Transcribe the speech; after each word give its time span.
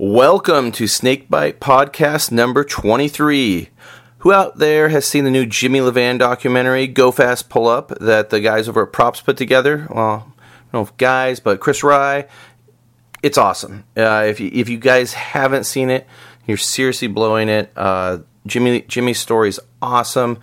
Welcome 0.00 0.70
to 0.72 0.86
Snakebite 0.86 1.58
Podcast 1.58 2.30
number 2.30 2.62
23. 2.62 3.68
Who 4.18 4.32
out 4.32 4.58
there 4.58 4.90
has 4.90 5.04
seen 5.04 5.24
the 5.24 5.30
new 5.32 5.44
Jimmy 5.44 5.80
Levan 5.80 6.20
documentary, 6.20 6.86
Go 6.86 7.10
Fast 7.10 7.48
Pull 7.48 7.66
Up, 7.66 7.88
that 7.98 8.30
the 8.30 8.38
guys 8.38 8.68
over 8.68 8.86
at 8.86 8.92
Props 8.92 9.20
put 9.20 9.36
together? 9.36 9.88
Well, 9.90 10.32
I 10.38 10.60
don't 10.70 10.72
know 10.72 10.80
if 10.82 10.96
guys, 10.98 11.40
but 11.40 11.58
Chris 11.58 11.82
Rye. 11.82 12.28
It's 13.24 13.36
awesome. 13.36 13.86
Uh, 13.96 14.26
if, 14.28 14.38
you, 14.38 14.52
if 14.54 14.68
you 14.68 14.78
guys 14.78 15.14
haven't 15.14 15.64
seen 15.64 15.90
it, 15.90 16.06
you're 16.46 16.58
seriously 16.58 17.08
blowing 17.08 17.48
it. 17.48 17.72
Uh, 17.74 18.18
Jimmy 18.46 18.82
Jimmy's 18.82 19.18
story 19.18 19.48
is 19.48 19.58
awesome. 19.82 20.38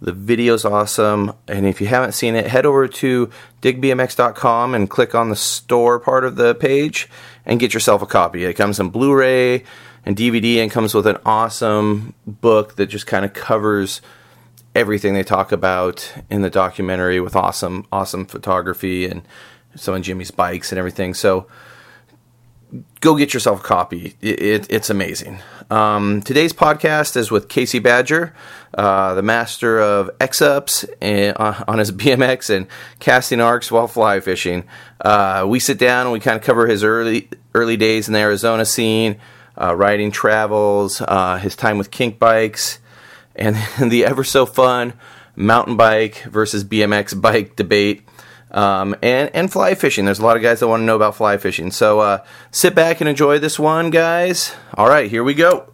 The 0.00 0.12
video's 0.12 0.64
awesome. 0.64 1.34
And 1.48 1.66
if 1.66 1.82
you 1.82 1.86
haven't 1.86 2.12
seen 2.12 2.34
it, 2.34 2.46
head 2.46 2.64
over 2.64 2.88
to 2.88 3.30
digbmx.com 3.60 4.74
and 4.74 4.88
click 4.88 5.14
on 5.14 5.28
the 5.28 5.36
store 5.36 6.00
part 6.00 6.24
of 6.24 6.36
the 6.36 6.54
page 6.54 7.10
and 7.46 7.60
get 7.60 7.72
yourself 7.72 8.02
a 8.02 8.06
copy. 8.06 8.44
It 8.44 8.54
comes 8.54 8.78
in 8.78 8.90
Blu 8.90 9.14
ray 9.14 9.64
and 10.04 10.16
DVD 10.16 10.58
and 10.58 10.70
comes 10.70 10.94
with 10.94 11.06
an 11.06 11.18
awesome 11.24 12.14
book 12.26 12.76
that 12.76 12.86
just 12.86 13.06
kind 13.06 13.24
of 13.24 13.32
covers 13.32 14.02
everything 14.74 15.14
they 15.14 15.22
talk 15.22 15.52
about 15.52 16.12
in 16.28 16.42
the 16.42 16.50
documentary 16.50 17.20
with 17.20 17.34
awesome, 17.34 17.86
awesome 17.90 18.26
photography 18.26 19.06
and 19.06 19.22
some 19.74 19.94
of 19.94 20.02
Jimmy's 20.02 20.30
bikes 20.30 20.70
and 20.72 20.78
everything. 20.78 21.14
So, 21.14 21.46
go 23.00 23.16
get 23.16 23.32
yourself 23.32 23.60
a 23.60 23.62
copy. 23.62 24.16
It, 24.20 24.42
it, 24.42 24.66
it's 24.68 24.90
amazing. 24.90 25.38
Um, 25.68 26.22
today's 26.22 26.52
podcast 26.52 27.16
is 27.16 27.32
with 27.32 27.48
KC 27.48 27.82
Badger, 27.82 28.32
uh, 28.74 29.14
the 29.14 29.22
master 29.22 29.80
of 29.80 30.10
X 30.20 30.40
ups 30.40 30.84
uh, 31.02 31.64
on 31.66 31.78
his 31.78 31.90
BMX 31.92 32.54
and 32.54 32.68
casting 33.00 33.40
arcs 33.40 33.72
while 33.72 33.88
fly 33.88 34.20
fishing. 34.20 34.64
Uh, 35.00 35.44
we 35.48 35.58
sit 35.58 35.78
down 35.78 36.06
and 36.06 36.12
we 36.12 36.20
kind 36.20 36.36
of 36.36 36.42
cover 36.42 36.68
his 36.68 36.84
early 36.84 37.28
early 37.52 37.76
days 37.76 38.06
in 38.06 38.14
the 38.14 38.20
Arizona 38.20 38.64
scene, 38.64 39.18
uh, 39.60 39.74
riding 39.74 40.12
travels, 40.12 41.00
uh, 41.00 41.38
his 41.38 41.56
time 41.56 41.78
with 41.78 41.90
kink 41.90 42.20
bikes, 42.20 42.78
and 43.34 43.56
the 43.90 44.04
ever 44.04 44.22
so 44.22 44.46
fun 44.46 44.92
mountain 45.34 45.76
bike 45.76 46.22
versus 46.30 46.64
BMX 46.64 47.20
bike 47.20 47.56
debate 47.56 48.06
um, 48.56 48.96
and 49.02 49.30
and 49.34 49.52
fly 49.52 49.74
fishing. 49.74 50.06
There's 50.06 50.18
a 50.18 50.24
lot 50.24 50.36
of 50.36 50.42
guys 50.42 50.60
that 50.60 50.68
want 50.68 50.80
to 50.80 50.84
know 50.84 50.96
about 50.96 51.14
fly 51.14 51.36
fishing. 51.36 51.70
So 51.70 52.00
uh, 52.00 52.24
sit 52.50 52.74
back 52.74 53.00
and 53.00 53.08
enjoy 53.08 53.38
this 53.38 53.58
one, 53.58 53.90
guys. 53.90 54.54
All 54.74 54.88
right, 54.88 55.10
here 55.10 55.22
we 55.22 55.34
go. 55.34 55.72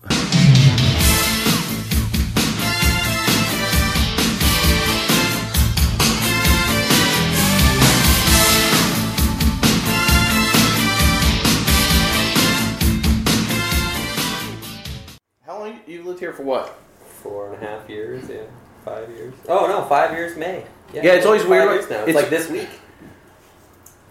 How 15.46 15.58
long 15.58 15.80
you 15.86 16.02
lived 16.02 16.20
here 16.20 16.33
for 16.33 16.42
what? 16.42 16.77
Four 17.22 17.52
and 17.52 17.62
a 17.62 17.67
half 17.67 17.89
years, 17.89 18.28
yeah. 18.28 18.42
Five 18.84 19.08
years. 19.11 19.34
Oh 19.48 19.69
no, 19.69 19.84
five 19.84 20.12
years 20.12 20.36
May. 20.36 20.64
Yeah, 20.94 21.12
it's 21.14 21.26
always 21.26 21.42
five 21.42 21.50
weird, 21.50 21.70
Years 21.70 21.80
like, 21.82 21.90
now. 21.90 22.00
It's, 22.00 22.08
it's- 22.10 22.22
like 22.22 22.30
this 22.30 22.48
week. 22.50 22.68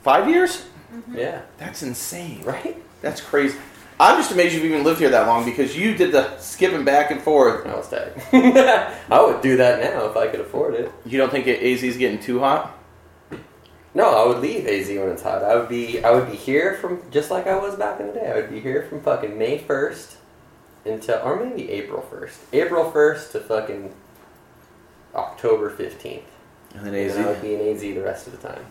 Five 0.03 0.27
years? 0.29 0.65
Mm-hmm. 0.93 1.17
Yeah. 1.17 1.41
That's 1.57 1.83
insane. 1.83 2.41
Right? 2.43 2.75
That's 3.01 3.21
crazy. 3.21 3.57
I'm 3.99 4.17
just 4.17 4.31
amazed 4.31 4.55
you've 4.55 4.65
even 4.65 4.83
lived 4.83 4.99
here 4.99 5.11
that 5.11 5.27
long 5.27 5.45
because 5.45 5.77
you 5.77 5.93
did 5.95 6.11
the 6.11 6.35
skipping 6.39 6.83
back 6.83 7.11
and 7.11 7.21
forth. 7.21 7.67
I 7.67 7.75
was 7.75 7.87
tired. 7.87 8.19
I 9.11 9.21
would 9.21 9.41
do 9.41 9.57
that 9.57 9.79
now 9.79 10.07
if 10.07 10.17
I 10.17 10.27
could 10.27 10.39
afford 10.39 10.73
it. 10.73 10.91
You 11.05 11.19
don't 11.19 11.29
think 11.29 11.47
AZ 11.47 11.83
is 11.83 11.97
getting 11.97 12.19
too 12.19 12.39
hot? 12.39 12.75
No, 13.93 14.09
I 14.09 14.25
would 14.27 14.39
leave 14.39 14.65
AZ 14.65 14.87
when 14.87 15.09
it's 15.09 15.21
hot. 15.21 15.43
I 15.43 15.55
would 15.55 15.69
be 15.69 16.03
I 16.03 16.09
would 16.11 16.31
be 16.31 16.35
here 16.35 16.75
from 16.75 17.03
just 17.11 17.29
like 17.29 17.45
I 17.45 17.59
was 17.59 17.75
back 17.75 17.99
in 17.99 18.07
the 18.07 18.13
day. 18.13 18.31
I 18.31 18.35
would 18.37 18.49
be 18.49 18.59
here 18.59 18.83
from 18.89 19.01
fucking 19.01 19.37
May 19.37 19.59
first 19.59 20.17
until 20.83 21.19
or 21.23 21.43
maybe 21.43 21.69
April 21.69 22.01
first. 22.01 22.39
April 22.53 22.89
first 22.89 23.33
to 23.33 23.39
fucking 23.39 23.93
October 25.13 25.69
fifteenth. 25.69 26.23
And 26.75 26.85
then 26.85 26.95
AZ. 26.95 27.15
then 27.15 27.25
I 27.25 27.27
would 27.29 27.41
be 27.41 27.53
in 27.55 27.61
AZ 27.75 27.81
the 27.81 27.99
rest 27.99 28.27
of 28.27 28.39
the 28.39 28.47
time. 28.47 28.65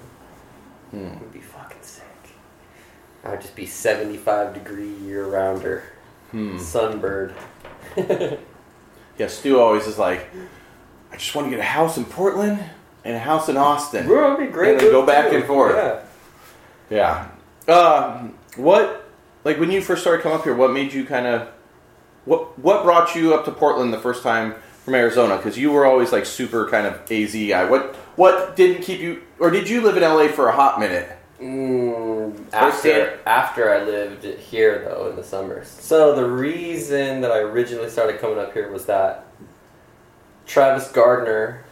Hmm. 0.91 1.07
It 1.07 1.21
would 1.21 1.33
be 1.33 1.41
fucking 1.41 1.83
sick. 1.83 2.05
I 3.25 3.31
would 3.31 3.41
just 3.43 3.55
be 3.55 3.67
75 3.67 4.55
degree 4.55 4.89
year 4.99 5.27
rounder. 5.27 5.85
Hmm. 6.31 6.57
Sunbird. 6.57 7.35
Yeah, 9.19 9.27
Stu 9.27 9.61
always 9.61 9.87
is 9.87 9.99
like, 9.99 10.31
I 11.13 11.17
just 11.17 11.35
want 11.35 11.47
to 11.47 11.51
get 11.51 11.59
a 11.61 11.63
house 11.63 11.99
in 11.99 12.07
Portland 12.07 12.59
and 13.05 13.15
a 13.15 13.19
house 13.19 13.51
in 13.51 13.59
Austin. 13.59 14.07
Bro, 14.07 14.33
it'd 14.37 14.47
be 14.47 14.51
great. 14.51 14.71
And 14.71 14.81
then 14.81 14.91
go 14.93 15.05
back 15.05 15.29
too. 15.29 15.37
and 15.37 15.45
forth. 15.45 15.77
Yeah. 16.89 17.29
Yeah. 17.69 17.75
Um, 17.75 18.39
what, 18.57 19.11
like 19.45 19.61
when 19.61 19.71
you 19.71 19.83
first 19.83 20.01
started 20.01 20.23
coming 20.23 20.39
up 20.39 20.45
here, 20.45 20.55
what 20.55 20.73
made 20.73 20.95
you 20.95 21.05
kind 21.05 21.27
of, 21.27 21.49
what 22.25 22.59
what 22.59 22.83
brought 22.83 23.15
you 23.15 23.35
up 23.35 23.45
to 23.45 23.53
Portland 23.53 23.93
the 23.93 23.99
first 24.01 24.23
time 24.23 24.55
from 24.91 24.97
Arizona? 24.97 25.37
Because 25.37 25.57
you 25.57 25.71
were 25.71 25.87
always 25.87 26.11
like 26.11 26.27
super 26.27 26.69
kind 26.69 26.87
of 26.87 27.11
AZ 27.11 27.33
guy. 27.33 27.65
What 27.65 27.95
what 28.17 28.57
didn't 28.57 28.83
keep 28.83 29.01
you, 29.01 29.23
or 29.39 29.51
did 29.51 29.69
you 29.69 29.81
live 29.83 29.97
in 29.97 30.03
LA 30.03 30.29
for 30.29 30.49
a 30.49 30.53
hot 30.53 30.81
minute? 30.81 31.17
Mm, 31.41 32.53
after 32.53 33.21
after 33.25 33.73
I 33.73 33.85
lived 33.85 34.25
here 34.25 34.85
though 34.85 35.09
in 35.11 35.17
the 35.17 35.23
summers. 35.23 35.69
So 35.69 36.15
the 36.15 36.29
reason 36.29 37.21
that 37.21 37.31
I 37.31 37.39
originally 37.39 37.89
started 37.89 38.21
coming 38.21 38.39
up 38.39 38.53
here 38.53 38.71
was 38.71 38.87
that 38.87 39.27
Travis 40.45 40.91
Gardner, 40.91 41.65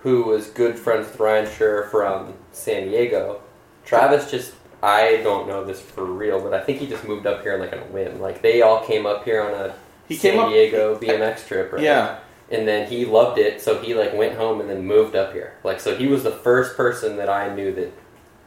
who 0.00 0.22
was 0.22 0.46
good 0.46 0.78
friends 0.78 1.08
with 1.08 1.18
Ryan 1.18 1.46
Scher 1.46 1.90
from 1.90 2.34
San 2.52 2.88
Diego, 2.88 3.42
Travis 3.84 4.30
just 4.30 4.54
I 4.80 5.20
don't 5.24 5.48
know 5.48 5.64
this 5.64 5.80
for 5.80 6.04
real, 6.04 6.40
but 6.40 6.54
I 6.54 6.60
think 6.60 6.78
he 6.78 6.86
just 6.86 7.02
moved 7.04 7.26
up 7.26 7.42
here 7.42 7.58
like 7.58 7.72
on 7.72 7.80
a 7.80 7.86
whim. 7.86 8.20
Like 8.20 8.42
they 8.42 8.62
all 8.62 8.86
came 8.86 9.06
up 9.06 9.24
here 9.24 9.42
on 9.42 9.52
a 9.52 9.74
He 10.08 10.14
San 10.16 10.32
came 10.32 10.40
up- 10.40 10.48
Diego 10.50 10.98
BMX 10.98 11.46
trip, 11.46 11.72
right? 11.72 11.82
Yeah. 11.82 12.18
and 12.50 12.66
then 12.68 12.88
he 12.88 13.04
loved 13.04 13.38
it 13.38 13.60
so 13.60 13.78
he 13.80 13.94
like 13.94 14.14
went 14.14 14.36
home 14.36 14.60
and 14.60 14.70
then 14.70 14.84
moved 14.86 15.16
up 15.16 15.32
here 15.32 15.54
like 15.64 15.80
so 15.80 15.96
he 15.96 16.06
was 16.06 16.22
the 16.22 16.30
first 16.30 16.76
person 16.76 17.16
that 17.16 17.28
i 17.28 17.52
knew 17.52 17.74
that 17.74 17.92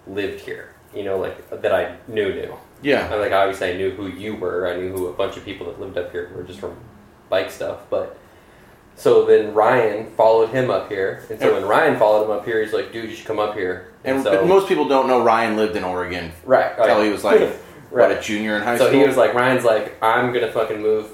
lived 0.08 0.40
here 0.40 0.74
you 0.96 1.04
know 1.04 1.18
like 1.18 1.50
that 1.62 1.74
i 1.76 1.98
knew 2.08 2.34
knew 2.34 2.54
Yeah. 2.82 3.10
I, 3.12 3.16
like 3.16 3.34
obviously 3.34 3.72
i 3.72 3.76
knew 3.76 3.92
who 3.92 4.08
you 4.08 4.36
were 4.38 4.68
i 4.70 4.78
knew 4.78 4.94
who 4.94 5.08
a 5.08 5.12
bunch 5.14 5.36
of 5.36 5.44
people 5.44 5.66
that 5.68 5.82
lived 5.82 5.98
up 5.98 6.14
here 6.14 6.32
were 6.34 6.44
just 6.44 6.62
from 6.62 6.78
bike 7.30 7.52
stuff 7.52 7.80
but 7.90 8.18
so 8.96 9.26
then 9.26 9.54
ryan 9.54 10.10
followed 10.12 10.50
him 10.50 10.70
up 10.72 10.88
here 10.90 11.26
and 11.30 11.38
so 11.38 11.54
when 11.54 11.66
ryan 11.66 12.00
followed 12.00 12.24
him 12.24 12.32
up 12.32 12.46
here 12.46 12.64
he's 12.64 12.72
like 12.74 12.94
dude 12.94 13.10
you 13.10 13.16
should 13.18 13.28
come 13.28 13.40
up 13.40 13.54
here 13.54 13.92
And 14.06 14.24
so 14.24 14.46
most 14.46 14.70
people 14.70 14.88
don't 14.88 15.08
know 15.08 15.22
Ryan 15.26 15.58
lived 15.58 15.76
in 15.76 15.84
Oregon 15.84 16.32
right 16.46 16.72
until 16.80 17.04
he 17.04 17.10
was 17.10 17.26
like, 17.26 17.42
what, 17.42 17.60
Right. 17.92 18.18
a 18.18 18.22
junior 18.22 18.56
in 18.56 18.62
high 18.64 18.78
so 18.78 18.86
school? 18.86 18.94
So 18.94 19.00
he 19.02 19.06
was 19.08 19.18
like, 19.18 19.34
Ryan's 19.34 19.66
like, 19.66 20.02
I'm 20.02 20.32
gonna 20.32 20.52
fucking 20.54 20.82
move 20.82 21.08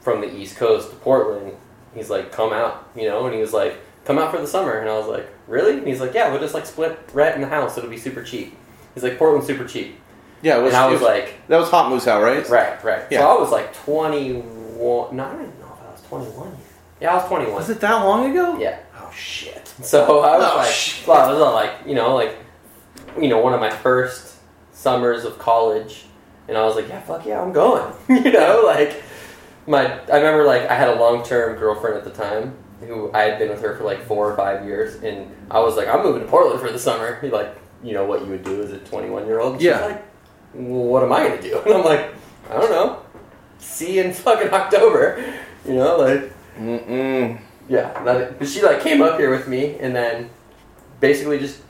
from 0.00 0.20
the 0.20 0.32
East 0.34 0.56
Coast 0.56 0.90
to 0.90 0.96
Portland. 0.96 1.52
He's 1.94 2.10
like, 2.10 2.30
come 2.32 2.52
out, 2.52 2.88
you 2.94 3.08
know, 3.08 3.26
and 3.26 3.34
he 3.34 3.40
was 3.40 3.52
like, 3.52 3.76
come 4.04 4.18
out 4.18 4.30
for 4.30 4.40
the 4.40 4.46
summer, 4.46 4.78
and 4.78 4.88
I 4.88 4.96
was 4.98 5.06
like, 5.06 5.28
really? 5.46 5.78
And 5.78 5.86
he's 5.86 6.00
like, 6.00 6.14
yeah, 6.14 6.30
we'll 6.30 6.40
just 6.40 6.54
like 6.54 6.66
split 6.66 6.98
rent 7.12 7.34
in 7.34 7.40
the 7.40 7.48
house. 7.48 7.76
It'll 7.76 7.90
be 7.90 7.96
super 7.98 8.22
cheap. 8.22 8.56
He's 8.94 9.02
like, 9.02 9.18
Portland's 9.18 9.46
super 9.46 9.64
cheap, 9.66 9.98
yeah, 10.42 10.58
it 10.58 10.62
was, 10.62 10.72
and 10.74 10.82
I 10.82 10.88
it 10.88 10.92
was 10.92 11.02
like, 11.02 11.34
that 11.48 11.56
was 11.58 11.68
Hot 11.70 11.90
Moose 11.90 12.04
House, 12.04 12.22
right? 12.22 12.48
right, 12.48 12.82
right. 12.84 13.02
Yeah. 13.10 13.20
So 13.20 13.36
I 13.36 13.40
was 13.40 13.50
like 13.50 13.72
21. 13.74 15.16
No, 15.16 15.24
I 15.24 15.34
even 15.34 15.46
know 15.60 15.72
if 15.74 15.86
I 15.88 15.90
was 15.92 16.02
21 16.08 16.48
yet. 16.50 16.56
Yeah, 17.00 17.12
I 17.12 17.14
was 17.16 17.24
21. 17.28 17.54
Was 17.54 17.70
it 17.70 17.80
that 17.80 17.94
long 18.04 18.30
ago? 18.30 18.58
Yeah. 18.58 18.78
Oh 18.96 19.10
shit. 19.14 19.66
So 19.82 20.20
I 20.20 20.36
was 20.38 20.50
Oh, 20.52 20.56
like, 20.58 20.70
shit. 20.72 21.06
well, 21.08 21.20
I 21.28 21.32
was 21.32 21.40
on 21.42 21.54
like, 21.54 21.72
you 21.86 21.94
know, 21.94 22.14
like, 22.14 22.36
you 23.20 23.28
know, 23.28 23.38
one 23.38 23.52
of 23.54 23.60
my 23.60 23.70
first 23.70 24.36
summers 24.72 25.24
of 25.24 25.38
college, 25.38 26.04
and 26.48 26.56
I 26.56 26.64
was 26.64 26.76
like, 26.76 26.88
yeah, 26.88 27.00
fuck 27.00 27.24
yeah, 27.26 27.40
I'm 27.42 27.52
going. 27.52 27.92
you 28.08 28.32
know, 28.32 28.62
like, 28.64 29.02
my, 29.68 30.00
I 30.06 30.16
remember 30.16 30.44
like 30.44 30.62
I 30.62 30.74
had 30.74 30.88
a 30.88 30.98
long 30.98 31.22
term 31.22 31.58
girlfriend 31.58 31.96
at 31.96 32.04
the 32.04 32.10
time 32.10 32.56
who 32.80 33.12
I 33.12 33.22
had 33.22 33.38
been 33.38 33.50
with 33.50 33.60
her 33.60 33.76
for 33.76 33.84
like 33.84 34.04
four 34.06 34.30
or 34.30 34.36
five 34.36 34.64
years, 34.64 35.02
and 35.02 35.30
I 35.50 35.60
was 35.60 35.76
like, 35.76 35.88
I'm 35.88 36.02
moving 36.02 36.22
to 36.22 36.28
Portland 36.28 36.60
for 36.60 36.72
the 36.72 36.78
summer. 36.78 37.20
Like, 37.22 37.56
you 37.82 37.92
know 37.92 38.04
what 38.04 38.22
you 38.22 38.28
would 38.28 38.44
do 38.44 38.62
as 38.62 38.72
a 38.72 38.78
21 38.78 39.26
year 39.26 39.40
old? 39.40 39.60
Yeah. 39.60 39.80
Like, 39.80 40.04
well, 40.54 40.84
what 40.84 41.02
am 41.02 41.12
I 41.12 41.28
gonna 41.28 41.42
do? 41.42 41.58
And 41.66 41.74
I'm 41.74 41.84
like, 41.84 42.14
I 42.50 42.54
don't 42.54 42.70
know. 42.70 43.02
See 43.58 43.96
you 43.96 44.04
in 44.04 44.12
fucking 44.12 44.52
October. 44.52 45.22
You 45.66 45.74
know, 45.74 45.96
like. 45.98 46.32
Mm-mm. 46.56 47.40
Yeah, 47.68 48.02
that, 48.04 48.38
but 48.38 48.48
she 48.48 48.62
like 48.62 48.80
came 48.80 49.02
up 49.02 49.18
here 49.18 49.30
with 49.30 49.46
me, 49.46 49.76
and 49.78 49.94
then 49.94 50.30
basically 51.00 51.38
just 51.38 51.60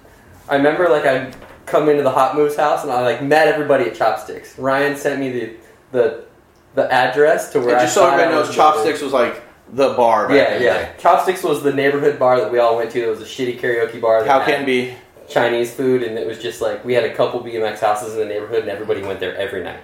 I 0.48 0.56
remember 0.56 0.88
like 0.88 1.04
I 1.04 1.32
come 1.66 1.88
into 1.88 2.02
the 2.02 2.10
Hot 2.10 2.36
Moose 2.36 2.56
house, 2.56 2.84
and 2.84 2.92
I 2.92 3.02
like 3.02 3.22
met 3.22 3.48
everybody 3.48 3.84
at 3.84 3.96
Chopsticks. 3.96 4.56
Ryan 4.58 4.96
sent 4.96 5.20
me 5.20 5.32
the 5.32 5.56
the 5.90 6.27
the 6.74 6.90
address 6.92 7.52
to 7.52 7.60
where 7.60 7.70
And 7.70 7.78
I 7.78 7.82
just 7.82 7.94
so 7.94 8.06
everybody 8.06 8.30
knows, 8.34 8.54
Chopsticks 8.54 9.00
was 9.00 9.12
like 9.12 9.42
the 9.72 9.94
bar. 9.94 10.28
Back 10.28 10.36
Yeah, 10.36 10.52
in 10.54 10.58
the 10.60 10.64
yeah. 10.64 10.92
Chopsticks 10.96 11.42
was 11.42 11.62
the 11.62 11.72
neighborhood 11.72 12.18
bar 12.18 12.40
that 12.40 12.50
we 12.50 12.58
all 12.58 12.76
went 12.76 12.90
to. 12.92 13.02
It 13.02 13.08
was 13.08 13.20
a 13.20 13.24
shitty 13.24 13.60
karaoke 13.60 14.00
bar. 14.00 14.22
That 14.22 14.30
How 14.30 14.44
can 14.44 14.64
be? 14.64 14.94
Chinese 15.28 15.74
food, 15.74 16.02
and 16.02 16.18
it 16.18 16.26
was 16.26 16.38
just 16.38 16.62
like 16.62 16.84
we 16.84 16.94
had 16.94 17.04
a 17.04 17.14
couple 17.14 17.40
BMX 17.40 17.80
houses 17.80 18.14
in 18.14 18.20
the 18.20 18.24
neighborhood, 18.24 18.60
and 18.60 18.70
everybody 18.70 19.02
went 19.02 19.20
there 19.20 19.36
every 19.36 19.62
night. 19.62 19.80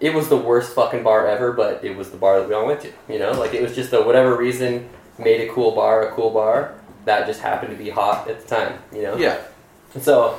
It 0.00 0.12
was 0.12 0.28
the 0.28 0.36
worst 0.36 0.74
fucking 0.74 1.04
bar 1.04 1.28
ever, 1.28 1.52
but 1.52 1.84
it 1.84 1.96
was 1.96 2.10
the 2.10 2.16
bar 2.16 2.40
that 2.40 2.48
we 2.48 2.54
all 2.54 2.66
went 2.66 2.80
to. 2.80 2.92
You 3.08 3.20
know, 3.20 3.30
like 3.32 3.54
it 3.54 3.62
was 3.62 3.76
just 3.76 3.92
a 3.92 4.02
whatever 4.02 4.36
reason 4.36 4.88
made 5.18 5.48
a 5.48 5.52
cool 5.52 5.72
bar 5.72 6.08
a 6.08 6.12
cool 6.12 6.30
bar 6.30 6.74
that 7.04 7.26
just 7.26 7.40
happened 7.40 7.70
to 7.70 7.76
be 7.76 7.90
hot 7.90 8.28
at 8.28 8.40
the 8.40 8.56
time. 8.56 8.78
You 8.92 9.02
know. 9.02 9.16
Yeah. 9.16 9.40
And 9.94 10.02
so 10.02 10.38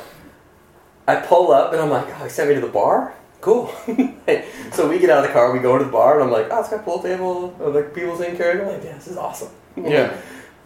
I 1.07 1.15
pull 1.15 1.51
up 1.53 1.71
and 1.71 1.81
I'm 1.81 1.89
like, 1.89 2.07
oh, 2.19 2.23
he 2.23 2.29
sent 2.29 2.49
me 2.49 2.55
to 2.55 2.61
the 2.61 2.67
bar? 2.67 3.13
Cool. 3.43 3.67
so 4.71 4.89
we 4.89 4.97
get 4.99 5.09
out 5.09 5.23
of 5.23 5.27
the 5.27 5.33
car, 5.33 5.51
we 5.51 5.59
go 5.59 5.77
to 5.77 5.83
the 5.83 5.91
bar, 5.91 6.15
and 6.15 6.23
I'm 6.23 6.31
like, 6.31 6.47
oh, 6.49 6.61
it's 6.61 6.69
got 6.69 6.79
a 6.79 6.83
pool 6.83 7.01
table, 7.01 7.55
uh, 7.59 7.69
like 7.69 7.93
people 7.93 8.17
taking 8.17 8.37
care 8.37 8.53
of 8.53 8.59
it. 8.59 8.61
I'm 8.63 8.73
like, 8.73 8.83
yeah, 8.83 8.95
this 8.95 9.07
is 9.07 9.17
awesome. 9.17 9.49
Yeah. 9.75 10.15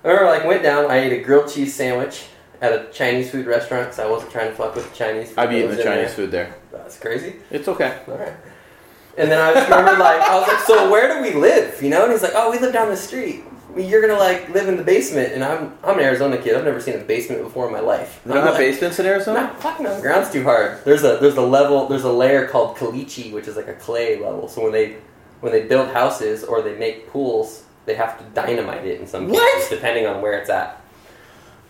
Or 0.04 0.26
like 0.26 0.46
went 0.46 0.64
down, 0.64 0.92
I 0.92 0.98
ate 0.98 1.14
a 1.14 1.24
grilled 1.24 1.52
cheese 1.52 1.74
sandwich 1.74 2.26
at 2.62 2.74
a 2.74 2.92
Chinese 2.92 3.32
food 3.32 3.46
restaurant 3.46 3.86
because 3.86 4.00
I 4.00 4.08
wasn't 4.10 4.32
trying 4.32 4.50
to 4.50 4.56
fuck 4.56 4.76
with 4.76 4.90
the 4.90 4.96
Chinese 4.96 5.30
food. 5.30 5.40
I've 5.40 5.54
eaten 5.54 5.76
the 5.76 5.84
Chinese 5.84 6.08
there. 6.08 6.10
food 6.10 6.32
there. 6.32 6.56
That's 6.72 7.00
crazy. 7.00 7.38
It's 7.50 7.68
okay. 7.68 8.00
All 8.08 8.18
right. 8.18 8.34
And 9.18 9.32
then 9.32 9.40
I 9.40 9.54
just 9.54 9.70
remember 9.70 9.98
like 9.98 10.22
I 10.22 10.38
was 10.40 10.48
like, 10.48 10.60
so 10.60 10.90
where 10.92 11.16
do 11.16 11.22
we 11.22 11.40
live? 11.40 11.82
You 11.82 11.90
know? 11.90 12.04
And 12.04 12.12
he's 12.12 12.22
like, 12.22 12.34
oh, 12.36 12.52
we 12.52 12.60
live 12.60 12.74
down 12.74 12.90
the 12.90 12.98
street. 12.98 13.44
You're 13.78 14.02
gonna 14.02 14.20
like 14.20 14.50
live 14.50 14.68
in 14.68 14.78
the 14.78 14.84
basement, 14.84 15.34
and 15.34 15.44
I'm 15.44 15.74
I'm 15.84 15.98
an 16.00 16.04
Arizona 16.06 16.38
kid. 16.38 16.56
I've 16.56 16.64
never 16.66 16.82
seen 16.82 16.96
a 16.96 17.04
basement 17.04 17.44
before 17.44 17.68
in 17.68 17.74
my 17.74 17.80
life. 17.80 18.22
Don't 18.28 18.38
I'm 18.38 18.44
have 18.44 18.54
like, 18.54 18.60
basements 18.62 19.00
in 19.00 19.06
Arizona? 19.06 19.42
No, 19.54 19.60
fuck 19.60 19.80
no. 19.80 19.96
The 19.96 20.02
ground's 20.02 20.32
too 20.32 20.44
hard. 20.44 20.84
There's 20.86 21.04
a 21.04 21.18
there's 21.22 21.38
a 21.38 21.42
level 21.42 21.88
there's 21.88 22.04
a 22.04 22.12
layer 22.12 22.48
called 22.48 22.78
caliche, 22.78 23.32
which 23.32 23.48
is 23.48 23.56
like 23.56 23.68
a 23.68 23.74
clay 23.76 24.20
level. 24.20 24.48
So 24.48 24.64
when 24.64 24.72
they 24.72 24.98
when 25.42 25.52
they 25.52 25.64
build 25.64 25.90
houses 25.90 26.44
or 26.44 26.62
they 26.62 26.76
make 26.78 27.10
pools, 27.10 27.64
they 27.86 27.96
have 27.96 28.18
to 28.18 28.24
dynamite 28.34 28.86
it 28.86 29.00
in 29.00 29.06
some 29.08 29.30
What? 29.30 29.54
cases, 29.56 29.70
depending 29.70 30.06
on 30.08 30.22
where 30.22 30.34
it's 30.40 30.50
at. 30.50 30.82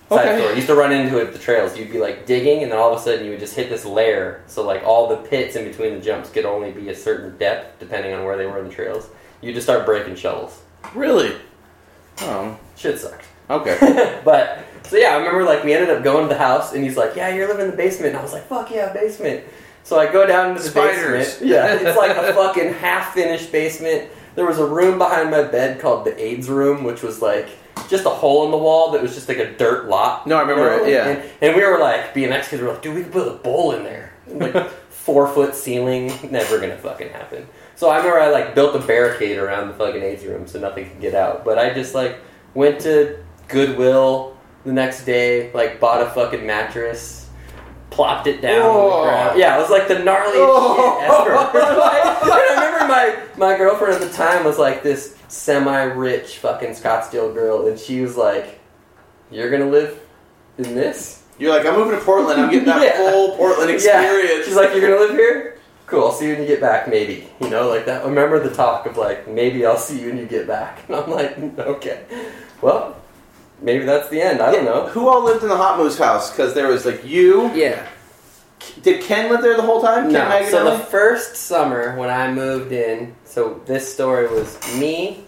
Side 0.09 0.19
Okay. 0.25 0.37
story. 0.37 0.49
You 0.51 0.55
used 0.55 0.67
to 0.67 0.75
run 0.75 0.93
into 0.93 1.19
it 1.19 1.27
at 1.27 1.33
the 1.33 1.39
trails. 1.39 1.77
You'd 1.77 1.91
be 1.91 1.99
like 1.99 2.25
digging, 2.25 2.63
and 2.63 2.71
then 2.71 2.79
all 2.79 2.93
of 2.93 2.99
a 2.99 3.03
sudden 3.03 3.25
you 3.25 3.31
would 3.31 3.41
just 3.41 3.55
hit 3.55 3.69
this 3.69 3.83
layer. 3.83 4.41
So 4.47 4.63
like 4.63 4.83
all 4.85 5.09
the 5.09 5.17
pits 5.17 5.57
in 5.57 5.65
between 5.65 5.95
the 5.95 5.99
jumps 5.99 6.29
could 6.29 6.45
only 6.45 6.71
be 6.71 6.87
a 6.89 6.95
certain 6.95 7.37
depth, 7.37 7.79
depending 7.79 8.13
on 8.13 8.23
where 8.23 8.37
they 8.37 8.45
were 8.45 8.57
in 8.59 8.69
the 8.69 8.73
trails. 8.73 9.09
You 9.41 9.51
just 9.53 9.65
start 9.67 9.85
breaking 9.85 10.15
shovels. 10.15 10.61
Really? 10.95 11.35
Oh, 12.21 12.57
Shit 12.75 12.99
sucked. 12.99 13.25
okay. 13.49 14.21
but 14.25 14.63
so 14.83 14.97
yeah, 14.97 15.09
I 15.09 15.17
remember 15.17 15.43
like 15.43 15.63
we 15.63 15.73
ended 15.73 15.89
up 15.89 16.03
going 16.03 16.23
to 16.23 16.29
the 16.33 16.37
house, 16.39 16.73
and 16.73 16.83
he's 16.83 16.97
like, 16.97 17.15
"Yeah, 17.15 17.29
you're 17.33 17.47
living 17.47 17.65
in 17.65 17.71
the 17.71 17.77
basement." 17.77 18.09
And 18.09 18.17
I 18.17 18.21
was 18.21 18.33
like, 18.33 18.47
"Fuck 18.47 18.71
yeah, 18.71 18.91
basement." 18.93 19.43
So 19.83 19.97
I 19.99 20.11
go 20.11 20.25
down 20.25 20.49
into 20.51 20.61
the 20.63 20.69
Spiders. 20.69 21.25
basement. 21.35 21.51
Yeah, 21.51 21.73
it's 21.75 21.97
like 21.97 22.15
a 22.17 22.33
fucking 22.33 22.73
half-finished 22.73 23.51
basement. 23.51 24.09
There 24.35 24.45
was 24.45 24.59
a 24.59 24.65
room 24.65 24.97
behind 24.97 25.31
my 25.31 25.43
bed 25.43 25.79
called 25.79 26.05
the 26.05 26.19
AIDS 26.21 26.49
room, 26.49 26.83
which 26.83 27.01
was 27.01 27.21
like 27.21 27.49
just 27.89 28.05
a 28.05 28.09
hole 28.09 28.45
in 28.45 28.51
the 28.51 28.57
wall 28.57 28.91
that 28.91 29.01
was 29.01 29.15
just 29.15 29.27
like 29.29 29.37
a 29.37 29.51
dirt 29.53 29.87
lot. 29.87 30.27
No, 30.27 30.37
I 30.37 30.41
remember 30.41 30.63
you 30.63 30.81
know? 30.81 30.85
it, 30.85 30.91
yeah. 30.91 31.07
And, 31.07 31.29
and 31.41 31.55
we 31.55 31.63
were 31.65 31.79
like 31.79 32.13
BMX 32.13 32.49
kids 32.49 32.61
were 32.61 32.69
like, 32.69 32.81
"Dude, 32.81 32.95
we 32.95 33.03
could 33.03 33.11
put 33.13 33.27
a 33.27 33.35
bowl 33.35 33.71
in 33.71 33.83
there." 33.83 34.13
Like 34.27 34.69
four 34.89 35.27
foot 35.27 35.55
ceiling, 35.55 36.11
never 36.31 36.59
gonna 36.59 36.77
fucking 36.77 37.09
happen. 37.09 37.47
So 37.77 37.89
I 37.89 37.97
remember 37.97 38.19
I 38.19 38.29
like 38.31 38.55
built 38.55 38.75
a 38.75 38.79
barricade 38.85 39.37
around 39.37 39.67
the 39.67 39.73
fucking 39.75 40.01
AIDS 40.01 40.25
room 40.25 40.47
so 40.47 40.59
nothing 40.59 40.89
could 40.89 40.99
get 40.99 41.13
out. 41.13 41.45
But 41.45 41.59
I 41.59 41.73
just 41.73 41.93
like 41.93 42.17
went 42.55 42.81
to 42.81 43.17
Goodwill 43.47 44.35
the 44.65 44.73
next 44.73 45.05
day, 45.05 45.51
like 45.53 45.79
bought 45.79 46.01
a 46.01 46.09
fucking 46.09 46.45
mattress, 46.45 47.29
plopped 47.91 48.25
it 48.25 48.41
down 48.41 48.61
Oh. 48.63 48.69
on 48.69 48.73
the 48.73 48.79
oh. 48.95 49.03
ground. 49.03 49.39
Yeah, 49.39 49.57
it 49.57 49.61
was 49.61 49.69
like 49.69 49.87
the 49.87 49.93
gnarliest 49.93 50.33
Oh. 50.35 50.99
shit 50.99 51.31
ever. 51.31 51.77
Like, 51.77 52.03
I 52.03 52.55
remember 52.55 52.87
my 53.37 53.51
my 53.51 53.57
girlfriend 53.57 53.93
at 53.93 54.01
the 54.01 54.09
time 54.17 54.43
was 54.43 54.57
like 54.57 54.81
this 54.81 55.15
semi-rich 55.27 56.39
fucking 56.39 56.71
Scottsdale 56.71 57.31
girl, 57.33 57.67
and 57.67 57.77
she 57.79 58.01
was 58.01 58.17
like, 58.17 58.59
"You're 59.29 59.51
gonna 59.51 59.69
live 59.69 59.99
in 60.57 60.73
this." 60.75 61.23
You're 61.37 61.55
like, 61.55 61.65
I'm 61.67 61.75
moving 61.75 61.97
to 61.99 62.03
Portland. 62.03 62.41
I'm 62.41 62.49
getting 62.49 62.65
that 62.65 62.81
Yeah. 62.83 62.97
full 63.11 63.37
Portland 63.37 63.69
experience. 63.69 64.45
She's 64.47 64.55
like, 64.55 64.71
"You're 64.73 64.81
gonna 64.81 64.99
live 64.99 65.11
here? 65.11 65.56
Cool. 65.87 66.03
I'll 66.05 66.11
see 66.11 66.27
you 66.27 66.33
when 66.33 66.41
you 66.43 66.47
get 66.47 66.61
back, 66.61 66.87
maybe." 66.87 67.27
You 67.41 67.49
know, 67.49 67.67
like 67.69 67.85
that. 67.87 68.03
I 68.03 68.07
remember 68.07 68.39
the 68.39 68.53
talk 68.53 68.85
of 68.85 68.97
like, 68.97 69.27
"Maybe 69.27 69.65
I'll 69.65 69.77
see 69.77 69.99
you 69.99 70.07
when 70.09 70.17
you 70.17 70.25
get 70.25 70.45
back," 70.45 70.79
and 70.87 70.95
I'm 70.97 71.09
like, 71.09 71.37
"Okay, 71.57 72.01
well, 72.61 72.95
maybe 73.61 73.85
that's 73.85 74.09
the 74.09 74.21
end. 74.21 74.41
I 74.41 74.51
don't 74.51 74.65
know." 74.65 74.87
Who 74.87 75.07
all 75.07 75.23
lived 75.23 75.43
in 75.43 75.49
the 75.49 75.57
Hot 75.57 75.79
Moose 75.79 75.97
house? 75.97 76.29
Because 76.29 76.53
there 76.53 76.67
was 76.67 76.85
like 76.85 77.03
you. 77.05 77.51
Yeah. 77.53 77.87
Did 78.81 79.01
Ken 79.03 79.31
live 79.31 79.41
there 79.41 79.55
the 79.55 79.61
whole 79.61 79.81
time? 79.81 80.11
Ken 80.11 80.13
No. 80.13 80.19
Maganelli? 80.21 80.49
So 80.51 80.63
the 80.77 80.83
first 80.85 81.35
summer 81.35 81.95
when 81.95 82.09
I 82.09 82.31
moved 82.31 82.71
in, 82.71 83.15
so 83.23 83.61
this 83.65 83.91
story 83.91 84.27
was 84.27 84.57
me, 84.77 85.23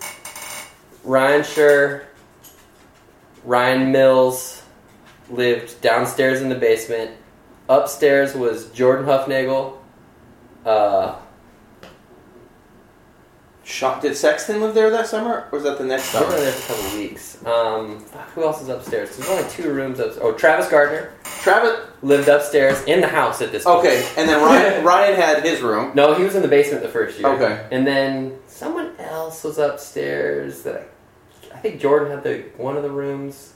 Ryan 1.04 1.42
Schur, 1.42 2.04
Ryan 3.46 3.92
Mills 3.92 4.64
lived 5.30 5.80
downstairs 5.82 6.42
in 6.42 6.50
the 6.50 6.56
basement. 6.56 7.12
Upstairs 7.70 8.34
was 8.36 8.70
Jordan 8.72 9.06
Hufnagel. 9.06 9.78
Uh, 10.66 11.16
Sean- 13.64 14.02
did 14.02 14.16
Sexton 14.16 14.62
live 14.62 14.74
there 14.74 14.90
that 14.90 15.06
summer? 15.08 15.48
Or 15.52 15.60
was 15.60 15.64
that 15.64 15.78
the 15.78 15.84
next 15.84 16.14
I 16.16 16.22
was 16.22 16.30
summer? 16.30 16.42
there 16.42 16.52
for 16.52 16.74
a 16.74 16.76
couple 16.78 16.98
weeks. 17.00 17.46
Um, 17.46 18.04
who 18.34 18.44
else 18.44 18.62
is 18.64 18.70
upstairs? 18.70 19.16
There's 19.16 19.30
only 19.30 19.48
two 19.50 19.72
rooms 19.72 20.00
upstairs. 20.00 20.24
Oh, 20.26 20.34
Travis 20.34 20.68
Gardner 20.70 21.14
Travis. 21.24 21.80
lived 22.02 22.28
upstairs 22.30 22.82
in 22.86 23.00
the 23.02 23.08
house 23.08 23.42
at 23.44 23.52
this 23.52 23.66
point. 23.66 23.80
Okay, 23.80 24.08
and 24.18 24.28
then 24.28 24.42
Ryan 24.44 24.84
Ryan 24.94 25.16
had 25.16 25.44
his 25.44 25.62
room. 25.62 25.92
No, 25.94 26.16
he 26.16 26.24
was 26.24 26.36
in 26.36 26.42
the 26.42 26.48
basement 26.48 26.82
the 26.82 26.90
first 26.90 27.20
year. 27.20 27.30
Okay. 27.30 27.68
And 27.72 27.86
then 27.86 28.40
someone 28.48 28.96
else 28.98 29.44
was 29.44 29.60
upstairs 29.60 30.64
that 30.64 30.76
I, 31.52 31.56
I 31.56 31.60
think 31.60 31.80
Jordan 31.80 32.10
had 32.10 32.24
the 32.24 32.46
one 32.58 32.76
of 32.76 32.82
the 32.84 32.92
rooms. 32.92 33.54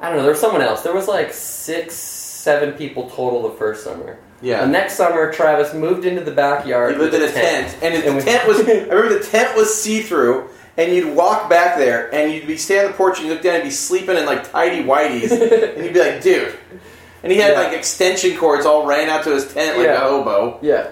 I 0.00 0.08
don't 0.08 0.16
know. 0.16 0.22
There 0.24 0.32
was 0.32 0.40
someone 0.40 0.62
else. 0.62 0.82
There 0.82 0.94
was 0.94 1.06
like 1.06 1.32
six, 1.32 1.94
seven 1.94 2.72
people 2.72 3.08
total 3.08 3.42
the 3.48 3.56
first 3.56 3.84
summer. 3.84 4.18
The 4.42 4.66
next 4.66 4.94
summer, 4.94 5.32
Travis 5.32 5.72
moved 5.72 6.04
into 6.04 6.20
the 6.22 6.32
backyard. 6.32 6.94
He 6.94 6.98
lived 6.98 7.14
in 7.14 7.22
a 7.22 7.30
tent, 7.32 7.76
and 7.82 7.94
And 7.94 8.18
the 8.18 8.22
tent 8.22 8.46
was. 8.48 8.60
I 8.68 8.72
remember 8.72 9.18
the 9.18 9.24
tent 9.24 9.56
was 9.56 9.72
see 9.74 10.02
through, 10.02 10.48
and 10.76 10.92
you'd 10.94 11.14
walk 11.14 11.48
back 11.48 11.76
there, 11.78 12.12
and 12.14 12.32
you'd 12.32 12.46
be 12.46 12.56
standing 12.56 12.86
on 12.86 12.92
the 12.92 12.96
porch, 12.98 13.18
and 13.18 13.28
you 13.28 13.34
look 13.34 13.42
down, 13.42 13.56
and 13.56 13.64
be 13.64 13.70
sleeping 13.70 14.16
in 14.16 14.26
like 14.26 14.50
tidy 14.50 14.82
whities, 14.82 15.30
and 15.76 15.84
you'd 15.84 15.94
be 15.94 16.00
like, 16.00 16.22
dude. 16.22 16.56
And 17.22 17.30
he 17.30 17.38
had 17.38 17.52
Yeah. 17.52 17.60
like 17.60 17.72
extension 17.72 18.36
cords 18.36 18.66
all 18.66 18.84
ran 18.84 19.08
out 19.08 19.22
to 19.24 19.30
his 19.30 19.52
tent 19.52 19.78
like 19.78 19.86
Yeah. 19.86 19.96
a 20.04 20.08
hobo. 20.08 20.58
Yeah. 20.60 20.88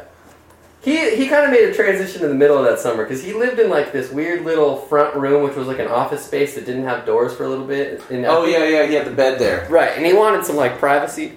He, 0.83 1.15
he 1.17 1.27
kind 1.29 1.45
of 1.45 1.51
made 1.51 1.69
a 1.69 1.75
transition 1.75 2.23
in 2.23 2.31
the 2.31 2.35
middle 2.35 2.57
of 2.57 2.65
that 2.65 2.79
summer 2.79 3.03
because 3.05 3.23
he 3.23 3.35
lived 3.35 3.59
in 3.59 3.69
like 3.69 3.93
this 3.93 4.11
weird 4.11 4.45
little 4.47 4.77
front 4.77 5.15
room, 5.15 5.43
which 5.43 5.55
was 5.55 5.67
like 5.67 5.79
an 5.79 5.89
office 5.89 6.25
space 6.25 6.55
that 6.55 6.65
didn't 6.65 6.85
have 6.85 7.05
doors 7.05 7.35
for 7.35 7.45
a 7.45 7.49
little 7.49 7.67
bit. 7.67 8.01
And 8.11 8.25
Oh 8.25 8.47
yeah, 8.47 8.65
yeah, 8.65 8.87
he 8.87 8.95
had 8.95 9.05
the 9.07 9.11
bed 9.11 9.39
there. 9.39 9.67
Right, 9.69 9.91
and 9.95 10.07
he 10.07 10.15
wanted 10.15 10.47
some 10.47 10.57
like 10.57 10.79
privacy, 10.79 11.33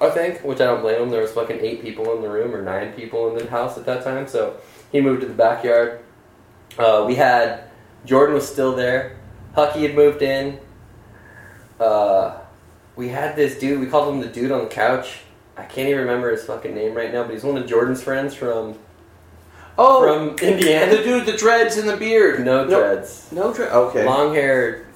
I 0.00 0.10
think, 0.10 0.40
which 0.44 0.60
I 0.60 0.64
don't 0.66 0.80
blame 0.80 1.02
him. 1.02 1.10
There 1.10 1.22
was 1.22 1.32
fucking 1.32 1.58
eight 1.60 1.82
people 1.82 2.14
in 2.14 2.22
the 2.22 2.28
room 2.28 2.54
or 2.54 2.62
nine 2.62 2.92
people 2.92 3.28
in 3.30 3.38
the 3.44 3.50
house 3.50 3.76
at 3.76 3.84
that 3.86 4.04
time, 4.04 4.28
so 4.28 4.56
he 4.92 5.00
moved 5.00 5.22
to 5.22 5.26
the 5.26 5.34
backyard. 5.34 6.00
Uh, 6.78 7.04
we 7.06 7.16
had 7.16 7.64
Jordan 8.04 8.34
was 8.34 8.48
still 8.50 8.74
there. 8.76 9.16
Hucky 9.56 9.82
had 9.82 9.94
moved 9.94 10.22
in. 10.22 10.58
Uh, 11.80 12.38
we 12.96 13.08
had 13.08 13.34
this 13.36 13.58
dude. 13.58 13.80
We 13.80 13.86
called 13.86 14.14
him 14.14 14.20
the 14.20 14.28
dude 14.28 14.52
on 14.52 14.64
the 14.64 14.70
couch. 14.70 15.20
I 15.56 15.64
can't 15.64 15.88
even 15.88 16.02
remember 16.02 16.30
his 16.30 16.44
fucking 16.44 16.74
name 16.74 16.94
right 16.94 17.12
now, 17.12 17.24
but 17.24 17.32
he's 17.32 17.42
one 17.42 17.56
of 17.56 17.66
Jordan's 17.66 18.02
friends 18.02 18.34
from 18.34 18.78
Oh, 19.80 20.02
from 20.02 20.30
and 20.30 20.90
the 20.90 21.02
dude 21.04 21.24
with 21.24 21.26
the 21.26 21.36
dreads 21.36 21.76
and 21.76 21.88
the 21.88 21.96
beard. 21.96 22.44
No 22.44 22.66
dreads. 22.66 23.30
No, 23.30 23.52
dreads. 23.54 23.72
Okay. 23.72 24.04
long 24.04 24.34
hair. 24.34 24.86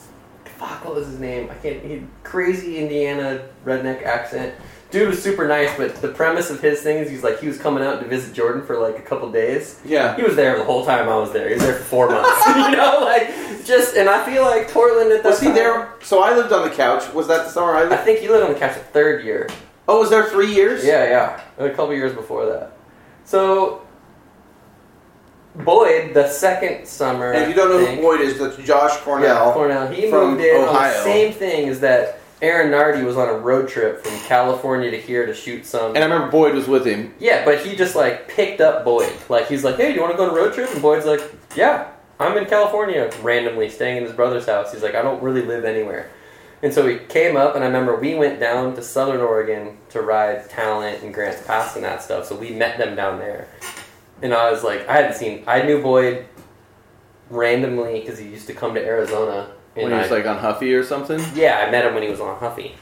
Fuck, 0.45 0.85
what 0.85 0.95
was 0.97 1.07
his 1.07 1.21
name? 1.21 1.49
I 1.51 1.55
can't. 1.55 1.85
He 1.85 2.03
crazy 2.25 2.79
Indiana 2.79 3.45
redneck 3.65 4.03
accent. 4.05 4.55
Dude 4.93 5.09
was 5.09 5.23
super 5.23 5.49
nice, 5.49 5.75
but 5.79 5.97
the 6.03 6.09
premise 6.09 6.51
of 6.51 6.61
his 6.61 6.83
thing 6.83 6.99
is 6.99 7.11
he's 7.11 7.23
like 7.25 7.41
he 7.41 7.49
was 7.49 7.57
coming 7.59 7.83
out 7.83 8.01
to 8.01 8.07
visit 8.07 8.35
Jordan 8.35 8.63
for 8.65 8.79
like 8.79 8.99
a 8.99 9.03
couple 9.03 9.33
days. 9.33 9.81
Yeah. 9.85 10.15
He 10.17 10.23
was 10.23 10.37
there 10.37 10.57
the 10.59 10.65
whole 10.65 10.85
time 10.85 11.09
I 11.09 11.17
was 11.17 11.33
there. 11.33 11.49
He 11.49 11.55
was 11.55 11.63
there 11.63 11.75
for 11.75 11.83
four 11.85 12.11
months. 12.11 12.47
you 12.47 12.71
know, 12.77 12.99
like 13.01 13.29
just 13.65 13.97
and 13.97 14.09
I 14.09 14.25
feel 14.31 14.43
like 14.43 14.71
Portland 14.71 15.11
at 15.11 15.23
that 15.23 15.31
Was 15.31 15.41
he 15.41 15.47
time- 15.47 15.55
there? 15.57 15.95
So 16.03 16.23
I 16.23 16.37
lived 16.37 16.53
on 16.53 16.69
the 16.69 16.75
couch. 16.75 17.13
Was 17.15 17.27
that 17.29 17.45
the 17.47 17.51
summer 17.51 17.75
I 17.75 17.91
I 17.93 17.97
think 17.97 18.21
he 18.21 18.29
lived 18.29 18.45
on 18.45 18.53
the 18.53 18.59
couch 18.59 18.75
the 18.75 18.81
third 18.81 19.25
year. 19.25 19.49
Oh, 19.89 20.01
was 20.01 20.11
there 20.11 20.29
three 20.29 20.55
years? 20.55 20.85
Yeah, 20.85 21.05
yeah. 21.59 21.65
A 21.65 21.71
couple 21.71 21.95
years 21.95 22.13
before 22.15 22.45
that. 22.47 22.73
So 23.25 23.87
Boyd, 25.55 26.15
the 26.15 26.29
second 26.29 26.87
summer. 26.87 27.33
And 27.33 27.43
if 27.43 27.49
you 27.49 27.55
don't 27.55 27.69
know 27.71 27.87
I 27.87 27.97
who 27.97 28.03
Boyd 28.03 28.21
is, 28.23 28.39
that's 28.39 28.57
Josh 28.59 28.97
Cornell. 28.99 29.47
Yeah, 29.49 29.53
Cornell. 29.53 29.87
He 29.89 30.11
moved 30.11 30.41
in 30.41 30.57
on 30.65 30.73
the 30.75 31.03
same 31.03 31.33
thing 31.33 31.69
as 31.69 31.81
that. 31.81 32.19
Aaron 32.43 32.73
Nardi 32.73 33.05
was 33.05 33.17
on 33.17 33.29
a 33.29 33.35
road 33.39 33.69
trip 33.69 34.05
from 34.05 34.19
California 34.27 34.91
to 34.91 35.01
here 35.01 35.25
to 35.27 35.33
shoot 35.33 35.65
some. 35.65 35.95
And 35.95 35.99
I 35.99 36.03
remember 36.03 36.29
Boyd 36.29 36.55
was 36.57 36.67
with 36.67 36.85
him. 36.85 37.15
yeah, 37.21 37.45
but 37.45 37.65
he 37.65 37.77
just 37.77 37.95
like 37.95 38.27
picked 38.29 38.61
up 38.61 38.85
Boyd. 38.85 39.13
Like 39.29 39.47
he's 39.47 39.63
like, 39.63 39.77
"Hey, 39.77 39.91
do 39.91 39.95
you 39.95 40.01
want 40.01 40.13
to 40.13 40.17
go 40.17 40.25
on 40.25 40.31
a 40.31 40.35
road 40.35 40.53
trip?" 40.53 40.69
And 40.73 40.83
Boyd's 40.83 41.07
like, 41.07 41.21
"Yeah, 41.55 41.89
I'm 42.19 42.37
in 42.37 42.47
California, 42.47 43.11
randomly 43.23 43.71
staying 43.71 43.99
in 43.99 44.03
his 44.03 44.13
brother's 44.13 44.47
house." 44.47 44.73
He's 44.73 44.83
like, 44.83 44.97
"I 44.97 45.03
don't 45.03 45.23
really 45.23 45.43
live 45.43 45.65
anywhere." 45.65 46.11
And 46.65 46.75
so 46.75 46.87
he 46.87 46.99
came 46.99 47.37
up, 47.37 47.55
and 47.55 47.63
I 47.65 47.69
remember 47.69 47.97
we 47.97 48.15
went 48.17 48.39
down 48.39 48.75
to 48.75 48.83
Southern 48.83 49.21
Oregon 49.21 49.79
to 49.91 50.01
ride 50.01 50.49
Talent 50.51 51.03
and 51.03 51.15
Grants 51.15 51.45
Pass 51.47 51.77
and 51.77 51.85
that 51.85 52.03
stuff. 52.03 52.27
So 52.27 52.37
we 52.37 52.51
met 52.51 52.77
them 52.77 52.95
down 52.97 53.19
there, 53.19 53.49
and 54.21 54.35
I 54.35 54.51
was 54.51 54.63
like, 54.65 54.89
I 54.89 54.95
hadn't 54.95 55.15
seen, 55.15 55.45
I 55.47 55.63
knew 55.63 55.81
Boyd 55.83 56.27
randomly 57.31 58.01
because 58.01 58.19
he 58.19 58.29
used 58.29 58.47
to 58.49 58.55
come 58.55 58.75
to 58.75 58.85
Arizona. 58.85 59.53
And 59.75 59.85
When 59.85 59.93
he 59.93 59.99
was 59.99 60.13
I- 60.13 60.17
like 60.17 60.27
on 60.27 60.39
Huffy 60.39 60.75
or 60.75 60.83
something. 60.85 61.21
yeah, 61.35 61.65
I 61.67 61.71
met 61.71 61.85
him 61.87 61.95
when 61.95 62.03
he 62.03 62.09
was 62.11 62.21
on 62.21 62.39
Huffy. 62.39 62.75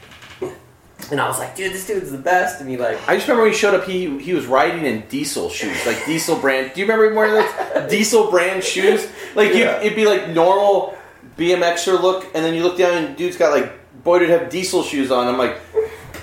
And 1.09 1.19
I 1.19 1.27
was 1.27 1.39
like, 1.39 1.55
dude, 1.55 1.73
this 1.73 1.85
dude's 1.87 2.11
the 2.11 2.17
best. 2.17 2.61
And 2.61 2.69
he 2.69 2.77
like, 2.77 2.97
I 3.07 3.15
just 3.15 3.27
remember 3.27 3.43
when 3.43 3.51
he 3.51 3.57
showed 3.57 3.73
up, 3.73 3.85
he 3.85 4.19
he 4.19 4.33
was 4.33 4.45
riding 4.45 4.85
in 4.85 5.01
Diesel 5.09 5.49
shoes, 5.49 5.85
like 5.85 6.05
Diesel 6.05 6.37
brand. 6.37 6.71
Do 6.73 6.79
you 6.79 6.85
remember 6.85 7.05
him 7.05 7.15
wearing 7.15 7.33
those 7.33 7.89
Diesel 7.89 8.29
brand 8.31 8.63
shoes? 8.63 9.07
Like 9.35 9.53
you, 9.53 9.65
it'd 9.65 9.95
be 9.95 10.05
like 10.05 10.29
normal 10.29 10.95
BMXer 11.37 11.99
look, 12.01 12.25
and 12.35 12.45
then 12.45 12.53
you 12.53 12.63
look 12.63 12.77
down 12.77 12.93
and 13.03 13.17
dude's 13.17 13.35
got 13.35 13.51
like 13.51 13.73
boy 14.03 14.19
would 14.19 14.29
have 14.29 14.49
Diesel 14.49 14.83
shoes 14.83 15.11
on. 15.11 15.27
I'm 15.27 15.37
like, 15.37 15.57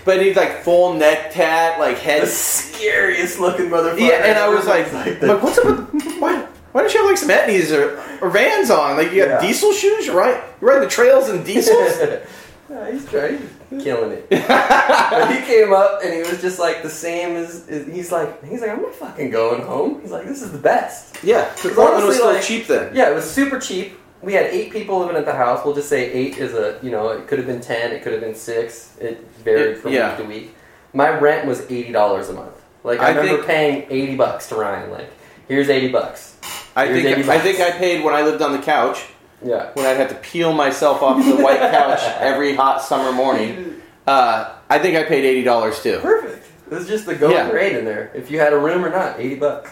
but 0.05 0.23
he's 0.23 0.37
like 0.37 0.63
full 0.63 0.95
neck 0.95 1.33
tat, 1.33 1.79
like 1.81 1.99
head, 1.99 2.23
The 2.23 2.27
scariest 2.29 3.41
looking 3.41 3.67
motherfucker. 3.67 4.01
Yeah, 4.01 4.25
and 4.27 4.39
I 4.39 4.49
was 4.49 4.67
like, 4.67 4.87
Everyone's 4.95 5.23
like, 5.23 5.43
what's 5.43 5.59
up 5.59 5.93
with 5.93 6.19
why? 6.21 6.47
Why 6.73 6.83
don't 6.83 6.93
you 6.93 7.01
have 7.01 7.09
like 7.09 7.19
some 7.19 7.31
etnies 7.31 7.71
or, 7.73 7.99
or 8.25 8.31
Vans 8.31 8.71
on? 8.71 8.97
Like 8.97 9.13
you 9.13 9.25
got 9.25 9.43
Yeah. 9.43 9.47
diesel 9.47 9.73
shoes, 9.73 10.07
you're 10.07 10.17
right? 10.17 10.43
You're 10.61 10.71
riding 10.71 10.85
the 10.85 10.91
trails 10.91 11.29
in 11.29 11.43
diesels. 11.45 11.99
yeah, 12.71 12.91
he's 12.91 13.07
trying, 13.09 13.49
he's 13.71 13.83
killing 13.83 14.13
it. 14.13 14.29
but 14.31 15.33
he 15.35 15.41
came 15.47 15.73
up 15.73 16.01
and 16.05 16.13
he 16.13 16.21
was 16.21 16.41
just 16.41 16.59
like 16.59 16.83
the 16.83 16.91
same 16.91 17.37
as, 17.37 17.67
as 17.69 17.87
he's 17.87 18.13
like 18.13 18.45
he's 18.45 18.61
like 18.61 18.71
I'm 18.71 18.83
not 18.83 18.95
fucking 18.95 19.31
going 19.31 19.63
home. 19.63 20.01
He's 20.03 20.11
like 20.11 20.27
this 20.27 20.43
is 20.43 20.53
the 20.53 20.59
best. 20.59 21.23
yeah, 21.25 21.49
because 21.51 21.65
It's 21.67 21.75
Portland 21.77 22.07
was 22.07 22.21
honestly 22.21 22.21
still 22.21 22.33
like- 22.35 22.43
cheap 22.43 22.67
then. 22.67 22.95
Yeah, 22.95 23.11
it 23.11 23.15
was 23.15 23.29
super 23.31 23.59
cheap. 23.59 23.99
We 24.21 24.33
had 24.35 24.47
eight 24.47 24.73
people 24.73 24.99
living 24.99 25.15
at 25.17 25.25
the 25.27 25.33
house. 25.33 25.65
We'll 25.65 25.75
just 25.77 25.89
say 25.89 26.11
eight 26.13 26.39
is 26.39 26.53
a 26.53 26.79
you 26.83 26.91
know 26.91 27.09
it 27.11 27.27
could 27.29 27.39
have 27.39 27.47
been 27.47 27.61
ten, 27.61 27.93
it 27.93 28.03
could 28.03 28.13
have 28.13 28.21
been 28.21 28.35
six. 28.35 28.97
It 29.01 29.27
varied 29.45 29.77
It- 29.77 29.79
from 29.79 29.93
yeah. 29.93 30.11
week 30.11 30.19
to 30.19 30.25
week. 30.25 30.55
My 30.93 31.09
rent 31.19 31.47
was 31.47 31.61
eighty 31.71 31.93
dollars 31.93 32.29
a 32.29 32.33
month. 32.35 32.55
Like 32.85 33.01
I, 33.01 33.07
I 33.07 33.09
remember 33.11 33.37
think- 33.37 33.47
paying 33.47 33.87
eighty 33.91 34.17
bucks 34.17 34.49
to 34.51 34.57
Ryan. 34.57 34.91
Like 34.91 35.09
here's 35.49 35.69
eighty 35.71 35.89
bucks. 35.89 36.35
I 36.79 36.87
Here's 36.87 37.03
think 37.03 37.19
80 37.19 37.23
I 37.23 37.27
bucks. 37.35 37.43
think 37.45 37.61
I 37.61 37.71
paid 37.79 38.05
when 38.05 38.15
I 38.15 38.23
lived 38.23 38.41
on 38.43 38.53
the 38.53 38.59
couch 38.61 39.05
Yeah. 39.45 39.71
when 39.75 39.85
I'd 39.87 39.97
have 39.97 40.09
to 40.11 40.15
peel 40.17 40.53
myself 40.53 41.03
off 41.03 41.25
the 41.25 41.37
white 41.43 41.59
couch 41.61 42.01
every 42.21 42.55
hot 42.55 42.83
summer 42.83 43.13
morning. 43.13 43.83
Uh, 44.07 44.55
I 44.71 44.79
think 44.79 44.97
I 44.97 45.03
paid 45.05 45.25
eighty 45.25 45.43
dollars 45.43 45.83
too. 45.83 45.99
Perfect. 46.01 46.47
It 46.71 46.75
was 46.75 46.87
just 46.87 47.07
the 47.07 47.15
going 47.15 47.33
Yeah. 47.35 47.51
rate 47.51 47.75
in 47.77 47.85
there. 47.85 48.11
If 48.15 48.31
you 48.31 48.39
had 48.39 48.53
a 48.53 48.59
room 48.59 48.85
or 48.85 48.91
not, 48.91 49.19
eighty 49.19 49.35
bucks. 49.35 49.71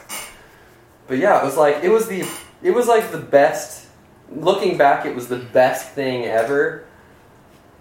But 1.09 1.19
yeah, 1.19 1.41
it 1.41 1.45
was 1.45 1.57
like 1.57 1.85
it 1.85 1.91
was 1.91 2.07
the 2.09 2.25
it 2.63 2.73
was 2.73 2.87
like 2.89 3.11
the 3.13 3.19
best. 3.19 3.87
Looking 4.35 4.77
back, 4.77 5.07
it 5.07 5.15
was 5.15 5.29
the 5.29 5.37
best 5.37 5.91
thing 5.93 6.25
ever. 6.25 6.85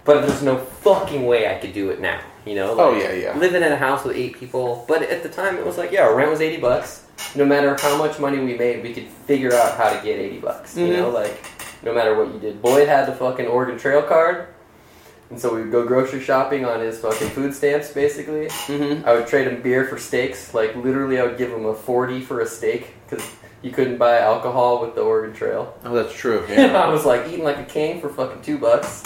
But 0.03 0.27
there's 0.27 0.44
no 0.44 0.58
fucking 0.58 1.25
way 1.25 1.50
I 1.50 1.58
could 1.60 1.74
do 1.74 1.89
it 1.89 2.00
now. 2.00 2.20
You 2.46 2.53
know? 2.55 2.75
Oh 2.79 2.96
yeah, 2.96 3.12
yeah. 3.12 3.36
living 3.38 3.63
in 3.63 3.72
a 3.72 3.75
house 3.77 4.03
with 4.05 4.15
eight 4.15 4.38
people. 4.38 4.86
But 4.88 5.01
at 5.01 5.24
the 5.24 5.29
time, 5.29 5.58
it 5.58 5.65
was 5.65 5.79
like, 5.79 5.91
yeah, 5.91 6.05
rent 6.05 6.29
was 6.29 6.41
eighty 6.41 6.62
bucks. 6.62 7.01
No 7.36 7.46
matter 7.46 7.76
how 7.80 7.98
much 7.98 8.20
money 8.20 8.40
we 8.40 8.56
made, 8.58 8.84
we 8.84 8.94
could 8.94 9.08
figure 9.28 9.54
out 9.54 9.78
how 9.78 9.90
to 9.90 9.96
get 10.04 10.20
eighty 10.20 10.38
bucks. 10.40 10.76
You 10.78 10.88
Mhm. 10.88 10.98
know, 10.98 11.10
like 11.10 11.38
no 11.84 11.94
matter 11.94 12.16
what 12.16 12.34
you 12.34 12.40
did. 12.40 12.62
Boyd 12.62 12.88
had 12.88 13.08
the 13.08 13.14
fucking 13.14 13.48
Oregon 13.48 13.78
Trail 13.78 14.02
card, 14.02 14.48
and 15.30 15.40
so 15.40 15.54
we 15.54 15.62
would 15.62 15.72
go 15.72 15.84
grocery 15.86 16.22
shopping 16.22 16.66
on 16.66 16.80
his 16.80 17.00
fucking 17.00 17.30
food 17.30 17.54
stamps, 17.54 17.90
basically. 17.90 18.48
Mm-hmm. 18.48 19.08
I 19.08 19.14
would 19.14 19.28
trade 19.28 19.48
him 19.48 19.62
beer 19.62 19.86
for 19.86 19.98
steaks. 19.98 20.54
Like 20.54 20.76
literally, 20.76 21.20
I 21.20 21.24
would 21.24 21.38
give 21.38 21.52
him 21.52 21.66
a 21.66 21.74
forty 21.74 22.22
for 22.22 22.40
a 22.42 22.46
steak 22.46 22.94
because 23.08 23.26
you 23.62 23.72
couldn't 23.72 23.98
buy 23.98 24.20
alcohol 24.20 24.82
with 24.82 24.96
the 24.96 25.02
Oregon 25.02 25.34
Trail. 25.34 25.74
Oh, 25.86 25.94
that's 25.94 26.14
true. 26.14 26.44
Yeah. 26.50 26.78
I 26.82 26.90
was 26.90 27.06
like 27.06 27.28
eating 27.28 27.44
like 27.44 27.58
a 27.60 27.64
king 27.64 28.00
for 28.02 28.10
fucking 28.10 28.42
two 28.42 28.58
bucks. 28.58 29.04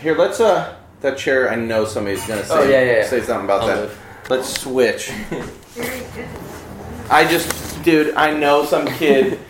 Here, 0.00 0.16
let's 0.16 0.40
uh, 0.40 0.74
that 1.00 1.16
chair. 1.18 1.50
I 1.50 1.54
know 1.56 1.84
somebody's 1.84 2.26
gonna 2.26 2.44
say 2.44 2.54
Oh, 2.54 2.62
yeah, 2.62 2.80
yeah, 2.82 2.92
yeah. 2.98 3.06
say 3.06 3.20
something 3.20 3.44
about 3.44 3.62
I'll 3.62 3.66
that. 3.68 3.76
move. 3.82 3.98
Let's 4.28 4.60
switch. 4.60 5.10
I 7.10 7.26
just, 7.26 7.82
dude, 7.82 8.14
I 8.14 8.32
know 8.32 8.64
some 8.64 8.86
kid. 8.86 9.38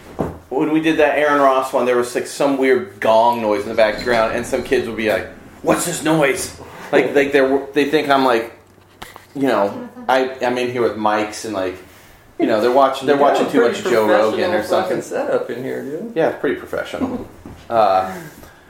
When 0.51 0.73
we 0.73 0.81
did 0.81 0.99
that 0.99 1.17
Aaron 1.17 1.41
Ross 1.41 1.73
one, 1.73 1.87
there 1.87 1.97
was 1.97 2.13
like 2.13 2.27
some 2.27 2.59
weird 2.59 2.99
gong 2.99 3.41
noise 3.41 3.63
in 3.63 3.69
the 3.69 3.75
background, 3.77 4.35
and 4.35 4.45
some 4.45 4.65
kids 4.65 4.89
would 4.89 4.97
be 4.97 5.09
like, 5.09 5.29
"What's 5.63 5.87
this 5.87 6.03
noise?" 6.03 6.61
Like, 6.91 7.15
like 7.15 7.33
they 7.33 7.67
they 7.73 7.89
think 7.89 8.09
I'm 8.09 8.25
like, 8.25 8.53
you 9.35 9.47
know, 9.47 9.89
I 10.09 10.37
I'm 10.45 10.59
in 10.59 10.73
here 10.73 10.83
with 10.83 10.97
mics 10.97 11.45
and 11.45 11.55
like, 11.55 11.77
you 12.39 12.47
know, 12.47 12.61
they're 12.61 12.73
watching 12.73 13.07
they're 13.07 13.17
watching 13.17 13.49
too 13.49 13.61
much 13.61 13.83
Joe 13.85 14.09
Rogan 14.09 14.53
or 14.53 14.65
something. 14.65 15.01
Setup 15.03 15.49
in 15.51 15.63
here, 15.63 15.83
dude. 15.83 16.17
Yeah, 16.17 16.31
it's 16.31 16.41
pretty 16.41 16.57
professional. 16.57 17.29
Uh, 17.71 18.21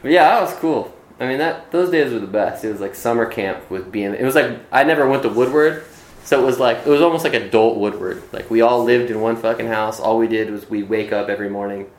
yeah, 0.02 0.24
that 0.24 0.42
was 0.42 0.52
cool. 0.56 0.94
I 1.18 1.26
mean, 1.26 1.38
that 1.38 1.70
those 1.70 1.90
days 1.90 2.12
were 2.12 2.18
the 2.18 2.26
best. 2.26 2.62
It 2.66 2.70
was 2.70 2.82
like 2.82 2.94
summer 2.94 3.24
camp 3.24 3.70
with 3.70 3.90
being. 3.90 4.12
It 4.12 4.24
was 4.24 4.34
like 4.34 4.58
I 4.70 4.84
never 4.84 5.08
went 5.08 5.22
to 5.22 5.30
Woodward, 5.30 5.84
so 6.30 6.40
it 6.40 6.46
was 6.46 6.60
like 6.60 6.78
it 6.86 6.88
was 6.88 7.00
almost 7.00 7.24
like 7.24 7.34
adult 7.34 7.76
Woodward. 7.76 8.22
Like 8.32 8.48
we 8.50 8.60
all 8.60 8.84
lived 8.84 9.10
in 9.10 9.20
one 9.20 9.34
fucking 9.36 9.66
house. 9.66 9.98
All 9.98 10.16
we 10.16 10.28
did 10.28 10.48
was 10.50 10.70
we'd 10.70 10.88
wake 10.88 11.12
up 11.12 11.28
every 11.28 11.50
morning, 11.50 11.90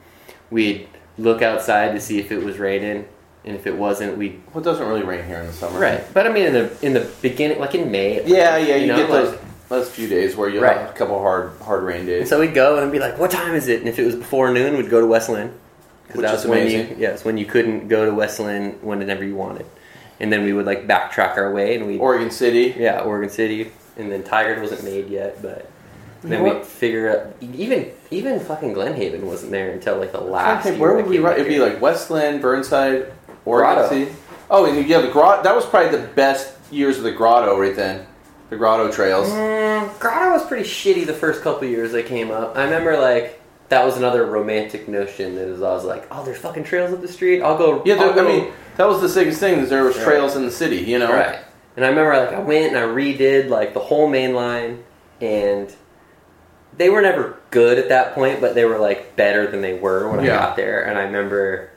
we'd 0.49 0.87
look 1.17 1.41
outside 1.41 1.91
to 1.95 1.99
see 1.99 2.17
if 2.17 2.31
it 2.31 2.41
was 2.41 2.57
raining, 2.57 3.05
and 3.43 3.55
if 3.57 3.67
it 3.67 3.75
wasn't, 3.75 4.17
we'd 4.17 4.41
well, 4.53 4.61
it 4.61 4.63
doesn't 4.63 4.87
really 4.87 5.03
rain 5.03 5.25
here 5.25 5.39
in 5.41 5.47
the 5.47 5.51
summer. 5.53 5.77
right. 5.77 6.01
But 6.13 6.27
I 6.27 6.29
mean, 6.31 6.45
in 6.45 6.53
the 6.53 6.77
in 6.81 6.93
the 6.93 7.11
beginning, 7.21 7.59
like 7.59 7.75
in 7.75 7.91
May, 7.91 8.25
Yeah, 8.25 8.55
yeah, 8.55 8.77
you, 8.77 8.87
know, 8.87 8.95
get 8.95 9.09
like- 9.09 9.23
those 9.25 9.37
those 9.67 9.89
few 9.89 10.07
days 10.07 10.35
where 10.37 10.47
you'll 10.49 10.63
Right. 10.63 10.77
have 10.77 10.89
a 10.91 10.93
couple 10.93 11.19
hard 11.19 11.51
hard 11.61 11.83
rain 11.83 11.99
And 11.99 12.07
days. 12.07 12.29
so 12.29 12.39
we'd 12.39 12.53
go 12.53 12.81
and 12.81 12.89
be 12.89 12.99
like, 12.99 13.19
"What 13.19 13.31
time 13.31 13.53
is 13.53 13.67
it?" 13.67 13.79
And 13.79 13.89
if 13.89 13.99
it 13.99 14.05
was 14.05 14.15
before 14.15 14.49
noon, 14.53 14.77
we'd 14.77 14.89
go 14.89 15.01
to 15.01 15.07
Westland 15.07 15.41
Lynn 15.49 15.53
because 16.07 16.17
Which 16.17 16.25
that 16.27 16.35
is 16.35 16.43
was 16.45 16.49
when 16.51 16.67
you 16.69 16.79
amazing. 16.79 16.99
yes 16.99 17.25
when 17.25 17.37
you 17.37 17.45
couldn't 17.45 17.89
go 17.89 18.05
to 18.05 18.13
Westland 18.13 18.79
whenever 18.81 19.25
you 19.25 19.35
wanted. 19.35 19.65
And 20.21 20.31
then 20.31 20.43
we 20.43 20.53
would 20.53 20.65
like 20.65 20.87
backtrack 20.87 21.35
our 21.37 21.51
way 21.51 21.75
and 21.75 21.85
we 21.87 21.97
Oregon 21.97 22.31
City. 22.31 22.73
yeah 22.77 22.99
Oregon 23.01 23.29
City. 23.29 23.71
And 23.97 24.11
then 24.11 24.23
Tigard 24.23 24.61
wasn't 24.61 24.83
made 24.83 25.09
yet, 25.09 25.41
but 25.41 25.69
then 26.23 26.43
we'd 26.43 26.65
figure 26.65 27.09
out 27.09 27.35
even 27.41 27.91
even 28.11 28.39
fucking 28.39 28.73
Glenhaven 28.73 29.21
wasn't 29.21 29.51
there 29.51 29.71
until 29.71 29.97
like 29.97 30.11
the 30.11 30.21
last. 30.21 30.65
Okay, 30.65 30.75
year 30.75 30.81
where 30.81 30.95
would 30.95 31.07
we 31.07 31.19
back 31.19 31.37
It'd 31.37 31.47
be 31.47 31.59
like 31.59 31.81
Westland, 31.81 32.41
Burnside, 32.41 33.11
Oregon. 33.45 34.07
Oh, 34.49 34.65
and 34.65 34.87
yeah, 34.87 35.01
the 35.01 35.09
grotto. 35.09 35.43
That 35.43 35.55
was 35.55 35.65
probably 35.65 35.97
the 35.97 36.07
best 36.07 36.53
years 36.71 36.97
of 36.97 37.03
the 37.03 37.11
grotto 37.11 37.57
right 37.59 37.75
then. 37.75 38.05
The 38.49 38.57
grotto 38.57 38.91
trails. 38.91 39.29
Mm, 39.29 39.97
Grotto 39.99 40.31
was 40.31 40.45
pretty 40.45 40.67
shitty 40.67 41.05
the 41.05 41.13
first 41.13 41.41
couple 41.41 41.67
years 41.67 41.93
they 41.93 42.03
came 42.03 42.31
up. 42.31 42.57
I 42.57 42.65
remember 42.65 42.97
like 42.97 43.41
that 43.69 43.85
was 43.85 43.95
another 43.97 44.25
romantic 44.25 44.89
notion 44.89 45.35
that 45.35 45.47
is 45.47 45.61
I 45.61 45.71
was 45.71 45.85
like, 45.85 46.05
oh, 46.11 46.23
there's 46.25 46.37
fucking 46.37 46.65
trails 46.65 46.91
up 46.93 46.99
the 47.01 47.07
street. 47.07 47.41
I'll 47.41 47.57
go. 47.57 47.81
Yeah, 47.85 47.95
I'll 47.95 48.13
there, 48.13 48.25
I 48.25 48.27
mean 48.27 48.53
that 48.75 48.87
was 48.87 48.99
the 49.01 49.07
sickest 49.09 49.39
thing. 49.39 49.59
Is 49.59 49.69
there 49.69 49.83
was 49.85 49.95
Right. 49.97 50.03
trails 50.05 50.35
in 50.35 50.43
the 50.43 50.51
city. 50.51 50.77
You 50.79 50.99
know, 50.99 51.13
Right. 51.13 51.39
And 51.75 51.85
I 51.85 51.89
remember 51.89 52.15
like 52.17 52.33
I 52.33 52.39
went 52.39 52.75
and 52.75 52.77
I 52.77 52.81
redid 52.81 53.49
like 53.49 53.73
the 53.73 53.79
whole 53.79 54.07
main 54.09 54.33
line 54.33 54.83
and 55.21 55.73
they 56.77 56.89
were 56.89 57.01
never 57.01 57.37
good 57.49 57.77
at 57.77 57.89
that 57.89 58.13
point, 58.13 58.41
but 58.41 58.55
they 58.55 58.65
were 58.65 58.77
like 58.77 59.15
better 59.15 59.49
than 59.49 59.61
they 59.61 59.73
were 59.73 60.09
when 60.09 60.23
Yeah. 60.25 60.35
I 60.35 60.39
got 60.39 60.55
there. 60.55 60.83
And 60.85 60.97
I 60.97 61.03
remember 61.03 61.69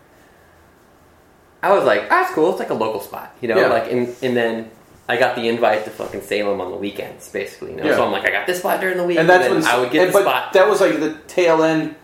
I 1.63 1.73
was 1.73 1.85
like, 1.85 2.09
that's 2.09 2.33
cool, 2.35 2.51
it's 2.51 2.59
like 2.59 2.71
a 2.71 2.75
local 2.75 3.01
spot, 3.01 3.35
you 3.41 3.49
know? 3.49 3.57
Yeah. 3.59 3.69
Like 3.69 3.91
and, 3.91 4.15
and 4.23 4.37
then 4.37 4.71
I 5.09 5.17
got 5.17 5.37
the 5.37 5.49
invite 5.49 5.85
to 5.85 5.91
fucking 5.91 6.23
Salem 6.23 6.61
on 6.61 6.71
the 6.71 6.77
weekends, 6.77 7.29
basically. 7.29 7.71
You 7.73 7.77
know? 7.79 7.85
Yeah. 7.85 7.97
So 7.97 8.05
I'm 8.07 8.13
like, 8.13 8.25
I 8.27 8.31
got 8.31 8.47
this 8.47 8.59
spot 8.61 8.81
during 8.81 8.97
the 8.97 9.05
week, 9.05 9.19
and 9.19 9.29
that's 9.29 9.45
then 9.45 9.55
when 9.55 9.65
I 9.65 9.79
would 9.79 9.91
get 9.91 10.07
and- 10.07 10.15
the 10.15 10.21
spot. 10.23 10.53
That 10.55 10.69
was 10.69 10.81
like 10.81 10.99
the 11.01 11.15
tail 11.27 11.63
end. 11.63 11.95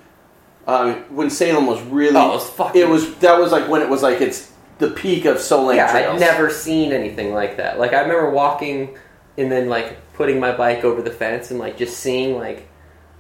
Um, 0.67 0.97
when 1.15 1.31
Salem 1.31 1.67
was 1.67 1.81
really, 1.83 2.15
Oh, 2.17 2.31
it 2.31 2.35
was 2.35 2.51
fucking- 2.51 2.81
It 2.81 2.89
was 2.89 3.15
that 3.17 3.39
was 3.39 3.51
like 3.53 3.69
when 3.69 3.81
it 3.83 3.89
was 3.89 4.03
like 4.03 4.21
it's 4.21 4.50
the 4.81 4.91
peak 4.91 5.27
of 5.27 5.39
Soul 5.39 5.73
yeah, 5.73 5.91
trails. 5.91 6.15
I'd 6.15 6.21
never 6.21 6.51
seen 6.51 6.93
anything 6.93 7.33
like 7.33 7.59
that. 7.59 7.79
Like 7.79 7.93
I 7.93 8.01
remember 8.01 8.31
walking 8.31 8.99
and 9.39 9.53
then 9.53 9.69
like 9.69 10.13
putting 10.15 10.41
my 10.41 10.53
bike 10.53 10.85
over 10.85 11.03
the 11.03 11.11
fence 11.11 11.51
and 11.51 11.61
like 11.61 11.79
just 11.79 11.99
seeing 11.99 12.37
like 12.37 12.69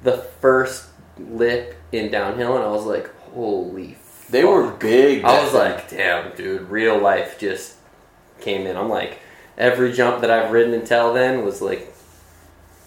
the 0.02 0.18
first 0.40 0.88
lip 1.18 1.76
in 1.92 2.10
downhill, 2.10 2.56
and 2.56 2.64
I 2.64 2.70
was 2.70 2.86
like, 2.86 3.14
holy. 3.32 3.96
They 4.30 4.44
were 4.44 4.70
big. 4.72 5.24
I 5.24 5.42
was 5.44 5.52
like, 5.52 5.90
damn, 5.90 6.34
dude, 6.36 6.62
real 6.70 6.98
life 6.98 7.38
just 7.38 7.76
came 8.40 8.66
in. 8.66 8.76
I'm 8.76 8.88
like, 8.88 9.18
every 9.58 9.92
jump 9.92 10.20
that 10.22 10.30
I've 10.30 10.52
ridden 10.52 10.72
until 10.72 11.12
then 11.12 11.44
was 11.44 11.60
like, 11.60 11.92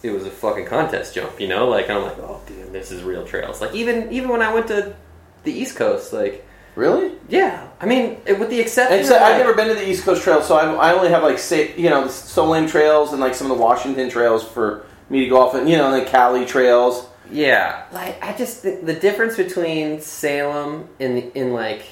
it 0.02 0.12
was 0.12 0.26
a 0.26 0.32
fucking 0.32 0.66
contest 0.66 1.14
jump, 1.14 1.40
you 1.40 1.48
know? 1.48 1.68
Like 1.68 1.90
I'm 1.90 2.02
like, 2.02 2.18
oh 2.18 2.42
damn, 2.48 2.72
this 2.72 2.92
is 2.92 3.04
real 3.04 3.26
trails. 3.26 3.62
Like 3.62 3.74
even 3.76 4.12
even 4.12 4.30
when 4.30 4.42
I 4.42 4.54
went 4.54 4.68
to 4.68 4.96
the 5.44 5.52
East 5.52 5.76
Coast, 5.76 6.14
like 6.14 6.46
really. 6.76 7.12
yeah, 7.30 7.68
I 7.80 7.86
mean, 7.86 8.18
with 8.26 8.50
the 8.50 8.60
exception, 8.60 9.00
And 9.00 9.08
so 9.08 9.16
of, 9.16 9.22
I've 9.22 9.38
never 9.38 9.54
been 9.54 9.68
to 9.68 9.74
the 9.74 9.90
East 9.90 10.04
Coast 10.04 10.24
Trail, 10.24 10.42
so 10.42 10.56
I, 10.56 10.90
I 10.90 10.94
only 10.94 11.10
have 11.10 11.24
like 11.24 11.40
say 11.40 11.76
you 11.76 11.90
know 11.90 12.06
the 12.06 12.10
Soul 12.10 12.50
Lane 12.50 12.68
trails 12.68 13.12
and 13.12 13.22
like 13.22 13.36
some 13.36 13.52
of 13.52 13.58
the 13.58 13.64
Washington 13.64 14.10
trails 14.10 14.44
for 14.44 14.86
me 15.10 15.22
to 15.22 15.30
go 15.30 15.42
off 15.42 15.56
and 15.56 15.70
you 15.70 15.78
know 15.78 15.92
the 15.92 16.06
Cali 16.06 16.46
trails. 16.46 17.08
Yeah, 17.32 17.86
like 17.92 18.24
I 18.24 18.36
just 18.38 18.60
think 18.60 18.86
the 18.86 18.94
difference 18.94 19.38
between 19.38 20.02
Salem 20.02 20.88
and 21.00 21.32
in 21.36 21.54
like, 21.54 21.84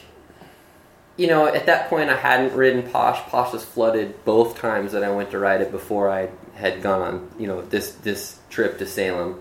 you 1.17 1.27
know, 1.27 1.47
at 1.47 1.65
that 1.65 1.89
point 1.89 2.09
I 2.09 2.17
hadn't 2.17 2.53
ridden 2.55 2.89
Posh. 2.89 3.19
Posh 3.29 3.53
was 3.53 3.63
flooded 3.63 4.23
both 4.25 4.57
times 4.57 4.91
that 4.91 5.03
I 5.03 5.11
went 5.11 5.31
to 5.31 5.39
ride 5.39 5.61
it 5.61 5.71
before 5.71 6.09
I 6.09 6.29
had 6.55 6.81
gone 6.81 7.01
on, 7.01 7.31
you 7.39 7.47
know, 7.47 7.61
this 7.61 7.93
this 7.93 8.39
trip 8.49 8.77
to 8.79 8.85
Salem. 8.85 9.39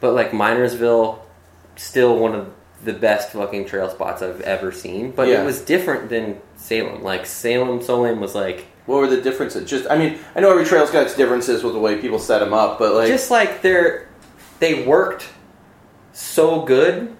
But 0.00 0.14
like 0.14 0.30
Minersville, 0.30 1.20
still 1.76 2.18
one 2.18 2.34
of 2.34 2.52
the 2.84 2.92
best 2.92 3.30
fucking 3.32 3.64
trail 3.66 3.88
spots 3.90 4.22
I've 4.22 4.40
ever 4.42 4.70
seen. 4.72 5.10
But 5.10 5.28
Yeah. 5.28 5.42
it 5.42 5.46
was 5.46 5.60
different 5.60 6.08
than 6.10 6.40
Salem. 6.56 7.02
Like 7.02 7.26
Salem, 7.26 7.80
Solane 7.80 8.18
was 8.18 8.34
like 8.34 8.66
What 8.86 8.98
were 8.98 9.06
the 9.08 9.20
differences? 9.20 9.68
Just 9.68 9.90
I 9.90 9.96
mean 9.98 10.18
I 10.34 10.40
know 10.40 10.50
every 10.50 10.64
trail's 10.64 10.90
got 10.90 11.04
its 11.04 11.16
differences 11.16 11.64
with 11.64 11.72
the 11.72 11.80
way 11.80 11.96
people 12.00 12.18
set 12.18 12.38
them 12.40 12.52
up, 12.54 12.78
but 12.78 12.94
like 12.94 13.08
just 13.08 13.30
like 13.30 13.62
they're 13.62 14.08
they 14.60 14.84
worked 14.86 15.28
so 16.12 16.62
good 16.62 17.14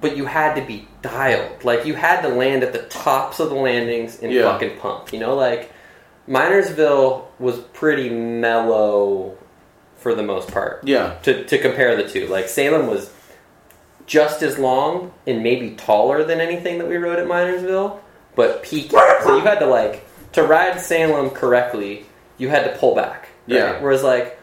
but 0.00 0.16
you 0.16 0.24
had 0.26 0.54
to 0.56 0.62
be 0.62 0.88
dialed 1.00 1.62
like 1.62 1.86
you 1.86 1.94
had 1.94 2.22
to 2.22 2.28
land 2.28 2.64
at 2.64 2.72
the 2.72 2.80
tops 2.82 3.38
of 3.38 3.50
the 3.50 3.54
landings 3.54 4.20
and 4.20 4.32
Yeah. 4.32 4.50
fucking 4.50 4.78
pump 4.80 5.12
you 5.12 5.20
know 5.20 5.36
like 5.36 5.70
minersville 6.28 7.26
was 7.38 7.58
pretty 7.72 8.10
mellow 8.10 9.36
for 9.96 10.14
the 10.16 10.22
most 10.24 10.50
part 10.50 10.80
yeah, 10.84 11.14
to, 11.22 11.44
to 11.44 11.58
compare 11.58 11.94
the 11.94 12.08
two 12.08 12.26
like 12.26 12.48
salem 12.48 12.88
was 12.88 13.12
just 14.12 14.42
as 14.42 14.58
long 14.58 15.10
and 15.26 15.42
maybe 15.42 15.70
taller 15.70 16.22
than 16.22 16.38
anything 16.38 16.76
that 16.76 16.86
we 16.86 16.96
rode 16.96 17.18
at 17.18 17.26
minersville 17.26 17.98
but 18.34 18.62
peaking 18.62 18.98
so 19.22 19.36
you 19.38 19.42
had 19.42 19.58
to 19.58 19.66
like 19.66 20.06
to 20.32 20.42
ride 20.42 20.78
salem 20.78 21.30
correctly 21.30 22.04
you 22.42 22.48
had 22.48 22.64
to 22.64 22.78
pull 22.78 22.94
back. 22.94 23.28
right? 23.48 23.56
Yeah. 23.56 23.80
Whereas 23.80 24.02
like 24.02 24.38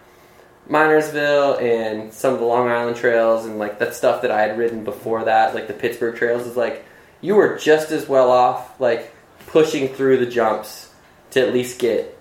Minersville 0.70 1.62
and 1.62 2.14
some 2.14 2.34
of 2.34 2.40
the 2.40 2.46
Long 2.46 2.70
Island 2.70 2.96
trails 2.98 3.46
and 3.46 3.60
like 3.60 3.80
that 3.80 3.94
stuff 3.94 4.22
that 4.22 4.32
I 4.32 4.42
had 4.42 4.58
ridden 4.58 4.84
before 4.84 5.26
that, 5.26 5.54
like 5.54 5.68
the 5.68 5.74
Pittsburgh 5.74 6.16
trails, 6.16 6.48
is 6.48 6.56
like 6.56 6.86
you 7.22 7.36
were 7.36 7.58
just 7.58 7.92
as 7.92 8.08
well 8.08 8.32
off 8.32 8.80
like 8.80 9.14
pushing 9.48 9.90
through 9.90 10.18
the 10.24 10.32
jumps 10.32 10.90
to 11.32 11.46
at 11.46 11.54
least 11.54 11.80
get 11.80 12.19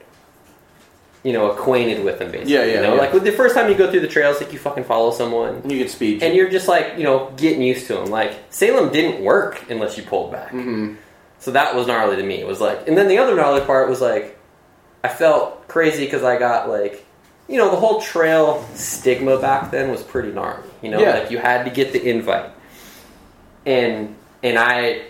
you 1.25 1.33
know 1.33 1.51
acquainted 1.51 2.05
with 2.05 2.19
them 2.19 2.31
basically. 2.31 2.55
Yeah, 2.55 2.65
yeah, 2.65 2.75
You 2.77 2.81
know, 2.83 2.95
yeah. 2.95 3.01
like 3.01 3.13
with 3.13 3.25
the 3.25 3.33
first 3.33 3.55
time 3.55 3.69
you 3.69 3.75
go 3.77 3.91
through 3.91 4.01
the 4.01 4.09
trails, 4.09 4.41
like 4.41 4.53
you 4.53 4.59
fucking 4.59 4.85
follow 4.85 5.11
someone 5.11 5.69
You 5.69 5.79
can 5.79 5.89
speed. 5.89 6.23
and 6.23 6.35
you're 6.35 6.49
just 6.51 6.69
like 6.69 6.95
you 6.97 7.05
know 7.05 7.33
getting 7.37 7.63
used 7.63 7.87
to 7.89 7.95
them. 7.95 8.07
Like 8.07 8.37
Salem 8.51 8.91
didn't 8.93 9.23
work 9.25 9.65
unless 9.71 9.97
you 9.97 10.03
pulled 10.05 10.31
back. 10.33 10.51
hmm 10.51 10.95
So 11.41 11.51
that 11.53 11.75
was 11.75 11.87
gnarly 11.87 12.17
to 12.17 12.23
me. 12.23 12.37
It 12.41 12.47
was 12.47 12.61
like, 12.61 12.87
and 12.89 12.97
then 12.97 13.09
the 13.09 13.19
other 13.19 13.35
gnarly 13.37 13.61
part 13.65 13.89
was 13.89 14.01
like, 14.01 14.39
I 15.05 15.09
felt 15.09 15.69
crazy 15.69 16.05
because 16.05 16.23
I 16.25 16.39
got 16.39 16.69
like, 16.69 17.05
you 17.49 17.57
know, 17.57 17.71
the 17.71 17.77
whole 17.77 18.01
trail 18.01 18.65
stigma 18.75 19.39
back 19.41 19.71
then 19.71 19.91
was 19.91 20.03
pretty 20.03 20.33
gnarly. 20.33 20.69
You 20.83 20.91
know, 20.91 21.01
Yeah. 21.01 21.15
like 21.19 21.31
you 21.31 21.39
had 21.39 21.65
to 21.65 21.71
get 21.71 21.93
the 21.93 22.03
invite, 22.09 22.51
and 23.67 24.15
and 24.43 24.59
I 24.59 25.03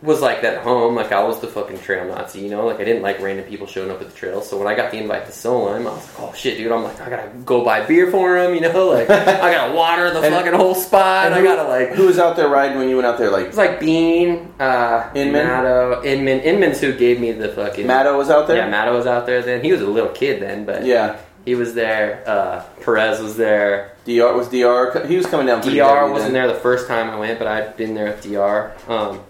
was 0.00 0.20
like 0.20 0.42
that 0.42 0.54
at 0.54 0.62
home. 0.62 0.94
Like 0.94 1.10
I 1.10 1.24
was 1.24 1.40
the 1.40 1.48
fucking 1.48 1.80
trail 1.80 2.04
Nazi. 2.06 2.40
You 2.40 2.50
know, 2.50 2.64
like 2.66 2.78
I 2.80 2.84
didn't 2.84 3.02
like 3.02 3.20
random 3.20 3.44
people 3.46 3.66
showing 3.66 3.90
up 3.90 4.00
at 4.00 4.08
the 4.08 4.14
trail. 4.14 4.42
So 4.42 4.56
when 4.56 4.66
I 4.68 4.74
got 4.74 4.90
the 4.92 4.98
invite 4.98 5.26
to 5.26 5.32
Solheim, 5.32 5.80
I 5.80 5.90
was 5.94 6.06
like, 6.06 6.20
oh 6.20 6.32
shit, 6.34 6.56
dude. 6.56 6.70
I'm 6.70 6.84
like, 6.84 7.00
I 7.00 7.10
gotta 7.10 7.28
go 7.44 7.64
buy 7.64 7.84
beer 7.84 8.10
for 8.10 8.36
him. 8.38 8.54
You 8.54 8.60
know, 8.60 8.88
like 8.88 9.10
I 9.10 9.52
gotta 9.52 9.72
water 9.74 10.10
the 10.12 10.20
And- 10.20 10.34
fucking 10.34 10.52
whole 10.52 10.74
spot. 10.76 11.26
And 11.26 11.34
I 11.34 11.38
who- 11.40 11.44
gotta 11.46 11.68
like 11.68 11.90
Who 11.96 12.06
was 12.06 12.18
out 12.18 12.36
there 12.36 12.48
riding 12.48 12.78
when 12.78 12.88
you 12.88 12.94
went 12.96 13.06
out 13.06 13.18
there? 13.18 13.30
Like 13.30 13.44
it 13.46 13.48
was 13.48 13.56
like 13.56 13.80
Bean, 13.80 14.52
uh, 14.60 15.10
Inman? 15.14 15.46
Matto, 15.46 16.02
Inman. 16.04 16.40
Inman's 16.40 16.80
who 16.80 16.92
gave 16.96 17.18
me 17.20 17.32
the 17.32 17.48
fucking. 17.48 17.86
Matto 17.86 18.16
was 18.16 18.30
out 18.30 18.46
there. 18.46 18.58
Yeah, 18.58 18.68
Matto 18.68 18.96
was 18.96 19.06
out 19.06 19.26
there 19.26 19.42
then. 19.42 19.62
He 19.64 19.72
was 19.72 19.80
a 19.80 19.86
little 19.86 20.10
kid 20.10 20.40
then, 20.40 20.64
but 20.64 20.84
Yeah. 20.86 21.16
he 21.44 21.54
was 21.56 21.74
there. 21.74 22.22
Uh, 22.26 22.62
Perez 22.84 23.20
was 23.20 23.36
there. 23.36 23.92
Dr 24.06 24.32
was 24.36 24.48
Dr. 24.48 25.06
He 25.06 25.16
was 25.16 25.26
coming 25.26 25.46
down. 25.46 25.60
Dr 25.60 26.10
wasn't 26.12 26.32
then. 26.32 26.32
there 26.32 26.46
the 26.46 26.60
first 26.60 26.86
time 26.88 27.10
I 27.10 27.18
went, 27.18 27.38
but 27.38 27.46
I'd 27.48 27.76
been 27.76 27.94
there 27.94 28.06
with 28.12 28.22
Dr. 28.22 28.72
Um, 28.88 29.20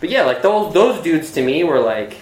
but 0.00 0.08
yeah, 0.10 0.22
like 0.22 0.42
those 0.42 0.72
those 0.74 1.02
dudes 1.02 1.32
to 1.32 1.42
me 1.42 1.64
were 1.64 1.80
like 1.80 2.16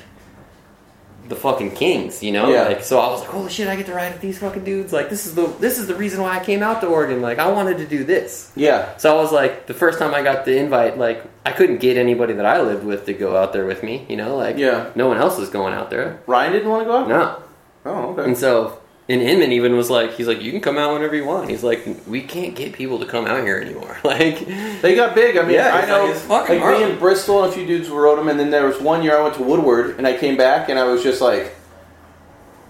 the 1.28 1.34
fucking 1.36 1.70
kings, 1.74 2.22
you 2.22 2.32
know. 2.32 2.50
Yeah. 2.50 2.64
Like 2.64 2.82
so, 2.82 2.98
I 3.00 3.08
was 3.08 3.20
like, 3.20 3.30
holy 3.30 3.50
shit, 3.50 3.66
I 3.66 3.76
get 3.76 3.86
to 3.86 3.94
ride 3.94 4.12
with 4.12 4.20
these 4.20 4.38
fucking 4.38 4.62
dudes. 4.64 4.92
Like 4.92 5.08
this 5.08 5.26
is 5.26 5.34
the 5.34 5.46
this 5.58 5.78
is 5.78 5.86
the 5.86 5.94
reason 5.94 6.20
why 6.20 6.38
I 6.38 6.44
came 6.44 6.62
out 6.62 6.80
to 6.82 6.86
Oregon. 6.86 7.22
Like 7.22 7.38
I 7.38 7.50
wanted 7.50 7.78
to 7.78 7.86
do 7.86 8.04
this. 8.04 8.52
Yeah. 8.56 8.94
So 8.98 9.16
I 9.16 9.22
was 9.22 9.32
like, 9.32 9.66
the 9.66 9.72
first 9.74 9.98
time 9.98 10.14
I 10.14 10.22
got 10.22 10.44
the 10.44 10.56
invite, 10.58 10.98
like 10.98 11.24
I 11.46 11.52
couldn't 11.52 11.78
get 11.78 11.96
anybody 11.96 12.34
that 12.34 12.44
I 12.46 12.60
lived 12.60 12.84
with 12.84 13.06
to 13.06 13.14
go 13.14 13.36
out 13.36 13.52
there 13.54 13.64
with 13.64 13.82
me. 13.82 14.04
You 14.08 14.16
know, 14.16 14.36
like 14.36 14.58
Yeah. 14.58 14.90
no 14.94 15.08
one 15.08 15.16
else 15.16 15.38
was 15.38 15.48
going 15.48 15.72
out 15.72 15.88
there. 15.88 16.20
Ryan 16.26 16.52
didn't 16.52 16.68
want 16.68 16.82
to 16.82 16.86
go 16.86 16.96
out. 16.98 17.08
No. 17.08 17.42
Oh, 17.86 18.10
okay. 18.12 18.24
And 18.24 18.36
so, 18.36 18.80
and 19.08 19.20
Inman 19.20 19.52
even 19.52 19.76
was 19.76 19.90
like, 19.90 20.14
he's 20.14 20.26
like, 20.26 20.40
you 20.40 20.50
can 20.50 20.60
come 20.62 20.78
out 20.78 20.92
whenever 20.94 21.14
you 21.14 21.24
want. 21.26 21.50
He's 21.50 21.62
like, 21.62 21.86
we 22.06 22.22
can't 22.22 22.54
get 22.54 22.72
people 22.72 22.98
to 23.00 23.06
come 23.06 23.26
out 23.26 23.42
here 23.44 23.58
anymore. 23.58 23.98
Like, 24.04 24.46
They 24.80 24.94
got 24.94 25.14
big. 25.14 25.36
I 25.36 25.42
mean, 25.42 25.52
Yeah, 25.54 25.74
I 25.74 25.86
know. 25.86 26.06
like, 26.28 26.48
like 26.48 26.78
me 26.78 26.82
in 26.90 26.98
Bristol, 26.98 27.42
and 27.44 27.52
a 27.52 27.54
few 27.54 27.66
dudes 27.66 27.88
rode 27.88 28.18
them, 28.18 28.28
and 28.28 28.38
then 28.40 28.50
there 28.50 28.66
was 28.66 28.80
one 28.80 29.02
year 29.02 29.16
I 29.18 29.22
went 29.22 29.34
to 29.36 29.42
Woodward, 29.42 29.98
and 29.98 30.06
I 30.06 30.16
came 30.16 30.36
back, 30.36 30.68
and 30.70 30.78
I 30.78 30.84
was 30.84 31.02
just 31.02 31.20
like, 31.20 31.54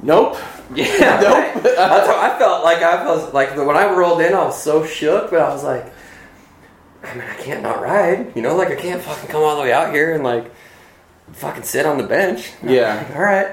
"Nope." 0.03 0.37
yeah, 0.75 1.21
Nope. 1.23 1.65
right. 1.65 1.79
I 1.79 2.39
felt 2.39 2.65
like 2.65 2.83
I 2.83 3.05
was 3.07 3.33
like 3.35 3.57
when 3.57 3.77
I 3.77 3.93
rolled 3.95 4.21
in, 4.21 4.33
I 4.35 4.45
was 4.45 4.61
so 4.61 4.85
shook, 4.85 5.31
but 5.31 5.41
I 5.41 5.49
was 5.51 5.63
like, 5.63 5.85
I 7.05 7.13
mean, 7.15 7.25
I 7.29 7.35
can't 7.37 7.63
not 7.63 7.83
ride. 7.83 8.35
You 8.35 8.43
know, 8.43 8.57
like 8.57 8.69
I 8.69 8.77
can't 8.77 9.03
fucking 9.03 9.29
come 9.29 9.43
all 9.43 9.57
the 9.57 9.63
way 9.63 9.73
out 9.73 9.93
here 9.93 10.15
and 10.15 10.25
like 10.25 10.51
fucking 11.33 11.63
sit 11.65 11.85
on 11.87 11.99
the 11.99 12.05
bench. 12.05 12.51
Yeah. 12.63 13.07
all 13.15 13.21
right. 13.23 13.49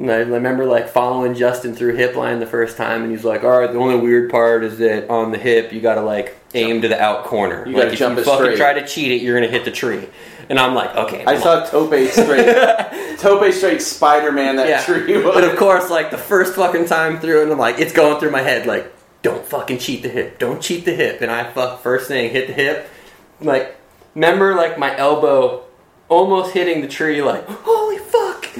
And 0.00 0.10
I 0.10 0.16
remember 0.16 0.64
like 0.64 0.88
following 0.88 1.34
Justin 1.34 1.74
through 1.74 1.94
hip 1.96 2.16
line 2.16 2.40
the 2.40 2.46
first 2.46 2.78
time, 2.78 3.02
and 3.02 3.10
he's 3.10 3.22
like, 3.24 3.44
"All 3.44 3.50
right, 3.60 3.70
the 3.70 3.78
only 3.78 3.96
weird 3.96 4.30
part 4.30 4.64
is 4.64 4.78
that 4.78 5.10
on 5.10 5.30
the 5.30 5.36
hip 5.36 5.74
you 5.74 5.80
got 5.82 5.96
to 5.96 6.00
like 6.00 6.38
aim 6.54 6.80
to 6.80 6.88
the 6.88 6.98
out 6.98 7.24
corner. 7.24 7.66
You 7.66 7.74
like 7.74 7.82
gotta 7.82 7.92
if 7.92 8.00
you 8.00 8.06
fucking 8.24 8.24
straight." 8.44 8.56
try 8.56 8.72
to 8.72 8.86
cheat 8.86 9.12
it, 9.12 9.20
you're 9.22 9.34
gonna 9.38 9.52
hit 9.52 9.66
the 9.66 9.70
tree." 9.70 10.08
And 10.48 10.58
I'm 10.58 10.74
like, 10.74 10.96
"Okay." 10.96 11.22
I 11.26 11.38
saw 11.38 11.66
Tope 11.66 11.92
straight, 12.10 13.18
Tope 13.18 13.52
straight 13.52 13.82
Spider 13.82 14.32
Man 14.32 14.56
that 14.56 14.68
Yeah. 14.68 14.82
tree 14.82 15.18
was. 15.22 15.34
But 15.34 15.44
of 15.44 15.56
course, 15.56 15.90
like 15.90 16.10
the 16.10 16.16
first 16.18 16.54
fucking 16.54 16.86
time 16.86 17.20
through, 17.20 17.42
and 17.42 17.52
I'm 17.52 17.58
like, 17.58 17.78
it's 17.78 17.92
going 17.92 18.18
through 18.18 18.30
my 18.30 18.40
head, 18.42 18.66
like, 18.66 18.90
don't 19.22 19.44
fucking 19.44 19.78
cheat 19.78 20.02
the 20.02 20.08
hip, 20.08 20.38
don't 20.38 20.62
cheat 20.62 20.86
the 20.86 20.92
hip, 20.94 21.20
and 21.20 21.30
I 21.30 21.44
fuck 21.44 21.82
first 21.82 22.08
thing 22.08 22.30
hit 22.30 22.46
the 22.46 22.54
hip, 22.54 22.88
like, 23.42 23.76
remember 24.14 24.54
like 24.54 24.78
my 24.78 24.96
elbow 24.96 25.62
almost 26.08 26.52
hitting 26.54 26.80
the 26.80 26.88
tree, 26.88 27.20
like, 27.22 27.44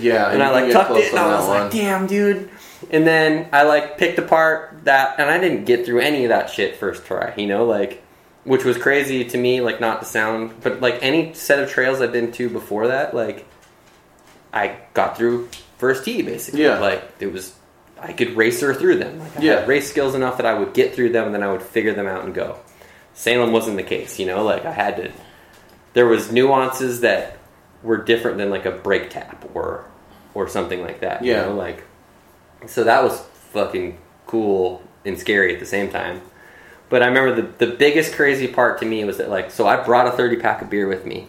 yeah, 0.00 0.30
and 0.30 0.42
I 0.42 0.50
like 0.50 0.72
tucked 0.72 0.96
it, 0.96 1.10
and 1.10 1.18
I 1.18 1.36
was 1.36 1.46
one. 1.48 1.60
like, 1.62 1.70
damn, 1.72 2.06
dude. 2.06 2.50
And 2.90 3.06
then 3.06 3.48
I 3.52 3.64
like 3.64 3.98
picked 3.98 4.18
apart 4.18 4.80
that, 4.84 5.20
and 5.20 5.28
I 5.30 5.38
didn't 5.38 5.64
get 5.66 5.84
through 5.86 6.00
any 6.00 6.24
of 6.24 6.30
that 6.30 6.50
shit 6.50 6.76
first 6.76 7.04
try, 7.04 7.34
you 7.36 7.46
know, 7.46 7.64
like, 7.66 8.02
which 8.44 8.64
was 8.64 8.78
crazy 8.78 9.24
to 9.24 9.38
me, 9.38 9.60
like 9.60 9.80
not 9.80 10.00
the 10.00 10.06
sound, 10.06 10.60
but 10.62 10.80
like 10.80 10.98
any 11.02 11.34
set 11.34 11.58
of 11.62 11.68
trails 11.70 12.00
I've 12.00 12.12
been 12.12 12.32
to 12.32 12.48
before 12.48 12.88
that, 12.88 13.14
like, 13.14 13.46
I 14.52 14.76
got 14.94 15.16
through 15.16 15.48
first 15.78 16.04
tee 16.04 16.22
basically. 16.22 16.62
Yeah. 16.62 16.78
like 16.78 17.02
it 17.20 17.32
was, 17.32 17.54
I 18.00 18.12
could 18.12 18.36
race 18.36 18.60
her 18.62 18.74
through 18.74 18.96
them. 18.96 19.18
Like 19.18 19.38
I 19.38 19.42
Yeah. 19.42 19.58
had 19.60 19.68
race 19.68 19.88
skills 19.90 20.14
enough 20.14 20.38
that 20.38 20.46
I 20.46 20.54
would 20.54 20.72
get 20.72 20.94
through 20.94 21.10
them, 21.10 21.26
and 21.26 21.34
then 21.34 21.42
I 21.42 21.52
would 21.52 21.62
figure 21.62 21.92
them 21.92 22.06
out 22.06 22.24
and 22.24 22.34
go. 22.34 22.56
Salem 23.14 23.52
wasn't 23.52 23.76
the 23.76 23.82
case, 23.82 24.18
you 24.18 24.24
know, 24.26 24.42
like 24.42 24.64
I 24.64 24.72
had 24.72 24.96
to. 24.96 25.12
There 25.92 26.06
was 26.06 26.32
nuances 26.32 27.00
that 27.02 27.36
were 27.82 27.98
different 27.98 28.38
than 28.38 28.48
like 28.50 28.64
a 28.64 28.70
brake 28.70 29.10
tap 29.10 29.44
or 29.54 29.84
or 30.34 30.48
something 30.48 30.80
like 30.82 31.00
that. 31.00 31.24
Yeah. 31.24 31.42
You 31.42 31.50
know, 31.50 31.54
like 31.56 31.84
so 32.66 32.84
that 32.84 33.02
was 33.02 33.20
fucking 33.52 33.98
cool 34.26 34.82
and 35.04 35.18
scary 35.18 35.52
at 35.54 35.60
the 35.60 35.66
same 35.66 35.90
time. 35.90 36.20
But 36.88 37.02
I 37.02 37.06
remember 37.06 37.40
the 37.42 37.66
the 37.66 37.72
biggest 37.74 38.14
crazy 38.14 38.48
part 38.48 38.78
to 38.80 38.86
me 38.86 39.04
was 39.04 39.18
that 39.18 39.28
like 39.30 39.50
so 39.50 39.66
I 39.66 39.82
brought 39.84 40.06
a 40.06 40.12
thirty 40.12 40.36
pack 40.36 40.62
of 40.62 40.70
beer 40.70 40.86
with 40.88 41.06
me. 41.06 41.28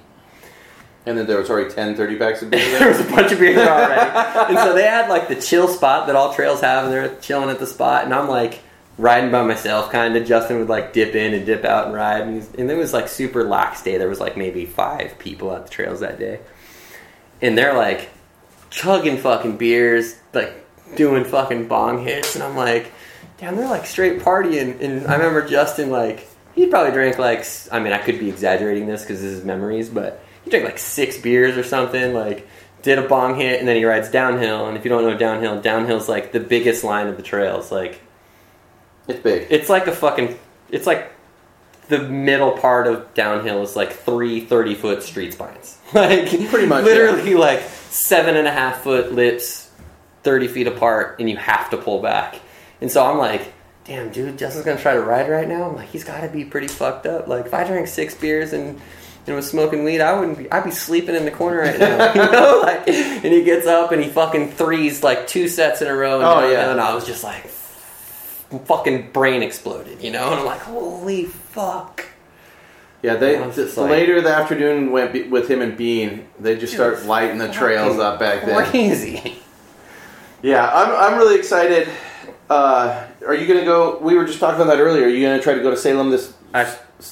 and 1.05 1.17
then 1.17 1.25
there 1.27 1.37
was 1.37 1.49
already 1.49 1.69
10, 1.73 1.95
30 1.95 2.15
packs 2.17 2.41
of 2.43 2.49
beer 2.51 2.69
there 2.79 2.79
there. 2.79 2.89
was 2.89 2.99
a 2.99 3.03
bunch 3.09 3.31
of 3.31 3.39
beer 3.39 3.53
there 3.55 3.69
already, 3.69 4.11
and 4.49 4.57
so 4.59 4.73
they 4.73 4.83
had 4.83 5.09
like 5.09 5.27
the 5.27 5.35
chill 5.35 5.67
spot 5.67 6.07
that 6.07 6.15
all 6.15 6.33
trails 6.33 6.61
have, 6.61 6.85
and 6.85 6.93
they're 6.93 7.15
chilling 7.21 7.49
at 7.49 7.59
the 7.59 7.65
spot, 7.67 8.05
and 8.05 8.13
I'm 8.13 8.27
like 8.27 8.59
riding 8.97 9.31
by 9.31 9.43
myself, 9.43 9.91
kind 9.91 10.15
of. 10.15 10.27
Justin 10.27 10.59
would 10.59 10.69
like 10.69 10.93
dip 10.93 11.15
in 11.15 11.33
and 11.33 11.45
dip 11.45 11.63
out 11.65 11.87
and 11.87 11.95
ride, 11.95 12.21
and, 12.21 12.35
he's, 12.35 12.53
and 12.55 12.69
it 12.69 12.77
was 12.77 12.93
like 12.93 13.07
super 13.07 13.43
lax 13.43 13.81
day. 13.83 13.97
There 13.97 14.09
was 14.09 14.19
like 14.19 14.37
maybe 14.37 14.65
five 14.67 15.17
people 15.17 15.51
at 15.55 15.63
the 15.65 15.71
trails 15.71 16.01
that 16.01 16.19
day, 16.19 16.39
and 17.41 17.57
they're 17.57 17.73
like 17.75 18.09
chugging 18.71 19.17
fucking 19.17 19.57
beers, 19.57 20.15
like 20.33 20.53
doing 20.95 21.23
fucking 21.23 21.67
bong 21.67 22.03
hits, 22.03 22.33
and 22.35 22.43
I'm 22.43 22.55
like, 22.55 22.91
damn, 23.37 23.55
they're 23.55 23.67
like 23.69 23.85
straight 23.85 24.19
partying. 24.21 24.81
And 24.81 25.05
I 25.05 25.13
remember 25.15 25.47
Justin 25.47 25.91
like 25.91 26.27
he 26.55 26.65
probably 26.67 26.91
drank 26.91 27.19
like 27.19 27.45
I 27.71 27.79
mean 27.79 27.93
I 27.93 27.99
could 27.99 28.17
be 28.19 28.29
exaggerating 28.29 28.87
this 28.87 29.01
because 29.03 29.21
this 29.21 29.31
is 29.31 29.45
memories, 29.45 29.89
but 29.89 30.23
he 30.43 30.49
drank 30.49 30.65
like 30.65 30.79
six 30.79 31.19
beers 31.19 31.55
or 31.57 31.63
something. 31.63 32.13
Like 32.15 32.47
did 32.81 32.97
a 32.97 33.07
bong 33.07 33.35
hit, 33.35 33.59
and 33.59 33.67
then 33.67 33.75
he 33.75 33.85
rides 33.85 34.09
downhill. 34.09 34.67
And 34.67 34.75
if 34.75 34.83
you 34.83 34.89
don't 34.89 35.03
know 35.03 35.15
downhill, 35.15 35.61
downhill's 35.61 36.09
like 36.09 36.31
the 36.31 36.39
biggest 36.39 36.83
line 36.83 37.07
of 37.07 37.15
the 37.17 37.21
trails. 37.23 37.71
Like 37.71 38.01
It's 39.07 39.19
big. 39.19 39.47
it's 39.51 39.69
like 39.69 39.85
a 39.87 39.91
fucking 39.91 40.39
it's 40.69 40.87
like 40.87 41.11
the 41.89 41.99
middle 41.99 42.51
part 42.53 42.87
of 42.87 43.13
downhill 43.13 43.61
is 43.63 43.75
like 43.75 43.91
three 43.91 44.39
30 44.39 44.75
foot 44.75 45.03
street 45.03 45.33
spines 45.33 45.77
like 45.93 46.29
Pretty 46.49 46.65
much, 46.65 46.85
literally 46.85 47.33
like 47.33 47.61
seven 47.91 48.35
and 48.37 48.47
a 48.47 48.51
half 48.51 48.81
foot 48.83 49.11
lips 49.11 49.69
30 50.23 50.47
feet 50.47 50.67
apart 50.67 51.17
and 51.19 51.29
you 51.29 51.35
have 51.37 51.69
to 51.69 51.77
pull 51.77 52.01
back 52.01 52.39
and 52.79 52.89
so 52.91 53.03
i'm 53.05 53.17
like 53.17 53.53
damn 53.85 54.09
dude 54.11 54.37
justin's 54.37 54.63
gonna 54.65 54.79
try 54.79 54.93
to 54.93 55.01
ride 55.01 55.29
right 55.29 55.47
now 55.47 55.63
i'm 55.69 55.75
like 55.75 55.89
he's 55.89 56.03
gotta 56.03 56.27
be 56.29 56.45
pretty 56.45 56.67
fucked 56.67 57.05
up 57.05 57.27
like 57.27 57.45
if 57.45 57.53
i 57.53 57.63
drank 57.65 57.87
six 57.87 58.15
beers 58.15 58.53
and 58.53 58.79
and 59.27 59.35
was 59.35 59.47
smoking 59.47 59.83
weed, 59.83 60.01
I 60.01 60.19
wouldn't 60.19 60.35
be. 60.39 60.51
I'd 60.51 60.63
be 60.63 60.71
sleeping 60.71 61.13
in 61.13 61.25
the 61.25 61.31
corner 61.31 61.59
right 61.59 61.77
now, 61.79 62.11
you 62.15 62.31
know. 62.31 62.59
Like, 62.63 62.87
and 62.87 63.23
he 63.31 63.43
gets 63.43 63.67
up 63.67 63.91
and 63.91 64.03
he 64.03 64.09
fucking 64.09 64.53
threes 64.53 65.03
like 65.03 65.27
two 65.27 65.47
sets 65.47 65.83
in 65.83 65.87
a 65.87 65.93
row. 65.95 66.15
And 66.15 66.23
Oh, 66.25 66.51
yeah. 66.51 66.71
and 66.71 66.81
I 66.81 66.95
was 66.95 67.05
just 67.05 67.23
like, 67.23 67.45
fucking 68.65 69.11
brain 69.11 69.43
exploded, 69.43 70.01
you 70.01 70.09
know? 70.09 70.31
And 70.31 70.39
I'm 70.39 70.45
like, 70.47 70.61
holy 70.61 71.25
fuck. 71.25 72.05
Yeah, 73.03 73.15
they 73.15 73.37
I 73.37 73.47
was 73.47 73.55
the, 73.55 73.81
like- 73.81 73.91
later 73.91 74.21
the 74.21 74.29
afternoon 74.33 74.91
went 74.91 75.13
be, 75.13 75.23
with 75.23 75.49
him 75.49 75.61
and 75.61 75.75
Bean. 75.75 76.27
They 76.39 76.57
just 76.57 76.73
start 76.73 77.05
lighting 77.05 77.37
the 77.39 77.51
trails 77.51 77.97
up 77.99 78.19
back 78.19 78.45
then. 78.45 78.65
Crazy. 78.69 79.37
Yeah, 80.43 80.69
I'm, 80.73 81.13
I'm 81.13 81.17
really 81.19 81.37
excited. 81.37 81.87
Uh, 82.49 83.05
are 83.25 83.33
you 83.35 83.47
gonna 83.47 83.63
go? 83.65 83.97
We 83.99 84.15
were 84.15 84.25
just 84.25 84.39
talking 84.39 84.59
about 84.61 84.75
that 84.75 84.81
earlier. 84.81 85.05
Are 85.05 85.09
you 85.09 85.25
gonna 85.25 85.41
try 85.41 85.53
to 85.53 85.61
go 85.61 85.71
to 85.71 85.77
Salem 85.77 86.09
this 86.09 86.33
I 86.53 86.63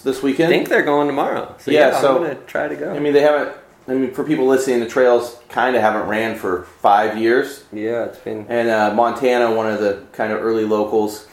this 0.04 0.22
weekend? 0.22 0.52
I 0.52 0.58
think 0.58 0.68
they're 0.70 0.84
going 0.84 1.08
tomorrow. 1.08 1.56
So 1.60 1.72
Yeah, 1.72 1.90
yeah, 1.92 2.02
so- 2.02 2.16
I'm 2.18 2.22
gonna 2.24 2.36
try 2.46 2.68
to 2.68 2.76
go. 2.76 2.94
I 2.94 3.00
mean, 3.00 3.14
they 3.14 3.22
haven't. 3.22 3.56
I 3.88 3.94
mean, 3.94 4.12
for 4.12 4.24
people 4.24 4.46
listening, 4.46 4.80
the 4.82 4.88
trails 4.88 5.40
kind 5.50 5.76
of 5.76 5.82
haven't 5.82 6.08
ran 6.08 6.38
for 6.38 6.64
five 6.82 7.18
years. 7.18 7.64
yeah, 7.74 8.06
it's 8.06 8.20
been. 8.20 8.46
And 8.48 8.70
uh, 8.70 8.94
Montana, 8.94 9.52
one 9.56 9.66
of 9.72 9.80
the 9.80 10.04
kind 10.12 10.32
of 10.32 10.42
early 10.44 10.64
locals, 10.66 11.28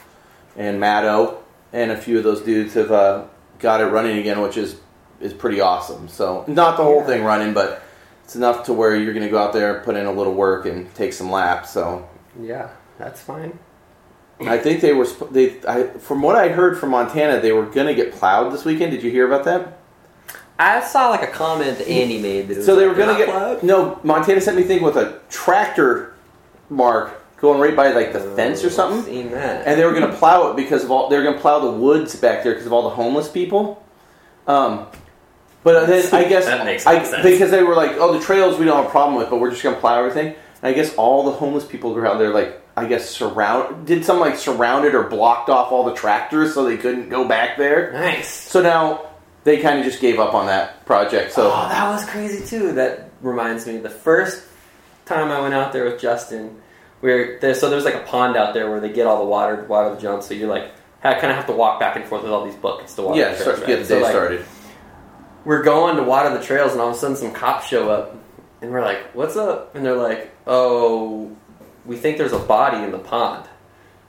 and 0.57 0.81
Maddo, 0.81 1.37
and 1.75 1.90
a 1.90 1.97
few 1.97 2.16
of 2.16 2.25
those 2.25 2.40
dudes 2.40 2.73
have 2.75 2.90
uh, 2.92 3.25
got 3.66 3.81
it 3.81 3.87
running 3.87 4.16
again, 4.18 4.40
which 4.42 4.57
is 4.57 4.76
is 5.20 5.33
pretty 5.33 5.61
awesome. 5.61 6.07
So 6.09 6.44
not 6.46 6.76
the 6.76 6.85
whole 6.85 7.00
Yeah. 7.00 7.07
thing 7.07 7.24
running, 7.24 7.52
but 7.52 7.83
it's 8.24 8.37
enough 8.37 8.64
to 8.66 8.72
where 8.72 8.94
you're 8.94 9.12
going 9.12 9.24
to 9.24 9.31
go 9.31 9.38
out 9.38 9.52
there 9.52 9.74
and 9.74 9.85
put 9.85 9.96
in 9.96 10.07
a 10.07 10.12
little 10.12 10.35
work 10.35 10.66
and 10.66 10.94
take 10.94 11.12
some 11.12 11.31
laps. 11.33 11.70
So 11.70 12.07
Yeah, 12.40 12.68
that's 12.96 13.20
fine. 13.20 13.59
I 14.46 14.59
think 14.59 14.83
they 14.83 14.92
were 14.92 15.07
they. 15.33 15.46
I, 15.66 15.85
from 16.09 16.22
what 16.22 16.37
I 16.37 16.48
heard 16.48 16.79
from 16.79 16.90
Montana, 16.90 17.40
they 17.40 17.50
were 17.52 17.64
going 17.64 17.88
to 17.88 17.94
get 17.94 18.12
plowed 18.12 18.52
this 18.52 18.64
weekend. 18.64 18.92
Did 18.92 19.02
you 19.02 19.11
hear 19.11 19.26
about 19.26 19.44
that? 19.46 19.79
I 20.59 20.81
saw 20.83 21.09
like 21.09 21.22
a 21.22 21.33
comment 21.33 21.79
that 21.79 21.88
Andy 21.88 22.18
made. 22.20 22.46
That 22.48 22.52
it 22.55 22.57
was 22.59 22.66
So 22.66 22.76
they 22.76 22.87
were 22.87 22.94
going 22.94 23.09
to 23.16 23.18
get 23.18 23.31
plowed." 23.31 23.62
no. 23.64 23.98
Montana 24.05 24.40
sent 24.40 24.57
me 24.59 24.62
a 24.62 24.66
thing 24.66 24.83
with 24.83 24.96
a 24.96 25.18
tractor 25.29 26.14
mark 26.70 27.09
going 27.38 27.61
right 27.61 27.77
by 27.77 27.92
like 27.92 28.12
the 28.12 28.20
fence 28.20 28.62
or 28.64 28.68
Oh, 28.68 28.70
something. 28.70 29.05
Seen 29.05 29.31
that? 29.33 29.66
and 29.66 29.79
they 29.79 29.85
were 29.85 29.92
going 29.92 30.11
to 30.11 30.16
plow 30.16 30.51
it 30.51 30.57
because 30.57 30.85
of 30.85 30.90
all 30.90 31.09
they 31.09 31.16
were 31.16 31.22
going 31.22 31.35
to 31.35 31.40
plow 31.40 31.59
the 31.59 31.70
woods 31.70 32.16
back 32.16 32.42
there 32.42 32.53
because 32.53 32.66
of 32.66 32.72
all 32.72 32.83
the 32.83 32.94
homeless 32.94 33.29
people. 33.29 33.85
Um, 34.46 34.87
but 35.62 35.87
then 35.87 36.14
I 36.14 36.25
guess 36.29 36.44
That 36.46 36.64
makes 36.64 36.87
I, 36.87 37.03
sense. 37.03 37.22
because 37.22 37.51
they 37.51 37.62
were 37.62 37.75
like, 37.75 37.92
oh, 37.99 38.12
the 38.16 38.20
trails 38.25 38.59
we 38.59 38.64
don't 38.64 38.77
have 38.77 38.87
a 38.87 38.90
problem 38.90 39.16
with, 39.18 39.29
but 39.31 39.40
we're 39.40 39.51
just 39.51 39.62
going 39.62 39.75
to 39.75 39.81
plow 39.81 39.99
everything. 39.99 40.29
And 40.29 40.37
I 40.62 40.72
guess 40.72 40.94
all 40.94 41.25
the 41.25 41.33
homeless 41.33 41.64
people 41.64 41.92
were 41.92 42.07
out 42.07 42.18
there, 42.18 42.31
like 42.33 42.62
I 42.77 42.87
guess 42.87 43.09
surround 43.11 43.87
did 43.87 44.05
some 44.05 44.20
like 44.20 44.37
surrounded 44.37 44.94
or 44.94 45.05
blocked 45.05 45.49
off 45.51 45.72
all 45.72 45.85
the 45.85 45.94
tractors 45.94 46.55
so 46.55 46.64
they 46.64 46.77
couldn't 46.77 47.09
go 47.09 47.27
back 47.27 47.57
there. 47.59 47.92
nice. 47.92 48.29
So 48.29 48.62
now 48.62 49.07
they 49.44 49.59
kind 49.62 49.79
of 49.79 49.85
just 49.85 50.01
gave 50.01 50.18
up 50.20 50.35
on 50.35 50.46
that 50.46 50.85
project. 50.87 51.33
So 51.33 51.46
Oh, 51.53 51.68
that 51.68 51.88
was 51.90 52.05
crazy 52.09 52.44
too. 52.46 52.72
That 52.72 53.11
reminds 53.22 53.66
me. 53.66 53.79
The 53.79 53.90
first 53.90 54.44
time 55.07 55.31
I 55.31 55.40
went 55.40 55.55
out 55.55 55.72
there 55.72 55.85
with 55.85 56.01
Justin, 56.01 56.61
where 57.00 57.38
there, 57.40 57.54
so 57.54 57.68
there's 57.70 57.85
like 57.85 57.94
a 57.94 58.00
pond 58.00 58.37
out 58.37 58.54
there 58.54 58.70
where 58.70 58.80
they 58.80 58.92
get 58.92 59.06
all 59.06 59.18
the 59.18 59.24
water, 59.30 59.56
to 59.56 59.62
water 59.64 59.94
the 59.94 60.00
jumps. 60.00 60.26
So 60.26 60.35
you're 60.35 60.48
like, 60.48 60.70
I 61.04 61.14
kind 61.14 61.30
of 61.30 61.37
have 61.37 61.46
to 61.46 61.52
walk 61.52 61.78
back 61.78 61.96
and 61.96 62.04
forth 62.04 62.22
with 62.22 62.32
all 62.32 62.44
these 62.44 62.56
buckets 62.56 62.94
to 62.96 63.02
water. 63.02 63.20
yeah, 63.20 63.30
the 63.32 63.37
start 63.37 63.56
trails, 63.59 63.66
get 63.66 63.72
right? 63.74 63.78
the 63.80 63.85
So, 63.87 63.94
day 63.96 64.02
like, 64.02 64.11
started. 64.12 64.44
we're 65.44 65.62
going 65.62 65.96
to 65.96 66.02
water 66.02 66.37
the 66.37 66.42
trails, 66.44 66.72
and 66.72 66.80
all 66.80 66.88
of 66.90 66.96
a 66.96 66.98
sudden 66.98 67.16
some 67.16 67.32
cops 67.32 67.66
show 67.68 67.90
up, 67.90 68.16
and 68.62 68.70
we're 68.72 68.82
like, 68.82 69.14
"What's 69.14 69.37
up?" 69.37 69.74
And 69.76 69.85
they're 69.85 69.94
like, 69.96 70.32
"Oh, 70.46 71.30
we 71.85 71.96
think 71.96 72.18
there's 72.18 72.32
a 72.32 72.38
body 72.38 72.82
in 72.82 72.90
the 72.90 72.98
pond." 72.98 73.46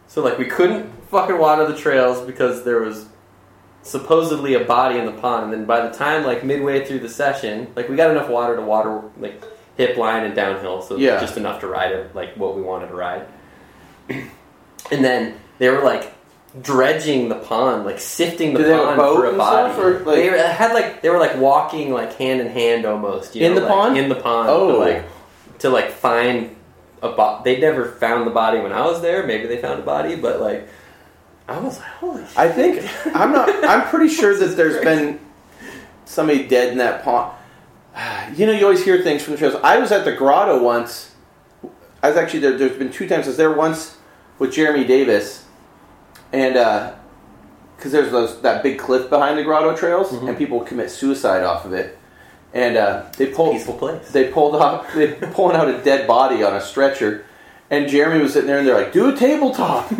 So 0.08 0.24
like 0.24 0.38
we 0.40 0.46
couldn't 0.46 0.90
fucking 1.10 1.38
water 1.38 1.68
the 1.68 1.76
trails 1.78 2.26
because 2.26 2.64
there 2.64 2.80
was 2.82 3.06
supposedly 3.84 4.54
a 4.56 4.64
body 4.64 4.98
in 4.98 5.06
the 5.06 5.12
pond. 5.12 5.46
And 5.46 5.54
then 5.54 5.66
by 5.66 5.88
the 5.88 5.94
time 5.96 6.24
like 6.26 6.44
midway 6.44 6.86
through 6.86 7.00
the 7.00 7.10
session, 7.10 7.72
like 7.76 7.90
we 7.90 7.96
got 7.96 8.10
enough 8.12 8.30
water 8.30 8.56
to 8.56 8.62
water 8.62 9.02
like 9.20 9.44
hip 9.78 9.96
line 9.98 10.26
and 10.26 10.36
downhill, 10.36 10.82
so 10.82 10.98
Yeah. 10.98 11.20
just 11.20 11.38
enough 11.38 11.62
to 11.62 11.68
ride 11.68 11.92
it 11.92 12.16
like 12.16 12.36
what 12.36 12.56
we 12.56 12.62
wanted 12.62 12.88
to 12.90 12.96
ride. 12.96 13.26
and 14.10 15.04
then 15.04 15.36
they 15.60 15.70
were 15.70 15.82
like 15.84 16.14
dredging 16.62 17.30
the 17.30 17.36
pond, 17.36 17.86
like 17.86 18.00
sifting 18.00 18.54
the 18.54 18.64
they 18.64 18.70
have 18.72 18.82
a 18.82 18.96
pond 18.96 19.16
for 19.18 19.26
a 19.28 19.38
body. 19.38 19.80
or, 19.82 20.00
like- 20.00 20.16
they 20.16 20.28
had 20.52 20.74
like 20.74 21.02
they 21.02 21.10
were 21.10 21.20
like 21.20 21.38
walking 21.38 21.92
like 21.92 22.14
hand 22.16 22.42
in 22.42 22.48
hand 22.48 22.86
almost. 22.86 23.36
You 23.36 23.46
In 23.46 23.54
know, 23.54 23.62
the 23.62 23.66
like, 23.68 23.72
pond? 23.76 23.98
In 23.98 24.10
the 24.10 24.16
pond. 24.16 24.50
Oh. 24.50 24.72
to, 24.74 24.78
like 24.78 25.04
to 25.60 25.70
like 25.70 25.92
find 25.92 26.56
a 27.04 27.10
body. 27.10 27.54
They 27.56 27.62
never 27.62 27.86
found 27.86 28.26
the 28.26 28.32
body 28.32 28.60
when 28.60 28.72
I 28.72 28.82
was 28.86 29.02
there. 29.02 29.26
Maybe 29.28 29.46
they 29.48 29.58
found 29.62 29.80
a 29.80 29.84
body, 29.84 30.16
but 30.16 30.40
like 30.42 30.68
I 31.48 31.60
was 31.60 31.78
like, 31.78 31.88
holy 31.88 32.26
shit. 32.26 32.38
I 32.38 32.50
think 32.52 33.16
I'm 33.16 33.32
not. 33.32 33.50
I'm 33.64 33.88
pretty 33.90 34.14
sure 34.14 34.36
that 34.38 34.58
there's 34.58 34.84
been 34.84 35.20
somebody 36.06 36.48
dead 36.48 36.72
in 36.72 36.78
that 36.80 37.04
pond. 37.04 37.34
You 38.36 38.46
know, 38.46 38.52
you 38.52 38.64
always 38.64 38.84
hear 38.84 39.02
things 39.02 39.24
from 39.24 39.34
the 39.34 39.40
trails. 39.40 39.56
I 39.64 39.80
was 39.80 39.92
at 39.92 40.06
the 40.06 40.12
grotto 40.12 40.62
once. 40.62 41.12
I 42.04 42.10
was 42.10 42.18
actually 42.18 42.42
there. 42.42 42.58
There's 42.58 42.78
been 42.78 42.92
two 42.92 43.08
times. 43.08 43.26
I 43.26 43.30
was 43.30 43.38
there 43.38 43.52
once 43.52 43.98
with 44.38 44.52
Jeremy 44.54 44.84
Davis, 44.86 45.46
and 46.32 46.54
because 47.76 47.92
there's 47.92 48.12
those 48.12 48.40
that 48.42 48.62
big 48.62 48.78
cliff 48.78 49.10
behind 49.10 49.40
the 49.40 49.44
grotto 49.44 49.76
trails, 49.76 50.12
Mhm. 50.12 50.30
and 50.30 50.38
people 50.38 50.60
commit 50.62 50.92
suicide 50.92 51.44
off 51.44 51.66
of 51.66 51.74
it, 51.74 51.98
and 52.54 52.78
uh, 52.78 53.04
they 53.18 53.28
pulled 53.28 53.54
peaceful 53.54 53.74
place. 53.76 54.10
they 54.12 54.26
pulled 54.26 54.56
off 54.56 54.94
they 54.94 55.08
pulling 55.34 55.56
out 55.56 55.68
a 55.68 55.80
dead 55.80 56.06
body 56.06 56.44
on 56.44 56.56
a 56.56 56.62
stretcher. 56.62 57.26
And 57.70 57.90
Jeremy 57.90 58.22
was 58.24 58.32
sitting 58.32 58.48
there, 58.48 58.60
and 58.60 58.68
they're 58.68 58.78
like, 58.82 58.94
"Do 58.94 59.14
a 59.14 59.16
tabletop," 59.18 59.92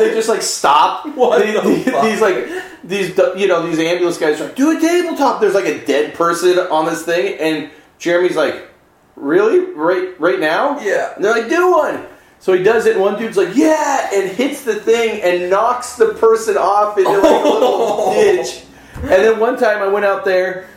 they 0.00 0.12
just 0.12 0.28
like 0.28 0.42
stop. 0.42 1.06
What 1.16 1.40
These, 1.42 1.54
the 1.54 2.00
these- 2.02 2.20
like 2.20 2.48
these 2.84 3.18
you 3.40 3.48
know 3.48 3.66
these 3.66 3.78
ambulance 3.78 4.18
guys 4.18 4.40
are 4.40 4.44
like, 4.46 4.56
"Do 4.56 4.76
a 4.76 4.80
tabletop." 4.80 5.40
There's 5.40 5.54
like 5.54 5.64
a 5.66 5.84
dead 5.86 6.14
person 6.14 6.58
on 6.58 6.84
this 6.84 7.02
thing, 7.04 7.38
and 7.40 7.70
Jeremy's 7.98 8.36
like, 8.36 8.68
"Really? 9.16 9.60
Right? 9.72 10.18
Right 10.20 10.38
now?" 10.40 10.78
Yeah. 10.80 11.14
And 11.16 11.24
they're 11.24 11.32
like, 11.32 11.48
"Do 11.48 11.70
one." 11.72 12.06
So 12.38 12.52
he 12.54 12.62
does 12.62 12.86
it, 12.86 12.92
and 12.96 13.00
one 13.02 13.18
dude's 13.18 13.36
like, 13.36 13.54
"Yeah," 13.56 14.10
and 14.12 14.30
hits 14.30 14.62
the 14.64 14.74
thing 14.74 15.22
and 15.22 15.48
knocks 15.50 15.96
the 15.96 16.14
person 16.14 16.56
off 16.58 16.98
into 16.98 17.10
like 17.10 17.22
a 17.44 17.48
little 17.48 18.12
ditch. 18.14 18.62
And 19.02 19.08
then 19.10 19.38
one 19.40 19.56
time 19.58 19.82
I 19.82 19.86
went 19.88 20.04
out 20.04 20.24
there. 20.26 20.68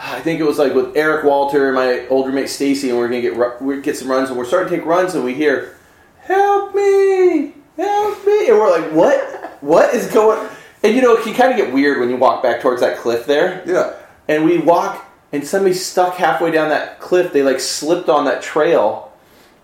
I 0.00 0.20
think 0.20 0.40
it 0.40 0.44
was 0.44 0.58
like 0.58 0.74
with 0.74 0.96
Eric 0.96 1.24
Walter 1.24 1.66
and 1.66 1.74
my 1.74 2.06
old 2.08 2.26
roommate 2.26 2.48
Stacy, 2.48 2.90
and 2.90 2.98
we 2.98 3.04
are 3.04 3.08
gonna 3.08 3.20
get 3.20 3.62
we 3.62 3.80
get 3.80 3.96
some 3.96 4.10
runs, 4.10 4.28
and 4.28 4.38
we're 4.38 4.44
starting 4.44 4.70
to 4.70 4.76
take 4.76 4.86
runs, 4.86 5.14
and 5.14 5.24
we 5.24 5.34
hear, 5.34 5.76
"Help 6.20 6.74
me! 6.74 7.54
Help 7.76 8.26
me!" 8.26 8.48
And 8.48 8.58
we're 8.58 8.70
like, 8.70 8.92
"What? 8.92 9.58
What 9.60 9.94
is 9.94 10.06
going?" 10.12 10.48
And 10.84 10.94
you 10.94 11.02
know, 11.02 11.16
it 11.16 11.24
can 11.24 11.34
kind 11.34 11.50
of 11.50 11.56
get 11.56 11.72
weird 11.72 11.98
when 11.98 12.10
you 12.10 12.16
walk 12.16 12.42
back 12.42 12.60
towards 12.60 12.80
that 12.80 12.98
cliff 12.98 13.26
there. 13.26 13.62
Yeah. 13.66 13.94
And 14.28 14.44
we 14.44 14.58
walk, 14.58 15.04
and 15.32 15.44
somebody 15.44 15.74
stuck 15.74 16.14
halfway 16.14 16.52
down 16.52 16.68
that 16.68 17.00
cliff. 17.00 17.32
They 17.32 17.42
like 17.42 17.58
slipped 17.58 18.08
on 18.08 18.24
that 18.26 18.40
trail, 18.40 19.12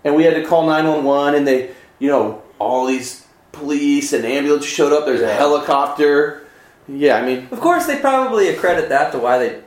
and 0.03 0.15
we 0.15 0.23
had 0.23 0.33
to 0.35 0.45
call 0.45 0.67
nine 0.67 0.85
one 0.85 1.05
one. 1.05 1.35
And 1.35 1.47
they, 1.47 1.71
you 1.99 2.09
know, 2.09 2.41
all 2.59 2.85
these 2.85 3.25
police 3.53 4.11
and 4.11 4.25
ambulance 4.25 4.65
showed 4.65 4.91
up. 4.91 5.05
There's 5.05 5.21
a 5.21 5.33
helicopter. 5.33 6.41
Yeah, 6.87 7.15
I 7.15 7.25
mean, 7.25 7.47
Of 7.51 7.61
course, 7.61 7.87
they 7.87 7.97
probably 7.97 8.49
accredit 8.49 8.89
that 8.89 9.11
to 9.13 9.17
why 9.17 9.39
they 9.39 9.61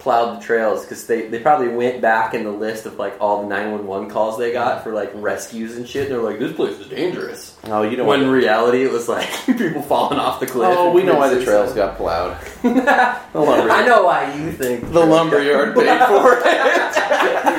plowed 0.00 0.40
the 0.40 0.44
trails 0.44 0.82
because 0.82 1.06
they, 1.06 1.28
they 1.28 1.38
probably 1.38 1.68
went 1.68 2.00
back 2.00 2.34
in 2.34 2.42
the 2.44 2.50
list 2.50 2.86
of 2.86 2.96
like 2.98 3.14
all 3.20 3.42
the 3.42 3.48
911 3.48 4.10
calls 4.10 4.38
they 4.38 4.50
got 4.52 4.82
for 4.82 4.92
like 4.92 5.10
rescues 5.14 5.76
and 5.76 5.86
shit. 5.86 6.04
And 6.06 6.12
they're 6.12 6.22
like, 6.22 6.38
this 6.38 6.52
place 6.56 6.78
is 6.78 6.88
dangerous. 6.88 7.56
oh, 7.66 7.82
you 7.82 7.96
know 7.96 8.04
when 8.06 8.22
in 8.22 8.30
reality, 8.30 8.82
it 8.82 8.90
was 8.90 9.08
like 9.08 9.28
people 9.46 9.82
falling 9.82 10.18
off 10.18 10.40
the 10.40 10.46
cliff. 10.46 10.74
Oh, 10.76 10.90
we 10.92 11.02
know 11.02 11.16
why 11.16 11.28
the 11.32 11.44
trails 11.44 11.72
suicide. 11.72 11.76
got 11.76 11.96
plowed. 11.98 12.36
lumber- 13.34 13.70
I 13.70 13.86
know 13.86 14.04
why 14.04 14.34
you 14.34 14.50
think 14.52 14.90
The 14.90 15.04
lumberyard 15.06 15.74
paid 15.76 15.98
for 16.08 16.34
it. 16.38 16.46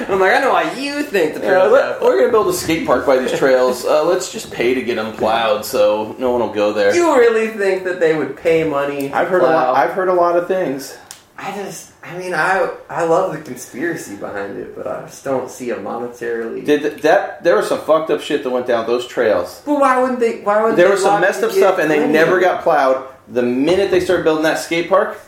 I'm 0.09 0.19
like, 0.19 0.33
I 0.33 0.39
know 0.41 0.51
why 0.53 0.73
you 0.77 1.03
think 1.03 1.35
the 1.35 1.39
Yeah, 1.41 1.49
trails. 1.49 1.71
let- 1.71 2.01
got 2.01 2.01
we're 2.01 2.19
gonna 2.19 2.31
build 2.31 2.47
a 2.47 2.53
skate 2.53 2.85
park 2.85 3.05
by 3.05 3.17
these 3.19 3.37
trails. 3.37 3.85
Uh, 3.85 4.03
let's 4.03 4.31
just 4.31 4.51
pay 4.51 4.73
to 4.73 4.81
get 4.81 4.95
them 4.95 5.13
plowed, 5.15 5.63
so 5.65 6.15
no 6.19 6.31
one 6.31 6.41
will 6.41 6.53
go 6.53 6.73
there. 6.73 6.93
You 6.95 7.15
really 7.17 7.47
think 7.49 7.83
that 7.85 7.99
they 7.99 8.15
would 8.17 8.35
pay 8.35 8.63
money? 8.63 9.11
I've 9.13 9.27
to 9.27 9.31
heard 9.31 9.43
a 9.43 9.45
lot. 9.45 9.75
I've 9.77 9.91
heard 9.91 10.09
a 10.09 10.13
lot 10.13 10.35
of 10.37 10.47
things. 10.47 10.97
I 11.37 11.51
just, 11.55 11.90
I 12.03 12.17
mean, 12.17 12.33
I 12.33 12.69
I 12.89 13.03
love 13.03 13.31
the 13.31 13.41
conspiracy 13.41 14.15
behind 14.15 14.57
it, 14.57 14.75
but 14.75 14.87
I 14.87 15.01
just 15.01 15.23
don't 15.23 15.49
see 15.49 15.69
a 15.69 15.75
monetarily. 15.77 16.65
Did 16.65 16.81
th- 16.81 17.01
that? 17.03 17.43
There 17.43 17.55
was 17.55 17.67
some 17.69 17.81
fucked 17.81 18.09
up 18.09 18.21
shit 18.21 18.43
that 18.43 18.49
went 18.49 18.65
down 18.65 18.87
those 18.87 19.05
trails. 19.07 19.61
but 19.65 19.79
why 19.79 20.01
wouldn't 20.01 20.19
they? 20.19 20.41
Why 20.41 20.63
would 20.63 20.75
There 20.75 20.89
was 20.89 21.03
some 21.03 21.21
messed 21.21 21.43
up 21.43 21.51
stuff, 21.51 21.77
and 21.77 21.89
they 21.91 21.99
money? 21.99 22.11
never 22.11 22.39
got 22.39 22.63
plowed. 22.63 23.07
The 23.27 23.43
minute 23.43 23.91
they 23.91 23.99
started 23.99 24.23
building 24.23 24.43
that 24.43 24.57
skate 24.57 24.89
park, 24.89 25.19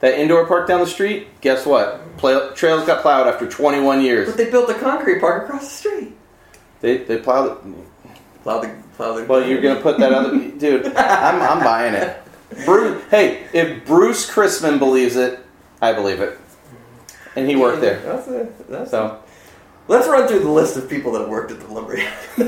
that 0.00 0.18
indoor 0.18 0.46
park 0.46 0.66
down 0.66 0.80
the 0.80 0.86
street, 0.86 1.28
guess 1.42 1.66
what? 1.66 2.00
Play, 2.16 2.40
trails 2.54 2.86
got 2.86 3.02
plowed 3.02 3.26
after 3.26 3.46
21 3.46 4.00
years. 4.00 4.26
But 4.28 4.38
they 4.38 4.50
built 4.50 4.70
a 4.70 4.74
concrete 4.74 5.20
park 5.20 5.44
across 5.44 5.62
the 5.62 5.88
street. 5.90 6.12
They 6.80 6.98
they 6.98 7.18
plowed 7.18 7.52
it. 7.66 7.74
Plow 8.42 8.60
the 8.60 8.74
plow 8.96 9.12
the. 9.12 9.24
Well, 9.24 9.46
you're 9.46 9.60
gonna 9.60 9.80
put 9.80 9.98
that 9.98 10.12
other 10.12 10.38
dude. 10.58 10.86
I'm 10.96 11.42
I'm 11.42 11.62
buying 11.62 11.92
it. 11.94 12.16
Bruce, 12.64 13.02
hey, 13.10 13.46
if 13.52 13.84
Bruce 13.84 14.30
Crisman 14.30 14.78
believes 14.78 15.16
it, 15.16 15.43
I 15.84 15.92
believe 15.92 16.20
it, 16.20 16.38
and 17.36 17.48
he 17.48 17.56
worked 17.56 17.80
there. 17.80 18.00
That's 18.00 18.28
a, 18.28 18.48
that's 18.68 18.90
So 18.90 19.22
Let's 19.86 20.08
run 20.08 20.26
through 20.26 20.40
the 20.40 20.50
list 20.50 20.78
of 20.78 20.88
people 20.88 21.12
that 21.12 21.28
worked 21.28 21.52
at 21.52 21.60
the 21.60 21.66
lumberyard. 21.66 22.10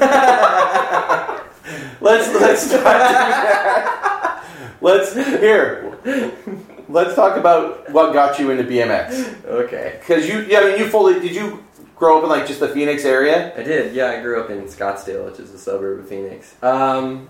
let's 2.00 2.32
let's 2.34 2.68
that. 2.72 4.42
Let's 4.80 5.14
here. 5.14 5.98
Let's 6.88 7.14
talk 7.14 7.36
about 7.36 7.90
what 7.90 8.14
got 8.14 8.38
you 8.38 8.50
into 8.50 8.64
BMX. 8.64 9.44
okay. 9.44 9.96
Because 9.98 10.26
you, 10.26 10.42
yeah, 10.42 10.60
I 10.60 10.64
mean, 10.70 10.78
you 10.78 10.88
fully 10.88 11.20
did 11.20 11.34
you 11.34 11.62
grow 11.94 12.18
up 12.18 12.24
in 12.24 12.30
like 12.30 12.46
just 12.46 12.60
the 12.60 12.68
Phoenix 12.68 13.04
area? 13.04 13.52
I 13.54 13.62
did. 13.62 13.94
Yeah, 13.94 14.12
I 14.12 14.22
grew 14.22 14.40
up 14.40 14.48
in 14.48 14.62
Scottsdale, 14.64 15.26
which 15.30 15.38
is 15.38 15.52
a 15.52 15.58
suburb 15.58 16.00
of 16.00 16.08
Phoenix. 16.08 16.54
Um, 16.62 17.28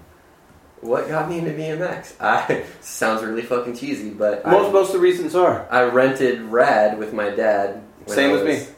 what 0.86 1.08
got 1.08 1.28
me 1.28 1.38
into 1.38 1.50
BMX? 1.52 2.14
I 2.20 2.64
sounds 2.80 3.22
really 3.22 3.42
fucking 3.42 3.76
cheesy, 3.76 4.10
but 4.10 4.46
Most 4.46 4.68
I, 4.68 4.72
most 4.72 4.86
of 4.88 4.94
the 4.94 5.00
reasons 5.00 5.34
are 5.34 5.66
I 5.70 5.82
rented 5.84 6.40
Rad 6.42 6.98
with 6.98 7.12
my 7.12 7.30
dad. 7.30 7.82
Same 8.06 8.30
I 8.30 8.38
as 8.38 8.44
me. 8.44 8.74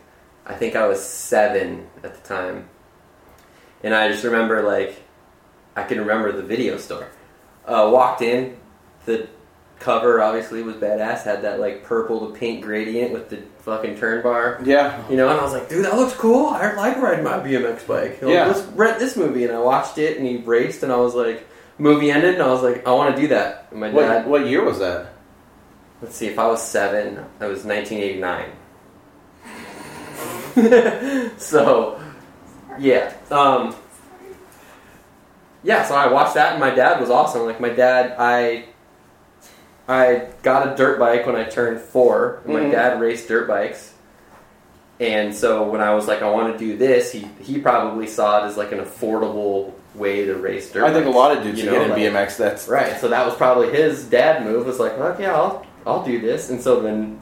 I 0.46 0.54
think 0.54 0.76
I 0.76 0.86
was 0.86 1.02
seven 1.02 1.86
at 2.02 2.14
the 2.14 2.28
time, 2.28 2.68
and 3.82 3.94
I 3.94 4.08
just 4.08 4.24
remember 4.24 4.62
like 4.62 5.02
I 5.76 5.84
can 5.84 5.98
remember 5.98 6.32
the 6.32 6.42
video 6.42 6.78
store. 6.78 7.08
Uh, 7.66 7.90
walked 7.92 8.22
in, 8.22 8.56
the 9.04 9.28
cover 9.78 10.20
obviously 10.20 10.62
was 10.62 10.76
badass. 10.76 11.22
Had 11.22 11.42
that 11.42 11.60
like 11.60 11.84
purple 11.84 12.26
to 12.26 12.34
pink 12.38 12.64
gradient 12.64 13.12
with 13.12 13.28
the 13.28 13.42
fucking 13.58 13.96
turn 13.98 14.22
bar. 14.22 14.60
yeah. 14.64 15.06
You 15.10 15.16
know, 15.16 15.28
and 15.28 15.38
I 15.38 15.42
was 15.44 15.52
like, 15.52 15.68
dude, 15.68 15.84
that 15.84 15.94
looks 15.96 16.14
cool. 16.14 16.46
I 16.46 16.72
like 16.72 16.96
riding 16.96 17.24
my 17.24 17.38
BMX 17.38 17.86
bike. 17.86 18.22
Know, 18.22 18.28
Yeah. 18.30 18.46
Let's 18.46 18.62
rent 18.68 18.98
this 18.98 19.16
movie. 19.16 19.44
And 19.44 19.52
I 19.52 19.60
watched 19.60 19.98
it, 19.98 20.16
and 20.16 20.26
he 20.26 20.38
raced, 20.38 20.82
and 20.82 20.90
I 20.90 20.96
was 20.96 21.14
like, 21.14 21.46
movie 21.78 22.10
ended, 22.10 22.34
and 22.34 22.42
I 22.42 22.48
was 22.48 22.62
like, 22.62 22.86
I 22.86 22.92
want 22.92 23.14
to 23.14 23.22
do 23.22 23.28
that. 23.28 23.68
And 23.70 23.80
my 23.80 23.90
What 23.90 24.02
dad, 24.02 24.26
what 24.26 24.46
year 24.46 24.64
was 24.64 24.78
that? 24.80 25.14
let's 26.00 26.14
see, 26.16 26.26
if 26.28 26.38
I 26.38 26.46
was 26.46 26.62
seven, 26.62 27.18
I 27.40 27.46
was 27.46 27.64
1989. 27.64 28.50
so, 31.38 32.00
yeah. 32.78 33.12
Um, 33.30 33.74
yeah, 35.62 35.84
so 35.84 35.94
I 35.94 36.06
watched 36.10 36.34
that, 36.34 36.52
and 36.52 36.60
my 36.60 36.70
dad 36.70 37.00
was 37.00 37.10
awesome. 37.10 37.44
Like 37.46 37.60
my 37.60 37.68
dad, 37.70 38.14
I 38.18 38.66
I 39.88 40.28
got 40.42 40.72
a 40.72 40.76
dirt 40.76 40.98
bike 40.98 41.26
when 41.26 41.34
I 41.36 41.44
turned 41.44 41.80
4 41.80 42.42
and 42.44 42.52
My 42.54 42.68
dad 42.68 43.00
raced 43.00 43.26
dirt 43.28 43.48
bikes, 43.48 43.92
and 45.00 45.34
so 45.34 45.68
when 45.68 45.80
I 45.80 45.94
was 45.94 46.06
like, 46.06 46.22
I 46.22 46.30
want 46.30 46.52
to 46.52 46.58
do 46.58 46.76
this, 46.76 47.10
he 47.12 47.28
he 47.40 47.58
probably 47.58 48.06
saw 48.06 48.44
it 48.44 48.48
as 48.48 48.56
like 48.56 48.70
an 48.72 48.78
affordable 48.78 49.72
way 49.98 50.24
to 50.24 50.34
race 50.34 50.70
dirt. 50.72 50.84
I 50.84 50.92
think 50.92 51.06
a 51.06 51.10
lot 51.10 51.36
of 51.36 51.42
dudes 51.42 51.58
you 51.60 51.66
know, 51.66 51.72
get 51.72 51.82
in 51.82 51.90
like- 51.90 52.28
BMX. 52.28 52.36
That's 52.36 52.68
Right. 52.68 52.98
So 53.00 53.08
that 53.08 53.26
was 53.26 53.34
probably 53.34 53.70
his 53.70 54.04
dad 54.04 54.44
move. 54.44 54.66
Was 54.66 54.78
like, 54.78 54.98
well, 54.98 55.16
yeah, 55.20 55.34
I'll 55.34 55.66
I'll 55.86 56.04
do 56.04 56.20
this. 56.20 56.50
And 56.50 56.60
so 56.60 56.80
then, 56.80 57.20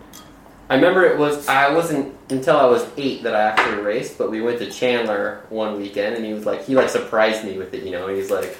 I 0.68 0.74
remember 0.74 1.04
it 1.04 1.18
was 1.18 1.46
I 1.48 1.72
wasn't 1.72 2.14
until 2.30 2.56
I 2.56 2.66
was 2.66 2.86
eight 2.96 3.22
that 3.22 3.34
I 3.34 3.42
actually 3.42 3.82
raced. 3.82 4.18
But 4.18 4.30
we 4.30 4.40
went 4.40 4.58
to 4.58 4.70
Chandler 4.70 5.44
one 5.48 5.76
weekend, 5.78 6.16
and 6.16 6.24
he 6.24 6.34
was 6.34 6.44
like, 6.46 6.64
he 6.64 6.74
like 6.74 6.88
surprised 6.88 7.44
me 7.44 7.58
with 7.58 7.74
it. 7.74 7.84
You 7.84 7.92
know, 7.92 8.08
he's 8.08 8.30
like, 8.30 8.56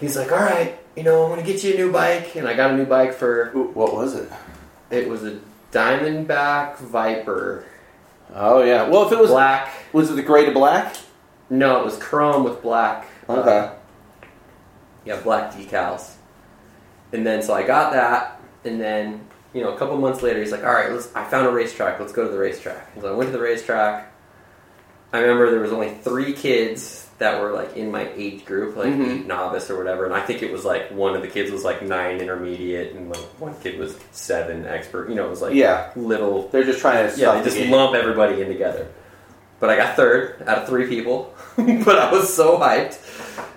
he's 0.00 0.16
like, 0.16 0.32
all 0.32 0.38
right, 0.38 0.78
you 0.96 1.02
know, 1.02 1.24
I'm 1.24 1.30
gonna 1.30 1.42
get 1.42 1.62
you 1.64 1.74
a 1.74 1.76
new 1.76 1.92
bike, 1.92 2.36
and 2.36 2.46
I 2.48 2.54
got 2.54 2.70
a 2.70 2.76
new 2.76 2.86
bike 2.86 3.14
for 3.14 3.50
what 3.52 3.94
was 3.94 4.14
it? 4.14 4.30
it 4.90 5.08
was 5.08 5.22
a 5.24 5.38
Diamondback 5.70 6.78
Viper, 6.78 7.66
Oh 8.34 8.62
yeah. 8.62 8.88
Well, 8.88 9.06
if 9.06 9.12
it 9.12 9.18
was 9.18 9.30
black. 9.30 9.70
was 9.92 10.10
it 10.10 10.14
the 10.14 10.22
gray 10.22 10.44
to 10.46 10.52
black? 10.52 10.96
No, 11.50 11.80
it 11.80 11.84
was 11.84 11.96
chrome 11.98 12.44
with 12.44 12.62
black. 12.62 13.06
uh, 13.28 13.32
Okay. 13.40 13.70
yeah, 15.04 15.16
black 15.20 15.52
decals. 15.54 16.12
And 17.12 17.26
then 17.26 17.42
so 17.42 17.54
I 17.54 17.62
got 17.62 17.92
that, 17.92 18.40
and 18.64 18.80
then 18.80 19.20
you 19.54 19.62
know 19.62 19.72
a 19.74 19.78
couple 19.78 19.96
months 19.96 20.22
later 20.22 20.40
he's 20.40 20.52
like, 20.52 20.64
"All 20.64 20.72
right, 20.72 20.92
let's." 20.92 21.08
I 21.14 21.24
found 21.24 21.46
a 21.46 21.50
racetrack. 21.50 21.98
Let's 21.98 22.12
go 22.12 22.24
to 22.24 22.30
the 22.30 22.38
racetrack. 22.38 22.90
And 22.94 23.02
so 23.02 23.12
I 23.12 23.16
went 23.16 23.28
to 23.30 23.36
the 23.36 23.42
racetrack. 23.42 24.12
I 25.12 25.20
remember 25.20 25.50
there 25.50 25.60
was 25.60 25.72
only 25.72 25.88
three 26.02 26.34
kids 26.34 27.06
that 27.16 27.40
were 27.40 27.50
like 27.52 27.74
in 27.76 27.90
my 27.90 28.08
age 28.14 28.44
group, 28.44 28.76
like 28.76 28.88
Mhm. 28.92 29.20
eight 29.20 29.26
novice 29.26 29.70
or 29.70 29.78
whatever, 29.78 30.04
and 30.04 30.12
I 30.14 30.20
think 30.20 30.42
it 30.42 30.52
was 30.52 30.66
like 30.66 30.90
one 30.90 31.16
of 31.16 31.22
the 31.22 31.28
kids 31.28 31.50
was 31.50 31.64
like 31.64 31.80
nine 31.80 32.20
intermediate, 32.20 32.94
and 32.94 33.08
like 33.08 33.24
one 33.38 33.54
kid 33.62 33.78
was 33.78 33.96
seven 34.12 34.66
expert. 34.66 35.08
You 35.08 35.14
know, 35.14 35.24
it 35.26 35.30
was 35.30 35.40
like 35.42 35.54
Yeah. 35.54 35.86
little 35.96 36.48
They're 36.52 36.62
just 36.64 36.80
trying 36.80 37.10
to 37.10 37.18
yeah, 37.18 37.38
they 37.38 37.42
just 37.44 37.58
lump 37.70 37.94
everybody 37.94 38.42
in 38.42 38.48
together. 38.48 38.86
But 39.60 39.70
I 39.70 39.76
got 39.76 39.96
third 39.96 40.42
out 40.46 40.58
of 40.58 40.68
three 40.68 40.88
people. 40.88 41.34
but 41.56 41.98
I 41.98 42.12
was 42.12 42.32
so 42.32 42.58
hyped. 42.58 42.98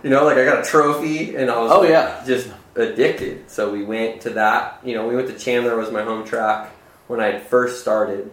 You 0.03 0.09
know, 0.09 0.25
like 0.25 0.37
I 0.37 0.45
got 0.45 0.65
a 0.65 0.69
trophy 0.69 1.35
and 1.35 1.51
I 1.51 1.59
was 1.59 1.71
Oh, 1.71 1.81
like, 1.81 1.89
yeah. 1.89 2.23
just 2.25 2.49
addicted. 2.75 3.49
So 3.49 3.71
we 3.71 3.83
went 3.83 4.21
to 4.21 4.31
that. 4.31 4.79
You 4.83 4.95
know, 4.95 5.07
we 5.07 5.15
went 5.15 5.27
to 5.27 5.37
Chandler 5.37 5.75
was 5.77 5.91
my 5.91 6.03
home 6.03 6.25
track 6.25 6.71
when 7.07 7.19
I 7.19 7.39
first 7.39 7.81
started. 7.81 8.31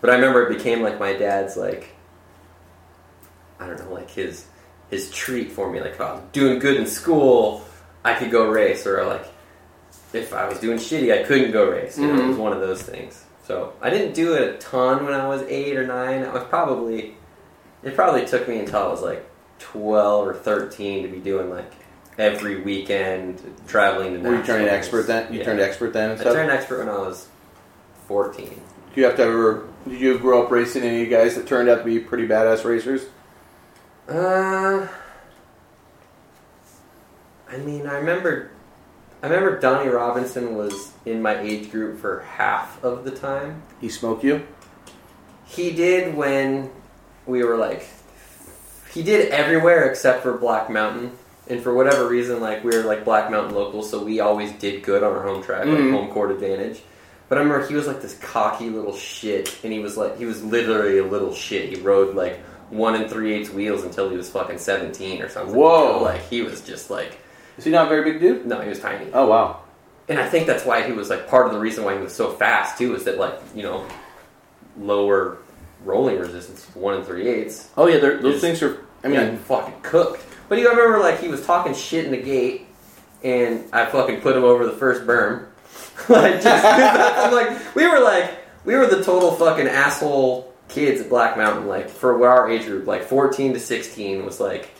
But 0.00 0.10
I 0.10 0.14
remember 0.14 0.48
it 0.48 0.56
became 0.56 0.82
like 0.82 0.98
my 1.00 1.12
dad's 1.12 1.56
like 1.56 1.94
I 3.58 3.66
don't 3.66 3.78
know, 3.78 3.94
like 3.94 4.10
his 4.10 4.46
his 4.90 5.10
treat 5.10 5.52
for 5.52 5.70
me. 5.70 5.80
Like 5.80 5.92
if 5.92 6.00
I 6.00 6.14
was 6.14 6.22
doing 6.32 6.58
good 6.58 6.76
in 6.76 6.86
school, 6.86 7.64
I 8.04 8.14
could 8.14 8.30
go 8.30 8.48
race, 8.48 8.86
or 8.86 9.04
like 9.06 9.24
if 10.12 10.32
I 10.32 10.48
was 10.48 10.58
doing 10.58 10.78
shitty, 10.78 11.18
I 11.18 11.24
couldn't 11.24 11.52
go 11.52 11.70
race. 11.70 11.98
You 11.98 12.08
know, 12.08 12.14
it 12.14 12.26
was 12.26 12.34
mm-hmm. 12.34 12.42
one 12.42 12.52
of 12.52 12.60
those 12.60 12.82
things. 12.82 13.24
So 13.44 13.72
I 13.80 13.90
didn't 13.90 14.14
do 14.14 14.34
it 14.34 14.54
a 14.54 14.58
ton 14.58 15.04
when 15.04 15.14
I 15.14 15.26
was 15.28 15.42
eight 15.42 15.76
or 15.76 15.86
nine. 15.86 16.22
I 16.24 16.32
was 16.32 16.44
probably 16.44 17.16
it 17.82 17.94
probably 17.94 18.24
took 18.24 18.48
me 18.48 18.60
until 18.60 18.80
I 18.80 18.86
was 18.88 19.02
like 19.02 19.28
twelve 19.58 20.26
or 20.28 20.34
thirteen 20.34 21.02
to 21.02 21.08
be 21.08 21.18
doing 21.18 21.50
like 21.50 21.70
every 22.18 22.60
weekend 22.60 23.40
traveling 23.66 24.14
to. 24.14 24.28
Were 24.28 24.36
you 24.36 24.42
turning 24.44 24.68
expert 24.68 25.06
then? 25.06 25.32
You 25.32 25.40
Yeah. 25.40 25.44
turned 25.46 25.60
expert 25.60 25.92
then 25.92 26.10
and 26.10 26.20
I 26.20 26.22
stuff. 26.22 26.34
turned 26.34 26.50
expert 26.50 26.78
when 26.78 26.88
I 26.88 26.98
was 26.98 27.28
fourteen. 28.06 28.60
Do 28.94 29.00
you 29.00 29.06
have 29.06 29.16
to 29.16 29.22
ever? 29.22 29.66
Did 29.88 30.00
you 30.00 30.18
grow 30.18 30.44
up 30.44 30.50
racing 30.50 30.82
any 30.84 31.02
of 31.02 31.08
you 31.10 31.16
guys 31.16 31.34
that 31.34 31.46
turned 31.46 31.68
out 31.68 31.78
to 31.78 31.84
be 31.84 31.98
pretty 31.98 32.28
badass 32.28 32.64
racers? 32.64 33.06
Uh, 34.08 34.86
I 37.50 37.56
mean, 37.58 37.86
I 37.86 37.94
remember, 37.96 38.50
I 39.22 39.26
remember 39.28 39.58
Donnie 39.60 39.88
Robinson 39.88 40.56
was 40.56 40.90
in 41.06 41.22
my 41.22 41.38
age 41.38 41.70
group 41.70 42.00
for 42.00 42.20
half 42.20 42.82
of 42.82 43.04
the 43.04 43.10
time. 43.12 43.62
He 43.80 43.88
smoked 43.88 44.24
you? 44.24 44.42
He 45.46 45.70
did 45.70 46.14
when 46.16 46.70
we 47.26 47.44
were 47.44 47.56
like, 47.56 47.86
he 48.92 49.02
did 49.02 49.30
everywhere 49.30 49.84
except 49.88 50.22
for 50.22 50.36
Black 50.36 50.68
Mountain. 50.70 51.12
And 51.48 51.60
for 51.62 51.74
whatever 51.74 52.08
reason, 52.08 52.40
like 52.40 52.64
we 52.64 52.70
were 52.76 52.82
like 52.84 53.04
Black 53.04 53.30
Mountain 53.30 53.54
locals, 53.54 53.90
so 53.90 54.02
we 54.02 54.20
always 54.20 54.52
did 54.52 54.82
good 54.82 55.02
on 55.02 55.12
our 55.12 55.22
home 55.22 55.42
track, 55.42 55.66
like 55.66 55.78
Mhm. 55.78 55.92
home 55.92 56.08
court 56.10 56.30
advantage. 56.30 56.80
But 57.28 57.38
I 57.38 57.42
remember 57.42 57.66
he 57.66 57.74
was 57.74 57.86
like 57.86 58.00
this 58.00 58.14
cocky 58.18 58.70
little 58.70 58.94
shit, 58.96 59.56
and 59.64 59.72
he 59.72 59.80
was 59.80 59.96
like 59.96 60.18
he 60.18 60.24
was 60.24 60.42
literally 60.44 60.98
a 60.98 61.04
little 61.04 61.34
shit. 61.34 61.70
He 61.76 61.80
rode 61.82 62.14
like 62.14 62.38
one 62.70 62.94
and 62.94 63.10
three 63.10 63.34
eighths 63.34 63.50
wheels 63.50 63.82
until 63.84 64.08
he 64.08 64.16
was 64.16 64.30
fucking 64.30 64.58
seventeen 64.58 65.20
or 65.20 65.28
something. 65.28 65.54
Whoa. 65.54 66.00
like 66.02 66.22
he 66.28 66.42
was 66.42 66.60
just 66.60 66.90
like 66.90 67.18
Is 67.58 67.64
he 67.64 67.70
not 67.70 67.86
a 67.86 67.88
very 67.88 68.12
big 68.12 68.20
dude? 68.20 68.46
no, 68.46 68.60
he 68.60 68.68
was 68.68 68.80
tiny. 68.80 69.10
Oh 69.12 69.26
wow. 69.26 69.60
And 70.08 70.18
I 70.18 70.28
think 70.28 70.46
that's 70.46 70.64
why 70.64 70.82
he 70.82 70.92
was 70.92 71.10
like 71.10 71.28
part 71.28 71.46
of 71.46 71.52
the 71.52 71.58
reason 71.58 71.84
why 71.84 71.94
he 71.94 72.02
was 72.02 72.14
so 72.14 72.32
fast 72.32 72.78
too 72.78 72.94
is 72.94 73.04
that 73.04 73.18
like 73.18 73.38
you 73.54 73.62
know 73.62 73.86
lower 74.78 75.38
rolling 75.84 76.18
resistance, 76.18 76.64
one 76.74 76.94
and 76.94 77.06
three 77.06 77.28
eighths. 77.28 77.70
Oh 77.76 77.86
yeah, 77.86 77.98
those 77.98 78.40
things 78.40 78.62
are. 78.62 78.84
I 79.04 79.08
mean, 79.08 79.20
mean, 79.20 79.36
fucking 79.36 79.80
cooked. 79.82 80.24
But 80.48 80.58
you 80.58 80.68
remember, 80.68 80.98
like, 80.98 81.18
he 81.18 81.28
was 81.28 81.44
talking 81.46 81.74
shit 81.74 82.04
in 82.04 82.10
the 82.10 82.20
gate, 82.20 82.66
and 83.24 83.64
I 83.72 83.86
fucking 83.86 84.20
put 84.20 84.36
him 84.36 84.44
over 84.44 84.66
the 84.66 84.72
first 84.72 85.06
berm. 85.06 85.46
like, 86.08 86.42
just, 86.42 86.64
I'm 86.66 87.32
like, 87.32 87.74
we 87.74 87.86
were 87.88 88.00
like, 88.00 88.30
we 88.64 88.76
were 88.76 88.86
the 88.86 89.02
total 89.02 89.32
fucking 89.32 89.66
asshole 89.66 90.52
kids 90.68 91.00
at 91.00 91.08
Black 91.08 91.36
Mountain. 91.36 91.66
Like, 91.66 91.88
for 91.88 92.28
our 92.28 92.50
age 92.50 92.66
group, 92.66 92.86
like 92.86 93.02
14 93.04 93.54
to 93.54 93.60
16 93.60 94.24
was 94.24 94.40
like, 94.40 94.70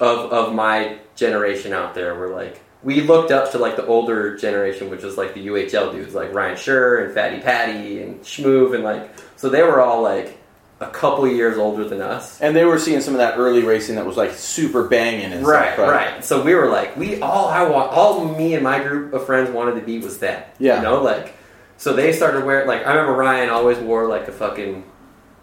of 0.00 0.32
of 0.32 0.54
my 0.54 0.98
generation 1.16 1.72
out 1.72 1.94
there, 1.94 2.14
were 2.14 2.28
like, 2.30 2.60
we 2.82 3.02
looked 3.02 3.30
up 3.30 3.52
to 3.52 3.58
like 3.58 3.76
the 3.76 3.86
older 3.86 4.36
generation, 4.36 4.88
which 4.90 5.02
was 5.02 5.16
like 5.18 5.34
the 5.34 5.46
UHL 5.48 5.92
dudes, 5.92 6.14
like 6.14 6.32
Ryan 6.32 6.56
Schur 6.56 7.04
and 7.04 7.14
Fatty 7.14 7.40
Patty 7.40 8.02
and 8.02 8.20
Schmoove, 8.22 8.74
and 8.74 8.82
like, 8.82 9.10
so 9.36 9.48
they 9.50 9.62
were 9.62 9.80
all 9.80 10.02
like 10.02 10.38
a 10.80 10.86
couple 10.86 11.28
years 11.28 11.58
older 11.58 11.84
than 11.86 12.00
us. 12.00 12.40
and 12.40 12.56
they 12.56 12.64
were 12.64 12.78
seeing 12.78 13.02
some 13.02 13.12
of 13.12 13.18
that 13.18 13.36
early 13.38 13.62
racing 13.62 13.96
that 13.96 14.06
was 14.06 14.16
like 14.16 14.30
super 14.32 14.84
banging 14.88 15.30
and 15.30 15.46
Right, 15.46 15.74
stuff. 15.74 15.90
right. 15.90 16.24
So 16.24 16.42
we 16.42 16.54
were 16.54 16.68
like, 16.70 16.96
we 16.96 17.20
all 17.20 17.48
I 17.48 17.64
want, 17.68 17.92
all 17.92 18.24
me 18.34 18.54
and 18.54 18.64
my 18.64 18.82
group 18.82 19.12
of 19.12 19.26
friends 19.26 19.50
wanted 19.50 19.74
to 19.78 19.82
be 19.82 19.98
was 19.98 20.20
that. 20.20 20.54
Yeah. 20.58 20.76
You 20.78 20.82
know, 20.84 21.02
like, 21.02 21.34
so 21.76 21.92
they 21.92 22.14
started 22.14 22.44
wearing 22.46 22.66
like 22.66 22.86
I 22.86 22.92
remember 22.94 23.12
Ryan 23.12 23.50
always 23.50 23.76
wore 23.78 24.06
like 24.08 24.26
a 24.28 24.32
fucking 24.32 24.84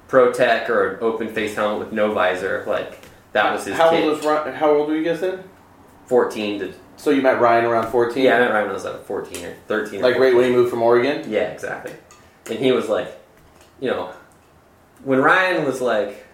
Pro-Tec 0.08 0.70
or 0.72 0.88
an 0.96 0.98
open 1.02 1.34
face 1.34 1.54
helmet 1.56 1.80
with 1.80 1.92
no 1.94 2.14
visor. 2.14 2.64
Like 2.66 2.98
that 3.34 3.52
was 3.54 3.66
his 3.66 3.76
How 3.78 3.90
kid. 3.90 4.04
old 4.06 4.18
was 4.18 4.26
Ryan, 4.26 4.54
How 4.54 4.72
old 4.72 4.88
were 4.90 4.96
you 4.96 5.04
guys 5.04 5.22
then? 5.22 5.44
Fourteen 6.06 6.60
to 6.60 6.74
So 6.96 7.10
you 7.12 7.22
met 7.22 7.40
Ryan 7.42 7.66
around 7.66 7.92
fourteen. 7.92 8.24
yeah, 8.26 8.38
I 8.38 8.40
met 8.40 8.52
Ryan 8.52 8.64
when 8.64 8.72
I 8.72 8.74
was 8.74 8.86
like 8.86 9.04
fourteen 9.06 9.46
or 9.46 9.54
thirteen. 9.68 10.00
or 10.00 10.10
Like 10.10 10.20
right 10.20 10.34
when 10.36 10.46
he 10.46 10.52
moved 10.52 10.70
from 10.70 10.82
Oregon. 10.82 11.30
Yeah, 11.30 11.50
exactly. 11.52 11.94
And 12.50 12.58
he 12.60 12.72
was 12.72 12.88
like, 12.88 13.10
you 13.82 13.90
know, 13.90 14.12
when 15.04 15.20
Ryan 15.20 15.66
was 15.66 15.82
like, 15.82 16.26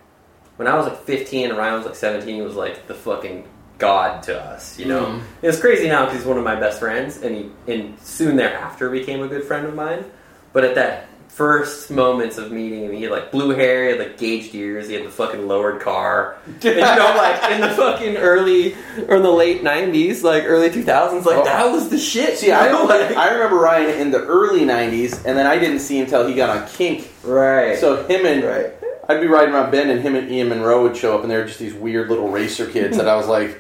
when 0.57 0.67
I 0.67 0.75
was 0.77 0.85
like 0.85 1.01
15 1.05 1.49
and 1.49 1.57
Ryan 1.57 1.73
was 1.77 1.85
like 1.87 1.95
17, 1.95 2.35
he 2.35 2.41
was 2.43 2.55
like 2.55 2.85
the 2.87 2.93
fucking 2.93 3.47
god 3.79 4.21
to 4.23 4.39
us, 4.39 4.77
you 4.77 4.85
know? 4.85 5.05
Mhm. 5.07 5.21
It's 5.41 5.59
crazy 5.59 5.87
now 5.87 6.05
because 6.05 6.19
he's 6.19 6.27
one 6.27 6.37
of 6.37 6.43
my 6.43 6.55
best 6.55 6.79
friends 6.79 7.17
and 7.23 7.35
he, 7.35 7.51
and 7.73 7.99
soon 7.99 8.35
thereafter 8.35 8.89
became 8.91 9.23
a 9.23 9.27
good 9.27 9.43
friend 9.43 9.65
of 9.65 9.73
mine. 9.73 10.05
But 10.53 10.63
at 10.63 10.75
that 10.75 11.07
first 11.33 11.89
moments 11.89 12.37
of 12.37 12.51
meeting 12.51 12.83
him, 12.83 12.91
he 12.91 13.01
had 13.03 13.11
like 13.11 13.31
blue 13.31 13.49
hair, 13.49 13.85
he 13.85 13.89
had 13.91 13.99
like 13.99 14.17
gauged 14.17 14.53
ears, 14.53 14.87
he 14.87 14.93
had 14.93 15.03
the 15.05 15.09
fucking 15.09 15.47
lowered 15.47 15.81
car. 15.81 16.37
And 16.47 16.63
you 16.63 16.75
know, 16.75 17.13
like 17.17 17.51
in 17.51 17.61
the 17.61 17.69
fucking 17.71 18.17
early, 18.17 18.75
or 19.07 19.15
in 19.17 19.23
the 19.23 19.31
late 19.31 19.63
90s, 19.63 20.21
like 20.23 20.43
early 20.45 20.69
2000s, 20.69 21.25
like 21.25 21.37
Oh. 21.37 21.43
that 21.43 21.71
was 21.71 21.89
the 21.89 21.97
shit. 21.97 22.37
See, 22.37 22.51
I, 22.51 22.67
know? 22.69 22.83
remember, 22.83 23.05
like, 23.15 23.17
I 23.17 23.33
remember 23.33 23.57
Ryan 23.57 23.99
in 23.99 24.11
the 24.11 24.23
early 24.23 24.61
'90s, 24.61 25.25
and 25.25 25.37
then 25.37 25.47
I 25.47 25.57
didn't 25.57 25.79
see 25.79 25.97
him 25.97 26.03
until 26.05 26.27
he 26.27 26.35
got 26.35 26.55
on 26.55 26.67
Kink. 26.69 27.11
right. 27.23 27.77
So 27.79 28.05
him 28.05 28.25
and 28.25 28.43
right. 28.43 28.71
I'd 29.09 29.19
be 29.19 29.27
riding 29.27 29.53
around 29.53 29.71
Ben, 29.71 29.89
and 29.89 30.01
him 30.01 30.15
and 30.15 30.31
Ian 30.31 30.49
Monroe 30.49 30.83
would 30.83 30.95
show 30.95 31.15
up, 31.15 31.23
and 31.23 31.31
they 31.31 31.35
were 31.35 31.43
just 31.45 31.59
these 31.59 31.73
weird 31.73 32.09
little 32.09 32.29
racer 32.29 32.65
kids. 32.67 32.97
and 32.97 33.09
I 33.09 33.15
was 33.15 33.27
like, 33.27 33.59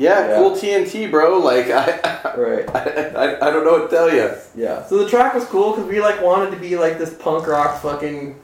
"Yeah, 0.00 0.28
Yeah. 0.28 0.36
cool 0.38 0.50
TNT, 0.52 1.10
bro." 1.10 1.38
Like, 1.38 1.70
I, 1.70 2.34
Right. 2.36 2.68
I, 2.74 2.80
I, 3.14 3.48
I 3.48 3.50
don't 3.50 3.64
know 3.64 3.72
what 3.72 3.90
to 3.90 3.96
tell 3.96 4.12
you. 4.12 4.30
Yeah. 4.56 4.84
So 4.86 4.96
the 4.98 5.08
track 5.08 5.34
was 5.34 5.44
cool 5.44 5.72
because 5.72 5.86
we 5.88 6.00
like 6.00 6.22
wanted 6.22 6.50
to 6.52 6.56
be 6.56 6.76
like 6.76 6.98
this 6.98 7.12
punk 7.14 7.46
rock 7.46 7.80
fucking 7.82 8.40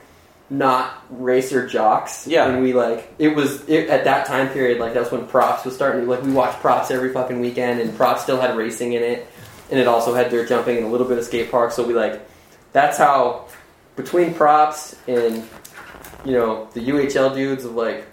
not 0.49 1.03
racer 1.11 1.67
jocks. 1.67 2.27
Yeah. 2.27 2.47
And 2.49 2.63
we 2.63 2.73
like 2.73 3.13
it 3.19 3.35
was 3.35 3.69
it, 3.69 3.89
at 3.89 4.05
that 4.05 4.27
time 4.27 4.49
period 4.51 4.79
like 4.79 4.95
that's 4.95 5.11
when 5.11 5.27
props 5.27 5.65
was 5.65 5.75
starting. 5.75 6.07
Like 6.07 6.23
we 6.23 6.33
watched 6.33 6.61
props 6.61 6.91
every 6.91 7.13
fucking 7.13 7.41
weekend, 7.41 7.81
and 7.81 7.97
props 7.97 8.23
still 8.23 8.41
had 8.41 8.57
racing 8.57 8.93
in 8.93 9.03
it, 9.03 9.27
and 9.71 9.81
it 9.81 9.89
also 9.89 10.15
had 10.15 10.31
dirt 10.31 10.49
jumping 10.49 10.77
and 10.77 10.87
a 10.87 10.89
little 10.89 11.09
bit 11.09 11.19
of 11.19 11.25
skate 11.25 11.51
park. 11.51 11.73
So 11.73 11.85
we 11.87 11.95
like 11.95 12.21
that's 12.73 12.99
how 12.99 13.47
between 13.97 14.35
props 14.35 14.95
and 15.09 15.43
you 16.25 16.33
know 16.33 16.69
the 16.75 16.81
UHL 16.91 17.35
dudes 17.35 17.65
of 17.65 17.75
like 17.75 18.05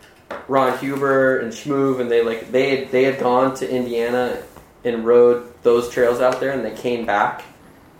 Ron 0.47 0.77
Huber 0.79 1.39
and 1.39 1.51
Schmoove, 1.51 1.99
and 1.99 2.09
they 2.09 2.23
like 2.23 2.51
they 2.51 2.77
had, 2.77 2.91
they 2.91 3.03
had 3.03 3.19
gone 3.19 3.55
to 3.55 3.69
Indiana 3.69 4.41
and 4.83 5.05
rode 5.05 5.51
those 5.63 5.89
trails 5.89 6.19
out 6.19 6.39
there, 6.39 6.51
and 6.51 6.63
they 6.63 6.75
came 6.75 7.05
back 7.05 7.43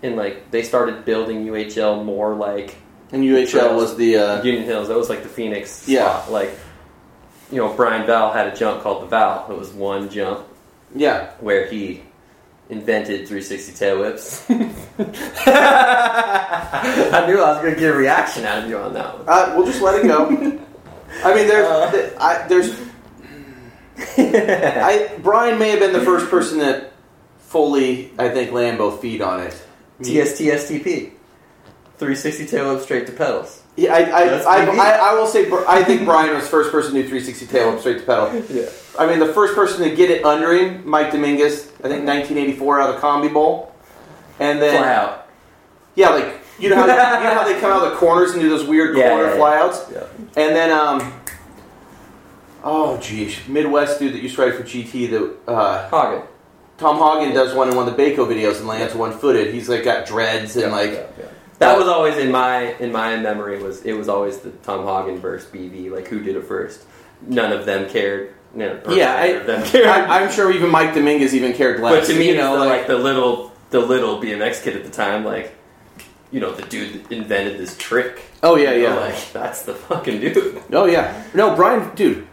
and 0.04 0.15
like 0.17 0.52
they 0.52 0.62
started 0.62 1.06
building 1.06 1.46
UHL 1.48 2.04
more 2.04 2.36
like 2.36 2.76
And 3.12 3.24
UHL 3.24 3.76
was 3.76 3.96
the 3.96 4.17
uh, 4.17 4.43
Union 4.43 4.65
Hills. 4.65 4.89
That 4.89 4.98
was 4.98 5.10
like 5.10 5.24
the 5.24 5.30
Phoenix. 5.30 5.88
Yeah. 5.88 6.19
spot. 6.19 6.32
Like, 6.32 6.52
you 7.52 7.58
know, 7.58 7.74
Brian 7.74 8.06
Val 8.06 8.32
had 8.32 8.48
a 8.48 8.56
jump 8.56 8.84
called 8.84 9.04
the 9.04 9.08
Val. 9.08 9.48
It 9.50 9.58
was 9.58 9.72
one 9.72 10.10
jump 10.10 10.46
yeah. 10.93 11.32
where 11.39 11.65
he 11.67 12.04
invented 12.69 13.28
360 13.28 13.74
tail 13.74 14.00
whips. 14.00 14.46
I 14.50 14.54
knew 17.28 17.41
I 17.41 17.54
was 17.54 17.62
going 17.62 17.74
to 17.74 17.80
get 17.80 17.91
a 17.93 17.98
reaction 17.98 18.46
out 18.46 18.63
of 18.63 18.69
you 18.69 18.78
on 18.78 18.93
that 18.93 19.19
one. 19.19 19.26
Uh, 19.28 19.54
we'll 19.56 19.65
just 19.65 19.82
let 19.82 20.04
it 20.04 20.08
go. 20.08 20.60
I 21.23 21.34
mean, 21.36 21.47
there's, 21.47 21.67
Uh. 21.67 21.91
th- 21.91 22.13
I, 22.19 22.47
there's, 22.47 22.80
I 24.17 25.12
Brian 25.21 25.60
may 25.60 25.69
have 25.69 25.80
been 25.80 25.93
the 25.93 26.02
first 26.02 26.30
person 26.30 26.60
that 26.60 26.93
fully, 27.39 28.12
I 28.17 28.30
think, 28.30 28.52
land 28.52 28.78
both 28.78 29.02
feet 29.02 29.21
on 29.21 29.39
it. 29.41 29.62
TSTSTP. 30.02 31.12
360 31.97 32.45
tail 32.47 32.69
up 32.71 32.82
straight 32.82 33.06
to 33.08 33.13
pedals. 33.13 33.62
Yeah, 33.76 33.93
I, 33.93 33.99
I, 34.02 34.23
I, 34.41 35.12
I, 35.12 35.13
will 35.13 35.26
say, 35.26 35.49
I 35.67 35.84
think 35.84 36.06
Brian 36.06 36.34
was 36.36 36.43
the 36.43 36.49
first 36.49 36.71
person 36.71 36.93
to 36.93 37.02
do 37.02 37.08
360 37.08 37.45
tail 37.47 37.69
up 37.69 37.80
straight 37.80 37.99
to 37.99 38.04
pedal. 38.06 38.43
Yeah. 38.49 38.69
I 38.99 39.08
mean, 39.08 39.19
the 39.19 39.34
first 39.34 39.56
person 39.56 39.88
to 39.88 39.95
get 39.95 40.12
it 40.12 40.23
under 40.26 40.54
him, 40.54 40.88
Mike 40.88 41.12
Dominguez, 41.12 41.67
I 41.84 41.88
think 41.89 42.06
1984 42.06 42.82
out 42.82 42.89
of 42.89 42.95
the 42.95 43.02
Combi 43.02 43.34
Bowl. 43.34 43.73
And 44.39 44.62
then, 44.62 44.78
Fly 44.78 44.93
out. 44.93 45.28
yeah, 45.95 46.10
like, 46.10 46.41
you 46.60 46.70
know, 46.70 46.76
how, 46.76 46.84
you 46.84 47.24
know 47.24 47.34
how 47.34 47.44
they 47.44 47.60
come 47.60 47.72
out 47.72 47.86
of 47.86 47.92
the 47.92 47.98
corners 47.98 48.32
and 48.32 48.42
do 48.42 48.50
those 48.50 48.66
weird 48.66 48.98
Yeah, 48.98 49.10
corner 49.10 49.30
yeah, 49.30 49.38
flyouts? 49.38 49.92
Yeah. 49.92 50.42
And 50.42 50.56
then, 50.56 50.72
um, 50.72 51.13
oh, 52.63 52.98
geez, 52.98 53.38
Midwest 53.48 54.00
dude 54.00 54.13
that 54.13 54.22
used 54.22 54.36
to 54.36 54.42
ride 54.42 54.56
for 54.56 54.63
GT, 54.63 55.10
that, 55.12 55.52
uh, 55.52 55.89
Hagen. 55.89 56.28
Tom 56.78 56.98
Hagen 56.98 57.34
does 57.34 57.56
one 57.56 57.70
in 57.70 57.76
one 57.76 57.88
of 57.88 57.96
the 57.96 58.04
Baco 58.04 58.28
videos 58.28 58.58
and 58.58 58.68
lands 58.68 58.94
one 58.96 59.18
footed. 59.18 59.54
He's 59.54 59.70
like 59.70 59.84
got 59.84 60.06
dreads 60.06 60.56
and 60.58 60.72
like. 60.72 61.10
That 61.60 61.78
was 61.78 61.88
always 61.88 62.18
in 62.18 62.30
my 62.32 62.74
in 62.80 62.92
my 62.92 63.16
memory 63.16 63.62
was 63.62 63.84
it 63.84 63.94
was 63.94 64.10
always 64.10 64.39
the 64.39 64.50
Tom 64.50 64.86
Hagen 64.86 65.20
versus 65.20 65.50
BV 65.50 65.92
like 65.92 66.08
who 66.08 66.20
did 66.22 66.36
it 66.36 66.44
first. 66.46 66.84
None 67.26 67.54
of 67.54 67.66
them 67.66 67.89
cared. 67.89 68.34
No, 68.54 68.82
yeah, 68.89 69.16
neither 69.16 69.42
of 69.42 69.48
them 69.48 69.63
cared. 69.63 69.86
I, 69.88 70.20
I'm 70.20 70.32
sure 70.32 70.52
even 70.52 70.70
Mike 70.70 70.94
Dominguez 70.94 71.34
even 71.34 71.54
cared 71.54 71.80
less. 71.80 72.08
but 72.08 72.12
to 72.13 72.20
me, 72.20 72.30
you 72.30 72.36
know, 72.36 72.58
know, 72.58 72.66
like 72.66 72.88
the 72.88 72.98
little 72.98 73.54
the 73.70 73.80
little 73.80 74.22
BMX 74.22 74.62
kid 74.62 74.76
at 74.76 74.84
the 74.84 74.92
time, 74.92 75.24
like 75.24 75.56
you 76.34 76.41
know, 76.41 76.52
the 76.52 76.63
dude 76.63 77.06
that 77.06 77.12
invented 77.15 77.58
this 77.58 77.78
trick. 77.78 78.24
oh 78.43 78.58
yeah, 78.58 78.74
You 78.74 78.84
know, 78.84 78.96
yeah. 78.96 79.00
like 79.13 79.32
that's 79.32 79.62
the 79.62 79.74
fucking 79.74 80.19
dude. 80.19 80.62
Oh 80.74 80.86
yeah, 80.86 81.24
no, 81.34 81.56
Brian, 81.56 81.93
dude. 81.96 82.28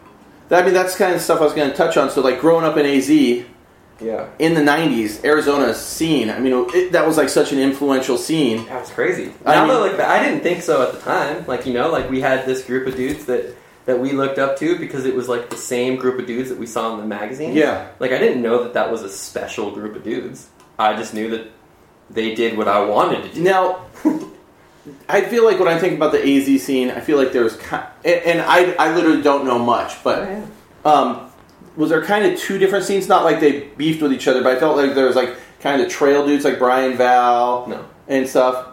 I 0.51 0.63
mean, 0.63 0.75
that's 0.75 0.97
kind 0.97 1.15
of 1.15 1.21
stuff 1.21 1.41
I 1.41 1.45
was 1.45 1.53
going 1.53 1.71
to 1.71 1.77
touch 1.77 1.97
on. 1.97 2.11
So, 2.11 2.23
like, 2.23 2.41
growing 2.41 2.65
up 2.65 2.77
in 2.77 2.85
AZ 2.85 3.09
Yeah. 4.01 4.27
in 4.41 4.55
the 4.55 4.63
'90s, 4.63 5.25
Arizona 5.25 5.75
scene. 5.75 6.29
I 6.31 6.41
mean, 6.41 6.67
it, 6.75 6.91
that 6.93 7.07
was 7.07 7.17
like 7.17 7.29
such 7.29 7.53
an 7.53 7.59
influential 7.61 8.17
scene. 8.19 8.67
that 8.67 8.81
was 8.81 8.91
crazy. 8.91 9.33
I 9.45 9.55
now 9.55 9.67
mean- 9.67 9.75
that 9.75 9.99
like 9.99 10.01
I 10.01 10.25
didn't 10.25 10.41
think 10.43 10.63
so 10.63 10.83
at 10.83 10.93
the 10.93 10.99
time. 11.01 11.45
Like 11.47 11.67
you 11.67 11.75
know, 11.75 11.89
like 11.91 12.11
we 12.11 12.21
had 12.21 12.47
this 12.47 12.65
group 12.65 12.89
of 12.89 12.97
dudes 12.97 13.27
that 13.27 13.55
that 13.87 13.99
we 14.01 14.13
looked 14.13 14.39
up 14.39 14.59
to 14.59 14.79
because 14.79 15.05
it 15.05 15.15
was 15.15 15.29
like 15.29 15.51
the 15.51 15.57
same 15.57 15.97
group 15.97 16.19
of 16.19 16.27
dudes 16.27 16.49
that 16.49 16.59
we 16.59 16.67
saw 16.67 16.93
in 16.95 17.01
the 17.01 17.07
magazine. 17.07 17.55
Yeah, 17.55 17.89
Like 17.99 18.13
I 18.13 18.19
didn't 18.19 18.43
know 18.43 18.63
that 18.65 18.75
that 18.75 18.91
was 18.91 19.03
a 19.03 19.09
special 19.09 19.71
group 19.71 19.95
of 19.97 20.03
dudes. 20.05 20.49
I 20.79 20.95
just 20.97 21.13
knew 21.15 21.31
that 21.31 21.51
they 22.11 22.35
did 22.35 22.57
what 22.59 22.69
I 22.69 22.85
wanted 22.85 23.23
to 23.25 23.35
do. 23.35 23.43
Now, 23.43 23.85
I 25.09 25.23
feel 25.23 25.45
like 25.45 25.59
when 25.59 25.69
I 25.69 25.79
think 25.79 25.95
about 25.95 26.13
the 26.13 26.21
AZ 26.23 26.63
scene, 26.63 26.91
I 26.91 27.01
feel 27.01 27.19
like 27.19 27.33
there's, 27.33 27.57
ki- 27.57 27.77
and 28.05 28.23
and 28.25 28.41
I, 28.41 28.73
I 28.73 28.95
literally 28.95 29.23
don't 29.23 29.45
know 29.45 29.59
much, 29.59 30.03
but 30.03 30.29
um, 30.85 31.31
was 31.77 31.91
there 31.91 32.03
kind 32.03 32.25
of 32.25 32.39
two 32.39 32.59
different 32.59 32.85
scenes? 32.85 33.07
Not 33.09 33.25
like 33.25 33.41
they 33.41 33.61
beefed 33.77 34.03
with 34.03 34.13
each 34.13 34.27
other, 34.27 34.43
but 34.43 34.57
I 34.57 34.59
felt 34.61 34.77
like 34.77 34.95
there 34.95 35.07
was 35.07 35.17
like 35.17 35.37
kind 35.61 35.81
of 35.81 35.87
the 35.87 35.93
trail 35.93 36.27
dudes 36.27 36.45
like 36.45 36.59
Brian 36.59 36.97
Val 36.97 37.67
No. 37.69 37.85
and 38.09 38.27
stuff. 38.29 38.67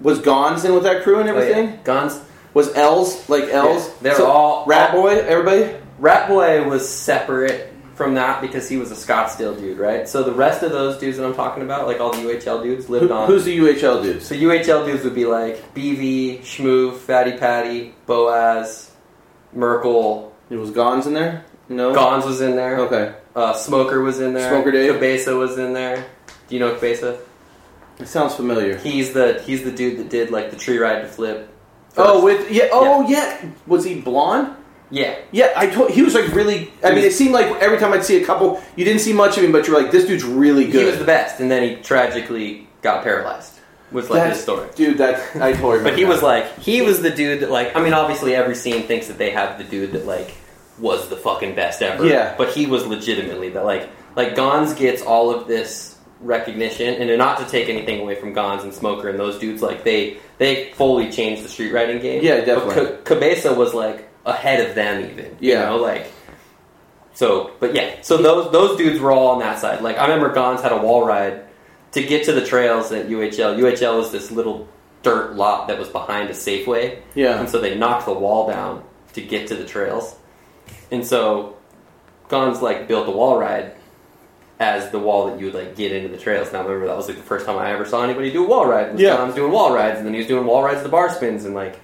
Was 0.00 0.18
Gons 0.18 0.64
in 0.64 0.74
with 0.74 0.82
that 0.82 1.04
crew 1.04 1.20
and 1.20 1.28
Oh, 1.30 1.36
everything? 1.36 1.68
yeah. 1.68 1.76
Guns. 1.84 2.20
Was 2.54 2.74
L's 2.74 3.28
like 3.30 3.44
L's? 3.44 3.86
Yeah, 3.88 4.14
they're 4.14 4.26
all- 4.26 4.64
Rat 4.66 4.94
all- 4.94 5.02
Boy. 5.02 5.18
Everybody. 5.20 5.76
Rat 5.98 6.28
Boy 6.28 6.68
was 6.68 6.86
separate 6.88 7.71
from 7.94 8.14
that 8.14 8.40
because 8.40 8.68
he 8.68 8.76
was 8.76 8.90
a 8.90 8.94
Scottsdale 8.94 9.58
dude, 9.58 9.78
right? 9.78 10.08
So 10.08 10.22
the 10.22 10.32
rest 10.32 10.62
of 10.62 10.70
those 10.72 10.98
dudes 10.98 11.18
that 11.18 11.26
I'm 11.26 11.34
talking 11.34 11.62
about, 11.62 11.86
like 11.86 12.00
all 12.00 12.12
the 12.12 12.18
UHL 12.22 12.62
dudes, 12.62 12.88
lived 12.88 13.06
Who, 13.08 13.12
on. 13.12 13.26
who's 13.26 13.44
the 13.44 13.56
UHL 13.58 14.02
dudes? 14.02 14.26
so 14.26 14.34
UHL 14.34 14.86
dudes 14.86 15.04
would 15.04 15.14
be 15.14 15.26
like 15.26 15.74
BV, 15.74 16.40
Schmoove, 16.40 16.96
Fatty 16.98 17.36
Patty, 17.36 17.94
Boaz, 18.06 18.90
Merkel. 19.52 20.34
It 20.50 20.56
was 20.56 20.70
Gons 20.70 21.06
in 21.06 21.14
there. 21.14 21.44
No. 21.68 21.94
Gons 21.94 22.24
was 22.24 22.40
in 22.40 22.56
there. 22.56 22.78
Okay. 22.80 23.14
Uh, 23.34 23.54
Smoker 23.54 24.00
was 24.02 24.20
in 24.20 24.34
there. 24.34 24.50
Smoker 24.50 24.70
Dave? 24.72 24.92
Cabeza 24.94 25.34
was 25.36 25.58
in 25.58 25.72
there. 25.72 26.04
Do 26.48 26.54
you 26.54 26.60
know 26.60 26.74
Cabeza? 26.74 27.18
It 27.98 28.08
sounds 28.08 28.34
familiar. 28.34 28.76
He's 28.78 29.12
the 29.12 29.42
he's 29.46 29.62
the 29.62 29.70
dude 29.70 29.98
that 29.98 30.08
did 30.08 30.30
like 30.30 30.50
the 30.50 30.56
tree 30.56 30.78
ride 30.78 31.02
to 31.02 31.08
flip. 31.08 31.48
Oh, 31.96 32.24
with 32.24 32.50
yeah. 32.50 32.68
Oh, 32.72 33.06
yeah. 33.08 33.44
Was 33.66 33.84
he 33.84 34.00
blonde? 34.00 34.56
Yeah. 34.92 35.16
Yeah, 35.32 35.52
I 35.56 35.66
told 35.66 35.90
he 35.90 36.02
was 36.02 36.14
like 36.14 36.32
really. 36.32 36.70
I 36.84 36.90
mean, 36.94 37.02
it 37.04 37.12
seemed 37.14 37.32
like 37.32 37.46
every 37.60 37.78
time 37.78 37.92
I'd 37.92 38.04
see 38.04 38.22
a 38.22 38.24
couple, 38.24 38.62
you 38.76 38.84
didn't 38.84 39.00
see 39.00 39.12
much 39.12 39.36
of 39.38 39.42
him, 39.42 39.50
but 39.50 39.66
you're 39.66 39.80
like, 39.82 39.90
this 39.90 40.06
dude's 40.06 40.22
really 40.24 40.66
good. 40.66 40.82
He 40.84 40.90
was 40.90 40.98
the 40.98 41.04
best, 41.04 41.40
and 41.40 41.50
then 41.50 41.62
he 41.68 41.82
tragically 41.82 42.68
got 42.82 43.02
paralyzed. 43.02 43.58
Was 43.90 44.08
like 44.08 44.20
That's- 44.20 44.36
his 44.36 44.42
story. 44.44 44.68
dude. 44.74 44.98
That 44.98 45.16
I 45.36 45.52
totally. 45.52 45.78
remember 45.78 45.90
But 45.90 45.98
he 45.98 46.04
that. 46.04 46.10
was 46.10 46.22
like, 46.22 46.58
he 46.60 46.80
was 46.80 47.02
the 47.02 47.10
dude 47.10 47.40
that 47.40 47.50
like, 47.50 47.76
I 47.76 47.82
mean, 47.82 47.92
obviously 47.92 48.34
every 48.34 48.54
scene 48.54 48.84
thinks 48.84 49.08
that 49.08 49.18
they 49.18 49.30
have 49.30 49.58
the 49.58 49.64
dude 49.64 49.92
that 49.92 50.06
like 50.06 50.34
was 50.78 51.08
the 51.10 51.16
fucking 51.16 51.54
best 51.54 51.82
ever. 51.82 52.06
Yeah. 52.06 52.34
But 52.38 52.48
he 52.54 52.64
was 52.66 52.86
legitimately 52.86 53.50
that 53.50 53.64
like, 53.66 53.90
like 54.16 54.34
Gons 54.34 54.72
gets 54.74 55.02
all 55.02 55.34
of 55.34 55.46
this 55.46 55.98
recognition, 56.20 56.94
and 56.94 57.18
not 57.18 57.38
to 57.38 57.44
take 57.44 57.68
anything 57.68 58.00
away 58.00 58.14
from 58.14 58.32
Gons 58.32 58.62
and 58.64 58.72
Smoker 58.72 59.08
and 59.08 59.18
those 59.18 59.38
dudes, 59.38 59.60
like 59.60 59.84
they 59.84 60.16
they 60.38 60.70
fully 60.72 61.10
changed 61.10 61.44
the 61.44 61.48
street 61.48 61.72
riding 61.72 62.00
game. 62.00 62.22
Yeah, 62.24 62.40
definitely. 62.44 62.74
But 62.76 63.04
Ca- 63.04 63.14
Cabeza 63.14 63.52
was 63.54 63.74
like 63.74 64.08
ahead 64.24 64.68
of 64.68 64.74
them 64.74 65.04
even. 65.10 65.36
You 65.40 65.52
Yeah. 65.52 65.66
know, 65.66 65.76
like. 65.76 66.06
So, 67.14 67.50
but 67.60 67.74
yeah, 67.74 67.96
so 68.00 68.16
those 68.16 68.50
those 68.52 68.76
dudes 68.78 68.98
were 68.98 69.12
all 69.12 69.28
on 69.28 69.38
that 69.40 69.58
side. 69.58 69.82
Like 69.82 69.98
I 69.98 70.02
remember 70.06 70.32
Gons 70.32 70.62
had 70.62 70.72
a 70.72 70.78
wall 70.78 71.04
ride 71.06 71.42
to 71.92 72.02
get 72.02 72.24
to 72.24 72.32
the 72.32 72.44
trails 72.44 72.90
at 72.92 73.08
UHL. 73.08 73.58
UHL 73.58 73.98
was 73.98 74.10
this 74.12 74.30
little 74.30 74.66
dirt 75.02 75.34
lot 75.34 75.68
that 75.68 75.78
was 75.78 75.88
behind 75.88 76.30
a 76.30 76.32
Safeway, 76.32 77.00
yeah. 77.14 77.38
and 77.38 77.48
so 77.50 77.60
they 77.60 77.76
knocked 77.76 78.06
the 78.06 78.14
wall 78.14 78.48
down 78.48 78.82
to 79.12 79.20
get 79.20 79.48
to 79.48 79.54
the 79.56 79.64
trails. 79.66 80.14
And 80.90 81.06
so 81.06 81.56
Gons 82.28 82.62
like 82.62 82.88
built 82.88 83.04
the 83.04 83.12
wall 83.12 83.38
ride 83.38 83.72
as 84.58 84.90
the 84.90 84.98
wall 84.98 85.26
that 85.26 85.38
you 85.38 85.46
would 85.46 85.54
like 85.54 85.76
get 85.76 85.92
into 85.92 86.08
the 86.08 86.16
trails. 86.16 86.50
Now 86.50 86.60
I 86.60 86.62
remember 86.62 86.86
that 86.86 86.96
was 86.96 87.08
like 87.08 87.16
the 87.18 87.22
first 87.22 87.44
time 87.44 87.58
I 87.58 87.72
ever 87.72 87.84
saw 87.84 88.02
anybody 88.04 88.30
do 88.32 88.44
a 88.44 88.48
wall 88.48 88.64
ride. 88.66 88.92
Was 88.92 89.00
Yeah. 89.02 89.16
Gons 89.18 89.34
doing 89.34 89.52
wall 89.52 89.74
rides, 89.74 89.98
and 89.98 90.06
then 90.06 90.14
he 90.14 90.18
was 90.20 90.28
doing 90.28 90.46
wall 90.46 90.62
rides 90.62 90.78
at 90.78 90.84
the 90.84 90.88
bar 90.88 91.10
spins 91.10 91.44
and 91.44 91.54
like 91.54 91.78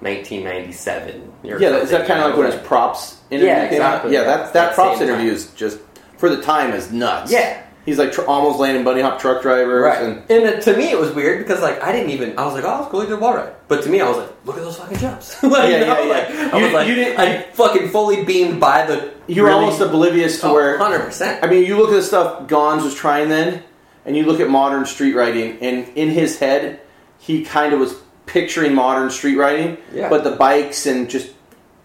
1997. 0.00 1.32
Yeah, 1.42 1.56
is 1.76 1.90
that 1.90 2.06
kind 2.06 2.20
of 2.20 2.30
like 2.30 2.36
when 2.38 2.50
his 2.50 2.60
props 2.66 3.18
interview 3.30 3.48
Yeah, 3.48 3.64
came 3.66 3.72
exactly, 3.74 4.12
Yeah, 4.12 4.20
yeah. 4.20 4.24
that 4.26 4.38
that 4.44 4.52
That 4.52 4.74
props 4.74 5.00
interview 5.00 5.28
time. 5.28 5.36
is 5.36 5.46
just 5.52 5.78
for 6.18 6.28
the 6.28 6.42
time 6.42 6.72
is 6.72 6.90
nuts. 6.92 7.30
Yeah. 7.32 7.60
he's 7.84 7.98
like 7.98 8.12
tr- 8.12 8.22
almost 8.22 8.58
landing 8.58 8.82
bunny 8.82 9.02
hop 9.02 9.18
truck 9.20 9.42
drivers. 9.42 9.82
Right. 9.84 10.02
And, 10.02 10.30
And, 10.30 10.56
uh, 10.56 10.60
to 10.62 10.74
me, 10.76 10.90
it 10.90 10.98
was 10.98 11.10
weird 11.12 11.38
because 11.44 11.60
like 11.60 11.82
I 11.82 11.92
didn't 11.92 12.10
even. 12.10 12.38
I 12.38 12.44
was 12.46 12.54
like, 12.54 12.64
oh, 12.64 12.80
it's 12.82 12.90
cool. 12.90 13.00
He 13.00 13.06
did 13.06 13.14
a 13.14 13.18
wall 13.18 13.34
ride. 13.34 13.52
But 13.68 13.82
to 13.82 13.90
me, 13.90 14.00
I 14.00 14.08
was 14.08 14.16
like, 14.18 14.30
look 14.46 14.56
at 14.56 14.62
those 14.62 14.76
fucking 14.78 14.98
jumps. 14.98 15.42
like, 15.42 15.70
Yeah, 15.70 15.78
yeah, 15.80 16.02
yeah. 16.02 16.08
like, 16.08 16.30
I 16.54 16.58
You- 16.58 16.64
was 16.64 16.72
like, 16.74 16.88
you 16.88 16.94
didn't- 16.94 17.20
I 17.20 17.42
fucking 17.52 17.88
fully 17.90 18.24
beamed 18.24 18.58
by 18.60 18.86
the. 18.86 19.12
you 19.26 19.42
were 19.42 19.48
really- 19.48 19.64
almost 19.64 19.80
oblivious 19.82 20.40
to 20.40 20.48
Oh, 20.48 20.54
where 20.54 20.78
100%. 20.78 21.40
I 21.42 21.46
mean, 21.46 21.64
you 21.66 21.76
look 21.76 21.90
at 21.90 21.94
the 21.96 22.02
stuff 22.02 22.46
Gons 22.48 22.82
was 22.84 22.94
trying 22.94 23.28
then, 23.28 23.62
and 24.06 24.16
you 24.16 24.24
look 24.24 24.40
at 24.40 24.48
modern 24.48 24.86
street 24.86 25.14
riding, 25.14 25.58
and 25.60 25.86
in 25.94 26.08
his 26.10 26.38
head, 26.38 26.80
he 27.18 27.42
kind 27.44 27.72
of 27.74 27.80
was 27.80 27.94
picturing 28.26 28.74
modern 28.74 29.10
street 29.10 29.36
riding, 29.36 29.76
Yeah. 29.92 30.08
but 30.08 30.24
the 30.24 30.32
bikes 30.32 30.86
and 30.86 31.08
just, 31.10 31.30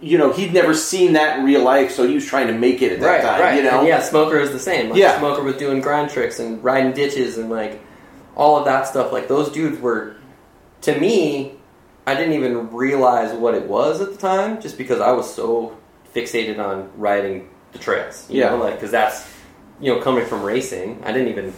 you 0.01 0.17
know, 0.17 0.31
he'd 0.31 0.53
never 0.53 0.73
seen 0.73 1.13
that 1.13 1.39
in 1.39 1.45
real 1.45 1.63
life, 1.63 1.91
so 1.91 2.07
he 2.07 2.15
was 2.15 2.25
trying 2.25 2.47
to 2.47 2.53
make 2.53 2.81
it 2.81 2.93
at 2.93 2.99
that 3.01 3.07
right, 3.07 3.21
time, 3.21 3.41
right. 3.41 3.55
you 3.57 3.63
know? 3.63 3.79
And 3.79 3.87
yeah, 3.87 4.01
Smoker 4.01 4.37
is 4.39 4.51
the 4.51 4.59
same. 4.59 4.89
Like, 4.89 4.99
Yeah. 4.99 5.17
Smoker 5.19 5.43
was 5.43 5.55
doing 5.57 5.81
grind 5.81 6.09
tricks 6.09 6.39
and 6.39 6.63
riding 6.63 6.93
ditches 6.93 7.37
and 7.37 7.49
like 7.49 7.81
all 8.35 8.57
of 8.57 8.65
that 8.65 8.87
stuff. 8.87 9.11
Like 9.11 9.27
those 9.27 9.49
dudes 9.51 9.79
were, 9.81 10.15
to 10.81 10.97
me, 10.97 11.53
I 12.07 12.15
didn't 12.15 12.33
even 12.33 12.71
realize 12.71 13.33
what 13.33 13.53
it 13.53 13.65
was 13.67 13.99
at 14.01 14.11
the 14.11 14.17
time, 14.17 14.61
just 14.61 14.77
because 14.77 15.01
I 15.01 15.11
was 15.11 15.31
so 15.33 15.77
fixated 16.15 16.57
on 16.57 16.89
riding 16.95 17.49
the 17.73 17.79
trails. 17.79 18.25
You 18.29 18.39
Yeah. 18.41 18.51
know, 18.51 18.57
like 18.57 18.75
because 18.75 18.91
that's 18.91 19.27
you 19.81 19.93
know 19.93 20.01
coming 20.01 20.25
from 20.25 20.41
racing, 20.43 21.01
I 21.05 21.11
didn't 21.11 21.27
even. 21.27 21.53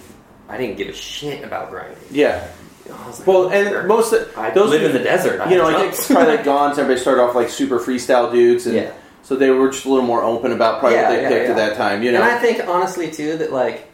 I 0.50 0.58
didn't 0.58 0.76
give 0.76 0.90
a 0.90 0.94
shit 0.94 1.46
about 1.46 1.70
grinding. 1.70 1.98
Yeah. 2.10 2.46
You 2.92 2.98
know, 2.98 3.04
I 3.04 3.08
like, 3.20 3.28
Well, 3.28 3.38
oh, 3.38 3.50
"Sure." 3.52 3.78
and 3.80 3.88
most 3.88 4.14
of 4.14 4.38
I 4.38 4.50
those 4.52 4.70
live 4.70 4.84
in 4.84 4.94
the 4.94 5.00
desert. 5.00 5.50
You 5.50 5.58
know, 5.58 5.68
I 5.68 5.74
think 5.74 5.94
jumps. 5.94 6.08
probably 6.08 6.36
like 6.36 6.46
Gons, 6.46 6.78
everybody 6.78 7.00
started 7.02 7.22
off 7.22 7.36
like 7.36 7.50
super 7.50 7.80
freestyle 7.80 8.32
dudes, 8.32 8.66
and 8.68 8.76
Yeah. 8.76 8.92
so 9.24 9.36
they 9.36 9.50
were 9.50 9.70
just 9.70 9.86
a 9.86 9.90
little 9.90 10.06
more 10.06 10.24
open 10.24 10.52
about 10.52 10.80
probably 10.80 10.98
Yeah, 10.98 11.10
what 11.10 11.16
they 11.16 11.22
yeah, 11.24 11.30
picked 11.30 11.50
at 11.52 11.56
that 11.58 11.78
time, 11.78 12.04
you 12.04 12.12
know? 12.12 12.22
And 12.22 12.32
I 12.32 12.38
think 12.40 12.68
honestly 12.68 13.10
too 13.12 13.38
that 13.38 13.52
like 13.54 13.88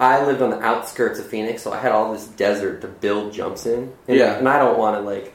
I 0.00 0.24
lived 0.24 0.42
on 0.42 0.50
the 0.50 0.60
outskirts 0.60 1.18
of 1.18 1.26
Phoenix, 1.26 1.62
so 1.62 1.72
I 1.72 1.78
had 1.78 1.90
all 1.92 2.12
this 2.12 2.26
desert 2.26 2.80
to 2.82 2.86
build 2.86 3.32
jumps 3.32 3.66
in. 3.66 3.92
And, 4.06 4.16
Yeah. 4.16 4.34
And 4.38 4.48
I 4.48 4.58
don't 4.58 4.78
want 4.78 4.96
to 4.96 5.00
like 5.00 5.32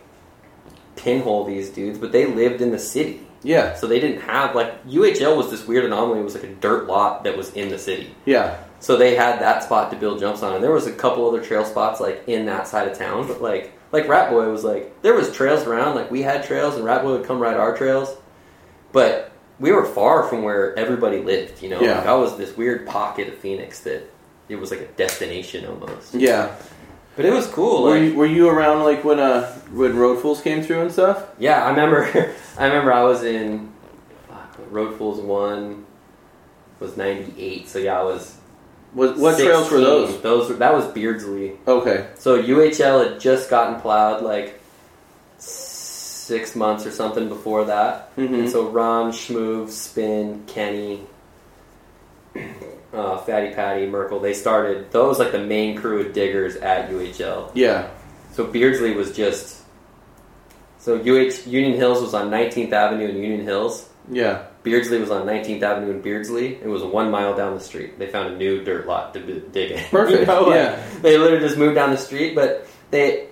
pinhole 0.96 1.44
these 1.46 1.70
dudes, 1.70 1.98
but 2.00 2.12
they 2.12 2.26
lived 2.26 2.62
in 2.62 2.72
the 2.72 2.80
city, 2.80 3.28
yeah, 3.42 3.74
so 3.76 3.88
they 3.88 4.00
didn't 4.00 4.22
have 4.22 4.56
like 4.56 4.86
UHL 4.88 5.36
was 5.36 5.50
this 5.52 5.68
weird 5.68 5.86
anomaly. 5.86 6.20
It 6.20 6.24
was 6.24 6.36
like 6.36 6.44
a 6.46 6.54
dirt 6.54 6.86
lot 6.88 7.24
that 7.26 7.36
was 7.36 7.52
in 7.54 7.70
the 7.70 7.78
city, 7.80 8.16
yeah, 8.26 8.56
so 8.84 8.98
they 8.98 9.16
had 9.16 9.40
that 9.40 9.64
spot 9.64 9.90
to 9.92 9.96
build 9.98 10.20
jumps 10.20 10.44
on. 10.44 10.56
And 10.56 10.62
there 10.64 10.72
was 10.74 10.88
a 10.88 10.92
couple 10.92 11.26
other 11.26 11.42
trail 11.42 11.64
spots 11.64 12.02
like 12.02 12.22
in 12.28 12.46
that 12.48 12.68
side 12.68 12.88
of 12.90 12.98
town, 12.98 13.28
but 13.28 13.42
like 13.42 13.72
like 13.94 14.08
Rat 14.10 14.30
Boy 14.30 14.50
was 14.50 14.64
like 14.66 15.02
there 15.02 15.14
was 15.14 15.32
trails 15.32 15.66
around, 15.66 15.96
like 15.96 16.12
we 16.12 16.22
had 16.22 16.44
trails, 16.44 16.76
and 16.76 16.84
Rat 16.84 17.02
Boy 17.02 17.18
would 17.18 17.26
come 17.26 17.40
ride 17.40 17.56
our 17.58 17.76
trails, 17.78 18.10
but 18.92 19.32
we 19.60 19.72
were 19.72 19.86
far 19.86 20.24
from 20.24 20.44
where 20.44 20.78
everybody 20.78 21.20
lived. 21.22 21.62
You 21.64 21.70
know, 21.70 21.80
Yeah. 21.82 22.00
like 22.00 22.08
I 22.08 22.16
was 22.16 22.38
this 22.38 22.58
weird 22.58 22.86
pocket 22.86 23.28
of 23.30 23.36
Phoenix 23.36 23.80
that 23.82 24.04
it 24.50 24.58
was 24.58 24.72
like 24.72 24.82
a 24.82 24.88
destination 24.88 25.66
almost. 25.66 26.14
Yeah. 26.14 26.54
But 27.16 27.26
it 27.26 27.32
was 27.32 27.46
cool. 27.48 27.84
Were 27.84 27.92
Like, 28.00 28.12
you, 28.12 28.16
were 28.16 28.26
you 28.26 28.50
around 28.50 28.84
like 28.84 29.04
when 29.06 29.20
uh 29.20 29.48
when 29.72 29.96
Road 29.96 30.20
Fools 30.22 30.42
came 30.42 30.62
through 30.64 30.82
and 30.82 30.92
stuff? 30.92 31.26
yeah, 31.40 31.64
I 31.64 31.70
remember. 31.70 32.04
I 32.58 32.66
remember 32.66 32.92
I 32.92 33.04
was 33.04 33.24
in 33.24 33.72
Road 34.72 34.98
Fools 34.98 35.20
one 35.22 35.86
was 36.80 36.98
ninety 36.98 37.34
eight. 37.42 37.70
So 37.70 37.80
yeah, 37.80 38.00
I 38.00 38.04
was. 38.04 38.38
What 38.94 39.18
what 39.18 39.38
trails 39.40 39.72
were 39.72 39.80
those? 39.80 40.22
Those 40.22 40.50
were, 40.50 40.56
that 40.56 40.74
was 40.74 40.86
Beardsley. 40.88 41.54
Okay. 41.68 42.08
So 42.16 42.42
UHL 42.42 43.10
had 43.10 43.20
just 43.20 43.50
gotten 43.50 43.82
plowed 43.82 44.24
like 44.24 44.60
six 45.38 46.56
months 46.56 46.86
or 46.86 46.92
something 46.92 47.28
before 47.28 47.66
that. 47.66 48.16
Mhm. 48.16 48.34
And 48.40 48.50
so 48.50 48.68
Ron, 48.70 49.12
Schmoove, 49.12 49.70
Spin, 49.70 50.44
Kenny, 50.48 51.06
uh, 52.94 53.18
Fatty 53.18 53.54
Patty, 53.54 53.88
Merkel, 53.88 54.20
they 54.20 54.34
started, 54.34 54.92
those 54.92 55.20
like 55.20 55.32
the 55.32 55.40
main 55.40 55.76
crew 55.76 56.00
of 56.02 56.14
diggers 56.14 56.56
at 56.58 56.90
UHL. 56.90 57.52
Yeah. 57.54 57.88
So 58.32 58.46
Beardsley 58.46 58.94
was 58.94 59.16
just, 59.16 59.62
so 60.80 60.96
UH, 60.98 61.46
Union 61.48 61.74
Hills 61.78 62.02
was 62.02 62.14
on 62.14 62.30
19th 62.30 62.72
Avenue 62.72 63.08
in 63.08 63.18
Union 63.18 63.44
Hills. 63.44 63.90
Yeah. 64.12 64.44
Beardsley 64.64 64.98
was 65.00 65.12
on 65.12 65.26
19th 65.28 65.62
Avenue 65.62 65.92
in 65.92 66.02
Beardsley. 66.02 66.56
It 66.56 66.68
was 66.68 66.84
one 66.84 67.12
mile 67.12 67.36
down 67.36 67.54
the 67.54 67.60
street. 67.60 68.00
They 68.00 68.08
found 68.08 68.34
a 68.34 68.38
new 68.38 68.64
dirt 68.64 68.88
lot 68.88 69.14
to 69.14 69.20
b- 69.20 69.44
dig 69.52 69.72
in. 69.72 69.84
Perfect, 69.92 70.22
You 70.22 70.26
know, 70.26 70.44
like, 70.44 70.56
yeah. 70.56 70.84
They 71.02 71.18
literally 71.18 71.46
just 71.46 71.58
moved 71.58 71.76
down 71.76 71.92
the 71.92 71.98
street, 71.98 72.34
but 72.36 72.68
they 72.92 73.28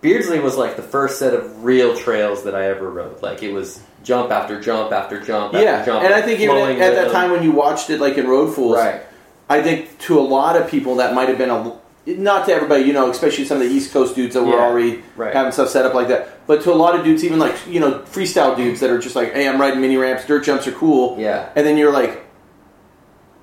Beardsley 0.00 0.38
was 0.40 0.56
like 0.56 0.76
the 0.76 0.82
first 0.82 1.18
set 1.18 1.32
of 1.34 1.64
real 1.64 1.96
trails 1.96 2.44
that 2.44 2.54
I 2.54 2.66
ever 2.66 2.90
rode. 2.90 3.22
Like 3.22 3.42
it 3.42 3.52
was 3.52 3.80
jump 4.02 4.30
after 4.30 4.60
jump 4.60 4.92
after 4.92 5.18
jump 5.20 5.54
after 5.54 5.64
Yeah. 5.64 5.84
jump. 5.84 6.04
And 6.04 6.12
I 6.12 6.20
think 6.20 6.40
even 6.40 6.56
at, 6.58 6.78
at 6.78 6.94
that 6.96 7.12
time 7.12 7.30
when 7.30 7.42
you 7.42 7.52
watched 7.52 7.88
it 7.90 8.00
like 8.00 8.18
in 8.18 8.26
Road 8.26 8.54
Fools, 8.54 8.76
right? 8.76 9.00
I 9.48 9.62
think 9.62 9.98
to 10.00 10.18
a 10.18 10.22
lot 10.22 10.56
of 10.56 10.68
people 10.70 10.96
that 10.96 11.14
might 11.14 11.28
have 11.28 11.38
been 11.38 11.50
a 11.50 11.78
not 12.06 12.46
to 12.46 12.52
everybody, 12.52 12.84
you 12.84 12.92
know, 12.92 13.10
especially 13.10 13.44
some 13.44 13.60
of 13.60 13.68
the 13.68 13.74
East 13.74 13.92
Coast 13.92 14.14
dudes 14.14 14.34
that 14.34 14.42
were 14.42 14.50
Yeah, 14.52 14.60
already 14.66 15.02
right. 15.16 15.32
having 15.32 15.52
stuff 15.52 15.70
set 15.70 15.86
up 15.86 15.94
like 15.94 16.08
that. 16.08 16.46
But 16.46 16.62
to 16.62 16.72
a 16.72 16.74
lot 16.74 16.94
of 16.98 17.04
dudes, 17.04 17.24
even 17.24 17.38
like 17.38 17.54
you 17.68 17.80
know, 17.80 18.00
freestyle 18.00 18.56
dudes 18.56 18.80
that 18.80 18.90
are 18.90 18.98
just 18.98 19.16
like, 19.16 19.32
"Hey, 19.32 19.48
I'm 19.48 19.60
riding 19.60 19.80
mini 19.80 19.96
ramps, 19.96 20.26
dirt 20.26 20.44
jumps 20.44 20.66
are 20.66 20.72
cool," 20.72 21.16
Yeah. 21.18 21.48
and 21.56 21.66
then 21.66 21.76
you're 21.78 21.92
like, 21.92 22.22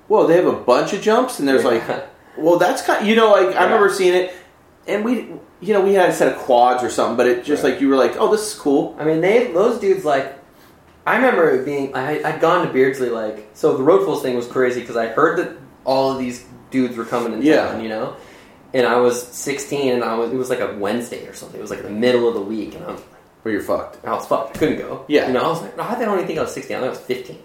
"Whoa, 0.08 0.26
they 0.26 0.36
have 0.36 0.46
a 0.46 0.52
bunch 0.52 0.92
of 0.92 1.00
jumps," 1.00 1.38
and 1.38 1.48
there's 1.48 1.62
Yeah. 1.64 1.70
like, 1.70 1.82
"Well, 2.36 2.58
that's 2.58 2.82
kind," 2.82 3.02
Of, 3.02 3.08
you 3.08 3.16
know, 3.16 3.30
like 3.32 3.48
I 3.48 3.50
Yeah. 3.52 3.64
remember 3.64 3.88
seeing 3.88 4.14
it, 4.14 4.32
and 4.86 5.04
we, 5.04 5.28
you 5.60 5.72
know, 5.74 5.80
we 5.80 5.94
had 5.94 6.10
a 6.10 6.12
set 6.12 6.28
of 6.32 6.38
quads 6.38 6.82
or 6.82 6.90
something, 6.90 7.16
but 7.16 7.26
it 7.26 7.44
just 7.44 7.62
Right. 7.62 7.72
like 7.72 7.80
you 7.80 7.88
were 7.88 7.96
like, 7.96 8.14
"Oh, 8.18 8.30
this 8.30 8.46
is 8.46 8.54
cool." 8.54 8.94
I 8.98 9.04
mean, 9.04 9.20
they 9.20 9.50
those 9.52 9.78
dudes 9.78 10.04
like. 10.04 10.38
I 11.04 11.16
remember 11.16 11.50
it 11.50 11.64
being. 11.64 11.92
I, 11.96 12.22
I'd 12.22 12.40
gone 12.40 12.64
to 12.64 12.72
Beardsley 12.72 13.08
like 13.08 13.48
so. 13.54 13.76
The 13.76 13.82
Road 13.82 14.04
Fools 14.04 14.22
thing 14.22 14.36
was 14.36 14.46
crazy 14.46 14.80
because 14.80 14.96
I 14.96 15.06
heard 15.08 15.36
that 15.38 15.48
all 15.84 16.12
of 16.12 16.18
these 16.20 16.44
dudes 16.70 16.96
were 16.96 17.04
coming 17.04 17.32
in 17.32 17.42
Yeah. 17.42 17.66
town. 17.72 17.82
You 17.82 17.88
know, 17.88 18.12
and 18.74 18.86
I 18.86 18.96
was 18.96 19.26
16 19.28 19.92
and 19.92 20.04
I 20.04 20.14
was. 20.14 20.32
It 20.32 20.36
was 20.36 20.50
like 20.50 20.60
a 20.60 20.76
Wednesday 20.76 21.26
or 21.26 21.34
something. 21.34 21.58
It 21.58 21.62
was 21.62 21.70
like 21.70 21.82
the 21.82 21.90
middle 21.90 22.28
of 22.28 22.34
the 22.34 22.40
week, 22.40 22.74
and 22.74 22.84
I 22.84 22.92
was 22.92 23.02
Where 23.42 23.54
you're 23.54 23.62
fucked. 23.62 24.04
I 24.04 24.12
was 24.12 24.26
fucked. 24.26 24.56
I 24.56 24.58
couldn't 24.58 24.78
go. 24.78 25.04
Yeah. 25.08 25.26
You 25.26 25.34
know, 25.34 25.42
I 25.42 25.48
was 25.48 25.62
like, 25.62 25.78
I 25.78 25.98
don't 25.98 26.14
even 26.14 26.26
think 26.26 26.38
I 26.38 26.42
was 26.42 26.54
16. 26.54 26.76
I 26.76 26.80
think 26.80 26.86
I 26.86 26.90
was 26.90 27.00
15. 27.00 27.38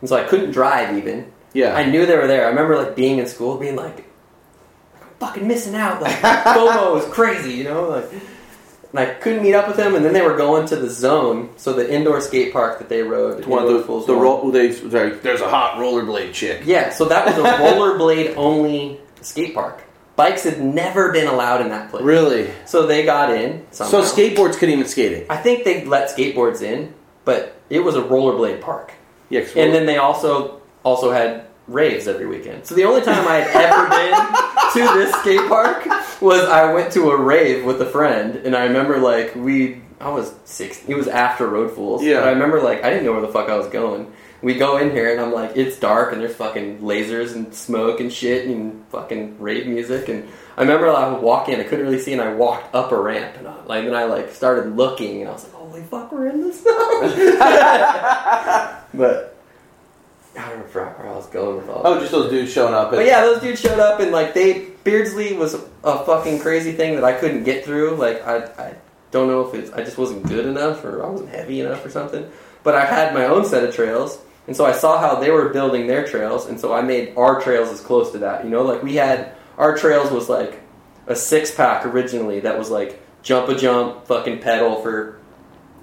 And 0.00 0.08
so 0.08 0.16
I 0.16 0.24
couldn't 0.24 0.50
drive 0.50 0.96
even. 0.96 1.32
Yeah. 1.52 1.74
I 1.74 1.84
knew 1.88 2.04
they 2.06 2.16
were 2.16 2.26
there. 2.26 2.46
I 2.46 2.48
remember 2.48 2.76
like 2.76 2.96
being 2.96 3.18
in 3.18 3.26
school, 3.26 3.56
being 3.58 3.76
like, 3.76 3.98
I'm 5.00 5.08
fucking 5.18 5.46
missing 5.46 5.74
out. 5.74 6.02
Like 6.02 6.14
FOMO 6.20 6.94
was 6.94 7.06
crazy, 7.06 7.54
you 7.54 7.64
know. 7.64 7.88
Like, 7.88 8.10
and 8.90 9.00
I 9.00 9.14
couldn't 9.14 9.42
meet 9.42 9.54
up 9.54 9.68
with 9.68 9.76
them. 9.76 9.94
And 9.94 10.04
then 10.04 10.12
they 10.12 10.22
were 10.22 10.36
going 10.36 10.66
to 10.68 10.76
the 10.76 10.88
zone, 10.88 11.50
so 11.56 11.72
the 11.72 11.92
indoor 11.92 12.20
skate 12.20 12.52
park 12.52 12.78
that 12.78 12.88
they 12.88 13.02
rode. 13.02 13.44
One 13.46 13.62
of 13.64 13.72
the, 13.72 13.82
Fools 13.82 14.06
the 14.06 14.14
roll. 14.14 14.50
They, 14.50 14.72
sorry, 14.72 15.10
there's 15.10 15.40
a 15.40 15.48
hot 15.48 15.76
rollerblade 15.76 16.32
chick. 16.32 16.62
Yeah, 16.64 16.90
so 16.90 17.06
that 17.06 17.26
was 17.26 17.36
a 17.36 17.42
rollerblade 17.62 18.36
only 18.36 19.00
skate 19.20 19.54
park. 19.54 19.82
Bikes 20.16 20.44
had 20.44 20.62
never 20.62 21.12
been 21.12 21.26
allowed 21.26 21.60
in 21.60 21.68
that 21.68 21.90
place. 21.90 22.02
Really? 22.02 22.50
So 22.64 22.86
they 22.86 23.04
got 23.04 23.30
in. 23.30 23.66
So 23.70 23.84
skateboards 24.02 24.54
couldn't 24.58 24.74
even 24.74 24.86
skate 24.86 25.12
it. 25.12 25.26
I 25.28 25.36
think 25.36 25.64
they 25.64 25.84
let 25.84 26.08
skateboards 26.08 26.62
in, 26.62 26.94
but 27.26 27.54
it 27.68 27.80
was 27.80 27.96
a 27.96 28.02
rollerblade 28.02 28.62
park. 28.62 28.92
Yeah, 29.28 29.40
And 29.56 29.74
then 29.74 29.86
they 29.86 29.98
also 29.98 30.60
also 30.84 31.10
had 31.10 31.46
raves 31.66 32.06
every 32.06 32.26
weekend. 32.26 32.64
So 32.64 32.74
the 32.74 32.84
only 32.84 33.02
time 33.02 33.26
I 33.26 33.36
had 33.38 33.64
ever 33.72 33.88
been 34.74 34.88
to 34.88 34.98
this 34.98 35.12
skate 35.16 35.48
park 35.48 35.84
was 36.22 36.48
I 36.48 36.72
went 36.72 36.92
to 36.92 37.10
a 37.10 37.20
rave 37.20 37.64
with 37.64 37.82
a 37.82 37.86
friend, 37.86 38.36
and 38.36 38.56
I 38.56 38.64
remember 38.64 38.98
like 38.98 39.34
we 39.34 39.82
I 40.00 40.10
was 40.10 40.32
six. 40.44 40.82
It 40.86 40.94
was 40.94 41.08
after 41.08 41.46
Road 41.46 41.72
Fools. 41.72 42.02
Yeah. 42.02 42.20
But 42.20 42.28
I 42.28 42.30
remember 42.32 42.60
like 42.60 42.84
I 42.84 42.90
didn't 42.90 43.04
know 43.04 43.12
where 43.12 43.20
the 43.22 43.28
fuck 43.28 43.48
I 43.48 43.56
was 43.56 43.66
going. 43.68 44.12
We 44.42 44.54
go 44.54 44.78
in 44.78 44.90
here 44.90 45.12
and 45.12 45.20
I'm 45.20 45.32
like, 45.32 45.56
it's 45.56 45.78
dark 45.78 46.12
and 46.12 46.20
there's 46.20 46.34
fucking 46.34 46.80
lasers 46.80 47.34
and 47.34 47.54
smoke 47.54 48.00
and 48.00 48.12
shit 48.12 48.46
and 48.46 48.84
fucking 48.88 49.40
rave 49.40 49.66
music 49.66 50.08
and 50.08 50.28
I 50.56 50.62
remember 50.62 50.88
I 50.88 51.10
would 51.10 51.22
walk 51.22 51.50
in, 51.50 51.60
I 51.60 51.64
couldn't 51.64 51.84
really 51.84 51.98
see, 51.98 52.14
and 52.14 52.22
I 52.22 52.32
walked 52.32 52.74
up 52.74 52.90
a 52.90 52.98
ramp, 52.98 53.36
and 53.36 53.46
I, 53.46 53.62
like 53.64 53.84
then 53.84 53.94
I 53.94 54.04
like 54.04 54.32
started 54.32 54.74
looking, 54.74 55.20
and 55.20 55.28
I 55.28 55.34
was 55.34 55.44
like, 55.44 55.52
"Holy 55.52 55.82
fuck, 55.82 56.10
we're 56.10 56.28
in 56.28 56.40
this 56.40 56.64
now!" 56.64 56.72
but 58.94 59.36
I 60.38 60.48
don't 60.48 60.58
know 60.58 60.64
where 60.72 61.06
I 61.06 61.14
was 61.14 61.26
going 61.26 61.58
with 61.58 61.68
all. 61.68 61.82
Oh, 61.84 62.00
just 62.00 62.10
those 62.10 62.30
dudes 62.30 62.52
showing 62.52 62.72
up. 62.72 62.90
But 62.90 63.04
yeah, 63.04 63.20
those 63.20 63.42
dudes 63.42 63.60
showed 63.60 63.78
up, 63.78 64.00
and 64.00 64.12
like 64.12 64.32
they 64.32 64.70
Beardsley 64.82 65.34
was 65.34 65.54
a 65.84 66.04
fucking 66.04 66.40
crazy 66.40 66.72
thing 66.72 66.94
that 66.94 67.04
I 67.04 67.12
couldn't 67.12 67.44
get 67.44 67.62
through. 67.62 67.96
Like 67.96 68.26
I, 68.26 68.44
I 68.58 68.74
don't 69.10 69.28
know 69.28 69.46
if 69.46 69.54
it's 69.54 69.70
I 69.72 69.82
just 69.82 69.98
wasn't 69.98 70.26
good 70.26 70.46
enough 70.46 70.82
or 70.86 71.04
I 71.04 71.10
wasn't 71.10 71.28
heavy 71.30 71.60
enough 71.60 71.84
or 71.84 71.90
something. 71.90 72.30
But 72.62 72.76
I 72.76 72.86
had 72.86 73.12
my 73.12 73.26
own 73.26 73.44
set 73.44 73.62
of 73.62 73.74
trails, 73.74 74.18
and 74.46 74.56
so 74.56 74.64
I 74.64 74.72
saw 74.72 74.98
how 74.98 75.16
they 75.20 75.30
were 75.30 75.48
building 75.50 75.86
their 75.86 76.06
trails, 76.06 76.46
and 76.46 76.58
so 76.60 76.72
I 76.72 76.82
made 76.82 77.14
our 77.16 77.40
trails 77.40 77.70
as 77.70 77.80
close 77.80 78.12
to 78.12 78.18
that. 78.18 78.44
You 78.44 78.50
know, 78.50 78.62
like 78.62 78.82
we 78.82 78.96
had 78.96 79.32
our 79.58 79.76
trails 79.76 80.10
was 80.10 80.28
like 80.28 80.60
a 81.06 81.16
six 81.16 81.54
pack 81.54 81.86
originally 81.86 82.40
that 82.40 82.58
was 82.58 82.70
like 82.70 83.00
jump 83.22 83.48
a 83.48 83.54
jump, 83.56 84.06
fucking 84.06 84.38
pedal 84.40 84.80
for, 84.82 85.18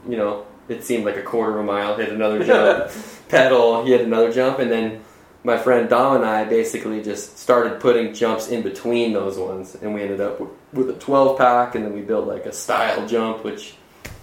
you 0.07 0.15
know, 0.17 0.45
it 0.69 0.83
seemed 0.83 1.03
like 1.05 1.17
a 1.17 1.21
quarter 1.21 1.53
of 1.53 1.59
a 1.59 1.63
mile, 1.63 1.95
hit 1.97 2.09
another 2.09 2.43
jump, 2.45 2.89
pedal, 3.29 3.83
he 3.83 3.91
hit 3.91 4.01
another 4.01 4.31
jump, 4.31 4.59
and 4.59 4.71
then 4.71 5.01
my 5.43 5.57
friend 5.57 5.89
Dom 5.89 6.15
and 6.15 6.25
I 6.25 6.45
basically 6.45 7.03
just 7.03 7.37
started 7.37 7.81
putting 7.81 8.13
jumps 8.13 8.47
in 8.47 8.61
between 8.61 9.11
those 9.11 9.37
ones, 9.37 9.75
and 9.75 9.93
we 9.93 10.01
ended 10.01 10.21
up 10.21 10.39
with 10.71 10.89
a 10.89 10.93
12 10.93 11.37
pack, 11.37 11.75
and 11.75 11.83
then 11.83 11.93
we 11.93 11.99
built 12.01 12.27
like 12.27 12.45
a 12.45 12.53
style 12.53 13.05
jump, 13.07 13.43
which 13.43 13.75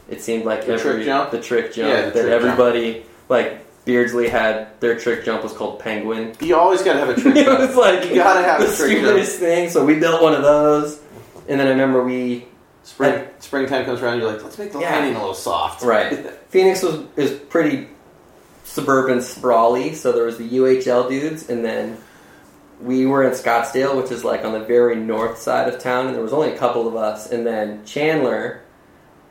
it 0.09 0.23
seemed 0.23 0.45
like 0.47 0.65
The 0.65 0.73
every 0.73 0.93
trick 0.95 1.05
jump? 1.05 1.31
the 1.31 1.41
trick 1.43 1.73
jump 1.75 1.89
Yeah, 1.89 2.01
that 2.07 2.13
trick 2.13 2.27
everybody 2.27 3.05
like 3.29 3.67
Beardsley 3.91 4.29
had 4.29 4.81
their 4.81 4.97
trick 4.97 5.25
jump 5.25 5.43
was 5.43 5.53
called 5.53 5.81
Penguin. 5.81 6.33
You 6.41 6.57
always 6.57 6.81
gotta 6.83 7.01
have 7.01 7.09
a 7.09 7.21
trick. 7.21 7.35
it 7.45 7.49
was 7.49 7.75
like 7.75 8.09
You 8.09 8.15
gotta 8.15 8.43
have 8.47 8.61
the 8.61 8.67
a 8.73 8.77
trick 8.77 8.99
stupidest 8.99 9.39
thing. 9.41 9.69
So 9.69 9.85
we 9.85 9.99
built 9.99 10.23
one 10.23 10.33
of 10.35 10.43
those, 10.43 11.01
and 11.49 11.59
then 11.59 11.67
I 11.67 11.71
remember 11.71 12.05
we 12.05 12.47
Spring, 12.83 13.27
springtime 13.41 13.85
comes 13.85 14.01
around, 14.01 14.19
you're 14.21 14.33
like, 14.33 14.43
let's 14.43 14.59
make 14.59 14.73
the 14.73 14.81
Yeah. 14.81 14.91
landing 14.93 15.15
a 15.15 15.19
little 15.19 15.35
soft. 15.35 15.83
Right. 15.83 16.31
Phoenix 16.51 16.83
was 16.83 17.01
is 17.17 17.33
pretty 17.33 17.89
suburban 18.65 19.21
sprawly, 19.21 19.95
so 19.95 20.13
there 20.13 20.25
was 20.25 20.39
the 20.39 20.49
UHL 20.49 21.09
dudes, 21.09 21.49
and 21.51 21.65
then 21.65 21.99
we 22.81 23.05
were 23.07 23.23
in 23.25 23.33
Scottsdale, 23.33 24.01
which 24.01 24.11
is 24.13 24.25
like 24.25 24.45
on 24.45 24.53
the 24.53 24.61
very 24.65 24.97
north 24.97 25.39
side 25.39 25.69
of 25.73 25.81
town, 25.81 26.07
and 26.07 26.15
there 26.15 26.23
was 26.23 26.33
only 26.33 26.53
a 26.53 26.57
couple 26.59 26.87
of 26.89 26.97
us, 26.97 27.31
and 27.31 27.47
then 27.47 27.85
Chandler 27.85 28.63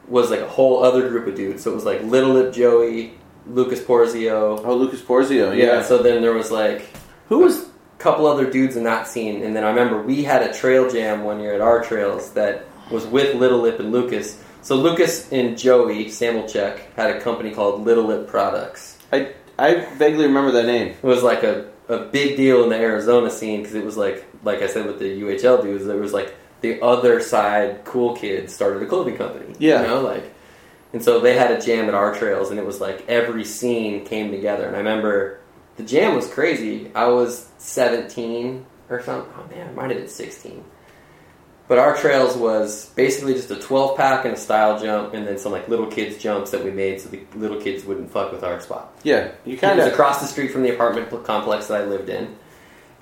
was 0.08 0.30
like 0.30 0.42
a 0.42 0.48
whole 0.48 0.84
other 0.84 1.10
group 1.10 1.28
of 1.28 1.36
dudes. 1.36 1.64
So 1.64 1.72
it 1.72 1.76
was 1.76 1.86
like 1.86 2.04
Little 2.04 2.32
Lip 2.34 2.54
Joey, 2.54 3.14
Lucas 3.48 3.80
Porzio. 3.82 4.62
Oh, 4.64 4.76
Lucas 4.76 5.02
Porzio. 5.02 5.56
Yeah. 5.56 5.66
Yeah. 5.66 5.84
So 5.84 6.02
then 6.02 6.22
there 6.22 6.34
was 6.34 6.52
like 6.52 6.86
Who 7.30 7.40
was? 7.40 7.64
a 7.64 8.02
couple 8.02 8.26
other 8.28 8.50
dudes 8.50 8.78
in 8.78 8.84
that 8.86 9.08
scene, 9.10 9.44
and 9.44 9.54
then 9.54 9.66
I 9.66 9.70
remember 9.70 10.02
we 10.02 10.24
had 10.24 10.42
a 10.42 10.54
trail 10.54 10.90
jam 10.90 11.24
one 11.26 11.42
year 11.42 11.54
at 11.54 11.60
our 11.60 11.84
trails 11.84 12.32
that 12.32 12.66
was 12.90 13.06
with 13.06 13.36
Little 13.36 13.60
Lip 13.60 13.78
and 13.80 13.92
Lucas. 13.92 14.42
So 14.62 14.76
Lucas 14.76 15.30
and 15.34 15.58
Joey 15.58 16.06
Samolchek 16.06 16.80
had 16.96 17.16
a 17.16 17.20
company 17.20 17.52
called 17.52 17.84
Little 17.84 18.06
Lip 18.06 18.28
Products. 18.28 18.98
I 19.12 19.34
I 19.58 19.86
vaguely 19.96 20.26
remember 20.28 20.52
that 20.52 20.66
name. 20.66 20.90
It 20.90 21.04
was 21.04 21.24
like 21.24 21.44
a, 21.44 21.68
a 21.90 22.00
big 22.06 22.38
deal 22.38 22.64
in 22.64 22.70
the 22.70 22.78
Arizona 22.78 23.30
scene 23.30 23.62
because 23.62 23.76
it 23.76 23.84
was 23.84 23.98
like 23.98 24.26
like 24.44 24.62
I 24.62 24.68
said 24.68 24.86
with 24.86 25.00
the 25.00 25.22
UHL 25.22 25.62
dudes, 25.62 25.86
it 25.86 26.00
was 26.00 26.14
like 26.14 26.34
the 26.62 26.82
other 26.82 27.20
side 27.22 27.84
cool 27.86 28.16
kids 28.16 28.54
started 28.54 28.82
a 28.82 28.86
clothing 28.86 29.18
company. 29.18 29.56
Yeah. 29.60 29.82
you 29.82 29.88
know, 29.88 30.02
like, 30.02 30.34
and 30.94 31.04
so 31.04 31.20
they 31.20 31.38
had 31.38 31.52
a 31.52 31.62
jam 31.62 31.88
at 31.88 31.94
our 31.94 32.14
trails, 32.16 32.50
and 32.50 32.60
it 32.60 32.66
was 32.66 32.82
like 32.82 33.06
every 33.08 33.46
scene 33.46 34.06
came 34.06 34.32
together. 34.32 34.66
And 34.66 34.76
I 34.76 34.80
remember 34.80 35.40
the 35.78 35.84
jam 35.84 36.16
was 36.16 36.28
crazy. 36.28 36.92
I 36.96 37.08
was 37.08 37.50
seventeen 37.58 38.66
or 38.90 39.02
something. 39.04 39.32
Oh 39.38 39.48
man, 39.50 39.70
I 39.70 39.72
might 39.72 39.92
have 39.92 40.00
been 40.00 40.10
sixteen. 40.10 40.64
But 41.68 41.78
our 41.78 41.96
trails 41.96 42.36
was 42.36 42.90
basically 42.96 43.36
just 43.36 43.52
a 43.52 43.56
12 43.56 43.96
pack 43.96 44.26
and 44.26 44.34
a 44.34 44.38
style 44.38 44.80
jump, 44.82 45.14
and 45.14 45.28
then 45.28 45.38
some 45.38 45.52
like 45.52 45.68
little 45.68 45.86
kids 45.86 46.18
jumps 46.18 46.50
that 46.50 46.64
we 46.64 46.72
made 46.72 47.00
so 47.00 47.10
the 47.10 47.24
little 47.36 47.62
kids 47.62 47.86
wouldn't 47.86 48.12
fuck 48.12 48.32
with 48.32 48.44
our 48.44 48.60
spot. 48.60 48.92
Yeah, 49.04 49.34
you 49.46 49.56
kind 49.56 49.78
was 49.78 49.86
of. 49.86 49.94
across 49.94 50.20
the 50.20 50.26
street 50.26 50.52
from 50.52 50.64
the 50.64 50.74
apartment 50.74 51.12
complex 51.24 51.68
that 51.68 51.80
I 51.82 51.86
lived 51.86 52.10
in. 52.10 52.36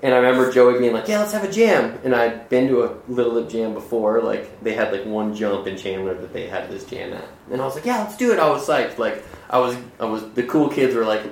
And 0.00 0.14
I 0.14 0.18
remember 0.18 0.52
Joey 0.52 0.78
being 0.78 0.92
like, 0.92 1.08
"Yeah, 1.08 1.18
let's 1.18 1.32
have 1.32 1.42
a 1.42 1.50
jam." 1.50 1.98
And 2.04 2.14
I'd 2.14 2.48
been 2.48 2.68
to 2.68 2.84
a 2.84 2.94
Little 3.08 3.32
Lip 3.32 3.48
jam 3.48 3.74
before. 3.74 4.22
Like 4.22 4.62
they 4.62 4.74
had 4.74 4.92
like 4.92 5.04
one 5.04 5.34
jump 5.34 5.66
in 5.66 5.76
Chandler 5.76 6.14
that 6.14 6.32
they 6.32 6.46
had 6.46 6.70
this 6.70 6.84
jam 6.84 7.12
at, 7.12 7.24
and 7.50 7.60
I 7.60 7.64
was 7.64 7.74
like, 7.74 7.84
"Yeah, 7.84 7.98
let's 8.04 8.16
do 8.16 8.32
it." 8.32 8.38
I 8.38 8.48
was 8.48 8.66
psyched. 8.66 8.98
Like 8.98 9.24
I 9.50 9.58
was, 9.58 9.76
I 9.98 10.04
was. 10.04 10.22
The 10.34 10.44
cool 10.44 10.68
kids 10.68 10.94
were 10.94 11.04
like 11.04 11.22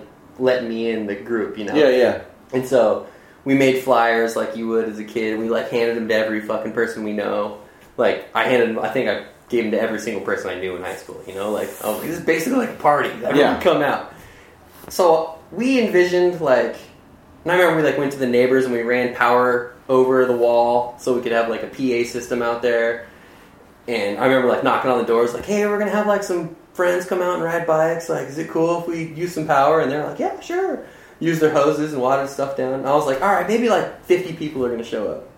letting 0.41 0.69
me 0.69 0.91
in 0.91 1.07
the 1.07 1.15
group, 1.15 1.57
you 1.59 1.65
know. 1.65 1.75
Yeah, 1.75 1.91
yeah. 1.91 2.23
And 2.53 2.67
so 2.67 3.07
we 3.45 3.55
made 3.55 3.85
flyers 3.85 4.35
like 4.35 4.57
you 4.57 4.67
would 4.69 4.89
as 4.89 4.99
a 4.99 5.05
kid. 5.05 5.39
We 5.39 5.49
like 5.49 5.71
handed 5.71 5.97
them 5.97 6.09
to 6.09 6.15
every 6.15 6.41
fucking 6.41 6.73
person 6.73 7.05
we 7.05 7.13
know. 7.13 7.61
Like 7.97 8.29
I 8.35 8.49
handed 8.49 8.71
them. 8.71 8.81
I 8.81 8.89
think 8.89 9.09
I 9.09 9.27
gave 9.49 9.63
them 9.63 9.71
to 9.71 9.81
every 9.81 10.01
single 10.01 10.23
person 10.25 10.51
I 10.51 10.59
knew 10.59 10.75
in 10.75 10.83
high 10.83 10.97
school. 10.97 11.23
You 11.25 11.35
know, 11.35 11.53
like 11.53 11.69
I 11.85 11.89
was 11.89 11.99
like, 11.99 12.09
this 12.09 12.19
is 12.19 12.25
basically 12.25 12.59
like 12.67 12.71
a 12.71 12.83
party. 12.83 13.11
Everyone 13.11 13.37
Yeah. 13.39 13.61
come 13.61 13.81
out. 13.81 14.13
So 14.89 15.39
we 15.53 15.81
envisioned 15.81 16.41
like, 16.41 16.77
and 17.47 17.53
I 17.53 17.59
remember 17.59 17.81
we 17.81 17.89
like 17.89 17.97
went 17.97 18.11
to 18.11 18.19
the 18.19 18.27
neighbors 18.27 18.65
and 18.65 18.75
we 18.75 18.83
ran 18.83 19.15
power 19.15 19.73
over 19.89 20.27
the 20.27 20.37
wall 20.37 20.99
so 20.99 21.15
we 21.15 21.23
could 21.23 21.31
have 21.31 21.49
like 21.49 21.63
a 21.63 21.69
PA 21.69 22.11
system 22.11 22.43
out 22.43 22.61
there. 22.61 23.07
And 23.87 24.19
I 24.19 24.27
remember 24.27 24.49
like 24.49 24.65
knocking 24.65 24.91
on 24.91 24.99
the 24.99 25.05
doors, 25.05 25.33
like, 25.33 25.45
"Hey, 25.45 25.65
we're 25.65 25.79
gonna 25.79 25.93
have 25.93 26.09
like 26.09 26.25
some 26.25 26.57
friends 26.75 27.05
come 27.05 27.23
out 27.23 27.35
and 27.35 27.45
ride 27.45 27.65
bikes. 27.65 28.09
Like, 28.09 28.27
is 28.27 28.39
it 28.39 28.51
cool 28.51 28.81
if 28.81 28.89
we 28.89 29.05
use 29.15 29.33
some 29.33 29.47
power?" 29.47 29.79
And 29.79 29.89
they're 29.89 30.05
like, 30.05 30.19
"Yeah, 30.19 30.41
sure." 30.41 30.81
Use 31.21 31.39
their 31.39 31.51
hoses 31.51 31.93
and 31.93 32.03
water 32.03 32.27
stuff 32.27 32.57
down. 32.57 32.75
And 32.75 32.89
I 32.89 32.97
was 32.97 33.07
like, 33.07 33.23
"All 33.23 33.33
right, 33.33 33.47
maybe 33.47 33.69
like 33.69 34.05
50 34.07 34.33
people 34.33 34.67
are 34.67 34.69
gonna 34.69 34.83
show 34.83 35.09
up." 35.13 35.29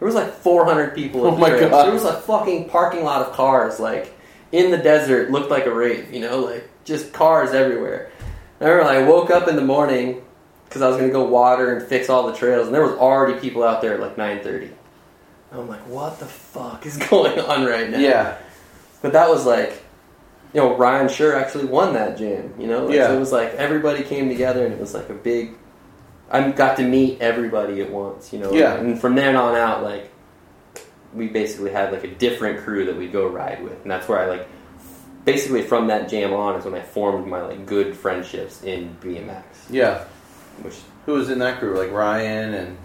There 0.00 0.06
was 0.06 0.14
like 0.14 0.34
400 0.34 0.94
people. 0.94 1.26
Oh 1.26 1.34
my 1.34 1.48
trails. 1.48 1.70
God. 1.70 1.86
There 1.86 1.94
was 1.94 2.04
a 2.04 2.20
fucking 2.20 2.68
parking 2.68 3.04
lot 3.04 3.22
of 3.22 3.32
cars, 3.32 3.80
like 3.80 4.12
in 4.52 4.70
the 4.70 4.76
desert. 4.76 5.30
Looked 5.30 5.50
like 5.50 5.64
a 5.64 5.72
rave, 5.72 6.12
you 6.12 6.20
know, 6.20 6.40
like 6.40 6.68
just 6.84 7.14
cars 7.14 7.54
everywhere. 7.54 8.10
I 8.60 8.66
remember 8.66 8.90
I 8.90 9.08
woke 9.08 9.30
up 9.30 9.48
in 9.48 9.56
the 9.56 9.64
morning 9.64 10.20
because 10.74 10.82
I 10.82 10.88
was 10.88 10.96
gonna 10.96 11.12
go 11.12 11.22
water 11.24 11.76
and 11.76 11.86
fix 11.86 12.10
all 12.10 12.26
the 12.26 12.32
trails, 12.36 12.66
and 12.66 12.74
there 12.74 12.82
was 12.82 12.98
already 12.98 13.38
people 13.38 13.62
out 13.62 13.80
there 13.80 13.94
at 13.94 14.00
like 14.00 14.16
9:30. 14.16 14.70
I'm 15.52 15.68
like, 15.68 15.86
what 15.86 16.18
the 16.18 16.26
fuck 16.26 16.84
is 16.84 16.96
going 17.10 17.38
on 17.38 17.64
right 17.64 17.88
now? 17.88 17.98
Yeah. 17.98 18.36
But 19.00 19.12
that 19.12 19.28
was 19.28 19.46
like, 19.46 19.70
you 20.52 20.60
know, 20.60 20.76
Ryan 20.76 21.08
Sher 21.08 21.36
actually 21.36 21.66
won 21.66 21.92
that 21.94 22.18
jam. 22.18 22.52
You 22.58 22.66
know, 22.66 22.86
Like, 22.86 22.96
Yeah. 22.96 23.06
so 23.06 23.16
it 23.16 23.20
was 23.20 23.30
like 23.30 23.54
everybody 23.54 24.02
came 24.02 24.28
together, 24.28 24.64
and 24.64 24.74
it 24.74 24.80
was 24.80 24.94
like 24.94 25.08
a 25.10 25.14
big. 25.14 25.52
I 26.28 26.50
got 26.50 26.76
to 26.78 26.82
meet 26.82 27.20
everybody 27.20 27.80
at 27.80 27.90
once. 27.92 28.32
You 28.32 28.40
know, 28.40 28.52
Yeah. 28.52 28.74
And 28.74 29.00
from 29.00 29.14
then 29.14 29.36
on 29.36 29.54
out, 29.54 29.84
like, 29.84 30.10
we 31.14 31.28
basically 31.28 31.70
had 31.70 31.92
like 31.92 32.02
a 32.02 32.08
different 32.08 32.64
crew 32.64 32.86
that 32.86 32.96
we'd 32.96 33.12
go 33.12 33.28
ride 33.28 33.62
with, 33.62 33.80
and 33.82 33.90
that's 33.92 34.08
where 34.08 34.18
I 34.18 34.26
like. 34.26 34.48
Basically, 35.24 35.62
from 35.62 35.86
that 35.86 36.08
jam 36.10 36.32
on 36.34 36.56
is 36.58 36.64
when 36.66 36.74
I 36.74 36.80
formed 36.82 37.26
my 37.28 37.42
like 37.42 37.64
good 37.64 37.96
friendships 37.96 38.62
in 38.64 38.94
BMX, 39.00 39.42
Yeah. 39.70 40.04
Which 40.62 40.76
Who 41.06 41.12
was 41.14 41.30
in 41.30 41.38
that 41.40 41.58
crew? 41.58 41.76
Like 41.78 41.90
Ryan 41.92 42.54
and 42.54 42.78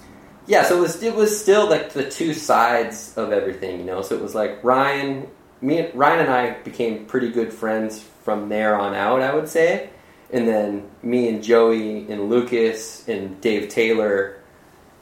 yeah, 0.47 0.63
so 0.63 0.77
it 0.77 0.81
was 0.81 1.03
it 1.03 1.15
was 1.15 1.39
still 1.39 1.69
like 1.69 1.93
the 1.93 2.09
two 2.09 2.33
sides 2.33 3.13
of 3.17 3.31
everything, 3.31 3.79
you 3.79 3.85
know. 3.85 4.01
So 4.01 4.15
it 4.15 4.21
was 4.21 4.33
like 4.33 4.63
Ryan, 4.63 5.27
me, 5.61 5.77
and, 5.79 5.95
Ryan 5.95 6.21
and 6.21 6.29
I 6.31 6.51
became 6.63 7.05
pretty 7.05 7.29
good 7.31 7.53
friends 7.53 8.01
from 8.23 8.49
there 8.49 8.75
on 8.75 8.95
out, 8.95 9.21
I 9.21 9.33
would 9.33 9.47
say. 9.47 9.89
And 10.31 10.47
then 10.47 10.89
me 11.03 11.27
and 11.29 11.43
Joey 11.43 12.09
and 12.11 12.29
Lucas 12.29 13.07
and 13.07 13.39
Dave 13.41 13.69
Taylor 13.69 14.39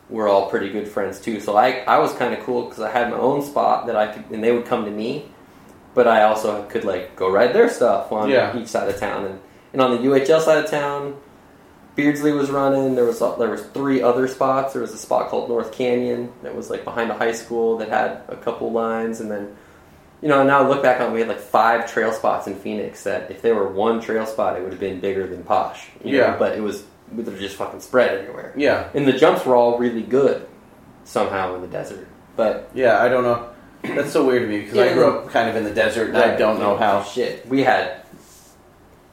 were 0.09 0.27
all 0.27 0.49
pretty 0.49 0.69
good 0.69 0.87
friends 0.87 1.19
too. 1.21 1.39
So 1.39 1.55
I 1.55 1.79
I 1.87 1.99
was 1.99 2.13
kind 2.13 2.33
of 2.33 2.41
cool 2.41 2.63
because 2.65 2.81
I 2.81 2.91
had 2.91 3.09
my 3.09 3.17
own 3.17 3.41
spot 3.41 3.87
that 3.87 3.95
I 3.95 4.07
could, 4.11 4.25
and 4.31 4.43
they 4.43 4.51
would 4.51 4.65
come 4.65 4.83
to 4.85 4.91
me, 4.91 5.31
but 5.93 6.07
I 6.09 6.23
also 6.23 6.63
could 6.65 6.83
like 6.83 7.15
go 7.15 7.31
ride 7.31 7.53
their 7.53 7.69
stuff 7.69 8.11
on 8.11 8.29
Yeah. 8.29 8.57
each 8.57 8.67
side 8.67 8.89
of 8.89 8.97
town 8.99 9.25
and 9.25 9.39
and 9.73 9.81
on 9.81 9.91
the 9.91 9.97
UHL 10.09 10.41
side 10.41 10.63
of 10.63 10.69
town. 10.69 11.15
Beardsley 11.97 12.31
was 12.31 12.49
running. 12.49 12.95
There 12.95 13.03
was 13.05 13.19
there 13.19 13.49
was 13.49 13.63
three 13.73 14.01
other 14.01 14.27
spots. 14.29 14.71
There 14.71 14.81
was 14.81 14.93
a 14.93 14.97
spot 14.97 15.29
called 15.29 15.49
North 15.49 15.73
Canyon 15.73 16.31
that 16.43 16.55
was 16.55 16.69
like 16.69 16.85
behind 16.85 17.11
a 17.11 17.15
high 17.15 17.33
school 17.33 17.77
that 17.79 17.89
had 17.89 18.21
a 18.29 18.37
couple 18.37 18.71
lines, 18.71 19.19
and 19.19 19.29
then 19.29 19.57
you 20.21 20.29
know 20.29 20.43
now 20.43 20.63
I 20.63 20.67
look 20.67 20.81
back 20.81 21.01
on 21.01 21.09
it, 21.11 21.13
we 21.13 21.19
had 21.19 21.27
like 21.27 21.39
five 21.41 21.91
trail 21.91 22.13
spots 22.13 22.47
in 22.47 22.55
Phoenix. 22.55 23.03
That 23.03 23.29
if 23.31 23.41
there 23.41 23.55
were 23.55 23.67
one 23.67 23.99
trail 23.99 24.25
spot, 24.25 24.55
it 24.57 24.61
would 24.61 24.71
have 24.71 24.79
been 24.79 24.99
bigger 25.01 25.27
than 25.27 25.43
Posh. 25.43 25.89
you 26.03 26.13
know, 26.13 26.17
Yeah. 26.19 26.37
but 26.37 26.53
it 26.55 26.61
was 26.61 26.85
they're 27.11 27.37
just 27.37 27.55
fucking 27.55 27.79
spread 27.81 28.17
everywhere. 28.17 28.53
yeah, 28.55 28.89
And 28.93 29.07
the 29.07 29.13
jumps 29.13 29.45
were 29.45 29.55
all 29.55 29.77
really 29.79 30.03
good 30.03 30.45
somehow 31.05 31.55
in 31.55 31.61
the 31.61 31.67
desert. 31.67 32.05
But 32.35 32.69
yeah. 32.73 33.01
I 33.01 33.07
don't 33.09 33.23
know. 33.23 33.49
That's 33.83 34.11
so 34.11 34.25
weird 34.25 34.41
to 34.41 34.47
me 34.49 34.59
because 34.61 34.77
I 34.77 34.91
grew 34.93 35.07
up 35.07 35.29
kind 35.29 35.49
of 35.49 35.55
in 35.55 35.63
the 35.63 35.73
desert. 35.73 36.09
and 36.09 36.17
I 36.17 36.35
don't 36.35 36.59
know 36.59 36.75
how. 36.77 37.03
Shit, 37.03 37.47
we 37.47 37.63
had. 37.63 38.03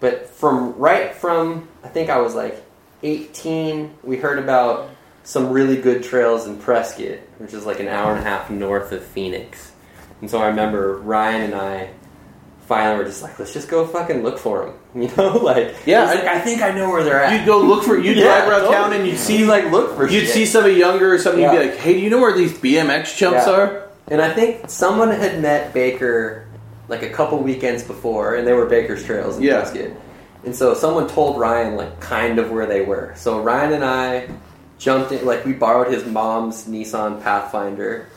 But 0.00 0.26
from 0.28 0.74
right 0.76 1.14
from 1.14 1.68
I 1.82 1.88
think 1.88 2.10
I 2.10 2.18
was 2.18 2.34
like 2.34 2.63
18, 3.04 3.98
we 4.02 4.16
heard 4.16 4.38
about 4.38 4.90
some 5.22 5.50
really 5.50 5.76
good 5.80 6.02
trails 6.02 6.46
in 6.46 6.58
Prescott, 6.58 7.18
which 7.38 7.52
is 7.54 7.64
like 7.66 7.80
an 7.80 7.88
hour 7.88 8.10
and 8.10 8.20
a 8.20 8.22
half 8.22 8.50
north 8.50 8.92
of 8.92 9.04
Phoenix. 9.04 9.72
And 10.20 10.30
so 10.30 10.38
I 10.38 10.48
remember 10.48 10.96
Ryan 10.98 11.42
and 11.42 11.54
I 11.54 11.90
finally 12.66 12.96
were 12.98 13.04
just 13.04 13.22
like, 13.22 13.38
let's 13.38 13.52
just 13.52 13.68
go 13.68 13.86
fucking 13.86 14.22
look 14.22 14.38
for 14.38 14.64
them. 14.66 14.74
You 14.94 15.10
know, 15.16 15.38
like 15.38 15.74
Yeah, 15.86 16.02
I- 16.04 16.14
like, 16.14 16.24
I 16.24 16.40
think 16.40 16.62
I 16.62 16.70
know 16.70 16.88
where 16.88 17.02
they're 17.02 17.20
at. 17.22 17.36
You'd 17.38 17.46
go 17.46 17.60
look 17.60 17.82
for. 17.84 17.98
You'd 17.98 18.16
Yeah, 18.16 18.24
drive 18.24 18.48
around 18.48 18.60
totally. 18.60 18.74
town 18.76 18.92
and 18.92 19.06
you'd 19.06 19.18
see 19.18 19.44
like 19.44 19.70
look 19.72 19.96
for. 19.96 20.08
You'd 20.08 20.26
shit. 20.26 20.30
see 20.30 20.46
somebody 20.46 20.74
younger 20.76 21.12
or 21.12 21.18
something. 21.18 21.42
You'd 21.42 21.50
be 21.50 21.58
like, 21.58 21.76
"Hey, 21.76 21.94
do 21.94 21.98
you 22.00 22.10
know 22.10 22.20
where 22.20 22.32
these 22.36 22.52
BMX 22.56 23.16
jumps 23.16 23.46
Yeah. 23.46 23.52
are?" 23.52 23.88
And 24.06 24.22
I 24.22 24.32
think 24.32 24.70
someone 24.70 25.10
had 25.10 25.42
met 25.42 25.74
Baker 25.74 26.46
like 26.88 27.02
a 27.02 27.10
couple 27.10 27.38
weekends 27.38 27.82
before, 27.82 28.36
and 28.36 28.46
they 28.46 28.52
were 28.52 28.66
Baker's 28.66 29.02
trails 29.04 29.36
in 29.38 29.42
Yeah. 29.42 29.62
Prescott. 29.62 29.90
And 30.44 30.54
so 30.54 30.74
someone 30.74 31.08
told 31.08 31.38
Ryan 31.38 31.76
like 31.76 32.00
kind 32.00 32.38
of 32.38 32.50
where 32.50 32.66
they 32.66 32.82
were. 32.82 33.12
So 33.16 33.40
Ryan 33.40 33.72
and 33.74 33.84
I 33.84 34.28
jumped 34.78 35.12
in, 35.12 35.24
like 35.24 35.44
we 35.44 35.52
borrowed 35.52 35.92
his 35.92 36.04
mom's 36.04 36.66
Nissan 36.66 37.22
Pathfinder, 37.22 38.08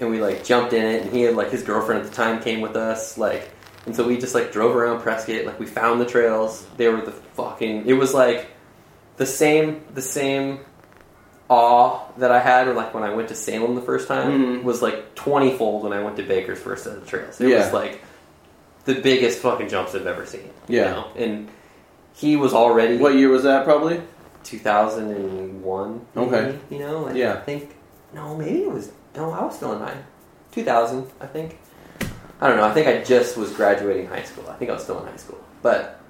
and 0.00 0.10
we 0.10 0.20
like 0.20 0.44
jumped 0.44 0.72
in 0.72 0.84
it. 0.84 1.02
And 1.02 1.12
he 1.12 1.22
had 1.22 1.34
like 1.36 1.50
his 1.50 1.62
girlfriend 1.62 2.02
at 2.04 2.08
the 2.10 2.14
time 2.14 2.40
came 2.42 2.60
with 2.60 2.76
us, 2.76 3.16
like. 3.18 3.50
And 3.84 3.96
so 3.96 4.06
we 4.06 4.16
just 4.16 4.34
like 4.34 4.52
drove 4.52 4.76
around 4.76 5.00
Prescott, 5.00 5.44
like 5.44 5.58
we 5.58 5.66
found 5.66 6.00
the 6.00 6.04
trails. 6.06 6.64
They 6.76 6.88
were 6.88 7.00
the 7.00 7.10
fucking. 7.10 7.86
It 7.86 7.94
was 7.94 8.14
like 8.14 8.46
the 9.16 9.26
same, 9.26 9.82
the 9.92 10.02
same 10.02 10.60
awe 11.50 12.00
that 12.18 12.30
I 12.30 12.38
had, 12.38 12.68
or 12.68 12.74
like 12.74 12.94
when 12.94 13.02
I 13.02 13.12
went 13.14 13.28
to 13.28 13.34
Salem 13.34 13.74
the 13.74 13.80
first 13.82 14.06
time, 14.08 14.60
Mhm. 14.60 14.62
was 14.62 14.82
like 14.82 15.14
twenty 15.14 15.56
fold 15.56 15.82
when 15.84 15.92
I 15.92 16.02
went 16.02 16.16
to 16.16 16.22
Baker's 16.22 16.60
first 16.60 16.84
set 16.84 16.96
of 16.96 17.06
trails. 17.08 17.40
It 17.40 17.48
Yeah. 17.48 17.64
was 17.64 17.72
like 17.72 18.00
the 18.84 18.94
biggest 18.94 19.38
fucking 19.40 19.68
jumps 19.68 19.94
I've 19.94 20.06
ever 20.06 20.26
seen. 20.26 20.50
you 20.68 20.78
Yeah. 20.78 20.92
know? 20.92 21.04
and 21.16 21.48
he 22.14 22.36
was 22.36 22.52
already 22.52 22.96
What 22.98 23.14
year 23.14 23.28
was 23.30 23.42
that? 23.44 23.64
Probably. 23.64 24.00
two 24.44 24.58
thousand 24.58 25.10
and 25.10 25.62
one. 25.62 26.04
Okay. 26.16 26.58
you 26.70 26.78
know, 26.78 27.02
like, 27.02 27.16
Yeah. 27.16 27.34
I 27.34 27.40
think 27.40 27.74
no, 28.14 28.36
maybe 28.36 28.62
it 28.62 28.70
was 28.70 28.90
no, 29.16 29.30
I 29.30 29.44
was 29.44 29.56
still 29.56 29.72
in 29.72 29.80
mine. 29.80 30.04
Two 30.52 30.64
thousand, 30.64 31.06
I 31.20 31.26
think. 31.26 31.58
I 32.40 32.48
don't 32.48 32.56
know. 32.56 32.64
I 32.64 32.72
think 32.74 32.88
I 32.88 33.02
just 33.04 33.36
was 33.36 33.52
graduating 33.52 34.06
high 34.08 34.24
school. 34.24 34.44
I 34.48 34.54
think 34.54 34.70
I 34.70 34.74
was 34.74 34.82
still 34.82 34.98
in 35.00 35.06
high 35.06 35.16
school, 35.16 35.38
but 35.62 36.00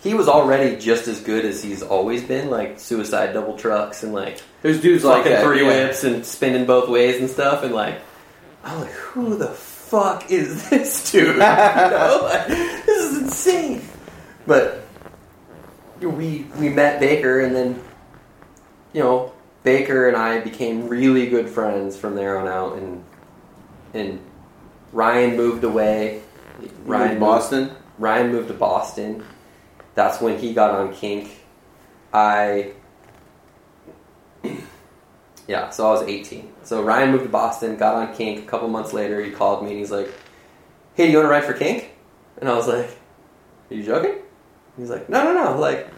he 0.00 0.12
was 0.12 0.28
already 0.28 0.76
just 0.76 1.08
as 1.08 1.20
good 1.22 1.46
as 1.46 1.62
he's 1.62 1.82
always 1.82 2.22
been, 2.22 2.50
like 2.50 2.78
suicide 2.78 3.32
double 3.32 3.56
trucks 3.56 4.02
and 4.02 4.12
like 4.12 4.42
There's 4.60 4.80
dudes 4.82 5.02
like 5.02 5.24
that. 5.24 5.42
three 5.42 5.62
yeah. 5.62 5.86
whips 5.86 6.04
and 6.04 6.26
spinning 6.26 6.66
both 6.66 6.88
ways 6.90 7.20
and 7.20 7.30
stuff, 7.30 7.62
and 7.64 7.74
like 7.74 8.00
I'm 8.62 8.80
like, 8.82 8.90
who 8.90 9.36
the 9.36 9.48
fuck 9.48 10.30
is 10.30 10.68
this 10.70 11.10
dude? 11.10 11.26
you 11.34 11.38
know, 11.38 12.20
like, 12.22 12.46
this 12.48 13.12
is 13.12 13.22
insane. 13.22 13.82
But 14.46 14.83
we 16.10 16.46
we 16.58 16.68
met 16.68 17.00
Baker, 17.00 17.40
and 17.40 17.54
then 17.54 17.82
you 18.92 19.02
know 19.02 19.32
Baker 19.62 20.08
and 20.08 20.16
I 20.16 20.40
became 20.40 20.88
really 20.88 21.28
good 21.28 21.48
friends 21.48 21.96
from 21.96 22.14
there 22.14 22.38
on 22.38 22.46
out, 22.48 22.76
and 22.76 23.04
and 23.92 24.20
Ryan 24.92 25.36
moved 25.36 25.64
away. 25.64 26.22
Ryan 26.58 26.72
Ryan 26.84 27.08
moved- 27.08 27.20
Boston. 27.20 27.70
Ryan 27.98 28.32
moved 28.32 28.48
to 28.48 28.54
Boston. 28.54 29.24
That's 29.94 30.20
when 30.20 30.38
he 30.38 30.52
got 30.52 30.70
on 30.72 30.92
Kink. 30.92 31.30
I 32.12 32.72
yeah, 35.46 35.70
so 35.70 35.86
I 35.86 35.90
was 35.92 36.02
18. 36.02 36.52
So 36.62 36.82
Ryan 36.82 37.12
moved 37.12 37.24
to 37.24 37.30
Boston, 37.30 37.76
got 37.76 37.94
on 37.94 38.14
Kink. 38.14 38.44
A 38.44 38.46
couple 38.46 38.68
months 38.68 38.92
later, 38.92 39.22
he 39.22 39.30
called 39.30 39.62
me 39.62 39.70
and 39.70 39.78
he's 39.78 39.90
like, 39.92 40.12
"Hey, 40.94 41.06
do 41.06 41.12
you 41.12 41.18
want 41.18 41.26
to 41.26 41.30
ride 41.30 41.44
for 41.44 41.52
Kink?" 41.52 41.92
And 42.38 42.48
I 42.48 42.54
was 42.54 42.66
like, 42.66 42.98
"Are 43.70 43.74
you 43.74 43.82
joking?" 43.84 44.16
He's 44.76 44.90
like, 44.90 45.08
"No, 45.08 45.24
no, 45.24 45.32
no. 45.32 45.58
Like, 45.60 45.88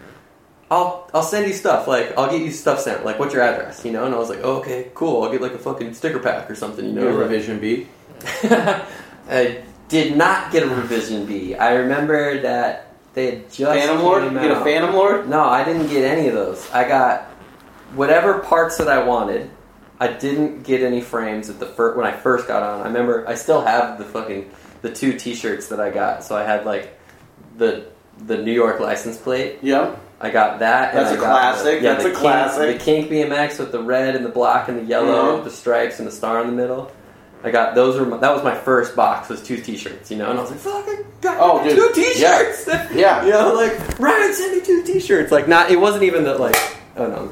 I'll 0.69 1.09
I'll 1.13 1.23
send 1.23 1.47
you 1.47 1.53
stuff. 1.53 1.87
Like, 1.87 2.17
I'll 2.17 2.29
get 2.29 2.41
you 2.41 2.51
stuff 2.51 2.79
sent. 2.81 3.05
Like, 3.05 3.19
what's 3.19 3.33
your 3.33 3.43
address? 3.43 3.83
You 3.85 3.91
know?" 3.91 4.05
And 4.05 4.13
I 4.13 4.17
was 4.17 4.29
like, 4.29 4.39
oh, 4.43 4.57
"Okay, 4.57 4.91
cool. 4.93 5.23
I'll 5.23 5.31
get 5.31 5.41
like 5.41 5.53
a 5.53 5.59
fucking 5.59 5.93
sticker 5.93 6.19
pack 6.19 6.49
or 6.49 6.55
something." 6.55 6.85
You 6.85 6.91
know, 6.93 7.03
Your 7.03 7.17
revision 7.17 7.59
B. 7.59 7.87
I 9.29 9.63
did 9.89 10.17
not 10.17 10.51
get 10.51 10.63
a 10.63 10.67
revision 10.67 11.25
B. 11.25 11.55
I 11.55 11.73
remember 11.75 12.41
that 12.41 12.93
they 13.13 13.25
had 13.31 13.51
just 13.51 13.73
Phantom 13.79 14.03
Lord. 14.03 14.23
came 14.23 14.33
You 14.33 14.39
get 14.41 14.51
a. 14.51 14.63
Phantom 14.63 14.93
Lord. 14.93 15.29
No, 15.29 15.43
I 15.43 15.63
didn't 15.63 15.87
get 15.87 16.03
any 16.03 16.27
of 16.27 16.33
those. 16.33 16.69
I 16.71 16.87
got 16.87 17.23
whatever 17.95 18.39
parts 18.39 18.77
that 18.77 18.87
I 18.87 19.03
wanted. 19.03 19.49
I 19.99 20.07
didn't 20.09 20.61
get 20.63 20.81
any 20.81 21.01
frames 21.01 21.49
at 21.49 21.59
the 21.59 21.65
fir- 21.65 21.95
when 21.95 22.05
I 22.05 22.11
first 22.11 22.47
got 22.47 22.61
on. 22.61 22.81
I 22.81 22.85
remember 22.85 23.27
I 23.27 23.33
still 23.33 23.61
have 23.61 23.97
the 23.97 24.03
fucking 24.05 24.51
the 24.83 24.91
two 24.93 25.17
T-shirts 25.17 25.69
that 25.69 25.79
I 25.79 25.89
got. 25.89 26.23
So 26.23 26.37
I 26.37 26.43
had 26.43 26.65
like 26.65 26.99
the 27.57 27.87
the 28.25 28.37
New 28.37 28.51
York 28.53 28.79
license 28.79 29.17
plate, 29.17 29.59
Yeah. 29.61 29.95
I 30.19 30.31
got 30.31 30.59
that. 30.59 30.93
That's 30.95 31.11
a 31.11 31.17
classic. 31.17 31.63
The, 31.79 31.85
yeah, 31.85 31.93
That's 31.93 32.05
a 32.05 32.07
Kink- 32.09 32.19
classic. 32.19 32.79
The 32.79 32.83
Kink 32.83 33.11
BMX 33.11 33.59
with 33.59 33.71
the 33.71 33.79
red 33.83 34.15
and 34.15 34.25
the 34.25 34.29
black 34.29 34.67
and 34.67 34.79
the 34.79 34.83
yellow, 34.83 35.39
Mhm. 35.39 35.43
the 35.43 35.51
stripes 35.51 35.99
and 35.99 36.07
the 36.07 36.11
star 36.11 36.41
in 36.41 36.47
the 36.47 36.53
middle. 36.53 36.91
I 37.43 37.51
got 37.51 37.75
those. 37.75 37.99
Were 37.99 38.05
my, 38.07 38.17
that 38.17 38.33
was 38.33 38.43
my 38.43 38.55
first 38.55 38.95
box. 38.95 39.29
Was 39.29 39.43
two 39.43 39.57
T-shirts, 39.57 40.09
you 40.09 40.17
know, 40.17 40.31
and 40.31 40.39
I 40.39 40.41
was 40.41 40.49
like, 40.49 40.59
fuck, 40.59 40.85
I 40.87 41.03
got 41.21 41.37
Oh, 41.39 41.63
dude. 41.63 41.75
two 41.77 41.91
T-shirts!" 42.01 42.67
Yeah. 42.95 43.23
you 43.25 43.29
know, 43.29 43.53
like 43.53 43.99
Ryan 43.99 44.33
sent 44.33 44.55
me 44.55 44.61
two 44.61 44.81
T-shirts. 44.81 45.31
Like, 45.31 45.47
not. 45.47 45.69
It 45.69 45.79
wasn't 45.79 46.01
even 46.03 46.23
that. 46.23 46.39
Like, 46.39 46.55
oh 46.97 47.05
no, 47.07 47.25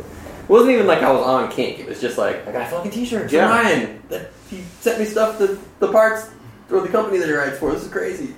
it 0.44 0.48
wasn't 0.50 0.74
even 0.74 0.86
like 0.86 1.02
I 1.02 1.12
was 1.12 1.26
on 1.26 1.50
Kink. 1.52 1.80
It 1.80 1.88
was 1.90 2.00
just 2.00 2.20
like 2.20 2.48
I 2.48 2.52
got 2.52 2.62
a 2.62 2.66
fucking 2.68 2.92
T-shirts 2.92 3.34
Yeah. 3.34 3.50
Ryan. 3.50 4.00
That 4.10 4.30
he 4.52 4.62
sent 4.82 5.00
me 5.00 5.06
stuff 5.06 5.40
the 5.40 5.58
the 5.80 5.92
parts 5.92 6.30
or 6.72 6.82
the 6.82 6.88
company 6.90 7.18
that 7.18 7.28
he 7.28 7.34
writes 7.34 7.58
for. 7.58 7.72
This 7.72 7.82
is 7.84 7.90
crazy. 7.92 8.36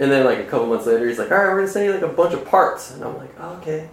And 0.00 0.10
then 0.12 0.24
like 0.24 0.38
a 0.38 0.44
couple 0.44 0.66
months 0.66 0.86
later, 0.86 1.08
he's 1.08 1.18
like, 1.18 1.30
"All 1.32 1.38
right, 1.38 1.48
we're 1.48 1.56
gonna 1.56 1.68
send 1.68 1.86
you 1.86 1.92
like 1.92 2.02
a 2.02 2.08
bunch 2.08 2.32
of 2.34 2.44
parts," 2.44 2.92
and 2.92 3.02
I'm 3.04 3.16
like, 3.18 3.30
oh, 3.40 3.56
"Okay." 3.60 3.88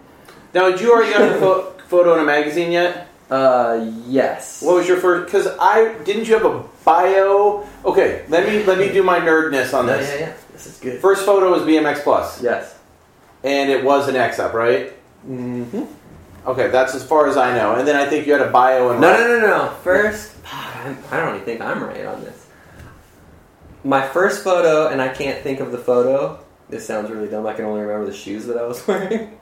Now, 0.54 0.70
did 0.70 0.80
you 0.82 0.92
already 0.94 1.12
got 1.12 1.22
a 1.36 1.40
pho- 1.40 1.74
photo 1.88 2.14
in 2.14 2.20
a 2.20 2.24
magazine 2.26 2.72
yet? 2.72 3.08
Uh, 3.30 3.92
yes. 4.06 4.62
What 4.62 4.76
was 4.76 4.88
your 4.88 4.98
first? 4.98 5.26
Because 5.26 5.48
I 5.60 5.96
didn't 6.04 6.28
you 6.28 6.36
have 6.36 6.46
a 6.46 6.64
bio? 6.86 7.68
Okay, 7.84 8.24
let 8.30 8.48
me 8.48 8.64
let 8.64 8.78
me 8.78 8.90
do 8.92 9.02
my 9.04 9.20
nerdness 9.20 9.74
on 9.74 9.88
this. 9.88 10.08
yeah, 10.14 10.28
yeah. 10.28 10.34
This 10.54 10.68
is 10.68 10.78
good. 10.78 11.02
First 11.02 11.26
photo 11.26 11.50
was 11.52 11.64
BMX 11.64 12.04
Plus, 12.04 12.42
Yes. 12.42 12.78
and 13.44 13.70
it 13.72 13.84
was 13.84 14.08
an 14.08 14.16
X 14.16 14.38
up, 14.40 14.54
right? 14.54 14.94
Mm-hmm. 15.28 15.84
Okay, 16.48 16.68
that's 16.70 16.94
as 16.94 17.04
far 17.04 17.28
as 17.28 17.36
I 17.38 17.58
know. 17.58 17.74
And 17.76 17.88
then 17.88 17.96
I 17.96 18.06
think 18.06 18.28
you 18.28 18.34
had 18.34 18.44
a 18.44 18.52
bio 18.52 18.92
and 18.92 19.02
No, 19.02 19.12
no, 19.18 19.40
no, 19.40 19.48
no. 19.48 19.70
First, 19.84 20.34
I 20.54 21.18
don't 21.18 21.34
even 21.36 21.46
think 21.46 21.62
I'm 21.62 21.84
right 21.84 22.06
on 22.06 22.24
this. 22.24 22.45
My 23.86 24.08
first 24.08 24.44
photo, 24.44 24.88
and 24.88 25.00
I 25.00 25.10
can't 25.10 25.42
think 25.44 25.60
of 25.60 25.72
the 25.72 25.78
photo. 25.78 26.44
This 26.70 26.88
sounds 26.88 27.12
really 27.12 27.30
dumb. 27.30 27.46
I 27.46 27.54
can 27.54 27.66
only 27.66 27.82
remember 27.82 28.08
the 28.08 28.18
shoes 28.18 28.48
that 28.48 28.58
I 28.58 28.66
was 28.66 28.86
wearing. 28.88 29.38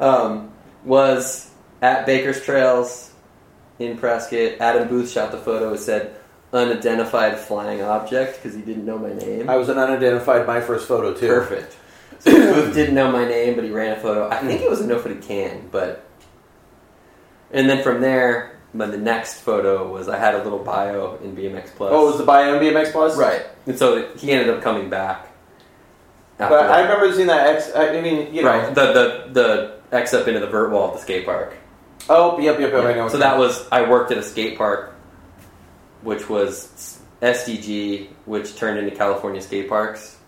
um, 0.00 0.52
was 0.84 1.50
at 1.82 2.06
Baker's 2.06 2.42
Trails 2.42 3.12
in 3.78 3.98
Prescott. 3.98 4.58
Adam 4.58 4.88
Booth 4.88 5.10
shot 5.10 5.32
the 5.32 5.38
photo. 5.38 5.74
It 5.74 5.78
said 5.78 6.16
unidentified 6.50 7.38
flying 7.38 7.82
object 7.82 8.36
because 8.42 8.56
he 8.56 8.62
didn't 8.62 8.86
know 8.86 8.96
my 8.96 9.12
name. 9.12 9.50
I 9.50 9.56
was 9.56 9.68
an 9.68 9.76
unidentified 9.76 10.46
my 10.46 10.62
first 10.62 10.88
photo 10.88 11.12
too. 11.12 11.28
Perfect. 11.28 11.76
So 12.20 12.30
Booth 12.30 12.72
didn't 12.72 12.94
know 12.94 13.12
my 13.12 13.26
name, 13.26 13.54
but 13.54 13.64
he 13.64 13.70
ran 13.70 13.98
a 13.98 14.00
photo. 14.00 14.30
I 14.30 14.38
think 14.38 14.62
it 14.62 14.70
was 14.70 14.80
a 14.80 14.86
no 14.86 14.98
footed 14.98 15.20
can, 15.20 15.68
but. 15.70 16.06
And 17.50 17.68
then 17.68 17.82
from 17.82 18.00
there, 18.00 18.53
but 18.74 18.90
the 18.90 18.98
next 18.98 19.40
photo 19.40 19.88
was 19.90 20.08
I 20.08 20.18
had 20.18 20.34
a 20.34 20.42
little 20.42 20.58
bio 20.58 21.16
in 21.22 21.34
BMX 21.36 21.68
Plus. 21.76 21.90
Oh, 21.92 22.04
it 22.08 22.10
was 22.10 22.18
the 22.18 22.24
bio 22.24 22.54
in 22.56 22.62
BMX 22.62 22.92
Plus? 22.92 23.16
right. 23.16 23.46
And 23.66 23.78
so 23.78 24.08
he 24.16 24.32
ended 24.32 24.50
up 24.54 24.62
coming 24.62 24.90
back. 24.90 25.28
But 26.36 26.52
I 26.52 26.82
remember 26.82 27.12
seeing 27.14 27.28
that 27.28 27.46
X. 27.56 27.70
I 27.74 28.00
mean, 28.00 28.34
you 28.34 28.42
know. 28.42 28.48
right 28.48 28.74
the 28.74 28.92
the 28.92 29.28
the 29.32 29.96
X 29.96 30.12
up 30.12 30.26
into 30.26 30.40
the 30.40 30.48
vert 30.48 30.70
wall 30.72 30.88
at 30.88 30.94
the 30.94 31.00
skate 31.00 31.24
park. 31.24 31.56
Oh, 32.08 32.38
yep, 32.40 32.58
yep, 32.58 32.72
yep. 32.72 32.96
Know. 32.96 33.08
So 33.08 33.18
that 33.18 33.38
was 33.38 33.66
I 33.70 33.88
worked 33.88 34.10
at 34.10 34.18
a 34.18 34.22
skate 34.22 34.58
park, 34.58 34.94
which 36.02 36.28
was 36.28 37.00
SDG, 37.22 38.08
which 38.26 38.56
turned 38.56 38.78
into 38.78 38.94
California 38.94 39.40
Skate 39.40 39.68
Parks, 39.68 40.18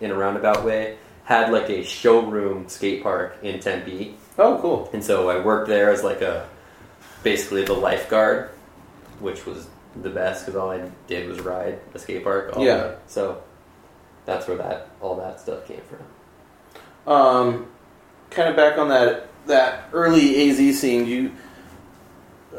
in 0.00 0.10
a 0.10 0.14
roundabout 0.14 0.64
way. 0.64 0.96
Had 1.24 1.52
like 1.52 1.70
a 1.70 1.84
showroom 1.84 2.68
skate 2.68 3.02
park 3.02 3.36
in 3.42 3.60
Tempe, 3.60 4.14
Oh, 4.38 4.58
cool. 4.60 4.90
and 4.92 5.02
so 5.04 5.30
I 5.30 5.42
worked 5.42 5.68
there 5.68 5.90
as 5.90 6.02
like 6.02 6.20
a 6.20 6.48
basically 7.24 7.64
the 7.64 7.72
lifeguard, 7.74 8.50
which 9.18 9.44
was 9.46 9.66
the 10.02 10.10
best 10.10 10.46
because 10.46 10.60
all 10.60 10.70
I 10.70 10.88
did 11.08 11.28
was 11.28 11.40
ride 11.40 11.80
a 11.94 11.98
skate 11.98 12.22
park. 12.22 12.56
All 12.56 12.64
Yeah. 12.64 12.76
day. 12.82 12.94
So 13.08 13.42
that's 14.26 14.46
where 14.46 14.56
that 14.58 14.88
all 15.00 15.16
that 15.16 15.40
stuff 15.40 15.66
came 15.66 15.80
from. 15.88 17.12
Um, 17.12 17.66
kind 18.30 18.48
of 18.48 18.54
back 18.56 18.78
on 18.78 18.88
that 18.90 19.26
that 19.46 19.88
early 19.92 20.48
AZ 20.50 20.78
scene. 20.78 21.06
You, 21.06 21.32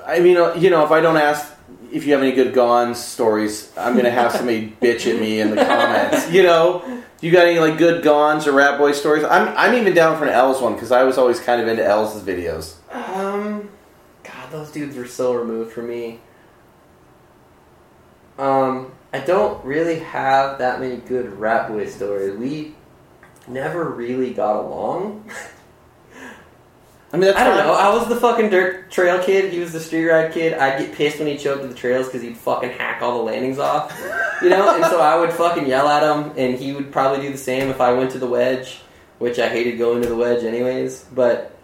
I 0.05 0.20
mean, 0.20 0.38
uh, 0.38 0.53
you 0.55 0.70
know, 0.70 0.84
if 0.86 0.91
I 0.91 1.01
don't 1.01 1.18
ask 1.18 1.51
if 1.91 2.05
you 2.05 2.13
have 2.13 2.22
any 2.22 2.32
good 2.34 2.53
Gons 2.53 3.03
stories, 3.03 3.72
I'm 3.78 3.95
gonna 3.95 4.11
have 4.11 4.32
somebody 4.32 4.76
bitch 4.82 5.11
at 5.11 5.20
me 5.20 5.39
in 5.39 5.49
the 5.51 5.63
comments. 5.66 6.30
You 6.32 6.43
know, 6.43 7.01
you 7.22 7.32
got 7.32 7.47
any 7.47 7.59
like 7.59 7.78
good 7.78 8.03
Gons 8.03 8.45
or 8.47 8.51
Rat 8.51 8.78
Boy 8.78 8.91
stories? 8.91 9.24
I'm 9.24 9.47
I'm 9.57 9.74
even 9.74 9.93
down 9.93 10.18
for 10.18 10.26
an 10.26 10.32
L's 10.34 10.61
one 10.61 10.74
because 10.74 10.91
I 10.91 11.03
was 11.03 11.18
always 11.18 11.39
kind 11.39 11.61
of 11.61 11.68
into 11.68 11.84
L's 11.84 12.22
videos. 12.22 12.76
Um, 12.93 13.61
God, 13.61 13.70
those 14.56 14.72
dudes 14.72 14.95
were 14.95 15.08
so 15.08 15.34
removed 15.34 15.74
from 15.74 15.88
me. 15.88 16.20
Um, 18.38 18.91
I 19.14 19.20
don't 19.20 19.64
really 19.66 19.99
have 19.99 20.60
that 20.60 20.80
many 20.80 20.97
good 20.97 21.39
Rat 21.39 21.70
Boy 21.70 21.88
stories. 21.88 22.38
We 22.38 22.76
never 23.47 23.89
really 23.89 24.34
got 24.34 24.58
along. 24.58 25.30
I 27.14 27.18
mean, 27.18 27.28
that's 27.28 27.38
I 27.38 27.45
don't 27.45 27.58
know. 27.58 27.74
I 27.74 27.93
was 27.95 28.10
the 28.10 28.16
fucking 28.18 28.49
dirt 28.49 28.91
trail 28.91 29.24
kid. 29.24 29.53
He 29.53 29.60
was 29.60 29.72
the 29.72 29.80
street 29.80 30.06
ride 30.08 30.34
kid. 30.34 30.53
I'd 30.53 30.80
get 30.80 30.93
pissed 30.93 31.20
when 31.20 31.28
he'd 31.30 31.39
show 31.39 31.53
up 31.53 31.62
to 31.62 31.68
the 31.68 31.74
trails 31.74 32.08
because 32.08 32.22
he'd 32.22 32.36
fucking 32.36 32.72
hack 32.72 33.01
all 33.01 33.20
the 33.20 33.24
landings 33.24 33.58
off, 33.58 33.97
you 34.41 34.49
know. 34.49 34.76
and 34.76 34.84
so 34.86 34.99
I 34.99 35.18
would 35.18 35.32
fucking 35.32 35.66
yell 35.66 35.88
at 35.88 36.03
him, 36.03 36.34
and 36.36 36.60
he 36.60 36.74
would 36.74 36.91
probably 36.91 37.26
do 37.26 37.32
the 37.32 37.38
same 37.38 37.70
if 37.70 37.80
I 37.80 37.93
went 37.93 38.12
to 38.12 38.20
the 38.20 38.28
wedge, 38.28 38.82
which 39.20 39.39
I 39.39 39.47
hated 39.47 39.78
going 39.78 40.01
to 40.01 40.10
the 40.10 40.16
wedge 40.16 40.43
anyways. 40.43 41.06
But 41.06 41.55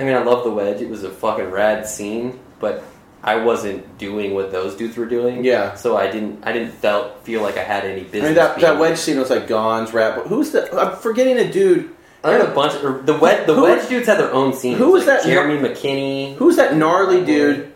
I 0.00 0.04
mean, 0.04 0.14
I 0.14 0.22
love 0.22 0.44
the 0.44 0.50
wedge. 0.50 0.80
It 0.80 0.88
was 0.88 1.04
a 1.04 1.10
fucking 1.10 1.50
rad 1.50 1.86
scene, 1.86 2.38
but 2.58 2.82
I 3.22 3.36
wasn't 3.36 3.98
doing 3.98 4.34
what 4.34 4.50
those 4.50 4.76
dudes 4.76 4.96
were 4.96 5.06
doing. 5.06 5.44
Yeah. 5.44 5.74
So 5.74 5.96
I 5.96 6.10
didn't. 6.10 6.42
I 6.44 6.52
didn't 6.52 6.72
felt 6.72 7.22
feel 7.24 7.42
like 7.42 7.56
I 7.58 7.62
had 7.62 7.84
any 7.84 8.02
business. 8.04 8.22
I 8.22 8.26
mean, 8.26 8.34
that, 8.34 8.60
that 8.60 8.78
wedge 8.78 8.98
scene 8.98 9.18
was 9.18 9.30
like 9.30 9.46
Gon's 9.46 9.92
rap. 9.92 10.24
Who's 10.26 10.50
the? 10.52 10.74
I'm 10.74 10.96
forgetting 10.96 11.38
a 11.38 11.50
dude. 11.52 11.94
I 12.24 12.32
had 12.32 12.40
a 12.42 12.52
bunch. 12.54 12.74
Of, 12.82 13.06
the 13.06 13.16
wedge. 13.18 13.46
The 13.46 13.54
Who- 13.54 13.62
wedge 13.62 13.88
dudes 13.88 14.06
had 14.06 14.18
their 14.18 14.32
own 14.32 14.52
scene. 14.54 14.76
who 14.76 14.92
was 14.92 15.06
like 15.06 15.22
that- 15.22 15.26
Jeremy 15.28 15.58
McKinney. 15.68 16.36
Who's 16.36 16.56
that 16.56 16.76
gnarly 16.76 17.24
dude? 17.24 17.72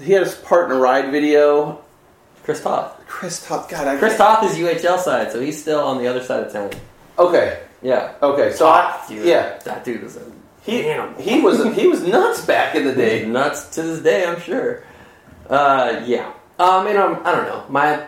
He 0.00 0.12
had 0.12 0.22
his 0.24 0.34
part 0.34 0.70
in 0.70 0.76
a 0.76 0.80
ride 0.80 1.10
video. 1.10 1.82
Chris 2.44 2.62
Toth. 2.62 2.92
Chris 3.08 3.44
Toth. 3.46 3.68
God, 3.70 3.88
I 3.88 3.96
Chris 3.96 4.16
Toth 4.16 4.44
is 4.44 4.56
UHL 4.58 4.98
side, 4.98 5.32
so 5.32 5.40
he's 5.40 5.60
still 5.60 5.80
on 5.80 5.98
the 5.98 6.06
other 6.06 6.22
side 6.22 6.44
of 6.44 6.52
town. 6.52 6.70
Okay, 7.18 7.60
Yeah. 7.82 8.12
okay. 8.22 8.52
So 8.52 8.68
I, 8.68 9.02
Dude, 9.08 9.24
yeah, 9.24 9.58
That 9.64 9.84
dude 9.84 10.02
was 10.02 10.16
a 10.16 10.22
he 10.66 10.86
animal. 10.86 11.20
he 11.20 11.40
was 11.40 11.74
he 11.76 11.86
was 11.86 12.02
nuts 12.02 12.44
back 12.44 12.74
in 12.74 12.84
the 12.84 12.94
day. 12.94 13.24
nuts 13.24 13.68
to 13.76 13.82
this 13.82 14.00
day, 14.00 14.26
I'm 14.26 14.40
sure. 14.40 14.84
Uh, 15.48 16.02
yeah. 16.04 16.32
Um, 16.58 16.86
and 16.86 16.98
um, 16.98 17.20
I 17.24 17.32
don't 17.32 17.46
know. 17.46 17.64
My 17.68 18.06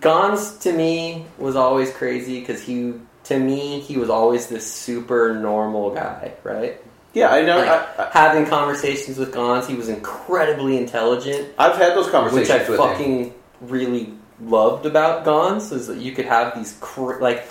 Gons 0.00 0.58
to 0.58 0.72
me 0.72 1.26
was 1.38 1.56
always 1.56 1.92
crazy 1.92 2.40
because 2.40 2.62
he, 2.62 2.94
to 3.24 3.38
me, 3.38 3.80
he 3.80 3.96
was 3.96 4.10
always 4.10 4.48
this 4.48 4.70
super 4.70 5.34
normal 5.34 5.94
guy, 5.94 6.32
right? 6.42 6.82
Yeah, 7.14 7.28
I 7.28 7.42
know. 7.42 7.58
Like, 7.58 7.68
I, 7.68 8.04
I, 8.04 8.10
having 8.12 8.46
conversations 8.46 9.16
with 9.16 9.32
Gons, 9.32 9.66
he 9.66 9.74
was 9.74 9.88
incredibly 9.88 10.76
intelligent. 10.76 11.54
I've 11.58 11.76
had 11.76 11.94
those 11.94 12.06
which 12.06 12.12
conversations 12.12 12.50
I 12.50 12.70
with 12.70 12.80
him. 12.80 12.88
fucking 12.88 13.34
really 13.62 14.12
loved 14.40 14.84
about 14.84 15.24
Gons 15.24 15.72
is 15.72 15.86
that 15.86 15.98
you 15.98 16.12
could 16.12 16.26
have 16.26 16.54
these 16.54 16.76
cra- 16.80 17.18
like 17.22 17.48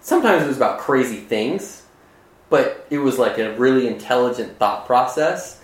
sometimes 0.00 0.44
it 0.44 0.46
was 0.46 0.56
about 0.56 0.78
crazy 0.78 1.18
things, 1.18 1.79
but 2.50 2.86
it 2.90 2.98
was 2.98 3.18
like 3.18 3.38
a 3.38 3.56
really 3.56 3.86
intelligent 3.86 4.58
thought 4.58 4.86
process. 4.86 5.58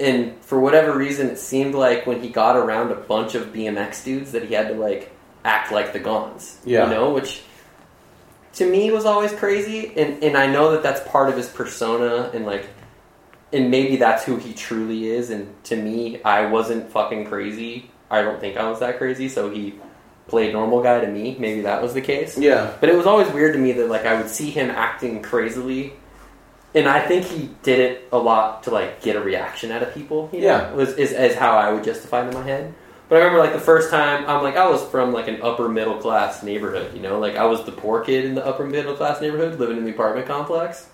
And 0.00 0.34
for 0.42 0.58
whatever 0.58 0.96
reason, 0.96 1.28
it 1.28 1.38
seemed 1.38 1.74
like 1.76 2.06
when 2.06 2.20
he 2.20 2.28
got 2.28 2.56
around 2.56 2.90
a 2.90 2.96
bunch 2.96 3.34
of 3.36 3.52
BMX 3.52 4.02
dudes 4.04 4.32
that 4.32 4.42
he 4.44 4.54
had 4.54 4.68
to 4.68 4.74
like 4.74 5.12
act 5.44 5.70
like 5.70 5.92
the 5.92 6.00
Gons, 6.00 6.58
Yeah. 6.64 6.84
you 6.88 6.90
know, 6.94 7.12
which 7.12 7.42
to 8.54 8.68
me 8.68 8.90
was 8.90 9.04
always 9.04 9.32
crazy. 9.32 9.92
And 9.96 10.22
and 10.24 10.36
I 10.36 10.46
know 10.46 10.72
that 10.72 10.82
that's 10.82 11.06
part 11.08 11.28
of 11.28 11.36
his 11.36 11.48
persona 11.48 12.30
and 12.34 12.44
like. 12.46 12.66
And 13.54 13.70
maybe 13.70 13.96
that's 13.96 14.24
who 14.24 14.36
he 14.38 14.54
truly 14.54 15.08
is. 15.08 15.28
And 15.28 15.46
to 15.64 15.76
me, 15.76 16.22
I 16.22 16.46
wasn't 16.46 16.90
fucking 16.90 17.26
crazy. 17.26 17.90
I 18.10 18.22
don't 18.22 18.40
think 18.40 18.56
I 18.56 18.66
was 18.70 18.80
that 18.80 18.96
crazy. 18.96 19.28
So 19.28 19.50
he 19.50 19.74
played 20.26 20.54
normal 20.54 20.82
guy 20.82 21.00
to 21.02 21.06
me. 21.06 21.36
Maybe 21.38 21.60
that 21.60 21.82
was 21.82 21.92
the 21.92 22.00
case. 22.00 22.38
Yeah, 22.38 22.72
But 22.80 22.88
it 22.88 22.96
was 22.96 23.04
always 23.06 23.30
weird 23.30 23.52
to 23.52 23.58
me 23.58 23.72
that 23.72 23.88
like 23.90 24.06
I 24.06 24.16
would 24.16 24.30
see 24.30 24.50
him 24.50 24.70
acting 24.70 25.20
crazily, 25.20 25.92
and 26.74 26.88
I 26.88 27.06
think 27.06 27.26
he 27.26 27.50
did 27.62 27.80
it 27.80 28.08
a 28.12 28.18
lot 28.18 28.64
to 28.64 28.70
like 28.70 29.02
get 29.02 29.16
a 29.16 29.20
reaction 29.20 29.70
out 29.70 29.82
of 29.82 29.92
people. 29.94 30.30
You 30.32 30.40
know? 30.40 30.46
Yeah. 30.46 30.72
was 30.72 30.94
is, 30.94 31.12
is 31.12 31.34
how 31.34 31.56
I 31.56 31.72
would 31.72 31.84
justify 31.84 32.24
it 32.24 32.28
in 32.28 32.34
my 32.34 32.42
head. 32.42 32.74
But 33.08 33.16
I 33.16 33.24
remember 33.24 33.44
like 33.44 33.52
the 33.52 33.60
first 33.60 33.90
time 33.90 34.24
I'm 34.26 34.42
like 34.42 34.56
I 34.56 34.68
was 34.68 34.82
from 34.88 35.12
like 35.12 35.28
an 35.28 35.42
upper 35.42 35.68
middle 35.68 35.98
class 35.98 36.42
neighborhood. 36.42 36.94
You 36.94 37.02
know, 37.02 37.18
like 37.18 37.36
I 37.36 37.44
was 37.44 37.64
the 37.64 37.72
poor 37.72 38.02
kid 38.02 38.24
in 38.24 38.34
the 38.34 38.44
upper 38.44 38.64
middle 38.64 38.96
class 38.96 39.20
neighborhood 39.20 39.58
living 39.58 39.76
in 39.76 39.84
the 39.84 39.90
apartment 39.90 40.26
complex. 40.26 40.88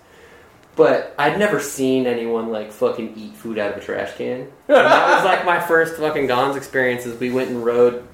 But 0.75 1.13
I'd 1.17 1.37
never 1.37 1.59
seen 1.59 2.07
anyone 2.07 2.51
like 2.51 2.71
fucking 2.71 3.13
eat 3.17 3.35
food 3.35 3.57
out 3.57 3.71
of 3.71 3.77
a 3.77 3.85
trash 3.85 4.15
can. 4.15 4.49
And 4.67 4.77
that 4.85 5.15
was 5.15 5.25
like 5.25 5.45
my 5.45 5.59
first 5.59 5.95
fucking 5.95 6.27
Gons 6.27 6.55
experiences. 6.55 7.19
We 7.19 7.31
went 7.31 7.49
and 7.49 7.65
rode 7.65 8.07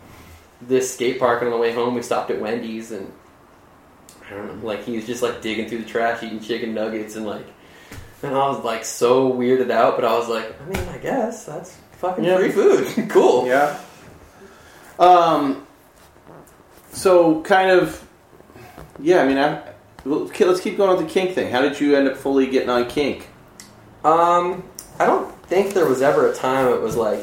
this 0.61 0.93
skate 0.93 1.19
park, 1.19 1.41
and 1.41 1.51
on 1.51 1.53
the 1.53 1.61
way 1.61 1.73
home, 1.73 1.95
we 1.95 2.01
stopped 2.01 2.31
at 2.31 2.39
Wendy's, 2.39 2.91
and 2.91 3.11
I 4.27 4.33
don't 4.33 4.61
know, 4.61 4.67
like 4.67 4.83
he 4.83 4.95
was 4.95 5.05
just 5.05 5.21
like 5.21 5.41
digging 5.41 5.67
through 5.67 5.79
the 5.79 5.85
trash, 5.85 6.23
eating 6.23 6.39
chicken 6.39 6.73
nuggets, 6.73 7.15
and 7.15 7.25
like, 7.25 7.45
and 8.23 8.33
I 8.35 8.47
was 8.49 8.63
like 8.63 8.85
so 8.85 9.31
weirded 9.31 9.71
out, 9.71 9.95
but 9.95 10.05
I 10.05 10.17
was 10.17 10.27
like, 10.27 10.53
I 10.61 10.65
mean, 10.65 10.89
I 10.89 10.97
guess 10.97 11.45
that's 11.45 11.75
fucking 11.99 12.23
Yeah. 12.23 12.37
free 12.37 12.51
food, 12.51 13.09
cool. 13.09 13.47
yeah. 13.47 13.79
Um. 14.99 15.65
So 16.91 17.41
kind 17.41 17.69
of, 17.71 18.05
yeah. 18.99 19.21
I 19.21 19.27
mean, 19.27 19.37
I, 19.37 19.61
let's 20.05 20.61
keep 20.61 20.77
going 20.77 20.95
with 20.97 21.05
the 21.05 21.11
kink 21.13 21.33
thing. 21.35 21.51
How 21.51 21.61
did 21.61 21.79
you 21.79 21.95
end 21.95 22.07
up 22.07 22.15
fully 22.17 22.47
getting 22.47 22.69
on 22.69 22.87
kink? 22.87 23.27
Um, 24.05 24.63
I 24.99 25.05
don't 25.05 25.33
think 25.47 25.73
there 25.73 25.85
was 25.87 26.01
ever 26.01 26.29
a 26.31 26.33
time 26.33 26.71
it 26.73 26.79
was 26.81 26.95
like 26.95 27.19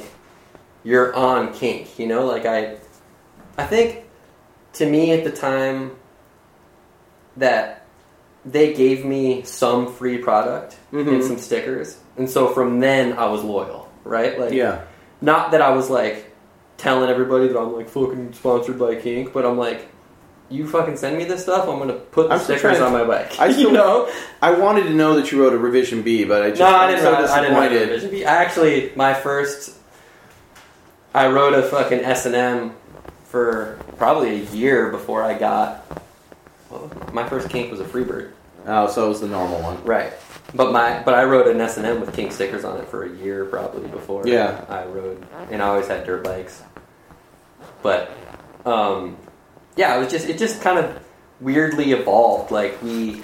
you're 0.85 1.15
on 1.15 1.55
kink. 1.55 1.99
You 1.99 2.07
know, 2.07 2.27
like 2.27 2.45
I, 2.45 2.77
I 3.57 3.65
think 3.65 4.05
to 4.75 4.87
me 4.89 5.13
at 5.13 5.25
the 5.25 5.31
time 5.33 5.93
that 7.39 7.82
they 8.45 8.73
gave 8.75 9.05
me 9.05 9.43
some 9.45 9.93
free 9.93 10.19
product 10.19 10.77
and 10.91 11.07
Mhm. 11.07 11.23
some 11.23 11.39
stickers, 11.39 11.97
and 12.17 12.29
so 12.29 12.49
from 12.49 12.81
then 12.81 13.13
I 13.15 13.27
was 13.27 13.43
loyal, 13.45 13.89
right? 14.05 14.39
Like, 14.39 14.53
Yeah. 14.53 14.81
not 15.21 15.53
that 15.53 15.63
I 15.63 15.71
was 15.71 15.89
like 15.91 16.27
telling 16.77 17.09
everybody 17.09 17.47
that 17.49 17.57
I'm 17.59 17.73
like 17.75 17.89
fucking 17.89 18.33
sponsored 18.35 18.79
by 18.79 18.97
Kink, 18.97 19.33
but 19.33 19.45
I'm 19.47 19.57
like, 19.59 19.87
you 20.51 20.67
fucking 20.67 20.97
send 20.97 21.17
me 21.17 21.25
this 21.25 21.43
stuff, 21.45 21.69
I'm 21.69 21.79
gonna 21.79 21.93
put 21.95 22.29
the 22.29 22.35
I'm 22.35 22.41
stickers 22.41 22.81
on 22.81 22.93
my 22.93 23.05
bike. 23.05 23.33
I 23.39 23.47
you 23.49 23.53
still- 23.55 23.71
know? 23.71 24.09
I 24.43 24.51
wanted 24.51 24.85
to 24.85 24.91
know 24.91 25.15
that 25.15 25.31
you 25.31 25.41
wrote 25.41 25.53
a 25.55 25.59
revision 25.59 26.03
B, 26.03 26.25
but 26.25 26.43
I 26.43 26.49
just 26.51 26.61
No, 26.61 26.67
I 26.67 26.89
didn't. 26.89 27.03
so 27.03 27.13
write, 27.13 27.31
I 27.31 27.41
didn't 27.43 27.57
write 27.57 27.73
a 27.73 27.79
revision 27.79 28.11
B. 28.11 28.25
I 28.25 28.35
actually, 28.43 28.93
my 28.97 29.15
first, 29.15 29.75
I 31.15 31.29
wrote 31.29 31.55
a 31.55 31.63
fucking 31.63 32.01
S 32.01 32.27
and 32.27 32.35
M 32.35 32.73
for 33.29 33.79
probably 33.99 34.31
a 34.43 34.45
year 34.53 34.89
before 34.91 35.23
I 35.23 35.35
got. 35.35 35.85
Well, 36.73 36.91
my 37.13 37.29
first 37.29 37.51
kink 37.51 37.71
was 37.71 37.81
a 37.81 37.85
Freebird, 37.85 38.33
Oh, 38.67 38.89
so 38.89 39.05
it 39.07 39.09
was 39.11 39.21
the 39.21 39.29
normal 39.29 39.61
one. 39.61 39.85
right? 39.85 40.13
But 40.55 40.73
my, 40.73 41.03
but 41.05 41.15
I 41.15 41.25
rode 41.25 41.47
an 41.49 41.61
S 41.61 41.77
and 41.77 41.85
M 41.87 42.01
with 42.01 42.15
kink 42.15 42.33
stickers 42.33 42.65
on 42.65 42.79
it 42.79 42.89
for 42.89 43.05
a 43.05 43.09
year 43.11 43.45
probably 43.45 43.89
before. 43.89 44.27
Yeah. 44.27 44.65
I 44.69 44.85
rode, 44.85 45.25
and 45.51 45.63
I 45.63 45.69
always 45.69 45.87
had 45.89 46.05
dirt 46.07 46.25
bikes. 46.25 46.63
But, 47.83 48.11
um, 48.65 49.17
yeah, 49.77 49.95
it 49.97 49.99
was 49.99 50.11
just 50.11 50.29
it 50.29 50.39
just 50.39 50.61
kind 50.63 50.79
of 50.79 51.03
weirdly 51.41 51.93
evolved. 51.93 52.51
Like 52.51 52.81
we, 52.83 53.17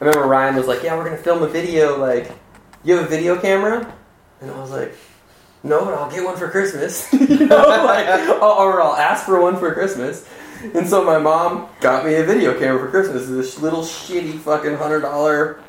I 0.00 0.04
remember 0.04 0.26
Ryan 0.26 0.56
was 0.56 0.66
like, 0.66 0.82
"Yeah, 0.82 0.96
we're 0.96 1.04
gonna 1.04 1.16
film 1.18 1.42
a 1.42 1.48
video. 1.48 1.98
Like, 1.98 2.30
you 2.84 2.96
have 2.96 3.04
a 3.04 3.08
video 3.08 3.38
camera?" 3.40 3.92
And 4.40 4.50
I 4.50 4.58
was 4.60 4.70
like, 4.70 4.94
"No, 5.62 5.84
but 5.84 5.94
I'll 5.94 6.10
get 6.10 6.24
one 6.24 6.36
for 6.36 6.48
Christmas. 6.48 7.12
you 7.12 7.46
know, 7.46 7.56
like, 7.66 8.08
or 8.40 8.80
I'll 8.82 8.94
ask 8.94 9.26
for 9.26 9.40
one 9.40 9.56
for 9.56 9.72
Christmas." 9.74 10.26
And 10.74 10.88
so 10.88 11.04
my 11.04 11.18
mom 11.18 11.68
got 11.80 12.04
me 12.04 12.14
a 12.14 12.24
video 12.24 12.58
camera 12.58 12.78
for 12.80 12.90
Christmas. 12.90 13.28
This 13.28 13.60
little 13.60 13.82
shitty 13.82 14.38
fucking 14.40 14.76
hundred 14.76 15.00
dollar 15.00 15.60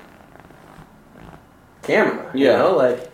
camera. 1.84 2.30
You 2.34 2.46
Yeah. 2.48 2.58
know, 2.58 2.76
like. 2.76 3.12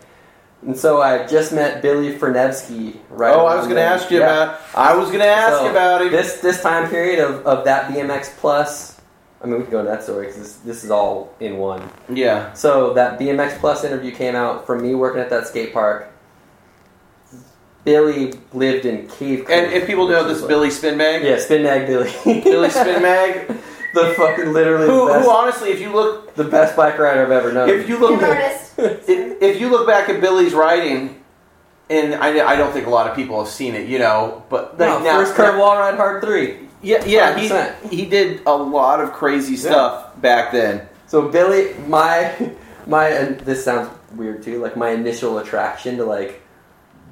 And 0.66 0.78
so 0.78 1.02
I 1.02 1.26
just 1.26 1.52
met 1.52 1.82
Billy 1.82 2.16
Fernevsky 2.16 2.96
right. 3.10 3.34
oh, 3.34 3.44
I 3.44 3.54
was 3.56 3.66
going 3.66 3.76
to 3.76 3.82
ask 3.82 4.10
you 4.10 4.20
Yeah. 4.20 4.24
about. 4.44 4.60
I 4.74 4.96
was 4.96 5.08
going 5.08 5.20
to 5.20 5.26
ask 5.26 5.58
So, 5.58 5.70
about 5.70 6.00
it. 6.00 6.10
This 6.10 6.40
this 6.40 6.62
time 6.62 6.88
period 6.88 7.18
of, 7.20 7.46
of 7.46 7.64
that 7.66 7.90
BMX 7.90 8.30
Plus. 8.38 8.98
I 9.42 9.46
mean, 9.46 9.56
we 9.58 9.62
can 9.64 9.72
go 9.72 9.80
into 9.80 9.90
that 9.90 10.02
story 10.02 10.26
because 10.28 10.40
this, 10.40 10.56
this 10.64 10.84
is 10.84 10.90
all 10.90 11.34
in 11.38 11.58
one. 11.58 11.90
yeah. 12.08 12.54
So 12.54 12.94
that 12.94 13.18
BMX 13.20 13.58
Plus 13.58 13.84
interview 13.84 14.10
came 14.10 14.34
out 14.34 14.66
from 14.66 14.80
me 14.80 14.94
working 14.94 15.20
at 15.20 15.28
that 15.28 15.46
skate 15.46 15.74
park. 15.74 16.08
Billy 17.84 18.32
lived 18.52 18.86
in 18.86 19.06
Cave 19.08 19.44
Creek. 19.44 19.50
And 19.50 19.72
if 19.72 19.86
people 19.86 20.08
know 20.08 20.26
this 20.26 20.40
like- 20.40 20.48
Billy 20.48 20.70
Spin 20.70 20.96
Mag, 20.96 21.22
yeah, 21.22 21.38
Spin 21.38 21.62
Mag 21.62 21.86
Billy. 21.86 22.10
Billy 22.24 22.70
Spin 22.70 23.02
Mag, 23.02 23.46
the 23.94 24.14
fucking 24.16 24.52
literally 24.52 24.86
who, 24.86 25.06
the, 25.06 25.12
best, 25.12 25.24
who 25.24 25.30
honestly, 25.30 25.70
if 25.70 25.80
you 25.80 25.92
look, 25.92 26.34
the 26.34 26.44
best 26.44 26.74
black 26.76 26.98
rider 26.98 27.22
I've 27.22 27.30
ever 27.30 27.52
known. 27.52 27.68
if 27.68 27.88
you 27.88 27.98
look, 27.98 28.20
if, 28.22 28.78
if 29.42 29.60
you 29.60 29.68
look 29.70 29.86
back 29.86 30.08
at 30.08 30.20
Billy's 30.20 30.54
writing, 30.54 31.22
and 31.90 32.14
I, 32.14 32.46
I 32.52 32.56
don't 32.56 32.72
think 32.72 32.86
a 32.86 32.90
lot 32.90 33.08
of 33.08 33.14
people 33.14 33.38
have 33.44 33.52
seen 33.52 33.74
it, 33.74 33.88
you 33.88 33.98
know, 33.98 34.42
but 34.48 34.78
no, 34.78 34.94
like 34.94 35.04
now, 35.04 35.18
first 35.18 35.34
curve 35.34 35.58
wall 35.58 35.76
ride 35.76 35.96
hard 35.96 36.22
three. 36.24 36.68
yeah, 36.82 37.04
yeah, 37.04 37.38
100%. 37.38 37.90
he 37.90 37.96
he 37.96 38.06
did 38.06 38.40
a 38.46 38.56
lot 38.56 39.00
of 39.00 39.12
crazy 39.12 39.56
stuff 39.56 40.18
back 40.20 40.50
then. 40.52 40.88
So 41.06 41.28
Billy, 41.28 41.74
my 41.86 42.50
my 42.86 43.08
and 43.08 43.38
this 43.40 43.64
sounds 43.64 43.90
weird 44.16 44.42
too. 44.42 44.60
Like 44.62 44.76
my 44.76 44.90
initial 44.90 45.38
attraction 45.38 45.98
to 45.98 46.04
like 46.04 46.40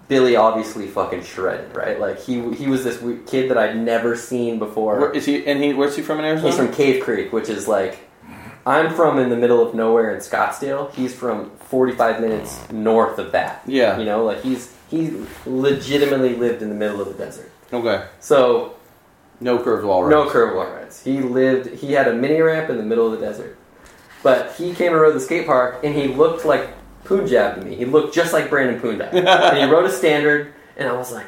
Billy, 0.08 0.36
obviously 0.36 0.86
fucking 0.88 1.22
shredded, 1.22 1.74
right? 1.76 1.98
Like 1.98 2.20
he 2.20 2.52
he 2.54 2.66
was 2.66 2.84
this 2.84 2.98
kid 3.26 3.50
that 3.50 3.56
I'd 3.58 3.76
never 3.76 4.16
seen 4.16 4.58
before. 4.58 5.00
Where, 5.00 5.10
is 5.12 5.24
he? 5.24 5.46
And 5.46 5.62
he? 5.62 5.72
Where's 5.72 5.96
he 5.96 6.02
from 6.02 6.18
in 6.18 6.24
Arizona? 6.24 6.48
He's 6.50 6.58
from 6.58 6.72
Cave 6.72 7.02
Creek, 7.02 7.32
which 7.32 7.48
is 7.48 7.66
like 7.68 7.98
I'm 8.66 8.94
from 8.94 9.18
in 9.18 9.30
the 9.30 9.36
middle 9.36 9.66
of 9.66 9.74
nowhere 9.74 10.14
in 10.14 10.20
Scottsdale. 10.20 10.92
He's 10.94 11.14
from 11.14 11.50
45 11.68 12.20
minutes 12.20 12.70
north 12.70 13.18
of 13.18 13.32
that. 13.32 13.62
Yeah. 13.66 13.98
You 13.98 14.04
know, 14.04 14.24
like 14.24 14.42
he's 14.42 14.72
he 14.88 15.24
legitimately 15.46 16.36
lived 16.36 16.62
in 16.62 16.68
the 16.68 16.74
middle 16.74 17.00
of 17.00 17.08
the 17.08 17.14
desert. 17.14 17.50
Okay. 17.72 18.04
So 18.20 18.74
No 19.40 19.62
curved 19.62 19.84
wall 19.84 20.04
rides. 20.04 20.10
no 20.10 20.30
curb 20.30 20.54
wall 20.54 20.66
rides. 20.66 21.02
He 21.02 21.20
lived. 21.20 21.78
He 21.78 21.92
had 21.92 22.06
a 22.08 22.12
mini 22.14 22.40
ramp 22.40 22.68
in 22.70 22.76
the 22.76 22.82
middle 22.82 23.12
of 23.12 23.18
the 23.18 23.24
desert, 23.26 23.56
but 24.22 24.52
he 24.56 24.74
came 24.74 24.92
and 24.92 25.00
rode 25.00 25.14
the 25.14 25.20
skate 25.20 25.46
park, 25.46 25.80
and 25.82 25.94
he 25.94 26.08
looked 26.08 26.44
like 26.44 26.68
Punjab 27.04 27.56
to 27.60 27.64
me. 27.66 27.74
He 27.76 27.84
looked 27.84 28.14
just 28.14 28.32
like 28.32 28.48
Brandon 28.50 28.80
Punjab, 28.80 29.14
and 29.14 29.58
he 29.58 29.64
wrote 29.64 29.84
a 29.86 29.90
standard, 29.92 30.52
and 30.76 30.88
I 30.88 30.92
was 30.92 31.12
like, 31.12 31.26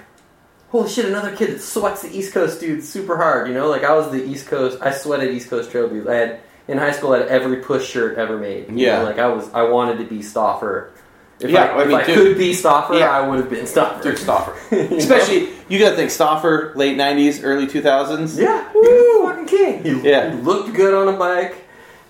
"Holy 0.70 0.88
shit!" 0.88 1.04
Another 1.06 1.34
kid 1.34 1.50
that 1.50 1.60
sweats 1.60 2.02
the 2.02 2.16
East 2.16 2.32
Coast 2.32 2.60
dudes 2.60 2.88
super 2.88 3.16
hard. 3.16 3.48
You 3.48 3.54
know, 3.54 3.68
like 3.68 3.84
I 3.84 3.94
was 3.94 4.10
the 4.10 4.24
East 4.24 4.46
Coast. 4.46 4.78
I 4.80 4.90
sweated 4.92 5.34
East 5.34 5.50
Coast 5.50 5.70
trail 5.70 5.88
dudes. 5.88 6.06
I 6.06 6.14
had 6.14 6.40
in 6.68 6.78
high 6.78 6.92
school. 6.92 7.12
I 7.12 7.18
had 7.18 7.28
every 7.28 7.56
push 7.58 7.86
shirt 7.88 8.16
ever 8.18 8.38
made. 8.38 8.68
You 8.70 8.76
Yeah. 8.86 8.98
know, 9.00 9.04
like 9.04 9.18
I 9.18 9.28
was. 9.28 9.52
I 9.52 9.62
wanted 9.62 9.98
to 9.98 10.04
be 10.04 10.20
Stoffer. 10.20 10.90
If 11.40 11.50
Yeah, 11.50 11.64
I, 11.64 11.66
I 11.78 11.82
if 11.82 11.88
mean, 11.88 11.96
I 11.98 12.06
dude. 12.06 12.14
could 12.16 12.38
be 12.38 12.52
Stoffer, 12.52 12.96
Yeah. 12.98 13.10
I 13.10 13.26
would 13.28 13.40
have 13.40 13.50
been 13.50 13.64
Stoffer. 13.66 14.00
Dude, 14.02 14.16
Stoffer. 14.16 14.54
Especially, 14.96 15.48
you 15.68 15.80
gotta 15.80 15.96
think 15.96 16.10
Stoffer, 16.10 16.74
late 16.76 16.96
90s, 16.96 17.40
early 17.42 17.66
2000s. 17.66 18.38
Yeah, 18.40 18.70
he 18.72 18.78
was 18.78 19.28
fucking 19.30 19.46
king. 19.46 19.82
He, 19.82 20.08
Yeah. 20.10 20.30
he 20.30 20.40
looked 20.42 20.72
good 20.74 20.94
on 20.94 21.12
a 21.12 21.18
bike. 21.18 21.63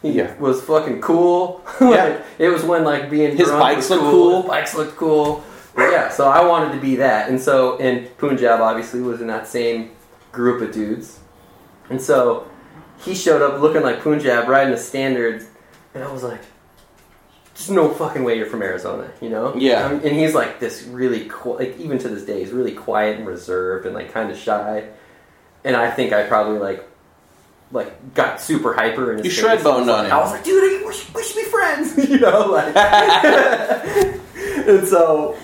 He 0.05 0.12
Yeah. 0.12 0.34
was 0.38 0.62
fucking 0.62 1.00
cool. 1.00 1.64
Yeah. 1.80 2.22
it 2.38 2.48
was 2.48 2.62
when 2.62 2.84
like 2.84 3.11
being 3.11 3.36
His 3.36 3.50
bikes 3.50 3.90
looked 3.90 4.02
cool. 4.02 4.42
His 4.42 4.48
bikes 4.50 4.74
looked 4.76 4.96
cool. 4.96 5.42
But 5.74 5.90
yeah, 5.90 6.09
so 6.09 6.28
I 6.28 6.44
wanted 6.44 6.72
to 6.74 6.80
be 6.80 6.94
that, 6.96 7.28
and 7.28 7.40
so 7.40 7.76
and 7.78 8.16
Punjab 8.18 8.61
obviously 8.61 9.00
was 9.00 9.20
in 9.20 9.26
that 9.26 9.48
same 9.48 9.90
group 10.30 10.62
of 10.62 10.72
dudes, 10.72 11.18
and 11.90 12.00
so 12.00 12.48
he 12.98 13.12
showed 13.12 13.42
up 13.42 13.61
looking 13.61 13.82
like 13.82 14.00
Punjab 14.00 14.48
riding 14.48 14.72
a 14.72 14.76
standard, 14.76 15.44
and 15.94 16.05
I 16.05 16.12
was 16.12 16.22
like. 16.22 16.40
There's 17.57 17.70
no 17.70 17.88
fucking 17.88 18.24
way 18.24 18.36
you're 18.36 18.48
from 18.48 18.62
Arizona, 18.62 19.12
you 19.20 19.28
know? 19.30 19.55
Yeah. 19.55 19.84
Um, 19.84 19.92
and 20.02 20.07
he's 20.16 20.34
like 20.34 20.59
this 20.59 20.82
really, 20.88 21.28
cool, 21.30 21.55
like 21.55 21.78
even 21.78 21.98
to 22.00 22.09
this 22.09 22.24
day, 22.24 22.40
he's 22.40 22.50
really 22.50 22.72
quiet 22.72 23.16
and 23.18 23.28
reserved 23.28 23.86
and 23.86 23.94
like 23.94 24.12
kind 24.12 24.28
of 24.28 24.36
shy 24.36 24.88
and 25.64 25.76
I 25.76 25.90
think 25.90 26.12
I 26.12 26.24
probably 26.24 26.59
like 26.59 26.84
like 27.73 28.15
got 28.15 28.41
super 28.41 28.73
hyper 28.75 29.12
and 29.12 29.25
You 29.25 29.31
shred 29.31 29.62
boned 29.65 29.91
on 29.91 30.07
him. 30.07 30.12
I 30.12 30.19
was 30.19 30.31
like, 30.31 30.45
dude, 30.45 30.85
we 30.87 30.93
should, 30.93 31.15
we 31.15 31.23
should 31.25 31.37
be 31.37 31.51
friends, 31.51 32.09
you 32.11 32.19
know, 32.19 32.47
like. 32.51 32.75
and 34.67 34.87
so 34.87 35.37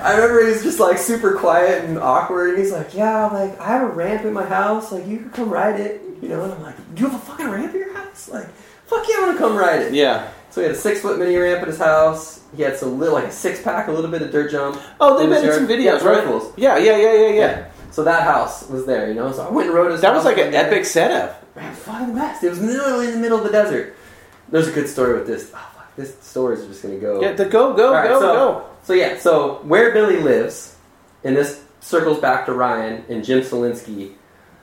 I 0.00 0.14
remember 0.14 0.46
he's 0.46 0.62
just 0.62 0.80
like 0.80 0.98
super 0.98 1.34
quiet 1.36 1.84
and 1.84 1.98
awkward, 1.98 2.50
and 2.50 2.58
he's 2.58 2.72
like, 2.72 2.94
yeah, 2.94 3.26
like 3.26 3.58
I 3.60 3.68
have 3.68 3.82
a 3.82 3.86
ramp 3.92 4.24
at 4.24 4.32
my 4.32 4.44
house, 4.44 4.92
like 4.92 5.06
you 5.06 5.18
could 5.18 5.32
come 5.32 5.50
ride 5.50 5.80
it, 5.80 6.02
you 6.20 6.28
know. 6.28 6.44
And 6.44 6.52
I'm 6.52 6.62
like, 6.62 6.76
do 6.94 7.02
you 7.04 7.08
have 7.10 7.20
a 7.20 7.24
fucking 7.24 7.48
ramp 7.48 7.68
at 7.74 7.74
your 7.78 7.94
house? 7.94 8.28
Like, 8.28 8.48
fuck 8.86 9.06
yeah, 9.08 9.16
I 9.18 9.20
want 9.26 9.32
to 9.32 9.38
come 9.38 9.56
ride 9.56 9.82
it. 9.82 9.94
Yeah. 9.94 10.30
So 10.50 10.60
he 10.62 10.66
had 10.68 10.76
a 10.76 10.78
six 10.78 11.00
foot 11.00 11.18
mini 11.18 11.36
ramp 11.36 11.60
at 11.62 11.68
his 11.68 11.78
house. 11.78 12.42
He 12.56 12.62
had 12.62 12.76
some 12.78 12.98
little 12.98 13.14
like 13.14 13.24
a 13.24 13.32
six 13.32 13.62
pack, 13.62 13.88
a 13.88 13.92
little 13.92 14.10
bit 14.10 14.22
of 14.22 14.30
dirt 14.32 14.50
jump. 14.50 14.80
Oh, 15.00 15.18
they've 15.18 15.28
In 15.30 15.34
been 15.34 15.44
in 15.44 15.52
some 15.54 15.66
videos, 15.68 15.84
Yeah, 15.84 16.08
right? 16.08 16.18
rifles. 16.24 16.52
Yeah, 16.56 16.78
yeah, 16.78 16.96
yeah, 16.96 17.12
yeah, 17.12 17.28
yeah. 17.28 17.68
So 17.90 18.04
that 18.04 18.22
house 18.24 18.68
was 18.68 18.84
there, 18.86 19.08
you 19.08 19.14
know. 19.14 19.32
So 19.32 19.46
I 19.46 19.50
went 19.50 19.68
and 19.68 19.76
rode 19.76 19.92
his. 19.92 20.00
That 20.02 20.14
was 20.14 20.24
like 20.24 20.38
an 20.38 20.54
epic 20.54 20.84
setup. 20.84 21.45
Man, 21.56 21.74
fucking 21.74 22.08
the 22.08 22.12
best. 22.12 22.44
It 22.44 22.50
was 22.50 22.60
literally 22.60 23.06
in 23.06 23.12
the 23.14 23.18
middle 23.18 23.38
of 23.38 23.44
the 23.44 23.50
desert. 23.50 23.96
There's 24.50 24.68
a 24.68 24.72
good 24.72 24.88
story 24.88 25.14
with 25.14 25.26
this. 25.26 25.50
Oh, 25.54 25.70
fuck, 25.74 25.96
this 25.96 26.20
story 26.20 26.56
is 26.56 26.66
just 26.66 26.82
gonna 26.82 26.98
go. 26.98 27.20
Yeah, 27.20 27.32
the 27.32 27.46
go, 27.46 27.74
go, 27.74 27.92
right, 27.92 28.08
go, 28.08 28.20
so, 28.20 28.32
go. 28.34 28.66
So 28.84 28.92
yeah, 28.92 29.18
so 29.18 29.54
where 29.64 29.92
Billy 29.92 30.20
lives, 30.20 30.76
and 31.24 31.34
this 31.34 31.64
circles 31.80 32.20
back 32.20 32.46
to 32.46 32.52
Ryan 32.52 33.04
and 33.08 33.24
Jim 33.24 33.40
Cielencki. 33.40 34.12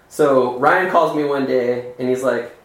So 0.08 0.60
Ryan 0.60 0.92
calls 0.92 1.16
me 1.16 1.24
one 1.24 1.48
day 1.48 1.94
and 1.98 2.08
he's 2.08 2.22
like, 2.22 2.56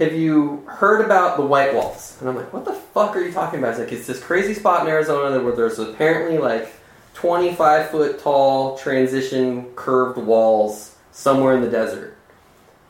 "Have 0.00 0.12
you 0.12 0.64
heard 0.66 1.04
about 1.04 1.36
the 1.36 1.46
White 1.46 1.72
Walls?" 1.72 2.16
And 2.18 2.28
I'm 2.28 2.34
like, 2.34 2.52
"What 2.52 2.64
the 2.64 2.72
fuck 2.72 3.14
are 3.14 3.20
you 3.20 3.32
talking 3.32 3.60
about?" 3.60 3.74
He's 3.74 3.78
like, 3.78 3.92
"It's 3.92 4.08
this 4.08 4.20
crazy 4.20 4.54
spot 4.54 4.82
in 4.82 4.88
Arizona 4.88 5.40
where 5.40 5.54
there's 5.54 5.78
apparently 5.78 6.38
like 6.38 6.74
25 7.14 7.90
foot 7.90 8.18
tall 8.18 8.76
transition 8.76 9.66
curved 9.76 10.18
walls 10.18 10.96
somewhere 11.12 11.54
in 11.54 11.62
the 11.62 11.70
desert." 11.70 12.15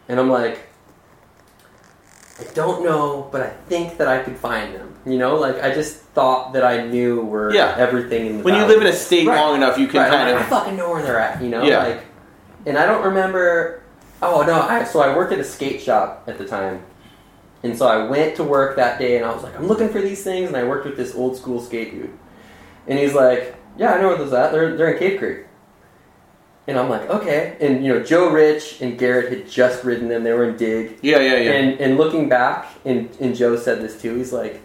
And 0.09 0.21
I'm 0.21 0.31
like, 0.31 0.61
I 2.39 2.45
don't 2.55 2.85
know, 2.85 3.29
but 3.33 3.41
I 3.43 3.51
think 3.69 3.97
that 3.99 4.09
I 4.09 4.23
could 4.23 4.37
find 4.37 4.75
them. 4.75 4.95
You 5.07 5.19
know, 5.19 5.37
like 5.37 5.63
I 5.63 5.73
just 5.73 5.97
thought 5.97 6.53
that 6.53 6.65
I 6.65 6.85
knew 6.87 7.23
where 7.23 7.53
Yeah. 7.55 7.75
everything 7.79 8.27
in 8.27 8.39
the 8.39 8.45
When 8.45 8.55
you 8.55 8.61
valley 8.63 8.75
live 8.75 8.83
in 8.83 8.89
a 8.89 8.93
state 8.97 9.27
Right. 9.27 9.37
long 9.39 9.55
enough, 9.57 9.79
you 9.79 9.87
can 9.87 10.01
Right, 10.01 10.11
kind 10.11 10.31
like, 10.31 10.41
I 10.41 10.45
of. 10.45 10.49
fucking 10.49 10.77
know 10.77 10.91
where 10.91 11.03
they're 11.03 11.19
at. 11.19 11.41
You 11.43 11.49
know, 11.49 11.63
Yeah. 11.63 11.83
like, 11.85 12.01
and 12.67 12.77
I 12.77 12.87
don't 12.87 13.05
remember. 13.05 13.83
Oh 14.23 14.43
no! 14.47 14.61
I, 14.61 14.85
so 14.85 15.01
I 15.01 15.15
worked 15.15 15.33
at 15.33 15.39
a 15.39 15.45
skate 15.45 15.81
shop 15.81 16.25
at 16.27 16.39
the 16.39 16.45
time, 16.47 16.81
and 17.63 17.77
so 17.77 17.87
I 17.87 18.07
went 18.09 18.35
to 18.37 18.45
work 18.45 18.77
that 18.77 18.99
day, 18.99 19.17
and 19.19 19.27
I 19.27 19.33
was 19.33 19.43
like, 19.43 19.55
I'm 19.59 19.67
looking 19.69 19.91
for 19.91 20.01
these 20.01 20.25
things, 20.25 20.49
and 20.49 20.57
I 20.57 20.65
worked 20.65 20.87
with 20.87 20.97
this 20.97 21.15
old 21.15 21.37
school 21.37 21.61
skate 21.61 21.93
dude, 21.93 22.11
and 22.89 22.99
he's 22.99 23.13
like, 23.15 23.55
Yeah, 23.77 23.93
I 23.93 24.01
know 24.01 24.09
where 24.09 24.17
those 24.19 24.33
at. 24.33 24.53
They're 24.53 24.75
they're 24.77 24.89
in 24.93 24.99
Cave 24.99 25.19
Creek. 25.19 25.46
And 26.69 26.79
I'm 26.79 26.89
like, 26.89 27.09
okay. 27.09 27.57
And 27.61 27.85
you 27.85 27.95
know, 27.95 28.03
Joe 28.03 28.31
Rich 28.31 28.81
and 28.81 28.99
Garrett 28.99 29.33
had 29.33 29.49
just 29.49 29.85
ridden 29.85 30.09
them. 30.09 30.25
They 30.25 30.33
were 30.33 30.49
in 30.49 30.57
Dig. 30.57 30.99
Yeah, 31.03 31.21
yeah, 31.21 31.37
yeah. 31.37 31.53
And 31.53 31.81
and 31.81 31.97
looking 31.97 32.29
back, 32.29 32.69
and 32.85 33.09
and 33.21 33.37
Joe 33.37 33.57
said 33.57 33.81
this 33.81 34.01
too. 34.01 34.17
He's 34.17 34.33
like, 34.33 34.61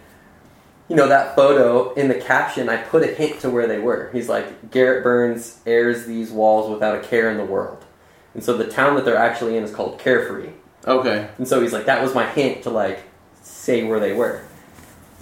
you 0.90 0.96
know, 0.96 1.08
that 1.08 1.36
photo 1.36 1.94
in 1.94 2.08
the 2.08 2.16
caption, 2.16 2.70
I 2.70 2.78
put 2.78 3.04
a 3.04 3.08
hint 3.08 3.40
to 3.42 3.50
where 3.50 3.68
they 3.68 3.80
were. 3.80 4.10
He's 4.12 4.28
like, 4.28 4.72
Garrett 4.72 5.04
Byrnes 5.04 5.60
airs 5.66 6.06
these 6.06 6.32
walls 6.32 6.70
without 6.70 6.98
a 6.98 7.00
care 7.08 7.30
in 7.30 7.38
the 7.38 7.46
world. 7.46 7.86
And 8.34 8.44
so 8.44 8.58
the 8.58 8.68
town 8.68 8.96
that 8.96 9.06
they're 9.06 9.16
actually 9.16 9.56
in 9.58 9.64
is 9.64 9.72
called 9.72 10.00
Carefree. 10.00 10.50
okay. 10.86 11.30
And 11.38 11.48
so 11.48 11.62
he's 11.62 11.74
like, 11.74 11.86
that 11.86 12.02
was 12.02 12.16
my 12.16 12.28
hint 12.28 12.64
to 12.64 12.70
like 12.72 13.04
say 13.42 13.84
where 13.84 14.00
they 14.00 14.14
were. 14.14 14.44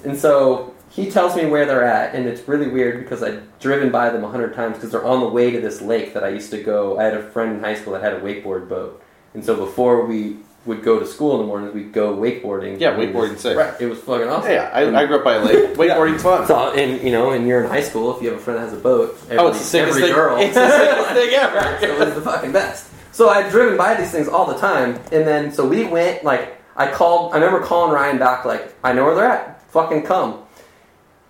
And 0.03 0.17
so 0.17 0.73
he 0.89 1.09
tells 1.11 1.35
me 1.35 1.45
where 1.45 1.65
they're 1.65 1.83
at, 1.83 2.15
and 2.15 2.27
it's 2.27 2.47
really 2.47 2.67
weird 2.67 2.99
because 2.99 3.21
I've 3.23 3.43
driven 3.59 3.91
by 3.91 4.09
them 4.09 4.23
a 4.23 4.29
hundred 4.29 4.53
times 4.55 4.75
because 4.77 4.91
they're 4.91 5.05
on 5.05 5.19
the 5.21 5.29
way 5.29 5.51
to 5.51 5.61
this 5.61 5.81
lake 5.81 6.13
that 6.13 6.23
I 6.23 6.29
used 6.29 6.51
to 6.51 6.61
go. 6.61 6.99
I 6.99 7.03
had 7.05 7.13
a 7.15 7.23
friend 7.31 7.53
in 7.57 7.63
high 7.63 7.75
school 7.75 7.93
that 7.93 8.01
had 8.03 8.13
a 8.13 8.19
wakeboard 8.21 8.67
boat, 8.69 9.01
and 9.33 9.43
so 9.45 9.55
before 9.55 10.05
we 10.05 10.37
would 10.65 10.83
go 10.83 10.99
to 10.99 11.05
school 11.05 11.33
in 11.35 11.39
the 11.39 11.45
mornings, 11.47 11.73
we'd 11.73 11.93
go 11.93 12.15
wakeboarding. 12.15 12.79
Yeah, 12.79 12.91
And 12.91 13.01
it 13.01 13.13
was- 13.13 13.29
wakeboarding's. 13.31 13.45
Right, 13.55 13.73
it 13.79 13.85
was 13.87 13.99
fucking 13.99 14.27
awesome. 14.27 14.51
Yeah, 14.51 14.69
I, 14.73 14.81
I 15.03 15.05
grew 15.05 15.17
up 15.17 15.23
by 15.23 15.35
a 15.35 15.43
lake. 15.45 15.75
Wakeboarding's 15.77 16.21
fun. 16.21 16.45
So, 16.47 16.73
and 16.73 17.01
you 17.01 17.11
know, 17.11 17.31
and 17.31 17.47
you're 17.47 17.63
in 17.63 17.69
high 17.69 17.81
school. 17.81 18.15
If 18.15 18.21
you 18.21 18.29
have 18.29 18.37
a 18.37 18.41
friend 18.41 18.59
that 18.59 18.63
has 18.65 18.73
a 18.73 18.81
boat, 18.81 19.17
oh, 19.21 19.23
every, 19.29 19.37
Oh, 19.39 19.47
it's 19.49 19.71
the 19.71 19.79
every 19.79 20.01
thing. 20.01 20.13
girl. 20.13 20.37
It's 20.37 20.53
the 20.53 20.69
sickest 20.69 21.09
thing 21.13 21.33
ever. 21.33 21.77
so 21.81 21.85
it 21.87 21.99
was 22.05 22.15
the 22.15 22.21
fucking 22.21 22.51
best. 22.51 22.87
So 23.13 23.29
I'd 23.29 23.49
driven 23.49 23.77
by 23.77 23.95
these 23.95 24.11
things 24.11 24.27
all 24.27 24.45
the 24.45 24.57
time, 24.57 24.95
and 25.11 25.25
then 25.25 25.51
so 25.51 25.65
we 25.67 25.85
went 25.85 26.23
like 26.25 26.57
I 26.75 26.91
called. 26.91 27.33
I 27.33 27.37
remember 27.37 27.65
calling 27.65 27.93
Ryan 27.93 28.17
back 28.17 28.43
like 28.45 28.75
I 28.83 28.91
know 28.93 29.05
where 29.05 29.15
they're 29.15 29.25
at. 29.25 29.61
Fucking 29.71 30.03
come. 30.03 30.43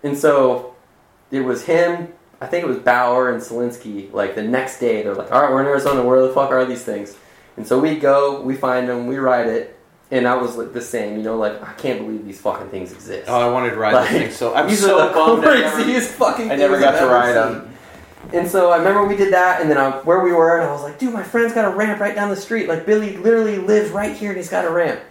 And 0.04 0.18
so 0.18 0.76
it 1.32 1.42
was 1.42 1.66
him. 1.66 2.14
I 2.42 2.48
think 2.48 2.64
it 2.64 2.68
was 2.68 2.78
Bauer 2.78 3.30
and 3.30 3.42
Cielencki. 3.42 4.14
Like 4.14 4.36
the 4.36 4.44
next 4.44 4.80
day, 4.80 5.04
they're 5.04 5.16
like, 5.16 5.32
"All 5.32 5.42
right, 5.42 5.52
we're 5.52 5.62
in 5.62 5.68
Arizona. 5.68 6.04
Where 6.04 6.22
the 6.22 6.34
fuck 6.34 6.52
are 6.52 6.66
these 6.66 6.84
things?" 6.84 7.16
And 7.58 7.68
so 7.68 7.78
we 7.80 7.98
go, 8.00 8.42
we 8.42 8.56
find 8.56 8.88
them, 8.88 9.08
we 9.08 9.18
ride 9.18 9.48
it, 9.48 9.78
and 10.12 10.26
I 10.26 10.36
was 10.36 10.56
like 10.56 10.72
the 10.72 10.82
same. 10.82 11.18
You 11.18 11.24
know, 11.24 11.36
like 11.36 11.62
I 11.62 11.74
can't 11.74 12.00
believe 12.00 12.26
these 12.26 12.40
fucking 12.40 12.70
things 12.70 12.94
exist. 12.94 13.26
Oh, 13.28 13.50
I 13.50 13.52
wanted 13.52 13.72
to 13.72 13.76
ride 13.76 13.94
Like, 13.94 14.10
this 14.10 14.22
thing. 14.22 14.32
So 14.32 14.56
I'm 14.56 14.68
these 14.70 14.80
so 14.80 14.98
are 15.00 15.10
the 15.10 15.14
bummed. 15.14 15.44
Craziest 15.44 16.12
fucking. 16.12 16.50
I 16.50 16.56
never 16.56 16.80
got 16.80 16.96
I've 16.96 17.02
to 17.02 17.08
ride 17.08 17.34
them. 17.34 17.76
And 18.32 18.48
so 18.48 18.70
I 18.72 18.78
remember 18.78 19.06
we 19.06 19.16
did 19.16 19.34
that, 19.34 19.62
and 19.62 19.70
then 19.70 19.78
I, 19.78 19.92
where 20.00 20.20
we 20.20 20.32
were, 20.32 20.58
and 20.60 20.68
I 20.68 20.72
was 20.72 20.84
like, 20.84 21.00
dude, 21.00 21.14
my 21.14 21.24
friend's 21.24 21.54
got 21.54 21.66
a 21.66 21.76
ramp 21.76 22.00
right 22.00 22.14
down 22.14 22.30
the 22.30 22.36
street. 22.36 22.68
Like 22.68 22.86
Billy 22.86 23.18
literally 23.18 23.58
lives 23.58 23.92
right 23.92 24.16
here, 24.16 24.30
and 24.30 24.38
he's 24.38 24.50
got 24.50 24.66
a 24.66 24.70
ramp. 24.70 25.02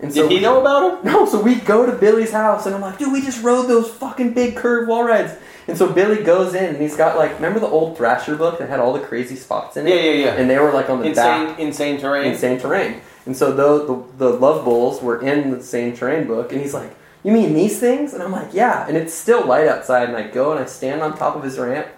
And 0.00 0.14
so 0.14 0.28
Did 0.28 0.30
he 0.36 0.40
know 0.40 0.60
about 0.60 1.00
him? 1.04 1.12
No, 1.12 1.26
so 1.26 1.40
we 1.42 1.56
go 1.56 1.84
to 1.84 1.92
Billy's 1.92 2.30
house, 2.30 2.66
and 2.66 2.74
I'm 2.74 2.80
like, 2.80 2.98
dude, 2.98 3.12
we 3.12 3.20
just 3.20 3.42
rode 3.42 3.66
those 3.66 3.90
fucking 3.90 4.32
big 4.32 4.54
curved 4.56 4.88
wall 4.88 5.02
rides. 5.04 5.32
And 5.66 5.76
so 5.76 5.92
Billy 5.92 6.22
goes 6.22 6.54
in, 6.54 6.64
and 6.64 6.80
he's 6.80 6.96
got 6.96 7.16
like, 7.18 7.34
remember 7.34 7.58
the 7.60 7.66
old 7.66 7.96
Thrasher 7.96 8.36
book 8.36 8.58
that 8.60 8.68
had 8.68 8.78
all 8.80 8.92
the 8.92 9.00
crazy 9.00 9.34
spots 9.36 9.76
in 9.76 9.86
it? 9.86 9.90
Yeah, 9.94 10.00
yeah, 10.02 10.24
yeah. 10.26 10.34
And 10.34 10.48
they 10.48 10.58
were 10.58 10.72
like 10.72 10.88
on 10.88 11.00
the 11.00 11.06
Insane, 11.06 11.46
back, 11.48 11.58
insane 11.58 12.00
terrain. 12.00 12.26
insane 12.32 12.58
terrain. 12.60 13.00
And 13.26 13.36
so 13.36 13.52
the, 13.52 13.84
the 14.16 14.30
the 14.30 14.38
Love 14.38 14.64
Bulls 14.64 15.02
were 15.02 15.20
in 15.20 15.50
the 15.50 15.62
same 15.62 15.94
terrain 15.94 16.26
book, 16.26 16.52
and 16.52 16.60
he's 16.62 16.72
like, 16.72 16.94
"You 17.24 17.32
mean 17.32 17.52
these 17.52 17.78
things?" 17.78 18.14
And 18.14 18.22
I'm 18.22 18.32
like, 18.32 18.54
"Yeah." 18.54 18.86
And 18.88 18.96
it's 18.96 19.12
still 19.12 19.44
light 19.44 19.66
outside, 19.68 20.08
and 20.08 20.16
I 20.16 20.28
go 20.28 20.52
and 20.52 20.60
I 20.60 20.64
stand 20.64 21.02
on 21.02 21.14
top 21.18 21.36
of 21.36 21.42
his 21.42 21.58
ramp, 21.58 21.88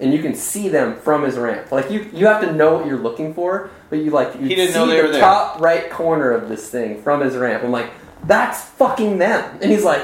and 0.00 0.12
you 0.12 0.20
can 0.22 0.34
see 0.34 0.68
them 0.68 0.96
from 0.96 1.22
his 1.24 1.36
ramp. 1.36 1.70
Like 1.72 1.90
you 1.90 2.08
you 2.12 2.26
have 2.26 2.40
to 2.42 2.52
know 2.52 2.74
what 2.76 2.86
you're 2.86 2.98
looking 2.98 3.34
for, 3.34 3.70
but 3.90 3.98
you 4.00 4.10
like 4.10 4.34
you 4.34 4.46
He 4.48 4.54
didn't 4.54 4.72
see 4.74 4.78
know 4.78 4.86
they 4.86 4.96
the 4.98 5.02
were 5.06 5.12
there. 5.12 5.20
top 5.20 5.60
right 5.60 5.90
corner 5.90 6.30
of 6.32 6.48
this 6.48 6.68
thing 6.70 7.02
from 7.02 7.20
his 7.20 7.36
ramp. 7.36 7.62
I'm 7.64 7.70
like, 7.70 7.90
"That's 8.24 8.62
fucking 8.62 9.18
them." 9.18 9.58
And 9.62 9.70
he's 9.70 9.84
like, 9.84 10.02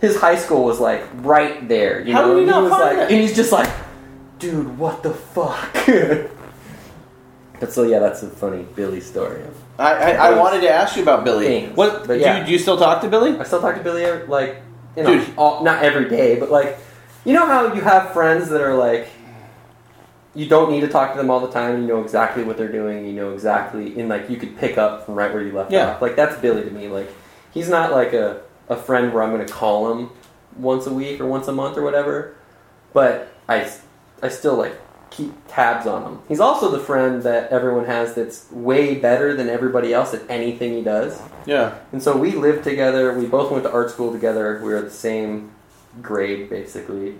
his 0.00 0.16
high 0.20 0.36
school 0.36 0.64
was 0.64 0.78
like 0.80 1.02
right 1.16 1.66
there. 1.68 2.00
You 2.00 2.12
How 2.14 2.22
know, 2.22 2.34
did 2.34 2.36
he 2.36 2.42
And 2.44 2.50
not 2.50 2.62
was 2.64 2.72
find 2.72 2.98
like, 2.98 3.08
it? 3.08 3.12
and 3.12 3.20
he's 3.20 3.34
just 3.36 3.52
like, 3.52 3.68
"Dude, 4.38 4.78
what 4.78 5.02
the 5.02 5.12
fuck." 5.12 5.76
But 7.60 7.72
so 7.72 7.82
yeah, 7.82 7.98
that's 7.98 8.22
a 8.22 8.28
funny 8.28 8.64
Billy 8.76 9.00
story. 9.00 9.42
I, 9.80 9.94
I, 9.94 10.10
I 10.30 10.38
wanted 10.38 10.60
to 10.60 10.70
ask 10.70 10.94
you 10.96 11.02
about 11.02 11.24
Billy. 11.24 11.46
Things. 11.46 11.76
What? 11.76 12.06
But 12.06 12.18
do, 12.20 12.30
you, 12.38 12.46
do 12.46 12.52
you 12.52 12.58
still 12.58 12.76
talk 12.78 13.02
to 13.02 13.08
Billy? 13.08 13.36
I 13.36 13.42
still 13.42 13.60
talk 13.60 13.74
to 13.76 13.82
Billy, 13.82 14.04
like, 14.28 14.62
you 14.96 15.02
know, 15.02 15.18
Dude. 15.18 15.36
all, 15.36 15.64
not 15.64 15.82
every 15.82 16.08
day, 16.08 16.38
but 16.38 16.50
like, 16.52 16.78
you 17.24 17.32
know 17.32 17.46
how 17.46 17.72
you 17.74 17.80
have 17.80 18.12
friends 18.12 18.48
that 18.50 18.60
are 18.60 18.74
like, 18.74 19.08
you 20.34 20.48
don't 20.48 20.70
need 20.70 20.80
to 20.82 20.88
talk 20.88 21.12
to 21.12 21.18
them 21.18 21.30
all 21.30 21.40
the 21.40 21.50
time. 21.52 21.80
You 21.82 21.86
know 21.88 22.00
exactly 22.02 22.44
what 22.44 22.56
they're 22.56 22.70
doing. 22.72 23.04
You 23.06 23.12
know 23.12 23.32
exactly, 23.32 23.98
and 23.98 24.08
like 24.08 24.30
you 24.30 24.36
could 24.36 24.56
pick 24.56 24.78
up 24.78 25.04
from 25.06 25.14
right 25.14 25.32
where 25.32 25.42
you 25.42 25.52
left 25.52 25.72
Yeah. 25.72 25.94
off. 25.94 26.02
Like 26.02 26.16
that's 26.16 26.36
Billy 26.40 26.62
to 26.64 26.70
me. 26.70 26.88
Like 26.88 27.10
he's 27.52 27.68
not 27.68 27.90
like 27.92 28.12
a 28.12 28.42
a 28.68 28.76
friend 28.76 29.12
where 29.12 29.22
I'm 29.22 29.30
going 29.32 29.44
to 29.46 29.52
call 29.52 29.90
him 29.92 30.10
once 30.56 30.86
a 30.86 30.92
week 30.92 31.20
or 31.20 31.26
once 31.26 31.48
a 31.48 31.52
month 31.52 31.76
or 31.76 31.82
whatever. 31.82 32.34
But 32.92 33.28
I 33.48 33.70
I 34.22 34.28
still 34.28 34.56
like 34.56 34.78
keep 35.10 35.32
tabs 35.48 35.86
on 35.86 36.04
him. 36.04 36.18
He's 36.28 36.38
also 36.40 36.70
the 36.70 36.78
friend 36.78 37.22
that 37.22 37.50
everyone 37.50 37.86
has 37.86 38.14
that's 38.14 38.50
way 38.52 38.94
better 38.94 39.34
than 39.34 39.48
everybody 39.48 39.92
else 39.94 40.12
at 40.14 40.22
anything 40.28 40.74
he 40.74 40.82
does. 40.82 41.18
Yeah. 41.46 41.78
And 41.92 42.02
so 42.02 42.16
we 42.16 42.32
lived 42.32 42.62
together. 42.62 43.12
We 43.18 43.26
both 43.26 43.50
went 43.50 43.64
to 43.64 43.72
art 43.72 43.90
school 43.90 44.12
together. 44.12 44.60
We 44.62 44.68
were 44.68 44.82
the 44.82 44.90
same 44.90 45.52
grade, 46.02 46.48
basically. 46.50 47.14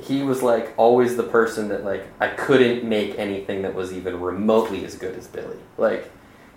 He 0.00 0.22
was 0.22 0.42
like 0.42 0.74
always 0.76 1.16
the 1.16 1.22
person 1.22 1.68
that 1.68 1.84
like 1.84 2.06
I 2.20 2.28
couldn't 2.28 2.84
make 2.84 3.18
anything 3.18 3.62
that 3.62 3.74
was 3.74 3.92
even 3.92 4.20
remotely 4.20 4.84
as 4.84 4.94
good 4.96 5.16
as 5.16 5.26
Billy. 5.26 5.56
Like 5.78 6.10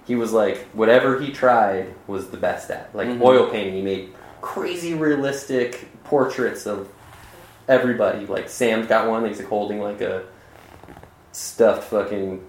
he 0.06 0.16
was 0.16 0.34
like 0.34 0.58
whatever 0.74 1.20
he 1.22 1.32
tried 1.32 1.94
was 2.06 2.30
the 2.32 2.38
best 2.38 2.70
at. 2.70 2.94
Like 2.94 3.08
Mhm. 3.08 3.22
oil 3.22 3.50
painting, 3.50 3.76
he 3.76 3.82
made 3.82 4.14
crazy 4.42 4.94
realistic 4.94 5.88
portraits 6.04 6.66
of 6.68 6.90
everybody. 7.70 8.26
Like 8.26 8.50
Sam's 8.50 8.88
got 8.88 9.08
one. 9.08 9.26
He's 9.26 9.40
like 9.40 9.48
holding 9.48 9.80
like 9.82 10.02
a 10.02 10.24
stuffed 11.32 11.86
fucking 11.90 12.44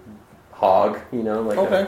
hog. 0.51 0.99
You 1.13 1.23
know, 1.23 1.41
like 1.41 1.57
a, 1.57 1.61
Okay. 1.61 1.87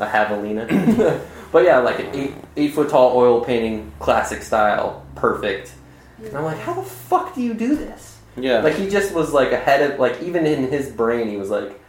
a 0.00 0.06
javelina. 0.06 1.20
but 1.52 1.64
yeah, 1.64 1.78
like 1.78 2.00
an 2.00 2.08
eight 2.12 2.34
eight 2.56 2.74
foot 2.74 2.88
tall 2.90 3.16
oil 3.16 3.40
painting, 3.44 3.92
classic 4.00 4.42
style, 4.42 5.04
perfect. 5.14 5.72
And 6.18 6.36
I'm 6.36 6.44
like, 6.44 6.58
how 6.58 6.74
the 6.74 6.82
fuck 6.82 7.34
do 7.34 7.42
you 7.42 7.54
do 7.54 7.76
this? 7.76 8.18
Yeah. 8.36 8.60
Like 8.60 8.74
he 8.74 8.88
just 8.88 9.14
was 9.14 9.32
like 9.32 9.52
ahead 9.52 9.90
of 9.90 9.98
like 9.98 10.22
even 10.22 10.46
in 10.46 10.70
his 10.70 10.90
brain 10.90 11.28
he 11.28 11.36
was 11.36 11.48
like 11.50 11.80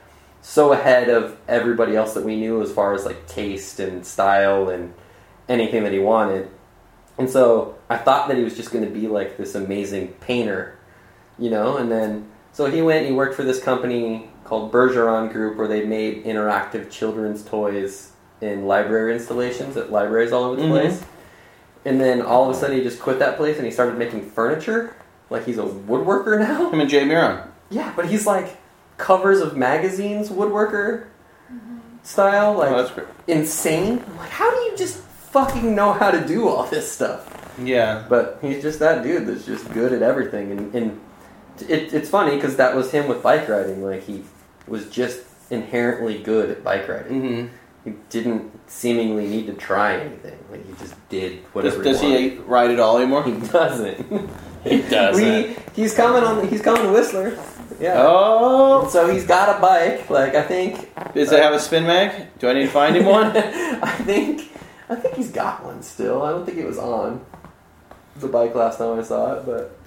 so 0.42 0.72
ahead 0.72 1.10
of 1.10 1.38
everybody 1.48 1.96
else 1.96 2.14
that 2.14 2.24
we 2.24 2.38
knew 2.38 2.62
as 2.62 2.72
far 2.72 2.94
as 2.94 3.06
like 3.06 3.28
taste 3.28 3.80
and 3.80 4.06
style 4.06 4.70
and 4.70 4.94
anything 5.50 5.84
that 5.84 5.92
he 5.92 6.00
wanted. 6.00 6.50
And 7.18 7.30
so 7.30 7.76
I 7.90 7.98
thought 7.98 8.28
that 8.28 8.38
he 8.38 8.44
was 8.44 8.56
just 8.56 8.72
going 8.72 8.86
to 8.86 8.92
be 8.92 9.08
like 9.08 9.38
this 9.38 9.56
amazing 9.56 10.10
painter, 10.22 10.78
you 11.38 11.50
know. 11.50 11.78
And 11.78 11.92
then 11.92 12.30
so 12.54 12.70
he 12.72 12.82
went 12.82 13.00
and 13.00 13.08
he 13.08 13.14
worked 13.14 13.36
for 13.36 13.44
this 13.44 13.62
company 13.62 14.30
called 14.46 14.72
Burgeon 14.72 15.28
Group, 15.30 15.58
where 15.58 15.68
they 15.68 15.86
made 15.86 16.24
interactive 16.24 16.90
children's 16.90 17.44
toys 17.44 18.12
in 18.40 18.66
library 18.68 19.14
installations 19.14 19.76
at 19.76 19.92
libraries 19.92 20.32
all 20.32 20.44
over 20.46 20.56
the 20.56 20.62
Mhm. 20.68 20.70
place. 20.72 21.04
And 21.88 22.02
then 22.02 22.22
all 22.22 22.50
of 22.50 22.54
a 22.56 22.60
sudden 22.60 22.76
he 22.76 22.84
just 22.84 23.00
quit 23.00 23.18
that 23.20 23.38
place 23.38 23.56
and 23.56 23.66
he 23.66 23.72
started 23.72 23.98
making 23.98 24.30
furniture. 24.30 24.94
Like 25.30 25.46
he's 25.46 25.58
a 25.58 25.64
woodworker 25.64 26.38
now. 26.48 26.70
Him 26.70 26.82
and 26.82 26.90
Jay 26.90 27.06
Miron. 27.06 27.50
Yeah, 27.70 27.94
but 27.96 28.10
he's 28.10 28.28
like 28.28 28.58
covers 28.98 29.40
of 29.40 29.56
magazines 29.56 30.30
woodworker 30.30 31.08
style, 32.04 32.54
like 32.56 32.72
oh, 32.72 32.78
that's 32.78 32.92
great. 32.92 33.08
insane. 33.28 34.04
I'm 34.06 34.18
like, 34.18 34.30
how 34.30 34.50
do 34.50 34.58
you 34.64 34.78
just 34.78 34.98
fucking 34.98 35.74
know 35.76 35.94
how 35.94 36.12
to 36.12 36.26
do 36.26 36.50
all 36.50 36.66
this 36.68 36.92
stuff? 36.92 37.54
Yeah. 37.62 38.06
But 38.10 38.40
he's 38.42 38.62
just 38.62 38.80
that 38.80 39.04
dude 39.04 39.26
that's 39.26 39.46
just 39.46 39.72
good 39.72 39.94
at 39.94 40.02
everything, 40.02 40.52
and, 40.52 40.76
and 40.76 41.02
it, 41.70 41.94
it's 41.94 42.10
funny 42.10 42.36
because 42.36 42.58
that 42.58 42.76
was 42.76 42.92
him 42.92 43.08
with 43.08 43.24
bike 43.24 43.48
riding. 43.48 43.82
Like 43.82 44.04
he 44.04 44.24
was 44.68 44.90
just 44.90 45.24
inherently 45.50 46.22
good 46.22 46.50
at 46.50 46.64
bike 46.64 46.88
riding. 46.88 47.22
Mm-hmm. 47.22 47.56
He 47.88 47.94
didn't 48.10 48.52
seemingly 48.70 49.28
need 49.28 49.48
to 49.48 49.54
try 49.54 49.96
anything. 49.98 50.38
Like 50.52 50.66
he 50.66 50.74
just 50.74 50.96
did 51.10 51.44
Does, 51.44 51.54
whatever. 51.54 51.84
does 51.84 52.02
he, 52.02 52.30
he 52.32 52.38
ride 52.40 52.70
at 52.72 52.80
all 52.80 52.98
anymore? 52.98 53.24
He 53.24 53.34
doesn't. 53.48 54.30
He 54.64 54.82
doesn't. 54.82 55.24
We, 55.24 55.56
he's 55.76 55.94
coming 55.94 56.24
on. 56.24 56.46
He's 56.50 56.62
coming 56.62 56.82
to 56.82 56.90
Whistler. 56.92 57.38
Yeah. 57.80 57.94
Oh. 58.06 58.90
So 58.90 59.08
he's 59.10 59.26
got 59.26 59.56
a 59.58 59.62
bike. 59.62 60.10
Like 60.10 60.36
I 60.36 60.42
think. 60.42 60.90
Does 61.14 61.32
it 61.32 61.42
have 61.42 61.54
a 61.54 61.60
spin 61.60 61.84
mag? 61.88 62.38
Do 62.40 62.50
I 62.50 62.54
need 62.54 62.64
to 62.66 62.68
find 62.70 62.98
him 62.98 63.06
one? 63.18 63.28
I 63.38 63.92
think. 64.04 64.52
I 64.90 64.96
think 64.96 65.16
he's 65.16 65.32
got 65.32 65.64
one 65.64 65.82
still. 65.84 66.22
I 66.24 66.32
don't 66.32 66.46
think 66.46 66.58
it 66.58 66.66
was 66.66 66.78
on 66.78 67.24
the 68.18 68.28
bike 68.28 68.56
last 68.56 68.80
time 68.80 69.00
I 69.00 69.04
saw 69.04 69.36
it, 69.36 69.46
but 69.46 69.78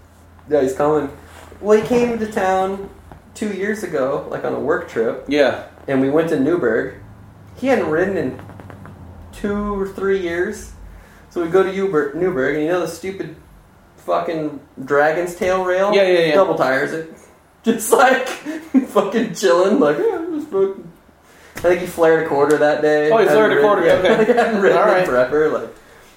yeah, 0.48 0.62
he's 0.62 0.74
coming. 0.74 1.14
Well, 1.60 1.78
he 1.78 1.86
came 1.86 2.18
to 2.18 2.30
town 2.32 2.88
two 3.34 3.52
years 3.52 3.82
ago, 3.82 4.26
like 4.30 4.44
on 4.44 4.54
a 4.54 4.60
work 4.60 4.88
trip, 4.88 5.24
Yeah. 5.28 5.66
and 5.88 6.00
we 6.00 6.08
went 6.08 6.30
to 6.30 6.36
Newberg. 6.40 6.94
He 7.60 7.66
hadn't 7.66 7.88
ridden 7.90 8.16
in 8.16 8.40
two 9.32 9.78
or 9.78 9.86
three 9.88 10.20
years, 10.20 10.72
so 11.28 11.42
we 11.44 11.48
go 11.50 11.62
to 11.62 11.70
Newberg 11.72 12.54
and 12.54 12.64
you 12.64 12.68
know 12.70 12.80
the 12.80 12.88
stupid 12.88 13.36
fucking 13.98 14.60
dragon's 14.84 15.34
tail 15.34 15.64
rail? 15.64 15.94
Yeah, 15.94 16.02
yeah, 16.08 16.18
yeah. 16.26 16.34
Double 16.34 16.54
tires 16.56 16.92
it. 16.92 17.12
Just 17.62 17.92
like 17.92 18.26
fucking 18.28 19.34
chilling, 19.34 19.78
like, 19.78 19.98
yeah, 19.98 20.24
just 20.34 20.48
fucking. 20.48 20.90
I 21.56 21.60
think 21.60 21.80
he 21.82 21.86
flared 21.86 22.24
a 22.24 22.28
quarter 22.28 22.56
that 22.56 22.80
day. 22.80 23.10
Oh, 23.10 23.18
he 23.18 23.26
flared 23.26 23.52
a 23.52 23.60
quarter, 23.60 23.82
ridden- 23.82 24.06
okay. 24.06 24.32
Yeah, 24.34 24.44
hadn't 24.44 24.62
ridden 24.62 24.78
All 24.78 24.84
right. 24.86 25.00
in 25.00 25.06
forever. 25.06 25.48
Like, 25.50 25.68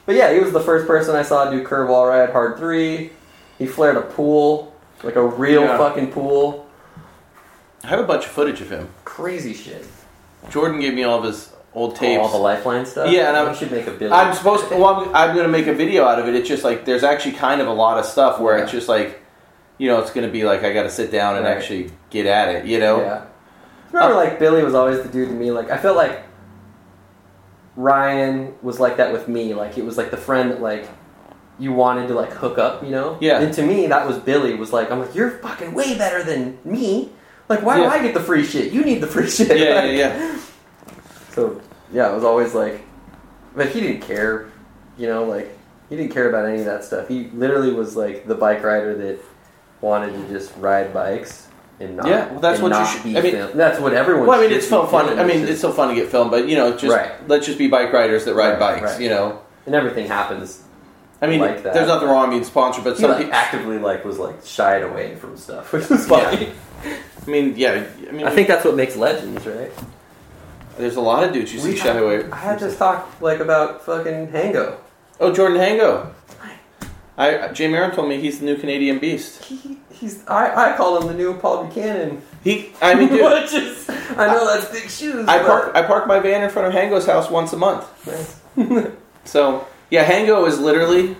but 0.06 0.16
yeah, 0.16 0.32
he 0.32 0.39
was 0.39 0.54
the 0.54 0.62
first 0.62 0.88
person 0.88 1.16
I 1.16 1.24
saw 1.24 1.50
do 1.52 1.62
curve 1.66 1.89
wall 1.89 2.08
ride 2.08 2.30
hard 2.30 2.58
three. 2.58 3.12
He 3.60 3.66
flared 3.68 3.98
a 3.98 4.02
pool, 4.02 4.74
like 5.04 5.18
a 5.18 5.26
real 5.26 5.64
Yeah. 5.64 5.78
fucking 5.78 6.12
pool. 6.12 6.66
I 7.84 7.88
have 7.88 8.00
a 8.00 8.04
bunch 8.04 8.24
of 8.26 8.32
footage 8.32 8.62
of 8.62 8.70
him. 8.70 8.88
Crazy 9.04 9.54
shit. 9.54 9.86
Jordan 10.50 10.80
gave 10.80 10.94
me 10.94 11.04
all 11.04 11.18
of 11.20 11.24
his 11.24 11.52
old 11.74 11.96
tapes. 11.96 12.22
All 12.22 12.30
the 12.32 12.38
lifeline 12.38 12.86
stuff. 12.86 13.12
Yeah, 13.12 13.30
and 13.30 13.38
I 13.38 13.44
I'm- 13.46 13.56
should 13.56 13.72
make 13.72 13.88
a 13.88 13.91
video. 13.91 14.12
I'm 14.14 14.34
supposed 14.34 14.68
to. 14.70 14.76
Well, 14.78 14.96
I'm, 14.96 15.16
I'm 15.16 15.36
going 15.36 15.46
to 15.46 15.52
make 15.52 15.68
a 15.68 15.74
video 15.74 16.06
out 16.06 16.20
of 16.20 16.28
it. 16.28 16.36
It's 16.36 16.48
just 16.48 16.64
like 16.64 16.86
there's 16.86 17.04
actually 17.04 17.34
kind 17.34 17.62
of 17.62 17.68
a 17.68 17.74
lot 17.74 17.98
of 17.98 18.06
stuff 18.06 18.39
where 18.39 18.58
it's 18.58 18.72
just 18.72 18.88
like, 18.88 19.22
you 19.78 19.88
know, 19.88 20.00
it's 20.00 20.12
going 20.12 20.26
to 20.28 20.32
be 20.32 20.44
like 20.44 20.64
I 20.64 20.72
got 20.74 20.84
to 20.84 20.89
sit 20.91 21.12
down 21.12 21.36
and 21.36 21.46
Right. 21.46 21.58
actually 21.58 21.91
get 22.10 22.26
at 22.26 22.50
it. 22.56 22.66
You 22.66 22.80
know. 22.80 23.02
Yeah. 23.02 23.26
Remember, 23.91 24.16
like 24.16 24.39
Billy 24.39 24.64
was 24.64 24.74
always 24.74 25.02
the 25.04 25.10
dude 25.10 25.30
to 25.30 25.34
me. 25.36 25.52
Like 25.52 25.70
I 25.70 25.78
felt 25.78 25.96
like 25.98 26.24
Ryan 27.76 28.54
was 28.62 28.80
like 28.80 28.98
that 28.98 29.12
with 29.14 29.28
me. 29.28 29.54
Like 29.54 29.78
it 29.78 29.86
was 29.86 29.98
like 29.98 30.12
the 30.12 30.18
friend 30.18 30.52
that 30.52 30.62
like 30.62 30.88
you 31.60 31.72
wanted 31.74 32.08
to 32.08 32.14
like 32.14 32.32
hook 32.32 32.58
up. 32.58 32.84
You 32.84 32.89
know. 32.91 33.18
Yeah. 33.22 33.39
And 33.41 33.54
to 33.56 33.64
me, 33.64 33.88
that 33.88 34.08
was 34.08 34.18
Billy. 34.20 34.54
Was 34.56 34.72
like 34.74 34.91
I'm 34.91 35.00
like 35.00 35.16
you're 35.16 35.32
fucking 35.39 35.74
way 35.74 35.98
better 35.98 36.24
than 36.24 36.60
me. 36.64 37.12
Like 37.50 37.62
why 37.64 37.78
Yeah. 37.78 37.84
do 37.84 37.89
I 37.89 38.02
get 38.02 38.14
the 38.14 38.20
free 38.22 38.46
shit? 38.46 38.72
You 38.74 38.84
need 38.84 39.02
the 39.02 39.08
free 39.08 39.30
shit. 39.30 39.50
Yeah, 39.50 39.56
yeah, 39.56 39.82
Like, 39.82 39.98
yeah. 39.98 40.39
So 41.32 41.62
yeah, 41.91 42.12
it 42.12 42.16
was 42.16 42.24
always 42.24 42.54
like, 42.54 42.82
but 43.56 43.70
he 43.70 43.80
didn't 43.82 44.02
care. 44.02 44.50
You 44.98 45.08
know, 45.08 45.24
like 45.26 45.50
he 45.89 45.96
didn't 45.96 46.12
care 46.14 46.30
about 46.30 46.46
any 46.46 46.60
of 46.60 46.66
that 46.66 46.84
stuff. 46.84 47.08
He 47.08 47.30
literally 47.34 47.72
was 47.74 47.96
like 47.96 48.28
the 48.28 48.36
bike 48.36 48.64
rider 48.64 48.96
that 48.96 49.20
wanted 49.82 50.14
to 50.14 50.28
just 50.34 50.56
ride 50.58 50.94
bikes 50.94 51.48
and 51.80 51.98
not. 51.98 52.08
Yeah, 52.08 52.32
well, 52.32 52.39
that's 52.39 52.62
what 52.62 52.72
you 52.72 52.86
should- 52.86 53.04
be 53.04 53.18
I 53.18 53.22
mean- 53.22 53.32
filmed. 53.34 53.60
that's 53.60 53.80
what 53.80 53.94
everyone. 53.94 54.28
Well, 54.28 54.39
I 54.39 54.44
mean, 54.44 54.56
it's 54.56 54.68
so 54.68 54.86
fun. 54.86 55.20
I 55.20 55.24
mean, 55.26 55.48
it's 55.48 55.60
so 55.62 55.72
fun 55.72 55.89
to 55.89 55.96
get 55.96 56.10
filmed, 56.10 56.32
but 56.32 56.48
you 56.48 56.56
know, 56.56 56.72
just 56.78 56.96
Right. 56.96 57.12
let's 57.28 57.46
just 57.46 57.58
be 57.58 57.68
bike 57.68 57.91
riders 57.91 58.26
that 58.26 58.36
ride 58.36 58.52
Right, 58.52 58.60
bikes. 58.82 58.94
right. 58.94 59.02
You 59.02 59.10
know. 59.10 59.39
and 59.66 59.76
everything 59.76 60.08
happens. 60.08 60.62
I 61.24 61.28
mean, 61.28 61.39
Like 61.39 61.63
that. 61.63 61.74
there's 61.74 61.88
nothing 61.88 62.09
wrong 62.09 62.30
being 62.30 62.43
sponsored, 62.43 62.84
but 62.84 62.95
He 62.95 63.01
some 63.01 63.11
like, 63.11 63.19
people. 63.19 63.34
actively 63.34 63.80
like 63.80 64.03
was 64.03 64.19
like 64.19 64.45
shied 64.45 64.84
away 64.84 65.15
from 65.15 65.38
stuff, 65.38 65.71
which 65.74 65.88
was 65.89 66.05
funny. 66.07 66.51
I 66.86 67.30
mean, 67.30 67.53
yeah. 67.55 67.86
I 68.07 68.11
mean, 68.11 68.28
I 68.28 68.32
think 68.32 68.47
that's 68.49 68.65
what 68.65 68.76
makes 68.76 68.95
legends, 68.95 69.45
right? 69.47 69.71
there's 70.78 70.95
a 70.95 71.01
lot 71.01 71.24
of 71.24 71.32
dudes 71.32 71.53
you 71.53 71.59
see 71.59 71.69
We- 71.69 71.76
shy 71.78 71.95
away. 71.97 72.30
I 72.32 72.36
had 72.36 72.59
this 72.59 72.78
talk 72.78 73.21
like 73.21 73.39
about 73.39 73.86
fucking 73.86 74.28
Hango. 74.30 74.78
Oh, 75.19 75.32
Jordan 75.32 75.57
Hango. 75.57 76.11
I 77.17 77.49
Jay 77.49 77.67
Marin 77.67 77.91
told 77.91 78.09
me 78.09 78.19
he's 78.19 78.39
the 78.39 78.45
new 78.45 78.55
Canadian 78.57 78.97
beast. 78.97 79.43
He, 79.45 79.78
he's 79.91 80.26
I, 80.28 80.71
I 80.74 80.76
call 80.76 80.99
him 80.99 81.07
the 81.07 81.13
new 81.13 81.36
Paul 81.36 81.63
Buchanan. 81.65 82.24
He, 82.43 82.71
I 82.82 82.95
mean, 82.95 83.09
dude, 83.09 83.21
is, 83.53 83.88
I 84.17 84.26
know 84.34 84.47
that's 84.51 84.71
big 84.71 84.89
shoes. 84.89 85.28
I 85.28 85.38
park 85.43 85.76
I 85.76 85.84
park 85.84 86.07
my 86.07 86.19
van 86.19 86.43
in 86.43 86.49
front 86.49 86.67
of 86.67 86.74
Hango's 86.74 87.05
house 87.05 87.30
once 87.30 87.53
a 87.53 87.57
month. 87.57 87.86
Nice. 88.57 88.91
So 89.26 89.65
yeah, 89.90 90.10
Hango 90.10 90.48
is 90.48 90.60
literally 90.60 91.16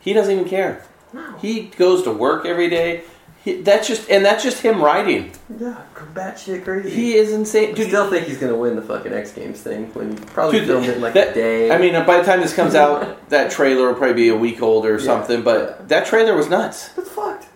he 0.00 0.12
doesn't 0.12 0.32
even 0.32 0.48
care. 0.48 0.84
No. 1.12 1.36
He 1.38 1.62
goes 1.62 2.02
to 2.02 2.10
work 2.12 2.44
every 2.46 2.68
day. 2.68 3.04
He, 3.44 3.60
that's 3.60 3.86
just 3.86 4.08
and 4.10 4.24
that's 4.24 4.42
just 4.42 4.62
him 4.62 4.82
riding. 4.82 5.32
Yeah, 5.60 5.82
batshit 6.14 6.64
crazy. 6.64 6.90
He 6.90 7.14
is 7.14 7.32
insane, 7.32 7.70
I 7.70 7.72
dude. 7.74 7.88
still 7.88 8.08
think 8.10 8.26
he's 8.26 8.38
gonna 8.38 8.56
win 8.56 8.74
the 8.74 8.82
fucking 8.82 9.12
X 9.12 9.32
Games 9.32 9.60
thing 9.60 9.92
when 9.94 10.16
he 10.16 10.24
probably 10.26 10.60
Dude, 10.60 10.68
filmed 10.68 10.86
it 10.86 10.96
in 10.96 11.02
like 11.02 11.12
that- 11.14 11.32
a 11.32 11.34
day. 11.34 11.70
I 11.70 11.78
mean, 11.78 11.92
by 12.06 12.16
the 12.18 12.24
time 12.24 12.40
this 12.40 12.54
comes 12.54 12.74
out, 12.74 13.28
that 13.28 13.50
trailer 13.50 13.88
will 13.88 13.94
probably 13.94 14.14
be 14.14 14.28
a 14.30 14.36
week 14.36 14.62
old 14.62 14.86
or 14.86 14.98
Yeah, 14.98 15.04
something. 15.04 15.42
But 15.42 15.88
that 15.90 16.06
trailer 16.06 16.34
was 16.34 16.48
nuts, 16.48 16.90
it's 16.96 17.10
fucked. 17.10 17.46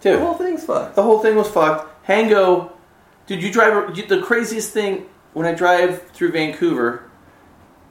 The 0.00 0.12
dude. 0.12 0.20
whole 0.20 0.34
thing's 0.34 0.64
fucked. 0.64 0.96
The 0.96 1.02
whole 1.02 1.18
thing 1.20 1.36
was 1.36 1.48
fucked. 1.50 2.06
Hango, 2.08 2.72
dude, 3.26 3.42
you 3.42 3.52
drive 3.52 3.94
the 4.08 4.22
craziest 4.22 4.72
thing 4.72 5.06
when 5.34 5.46
I 5.46 5.52
drive 5.54 6.02
through 6.12 6.32
Vancouver. 6.32 7.02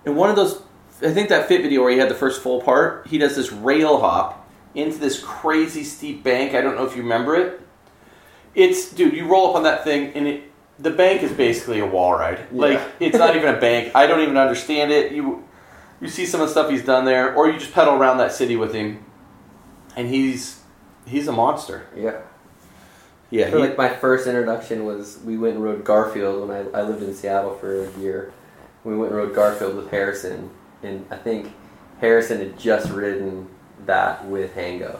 and 0.05 0.15
one 0.15 0.29
of 0.31 0.35
those, 0.35 0.61
I 1.03 1.11
think 1.13 1.29
that 1.29 1.47
fit 1.47 1.61
video 1.61 1.81
where 1.81 1.91
he 1.91 1.97
had 1.97 2.09
the 2.09 2.15
first 2.15 2.41
full 2.41 2.61
part, 2.61 3.07
he 3.07 3.17
does 3.17 3.35
this 3.35 3.51
rail 3.51 3.99
hop 3.99 4.47
into 4.73 4.97
this 4.97 5.19
crazy 5.19 5.83
steep 5.83 6.23
bank. 6.23 6.53
I 6.55 6.61
don't 6.61 6.75
know 6.75 6.85
if 6.85 6.95
you 6.95 7.01
remember 7.03 7.35
it. 7.35 7.61
It's 8.55 8.91
dude, 8.91 9.13
you 9.13 9.27
roll 9.27 9.49
up 9.49 9.55
on 9.55 9.63
that 9.63 9.83
thing 9.83 10.13
and 10.13 10.27
it. 10.27 10.43
The 10.79 10.89
bank 10.89 11.21
is 11.21 11.31
basically 11.31 11.79
a 11.79 11.85
wall 11.85 12.13
ride. 12.13 12.51
Like 12.51 12.81
it's 12.99 13.17
not 13.17 13.35
even 13.35 13.53
a 13.53 13.59
bank. 13.59 13.91
I 13.95 14.07
don't 14.07 14.21
even 14.21 14.37
understand 14.37 14.91
it. 14.91 15.11
You 15.11 15.43
you 16.01 16.07
see 16.09 16.25
some 16.25 16.41
of 16.41 16.47
the 16.47 16.51
stuff 16.51 16.69
he's 16.69 16.83
done 16.83 17.05
there, 17.05 17.33
or 17.35 17.49
you 17.49 17.59
just 17.59 17.73
pedal 17.73 17.93
around 17.93 18.17
that 18.17 18.31
city 18.33 18.55
with 18.55 18.73
him, 18.73 19.03
and 19.95 20.07
he's 20.09 20.61
he's 21.05 21.27
a 21.27 21.31
monster. 21.31 21.85
Yeah. 21.95 22.21
Yeah, 23.29 23.49
he- 23.49 23.55
like 23.55 23.77
my 23.77 23.89
first 23.89 24.27
introduction 24.27 24.85
was 24.85 25.19
we 25.25 25.37
went 25.37 25.55
and 25.55 25.63
rode 25.63 25.83
Garfield 25.83 26.47
when 26.47 26.55
I, 26.73 26.79
I 26.79 26.81
lived 26.83 27.01
in 27.03 27.13
Seattle 27.13 27.55
for 27.55 27.85
a 27.85 27.91
year. 27.99 28.31
We 28.83 28.95
went 28.95 29.11
and 29.11 29.17
rode 29.17 29.33
Garfield 29.33 29.75
with 29.75 29.89
Harrison, 29.91 30.49
and 30.83 31.05
I 31.09 31.15
think 31.17 31.51
Harrison 31.99 32.39
had 32.39 32.57
just 32.59 32.91
ridden 32.91 33.47
that 33.85 34.25
with 34.27 34.53
Hango, 34.55 34.99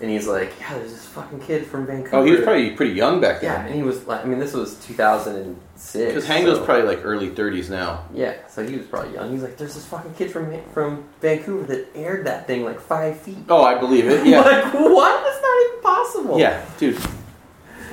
and 0.00 0.10
he's 0.10 0.26
like, 0.26 0.52
"Yeah, 0.60 0.74
there's 0.78 0.92
this 0.92 1.06
fucking 1.06 1.40
kid 1.40 1.66
from 1.66 1.86
Vancouver." 1.86 2.16
Oh, 2.16 2.24
he 2.24 2.30
was 2.32 2.40
probably 2.42 2.70
pretty 2.70 2.92
young 2.94 3.20
back 3.20 3.40
then. 3.40 3.50
yeah, 3.52 3.66
and 3.66 3.74
he 3.74 3.82
was 3.82 4.06
like, 4.06 4.24
I 4.24 4.28
mean, 4.28 4.38
this 4.38 4.52
was 4.54 4.74
2006. 4.86 6.06
Because 6.06 6.26
Hango's 6.26 6.58
so- 6.58 6.64
probably 6.64 6.84
like 6.86 7.04
early 7.04 7.30
30s 7.30 7.70
now. 7.70 8.04
Yeah, 8.12 8.34
so 8.48 8.66
he 8.66 8.76
was 8.76 8.86
probably 8.86 9.14
young. 9.14 9.30
He's 9.30 9.42
like, 9.42 9.56
"There's 9.56 9.74
this 9.74 9.86
fucking 9.86 10.14
kid 10.14 10.30
from 10.30 10.52
from 10.72 11.04
Vancouver 11.20 11.64
that 11.66 11.88
aired 11.94 12.26
that 12.26 12.46
thing 12.46 12.64
like 12.64 12.80
five 12.80 13.18
feet." 13.20 13.38
Oh, 13.48 13.62
I 13.64 13.76
believe 13.78 14.06
it. 14.08 14.26
Yeah, 14.26 14.40
like 14.40 14.74
what? 14.74 15.22
That's 15.24 15.42
not 15.42 15.66
even 15.68 15.82
possible. 15.82 16.38
yeah, 16.38 16.64
dude. 16.78 16.98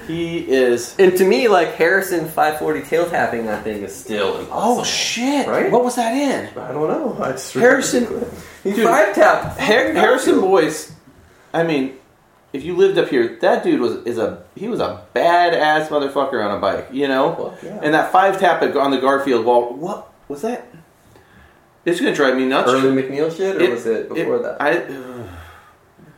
He 0.08 0.39
is. 0.39 0.95
And 0.99 1.16
to 1.18 1.26
me, 1.26 1.47
like 1.47 1.74
Harrison 1.76 2.26
540 2.26 2.82
tail 2.84 3.10
tapping 3.10 3.45
that 3.45 3.64
thing 3.64 3.84
is 3.84 3.95
still 3.95 4.38
impossible. 4.39 4.82
Oh 4.82 4.84
shit! 4.84 5.47
Right? 5.47 5.72
What 5.72 5.84
was 5.84 5.95
that 5.95 6.14
in? 6.14 6.47
I 6.58 6.72
don't 6.72 6.88
know. 6.88 7.18
I 7.24 7.32
just 7.32 7.53
Harrison- 7.53 8.06
five. 8.06 9.16
Har- 9.16 9.93
Harrison 9.93 10.39
Boyce. 10.41 10.93
I 11.53 11.64
mean, 11.64 11.97
if 12.53 12.64
you 12.64 12.76
lived 12.76 12.97
up 12.97 13.10
here, 13.10 13.38
that 13.41 13.64
dude 13.64 13.80
was 13.80 13.97
is 14.06 14.18
a 14.18 14.43
he 14.56 14.68
was 14.68 14.80
a 14.80 15.03
badass 15.16 15.88
motherfucker 15.88 16.43
on 16.45 16.56
a 16.56 16.60
bike. 16.60 16.89
You 16.91 17.08
know. 17.08 17.56
Yeah. 17.64 17.80
And 17.82 17.93
that 17.93 18.12
five 18.12 18.39
tap 18.39 18.62
on 18.76 18.91
the 18.91 18.99
Garfield 18.99 19.45
wall. 19.45 19.74
What 19.74 20.12
was 20.28 20.41
that? 20.43 20.68
It's 21.86 21.99
gonna 21.99 22.16
drive 22.16 22.36
me 22.36 22.45
nuts. 22.45 22.70
Early 22.72 23.01
McNeil 23.01 23.36
shit, 23.36 23.56
or 23.58 23.60
It- 23.60 23.72
was 23.72 23.86
it 23.86 24.10
before 24.14 24.39
that? 24.39 24.62
I. 24.62 24.84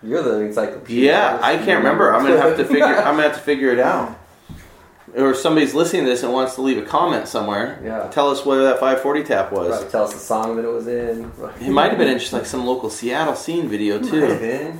You're 0.04 0.22
the 0.22 0.39
encyclopedia. 0.41 1.12
Yeah, 1.12 1.39
I 1.41 1.58
can't 1.58 1.78
remember. 1.84 2.14
I'm 2.14 2.24
gonna 2.24 2.39
have 2.41 2.58
to 2.58 2.66
figure. 2.66 2.86
I'm 2.86 3.16
gonna 3.16 3.24
have 3.24 3.34
to 3.36 3.39
figure 3.41 3.72
it 3.72 3.80
out. 3.80 4.18
Or 5.16 5.32
if 5.32 5.38
somebody's 5.38 5.74
listening 5.74 6.04
to 6.04 6.10
this 6.10 6.22
and 6.22 6.32
wants 6.32 6.56
to 6.56 6.62
leave 6.62 6.78
a 6.78 6.84
comment 6.86 7.28
somewhere, 7.28 7.80
Yeah. 7.84 8.08
tell 8.12 8.30
us 8.30 8.45
where 8.45 8.64
that 8.66 8.74
540 8.80 9.24
tap 9.24 9.52
was. 9.52 9.70
Probably 9.70 9.89
tell 9.89 10.04
us 10.04 10.14
the 10.14 10.20
song 10.20 10.56
that 10.58 10.66
it 10.66 10.72
was 10.72 10.86
in. 10.88 11.32
It 11.62 11.70
might 11.72 11.89
have 11.89 11.98
been 11.98 12.10
in 12.10 12.20
just 12.20 12.34
like 12.34 12.45
some 12.45 12.66
local 12.66 12.89
Seattle 12.89 13.34
scene 13.36 13.68
video 13.68 13.95
Might 14.00 14.12
have 14.14 14.30
too. 14.34 14.39
been. 14.39 14.80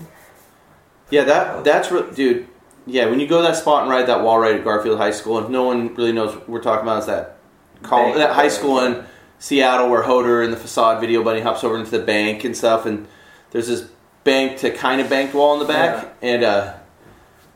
Yeah, 1.10 1.24
that 1.24 1.64
that's 1.64 1.92
re- 1.92 2.12
dude. 2.14 2.48
Yeah, 2.86 3.08
when 3.10 3.20
you 3.20 3.28
go 3.28 3.42
to 3.42 3.48
that 3.48 3.56
spot 3.58 3.84
and 3.84 3.92
ride 3.92 4.08
that 4.08 4.22
wall 4.22 4.38
ride 4.40 4.56
at 4.56 4.64
Garfield 4.64 4.98
High 4.98 5.12
School, 5.12 5.40
and 5.40 5.50
no 5.50 5.64
one 5.64 5.94
really 5.96 6.12
knows 6.14 6.36
what 6.36 6.48
we're 6.48 6.62
talking 6.62 6.84
about 6.84 7.00
is 7.00 7.06
that 7.08 7.38
call 7.82 8.04
Bank. 8.04 8.18
that 8.18 8.32
high 8.32 8.48
school 8.50 8.80
in 8.82 9.04
Seattle 9.40 9.90
where 9.90 10.04
Hoder 10.04 10.42
in 10.44 10.52
the 10.52 10.58
facade 10.58 11.00
video 11.02 11.24
bunny 11.24 11.42
hops 11.42 11.64
over 11.64 11.78
into 11.78 11.92
the 11.92 12.00
bank 12.00 12.44
and 12.44 12.56
stuff, 12.56 12.86
and 12.86 13.08
there's 13.52 13.68
this 13.68 13.90
bank 14.28 14.58
to 14.60 14.70
kind 14.70 15.02
of 15.02 15.10
banked 15.10 15.34
wall 15.34 15.54
in 15.54 15.60
the 15.60 15.66
back, 15.66 16.16
and 16.22 16.44
uh, 16.44 16.76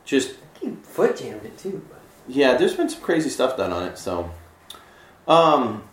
just 0.05 0.35
foot 0.83 1.17
jammed 1.17 1.43
it 1.45 1.57
too. 1.57 1.85
yeah, 2.27 2.55
there's 2.57 2.75
been 2.75 2.89
some 2.89 3.01
crazy 3.01 3.29
stuff 3.29 3.57
done 3.57 3.71
on 3.71 3.83
it. 3.87 3.97
So, 3.99 4.31
um, 5.27 5.83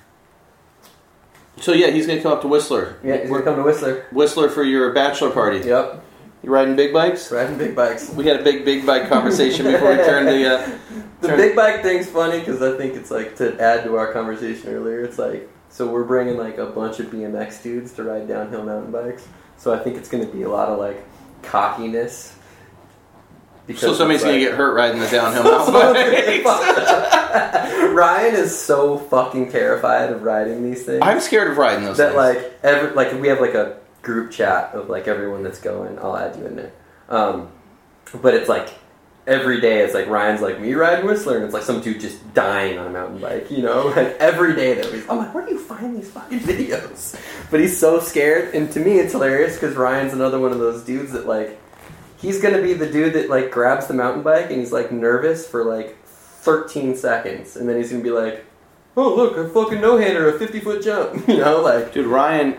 so 1.57 1.73
yeah, 1.73 1.89
he's 1.91 2.07
gonna 2.07 2.23
come 2.23 2.33
up 2.33 2.43
to 2.43 2.49
Whistler. 2.49 2.99
Yeah, 3.03 3.19
he's 3.19 3.29
gonna 3.31 3.43
come 3.43 3.57
to 3.57 3.63
Whistler. 3.63 4.07
Whistler 4.13 4.49
for 4.49 4.63
your 4.63 4.93
bachelor 4.93 5.31
party. 5.31 5.59
Yep, 5.67 6.03
You 6.45 6.51
riding 6.51 6.77
big 6.77 6.93
bikes? 6.93 7.31
riding 7.33 7.59
big 7.59 7.75
bikes. 7.75 8.11
We 8.11 8.25
had 8.27 8.41
a 8.41 8.45
big 8.45 8.65
big 8.65 8.87
bike 8.87 9.09
conversation 9.09 9.67
before 9.67 9.91
we 9.91 9.97
turned 9.97 10.29
the. 10.29 10.55
Uh, 10.59 10.79
The 11.21 11.35
big 11.37 11.57
bike 11.57 11.83
thing's 11.83 12.09
funny 12.09 12.39
because 12.39 12.63
I 12.63 12.77
think 12.79 12.95
it's 12.95 13.11
like 13.11 13.35
to 13.39 13.61
add 13.61 13.83
to 13.83 13.97
our 13.97 14.13
conversation 14.13 14.69
earlier. 14.69 15.03
It's 15.03 15.19
like 15.19 15.51
so 15.69 15.89
we're 15.91 16.05
bringing 16.05 16.37
like 16.37 16.59
a 16.59 16.67
bunch 16.67 17.01
of 17.01 17.07
BMX 17.07 17.61
dudes 17.61 17.91
to 17.95 18.05
ride 18.05 18.29
downhill 18.29 18.63
mountain 18.63 18.93
bikes. 18.93 19.27
So 19.59 19.75
I 19.75 19.79
think 19.79 19.97
it's 19.97 20.09
going 20.09 20.27
to 20.27 20.33
be 20.33 20.43
a 20.43 20.49
lot 20.49 20.69
of 20.69 20.79
like 20.79 21.05
cockiness. 21.43 22.35
so 23.77 23.93
somebody's 23.93 24.23
it's 24.23 24.25
gonna 24.25 24.39
get 24.39 24.55
hurt 24.55 24.75
riding 24.75 25.01
the 25.01 25.09
downhill 25.09 25.45
mountain 25.73 26.43
bike. 26.43 26.45
Ryan 27.95 28.35
is 28.35 28.59
so 28.59 28.99
fucking 28.99 29.51
terrified 29.51 30.11
of 30.11 30.23
riding 30.23 30.63
these 30.63 30.85
things 30.87 31.01
I'm 31.03 31.21
scared 31.21 31.51
of 31.51 31.59
riding 31.59 31.85
those. 31.85 31.99
that 31.99 32.15
things. 32.15 32.17
like 32.17 32.53
every 32.63 32.91
like 32.93 33.13
we 33.21 33.29
have 33.29 33.41
like 33.41 33.55
a 33.55 33.79
group 34.03 34.31
chat 34.31 34.73
of 34.75 34.89
like 34.89 35.07
everyone 35.09 35.43
that's 35.43 35.61
going. 35.61 35.99
I'll 35.99 36.17
add 36.17 36.37
you 36.37 36.47
in 36.47 36.57
there. 36.57 36.73
Um, 37.09 37.51
but 38.23 38.35
it's 38.35 38.49
like 38.49 38.71
every 39.29 39.61
day 39.61 39.81
it's 39.81 39.93
like 39.93 40.09
Ryan's 40.09 40.41
like 40.41 40.59
me 40.59 40.73
riding 40.73 41.05
Whistler 41.05 41.37
and 41.37 41.45
it's 41.45 41.53
like 41.53 41.63
some 41.63 41.83
dude 41.83 42.01
just 42.01 42.33
dying 42.33 42.79
on 42.79 42.87
a 42.87 42.91
mountain 42.91 43.21
bike, 43.21 43.51
you 43.51 43.63
know? 43.63 43.89
Like 43.99 44.17
every 44.19 44.57
day 44.57 44.75
that 44.75 44.91
we 44.91 45.01
I'm 45.09 45.19
like, 45.19 45.29
oh 45.29 45.33
where 45.33 45.47
do 45.47 45.53
you 45.53 45.59
find 45.59 45.95
these 45.95 46.11
fucking 46.11 46.41
videos? 46.41 47.21
But 47.51 47.61
he's 47.61 47.79
so 47.79 48.01
scared 48.01 48.55
and 48.55 48.73
to 48.73 48.81
me 48.81 48.99
it's 48.99 49.13
hilarious 49.13 49.55
because 49.55 49.77
Ryan's 49.77 50.15
another 50.15 50.41
one 50.41 50.53
of 50.53 50.59
those 50.59 50.83
dudes 50.83 51.13
that 51.13 51.27
like 51.27 51.61
he's 52.17 52.41
gonna 52.41 52.63
be 52.63 52.73
the 52.73 52.91
dude 52.91 53.13
that 53.15 53.29
like 53.29 53.51
grabs 53.51 53.87
the 53.87 53.95
mountain 53.95 54.23
bike 54.23 54.47
and 54.47 54.59
he's 54.61 54.73
like 54.73 54.91
nervous 54.91 55.47
for 55.47 55.65
like 55.65 56.03
13 56.05 56.97
seconds 56.97 57.57
and 57.57 57.69
then 57.69 57.77
he's 57.77 57.91
gonna 57.91 58.03
be 58.03 58.11
like, 58.11 58.47
oh 58.97 59.15
look, 59.15 59.37
a 59.37 59.49
fucking 59.51 59.81
no-hander 59.81 60.35
a 60.35 60.39
50 60.39 60.61
foot 60.61 60.83
jump, 60.83 61.29
you 61.29 61.37
know? 61.37 61.61
Like 61.61 61.93
dude, 61.93 62.07
Ryan. 62.07 62.57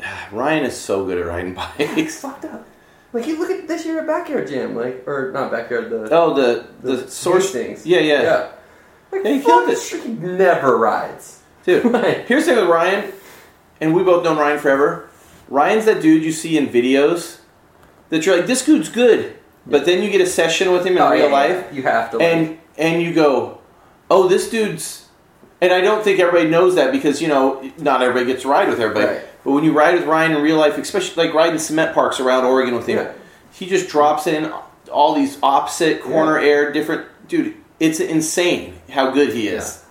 Ryan 0.32 0.64
is 0.64 0.76
so 0.76 1.04
good 1.04 1.18
at 1.18 1.26
riding 1.26 1.52
bikes. 1.54 2.18
fucked 2.18 2.46
up. 2.46 2.66
Like 3.12 3.26
you 3.26 3.38
look 3.38 3.50
at 3.50 3.66
this 3.66 3.84
year 3.84 4.00
at 4.00 4.06
backyard 4.06 4.48
jam, 4.48 4.76
like 4.76 5.06
or 5.06 5.32
not 5.32 5.50
backyard 5.50 5.90
the 5.90 6.08
Oh, 6.14 6.34
the 6.34 6.66
the, 6.82 6.96
the 6.96 7.10
source 7.10 7.50
things. 7.50 7.84
Yeah, 7.86 8.00
yeah, 8.00 8.22
yeah. 8.22 8.50
Like 9.12 9.24
Yeah, 9.24 9.32
he 9.34 9.40
killed 9.42 9.68
this 9.68 9.92
it. 9.92 10.06
never 10.20 10.76
rides. 10.76 11.40
dude. 11.64 11.84
Right. 11.92 12.24
Here's 12.26 12.46
the 12.46 12.52
thing 12.54 12.60
with 12.60 12.70
Ryan, 12.70 13.12
and 13.80 13.94
we 13.94 14.02
both 14.04 14.22
known 14.24 14.38
Ryan 14.38 14.58
forever. 14.60 15.08
Ryan's 15.48 15.84
that 15.86 16.00
dude 16.00 16.22
you 16.22 16.30
see 16.32 16.56
in 16.56 16.68
videos 16.68 17.40
that 18.10 18.24
you're 18.24 18.36
like, 18.36 18.46
this 18.46 18.64
dude's 18.64 18.88
good, 18.88 19.36
but 19.66 19.84
then 19.86 20.02
you 20.02 20.10
get 20.10 20.20
a 20.20 20.26
session 20.26 20.70
with 20.72 20.86
him 20.86 20.96
in 20.96 21.02
Oh, 21.02 21.10
real 21.10 21.26
yeah, 21.26 21.32
life, 21.32 21.66
yeah. 21.70 21.72
you 21.76 21.82
have 21.82 22.10
to. 22.12 22.18
Like, 22.18 22.26
and 22.26 22.58
and 22.78 23.02
you 23.02 23.12
go, 23.12 23.60
oh, 24.10 24.28
this 24.28 24.48
dude's. 24.50 25.08
And 25.60 25.72
I 25.74 25.80
don't 25.82 26.02
think 26.02 26.18
everybody 26.20 26.48
knows 26.48 26.76
that 26.76 26.90
because 26.92 27.20
you 27.20 27.28
know 27.28 27.68
not 27.78 28.00
everybody 28.02 28.26
gets 28.32 28.42
to 28.42 28.48
ride 28.48 28.68
with 28.68 28.80
everybody. 28.80 29.18
Right. 29.18 29.26
But 29.44 29.52
when 29.52 29.64
you 29.64 29.72
ride 29.72 29.94
with 29.94 30.04
Ryan 30.06 30.32
in 30.32 30.42
real 30.42 30.56
life, 30.58 30.76
especially 30.78 31.26
like 31.26 31.34
riding 31.34 31.58
cement 31.58 31.94
parks 31.94 32.20
around 32.20 32.44
Oregon 32.44 32.74
with 32.74 32.86
him, 32.86 32.98
Yeah. 32.98 33.12
he 33.52 33.66
just 33.66 33.88
drops 33.88 34.26
in 34.26 34.52
all 34.92 35.14
these 35.14 35.38
opposite 35.42 36.02
corner 36.02 36.38
air, 36.38 36.72
different. 36.72 37.06
Dude, 37.28 37.54
it's 37.78 38.00
insane 38.00 38.74
how 38.90 39.10
good 39.12 39.32
he 39.32 39.48
is. 39.48 39.84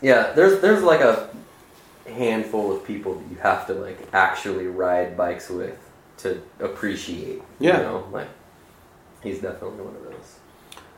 yeah, 0.00 0.32
there's 0.34 0.60
there's 0.60 0.82
like 0.82 1.00
a 1.00 1.28
handful 2.06 2.74
of 2.74 2.84
people 2.86 3.14
that 3.14 3.28
you 3.30 3.36
have 3.42 3.66
to 3.66 3.74
like 3.74 3.98
actually 4.14 4.66
ride 4.66 5.16
bikes 5.16 5.50
with 5.50 5.76
to 6.18 6.40
appreciate. 6.60 7.42
Yeah. 7.58 7.76
You 7.78 7.82
know, 7.82 8.08
like 8.12 8.28
he's 9.22 9.40
definitely 9.40 9.82
one 9.84 9.94
of 9.94 10.02
those. 10.04 10.38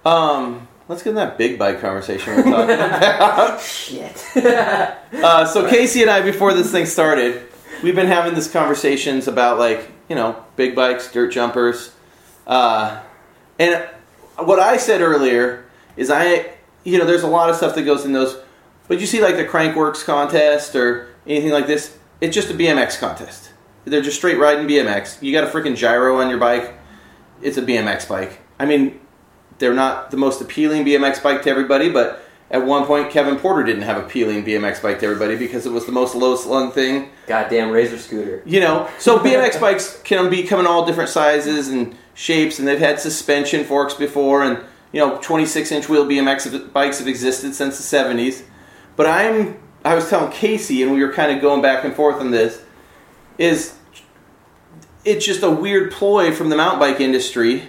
Um, 0.04 0.68
let's 0.90 1.04
get 1.04 1.10
in 1.10 1.14
that 1.16 1.38
big 1.38 1.56
bike 1.56 1.80
conversation 1.80 2.34
we're 2.34 2.42
talking 2.42 2.74
about. 2.74 3.60
Shit. 3.60 4.26
Uh, 5.12 5.44
so 5.44 5.68
Casey 5.68 6.02
and 6.02 6.10
I, 6.10 6.22
before 6.22 6.54
this 6.54 6.70
thing 6.70 6.86
started, 6.86 7.42
we've 7.82 7.96
been 7.96 8.06
having 8.06 8.32
these 8.32 8.48
conversations 8.48 9.26
about 9.26 9.58
like 9.58 9.90
you 10.08 10.14
know 10.14 10.44
big 10.54 10.74
bikes, 10.74 11.10
dirt 11.10 11.32
jumpers, 11.32 11.92
uh, 12.46 13.02
and 13.58 13.86
what 14.38 14.60
I 14.60 14.76
said 14.76 15.00
earlier 15.00 15.66
is 15.96 16.10
I 16.10 16.52
you 16.84 16.96
know 16.96 17.04
there's 17.04 17.24
a 17.24 17.28
lot 17.28 17.50
of 17.50 17.56
stuff 17.56 17.74
that 17.74 17.82
goes 17.82 18.04
in 18.04 18.12
those, 18.12 18.40
but 18.86 19.00
you 19.00 19.06
see 19.06 19.20
like 19.20 19.36
the 19.36 19.44
Crankworx 19.44 20.04
contest 20.04 20.76
or 20.76 21.08
anything 21.26 21.50
like 21.50 21.66
this, 21.66 21.98
it's 22.20 22.34
just 22.34 22.48
a 22.50 22.54
BMX 22.54 22.98
contest. 22.98 23.50
They're 23.84 24.02
just 24.02 24.16
straight 24.16 24.38
riding 24.38 24.68
BMX. 24.68 25.20
You 25.20 25.32
got 25.32 25.44
a 25.44 25.48
freaking 25.48 25.76
gyro 25.76 26.20
on 26.20 26.30
your 26.30 26.38
bike. 26.38 26.74
It's 27.42 27.58
a 27.58 27.62
BMX 27.62 28.08
bike. 28.08 28.38
I 28.60 28.64
mean, 28.64 28.99
they're 29.60 29.74
not 29.74 30.10
the 30.10 30.16
most 30.16 30.40
appealing 30.40 30.84
BMX 30.84 31.22
bike 31.22 31.42
to 31.42 31.50
everybody, 31.50 31.90
but 31.90 32.22
at 32.50 32.64
one 32.64 32.84
point 32.86 33.10
Kevin 33.10 33.36
Porter 33.36 33.62
didn't 33.62 33.82
have 33.82 34.02
appealing 34.02 34.44
BMX 34.44 34.82
bike 34.82 34.98
to 35.00 35.06
everybody 35.06 35.36
because 35.36 35.66
it 35.66 35.70
was 35.70 35.86
the 35.86 35.92
most 35.92 36.16
low 36.16 36.34
slung 36.34 36.72
thing. 36.72 37.10
Goddamn 37.26 37.70
razor 37.70 37.98
scooter. 37.98 38.42
You 38.44 38.60
know, 38.60 38.88
so 38.98 39.18
BMX 39.18 39.60
bikes 39.60 40.00
can 40.02 40.28
be 40.28 40.42
come 40.42 40.58
in 40.58 40.66
all 40.66 40.84
different 40.84 41.10
sizes 41.10 41.68
and 41.68 41.94
shapes, 42.14 42.58
and 42.58 42.66
they've 42.66 42.78
had 42.78 42.98
suspension 42.98 43.64
forks 43.64 43.94
before, 43.94 44.42
and 44.42 44.64
you 44.92 45.00
know, 45.00 45.18
26 45.22 45.70
inch 45.70 45.88
wheel 45.88 46.06
BMX 46.06 46.72
bikes 46.72 46.98
have 46.98 47.06
existed 47.06 47.54
since 47.54 47.78
the 47.78 47.96
70s. 47.96 48.42
But 48.96 49.06
I'm, 49.06 49.60
I 49.84 49.94
was 49.94 50.08
telling 50.08 50.32
Casey, 50.32 50.82
and 50.82 50.92
we 50.92 51.04
were 51.04 51.12
kind 51.12 51.30
of 51.30 51.40
going 51.40 51.62
back 51.62 51.84
and 51.84 51.94
forth 51.94 52.16
on 52.16 52.30
this, 52.30 52.64
is 53.38 53.76
it's 55.04 55.24
just 55.24 55.42
a 55.42 55.50
weird 55.50 55.92
ploy 55.92 56.32
from 56.32 56.48
the 56.48 56.56
mountain 56.56 56.80
bike 56.80 57.00
industry 57.00 57.68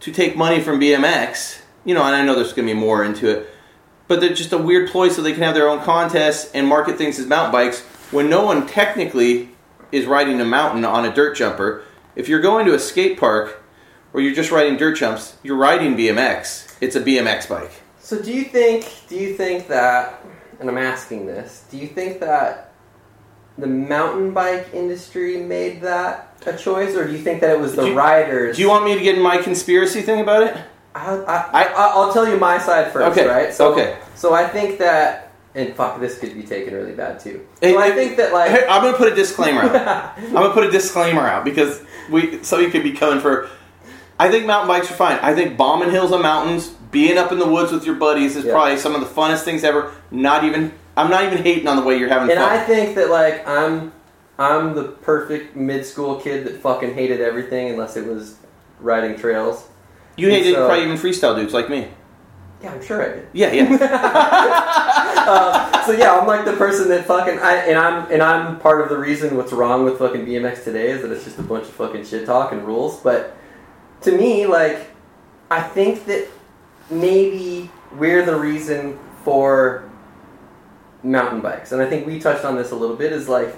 to 0.00 0.12
take 0.12 0.36
money 0.36 0.60
from 0.60 0.80
BMX. 0.80 1.60
You 1.84 1.94
know, 1.94 2.02
and 2.02 2.14
I 2.14 2.24
know 2.24 2.34
there's 2.34 2.52
going 2.52 2.68
to 2.68 2.74
be 2.74 2.78
more 2.78 3.04
into 3.04 3.30
it, 3.30 3.48
but 4.08 4.20
they're 4.20 4.34
just 4.34 4.52
a 4.52 4.58
weird 4.58 4.90
ploy 4.90 5.08
so 5.08 5.22
they 5.22 5.32
can 5.32 5.42
have 5.42 5.54
their 5.54 5.68
own 5.68 5.80
contests 5.82 6.50
and 6.52 6.66
market 6.66 6.98
things 6.98 7.18
as 7.18 7.26
mountain 7.26 7.52
bikes 7.52 7.80
when 8.10 8.28
no 8.28 8.44
one 8.44 8.66
technically 8.66 9.50
is 9.92 10.06
riding 10.06 10.40
a 10.40 10.44
mountain 10.44 10.84
on 10.84 11.04
a 11.04 11.14
dirt 11.14 11.36
jumper. 11.36 11.84
If 12.16 12.28
you're 12.28 12.40
going 12.40 12.66
to 12.66 12.74
a 12.74 12.78
skate 12.78 13.18
park 13.18 13.62
or 14.12 14.20
you're 14.20 14.34
just 14.34 14.50
riding 14.50 14.76
dirt 14.76 14.96
jumps, 14.96 15.36
you're 15.42 15.56
riding 15.56 15.96
BMX. 15.96 16.76
It's 16.80 16.96
a 16.96 17.00
BMX 17.00 17.48
bike. 17.48 17.72
So 18.00 18.20
do 18.20 18.32
you 18.32 18.44
think 18.44 18.90
do 19.08 19.16
you 19.16 19.34
think 19.34 19.68
that 19.68 20.24
and 20.60 20.68
I'm 20.68 20.78
asking 20.78 21.26
this, 21.26 21.64
do 21.70 21.78
you 21.78 21.86
think 21.86 22.20
that 22.20 22.72
the 23.56 23.66
mountain 23.66 24.32
bike 24.32 24.68
industry 24.72 25.36
made 25.36 25.80
that 25.82 26.27
a 26.46 26.56
choice 26.56 26.94
or 26.94 27.06
do 27.06 27.12
you 27.12 27.18
think 27.18 27.40
that 27.40 27.50
it 27.50 27.60
was 27.60 27.74
the 27.76 27.82
Do 27.82 27.88
you- 27.88 27.98
riders? 27.98 28.56
Do 28.56 28.62
you 28.62 28.68
want 28.68 28.84
me 28.84 28.94
to 28.96 29.00
get 29.02 29.14
in 29.16 29.22
my 29.22 29.38
conspiracy 29.38 30.02
thing 30.02 30.20
about 30.20 30.42
it? 30.44 30.56
I, 30.94 31.16
I, 31.16 31.62
I, 31.64 31.64
I'll 31.76 32.12
tell 32.12 32.26
you 32.28 32.36
my 32.38 32.58
side 32.58 32.92
first, 32.92 33.16
Okay, 33.16 33.28
right? 33.28 33.52
So, 33.52 33.72
okay. 33.72 33.98
So 34.14 34.34
I 34.34 34.48
think 34.48 34.78
that, 34.78 35.32
and 35.54 35.74
fuck, 35.74 36.00
this 36.00 36.18
could 36.18 36.34
be 36.34 36.42
taken 36.42 36.74
really 36.74 36.92
bad 36.92 37.20
too. 37.20 37.46
So 37.62 37.78
I 37.78 37.90
think 37.90 38.16
that 38.16 38.32
like, 38.32 38.50
Hey, 38.50 38.66
I'm 38.68 38.82
gonna 38.82 38.96
put 38.96 39.12
a 39.12 39.14
disclaimer 39.14 39.62
out. 39.62 40.18
I'm 40.18 40.32
gonna 40.32 40.52
put 40.54 40.64
a 40.66 40.70
disclaimer 40.70 41.20
out 41.26 41.44
because 41.44 41.82
we 42.10 42.42
somebody 42.42 42.70
could 42.70 42.82
be 42.82 42.92
coming 42.92 43.20
for. 43.20 43.48
I 44.18 44.30
think 44.30 44.46
mountain 44.46 44.66
bikes 44.68 44.90
are 44.90 44.94
fine. 44.94 45.18
I 45.22 45.34
think 45.34 45.56
bombing 45.56 45.90
hills 45.90 46.10
on 46.10 46.22
mountains, 46.22 46.68
being 46.90 47.16
up 47.18 47.30
in 47.30 47.38
the 47.38 47.46
woods 47.48 47.70
with 47.70 47.84
your 47.86 47.94
buddies 47.94 48.34
is 48.34 48.44
Yeah. 48.44 48.52
probably 48.52 48.76
some 48.78 48.94
of 48.96 49.00
the 49.00 49.06
funnest 49.06 49.42
things 49.44 49.62
ever. 49.64 49.92
Not 50.10 50.42
even. 50.44 50.72
I'm 50.96 51.10
not 51.10 51.22
even 51.24 51.38
hating 51.44 51.68
on 51.68 51.76
the 51.76 51.82
way 51.82 51.96
you're 51.98 52.08
having 52.08 52.30
and 52.30 52.40
fun. 52.40 52.48
I 52.50 52.58
think 52.64 52.96
that 52.96 53.08
like 53.10 53.46
I'm, 53.46 53.92
I'm 54.38 54.74
the 54.74 54.84
perfect 54.84 55.56
mid 55.56 55.84
school 55.84 56.20
kid 56.20 56.46
that 56.46 56.60
fucking 56.60 56.94
hated 56.94 57.20
everything 57.20 57.70
unless 57.70 57.96
it 57.96 58.06
was 58.06 58.36
riding 58.80 59.18
trails. 59.18 59.66
you 60.16 60.30
hated 60.30 60.54
so- 60.54 60.66
probably 60.66 60.84
even 60.84 60.96
freestyle 60.96 61.34
dudes 61.36 61.52
like 61.52 61.68
me. 61.68 61.88
Yeah, 62.62 62.72
I'm 62.72 62.82
sure 62.84 63.02
I 63.02 63.14
did. 63.14 63.28
Yeah, 63.32 63.52
yeah. 63.52 64.84
Uh, 65.28 65.84
so 65.84 65.92
yeah, 65.92 66.18
I'm 66.18 66.26
like 66.26 66.46
the 66.46 66.54
person 66.54 66.88
that 66.88 67.04
fucking 67.04 67.38
I 67.38 67.56
and 67.56 67.76
I'm 67.78 68.10
and 68.10 68.22
I'm 68.22 68.58
part 68.60 68.80
of 68.80 68.88
the 68.88 68.96
reason 68.96 69.36
what's 69.36 69.52
wrong 69.52 69.84
with 69.84 69.98
fucking 69.98 70.24
BMX 70.24 70.64
today 70.64 70.90
is 70.90 71.02
that 71.02 71.10
it's 71.12 71.24
just 71.24 71.38
a 71.38 71.42
bunch 71.42 71.64
of 71.64 71.72
fucking 71.72 72.06
shit 72.06 72.24
talk 72.24 72.50
and 72.52 72.66
rules. 72.66 72.98
But 73.00 73.36
to 74.02 74.12
me, 74.12 74.46
like, 74.46 74.90
I 75.50 75.60
think 75.60 76.06
that 76.06 76.28
maybe 76.88 77.70
we're 77.98 78.24
the 78.24 78.36
reason 78.36 78.98
for 79.22 79.90
mountain 81.02 81.42
bikes, 81.42 81.72
and 81.72 81.82
I 81.82 81.90
think 81.90 82.06
we 82.06 82.18
touched 82.18 82.46
on 82.46 82.56
this 82.56 82.70
a 82.70 82.76
little 82.76 82.96
bit. 82.96 83.12
Is 83.12 83.28
like, 83.28 83.54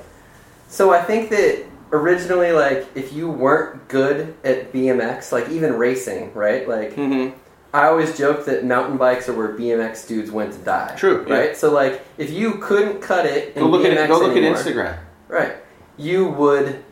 so 0.71 0.93
I 0.95 1.03
think 1.03 1.29
that 1.31 1.67
originally, 1.93 2.53
like, 2.53 2.87
if 2.95 3.13
you 3.13 3.29
weren't 3.29 3.89
good 3.89 4.35
at 4.45 4.73
BMX, 4.73 5.33
like 5.33 5.49
even 5.51 5.75
racing, 5.75 6.33
right, 6.33 6.67
like. 6.69 6.95
hmm 6.95 7.31
I 7.73 7.87
always 7.87 8.19
joke 8.19 8.47
that 8.47 8.65
mountain 8.65 8.97
bikes 8.97 9.29
are 9.29 9.33
where 9.33 9.57
BMX 9.57 10.09
dudes 10.09 10.29
went 10.33 10.53
to 10.55 10.59
die. 10.59 10.93
True, 10.97 11.25
yeah. 11.29 11.35
right? 11.35 11.57
So 11.57 11.73
like, 11.73 12.05
if 12.19 12.31
you 12.31 12.55
couldn't 12.55 13.01
cut 13.01 13.27
it 13.27 13.55
in 13.55 13.63
Go 13.63 13.69
look 13.69 13.83
BMX 13.87 13.97
at 13.97 14.09
go 14.09 14.19
look 14.19 14.33
anymore, 14.33 14.57
at 14.57 14.67
Instagram. 14.67 14.99
right? 15.29 15.53
You 15.97 16.29
would. 16.31 16.83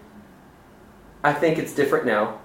I 1.25 1.33
think 1.33 1.59
it's 1.59 1.75
different 1.75 2.07
now, 2.07 2.39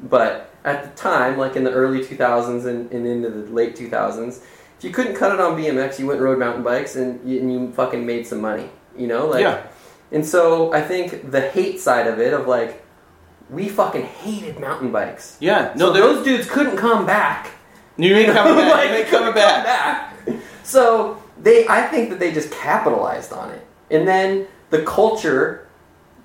but 0.00 0.54
at 0.64 0.84
the 0.84 0.90
time, 0.90 1.36
like 1.38 1.56
in 1.56 1.64
the 1.64 1.72
early 1.72 2.04
2000s 2.04 2.66
and, 2.66 2.88
and 2.92 3.04
into 3.04 3.28
the 3.30 3.50
late 3.50 3.74
2000s, 3.74 4.44
if 4.78 4.84
you 4.84 4.90
couldn't 4.90 5.16
cut 5.16 5.32
it 5.32 5.40
on 5.40 5.58
BMX, 5.60 5.98
you 5.98 6.06
went 6.06 6.20
and 6.20 6.24
rode 6.24 6.38
mountain 6.38 6.62
bikes 6.62 6.94
and 6.94 7.28
you, 7.28 7.40
and 7.40 7.52
you 7.52 7.72
fucking 7.72 8.06
made 8.06 8.28
some 8.28 8.40
money. 8.40 8.70
You 8.96 9.08
know, 9.08 9.26
like. 9.26 9.40
yeah. 9.40 9.66
And 10.12 10.24
so 10.26 10.72
I 10.72 10.82
think 10.82 11.30
the 11.30 11.40
hate 11.40 11.80
side 11.80 12.06
of 12.06 12.20
it, 12.20 12.32
of 12.32 12.46
like, 12.46 12.84
we 13.50 13.68
fucking 13.68 14.04
hated 14.04 14.60
mountain 14.60 14.92
bikes. 14.92 15.36
Yeah. 15.40 15.72
No, 15.76 15.92
so 15.92 16.00
those 16.00 16.24
dudes 16.24 16.48
couldn't 16.48 16.76
come 16.76 17.04
back. 17.06 17.50
You 17.96 18.14
ain't 18.16 18.32
coming 18.32 18.54
back. 18.56 18.72
Like, 18.72 18.88
you 18.90 18.94
ain't 18.96 19.04
they 19.06 19.10
coming 19.10 19.34
back. 19.34 20.16
come 20.26 20.34
back. 20.36 20.42
So 20.64 21.22
they, 21.42 21.66
I 21.68 21.82
think 21.88 22.10
that 22.10 22.18
they 22.18 22.32
just 22.32 22.50
capitalized 22.50 23.32
on 23.32 23.50
it, 23.50 23.66
and 23.90 24.06
then 24.06 24.46
the 24.70 24.82
culture 24.82 25.68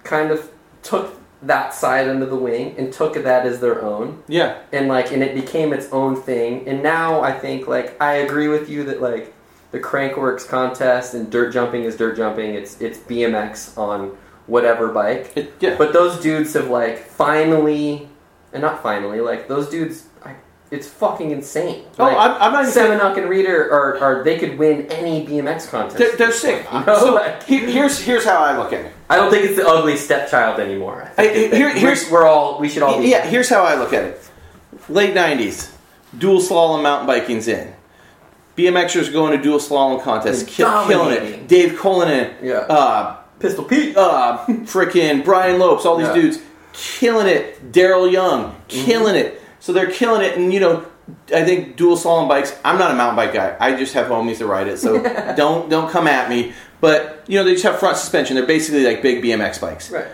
kind 0.04 0.32
of 0.32 0.50
took 0.84 1.16
that 1.44 1.74
side 1.74 2.08
under 2.08 2.26
the 2.26 2.36
wing 2.36 2.74
and 2.78 2.92
took 2.94 3.14
that 3.16 3.46
as 3.46 3.60
their 3.60 3.82
own, 3.84 4.24
Yeah. 4.28 4.60
and 4.72 4.88
like, 4.88 5.12
and 5.12 5.22
it 5.22 5.36
became 5.36 5.74
its 5.74 5.92
own 5.92 6.16
thing. 6.16 6.68
And 6.68 6.82
now 6.82 7.22
I 7.22 7.32
think, 7.38 7.68
like, 7.68 8.00
I 8.02 8.14
agree 8.16 8.48
with 8.48 8.70
you 8.70 8.84
that 8.86 9.02
like 9.02 9.34
the 9.72 9.80
Crankworx 9.80 10.48
contest 10.48 11.14
and 11.14 11.30
dirt 11.32 11.52
jumping 11.54 11.84
is 11.84 11.96
dirt 11.98 12.16
jumping. 12.18 12.54
It's 12.56 12.80
it's 12.82 12.98
BMX 13.00 13.78
on 13.78 14.18
whatever 14.48 14.88
bike. 14.90 15.34
It, 15.36 15.54
yeah. 15.60 15.76
But 15.78 15.94
those 15.94 16.22
dudes 16.22 16.54
have 16.54 16.70
like 16.70 17.00
finally, 17.06 18.08
and 18.54 18.62
not 18.62 18.82
finally, 18.82 19.20
like 19.20 19.48
those 19.48 19.70
dudes, 19.70 20.06
I, 20.24 20.36
it's 20.72 20.88
fucking 20.88 21.32
insane. 21.32 21.86
oh, 22.00 22.04
Like, 22.04 22.18
I'm, 22.18 22.32
I'm 22.42 22.52
not 22.54 22.62
even 22.64 22.74
saying- 22.74 23.00
Semenuk 23.00 23.18
and 23.18 23.30
Rheeder 23.30 23.70
are, 23.72 23.98
are 24.00 24.24
they 24.24 24.38
could 24.40 24.58
win 24.58 24.86
any 24.88 25.26
BMX 25.26 25.70
contest. 25.70 25.98
They're, 25.98 26.16
they're 26.16 26.32
sick. 26.32 26.66
You 26.74 26.86
know, 26.86 27.00
so 27.00 27.14
like- 27.16 27.44
here's 27.44 28.00
here's 28.00 28.24
how 28.26 28.38
I 28.44 28.58
look 28.58 28.72
at 28.74 28.86
it. 28.86 28.94
I 29.10 29.16
don't 29.18 29.32
think 29.32 29.46
it's 29.46 29.56
the 29.58 29.68
ugly 29.68 29.96
stepchild 29.98 30.60
anymore. 30.60 31.04
I 31.18 31.24
think 31.24 31.34
Hey, 31.34 31.48
that 31.50 31.56
here- 31.58 31.68
we're- 31.68 31.80
here's- 31.80 32.10
we're 32.12 32.26
all 32.26 32.60
we 32.60 32.70
should 32.70 32.84
all 32.84 33.00
be. 33.02 33.10
Yeah, 33.10 33.26
here's 33.26 33.50
how 33.50 33.64
I 33.64 33.76
look 33.76 33.92
at 33.94 34.04
it. 34.06 34.30
Late 34.90 35.14
'90s, 35.14 35.72
dual 36.18 36.40
slalom 36.40 36.84
mountain 36.84 37.08
biking's 37.08 37.48
in. 37.50 37.74
BMXers 38.58 39.12
going 39.14 39.38
to 39.38 39.42
dual 39.44 39.60
slalom 39.60 40.02
contests, 40.02 40.40
And 40.42 40.48
ki- 40.50 40.64
killing 40.64 41.12
it. 41.16 41.48
Dave 41.48 41.78
Cullinan, 41.78 42.32
Yeah. 42.42 42.56
uh, 42.62 43.16
Pistol 43.40 43.64
Pete. 43.64 43.96
uh, 43.96 44.40
frickin' 44.48 45.24
Brian 45.24 45.60
Lopes, 45.60 45.86
all 45.86 45.96
these 45.98 46.08
Yeah. 46.08 46.14
dudes 46.16 46.40
killing 46.74 47.28
it. 47.28 47.72
Daryl 47.72 48.12
Young 48.12 48.56
killing 48.68 49.16
it. 49.16 49.42
So 49.60 49.74
they're 49.74 49.92
killing 49.92 50.22
it, 50.24 50.38
and 50.38 50.52
you 50.54 50.60
know, 50.60 50.84
I 51.34 51.44
think 51.46 51.78
dual 51.78 51.98
slalom 51.98 52.28
bikes. 52.28 52.54
I'm 52.66 52.78
not 52.78 52.92
a 52.92 52.94
mountain 52.96 53.16
bike 53.16 53.34
guy. 53.34 53.56
I 53.60 53.74
just 53.76 53.94
have 53.94 54.08
homies 54.08 54.38
to 54.40 54.46
ride 54.48 54.68
it, 54.68 54.80
so 54.80 55.00
don't 55.38 55.70
don't 55.70 55.90
come 55.90 56.08
at 56.08 56.30
me. 56.30 56.54
But 56.82 57.24
you 57.28 57.38
know, 57.38 57.44
they 57.46 57.52
just 57.54 57.64
have 57.64 57.80
front 57.80 57.98
suspension. 57.98 58.36
They're 58.36 58.46
basically 58.46 58.86
like 58.86 59.02
big 59.02 59.22
BMX 59.24 59.60
bikes. 59.62 59.90
Right. 59.92 60.06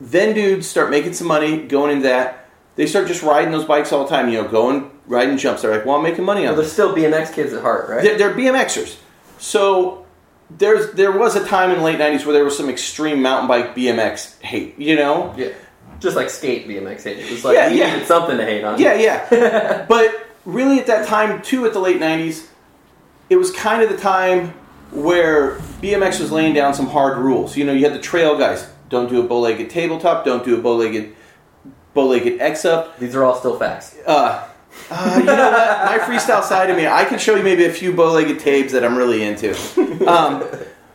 then 0.00 0.34
dudes 0.34 0.66
start 0.66 0.90
making 0.90 1.12
some 1.14 1.26
money 1.28 1.58
going 1.58 1.92
into 1.92 2.08
that. 2.08 2.43
They 2.76 2.86
start 2.86 3.06
just 3.06 3.22
riding 3.22 3.52
those 3.52 3.64
bikes 3.64 3.92
all 3.92 4.02
the 4.04 4.10
time. 4.10 4.28
You 4.28 4.42
know, 4.42 4.48
going 4.48 4.90
riding 5.06 5.36
jumps. 5.38 5.62
They're 5.62 5.70
like, 5.76 5.84
well, 5.86 5.96
I'm 5.96 6.02
making 6.02 6.24
money 6.24 6.42
Well, 6.42 6.50
on 6.50 6.56
they're 6.56 6.64
this. 6.64 6.72
still 6.72 6.94
BMX 6.94 7.32
kids 7.32 7.52
at 7.52 7.62
heart, 7.62 7.88
right? 7.88 8.02
They're, 8.02 8.18
they're 8.18 8.34
BMXers. 8.34 8.96
So 9.38 10.04
there's 10.50 10.92
there 10.92 11.12
was 11.12 11.36
a 11.36 11.44
time 11.46 11.70
in 11.70 11.78
the 11.78 11.84
late 11.84 11.98
'90s 11.98 12.24
where 12.24 12.32
there 12.34 12.44
was 12.44 12.56
some 12.56 12.68
extreme 12.68 13.22
mountain 13.22 13.48
bike 13.48 13.74
BMX 13.76 14.40
hate. 14.40 14.78
You 14.78 14.96
know, 14.96 15.34
Yeah. 15.36 15.50
Just 16.00 16.16
like 16.16 16.28
skate 16.30 16.66
BMX 16.68 17.04
hate. 17.04 17.18
It's 17.18 17.44
like 17.44 17.54
Yeah, 17.54 17.68
you 17.68 17.78
yeah. 17.78 17.92
needed 17.94 18.06
something 18.08 18.36
to 18.36 18.44
hate 18.44 18.64
on. 18.64 18.80
Yeah, 18.80 18.94
yeah. 18.94 19.86
but 19.88 20.26
really, 20.44 20.78
at 20.80 20.86
that 20.88 21.06
time, 21.06 21.40
too, 21.42 21.64
at 21.66 21.72
the 21.72 21.78
late 21.80 22.00
90s, 22.00 22.46
it 23.30 23.36
was 23.36 23.50
kind 23.52 23.82
of 23.82 23.88
the 23.88 23.96
time 23.96 24.52
where 24.90 25.56
BMX 25.80 26.20
was 26.20 26.30
laying 26.30 26.52
down 26.54 26.74
some 26.74 26.86
hard 26.88 27.16
rules. 27.18 27.56
You 27.56 27.64
know, 27.64 27.72
you 27.72 27.84
had 27.84 27.94
the 27.94 28.00
trail 28.02 28.36
guys 28.36 28.68
don't 28.90 29.08
do 29.08 29.20
a 29.20 29.26
bow 29.26 29.40
legged 29.40 29.70
tabletop, 29.70 30.24
don't 30.24 30.44
do 30.44 30.58
a 30.58 30.60
bow 30.60 30.76
legged 31.94 32.22
bow 32.24 32.30
legged 32.30 32.40
X 32.40 32.64
up. 32.64 32.98
These 32.98 33.14
are 33.14 33.24
all 33.24 33.36
still 33.36 33.58
facts. 33.58 33.96
Uh, 34.06 34.48
uh, 34.90 35.16
you 35.18 35.24
know 35.24 35.50
what? 35.50 35.84
My 35.86 35.98
freestyle 35.98 36.42
side 36.42 36.70
of 36.70 36.76
me, 36.76 36.86
I 36.86 37.04
can 37.04 37.18
show 37.18 37.36
you 37.36 37.42
maybe 37.42 37.64
a 37.64 37.72
few 37.72 37.92
bow 37.92 38.12
legged 38.12 38.40
tabes 38.40 38.72
that 38.72 38.84
I'm 38.84 38.96
really 38.96 39.22
into. 39.22 39.54
Um, 40.08 40.44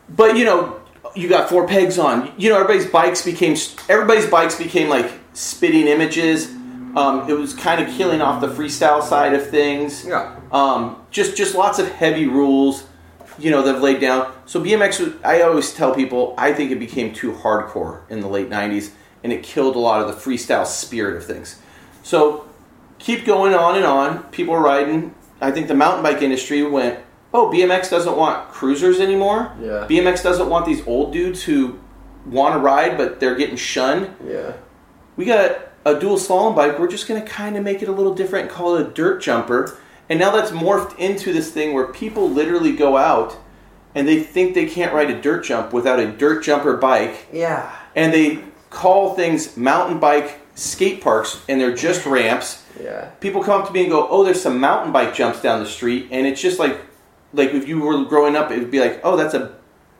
but, 0.08 0.36
you 0.36 0.44
know, 0.44 0.80
you 1.14 1.28
got 1.28 1.48
four 1.48 1.66
pegs 1.66 1.98
on. 1.98 2.32
You 2.36 2.50
know, 2.50 2.56
everybody's 2.56 2.86
bikes 2.86 3.24
became 3.24 3.56
everybody's 3.88 4.26
bikes 4.26 4.56
became 4.56 4.88
like 4.88 5.10
spitting 5.32 5.86
images. 5.86 6.50
Um, 6.96 7.28
it 7.28 7.34
was 7.34 7.54
kind 7.54 7.80
of 7.80 7.94
killing 7.96 8.20
off 8.20 8.40
the 8.40 8.48
freestyle 8.48 9.02
side 9.02 9.34
of 9.34 9.48
things. 9.48 10.04
Yeah. 10.04 10.36
Um, 10.52 10.96
just 11.10 11.36
just 11.36 11.54
lots 11.54 11.78
of 11.78 11.90
heavy 11.90 12.26
rules, 12.26 12.84
you 13.38 13.50
know, 13.50 13.62
that 13.62 13.74
have 13.74 13.82
laid 13.82 14.00
down. 14.00 14.32
So 14.46 14.60
BMX, 14.60 15.00
was, 15.00 15.14
I 15.24 15.42
always 15.42 15.72
tell 15.72 15.94
people, 15.94 16.34
I 16.36 16.52
think 16.52 16.70
it 16.70 16.78
became 16.78 17.12
too 17.12 17.32
hardcore 17.32 18.08
in 18.10 18.20
the 18.20 18.28
late 18.28 18.50
'90s, 18.50 18.90
and 19.22 19.32
it 19.32 19.42
killed 19.42 19.76
a 19.76 19.78
lot 19.78 20.00
of 20.00 20.08
the 20.08 20.14
freestyle 20.14 20.66
spirit 20.66 21.16
of 21.16 21.24
things. 21.24 21.60
So 22.02 22.48
keep 22.98 23.24
going 23.24 23.54
on 23.54 23.76
and 23.76 23.84
on. 23.84 24.22
People 24.24 24.54
are 24.54 24.62
riding. 24.62 25.14
I 25.40 25.50
think 25.50 25.68
the 25.68 25.74
mountain 25.74 26.02
bike 26.02 26.22
industry 26.22 26.62
went, 26.62 27.00
oh, 27.32 27.50
BMX 27.50 27.90
doesn't 27.90 28.16
want 28.16 28.48
cruisers 28.50 29.00
anymore. 29.00 29.52
Yeah. 29.60 29.86
BMX 29.88 30.22
doesn't 30.22 30.48
want 30.48 30.66
these 30.66 30.86
old 30.86 31.12
dudes 31.12 31.42
who 31.42 31.78
want 32.26 32.54
to 32.54 32.58
ride, 32.58 32.96
but 32.96 33.20
they're 33.20 33.36
getting 33.36 33.56
shunned. 33.56 34.14
Yeah. 34.26 34.54
We 35.16 35.24
got 35.24 35.68
a 35.84 35.98
dual 35.98 36.16
slalom 36.16 36.54
bike. 36.54 36.78
We're 36.78 36.88
just 36.88 37.08
going 37.08 37.22
to 37.22 37.26
kind 37.26 37.56
of 37.56 37.64
make 37.64 37.82
it 37.82 37.88
a 37.88 37.92
little 37.92 38.14
different, 38.14 38.48
and 38.48 38.54
call 38.54 38.76
it 38.76 38.86
a 38.86 38.90
dirt 38.90 39.22
jumper. 39.22 39.78
And 40.08 40.18
now 40.18 40.30
that's 40.30 40.50
morphed 40.50 40.98
into 40.98 41.32
this 41.32 41.52
thing 41.52 41.72
where 41.72 41.86
people 41.86 42.28
literally 42.28 42.74
go 42.74 42.96
out 42.96 43.38
and 43.94 44.06
they 44.06 44.22
think 44.22 44.54
they 44.54 44.66
can't 44.66 44.92
ride 44.92 45.10
a 45.10 45.20
dirt 45.20 45.44
jump 45.44 45.72
without 45.72 45.98
a 45.98 46.10
dirt 46.10 46.42
jumper 46.42 46.76
bike. 46.76 47.28
Yeah. 47.32 47.74
And 47.94 48.12
they 48.12 48.42
call 48.70 49.14
things 49.14 49.56
mountain 49.56 49.98
bike 49.98 50.40
skate 50.54 51.02
parks 51.02 51.42
and 51.48 51.60
they're 51.60 51.74
just 51.74 52.06
ramps. 52.06 52.64
Yeah. 52.80 53.06
People 53.20 53.42
come 53.42 53.60
up 53.60 53.66
to 53.66 53.72
me 53.72 53.82
and 53.82 53.90
go, 53.90 54.08
"Oh, 54.08 54.24
there's 54.24 54.40
some 54.40 54.60
mountain 54.60 54.92
bike 54.92 55.14
jumps 55.14 55.42
down 55.42 55.60
the 55.60 55.68
street," 55.68 56.08
and 56.10 56.26
it's 56.26 56.40
just 56.40 56.58
like, 56.58 56.80
like 57.32 57.52
if 57.52 57.68
you 57.68 57.80
were 57.80 58.04
growing 58.04 58.36
up, 58.36 58.50
it 58.50 58.58
would 58.58 58.70
be 58.70 58.80
like, 58.80 59.00
"Oh, 59.04 59.16
that's 59.16 59.34
a, 59.34 59.52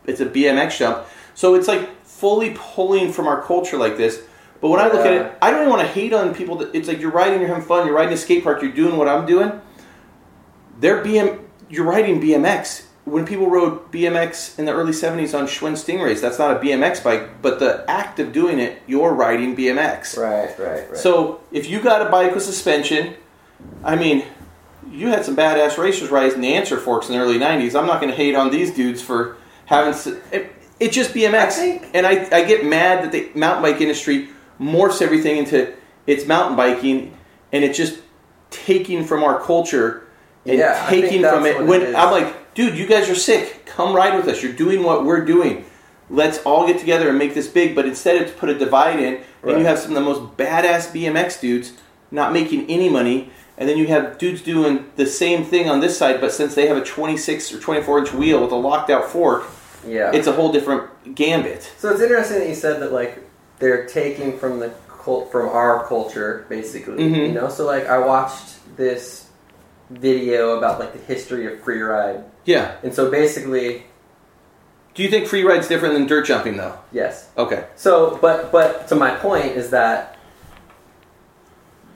it's 0.07 0.21
a 0.21 0.27
BMX 0.27 0.79
jump." 0.79 1.05
So 1.35 1.55
it's 1.55 1.69
like 1.69 1.89
fully 2.05 2.55
pulling 2.57 3.13
from 3.13 3.27
our 3.27 3.43
culture 3.43 3.77
like 3.77 3.97
this. 3.97 4.23
But 4.61 4.69
when 4.69 4.81
I 4.81 4.89
look 4.89 5.07
at 5.07 5.13
it, 5.13 5.33
I 5.41 5.51
don't 5.51 5.61
even 5.61 5.71
want 5.71 5.83
to 5.83 5.89
hate 5.89 6.13
on 6.13 6.35
people. 6.35 6.57
That 6.57 6.75
it's 6.75 6.87
like 6.87 7.01
you're 7.01 7.11
riding, 7.11 7.41
you're 7.41 7.49
having 7.49 7.65
fun, 7.65 7.87
you're 7.87 7.97
riding 7.97 8.13
a 8.13 8.17
skate 8.17 8.45
park, 8.45 8.63
you're 8.63 8.73
doing 8.73 8.97
what 8.97 9.09
I'm 9.09 9.27
doing. 9.27 9.61
They're 10.79 11.03
BM, 11.03 11.41
you're 11.69 11.87
riding 11.87 12.21
BMX. 12.21 12.85
When 13.11 13.27
people 13.27 13.51
rode 13.51 13.91
BMX 13.91 14.59
in 14.59 14.65
the 14.67 14.73
early 14.73 14.93
'70s 14.93 15.37
on 15.37 15.47
Schwinn 15.47 15.73
Stingrays, 15.73 16.21
that's 16.21 16.39
not 16.39 16.57
a 16.57 16.61
BMX 16.61 17.03
bike, 17.03 17.43
but 17.43 17.59
the 17.59 17.85
act 17.89 18.21
of 18.21 18.33
doing 18.33 18.59
it, 18.61 18.81
you're 18.87 19.13
riding 19.13 19.57
BMX. 19.57 20.17
Right. 20.17 20.57
Right. 20.59 20.89
Right. 20.91 20.97
So 20.97 21.41
if 21.51 21.69
you 21.69 21.81
got 21.81 22.07
a 22.07 22.11
bike 22.11 22.35
with 22.35 22.45
suspension, 22.45 23.15
I 23.83 23.97
mean, 23.97 24.25
you 24.91 25.09
had 25.09 25.25
some 25.25 25.37
badass 25.37 25.77
racers 25.77 26.11
riding 26.11 26.41
the 26.41 26.55
answer 26.55 26.79
forks 26.79 27.09
in 27.09 27.15
the 27.15 27.21
early 27.21 27.39
'90s. 27.39 27.75
I'm 27.79 27.87
not 27.87 28.01
going 28.01 28.11
to 28.13 28.17
hate 28.17 28.35
on 28.35 28.51
these 28.51 28.71
dudes 28.73 29.03
for 29.03 29.37
having. 29.67 29.93
It, 30.33 30.53
it's 30.79 30.95
just 30.95 31.13
BMX, 31.13 31.35
I 31.35 31.51
think- 31.51 31.91
and 31.93 32.07
I, 32.07 32.27
I 32.33 32.45
get 32.45 32.65
mad 32.65 33.05
that 33.05 33.13
the 33.13 33.31
mountain 33.39 33.63
bike 33.63 33.81
industry 33.81 34.31
morphs 34.61 35.03
everything 35.03 35.37
into 35.37 35.75
it's 36.07 36.27
mountain 36.27 36.57
biking, 36.57 37.17
and 37.53 37.65
it's 37.65 37.77
just 37.77 38.01
taking 38.51 39.05
from 39.05 39.23
our 39.23 39.41
culture 39.41 40.07
and 40.47 40.59
Yeah, 40.59 40.87
taking 40.89 41.23
from 41.23 41.47
it. 41.47 41.65
When 41.65 41.83
it. 41.83 41.95
I'm 41.95 42.11
like, 42.11 42.55
dude, 42.55 42.77
you 42.77 42.87
guys 42.87 43.09
are 43.11 43.15
sick. 43.15 43.65
Come 43.67 43.95
ride 43.95 44.17
with 44.17 44.29
us. 44.29 44.43
You're 44.43 44.53
doing 44.53 44.83
what 44.83 45.05
we're 45.05 45.25
doing. 45.25 45.65
Let's 46.09 46.39
all 46.45 46.67
get 46.67 46.79
together 46.79 47.09
and 47.09 47.19
make 47.19 47.35
this 47.35 47.47
big. 47.49 47.75
But 47.75 47.87
instead 47.87 48.21
of 48.23 48.37
put 48.37 48.49
a 48.49 48.59
divide 48.59 48.99
in, 49.01 49.15
and 49.15 49.23
Right. 49.43 49.59
you 49.59 49.65
have 49.65 49.79
some 49.79 49.93
of 49.93 49.95
the 49.95 50.01
most 50.09 50.37
badass 50.37 50.93
BMX 50.93 51.41
dudes 51.41 51.73
not 52.11 52.33
making 52.33 52.69
any 52.69 52.89
money, 52.89 53.31
and 53.57 53.69
then 53.69 53.77
you 53.79 53.87
have 53.89 54.19
dudes 54.19 54.43
doing 54.43 54.87
the 54.97 55.07
same 55.07 55.45
thing 55.45 55.69
on 55.69 55.81
this 55.81 55.97
side, 55.97 56.21
but 56.21 56.33
since 56.33 56.55
they 56.55 56.67
have 56.67 56.77
a 56.77 56.85
26 56.85 57.53
or 57.55 57.59
24 57.61 57.99
inch 58.01 58.13
wheel 58.13 58.41
with 58.43 58.51
a 58.51 58.57
locked 58.57 58.91
out 58.91 59.09
fork, 59.09 59.45
yeah. 59.87 60.11
it's 60.13 60.27
a 60.27 60.33
whole 60.33 60.51
different 60.51 61.15
gambit. 61.15 61.71
So 61.79 61.91
it's 61.91 62.01
interesting 62.01 62.41
that 62.41 62.49
you 62.49 62.55
said 62.55 62.81
that 62.83 62.93
like 62.93 63.19
they're 63.61 63.85
taking 63.87 64.37
from 64.39 64.59
the 64.59 64.73
cult 64.89 65.31
from 65.31 65.49
our 65.51 65.87
culture, 65.87 66.45
basically. 66.49 67.05
Mhm. 67.05 67.29
You 67.29 67.33
know, 67.33 67.49
so 67.49 67.65
like 67.67 67.87
I 67.87 67.99
watched 67.99 68.77
this 68.77 69.27
video 69.91 70.57
about 70.59 70.79
like 70.81 70.93
the 70.93 70.99
history 71.01 71.53
of 71.53 71.61
free 71.61 71.81
ride, 71.83 72.25
Yeah. 72.45 72.73
and 72.83 72.95
so 72.95 73.11
basically, 73.11 73.85
Do 74.95 75.03
you 75.03 75.09
think 75.11 75.27
free 75.27 75.45
ride's 75.45 75.69
different 75.69 75.95
than 75.95 76.07
dirt 76.07 76.27
jumping 76.27 76.57
though? 76.57 76.79
yes. 76.93 77.29
Okay. 77.37 77.65
So, 77.77 78.19
but 78.23 78.51
but 78.53 78.89
to 78.89 78.95
my 78.95 79.11
point 79.17 79.47
is 79.57 79.71
that 79.71 80.17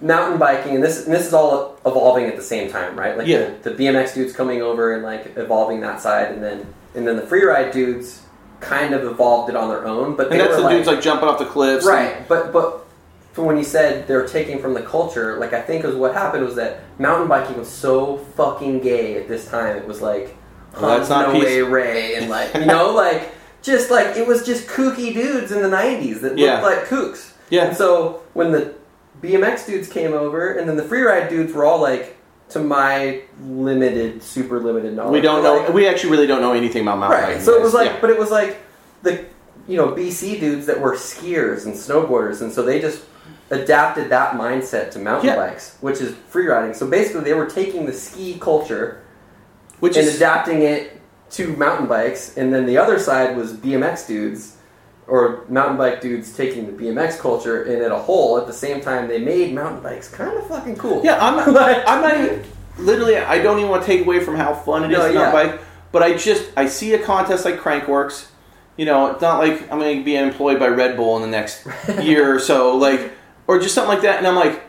mountain 0.01 0.39
biking, 0.39 0.75
and 0.75 0.83
this 0.85 1.05
and 1.05 1.15
this 1.15 1.27
is 1.27 1.33
all 1.35 1.79
evolving 1.87 2.27
at 2.27 2.37
the 2.37 2.43
same 2.43 2.71
time, 2.71 2.99
right? 2.99 3.17
Like 3.17 3.27
Yeah. 3.27 3.51
the, 3.63 3.71
the 3.71 3.85
BMX 3.85 4.15
dudes 4.15 4.33
coming 4.33 4.61
over 4.63 4.93
and 4.93 5.03
like 5.03 5.37
evolving 5.37 5.81
that 5.81 6.01
side, 6.01 6.33
and 6.33 6.43
then 6.43 6.67
and 6.95 7.07
then 7.07 7.17
the 7.17 7.27
free 7.27 7.45
ride 7.45 7.73
dudes 7.73 8.21
kind 8.61 8.95
of 8.95 9.05
evolved 9.05 9.51
it 9.51 9.57
on 9.57 9.69
their 9.69 9.87
own. 9.87 10.15
But 10.17 10.31
they 10.31 10.39
And 10.41 10.49
that's 10.49 10.61
the 10.61 10.69
dudes 10.69 10.87
like 10.87 11.01
jumping 11.03 11.29
off 11.29 11.39
the 11.39 11.45
cliffs. 11.45 11.87
and- 11.87 11.95
Right, 11.95 12.29
but 12.29 12.53
but 12.53 12.84
for 13.35 13.45
when 13.45 13.59
you 13.59 13.65
said 13.65 14.07
they're 14.09 14.27
taking 14.27 14.59
from 14.61 14.73
the 14.75 14.81
culture, 14.83 15.37
like 15.39 15.53
I 15.53 15.61
think 15.61 15.85
is 15.85 15.95
what 15.95 16.15
happened 16.15 16.45
was 16.47 16.55
that 16.55 16.81
mountain 16.99 17.29
biking 17.29 17.59
was 17.59 17.69
so 17.69 18.17
fucking 18.37 18.81
gay 18.81 19.17
at 19.17 19.29
this 19.29 19.47
time. 19.49 19.77
It 19.77 19.87
was 19.87 20.01
like 20.01 20.35
Well, 20.81 20.97
that's 20.99 21.11
not 21.11 21.33
No 21.35 21.39
Way 21.41 21.61
Ray 21.61 22.15
and 22.15 22.31
like 22.31 22.55
you 22.55 22.65
know 22.75 22.93
like 22.95 23.33
just 23.61 23.91
like 23.91 24.17
it 24.17 24.27
was 24.27 24.47
just 24.47 24.67
kooky 24.69 25.13
dudes 25.13 25.51
in 25.53 25.61
the 25.63 25.69
'90s 25.69 26.21
that 26.23 26.31
looked 26.31 26.39
Yeah. 26.39 26.63
like 26.63 26.85
kooks. 26.87 27.33
Yeah. 27.51 27.67
And 27.67 27.77
so 27.77 28.23
when 28.35 28.53
the 28.53 28.75
BMX 29.23 29.67
dudes 29.67 29.89
came 29.89 30.13
over, 30.13 30.53
and 30.55 30.69
then 30.69 30.77
the 30.77 30.83
freeride 30.83 31.29
dudes 31.31 31.53
were 31.53 31.65
all 31.65 31.81
like, 31.81 32.17
to 32.51 32.59
my 32.59 33.23
limited, 33.43 34.23
super 34.23 34.61
limited 34.61 34.95
knowledge, 34.95 35.13
We 35.13 35.21
don't 35.23 35.43
know. 35.43 35.57
like- 35.57 35.73
we 35.73 35.89
actually 35.89 36.11
really 36.11 36.27
don't 36.27 36.43
know 36.43 36.53
anything 36.53 36.83
about 36.83 36.99
mountain 36.99 37.19
Right. 37.21 37.27
biking. 37.29 37.43
So 37.43 37.55
it 37.55 37.63
was 37.63 37.73
like, 37.75 38.01
but 38.03 38.11
it 38.11 38.19
was 38.19 38.31
like 38.31 38.59
the 39.03 39.25
you 39.67 39.77
know 39.79 39.89
BC 39.89 40.39
dudes 40.41 40.67
that 40.67 40.79
were 40.81 40.93
skiers 40.95 41.65
and 41.65 41.75
snowboarders, 41.75 42.43
and 42.43 42.53
so 42.53 42.63
they 42.63 42.81
just 42.81 43.03
adapted 43.51 44.09
that 44.11 44.33
mindset 44.35 44.91
to 44.93 44.99
mountain 44.99 45.29
Yeah. 45.29 45.37
bikes, 45.37 45.77
which 45.81 46.01
is 46.01 46.15
free 46.29 46.47
riding. 46.47 46.75
So 46.75 46.87
basically, 46.87 47.23
they 47.23 47.35
were 47.35 47.47
taking 47.47 47.87
the 47.87 47.93
ski 47.93 48.39
culture 48.41 49.01
which 49.81 49.97
and 49.97 50.07
is 50.07 50.17
adapting 50.17 50.63
it 50.63 51.01
to 51.33 51.49
mountain 51.57 51.87
bikes, 51.87 52.37
and 52.37 52.55
then 52.55 52.65
the 52.65 52.79
other 52.79 52.99
side 52.99 53.37
was 53.37 53.53
BMX 53.53 54.07
dudes 54.07 54.53
or 55.07 55.41
mountain 55.49 55.77
bike 55.77 56.01
dudes 56.01 56.35
taking 56.35 56.65
the 56.65 56.73
BMX 56.73 57.19
culture 57.19 57.65
and 57.65 57.83
at 57.83 57.93
a 57.93 57.99
whole 57.99 58.39
at 58.39 58.47
the 58.47 58.53
same 58.53 58.81
time 58.81 59.09
they 59.09 59.19
made 59.19 59.53
mountain 59.55 59.83
bikes 59.83 60.09
kind 60.09 60.35
of 60.39 60.47
fucking 60.47 60.77
cool. 60.77 61.03
Yeah, 61.05 61.19
I'm 61.21 61.37
not, 61.37 61.49
Like- 61.53 61.83
I'm 61.87 62.01
not 62.01 62.15
even 62.19 62.45
literally. 62.79 63.19
I 63.19 63.43
don't 63.43 63.59
even 63.59 63.69
want 63.71 63.83
to 63.83 63.87
take 63.87 64.07
away 64.07 64.21
from 64.21 64.37
how 64.37 64.55
fun 64.55 64.85
it 64.85 64.93
is 64.93 64.97
No, 64.99 65.09
to 65.09 65.13
yeah. 65.13 65.19
mountain 65.33 65.51
bike, 65.51 65.61
but 65.93 66.03
I 66.03 66.17
just 66.17 66.45
I 66.57 66.67
see 66.67 66.95
a 66.95 66.99
contest 66.99 67.45
like 67.45 67.59
Crankworx. 67.59 68.29
You 68.79 68.87
know, 68.87 69.11
it's 69.11 69.21
not 69.21 69.39
like 69.39 69.71
I'm 69.71 69.79
going 69.79 69.99
to 69.99 70.05
be 70.05 70.17
employed 70.17 70.59
by 70.59 70.69
Red 70.69 70.97
Bull 70.97 71.17
in 71.17 71.23
the 71.23 71.29
next 71.29 71.67
year 72.03 72.35
or 72.35 72.39
so, 72.41 72.77
like, 72.77 73.13
or 73.47 73.59
just 73.59 73.75
something 73.75 73.93
like 73.95 74.03
that. 74.03 74.19
And 74.19 74.27
I'm 74.27 74.37
like, 74.37 74.63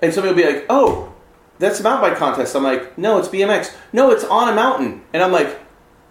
and 0.00 0.12
somebody 0.12 0.34
will 0.34 0.42
be 0.42 0.52
like, 0.52 0.66
"Oh, 0.68 1.12
that's 1.58 1.80
a 1.80 1.82
mountain 1.82 2.10
bike 2.10 2.18
contest." 2.18 2.54
I'm 2.56 2.62
like, 2.64 2.96
"No, 2.98 3.18
it's 3.18 3.28
BMX. 3.28 3.72
No, 3.92 4.10
it's 4.10 4.24
on 4.24 4.48
a 4.48 4.54
mountain." 4.54 5.02
And 5.12 5.22
I'm 5.22 5.32
like, 5.32 5.58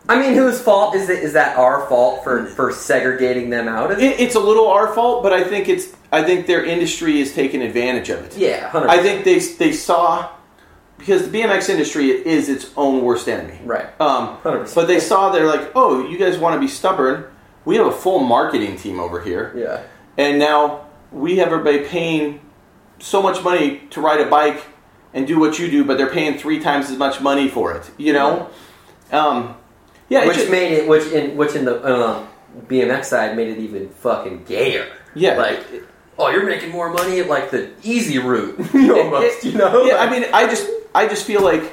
I 0.10 0.20
mean, 0.20 0.34
whose 0.34 0.60
fault 0.62 0.96
is 0.96 1.10
it? 1.10 1.20
Is 1.24 1.34
that 1.34 1.58
our 1.58 1.86
fault 1.88 2.24
for 2.24 2.46
for 2.48 2.72
segregating 2.72 3.50
them 3.50 3.68
out 3.68 3.92
of 3.92 4.00
it? 4.00 4.04
it, 4.04 4.20
"It's 4.20 4.36
a 4.36 4.40
little 4.40 4.68
our 4.68 4.94
fault, 4.94 5.24
but 5.24 5.34
I 5.34 5.44
think 5.44 5.68
it's 5.70 5.88
I 6.12 6.24
think 6.24 6.48
their 6.48 6.64
industry 6.66 7.20
is 7.22 7.34
taking 7.34 7.62
advantage 7.62 8.10
of 8.10 8.24
it." 8.26 8.38
Yeah, 8.38 8.70
hundred. 8.70 8.90
I 8.90 9.02
think 9.02 9.26
they 9.26 9.40
they 9.40 9.74
saw 9.74 10.30
because 10.98 11.30
the 11.30 11.42
BMX 11.42 11.68
industry 11.70 12.10
is 12.10 12.48
its 12.48 12.70
own 12.78 13.04
worst 13.04 13.28
enemy. 13.28 13.60
right. 13.66 13.88
Um, 14.00 14.38
100%. 14.44 14.76
but 14.76 14.86
they 14.88 15.00
saw 15.00 15.32
they're 15.32 15.48
like, 15.48 15.72
oh, 15.74 16.08
you 16.08 16.16
guys 16.20 16.38
want 16.38 16.54
to 16.54 16.60
be 16.60 16.68
stubborn? 16.68 17.26
We 17.66 17.76
have 17.78 17.88
a 17.88 17.92
full 17.92 18.20
marketing 18.20 18.78
team 18.78 19.00
over 19.00 19.20
here, 19.20 19.52
Yeah. 19.56 19.82
and 20.24 20.38
now 20.38 20.86
we 21.12 21.38
have 21.38 21.48
everybody 21.52 21.86
paying 21.88 22.40
so 23.00 23.22
much 23.22 23.44
money 23.44 23.82
to 23.92 24.02
ride 24.02 24.22
a 24.22 24.30
bike 24.30 24.64
and 25.14 25.28
do 25.28 25.40
what 25.40 25.60
you 25.60 25.70
do, 25.70 25.84
but 25.84 25.98
they're 25.98 26.10
paying 26.10 26.38
three 26.38 26.60
times 26.60 26.90
as 26.90 26.98
much 26.98 27.20
money 27.22 27.48
for 27.50 27.74
it. 27.74 27.90
You 27.98 28.14
know? 28.14 28.50
Um, 29.12 29.56
yeah, 30.10 30.26
which 30.26 30.38
just- 30.38 30.50
made 30.52 30.72
it, 30.72 30.88
which 30.88 31.06
in 31.08 31.36
which 31.36 31.56
in 31.56 31.66
the 31.66 31.82
uh, 31.84 32.26
BMX 32.68 33.06
side 33.06 33.36
made 33.36 33.50
it 33.50 33.58
even 33.60 33.90
fucking 33.90 34.44
gayer. 34.46 34.88
Yeah, 35.14 35.36
Like, 35.38 35.60
oh, 36.18 36.30
you're 36.30 36.46
making 36.46 36.70
more 36.72 36.90
money 36.94 37.20
at 37.20 37.28
like 37.28 37.52
the 37.52 37.72
easy 37.84 38.18
route, 38.20 38.58
almost. 38.76 39.44
you 39.44 39.54
know? 39.54 39.84
Yeah, 39.84 39.98
I 39.98 40.10
mean, 40.10 40.26
I 40.34 40.48
just 40.48 40.70
I 40.96 41.08
just 41.08 41.26
feel 41.26 41.42
like 41.42 41.64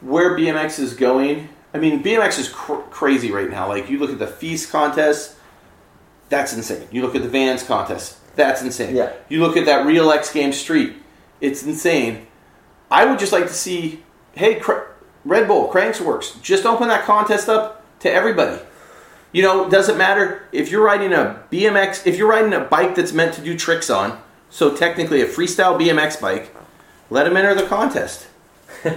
where 0.00 0.36
BMX 0.36 0.78
is 0.78 0.94
going. 0.94 1.48
I 1.74 1.78
mean, 1.78 2.02
BMX 2.04 2.38
is 2.38 2.48
cr- 2.48 2.74
crazy 2.90 3.30
right 3.32 3.50
now. 3.50 3.66
Like 3.68 3.90
you 3.90 3.98
look 3.98 4.10
at 4.10 4.18
the 4.20 4.26
Feast 4.28 4.70
contest, 4.70 5.34
that's 6.28 6.52
insane. 6.54 6.86
You 6.92 7.02
look 7.02 7.16
at 7.16 7.22
the 7.22 7.28
Vans 7.28 7.62
contest, 7.64 8.17
that's 8.38 8.62
insane. 8.62 8.96
Yeah. 8.96 9.12
You 9.28 9.40
look 9.42 9.56
at 9.58 9.66
that 9.66 9.84
Real 9.84 10.10
X 10.10 10.32
Game 10.32 10.52
Street, 10.52 10.94
it's 11.42 11.62
insane. 11.64 12.26
I 12.90 13.04
would 13.04 13.18
just 13.18 13.32
like 13.32 13.48
to 13.48 13.52
see, 13.52 14.02
hey, 14.32 14.54
Cr- 14.54 14.86
Red 15.24 15.46
Bull, 15.46 15.68
Cranks 15.68 16.00
Works, 16.00 16.38
just 16.40 16.64
open 16.64 16.88
that 16.88 17.04
contest 17.04 17.50
up 17.50 17.84
to 18.00 18.10
everybody. 18.10 18.62
You 19.32 19.42
know, 19.42 19.68
doesn't 19.68 19.98
matter 19.98 20.48
if 20.52 20.70
you're 20.70 20.82
riding 20.82 21.12
a 21.12 21.42
BMX, 21.52 22.06
if 22.06 22.16
you're 22.16 22.30
riding 22.30 22.54
a 22.54 22.60
bike 22.60 22.94
that's 22.94 23.12
meant 23.12 23.34
to 23.34 23.42
do 23.42 23.58
tricks 23.58 23.90
on, 23.90 24.22
so 24.48 24.74
technically 24.74 25.20
a 25.20 25.26
freestyle 25.26 25.78
BMX 25.78 26.18
bike, 26.18 26.54
let 27.10 27.24
them 27.24 27.36
enter 27.36 27.54
the 27.54 27.66
contest. 27.66 28.28
I'm 28.84 28.94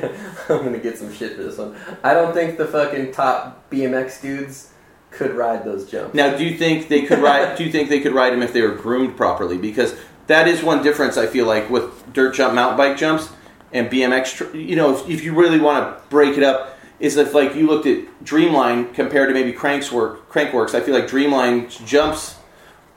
gonna 0.48 0.78
get 0.78 0.98
some 0.98 1.12
shit 1.14 1.36
for 1.36 1.44
this 1.44 1.58
one. 1.58 1.76
I 2.04 2.14
don't 2.14 2.34
think 2.34 2.58
the 2.58 2.68
fucking 2.68 3.12
top 3.12 3.70
BMX 3.72 4.22
dudes 4.22 4.71
could 5.12 5.36
ride 5.36 5.64
those 5.64 5.90
jumps. 5.90 6.16
Now, 6.16 6.36
do 6.36 6.44
you 6.44 6.58
think 6.58 6.88
they 6.88 7.04
could 7.04 7.20
ride? 7.20 7.58
do 7.58 7.64
you 7.64 7.72
think 7.72 7.90
they 7.90 8.00
could 8.00 8.14
ride 8.14 8.34
them 8.34 8.42
if 8.42 8.54
they 8.54 8.62
were 8.62 8.76
groomed 8.76 9.16
properly? 9.16 9.58
Because 9.58 9.96
that 10.28 10.48
is 10.48 10.64
one 10.64 10.82
difference 10.82 11.18
I 11.18 11.28
feel 11.28 11.46
like 11.46 11.70
with 11.70 12.14
dirt 12.14 12.36
jump, 12.36 12.56
mountain 12.56 12.78
bike 12.78 12.98
jumps, 12.98 13.30
and 13.72 13.90
BMX. 13.90 14.54
You 14.54 14.76
know, 14.76 14.96
if, 14.96 15.10
if 15.10 15.24
you 15.24 15.34
really 15.34 15.60
want 15.60 15.86
to 15.86 16.10
break 16.10 16.38
it 16.38 16.44
up, 16.44 16.78
is 17.00 17.18
if 17.18 17.34
like 17.34 17.56
you 17.56 17.68
looked 17.68 17.86
at 17.86 18.06
Dreamline 18.24 18.94
compared 18.94 19.30
to 19.30 19.34
maybe 19.34 19.54
Crankswork, 19.54 20.22
Crankworx. 20.30 20.74
I 20.74 20.82
feel 20.82 20.96
like 20.96 21.08
Dreamline 21.08 21.86
jumps 21.86 22.36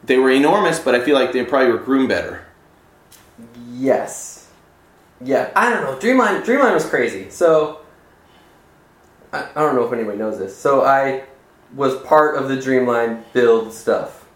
they 0.07 0.19
were 0.19 0.31
enormous, 0.31 0.78
but 0.78 0.95
I 0.95 1.01
feel 1.01 1.15
like 1.15 1.32
they 1.32 1.45
probably 1.45 1.73
were 1.73 1.78
groomed 1.78 2.09
better. 2.09 2.45
Yes. 3.73 4.51
Yeah, 5.20 5.51
I 5.57 5.70
don't 5.70 5.82
know. 5.82 5.97
Dreamline, 5.97 6.45
Dreamline 6.45 6.74
was 6.74 6.85
crazy. 6.85 7.31
So, 7.31 7.81
I, 9.32 9.49
I 9.55 9.61
don't 9.61 9.74
know 9.74 9.85
if 9.85 9.93
anybody 9.93 10.19
knows 10.19 10.39
this. 10.39 10.55
So 10.57 10.85
I 10.85 11.24
was 11.74 11.96
part 12.02 12.36
of 12.36 12.48
the 12.48 12.56
Dreamline 12.56 13.24
build 13.32 13.72
stuff. 13.72 14.28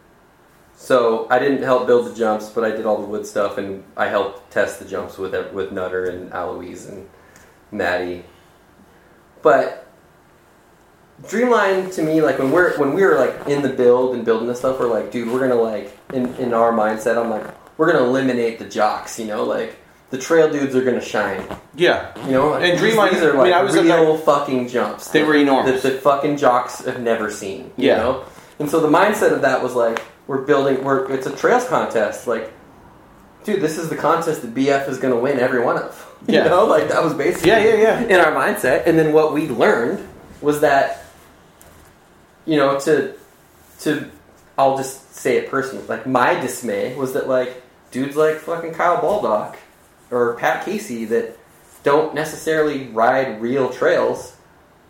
So 0.77 1.27
I 1.29 1.39
didn't 1.39 1.63
help 1.63 1.87
build 1.87 2.07
the 2.07 2.15
jumps, 2.15 2.49
but 2.51 2.65
I 2.65 2.71
did 2.71 2.87
all 2.87 3.01
the 3.01 3.07
wood 3.07 3.27
stuff, 3.27 3.59
and 3.59 3.85
I 3.97 4.07
helped 4.07 4.51
test 4.51 4.79
the 4.79 4.85
jumps 4.85 5.19
with 5.19 5.35
with 5.53 5.73
Nutter 5.73 6.07
and 6.07 6.33
Aloise 6.33 6.87
and 6.87 7.09
Maddie. 7.73 8.25
But 9.43 9.89
Dreamline 11.23 11.93
to 11.95 12.03
me, 12.03 12.23
like 12.23 12.39
when 12.39 12.53
we're 12.53 12.79
when 12.79 12.95
we 12.95 13.03
were 13.03 13.17
like 13.17 13.49
in 13.49 13.63
the 13.63 13.69
build 13.69 14.15
and 14.15 14.25
building 14.25 14.47
this 14.47 14.61
stuff, 14.61 14.79
we're 14.79 14.87
like, 14.87 15.11
dude, 15.11 15.29
we're 15.29 15.41
gonna 15.41 15.61
like 15.61 15.99
in 16.13 16.33
in 16.37 16.55
our 16.55 16.73
mindset, 16.73 17.19
I'm 17.19 17.29
like, 17.29 17.45
we're 17.77 17.91
gonna 17.93 18.05
eliminate 18.05 18.61
the 18.61 18.65
jocks, 18.65 19.19
you 19.19 19.27
know, 19.27 19.43
like 19.45 19.77
the 20.11 20.19
trail 20.19 20.51
dudes 20.51 20.75
are 20.75 20.83
gonna 20.83 21.01
shine, 21.01 21.43
Yeah, 21.75 22.07
you 22.27 22.33
know. 22.33 22.51
Like, 22.51 22.63
And 22.65 22.79
these- 22.79 22.95
Dreamline- 22.95 23.11
these 23.13 23.23
are 23.23 23.35
I 23.35 23.37
like 23.37 23.45
mean, 23.45 23.53
I 23.55 23.63
was 23.63 23.75
real 23.77 24.17
fucking 24.19 24.69
jumps. 24.69 25.09
They 25.09 25.23
were 25.23 25.35
enormous. 25.35 25.83
That 25.83 25.93
the 25.95 25.99
fucking 25.99 26.37
jocks 26.39 26.85
have 26.85 27.01
never 27.01 27.31
seen, 27.31 27.71
you 27.77 27.89
Yeah. 27.89 27.97
know. 27.99 28.23
And 28.59 28.71
so 28.71 28.81
the 28.81 28.89
mindset 28.89 29.33
of 29.33 29.43
that 29.43 29.63
was 29.63 29.75
like, 29.75 30.01
we're 30.27 30.39
building, 30.43 30.83
we're 30.85 31.11
it's 31.13 31.27
a 31.27 31.31
trails 31.31 31.65
contest, 31.67 32.27
like. 32.27 32.53
Dude, 33.45 33.63
this 33.63 33.79
is 33.79 33.89
the 33.89 33.97
contest 33.97 34.43
that 34.43 34.53
BF 34.55 34.89
is 34.89 34.99
going 34.99 35.15
to 35.15 35.19
win 35.21 35.39
every 35.41 35.61
one 35.61 35.77
of. 35.79 36.05
You 36.27 36.35
Yeah. 36.35 36.49
know, 36.49 36.65
like 36.67 36.89
that 36.89 37.03
was 37.05 37.15
basically 37.15 37.51
Yeah, 37.51 37.59
yeah, 37.61 37.75
yeah. 37.77 38.01
in 38.01 38.17
our 38.21 38.33
mindset. 38.33 38.87
And 38.87 38.99
then 38.99 39.13
what 39.13 39.33
we 39.33 39.49
learned 39.49 40.07
was 40.43 40.61
that, 40.63 41.05
you 42.45 42.57
know, 42.57 42.79
to 42.81 43.13
to 43.83 44.07
I'll 44.59 44.77
just 44.77 45.15
say 45.15 45.37
it 45.37 45.49
personally, 45.49 45.85
like 45.89 46.07
my 46.07 46.35
dismay 46.41 46.95
was 46.97 47.13
that 47.13 47.29
like 47.29 47.63
dudes 47.93 48.17
like 48.17 48.37
fucking 48.39 48.75
Kyle 48.75 49.01
Baldock 49.01 49.57
or 50.11 50.35
Pat 50.35 50.65
Casey 50.65 51.05
that 51.07 51.37
don't 51.83 52.15
necessarily 52.15 52.89
ride 52.89 53.41
real 53.41 53.71
trails 53.71 54.37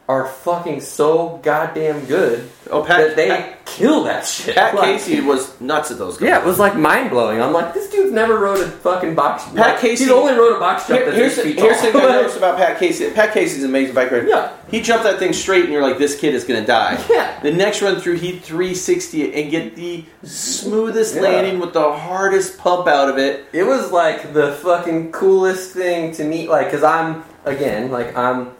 are 0.08 0.26
fucking 0.26 0.80
so 0.80 1.38
goddamn 1.42 2.04
good 2.06 2.48
Oh, 2.70 2.82
Pat, 2.82 3.08
that 3.08 3.16
they 3.16 3.28
Pat, 3.28 3.64
kill 3.66 4.04
that 4.04 4.26
shit. 4.26 4.54
Pat 4.54 4.74
Like, 4.74 4.84
Casey 4.98 5.20
was 5.20 5.58
nuts 5.60 5.90
at 5.90 5.96
those 5.98 6.16
guys. 6.18 6.28
Yeah, 6.28 6.40
it 6.40 6.44
was 6.46 6.58
like 6.58 6.76
mind 6.76 7.10
blowing. 7.10 7.40
I'm 7.42 7.52
like, 7.52 7.72
this 7.74 7.88
dude's 7.90 8.12
never 8.12 8.38
wrote 8.38 8.60
a 8.60 8.68
fucking 8.70 9.14
box. 9.14 9.44
Pat 9.44 9.54
like, 9.54 9.78
Casey- 9.80 10.04
He's 10.04 10.12
only 10.12 10.32
wrote 10.34 10.56
a 10.56 10.58
box 10.58 10.86
jump 10.88 11.00
Here- 11.00 11.10
that's 11.10 11.16
here's 11.16 11.36
the, 11.36 11.60
here's 11.62 11.80
the 11.82 11.92
thing 11.92 12.00
I 12.02 12.08
noticed 12.08 12.36
about 12.38 12.56
Pat 12.58 12.78
Casey. 12.78 13.10
Pat 13.10 13.32
Casey's 13.32 13.62
an 13.64 13.70
amazing 13.70 13.94
bike 13.94 14.10
rider. 14.10 14.26
Yeah. 14.28 14.52
He 14.70 14.80
jumped 14.82 15.04
that 15.04 15.18
thing 15.18 15.32
straight, 15.32 15.64
and 15.64 15.72
you're 15.72 15.82
like, 15.82 15.96
this 15.98 16.18
kid 16.18 16.34
is 16.34 16.44
to 16.44 16.64
die. 16.66 17.02
Yeah. 17.10 17.40
The 17.40 17.52
next 17.52 17.80
run 17.82 18.00
through, 18.00 18.16
he 18.16 18.32
360 18.38 19.22
it 19.22 19.34
and 19.42 19.50
get 19.50 19.76
the 19.76 20.04
smoothest 20.24 21.14
Yeah. 21.14 21.22
landing 21.22 21.58
with 21.60 21.72
the 21.72 21.92
hardest 21.92 22.58
pump 22.58 22.86
out 22.86 23.08
of 23.08 23.18
it. 23.18 23.46
It 23.52 23.62
was 23.64 23.90
like 23.92 24.32
the 24.34 24.52
fucking 24.52 25.12
coolest 25.12 25.72
thing 25.72 26.12
to 26.12 26.24
me, 26.24 26.48
like, 26.48 26.70
cause 26.70 26.82
I'm 26.82 27.24
again, 27.44 27.90
like, 27.90 28.14
I'm 28.16 28.50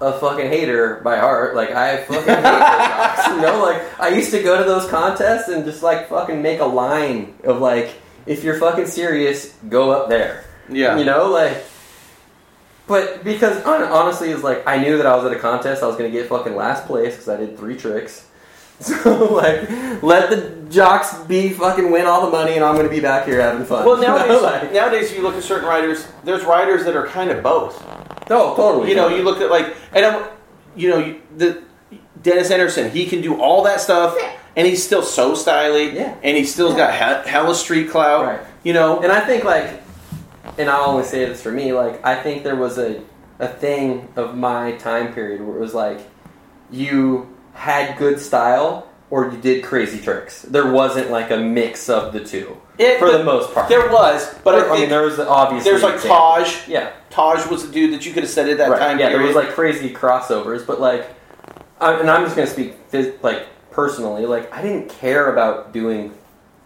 a 0.00 0.12
fucking 0.18 0.46
hater 0.48 1.00
by 1.02 1.18
heart. 1.18 1.54
Like, 1.56 1.70
I 1.72 1.98
fucking 2.04 2.20
hate 2.20 2.42
those 2.42 2.42
rocks, 2.42 3.26
you 3.28 3.40
know. 3.40 3.62
Like, 3.62 4.00
I 4.00 4.08
used 4.08 4.30
to 4.30 4.42
go 4.42 4.56
to 4.58 4.64
those 4.64 4.88
contests 4.88 5.48
and 5.48 5.64
just 5.64 5.82
like 5.82 6.08
fucking 6.08 6.40
make 6.40 6.60
a 6.60 6.64
line 6.66 7.34
of 7.44 7.60
like, 7.60 7.94
if 8.26 8.44
you're 8.44 8.58
fucking 8.58 8.86
serious, 8.86 9.54
go 9.68 9.90
up 9.90 10.08
there. 10.08 10.44
Yeah. 10.68 10.98
You 10.98 11.04
know, 11.04 11.28
like. 11.30 11.64
But 12.86 13.22
because 13.22 13.62
honestly, 13.64 14.30
it's 14.30 14.42
like 14.42 14.66
I 14.66 14.78
knew 14.82 14.96
that 14.96 15.04
I 15.06 15.14
was 15.14 15.24
at 15.26 15.32
a 15.32 15.38
contest, 15.38 15.82
I 15.82 15.86
was 15.86 15.96
gonna 15.96 16.10
get 16.10 16.26
fucking 16.28 16.56
last 16.56 16.86
place 16.86 17.12
because 17.14 17.28
I 17.28 17.36
did 17.36 17.58
three 17.58 17.76
tricks. 17.76 18.24
So 18.80 19.34
like, 19.34 19.68
let 20.04 20.30
the 20.30 20.64
jocks 20.70 21.12
be 21.24 21.48
fucking 21.50 21.90
win 21.90 22.06
all 22.06 22.24
the 22.24 22.30
money, 22.30 22.54
and 22.54 22.64
I'm 22.64 22.76
gonna 22.76 22.88
be 22.88 23.00
back 23.00 23.26
here 23.26 23.40
having 23.42 23.66
fun. 23.66 23.84
Well, 23.84 23.96
nowadays, 24.00 24.40
like- 24.42 24.72
nowadays 24.72 25.12
you 25.12 25.20
look 25.20 25.34
at 25.34 25.42
certain 25.42 25.68
riders. 25.68 26.06
There's 26.22 26.44
riders 26.44 26.84
that 26.84 26.94
are 26.94 27.08
kind 27.08 27.30
of 27.30 27.42
both. 27.42 27.76
No, 28.30 28.54
totally. 28.54 28.90
You 28.90 28.96
know, 28.96 29.08
you 29.08 29.22
look 29.22 29.40
at 29.40 29.50
like, 29.50 29.74
and 29.92 30.04
I'm, 30.04 30.28
you 30.76 30.90
know, 30.90 30.98
you- 30.98 31.20
the 31.36 31.62
Dennis 32.22 32.50
Enarson. 32.50 32.90
He 32.90 33.06
can 33.06 33.20
do 33.22 33.40
all 33.40 33.62
that 33.64 33.80
stuff, 33.80 34.16
and 34.56 34.66
he's 34.66 34.82
still 34.84 35.02
so 35.02 35.34
stylish. 35.34 35.94
Yeah. 35.94 36.14
And 36.22 36.36
he's 36.36 36.52
still 36.52 36.74
got 36.74 36.92
he- 36.92 37.30
hella 37.30 37.54
street 37.54 37.90
clout. 37.90 38.24
Right. 38.26 38.40
You 38.64 38.72
know. 38.72 39.00
And 39.00 39.12
I 39.12 39.20
think 39.20 39.44
like, 39.44 39.80
and 40.58 40.68
I'll 40.68 40.90
only 40.90 41.04
say 41.04 41.24
this 41.24 41.40
for 41.42 41.52
me. 41.52 41.72
Like, 41.72 42.04
I 42.04 42.20
think 42.20 42.42
there 42.42 42.56
was 42.56 42.78
a 42.78 43.02
a 43.40 43.46
thing 43.46 44.08
of 44.16 44.36
my 44.36 44.72
time 44.72 45.14
period 45.14 45.40
where 45.46 45.56
it 45.56 45.60
was 45.60 45.74
like, 45.74 46.00
you 46.72 47.28
had 47.54 47.96
good 47.96 48.18
style 48.20 48.87
or 49.10 49.30
you 49.30 49.38
did 49.38 49.64
crazy 49.64 49.98
tricks. 50.00 50.42
There 50.42 50.70
wasn't 50.70 51.10
like 51.10 51.30
a 51.30 51.36
mix 51.38 51.88
of 51.88 52.12
the 52.12 52.20
two 52.20 52.56
It- 52.78 52.98
for 52.98 53.10
the 53.10 53.24
most 53.24 53.54
part. 53.54 53.68
There 53.68 53.88
was, 53.90 54.34
but 54.44 54.52
There- 54.52 54.64
I 54.66 54.68
think 54.68 54.80
mean, 54.80 54.88
there 54.90 55.02
was 55.02 55.18
obviously 55.18 55.70
there's 55.70 55.82
like. 55.82 56.02
Taj. 56.02 56.68
Yeah, 56.68 56.90
Taj 57.10 57.46
was 57.46 57.66
the 57.66 57.72
dude 57.72 57.92
that 57.94 58.04
you 58.04 58.12
could 58.12 58.22
have 58.22 58.32
said 58.32 58.48
at 58.48 58.58
that 58.58 58.70
right. 58.70 58.78
time 58.78 58.98
Yeah, 58.98 59.08
period. 59.08 59.18
there 59.20 59.26
was 59.26 59.36
like 59.36 59.54
crazy 59.54 59.92
crossovers, 59.94 60.66
but 60.66 60.80
like, 60.80 61.06
I, 61.80 61.94
and 61.94 62.10
I'm 62.10 62.24
just 62.24 62.36
gonna 62.36 62.48
speak 62.48 62.74
like 63.22 63.46
personally. 63.70 64.26
Like, 64.26 64.52
I 64.54 64.60
didn't 64.62 64.88
care 64.90 65.32
about 65.32 65.72
doing 65.72 66.12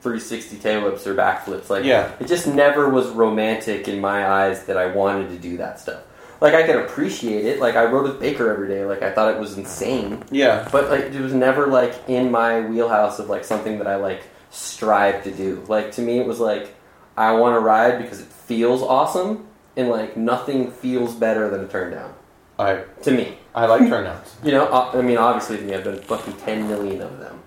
360 0.00 0.56
tail 0.56 0.82
whips 0.82 1.06
or 1.06 1.14
backflips. 1.14 1.70
Like, 1.70 1.84
Yeah. 1.84 2.10
it 2.18 2.26
just 2.26 2.46
never 2.48 2.88
was 2.88 3.08
romantic 3.08 3.86
in 3.86 4.00
my 4.00 4.26
eyes 4.28 4.64
that 4.64 4.76
I 4.76 4.86
wanted 4.86 5.28
to 5.28 5.36
do 5.36 5.58
that 5.58 5.78
stuff. 5.78 6.00
Like, 6.42 6.54
I 6.54 6.64
could 6.64 6.76
appreciate 6.76 7.46
it. 7.46 7.60
Like, 7.60 7.76
I 7.76 7.84
rode 7.84 8.02
with 8.04 8.18
Baker 8.20 8.50
every 8.50 8.68
day. 8.68 8.84
Like, 8.84 9.00
I 9.02 9.12
thought 9.12 9.32
it 9.34 9.38
was 9.40 9.56
insane. 9.56 10.22
yeah. 10.30 10.68
But 10.72 10.90
like, 10.90 11.04
it 11.04 11.20
was 11.20 11.32
never 11.32 11.66
like 11.68 11.94
in 12.08 12.30
my 12.30 12.60
wheelhouse 12.60 13.18
of 13.20 13.28
like 13.28 13.44
something 13.44 13.78
that 13.78 13.86
I 13.86 13.96
like 13.96 14.22
strive 14.50 15.22
to 15.24 15.30
do. 15.30 15.64
Like 15.68 15.92
to 15.92 16.02
me, 16.02 16.18
it 16.18 16.26
was 16.26 16.40
like 16.40 16.74
I 17.16 17.32
want 17.32 17.54
to 17.56 17.60
ride 17.60 18.02
because 18.02 18.20
it 18.20 18.26
feels 18.26 18.82
awesome, 18.82 19.46
and 19.76 19.88
like 19.88 20.16
nothing 20.16 20.70
feels 20.70 21.14
better 21.14 21.48
than 21.48 21.60
a 21.64 21.68
turn 21.68 21.92
down 21.92 22.12
I 22.58 22.84
to 23.02 23.10
me. 23.10 23.38
I 23.54 23.66
like 23.66 23.88
turnouts. 23.88 24.34
You 24.44 24.52
know, 24.52 24.66
uh, 24.66 24.90
I 24.94 25.02
mean, 25.02 25.18
obviously 25.18 25.58
to 25.58 25.62
me, 25.62 25.74
I've 25.74 25.84
done 25.84 26.00
fucking 26.00 26.34
ten 26.38 26.66
million 26.68 27.00
of 27.02 27.18
them, 27.20 27.42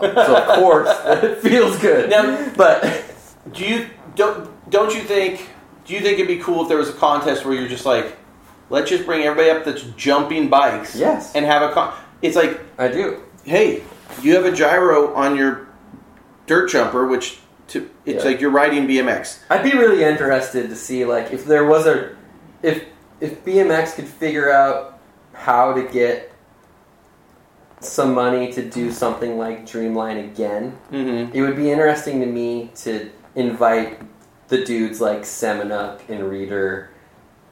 so 0.00 0.36
of 0.36 0.58
course 0.58 0.88
it 1.22 1.38
feels 1.42 1.78
good. 1.78 2.08
Now- 2.10 2.50
but 2.56 3.04
Do 3.52 3.64
you 3.64 3.86
don't 4.14 4.48
don't 4.70 4.94
you 4.94 5.02
think? 5.02 5.48
Do 5.86 5.94
you 5.94 6.00
think 6.00 6.14
it'd 6.18 6.26
be 6.28 6.38
cool 6.38 6.62
if 6.62 6.68
there 6.68 6.78
was 6.78 6.88
a 6.88 6.92
contest 6.92 7.44
where 7.44 7.54
you're 7.54 7.68
just 7.68 7.86
like, 7.86 8.16
let's 8.70 8.90
just 8.90 9.06
bring 9.06 9.22
everybody 9.22 9.50
up 9.56 9.64
that's 9.64 9.82
jumping 9.96 10.48
bikes, 10.48 10.96
Yes. 10.96 11.34
and 11.34 11.46
have 11.46 11.62
a 11.62 11.72
con. 11.72 11.94
It's 12.22 12.34
like, 12.36 12.60
I 12.78 12.88
do. 12.88 13.22
hey, 13.44 13.82
you 14.22 14.34
have 14.34 14.44
a 14.44 14.50
gyro 14.52 15.14
on 15.14 15.36
your 15.36 15.68
dirt 16.46 16.70
jumper, 16.70 17.06
which 17.06 17.38
to, 17.68 17.88
it's 18.04 18.24
Yeah. 18.24 18.30
like 18.30 18.40
you're 18.40 18.50
riding 18.50 18.86
BMX. 18.86 19.38
I'd 19.50 19.62
be 19.64 19.72
really 19.76 20.02
interested 20.04 20.68
to 20.70 20.76
see 20.76 21.04
like 21.04 21.32
if 21.32 21.44
there 21.44 21.64
was 21.64 21.86
a 21.86 22.14
if 22.62 22.84
if 23.20 23.44
BMX 23.44 23.94
could 23.94 24.06
figure 24.06 24.50
out 24.52 24.98
how 25.32 25.72
to 25.72 25.82
get 25.82 26.32
some 27.80 28.14
money 28.14 28.52
to 28.52 28.62
do 28.68 28.90
something 28.90 29.36
like 29.38 29.66
Dreamline 29.66 30.24
again. 30.24 30.76
Mm-hmm. 30.90 31.36
It 31.36 31.40
would 31.42 31.56
be 31.56 31.70
interesting 31.70 32.20
to 32.20 32.26
me 32.26 32.70
to 32.76 33.10
invite 33.34 34.00
the 34.48 34.64
dudes 34.64 35.00
like 35.00 35.22
Semenuk 35.22 36.08
and 36.08 36.20
Rheeder 36.30 36.88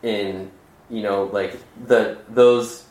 in 0.03 0.51
you 0.91 1.03
know 1.03 1.25
like 1.25 1.57
the 1.87 2.19
those 2.29 2.85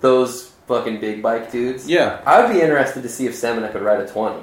those 0.00 0.46
fucking 0.66 1.00
big 1.00 1.22
bike 1.22 1.50
dudes. 1.50 1.88
Yeah. 1.88 2.20
I 2.24 2.40
would 2.42 2.52
be 2.54 2.60
interested 2.60 3.02
to 3.02 3.08
see 3.08 3.26
if 3.26 3.32
Semenuk 3.34 3.72
could 3.72 3.82
ride 3.82 4.00
a 4.00 4.06
twenty. 4.08 4.42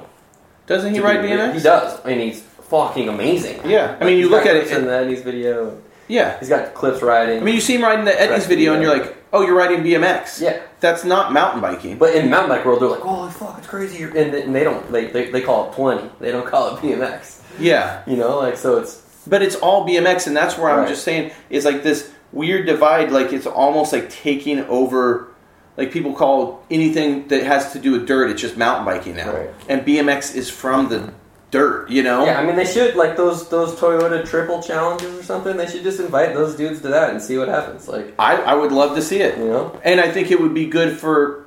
Doesn't 0.66 0.92
he 0.94 1.00
ride 1.00 1.20
BMX? 1.20 1.54
He 1.54 1.60
does, 1.60 1.98
and 2.04 2.20
he's 2.20 2.42
fucking 2.42 3.08
amazing. 3.08 3.58
Yeah, 3.64 3.96
I 3.98 4.04
mean, 4.04 4.18
you 4.18 4.28
look 4.28 4.44
at 4.44 4.54
it. 4.54 4.68
in 4.68 4.76
and- 4.78 4.86
the 4.86 4.92
Eddie's 4.92 5.22
video. 5.22 5.80
yeah, 6.08 6.38
He's 6.38 6.50
got 6.50 6.74
clips 6.74 7.00
riding. 7.02 7.38
I 7.38 7.40
mean, 7.42 7.54
you 7.54 7.60
see 7.62 7.76
him 7.76 7.82
riding 7.82 8.04
the 8.04 8.20
Eddie's 8.20 8.44
video, 8.46 8.74
and 8.74 8.82
you're 8.82 8.92
like, 8.96 9.16
"Oh, 9.32 9.40
you're 9.40 9.56
riding 9.56 9.82
BMX." 9.82 10.42
yeah, 10.42 10.60
That's 10.80 11.04
not 11.04 11.32
mountain 11.32 11.62
biking. 11.62 11.96
but 11.96 12.14
in 12.14 12.28
mountain 12.28 12.50
bike 12.50 12.66
world, 12.66 12.82
they're 12.82 12.90
like, 12.90 13.00
"Oh 13.02 13.30
fuck, 13.30 13.56
it's 13.56 13.66
crazy," 13.66 14.02
and, 14.02 14.12
they- 14.34 14.42
and 14.42 14.54
they 14.54 14.62
don't. 14.62 14.92
They, 14.92 15.06
they 15.06 15.30
they 15.30 15.40
call 15.40 15.70
it 15.70 15.74
twenty. 15.74 16.10
They 16.20 16.30
don't 16.30 16.46
call 16.46 16.76
it 16.76 16.80
BMX. 16.82 17.40
Yeah, 17.58 18.02
You 18.06 18.16
know, 18.16 18.38
like 18.38 18.58
so 18.58 18.76
it's 18.76 19.00
but 19.28 19.42
it's 19.42 19.56
all 19.56 19.86
BMX, 19.86 20.26
and 20.26 20.36
that's 20.36 20.56
where 20.58 20.70
I'm 20.70 20.88
just 20.88 21.04
saying 21.04 21.32
is 21.50 21.64
like 21.64 21.82
this 21.82 22.10
weird 22.32 22.66
divide. 22.66 23.10
Like 23.12 23.32
it's 23.32 23.46
almost 23.46 23.92
like 23.92 24.10
taking 24.10 24.60
over. 24.64 25.28
Like 25.76 25.92
people 25.92 26.12
call 26.12 26.64
anything 26.72 27.28
that 27.28 27.44
has 27.44 27.72
to 27.72 27.78
do 27.78 27.92
with 27.92 28.06
dirt, 28.08 28.30
it's 28.30 28.40
just 28.40 28.56
mountain 28.56 28.84
biking 28.84 29.14
now, 29.14 29.32
Right. 29.32 29.50
and 29.68 29.82
BMX 29.86 30.34
is 30.34 30.50
from 30.50 30.88
the 30.88 31.12
dirt. 31.52 31.88
You 31.88 32.02
know? 32.02 32.24
yeah. 32.26 32.40
I 32.40 32.44
mean, 32.44 32.56
they 32.56 32.64
should 32.64 32.96
like 32.96 33.16
those 33.16 33.48
those 33.48 33.76
Toyota 33.76 34.28
triple 34.28 34.60
challenges 34.60 35.16
or 35.16 35.22
something. 35.22 35.56
They 35.56 35.68
should 35.68 35.84
just 35.84 36.00
invite 36.00 36.34
those 36.34 36.56
dudes 36.56 36.80
to 36.82 36.88
that 36.88 37.10
and 37.10 37.22
see 37.22 37.38
what 37.38 37.46
happens. 37.46 37.86
Like 37.86 38.12
I, 38.18 38.36
I 38.42 38.54
would 38.54 38.72
love 38.72 38.96
to 38.96 39.02
see 39.02 39.20
it. 39.20 39.38
you 39.38 39.44
know, 39.44 39.80
And 39.84 40.00
I 40.00 40.10
think 40.10 40.32
it 40.32 40.40
would 40.40 40.52
be 40.52 40.66
good 40.66 40.98
for. 40.98 41.46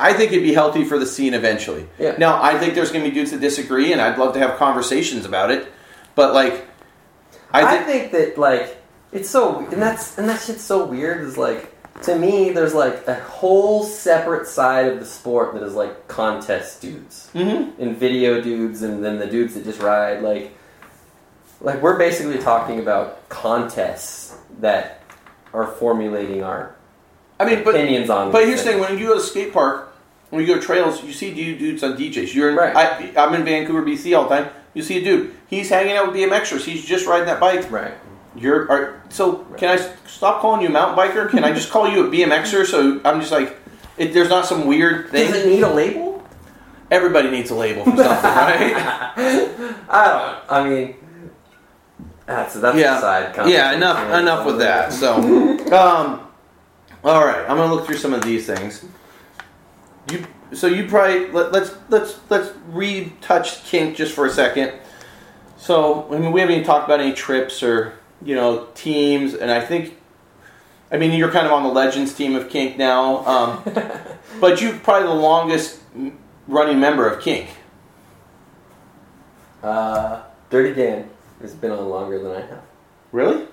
I 0.00 0.12
think 0.12 0.30
it'd 0.32 0.44
be 0.44 0.54
healthy 0.54 0.84
for 0.84 0.98
the 0.98 1.06
scene 1.06 1.34
eventually. 1.34 1.88
Yeah. 2.00 2.16
Now, 2.18 2.40
I 2.42 2.56
think 2.58 2.74
there's 2.74 2.90
going 2.92 3.04
to 3.04 3.10
be 3.10 3.14
dudes 3.14 3.30
that 3.32 3.40
disagree, 3.40 3.92
and 3.92 4.00
I'd 4.00 4.16
love 4.18 4.32
to 4.34 4.38
have 4.40 4.56
conversations 4.56 5.24
about 5.24 5.50
it. 5.50 5.66
But 6.14 6.34
like, 6.34 6.67
I 7.52 7.76
I, 7.76 7.78
think 7.84 8.12
that 8.12 8.36
like 8.38 8.76
it's 9.12 9.28
so 9.30 9.58
and 9.60 9.80
that's 9.80 10.18
and 10.18 10.28
that 10.28 10.40
shit's 10.40 10.62
so 10.62 10.84
weird. 10.84 11.22
Is 11.22 11.36
like 11.38 11.74
to 12.02 12.16
me, 12.16 12.50
there's 12.50 12.74
like 12.74 13.06
a 13.08 13.14
whole 13.14 13.82
separate 13.82 14.46
side 14.46 14.86
of 14.86 15.00
the 15.00 15.06
sport 15.06 15.54
that 15.54 15.62
is 15.62 15.74
like 15.74 16.06
contest 16.08 16.80
dudes 16.80 17.30
Mhm. 17.34 17.72
and 17.78 17.96
video 17.96 18.40
dudes, 18.40 18.82
and 18.82 19.04
then 19.04 19.18
the 19.18 19.26
dudes 19.26 19.54
that 19.54 19.64
just 19.64 19.80
ride. 19.80 20.22
Like, 20.22 20.52
like 21.60 21.82
we're 21.82 21.98
basically 21.98 22.38
talking 22.38 22.78
about 22.78 23.28
contests 23.28 24.36
that 24.60 25.02
are 25.52 25.66
formulating 25.66 26.42
our 26.44 26.74
I 27.40 27.44
mean, 27.46 27.64
but 27.64 27.74
opinions 27.74 28.10
on. 28.10 28.30
but 28.30 28.44
here's 28.46 28.62
the 28.62 28.70
thing: 28.72 28.80
when 28.80 28.98
you 28.98 29.06
go 29.08 29.14
to 29.14 29.20
skate 29.20 29.52
park, 29.52 29.92
when 30.30 30.40
you 30.40 30.46
go 30.46 30.54
to 30.60 30.60
trails, 30.64 31.02
you 31.02 31.12
see 31.12 31.32
du- 31.32 31.58
dudes 31.58 31.82
on 31.82 31.96
DJs. 31.96 32.34
You're 32.34 32.50
in, 32.50 32.56
Right. 32.56 32.76
I, 32.76 33.12
I'm 33.16 33.34
in 33.34 33.44
Vancouver, 33.44 33.82
BC 33.82 34.14
all 34.16 34.28
the 34.28 34.36
time. 34.36 34.50
You 34.74 34.82
see 34.82 34.98
a 34.98 35.04
dude. 35.04 35.34
He's 35.48 35.68
hanging 35.70 35.96
out 35.96 36.12
with 36.12 36.16
BMXers. 36.16 36.64
He's 36.64 36.84
just 36.84 37.06
riding 37.06 37.26
that 37.26 37.40
bike. 37.40 37.70
right? 37.70 37.94
You're 38.36 38.70
are, 38.70 39.02
so. 39.08 39.44
Can 39.56 39.78
I 39.78 39.94
stop 40.06 40.40
calling 40.40 40.60
you 40.62 40.68
a 40.68 40.70
mountain 40.70 40.96
biker? 40.98 41.28
Can 41.30 41.42
I 41.44 41.52
just 41.52 41.70
call 41.70 41.88
you 41.88 42.06
a 42.06 42.10
BMXer? 42.10 42.64
So 42.66 43.00
I'm 43.04 43.20
just 43.20 43.32
like, 43.32 43.56
it, 43.96 44.12
there's 44.12 44.28
not 44.28 44.46
some 44.46 44.66
weird 44.66 45.08
thing. 45.10 45.30
Does 45.32 45.44
it 45.44 45.48
need 45.48 45.62
a 45.62 45.72
label? 45.72 46.22
Everybody 46.90 47.30
needs 47.30 47.50
a 47.50 47.54
label 47.54 47.84
for 47.84 47.90
something, 47.96 48.06
right? 48.06 48.74
I 49.88 50.38
don't. 50.38 50.52
I 50.52 50.68
mean, 50.68 50.94
that's 52.26 52.54
that's 52.54 52.78
Yeah. 52.78 52.98
a 52.98 53.00
side. 53.00 53.48
yeah, 53.48 53.72
enough 53.72 53.98
enough 54.14 54.46
with 54.46 54.58
that. 54.58 54.92
So, 54.92 55.14
um, 55.72 56.20
all 57.04 57.24
right, 57.26 57.40
I'm 57.48 57.56
gonna 57.56 57.74
look 57.74 57.86
through 57.86 57.96
some 57.98 58.14
of 58.14 58.22
these 58.22 58.46
things. 58.46 58.84
You, 60.12 60.24
so 60.52 60.66
you 60.66 60.86
probably 60.86 61.30
let, 61.30 61.52
let's 61.52 61.74
let's 61.88 62.18
let's 62.30 62.52
retouch 62.68 63.64
kink 63.64 63.96
just 63.96 64.14
for 64.14 64.26
a 64.26 64.30
second. 64.30 64.72
So, 65.58 66.06
I 66.14 66.18
mean, 66.18 66.32
we 66.32 66.40
haven't 66.40 66.54
even 66.54 66.66
talked 66.66 66.86
about 66.86 67.00
any 67.00 67.12
trips 67.12 67.62
or 67.62 67.94
you 68.22 68.34
know 68.34 68.68
teams, 68.74 69.34
and 69.34 69.50
I 69.50 69.60
think, 69.60 69.96
I 70.90 70.96
mean, 70.96 71.12
you're 71.12 71.30
kind 71.30 71.46
of 71.46 71.52
on 71.52 71.62
the 71.64 71.68
legends 71.68 72.14
team 72.14 72.34
of 72.36 72.48
kink 72.48 72.78
now, 72.78 73.26
um, 73.26 73.62
but 74.40 74.60
you're 74.60 74.76
probably 74.78 75.08
the 75.08 75.14
longest 75.14 75.80
running 76.46 76.78
member 76.80 77.08
of 77.08 77.20
kink. 77.20 77.50
Uh, 79.62 80.22
Dirty 80.50 80.72
Dan 80.74 81.10
has 81.40 81.54
been 81.54 81.72
on 81.72 81.88
longer 81.88 82.22
than 82.22 82.32
I 82.32 82.40
have. 82.40 82.62
Really? 83.12 83.46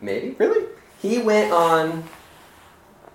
Maybe 0.00 0.34
Really? 0.38 0.66
he 1.00 1.18
went 1.18 1.52
on. 1.52 2.04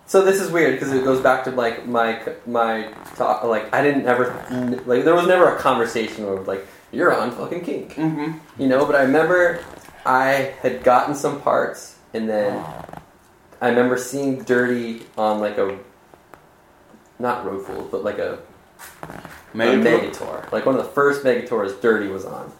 So 0.08 0.24
this 0.24 0.40
is 0.42 0.50
weird 0.50 0.74
because 0.80 0.94
it 0.94 1.04
goes 1.04 1.22
back 1.22 1.44
to 1.46 1.52
like 1.52 1.86
my 1.86 2.22
my 2.46 2.94
talk. 3.16 3.44
Like 3.44 3.74
I 3.74 3.82
didn't 3.84 4.06
ever 4.08 4.26
like 4.86 5.04
there 5.04 5.14
was 5.16 5.28
never 5.28 5.56
a 5.56 5.60
conversation 5.60 6.26
where 6.26 6.36
it 6.36 6.40
was 6.40 6.48
like 6.48 6.66
you're 6.92 7.14
on 7.14 7.32
fucking 7.32 7.64
kink, 7.66 7.94
Mm-hmm. 7.96 8.62
you 8.62 8.68
know. 8.70 8.86
But 8.86 8.96
I 8.96 9.02
remember 9.04 9.60
I 10.06 10.54
had 10.62 10.84
gotten 10.84 11.14
some 11.14 11.42
parts, 11.42 11.98
and 12.14 12.30
then 12.30 12.64
I 13.62 13.68
remember 13.70 13.98
seeing 13.98 14.44
Dirty 14.44 15.02
on 15.18 15.40
like 15.42 15.58
a 15.58 15.78
not 17.20 17.46
road 17.46 17.66
fools, 17.66 17.90
but 17.92 18.04
like 18.06 18.20
a 18.20 18.40
a 19.04 19.58
Megator. 19.58 20.52
Like 20.54 20.66
one 20.66 20.76
of 20.76 20.86
the 20.86 20.92
first 20.92 21.24
Megatours 21.26 21.82
Dirty 21.82 22.08
was 22.08 22.24
on. 22.26 22.52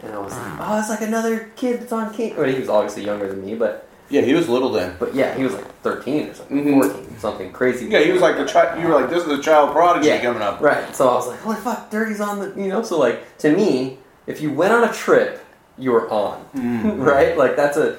And 0.00 0.12
I 0.12 0.18
was 0.18 0.32
like, 0.36 0.52
oh, 0.60 0.78
it's 0.78 0.90
like 0.90 1.00
another 1.00 1.50
kid 1.56 1.80
that's 1.80 1.92
on 1.92 2.12
Kink. 2.12 2.36
Well, 2.36 2.46
he 2.46 2.60
was 2.60 2.68
obviously 2.68 3.04
younger 3.04 3.28
than 3.28 3.44
me, 3.44 3.54
but 3.54 3.85
Yeah, 4.08 4.22
he 4.22 4.34
was 4.34 4.48
little 4.48 4.70
then. 4.70 4.94
but 4.98 5.14
yeah, 5.14 5.34
he 5.34 5.42
was 5.42 5.52
like 5.54 5.80
13 5.82 6.28
or 6.30 6.34
something, 6.34 6.64
Mhm. 6.64 6.80
14, 6.92 7.18
something 7.18 7.52
crazy. 7.52 7.86
Yeah, 7.86 8.00
he 8.00 8.12
was 8.12 8.22
like 8.22 8.36
the 8.36 8.44
child. 8.44 8.80
You 8.80 8.86
were 8.88 8.94
like, 8.94 9.10
this 9.10 9.24
is 9.24 9.30
a 9.38 9.42
child 9.42 9.72
prodigy 9.72 10.08
Yeah. 10.08 10.20
coming 10.22 10.42
up. 10.42 10.60
Right. 10.60 10.94
So 10.94 11.08
I 11.08 11.14
was 11.14 11.26
like, 11.28 11.40
holy 11.40 11.56
fuck, 11.56 11.90
Dirty's 11.90 12.20
on 12.20 12.38
the, 12.38 12.52
you 12.60 12.68
know? 12.68 12.82
So 12.82 12.98
like, 12.98 13.36
to 13.38 13.50
me, 13.50 13.98
if 14.26 14.40
you 14.40 14.52
went 14.52 14.72
on 14.72 14.84
a 14.84 14.92
trip, 14.92 15.44
you 15.78 15.90
were 15.92 16.08
on. 16.10 16.38
Mm. 16.56 16.98
Right? 17.04 17.36
Like, 17.36 17.56
that's 17.56 17.76
a 17.76 17.96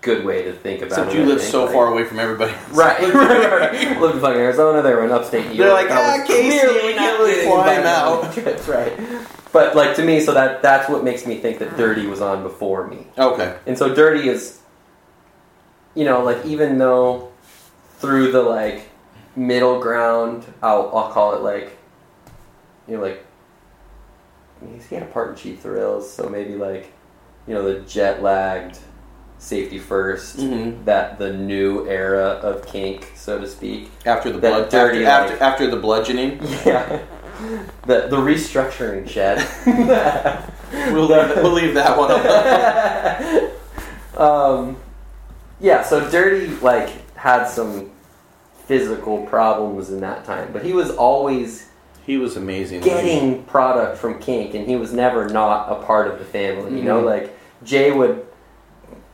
good 0.00 0.24
way 0.24 0.42
to 0.42 0.52
think 0.52 0.80
about 0.82 0.98
Except 0.98 1.10
it. 1.12 1.16
you 1.16 1.22
I 1.22 1.26
live 1.26 1.40
so 1.42 1.64
Like- 1.64 1.72
far 1.74 1.88
away 1.88 2.04
from 2.04 2.18
everybody. 2.18 2.52
Right, 2.72 3.00
right, 3.12 3.50
right. 3.72 4.00
Lived 4.00 4.14
in 4.16 4.20
fucking 4.20 4.40
Arizona. 4.40 4.80
They 4.82 4.94
were 4.94 5.04
in 5.04 5.10
upstate 5.10 5.46
New 5.48 5.54
York. 5.54 5.58
They're 5.58 5.72
like, 5.72 5.90
I 5.90 6.20
"Ah, 6.20 6.24
Casey, 6.26 6.58
clearly 6.58 6.82
we 6.88 6.94
not 6.94 6.98
can't 6.98 7.18
really 7.20 7.40
him 7.76 7.86
out." 7.86 8.32
Trips, 8.32 8.68
right. 8.68 8.92
But 9.52 9.74
like 9.74 9.96
to 9.96 10.04
me, 10.04 10.20
so 10.20 10.32
that 10.34 10.62
that's 10.62 10.88
what 10.88 11.02
makes 11.04 11.26
me 11.26 11.38
think 11.38 11.58
that 11.58 11.76
Dirty 11.76 12.06
was 12.06 12.20
on 12.20 12.42
before 12.42 12.86
me. 12.86 13.06
Okay. 13.18 13.54
And 13.66 13.76
so 13.76 13.92
Dirty 13.94 14.28
is, 14.28 14.58
you 15.98 16.04
know, 16.04 16.22
like 16.22 16.46
even 16.46 16.78
though 16.78 17.32
through 17.98 18.30
the 18.30 18.40
like 18.42 18.88
middle 19.34 19.80
ground, 19.80 20.44
I'll 20.62 20.90
I'll 20.94 21.10
call 21.10 21.34
it 21.34 21.42
like, 21.42 21.76
you 22.86 22.96
know, 22.96 23.02
like 23.02 23.24
he 24.88 24.94
had 24.94 25.02
a 25.02 25.06
part 25.06 25.30
in 25.30 25.36
Cheap 25.36 25.60
Thrills, 25.60 26.08
so 26.10 26.28
maybe 26.28 26.54
like, 26.54 26.92
you 27.48 27.54
know, 27.54 27.62
the 27.64 27.80
jet 27.80 28.22
lagged, 28.22 28.78
safety 29.38 29.78
1st 29.80 30.36
Mhm. 30.36 30.84
that 30.84 31.18
the 31.18 31.32
new 31.32 31.86
era 31.88 32.38
of 32.42 32.64
kink, 32.66 33.12
so 33.16 33.38
to 33.40 33.46
speak. 33.48 33.90
After 34.06 34.30
the 34.32 34.38
blood, 34.38 34.68
dirty, 34.68 35.04
after, 35.04 35.32
after, 35.34 35.44
after 35.44 35.70
the 35.70 35.76
bludgeoning, 35.76 36.40
Yeah. 36.64 37.00
The, 37.86 38.08
the 38.08 38.16
restructuring 38.16 39.08
shed. 39.08 39.38
we'll 40.92 41.06
leave, 41.06 41.36
we'll 41.36 41.52
leave 41.52 41.74
that 41.74 41.96
one 41.96 42.10
alone. 44.18 44.68
um, 44.70 44.76
yeah, 45.60 45.82
so 45.82 46.08
Dirty 46.10 46.48
like 46.56 46.90
had 47.16 47.46
some 47.46 47.90
physical 48.66 49.24
problems 49.26 49.90
in 49.90 50.00
that 50.00 50.24
time, 50.24 50.50
but 50.52 50.62
he 50.62 50.72
was 50.72 50.90
always 50.90 51.68
He 52.06 52.16
was 52.16 52.36
amazing. 52.36 52.80
getting 52.80 53.42
product 53.44 53.98
from 53.98 54.18
Kink, 54.18 54.54
and 54.54 54.66
he 54.66 54.76
was 54.76 54.92
never 54.92 55.28
not 55.28 55.70
a 55.70 55.76
part 55.84 56.06
of 56.08 56.18
the 56.18 56.24
family. 56.24 56.76
You 56.78 56.84
know, 56.84 57.02
Mhm. 57.02 57.06
like 57.06 57.36
Jay 57.64 57.90
would. 57.90 58.24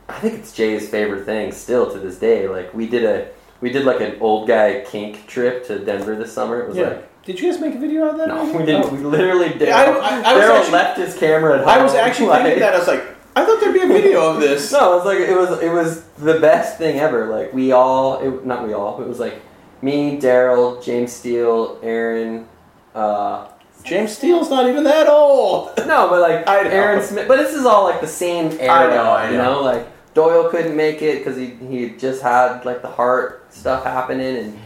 I 0.07 0.13
think 0.19 0.35
it's 0.35 0.51
Jay's 0.51 0.87
favorite 0.87 1.25
thing 1.25 1.51
still 1.51 1.91
to 1.91 1.97
this 1.97 2.17
day. 2.17 2.47
Like 2.47 2.73
we 2.73 2.87
did 2.87 3.03
a 3.05 3.27
we 3.61 3.71
did 3.71 3.85
like 3.85 4.01
an 4.01 4.17
old 4.19 4.47
guy 4.47 4.83
Kink 4.85 5.25
trip 5.27 5.65
to 5.67 5.79
Denver 5.79 6.15
this 6.15 6.31
summer. 6.31 6.61
It 6.61 6.67
was 6.67 6.77
Yeah. 6.77 6.87
like 6.89 7.09
Did 7.25 7.39
you 7.39 7.49
guys 7.51 7.59
make 7.59 7.73
a 7.73 7.79
video 7.79 8.03
out 8.05 8.11
of 8.11 8.17
that? 8.19 8.27
no, 8.27 8.43
we 8.59 8.65
didn't. 8.65 8.85
Oh. 8.85 8.89
We 8.89 8.97
literally 8.99 9.49
did. 9.49 9.69
Yeah, 9.69 9.77
I- 9.77 9.83
I- 9.83 10.31
I 10.31 10.33
was 10.35 10.43
Daryl 10.43 10.57
actually- 10.59 10.71
left 10.73 10.97
his 10.99 11.15
camera 11.15 11.53
at 11.55 11.59
home. 11.61 11.69
I 11.69 11.81
was 11.81 11.95
actually 11.95 12.27
like- 12.35 12.43
thinking 12.43 12.59
that. 12.59 12.75
I 12.75 12.77
was 12.77 12.87
like, 12.87 13.03
I 13.35 13.45
thought 13.45 13.59
there'd 13.59 13.73
be 13.73 13.81
a 13.81 13.87
video 13.87 14.31
of 14.33 14.39
this. 14.39 14.71
No, 14.75 14.93
it 14.93 14.95
was 14.97 15.05
like 15.05 15.19
it 15.19 15.35
was 15.37 15.61
it 15.61 15.71
was 15.71 16.03
the 16.17 16.39
best 16.39 16.77
thing 16.77 16.99
ever. 16.99 17.27
Like 17.27 17.53
we 17.53 17.71
all, 17.71 18.19
it, 18.19 18.45
not 18.45 18.65
we 18.65 18.73
all, 18.73 19.01
it 19.01 19.07
was 19.07 19.19
like 19.19 19.41
me, 19.81 20.17
Daryl, 20.19 20.83
James 20.83 21.11
Steele, 21.11 21.79
Aaron. 21.83 22.47
Uh, 22.93 23.47
James 23.83 24.17
Steele's 24.17 24.49
not 24.49 24.67
even 24.67 24.83
that 24.85 25.07
old. 25.07 25.73
no, 25.85 26.09
but 26.09 26.21
like 26.21 26.47
I 26.47 26.63
know. 26.63 26.69
Aaron 26.69 27.03
Smith. 27.03 27.27
But 27.27 27.37
this 27.37 27.53
is 27.53 27.65
all 27.65 27.83
like 27.83 28.01
the 28.01 28.07
same 28.07 28.57
era. 28.59 28.71
I 28.71 28.87
know, 28.95 29.03
I 29.11 29.29
You 29.31 29.37
know. 29.37 29.53
know, 29.55 29.61
like 29.61 29.87
Doyle 30.13 30.49
couldn't 30.49 30.75
make 30.75 31.01
it 31.01 31.17
because 31.19 31.35
he 31.37 31.47
he 31.67 31.89
just 31.89 32.21
had 32.21 32.63
like 32.65 32.81
the 32.81 32.87
heart 32.89 33.53
stuff 33.53 33.83
happening, 33.83 34.37
and 34.37 34.59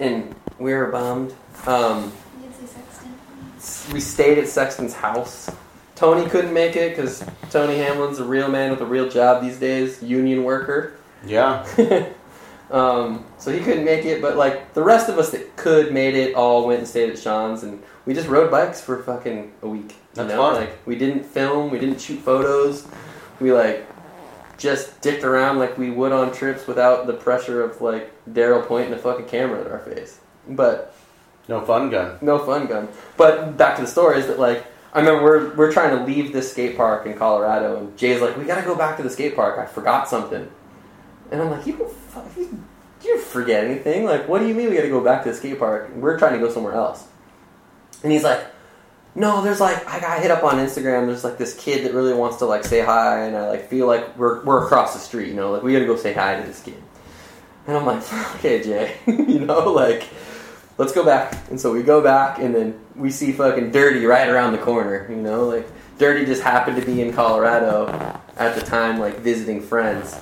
and 0.00 0.34
we 0.58 0.72
were 0.74 0.86
bummed. 0.86 1.34
Um, 1.66 2.10
You 2.40 2.48
can 2.48 2.66
say 2.66 2.66
Sexton. 3.60 3.92
we 3.92 4.00
stayed 4.00 4.38
at 4.38 4.48
Sexton's 4.48 4.94
house. 4.94 5.50
Tony 5.96 6.28
couldn't 6.28 6.52
make 6.52 6.76
it 6.76 6.90
because 6.94 7.24
Tony 7.50 7.78
Hamlin's 7.78 8.18
a 8.20 8.24
real 8.24 8.48
man 8.48 8.70
with 8.70 8.80
a 8.80 8.86
real 8.86 9.08
job 9.08 9.42
these 9.42 9.58
days, 9.58 10.02
union 10.02 10.44
worker. 10.44 10.92
Yeah. 11.26 11.66
um, 12.70 13.24
so 13.38 13.50
he 13.50 13.60
couldn't 13.60 13.84
make 13.84 14.04
it, 14.04 14.20
but 14.22 14.36
like 14.36 14.74
the 14.74 14.82
rest 14.82 15.08
of 15.08 15.18
us 15.18 15.30
that 15.30 15.56
could 15.56 15.92
made 15.92 16.14
it 16.14 16.34
all 16.34 16.66
went 16.66 16.80
and 16.80 16.88
stayed 16.88 17.10
at 17.10 17.18
Sean's, 17.18 17.62
and 17.62 17.82
we 18.04 18.12
just 18.14 18.28
rode 18.28 18.50
bikes 18.50 18.80
for 18.80 19.02
fucking 19.02 19.52
a 19.62 19.68
week. 19.68 19.90
You 19.90 19.96
That's 20.14 20.28
know, 20.30 20.36
fun. 20.52 20.54
like 20.56 20.86
we 20.86 20.96
didn't 20.96 21.24
film, 21.24 21.70
we 21.70 21.78
didn't 21.78 22.00
shoot 22.00 22.20
photos, 22.20 22.86
we 23.40 23.52
like 23.52 23.86
just 24.58 25.00
dicked 25.00 25.24
around 25.24 25.58
like 25.58 25.76
we 25.78 25.90
would 25.90 26.12
on 26.12 26.32
trips 26.32 26.66
without 26.66 27.06
the 27.06 27.12
pressure 27.12 27.62
of 27.62 27.80
like 27.80 28.10
Daryl 28.30 28.66
pointing 28.66 28.92
a 28.92 28.98
fucking 28.98 29.26
camera 29.26 29.60
at 29.62 29.70
our 29.70 29.80
face. 29.80 30.20
But 30.48 30.94
No 31.48 31.60
fun 31.62 31.90
gun. 31.90 32.18
no 32.20 32.38
fun 32.38 32.66
gun. 32.66 32.88
But 33.16 33.56
back 33.56 33.76
to 33.76 33.82
the 33.82 33.88
story 33.88 34.18
is 34.18 34.26
that 34.28 34.38
like 34.38 34.64
I 34.96 35.00
remember 35.00 35.22
we're 35.24 35.54
we're 35.56 35.72
trying 35.72 35.94
to 35.98 36.04
leave 36.04 36.32
this 36.32 36.50
skate 36.50 36.74
park 36.74 37.04
in 37.04 37.12
Colorado, 37.12 37.76
and 37.76 37.98
Jay's 37.98 38.22
like, 38.22 38.34
"We 38.38 38.44
gotta 38.44 38.62
go 38.62 38.74
back 38.74 38.96
to 38.96 39.02
the 39.02 39.10
skate 39.10 39.36
park. 39.36 39.58
I 39.58 39.66
forgot 39.66 40.08
something." 40.08 40.50
And 41.30 41.42
I'm 41.42 41.50
like, 41.50 41.66
"You 41.66 41.76
don't, 41.76 42.38
you, 42.38 42.64
you 43.04 43.18
forget 43.18 43.64
anything? 43.64 44.06
Like, 44.06 44.26
what 44.26 44.38
do 44.38 44.48
you 44.48 44.54
mean 44.54 44.70
we 44.70 44.74
gotta 44.74 44.88
go 44.88 45.02
back 45.02 45.24
to 45.24 45.32
the 45.32 45.36
skate 45.36 45.58
park? 45.58 45.90
We're 45.94 46.18
trying 46.18 46.32
to 46.32 46.38
go 46.38 46.50
somewhere 46.50 46.72
else." 46.72 47.04
And 48.02 48.10
he's 48.10 48.24
like, 48.24 48.42
"No, 49.14 49.42
there's 49.42 49.60
like 49.60 49.86
I 49.86 50.00
got 50.00 50.22
hit 50.22 50.30
up 50.30 50.42
on 50.42 50.54
Instagram. 50.54 51.08
There's 51.08 51.24
like 51.24 51.36
this 51.36 51.54
kid 51.58 51.84
that 51.84 51.92
really 51.92 52.14
wants 52.14 52.38
to 52.38 52.46
like 52.46 52.64
say 52.64 52.80
hi, 52.80 53.26
and 53.26 53.36
I 53.36 53.48
like 53.48 53.68
feel 53.68 53.86
like 53.86 54.16
we're 54.16 54.42
we're 54.44 54.64
across 54.64 54.94
the 54.94 55.00
street. 55.00 55.28
You 55.28 55.34
know, 55.34 55.52
like 55.52 55.62
we 55.62 55.74
gotta 55.74 55.84
go 55.84 55.96
say 55.96 56.14
hi 56.14 56.40
to 56.40 56.46
this 56.46 56.62
kid." 56.62 56.82
And 57.66 57.76
I'm 57.76 57.84
like, 57.84 58.02
"Okay, 58.36 58.62
Jay, 58.62 58.96
you 59.06 59.40
know, 59.40 59.72
like." 59.72 60.08
Let's 60.78 60.92
go 60.92 61.04
back. 61.04 61.34
And 61.50 61.60
so 61.60 61.72
we 61.72 61.82
go 61.82 62.00
back, 62.02 62.38
and 62.38 62.54
then 62.54 62.78
we 62.94 63.10
see 63.10 63.32
fucking 63.32 63.70
Dirty 63.70 64.04
right 64.04 64.28
around 64.28 64.52
the 64.52 64.58
corner. 64.58 65.06
You 65.08 65.16
know, 65.16 65.44
like 65.44 65.66
Dirty 65.98 66.26
just 66.26 66.42
happened 66.42 66.80
to 66.80 66.86
be 66.86 67.02
in 67.02 67.12
Colorado 67.12 68.20
at 68.36 68.54
the 68.54 68.60
time, 68.60 68.98
like 68.98 69.18
visiting 69.18 69.60
friends. 69.60 70.14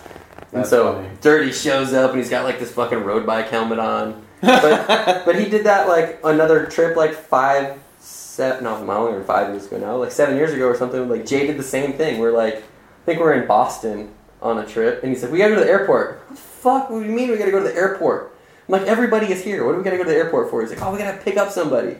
And 0.52 0.60
That's 0.60 0.70
so 0.70 0.94
funny. 0.94 1.08
Dirty 1.20 1.52
shows 1.52 1.92
up, 1.92 2.10
and 2.10 2.18
he's 2.18 2.30
got 2.30 2.44
like 2.44 2.58
this 2.58 2.72
fucking 2.72 3.02
road 3.02 3.26
bike 3.26 3.48
helmet 3.48 3.78
on. 3.78 4.24
But 4.40 4.86
but 5.24 5.38
he 5.38 5.48
did 5.48 5.64
that 5.64 5.88
like 5.88 6.20
another 6.22 6.66
trip, 6.66 6.96
like 6.96 7.14
five, 7.14 7.78
seven, 7.98 8.64
no, 8.64 8.84
not 8.84 9.10
even 9.10 9.24
five 9.24 9.50
years 9.50 9.66
ago 9.66 9.78
now, 9.78 9.96
like 9.96 10.12
seven 10.12 10.36
years 10.36 10.52
ago 10.52 10.66
or 10.66 10.76
something. 10.76 11.08
Like 11.08 11.26
Jay 11.26 11.46
did 11.46 11.56
the 11.56 11.64
same 11.64 11.94
thing. 11.94 12.18
We're 12.18 12.32
like, 12.32 12.56
I 12.56 13.04
think 13.04 13.20
we're 13.20 13.34
in 13.34 13.46
Boston 13.46 14.10
on 14.40 14.58
a 14.58 14.66
trip, 14.66 15.02
and 15.02 15.12
he 15.12 15.18
said, 15.18 15.32
"We 15.32 15.38
gotta 15.38 15.54
go 15.54 15.60
to 15.60 15.64
the 15.64 15.70
airport." 15.70 16.20
What 16.28 16.36
the 16.36 16.36
fuck? 16.36 16.90
What 16.90 17.00
do 17.00 17.06
you 17.06 17.12
mean 17.12 17.30
we 17.30 17.36
gotta 17.36 17.50
go 17.50 17.58
to 17.58 17.68
the 17.68 17.74
airport? 17.74 18.33
I'm 18.68 18.72
like, 18.72 18.82
everybody 18.88 19.26
is 19.30 19.42
here. 19.44 19.64
What 19.64 19.74
are 19.74 19.78
we 19.78 19.84
gonna 19.84 19.96
go 19.98 20.04
to 20.04 20.08
the 20.10 20.16
airport 20.16 20.50
for? 20.50 20.60
He's 20.62 20.70
like, 20.70 20.82
"Oh, 20.82 20.90
we 20.92 20.98
gotta 20.98 21.18
pick 21.18 21.36
up 21.36 21.50
somebody." 21.50 21.96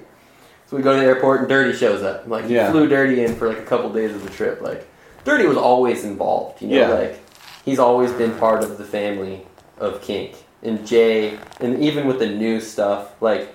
So 0.67 0.77
we 0.77 0.83
go 0.83 0.95
to 0.95 0.99
the 1.01 1.05
airport, 1.07 1.41
and 1.41 1.49
Dirty 1.49 1.77
shows 1.77 2.03
up. 2.03 2.27
Like, 2.27 2.47
he 2.47 2.55
Yeah. 2.55 2.71
flew 2.71 2.89
Dirty 2.89 3.23
in 3.23 3.37
for 3.37 3.49
like 3.49 3.59
a 3.59 3.63
couple 3.63 3.91
days 3.91 4.13
of 4.15 4.23
the 4.25 4.31
trip. 4.31 4.63
Like, 4.63 4.87
Dirty 5.25 5.47
was 5.47 5.59
always 5.59 6.05
involved. 6.05 6.63
You 6.63 6.69
know, 6.69 6.77
Yeah. 6.77 6.89
like 6.89 7.21
he's 7.65 7.79
always 7.79 8.13
been 8.13 8.33
part 8.39 8.63
of 8.65 8.79
the 8.79 8.85
family 8.85 9.47
of 9.79 10.01
Kink. 10.01 10.37
And 10.63 10.87
Jay, 10.87 11.39
and 11.61 11.79
even 11.83 12.07
with 12.07 12.19
the 12.19 12.27
new 12.29 12.61
stuff, 12.61 13.13
like 13.21 13.49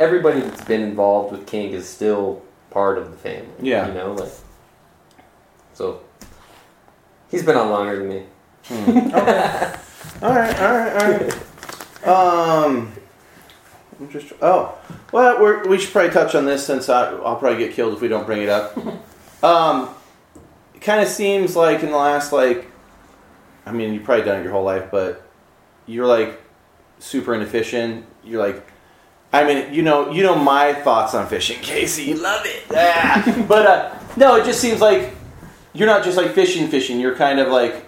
everybody 0.00 0.40
that's 0.40 0.64
been 0.64 0.82
involved 0.82 1.30
with 1.30 1.46
Kink 1.46 1.72
is 1.72 1.88
still 1.88 2.42
part 2.70 2.98
of 2.98 3.12
the 3.12 3.16
family. 3.16 3.46
Yeah. 3.60 3.86
You 3.86 3.94
know, 3.94 4.12
like 4.14 4.32
so 5.74 6.00
he's 7.30 7.44
been 7.44 7.56
on 7.56 7.70
longer 7.70 7.96
than 7.98 8.08
me. 8.08 8.22
Hmm. 8.64 8.90
okay. 9.14 9.74
All 10.22 10.34
right. 10.34 10.60
All 10.60 10.72
right. 10.76 11.02
All 11.02 11.10
right. 11.12 11.34
Um. 12.04 12.92
I'm 13.98 14.10
just. 14.10 14.32
Oh. 14.40 14.78
Well, 15.12 15.40
we're, 15.40 15.66
we 15.66 15.78
should 15.78 15.92
probably 15.92 16.10
touch 16.10 16.34
on 16.34 16.44
this 16.44 16.64
since 16.66 16.88
I, 16.88 17.10
I'll 17.10 17.36
probably 17.36 17.58
get 17.58 17.74
killed 17.74 17.94
if 17.94 18.00
we 18.00 18.08
don't 18.08 18.26
bring 18.26 18.42
it 18.42 18.48
up. 18.48 18.76
Um. 19.40 19.90
It 20.74 20.80
kind 20.80 21.00
of 21.00 21.06
seems 21.06 21.54
like 21.54 21.84
in 21.84 21.90
the 21.90 21.96
last 21.96 22.32
like, 22.32 22.68
I 23.64 23.70
mean, 23.70 23.94
you've 23.94 24.02
probably 24.02 24.24
done 24.24 24.40
it 24.40 24.42
your 24.42 24.50
whole 24.50 24.64
life, 24.64 24.90
but 24.90 25.22
you're 25.86 26.08
like 26.08 26.40
super 26.98 27.34
into 27.34 27.46
fishing. 27.46 28.04
You're 28.24 28.40
like. 28.40 28.66
I 29.32 29.44
mean, 29.44 29.72
you 29.72 29.82
know, 29.82 30.10
you 30.10 30.22
know 30.22 30.34
my 30.34 30.72
thoughts 30.72 31.14
on 31.14 31.28
fishing, 31.28 31.58
Casey. 31.62 32.04
You 32.04 32.14
love 32.16 32.44
it, 32.46 32.64
yeah. 32.72 33.46
but 33.48 33.66
uh, 33.66 33.98
no, 34.16 34.36
it 34.36 34.44
just 34.44 34.60
seems 34.60 34.80
like 34.80 35.14
you're 35.72 35.86
not 35.86 36.02
just 36.02 36.16
like 36.16 36.32
fishing, 36.32 36.66
fishing. 36.68 36.98
You're 36.98 37.14
kind 37.14 37.38
of 37.38 37.48
like 37.48 37.87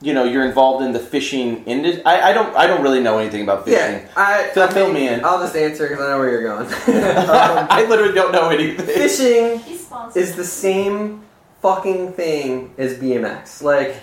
you 0.00 0.14
know 0.14 0.24
you're 0.24 0.44
involved 0.44 0.84
in 0.84 0.92
the 0.92 0.98
fishing 1.00 1.64
industry. 1.64 2.04
I, 2.04 2.30
I 2.30 2.32
don't 2.32 2.54
I 2.56 2.66
don't 2.66 2.82
really 2.82 3.00
know 3.00 3.18
anything 3.18 3.42
about 3.42 3.64
fishing. 3.64 4.08
I 4.16 4.44
Fill- 4.54 4.68
fill 4.68 4.92
me 4.92 5.08
in. 5.08 5.24
I'll 5.24 5.40
just 5.40 5.56
answer 5.56 5.88
because 5.88 6.04
I 6.04 6.10
know 6.10 6.18
where 6.18 6.30
you're 6.30 6.42
going. 6.44 6.66
I 6.86 7.84
literally 7.88 8.14
don't 8.14 8.32
know 8.32 8.48
anything. 8.50 8.86
Fishing 8.86 9.60
is 10.14 10.36
the 10.36 10.44
same 10.44 11.22
fucking 11.62 12.12
thing 12.12 12.72
as 12.78 12.94
BMX. 12.98 13.62
Like, 13.62 13.96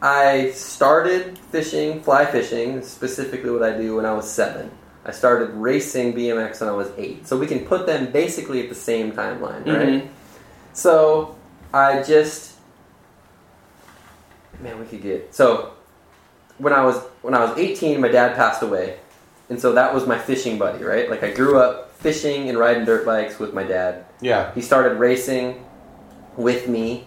I 0.00 0.50
started 0.52 1.36
fishing, 1.50 2.00
fly 2.02 2.24
fishing, 2.26 2.82
specifically 2.82 3.50
what 3.50 3.62
I 3.62 3.76
do 3.76 3.96
when 3.96 4.06
I 4.06 4.12
was 4.14 4.30
seven. 4.30 4.70
I 5.04 5.10
started 5.12 5.50
racing 5.54 6.12
BMX 6.14 6.60
when 6.60 6.68
I 6.68 6.72
was 6.72 6.90
eight. 6.96 7.26
So 7.26 7.36
we 7.36 7.46
can 7.46 7.60
put 7.66 7.86
them 7.86 8.12
basically 8.12 8.62
at 8.62 8.68
the 8.68 8.74
same 8.74 9.12
timeline, 9.12 9.66
right? 9.66 9.88
Mhm. 10.04 10.08
So 10.72 11.36
I 11.74 12.02
just 12.02 12.49
man, 14.62 14.78
we 14.78 14.86
could 14.86 15.02
get 15.02 15.34
so 15.34 15.72
when 16.58 16.72
I 16.72 16.84
was 16.84 16.98
when 17.22 17.34
I 17.34 17.44
was 17.44 17.58
18, 17.58 18.00
my 18.00 18.08
dad 18.08 18.36
passed 18.36 18.62
away, 18.62 18.98
and 19.48 19.60
so 19.60 19.72
that 19.72 19.94
was 19.94 20.06
my 20.06 20.18
fishing 20.18 20.58
buddy, 20.58 20.84
right? 20.84 21.10
Like 21.10 21.22
I 21.22 21.30
grew 21.30 21.58
up 21.58 21.92
fishing 21.94 22.48
and 22.48 22.58
riding 22.58 22.84
dirt 22.84 23.04
bikes 23.04 23.38
with 23.38 23.52
my 23.52 23.64
dad. 23.64 24.04
Yeah. 24.20 24.54
He 24.54 24.62
started 24.62 24.98
racing 24.98 25.64
with 26.36 26.68
me. 26.68 27.06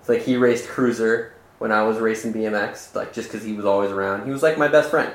It's 0.00 0.08
like 0.08 0.22
he 0.22 0.36
raced 0.36 0.68
cruiser 0.68 1.34
when 1.58 1.70
I 1.70 1.82
was 1.84 1.98
racing 1.98 2.32
BMX, 2.32 2.94
like 2.94 3.12
just 3.12 3.30
because 3.30 3.44
he 3.46 3.52
was 3.52 3.64
always 3.64 3.90
around. 3.90 4.24
He 4.24 4.32
was 4.32 4.42
like 4.42 4.58
my 4.58 4.68
best 4.68 4.90
friend. 4.90 5.12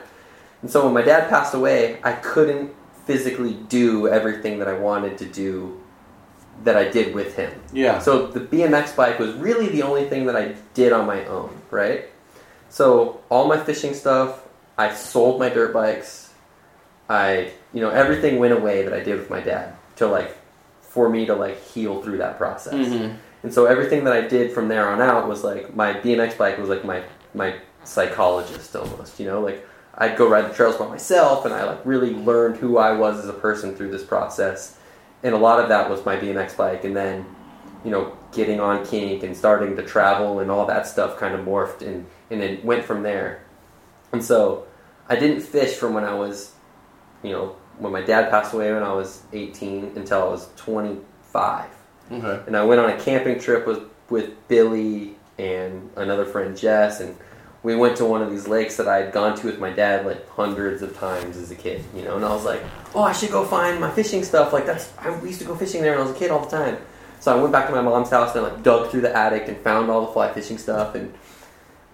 And 0.62 0.72
so 0.72 0.86
when 0.86 0.94
my 0.94 1.02
dad 1.02 1.30
passed 1.30 1.54
away, 1.54 2.00
I 2.04 2.14
couldn't 2.14 2.74
physically 3.06 3.54
do 3.70 4.08
everything 4.08 4.60
that 4.60 4.68
I 4.68 4.78
wanted 4.78 5.18
to 5.20 5.26
do 5.26 5.82
that 6.64 6.76
I 6.76 6.90
did 6.90 7.14
with 7.14 7.36
him. 7.36 7.52
Yeah. 7.72 8.00
So 8.00 8.28
the 8.28 8.40
BMX 8.40 8.96
bike 8.96 9.20
was 9.20 9.34
really 9.36 9.70
the 9.70 9.84
only 9.84 10.06
thing 10.10 10.26
that 10.26 10.36
I 10.36 10.56
did 10.74 10.92
on 10.92 11.06
my 11.06 11.26
own, 11.26 11.56
right? 11.72 12.06
So 12.70 13.22
all 13.30 13.48
my 13.48 13.58
fishing 13.58 13.94
stuff, 13.94 14.44
I 14.78 14.94
sold 14.94 15.40
my 15.40 15.50
dirt 15.50 15.74
bikes. 15.74 16.34
I, 17.10 17.52
you 17.74 17.82
know, 17.82 17.90
everything 17.90 18.38
went 18.40 18.54
away 18.54 18.84
that 18.84 18.94
I 18.94 19.02
did 19.02 19.18
with 19.18 19.30
my 19.30 19.40
dad 19.40 19.76
to 19.98 20.08
like 20.08 20.38
for 20.82 21.10
me 21.10 21.26
to 21.26 21.36
like 21.36 21.62
heal 21.64 22.02
through 22.02 22.18
that 22.18 22.38
process. 22.38 22.74
Mhm. 22.74 23.16
And 23.44 23.54
so 23.54 23.66
everything 23.66 24.04
that 24.06 24.14
I 24.14 24.22
did 24.22 24.52
from 24.52 24.68
there 24.68 24.90
on 24.90 25.02
out 25.02 25.28
was 25.28 25.44
like 25.44 25.76
my 25.76 25.94
BMX 25.94 26.38
bike 26.38 26.58
was 26.58 26.70
like 26.70 26.84
my 26.84 27.04
my 27.34 27.56
psychologist 27.84 28.76
almost, 28.76 29.20
you 29.20 29.26
know, 29.28 29.42
like 29.42 29.66
I'd 29.98 30.18
go 30.18 30.28
ride 30.28 30.50
the 30.50 30.54
trails 30.54 30.76
by 30.76 30.88
myself 30.88 31.46
and 31.46 31.54
I 31.54 31.64
like 31.64 31.80
really 31.86 32.14
learned 32.14 32.58
who 32.58 32.78
I 32.78 32.92
was 32.94 33.20
as 33.20 33.30
a 33.30 33.34
person 33.34 33.76
through 33.76 33.92
this 33.92 34.04
process. 34.04 34.78
And 35.24 35.34
a 35.34 35.38
lot 35.38 35.60
of 35.60 35.70
that 35.70 35.90
was 35.90 36.06
my 36.06 36.16
BMX 36.16 36.56
bike 36.56 36.84
and 36.84 36.96
then, 36.96 37.26
you 37.84 37.92
know, 37.92 38.16
getting 38.32 38.60
on 38.60 38.86
kink 38.86 39.24
and 39.24 39.36
starting 39.36 39.76
to 39.76 39.84
travel 39.84 40.40
and 40.40 40.52
all 40.52 40.66
that 40.68 40.86
stuff 40.86 41.18
kind 41.18 41.34
of 41.34 41.46
morphed 41.46 41.82
and 41.82 42.06
and 42.30 42.42
it 42.44 42.64
went 42.64 42.84
from 42.86 43.04
there. 43.04 43.44
And 44.12 44.24
so 44.24 44.66
I 45.10 45.16
didn't 45.16 45.42
fish 45.42 45.76
from 45.76 45.94
when 45.94 46.04
I 46.04 46.14
was, 46.14 46.52
you 47.24 47.32
know, 47.32 47.56
when 47.80 47.92
my 47.92 48.02
dad 48.02 48.30
passed 48.30 48.54
away 48.54 48.72
when 48.74 48.84
I 48.84 48.94
was 48.94 49.24
18 49.34 49.94
until 49.96 50.22
I 50.24 50.28
was 50.28 50.50
25 50.58 51.70
Okay. 52.12 52.40
and 52.48 52.56
I 52.56 52.64
went 52.64 52.80
on 52.80 52.90
a 52.90 52.98
camping 53.00 53.40
trip 53.40 53.68
with 53.68 53.82
with 54.10 54.48
Billy 54.48 55.16
and 55.38 55.90
another 55.98 56.26
friend 56.26 56.56
Jess, 56.58 57.00
and 57.02 57.16
we 57.64 57.76
went 57.76 57.98
to 57.98 58.06
one 58.06 58.22
of 58.22 58.30
these 58.32 58.48
lakes 58.48 58.78
that 58.78 58.88
I 58.88 58.98
had 58.98 59.12
gone 59.12 59.36
to 59.38 59.48
with 59.48 59.60
my 59.60 59.72
dad 59.72 60.06
like 60.06 60.28
hundreds 60.30 60.82
of 60.82 60.98
times 60.98 61.38
as 61.38 61.52
a 61.52 61.56
kid, 61.56 61.84
you 61.96 62.04
know. 62.04 62.16
And 62.16 62.24
I 62.24 62.30
was 62.30 62.46
like, 62.46 62.64
oh, 62.96 63.04
I 63.04 63.14
should 63.14 63.32
go 63.32 63.46
find 63.46 63.80
my 63.80 63.90
fishing 63.92 64.24
stuff. 64.24 64.54
Like 64.54 64.66
that's 64.66 64.92
I 65.00 65.18
we 65.20 65.30
used 65.30 65.42
to 65.42 65.48
go 65.48 65.56
fishing 65.56 65.82
there 65.82 65.92
when 65.92 66.02
I 66.02 66.04
was 66.08 66.16
a 66.16 66.20
kid 66.20 66.32
all 66.32 66.46
the 66.46 66.56
time. 66.56 66.78
So 67.20 67.36
I 67.36 67.42
went 67.42 67.52
back 67.52 67.68
to 67.68 67.74
my 67.74 67.82
mom's 67.82 68.10
house 68.10 68.36
and 68.36 68.46
I 68.46 68.50
like 68.50 68.64
dug 68.64 68.92
through 68.92 69.02
the 69.02 69.16
attic 69.16 69.48
and 69.48 69.58
found 69.58 69.90
all 69.90 70.06
the 70.06 70.14
fly 70.14 70.32
fishing 70.34 70.58
stuff 70.58 70.96
and. 70.96 71.14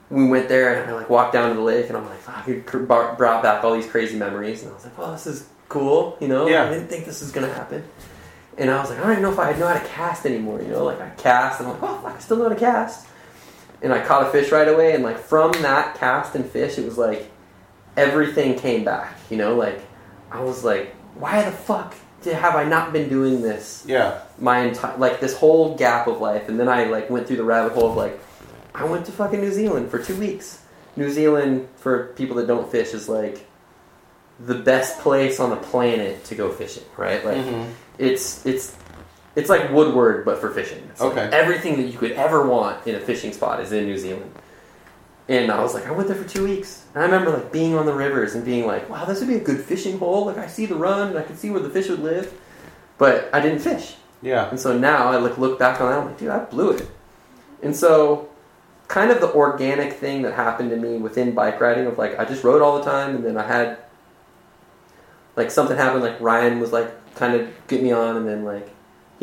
We 0.10 0.27
went 0.27 0.48
there 0.48 0.84
and 0.84 0.91
I 0.91 0.94
like 0.94 1.10
walked 1.10 1.34
down 1.34 1.49
to 1.49 1.56
the 1.56 1.61
lake 1.61 1.88
and 1.88 1.98
I'm 1.98 2.06
like, 2.06 2.19
fuck, 2.19 2.48
it 2.48 2.68
cr- 2.68 2.80
brought 2.80 3.18
brought 3.18 3.41
back 3.41 3.64
all 3.64 3.73
these 3.73 3.88
crazy 3.88 4.15
memories 4.15 4.61
and 4.61 4.69
I 4.69 4.76
was 4.76 4.84
like, 4.84 4.94
oh, 4.99 5.11
this 5.14 5.26
is 5.26 5.48
cool, 5.69 6.18
you 6.22 6.27
know. 6.27 6.45
Yeah. 6.48 6.65
I 6.65 6.69
didn't 6.69 6.88
think 6.88 7.06
this 7.06 7.22
was 7.22 7.31
gonna 7.31 7.52
happen. 7.52 7.84
And 8.57 8.69
I 8.69 8.80
was 8.80 8.91
like, 8.91 8.99
I 8.99 9.03
don't 9.03 9.11
even 9.14 9.23
know 9.23 9.31
if 9.31 9.40
I 9.40 9.53
know 9.53 9.68
how 9.68 9.80
to 9.80 9.88
cast 9.88 10.26
anymore. 10.27 10.61
You 10.61 10.68
know, 10.68 10.84
like 10.84 11.02
I 11.02 11.10
cast, 11.11 11.60
and 11.60 11.69
I'm 11.69 11.81
like, 11.81 11.84
oh, 11.90 12.06
I 12.06 12.19
still 12.19 12.38
know 12.38 12.44
how 12.44 12.49
to 12.49 12.56
cast. 12.56 13.07
And 13.84 13.94
I 13.94 14.04
caught 14.04 14.26
a 14.26 14.30
fish 14.32 14.52
right 14.52 14.68
away, 14.68 14.96
and 14.96 15.04
like 15.04 15.20
from 15.20 15.52
that 15.62 15.96
cast 16.00 16.34
and 16.36 16.46
fish, 16.46 16.78
it 16.80 16.86
was 16.86 16.98
like 16.98 17.30
everything 17.98 18.56
came 18.58 18.84
back. 18.84 19.18
You 19.30 19.38
know, 19.38 19.56
like 19.56 19.82
I 20.32 20.42
was 20.42 20.64
like, 20.64 20.96
why 21.16 21.44
the 21.44 21.52
fuck 21.52 21.94
did, 22.22 22.36
have 22.36 22.56
I 22.56 22.64
not 22.64 22.94
been 22.94 23.10
doing 23.10 23.42
this 23.42 23.84
Yeah. 23.86 24.22
my 24.40 24.60
entire 24.62 24.98
like 24.98 25.20
this 25.20 25.36
whole 25.38 25.76
gap 25.76 26.08
of 26.08 26.22
life? 26.22 26.48
And 26.50 26.60
then 26.60 26.70
I 26.70 26.86
like 26.86 27.10
went 27.10 27.28
through 27.28 27.38
the 27.38 27.44
rabbit 27.44 27.74
hole 27.74 27.90
of 27.92 27.98
like, 27.98 28.20
I 28.74 28.86
went 28.86 29.06
to 29.08 29.12
fucking 29.12 29.40
New 29.42 29.52
Zealand 29.52 29.92
for 29.92 30.00
two 30.00 30.16
weeks. 30.16 30.62
New 30.96 31.10
Zealand, 31.10 31.68
for 31.76 32.08
people 32.16 32.38
that 32.38 32.48
don't 32.48 32.72
fish, 32.72 32.94
is 32.94 33.10
like 33.10 33.46
the 34.40 34.56
best 34.56 35.00
place 35.00 35.40
on 35.40 35.50
the 35.50 35.56
planet 35.58 36.24
to 36.26 36.36
go 36.36 36.52
fishing, 36.52 36.84
right? 36.98 37.24
Like 37.26 37.38
Mhm. 37.38 37.68
it's 37.98 38.46
it's 38.46 38.76
it's 39.36 39.50
like 39.50 39.72
Woodward 39.72 40.26
but 40.26 40.40
for 40.40 40.50
fishing. 40.52 40.88
It's 40.92 41.02
like 41.02 41.12
Okay. 41.18 41.30
everything 41.36 41.78
that 41.78 41.84
you 41.84 41.98
could 41.98 42.12
ever 42.12 42.46
want 42.46 42.86
in 42.88 42.96
a 42.96 43.00
fishing 43.00 43.34
spot 43.34 43.60
is 43.60 43.72
in 43.72 43.86
New 43.86 43.98
Zealand. 43.98 44.32
And 45.30 45.52
I 45.52 45.62
was 45.62 45.74
like, 45.74 45.88
I 45.88 45.92
went 45.92 46.08
there 46.10 46.18
for 46.18 46.28
two 46.28 46.44
weeks. 46.44 46.84
And 46.94 47.02
I 47.04 47.06
remember 47.06 47.32
like 47.32 47.52
being 47.52 47.76
on 47.76 47.86
the 47.86 47.94
rivers 47.94 48.36
and 48.36 48.44
being 48.44 48.68
like, 48.68 48.90
wow, 48.90 49.06
this 49.06 49.20
would 49.20 49.30
be 49.30 49.36
a 49.36 49.40
good 49.44 49.62
fishing 49.62 49.98
hole. 49.98 50.26
Like 50.26 50.38
I 50.38 50.48
see 50.48 50.66
the 50.66 50.76
run 50.76 51.10
and 51.10 51.18
I 51.18 51.24
can 51.24 51.38
see 51.38 51.50
where 51.50 51.62
the 51.62 51.70
fish 51.70 51.88
would 51.90 52.00
live. 52.02 52.34
But 52.98 53.30
I 53.34 53.40
didn't 53.40 53.60
fish. 53.60 53.96
Yeah. 54.22 54.50
And 54.50 54.60
so 54.60 54.78
now 54.78 55.08
I 55.12 55.18
like 55.18 55.38
look 55.38 55.58
back 55.58 55.82
on 55.82 55.90
that, 55.90 56.00
I'm 56.00 56.06
like, 56.06 56.18
dude, 56.18 56.30
I 56.30 56.40
blew 56.40 56.72
it. 56.72 56.88
And 57.62 57.76
so 57.76 58.30
kind 58.90 59.10
of 59.12 59.22
the 59.22 59.32
organic 59.34 59.94
thing 59.94 60.22
that 60.24 60.34
happened 60.34 60.70
to 60.70 60.76
me 60.76 60.98
within 60.98 61.34
bike 61.34 61.60
riding 61.60 61.88
of 61.88 61.98
like 61.98 62.20
I 62.20 62.26
just 62.26 62.44
rode 62.44 62.62
all 62.62 62.78
the 62.78 62.84
time 62.84 63.16
and 63.16 63.26
then 63.26 63.38
I 63.38 63.48
had 63.48 63.78
like 65.36 65.50
something 65.50 65.78
happened. 65.78 66.04
Like 66.04 66.20
Ryan 66.20 66.60
was 66.60 66.72
like 66.72 66.92
kind 67.16 67.34
of 67.34 67.50
get 67.68 67.82
me 67.82 67.92
on, 67.92 68.18
and 68.18 68.28
then 68.28 68.44
like 68.44 68.70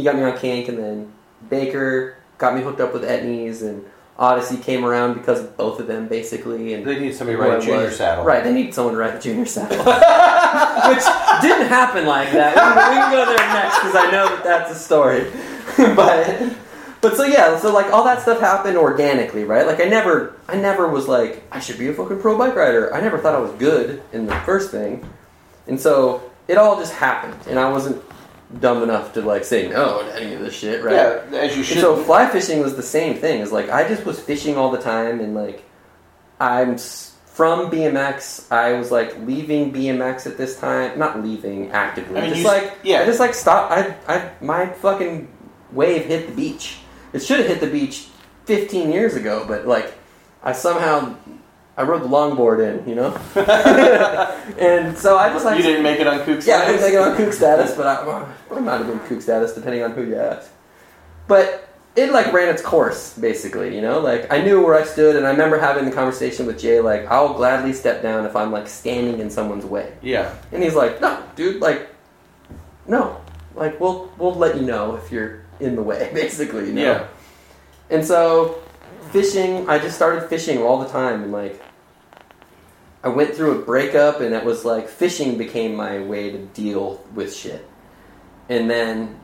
he 0.01 0.05
got 0.05 0.16
me 0.16 0.22
on 0.22 0.36
Kink, 0.39 0.68
and 0.68 0.78
then 0.78 1.12
Baker 1.51 2.16
got 2.39 2.55
me 2.55 2.62
hooked 2.62 2.81
up 2.81 2.94
with 2.94 3.02
Etnies, 3.02 3.60
and 3.60 3.85
Odyssey 4.18 4.56
came 4.56 4.82
around 4.82 5.12
because 5.12 5.40
of 5.40 5.56
both 5.59 5.78
of 5.78 5.86
them 5.86 6.09
basically. 6.09 6.72
And 6.72 6.86
They 6.86 6.98
need 6.98 7.14
somebody 7.14 7.36
to 7.36 7.43
ride 7.43 7.59
a 7.59 7.60
junior 7.60 7.85
was. 7.85 7.97
saddle. 7.97 8.24
Right, 8.24 8.43
they 8.43 8.52
need 8.55 8.72
someone 8.72 8.94
to 8.94 9.01
ride 9.01 9.14
the 9.16 9.20
junior 9.20 9.44
saddle, 9.44 9.77
which 10.90 11.05
didn't 11.43 11.68
happen 11.68 12.06
like 12.06 12.32
that. 12.32 12.55
We 12.55 12.60
can, 12.60 12.90
we 12.90 12.97
can 12.97 13.12
go 13.12 13.27
there 13.27 13.48
next 13.48 13.78
because 13.78 13.94
I 13.94 14.10
know 14.10 14.28
that 14.28 14.43
that's 14.44 14.72
a 14.72 14.74
story. 14.74 15.31
but 15.94 16.56
but 17.02 17.16
so 17.16 17.24
yeah, 17.24 17.59
so 17.59 17.72
like 17.74 17.93
all 17.93 18.05
that 18.05 18.22
stuff 18.22 18.40
happened 18.40 18.78
organically, 18.78 19.44
right? 19.44 19.66
Like 19.66 19.81
I 19.81 19.85
never 19.85 20.35
I 20.48 20.56
never 20.56 20.89
was 20.89 21.09
like 21.09 21.43
I 21.52 21.60
should 21.60 21.78
be 21.78 21.89
a 21.89 21.93
fucking 21.93 22.20
pro 22.20 22.39
bike 22.39 22.56
rider. 22.56 22.94
I 22.94 23.02
never 23.02 23.18
thought 23.18 23.35
I 23.35 23.40
was 23.40 23.52
good 23.52 24.02
in 24.14 24.24
the 24.24 24.36
first 24.40 24.70
thing, 24.70 25.06
and 25.66 25.78
so 25.78 26.31
it 26.48 26.56
all 26.56 26.78
just 26.78 26.94
happened, 26.94 27.36
and 27.48 27.59
I 27.59 27.70
wasn't 27.70 28.02
dumb 28.59 28.82
enough 28.82 29.12
to 29.14 29.22
like 29.22 29.44
say 29.44 29.68
no 29.68 30.02
to 30.02 30.20
any 30.20 30.35
of 30.35 30.40
this 30.40 30.55
shit, 30.55 30.82
right? 30.82 30.94
Yeah, 30.94 31.22
as 31.39 31.52
you 31.52 31.59
And 31.59 31.66
should. 31.66 31.81
so 31.81 31.97
fly 32.02 32.28
fishing 32.28 32.60
was 32.60 32.74
the 32.77 32.82
same 32.82 33.16
thing. 33.16 33.40
Is 33.40 33.52
like 33.52 33.68
I 33.68 33.86
just 33.86 34.05
was 34.05 34.18
fishing 34.18 34.56
all 34.56 34.70
the 34.70 34.81
time, 34.81 35.20
and 35.20 35.35
like 35.35 35.62
I'm 36.40 36.77
from 36.78 37.70
BMX. 37.70 38.51
I 38.51 38.72
was 38.72 38.90
like 38.90 39.16
leaving 39.20 39.72
BMX 39.72 40.27
at 40.27 40.36
this 40.36 40.59
time, 40.59 40.98
not 40.98 41.22
leaving 41.22 41.70
actively. 41.70 42.18
I 42.18 42.22
mean, 42.22 42.31
just 42.31 42.43
you 42.43 42.48
like 42.48 42.78
yeah. 42.82 43.01
I 43.02 43.06
just 43.06 43.20
like 43.20 43.35
stop. 43.35 43.70
I 43.70 43.94
I 44.09 44.31
my 44.40 44.66
fucking 44.66 45.28
wave 45.72 46.06
hit 46.06 46.27
the 46.27 46.35
beach. 46.35 46.78
It 47.12 47.20
should 47.22 47.39
have 47.40 47.48
hit 47.48 47.60
the 47.60 47.66
beach 47.66 48.09
15 48.47 48.90
years 48.90 49.14
ago, 49.14 49.44
but 49.47 49.66
like 49.66 49.94
I 50.43 50.52
somehow 50.52 51.16
I 51.76 51.82
rode 51.82 52.02
the 52.02 52.09
longboard 52.09 52.60
in, 52.60 52.88
you 52.88 52.94
know. 52.94 53.14
and 54.59 54.97
so 54.98 55.16
I 55.16 55.30
just 55.30 55.44
like 55.44 55.56
you 55.56 55.62
didn't 55.62 55.82
make 55.82 56.01
it 56.01 56.06
on 56.06 56.18
Kook 56.24 56.42
Status? 56.42 56.47
yeah, 56.47 56.59
I 56.59 56.66
didn't 56.66 56.82
make 56.82 56.92
it 56.94 57.01
on 57.01 57.16
kook 57.16 57.32
status, 57.32 57.74
but 57.74 57.86
I, 57.86 58.06
well, 58.06 58.28
I 58.51 58.60
might 58.60 58.78
have 58.78 58.86
been 58.86 59.01
kook 59.01 59.22
status 59.22 59.55
depending 59.55 59.82
on 59.82 59.92
who 59.92 60.05
you 60.05 60.16
ask. 60.16 60.51
But 61.26 61.70
it 61.97 62.12
like 62.12 62.32
ran 62.32 62.48
its 62.48 62.62
course, 62.62 63.16
basically. 63.18 63.74
You 63.74 63.82
know, 63.82 64.01
like 64.01 64.32
I 64.32 64.40
knew 64.42 64.64
where 64.64 64.74
I 64.74 64.84
stood, 64.84 65.16
and 65.16 65.26
I 65.26 65.30
remember 65.30 65.59
having 65.59 65.84
the 65.84 65.90
conversation 65.90 66.47
with 66.47 66.59
Jay. 66.59 66.80
Like, 66.80 67.06
I'll 67.06 67.34
gladly 67.34 67.72
step 67.72 68.02
down 68.02 68.26
if 68.26 68.36
I'm 68.36 68.52
like 68.52 68.68
standing 68.68 69.20
in 69.20 69.30
someone's 69.30 69.64
way. 69.64 69.92
Yeah. 70.02 70.34
And 70.52 70.62
he's 70.62 70.74
like, 70.74 71.01
"No, 71.01 71.22
dude, 71.36 71.60
like, 71.60 71.88
no, 72.86 73.20
like 73.55 73.80
we'll 73.80 74.12
we'll 74.18 74.34
let 74.34 74.56
you 74.56 74.62
know 74.62 74.97
if 74.97 75.10
you're 75.10 75.42
in 75.59 75.76
the 75.76 75.82
way, 75.82 76.10
basically." 76.14 76.68
You 76.68 76.72
know? 76.74 76.82
Yeah. 76.82 77.06
And 77.90 78.05
so, 78.05 78.62
fishing, 79.11 79.69
I 79.69 79.78
just 79.78 79.97
started 79.97 80.28
fishing 80.28 80.62
all 80.62 80.78
the 80.78 80.89
time, 80.89 81.23
and 81.23 81.32
like, 81.32 81.62
I 83.03 83.09
went 83.09 83.35
through 83.35 83.61
a 83.61 83.65
breakup, 83.65 84.20
and 84.20 84.35
it 84.35 84.45
was 84.45 84.65
like 84.65 84.89
fishing 84.89 85.39
became 85.39 85.74
my 85.74 86.01
way 86.01 86.31
to 86.31 86.39
deal 86.39 87.03
with 87.15 87.35
shit. 87.35 87.66
And 88.49 88.69
then 88.69 89.19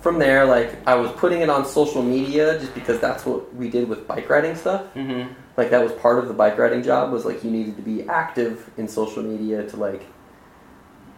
from 0.00 0.18
there, 0.18 0.44
like, 0.44 0.76
I 0.86 0.94
was 0.94 1.10
putting 1.12 1.40
it 1.40 1.50
on 1.50 1.64
social 1.66 2.02
media 2.02 2.58
just 2.60 2.74
because 2.74 3.00
that's 3.00 3.26
what 3.26 3.52
we 3.54 3.68
did 3.68 3.88
with 3.88 4.06
bike 4.06 4.28
riding 4.30 4.54
stuff. 4.54 4.82
Mm-hmm. 4.94 5.32
Like, 5.56 5.70
that 5.70 5.82
was 5.82 5.90
part 5.92 6.20
of 6.20 6.28
the 6.28 6.34
bike 6.34 6.56
riding 6.56 6.82
job, 6.84 7.10
was 7.10 7.24
like, 7.24 7.42
you 7.42 7.50
needed 7.50 7.74
to 7.76 7.82
be 7.82 8.04
active 8.08 8.70
in 8.76 8.86
social 8.86 9.24
media 9.24 9.68
to, 9.70 9.76
like, 9.76 10.06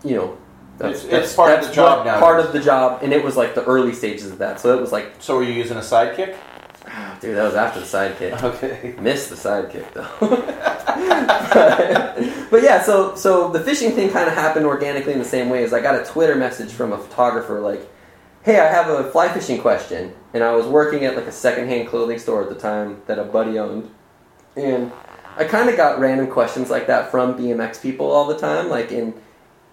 you 0.02 0.16
know, 0.16 0.38
It's- 0.80 1.04
it's 1.04 1.34
part 1.34 1.58
of 1.58 1.68
the 1.68 1.74
job 1.74 2.06
nowadays. 2.06 2.22
Part 2.22 2.40
of 2.40 2.52
the 2.54 2.60
job, 2.60 3.00
and 3.02 3.12
it 3.12 3.22
was 3.22 3.36
like 3.36 3.54
the 3.54 3.62
early 3.64 3.92
stages 3.92 4.30
of 4.30 4.38
that. 4.38 4.60
So 4.60 4.74
it 4.74 4.80
was 4.80 4.92
like 4.92 5.12
So 5.18 5.36
were 5.36 5.42
you 5.42 5.52
using 5.52 5.76
a 5.76 5.80
sidekick? 5.80 6.36
Dude, 7.20 7.36
that 7.36 7.44
was 7.44 7.54
after 7.54 7.80
the 7.80 7.86
sidekick. 7.86 8.42
Okay. 8.42 8.94
Missed 8.98 9.28
the 9.28 9.36
sidekick 9.36 9.92
though. 9.92 10.08
but, 11.52 12.50
but 12.50 12.62
yeah, 12.62 12.82
so 12.82 13.14
so 13.14 13.50
the 13.50 13.60
fishing 13.60 13.92
thing 13.92 14.10
kind 14.10 14.26
of 14.26 14.34
happened 14.34 14.64
organically 14.64 15.12
in 15.12 15.18
the 15.18 15.24
same 15.24 15.50
way 15.50 15.62
as 15.62 15.74
I 15.74 15.80
got 15.80 16.00
a 16.00 16.04
Twitter 16.04 16.34
message 16.34 16.72
from 16.72 16.92
a 16.92 16.98
photographer 16.98 17.60
like, 17.60 17.86
"Hey, 18.42 18.58
I 18.58 18.66
have 18.66 18.88
a 18.88 19.10
fly 19.10 19.28
fishing 19.28 19.60
question," 19.60 20.14
and 20.32 20.42
I 20.42 20.54
was 20.54 20.66
working 20.66 21.04
at 21.04 21.14
like 21.14 21.26
a 21.26 21.32
secondhand 21.32 21.88
clothing 21.88 22.18
store 22.18 22.42
at 22.42 22.48
the 22.48 22.54
time 22.54 23.02
that 23.06 23.18
a 23.18 23.24
buddy 23.24 23.58
owned, 23.58 23.90
and 24.56 24.90
I 25.36 25.44
kind 25.44 25.68
of 25.68 25.76
got 25.76 26.00
random 26.00 26.28
questions 26.28 26.70
like 26.70 26.86
that 26.86 27.10
from 27.10 27.36
BMX 27.36 27.82
people 27.82 28.10
all 28.10 28.26
the 28.26 28.38
time, 28.38 28.68
like 28.68 28.92
in. 28.92 29.14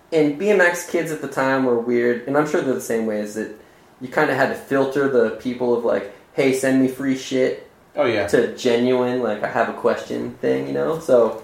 And 0.09 0.39
BMX 0.39 0.89
kids 0.89 1.11
at 1.11 1.21
the 1.21 1.27
time 1.27 1.65
were 1.65 1.79
weird, 1.79 2.27
and 2.27 2.37
I'm 2.37 2.47
sure 2.47 2.61
they're 2.61 2.73
the 2.73 2.79
same 2.79 3.05
way. 3.05 3.19
Is 3.19 3.35
that 3.35 3.59
you 3.99 4.07
kind 4.07 4.29
of 4.29 4.37
had 4.37 4.49
to 4.49 4.55
filter 4.55 5.09
the 5.09 5.31
people 5.31 5.77
of 5.77 5.83
like, 5.83 6.13
hey, 6.37 6.53
send 6.53 6.79
me 6.81 6.87
free 6.87 7.17
shit 7.17 7.69
Oh 7.95 8.05
yeah. 8.05 8.27
to 8.27 8.55
genuine, 8.55 9.21
like 9.23 9.43
I 9.43 9.47
have 9.47 9.69
a 9.69 9.73
question 9.73 10.35
thing, 10.35 10.67
you 10.67 10.73
know. 10.73 10.99
So 10.99 11.43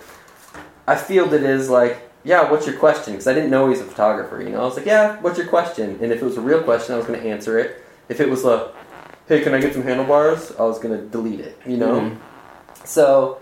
I 0.88 0.96
feel 0.96 1.34
it 1.34 1.44
is 1.44 1.68
like, 1.70 1.98
yeah, 2.24 2.50
what's 2.50 2.68
your 2.68 2.78
question? 2.78 3.14
Because 3.14 3.28
I 3.28 3.34
didn't 3.34 3.50
know 3.50 3.70
he's 3.70 3.82
a 3.82 3.86
photographer, 3.86 4.40
you 4.42 4.50
know. 4.50 4.62
I 4.62 4.66
was 4.66 4.78
like, 4.78 4.86
yeah, 4.86 5.20
what's 5.22 5.38
your 5.40 5.48
question? 5.48 5.98
And 6.02 6.12
if 6.12 6.22
it 6.22 6.24
was 6.24 6.38
a 6.38 6.42
real 6.42 6.62
question, 6.64 6.94
I 6.94 6.98
was 7.00 7.08
going 7.08 7.20
to 7.20 7.28
answer 7.28 7.58
it. 7.60 7.84
If 8.08 8.20
it 8.22 8.30
was 8.30 8.46
a, 8.46 8.72
hey, 9.28 9.42
can 9.42 9.54
I 9.56 9.60
get 9.60 9.74
some 9.74 9.82
handlebars? 9.84 10.52
I 10.60 10.62
was 10.64 10.78
going 10.80 10.96
to 10.98 11.04
delete 11.08 11.40
it, 11.40 11.60
you 11.66 11.78
know. 11.78 12.00
Mhm. 12.00 12.18
So 12.86 13.40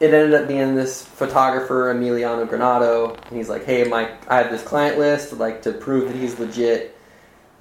it 0.00 0.12
ended 0.12 0.34
up 0.34 0.46
being 0.48 0.74
this 0.74 1.02
photographer, 1.02 1.94
Emiliano 1.94 2.46
Granado, 2.46 3.16
and 3.28 3.36
he's 3.36 3.48
like, 3.48 3.64
"Hey, 3.64 3.84
my, 3.84 4.10
I 4.28 4.36
have 4.42 4.50
this 4.50 4.62
client 4.62 4.98
list. 4.98 5.32
Like 5.32 5.62
to 5.62 5.72
prove 5.72 6.08
that 6.08 6.16
he's 6.16 6.38
legit. 6.38 6.94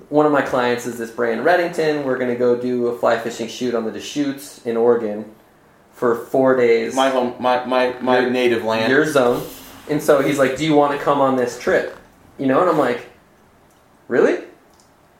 One 0.07 0.25
of 0.25 0.31
my 0.31 0.41
clients 0.41 0.85
is 0.87 0.97
this 0.97 1.11
brand 1.11 1.41
Redington. 1.45 2.03
We're 2.05 2.17
gonna 2.17 2.35
go 2.35 2.55
do 2.55 2.87
a 2.87 2.97
fly 2.97 3.19
fishing 3.19 3.47
shoot 3.47 3.75
on 3.75 3.83
the 3.85 3.91
Deschutes 3.91 4.65
in 4.65 4.77
Oregon 4.77 5.25
for 5.93 6.15
four 6.15 6.55
days. 6.55 6.95
My 6.95 7.09
home, 7.09 7.35
my 7.39 7.65
my, 7.65 7.93
my 8.01 8.19
Your- 8.21 8.29
native 8.31 8.63
land. 8.63 8.91
your 8.91 9.05
zone." 9.05 9.43
And 9.89 10.01
so 10.01 10.21
he's 10.21 10.39
like, 10.39 10.55
"Do 10.57 10.65
you 10.65 10.73
want 10.75 10.97
to 10.97 11.03
come 11.03 11.19
on 11.21 11.35
this 11.35 11.59
trip?" 11.59 11.97
You 12.37 12.47
know, 12.47 12.61
and 12.61 12.69
I'm 12.69 12.77
like, 12.77 13.07
"Really?" 14.07 14.43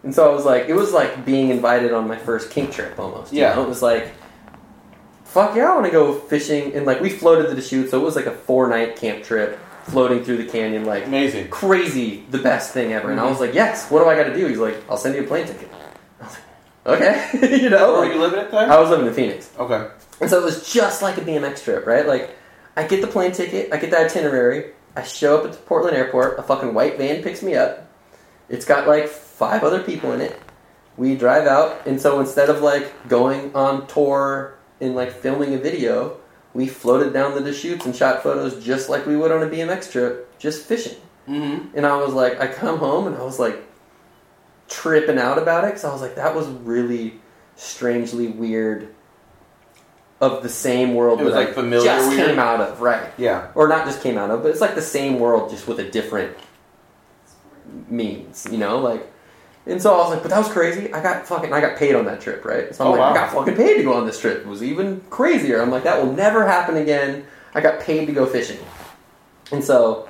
And 0.03 0.15
so 0.15 0.31
I 0.31 0.33
was 0.33 0.45
like, 0.45 0.69
it 0.69 0.73
was 0.75 0.93
like 0.93 1.25
being 1.25 1.49
invited 1.49 1.91
on 1.91 2.07
my 2.07 2.15
first 2.15 2.49
kink 2.51 2.71
trip 2.71 2.97
almost. 2.97 3.33
you 3.33 3.41
Yeah. 3.41 3.55
know? 3.55 3.63
it 3.63 3.67
was 3.67 3.81
like 3.81 4.07
fuck 5.25 5.55
yeah, 5.55 5.69
I 5.71 5.75
want 5.75 5.85
to 5.85 5.91
go 5.91 6.13
fishing. 6.13 6.73
And 6.73 6.85
like 6.87 7.01
we 7.01 7.09
floated 7.09 7.51
the 7.51 7.55
Deschutes, 7.55 7.91
so 7.91 7.99
it 8.01 8.03
was 8.03 8.15
like 8.15 8.25
a 8.25 8.31
four 8.31 8.67
night 8.69 8.95
camp 8.95 9.23
trip, 9.23 9.59
floating 9.83 10.23
through 10.23 10.37
the 10.37 10.45
canyon, 10.45 10.85
like 10.85 11.05
Amazing. 11.05 11.49
crazy, 11.49 12.23
the 12.29 12.37
best 12.37 12.73
thing 12.73 12.93
ever. 12.93 13.11
And 13.11 13.19
I 13.19 13.23
was 13.23 13.33
mm-hmm. 13.33 13.43
like, 13.43 13.53
yes, 13.53 13.89
what 13.89 14.03
do 14.03 14.09
I 14.09 14.15
got 14.15 14.25
to 14.29 14.35
do? 14.35 14.47
He's 14.47 14.57
like, 14.57 14.77
I'll 14.89 14.97
send 14.97 15.15
you 15.15 15.23
a 15.23 15.27
plane 15.27 15.45
ticket. 15.47 15.69
I 16.21 16.23
was 16.23 16.37
like, 16.85 17.01
okay, 17.01 17.57
you 17.61 17.69
know. 17.69 17.93
Where 17.93 18.01
were 18.01 18.05
like- 18.05 18.13
you 18.13 18.21
living 18.21 18.39
at? 18.39 18.53
I 18.53 18.79
was 18.79 18.89
living 18.89 19.07
in 19.07 19.13
Phoenix, 19.13 19.51
Okay. 19.57 19.87
and 20.21 20.29
so 20.29 20.39
it 20.39 20.43
was 20.43 20.71
just 20.71 21.01
like 21.01 21.17
a 21.17 21.21
BMX 21.21 21.63
trip, 21.63 21.85
right? 21.85 22.05
Like 22.05 22.35
I 22.75 22.87
get 22.87 23.01
the 23.01 23.07
plane 23.07 23.31
ticket, 23.31 23.73
I 23.73 23.77
get 23.77 23.91
the 23.91 23.99
itinerary, 23.99 24.71
I 24.95 25.03
show 25.03 25.37
up 25.37 25.45
at 25.45 25.51
the 25.53 25.57
Portland 25.59 25.95
airport, 25.95 26.39
a 26.39 26.43
fucking 26.43 26.73
white 26.73 26.97
van 26.97 27.21
picks 27.23 27.41
me 27.41 27.55
up. 27.55 27.89
It's 28.47 28.65
got 28.65 28.87
like 28.87 29.07
five 29.07 29.63
other 29.63 29.81
people 29.83 30.11
in 30.13 30.21
it. 30.21 30.39
We 30.97 31.15
drive 31.15 31.47
out, 31.47 31.85
and 31.87 32.01
so 32.01 32.19
instead 32.19 32.49
of 32.49 32.61
like 32.61 33.07
going 33.07 33.55
on 33.55 33.87
tour 33.87 34.57
and 34.81 34.95
like 34.95 35.11
filming 35.11 35.53
a 35.53 35.57
video, 35.57 36.18
we 36.53 36.67
floated 36.67 37.13
down 37.13 37.35
the 37.35 37.41
Deschutes 37.41 37.85
and 37.85 37.95
shot 37.95 38.23
photos 38.23 38.63
just 38.63 38.89
like 38.89 39.05
we 39.05 39.15
would 39.15 39.31
on 39.31 39.43
a 39.43 39.47
BMX 39.47 39.91
trip, 39.91 40.37
just 40.39 40.65
fishing. 40.65 40.97
Mm-hmm. 41.27 41.77
And 41.77 41.85
I 41.85 41.97
was 41.97 42.13
like, 42.13 42.39
I 42.39 42.47
come 42.47 42.79
home 42.79 43.07
and 43.07 43.15
I 43.15 43.23
was 43.23 43.39
like 43.39 43.63
tripping 44.67 45.19
out 45.19 45.37
about 45.37 45.63
it 45.63 45.67
because 45.67 45.83
I 45.83 45.91
was 45.91 46.01
like, 46.01 46.15
that 46.15 46.35
was 46.35 46.47
really 46.47 47.19
strangely 47.55 48.27
weird. 48.27 48.95
Of 50.21 50.43
the 50.43 50.49
same 50.49 50.95
world 50.95 51.21
It 51.21 51.23
was, 51.23 51.33
that 51.33 51.39
like, 51.39 51.49
I 51.49 51.53
familiar 51.53 51.85
just 51.85 52.09
weird? 52.09 52.27
came 52.27 52.39
out 52.39 52.59
of, 52.59 52.81
right? 52.81 53.09
Yeah. 53.17 53.51
Or 53.55 53.69
not 53.69 53.85
just 53.85 54.03
came 54.03 54.17
out 54.17 54.29
of, 54.29 54.43
but 54.43 54.49
it's 54.49 54.59
like 54.59 54.75
the 54.75 54.81
same 54.81 55.17
world 55.17 55.49
just 55.49 55.65
with 55.65 55.79
a 55.79 55.89
different 55.89 56.35
means, 57.87 58.45
you 58.51 58.57
know, 58.57 58.79
like. 58.79 59.09
And 59.65 59.81
so 59.81 59.93
I 59.93 59.97
was 59.97 60.09
like, 60.11 60.21
but 60.23 60.29
that 60.31 60.37
was 60.39 60.47
crazy. 60.49 60.91
I 60.93 61.01
got 61.03 61.27
fucking, 61.27 61.53
I 61.53 61.61
got 61.61 61.77
paid 61.77 61.93
on 61.95 62.05
that 62.05 62.21
trip, 62.21 62.43
right? 62.45 62.73
So 62.73 62.85
I'm 62.85 62.87
Oh, 62.87 62.91
like, 62.91 62.99
wow. 63.01 63.11
I 63.11 63.13
got 63.13 63.33
fucking 63.33 63.55
paid 63.55 63.77
to 63.77 63.83
go 63.83 63.93
on 63.93 64.05
this 64.05 64.19
trip. 64.19 64.39
It 64.39 64.47
was 64.47 64.63
even 64.63 65.01
crazier. 65.09 65.61
I'm 65.61 65.69
like, 65.69 65.83
that 65.83 66.01
will 66.03 66.11
never 66.13 66.47
happen 66.47 66.77
again. 66.77 67.25
I 67.53 67.61
got 67.61 67.79
paid 67.81 68.05
to 68.07 68.11
go 68.13 68.25
fishing. 68.25 68.59
And 69.51 69.63
so 69.63 70.07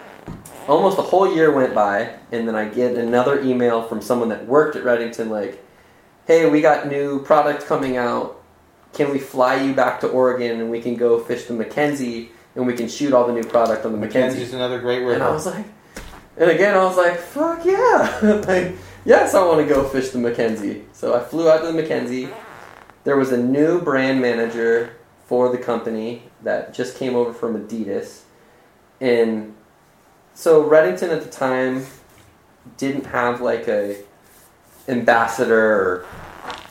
almost 0.68 0.98
a 0.98 1.02
whole 1.02 1.34
year 1.34 1.52
went 1.52 1.74
by, 1.74 2.14
and 2.32 2.48
then 2.48 2.56
I 2.56 2.70
get 2.70 2.96
another 2.96 3.42
email 3.42 3.82
from 3.84 4.02
someone 4.02 4.30
that 4.30 4.46
worked 4.46 4.76
at 4.76 4.84
Redington, 4.84 5.30
like, 5.30 5.64
hey, 6.26 6.50
we 6.50 6.62
got 6.62 6.88
new 6.88 7.24
product 7.24 7.66
coming 7.66 7.98
out. 7.98 8.42
Can 8.94 9.12
we 9.12 9.20
fly 9.20 9.56
you 9.62 9.74
back 9.74 10.00
to 10.02 10.08
Oregon 10.08 10.60
and 10.62 10.70
we 10.72 10.82
can 10.82 10.96
go 10.96 11.20
fish 11.20 11.46
the 11.46 11.54
McKenzie 11.54 12.30
and 12.56 12.66
we 12.66 12.74
can 12.74 12.88
shoot 12.88 13.14
all 13.14 13.26
the 13.28 13.34
new 13.34 13.44
product 13.44 13.86
on 13.86 14.00
the 14.00 14.08
McKenzie? 14.08 14.36
McKenzie's 14.36 14.54
another 14.54 14.80
great 14.80 15.00
river. 15.00 15.14
And 15.14 15.24
I 15.24 15.32
was 15.32 15.46
like, 15.46 15.66
and 16.38 16.50
again, 16.52 16.76
I 16.78 16.84
was 16.84 16.98
like, 16.98 17.18
fuck 17.18 17.66
yeah. 17.66 18.20
like, 18.48 18.76
yes, 19.06 19.34
I 19.34 19.46
want 19.46 19.66
to 19.68 19.74
go 19.74 19.84
fish 19.88 20.10
the 20.10 20.20
McKenzie. 20.20 20.84
So 20.94 21.16
I 21.16 21.20
flew 21.20 21.50
out 21.50 21.62
to 21.62 21.72
the 21.72 21.82
McKenzie. 21.82 22.32
There 23.04 23.18
was 23.18 23.32
a 23.32 23.38
new 23.38 23.82
brand 23.82 24.22
manager 24.22 24.96
for 25.26 25.50
the 25.50 25.58
company 25.58 26.24
that 26.44 26.74
just 26.74 26.98
came 26.98 27.16
over 27.16 27.34
from 27.34 27.68
Adidas. 27.68 28.22
And 29.00 29.56
so 30.34 30.64
Redington 30.64 31.10
at 31.10 31.24
the 31.24 31.30
time 31.30 31.86
didn't 32.78 33.06
have 33.08 33.42
like 33.42 33.68
a 33.68 33.98
ambassador 34.88 35.72
or, 35.74 36.06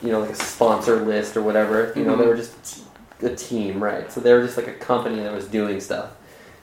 you 0.01 0.11
know, 0.11 0.19
like 0.19 0.31
a 0.31 0.35
sponsor 0.35 0.97
list 0.97 1.37
or 1.37 1.41
whatever. 1.41 1.93
You 1.95 2.03
know, 2.03 2.15
they 2.15 2.25
Mhm. 2.25 2.27
were 2.27 2.35
just 2.35 2.83
a 3.21 3.29
team, 3.29 3.81
right? 3.83 4.11
So 4.11 4.19
they 4.21 4.33
were 4.33 4.41
just 4.41 4.57
like 4.57 4.67
a 4.67 4.73
company 4.73 5.23
that 5.23 5.33
was 5.33 5.45
doing 5.45 5.79
stuff. 5.79 6.11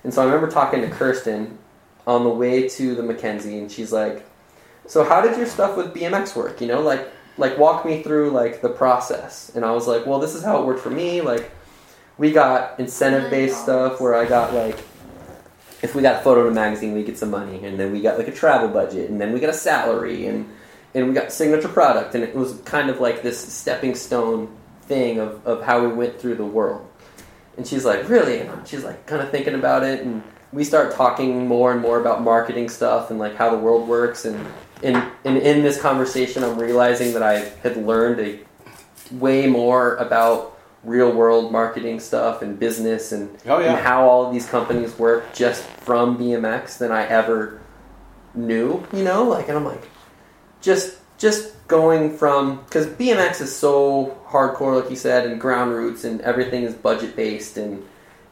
And 0.05 0.12
so 0.12 0.22
I 0.22 0.24
remember 0.26 0.48
talking 0.48 0.80
to 0.82 0.88
Kirsten 0.88 1.59
on 2.06 2.22
the 2.24 2.30
way 2.30 2.68
to 2.68 2.94
the 2.94 3.02
McKenzie, 3.02 3.59
and 3.59 3.70
she's 3.70 3.93
like, 3.93 4.24
"So 4.87 5.05
how 5.05 5.21
did 5.21 5.37
your 5.37 5.47
stuff 5.47 5.77
with 5.77 5.95
BMX 5.95 6.37
work? 6.37 6.61
You 6.61 6.67
know, 6.69 6.81
like 6.81 7.09
like 7.39 7.59
walk 7.59 7.85
me 7.85 8.03
through 8.03 8.31
like 8.31 8.63
the 8.63 8.69
process." 8.69 9.53
And 9.55 9.65
I 9.65 9.73
was 9.73 9.87
like, 9.87 10.07
"Well, 10.07 10.19
this 10.19 10.35
is 10.35 10.43
how 10.43 10.61
it 10.61 10.67
worked 10.67 10.81
for 10.81 10.91
me. 10.91 11.21
Like, 11.21 11.51
we 12.19 12.33
got 12.33 12.79
incentive 12.81 13.31
based 13.31 13.63
stuff 13.63 14.01
where 14.01 14.15
I 14.15 14.27
got 14.27 14.55
like." 14.55 14.79
If 15.83 15.95
we 15.95 16.01
got 16.01 16.25
photo 16.25 16.47
in 16.47 16.53
a 16.53 16.55
magazine, 16.55 16.95
we 16.95 17.05
get 17.05 17.19
some 17.19 17.31
money, 17.31 17.65
and 17.65 17.79
then 17.79 17.93
we 17.93 18.01
got 18.01 18.17
like 18.19 18.29
a 18.29 18.33
travel 18.33 18.69
budget, 18.69 19.11
and 19.11 19.21
then 19.21 19.33
we 19.33 19.41
got 19.41 19.51
a 19.51 19.59
salary, 19.71 20.27
and 20.27 20.49
and 20.95 21.09
we 21.09 21.13
got 21.13 21.31
signature 21.31 21.69
product, 21.69 22.15
and 22.15 22.25
it 22.25 22.35
was 22.35 22.59
kind 22.65 22.89
of 22.89 23.01
like 23.01 23.23
this 23.23 23.39
stepping 23.39 23.95
stone 23.95 24.49
thing 24.83 25.19
of, 25.19 25.47
of 25.47 25.63
how 25.63 25.81
we 25.81 25.89
went 25.89 26.19
through 26.19 26.37
the 26.37 26.45
world. 26.45 26.87
And 27.57 27.67
she's 27.67 27.85
like, 27.85 28.09
really? 28.09 28.41
And 28.41 28.67
she's 28.67 28.85
like, 28.85 29.07
kind 29.07 29.21
of 29.21 29.31
thinking 29.31 29.55
about 29.55 29.85
it, 29.85 30.01
and 30.01 30.23
we 30.53 30.65
start 30.65 30.95
talking 30.95 31.47
more 31.47 31.73
and 31.73 31.81
more 31.81 32.01
about 32.01 32.23
marketing 32.23 32.69
stuff 32.69 33.11
and 33.11 33.19
like 33.19 33.35
how 33.35 33.51
the 33.51 33.59
world 33.59 33.89
works. 33.89 34.25
And 34.25 34.47
in 34.87 34.95
and 35.25 35.37
in 35.39 35.63
this 35.63 35.81
conversation, 35.81 36.45
I'm 36.45 36.59
realizing 36.59 37.13
that 37.15 37.23
I 37.23 37.41
had 37.63 37.77
learned 37.77 38.21
a 38.21 38.39
way 39.15 39.47
more 39.47 39.97
about 39.97 40.57
real 40.85 41.11
world 41.13 41.51
marketing 41.51 41.99
stuff 41.99 42.43
and 42.43 42.59
business 42.59 43.11
and, 43.11 43.37
Oh, 43.47 43.59
yeah. 43.59 43.73
and 43.75 43.79
how 43.85 44.09
all 44.09 44.27
of 44.27 44.33
these 44.33 44.49
companies 44.49 44.97
work 44.99 45.35
just 45.35 45.65
from 45.65 46.17
BMX 46.17 46.79
than 46.79 46.93
I 46.93 47.05
ever 47.07 47.61
knew. 48.35 48.87
You 48.93 49.03
know, 49.03 49.25
like, 49.25 49.49
and 49.49 49.59
I'm 49.59 49.65
like, 49.65 49.89
just 50.61 50.99
just 51.19 51.55
going 51.67 52.17
from 52.17 52.59
because 52.65 52.87
BMX 52.87 53.41
is 53.41 53.55
so 53.55 54.17
hardcore, 54.29 54.81
like 54.81 54.91
you 54.91 54.97
said, 54.97 55.27
and 55.27 55.41
ground 55.41 55.73
roots, 55.73 56.05
and 56.05 56.21
everything 56.21 56.63
is 56.63 56.75
budget 56.75 57.17
based, 57.17 57.57
and 57.57 57.85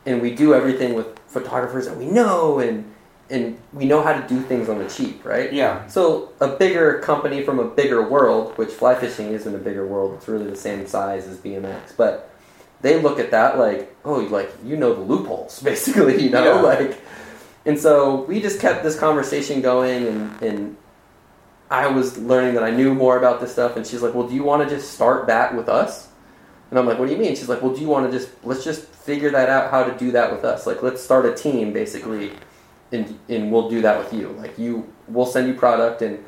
and 0.06 0.20
we 0.22 0.32
do 0.34 0.54
everything 0.54 0.94
with 0.94 1.18
photographers 1.26 1.86
that 1.86 1.96
we 1.96 2.06
know, 2.06 2.58
and 2.60 2.84
and 3.30 3.58
we 3.72 3.86
know 3.86 4.02
how 4.02 4.12
to 4.12 4.26
do 4.28 4.40
things 4.42 4.68
on 4.68 4.78
the 4.78 4.88
cheap, 4.88 5.24
right? 5.24 5.52
Yeah. 5.52 5.86
So 5.86 6.32
a 6.40 6.48
bigger 6.48 6.98
company 7.00 7.42
from 7.42 7.58
a 7.58 7.64
bigger 7.64 8.06
world, 8.08 8.56
which 8.58 8.70
fly 8.70 8.94
fishing 8.94 9.28
isn't 9.32 9.54
a 9.54 9.58
bigger 9.58 9.86
world; 9.86 10.14
it's 10.14 10.28
really 10.28 10.48
the 10.50 10.56
same 10.56 10.86
size 10.86 11.26
as 11.26 11.38
BMX, 11.38 11.96
but 11.96 12.30
they 12.82 13.00
look 13.00 13.18
at 13.18 13.30
that 13.30 13.58
like, 13.58 13.94
oh, 14.04 14.16
like 14.20 14.52
you 14.64 14.76
know 14.76 14.94
the 14.94 15.00
loopholes, 15.00 15.60
basically, 15.70 16.22
you 16.22 16.30
know, 16.30 16.56
Yeah. 16.56 16.60
like. 16.60 17.00
And 17.66 17.78
so 17.78 18.24
we 18.24 18.42
just 18.42 18.60
kept 18.60 18.82
this 18.82 18.98
conversation 18.98 19.62
going, 19.62 20.06
and, 20.06 20.42
and 20.42 20.76
I 21.70 21.86
was 21.86 22.18
learning 22.18 22.52
that 22.54 22.62
I 22.62 22.70
knew 22.70 22.92
more 22.94 23.16
about 23.16 23.40
this 23.40 23.52
stuff. 23.52 23.76
And 23.76 23.86
she's 23.86 24.02
like, 24.02 24.12
"Well, 24.14 24.28
do 24.28 24.34
you 24.34 24.42
want 24.44 24.68
to 24.68 24.74
just 24.74 24.92
start 24.92 25.26
that 25.28 25.56
with 25.56 25.70
us?" 25.70 26.08
And 26.70 26.78
I'm 26.78 26.84
like, 26.86 26.98
"What 26.98 27.06
do 27.06 27.12
you 27.14 27.18
mean?" 27.18 27.34
She's 27.34 27.48
like, 27.48 27.62
"Well, 27.62 27.74
do 27.74 27.80
you 27.80 27.88
want 27.88 28.10
to 28.10 28.16
just 28.18 28.30
let's 28.44 28.64
just 28.64 28.82
figure 28.84 29.30
that 29.30 29.48
out 29.48 29.70
how 29.70 29.82
to 29.82 29.96
do 29.96 30.10
that 30.12 30.30
with 30.30 30.44
us? 30.44 30.66
Like, 30.66 30.82
let's 30.82 31.02
start 31.02 31.24
a 31.24 31.34
team, 31.34 31.72
basically, 31.72 32.32
and 32.94 33.18
and 33.28 33.50
we'll 33.52 33.68
do 33.68 33.82
that 33.82 33.98
with 33.98 34.12
you. 34.12 34.28
Like, 34.38 34.58
you 34.58 34.90
we'll 35.08 35.26
send 35.26 35.48
you 35.48 35.54
product, 35.54 36.00
and 36.02 36.24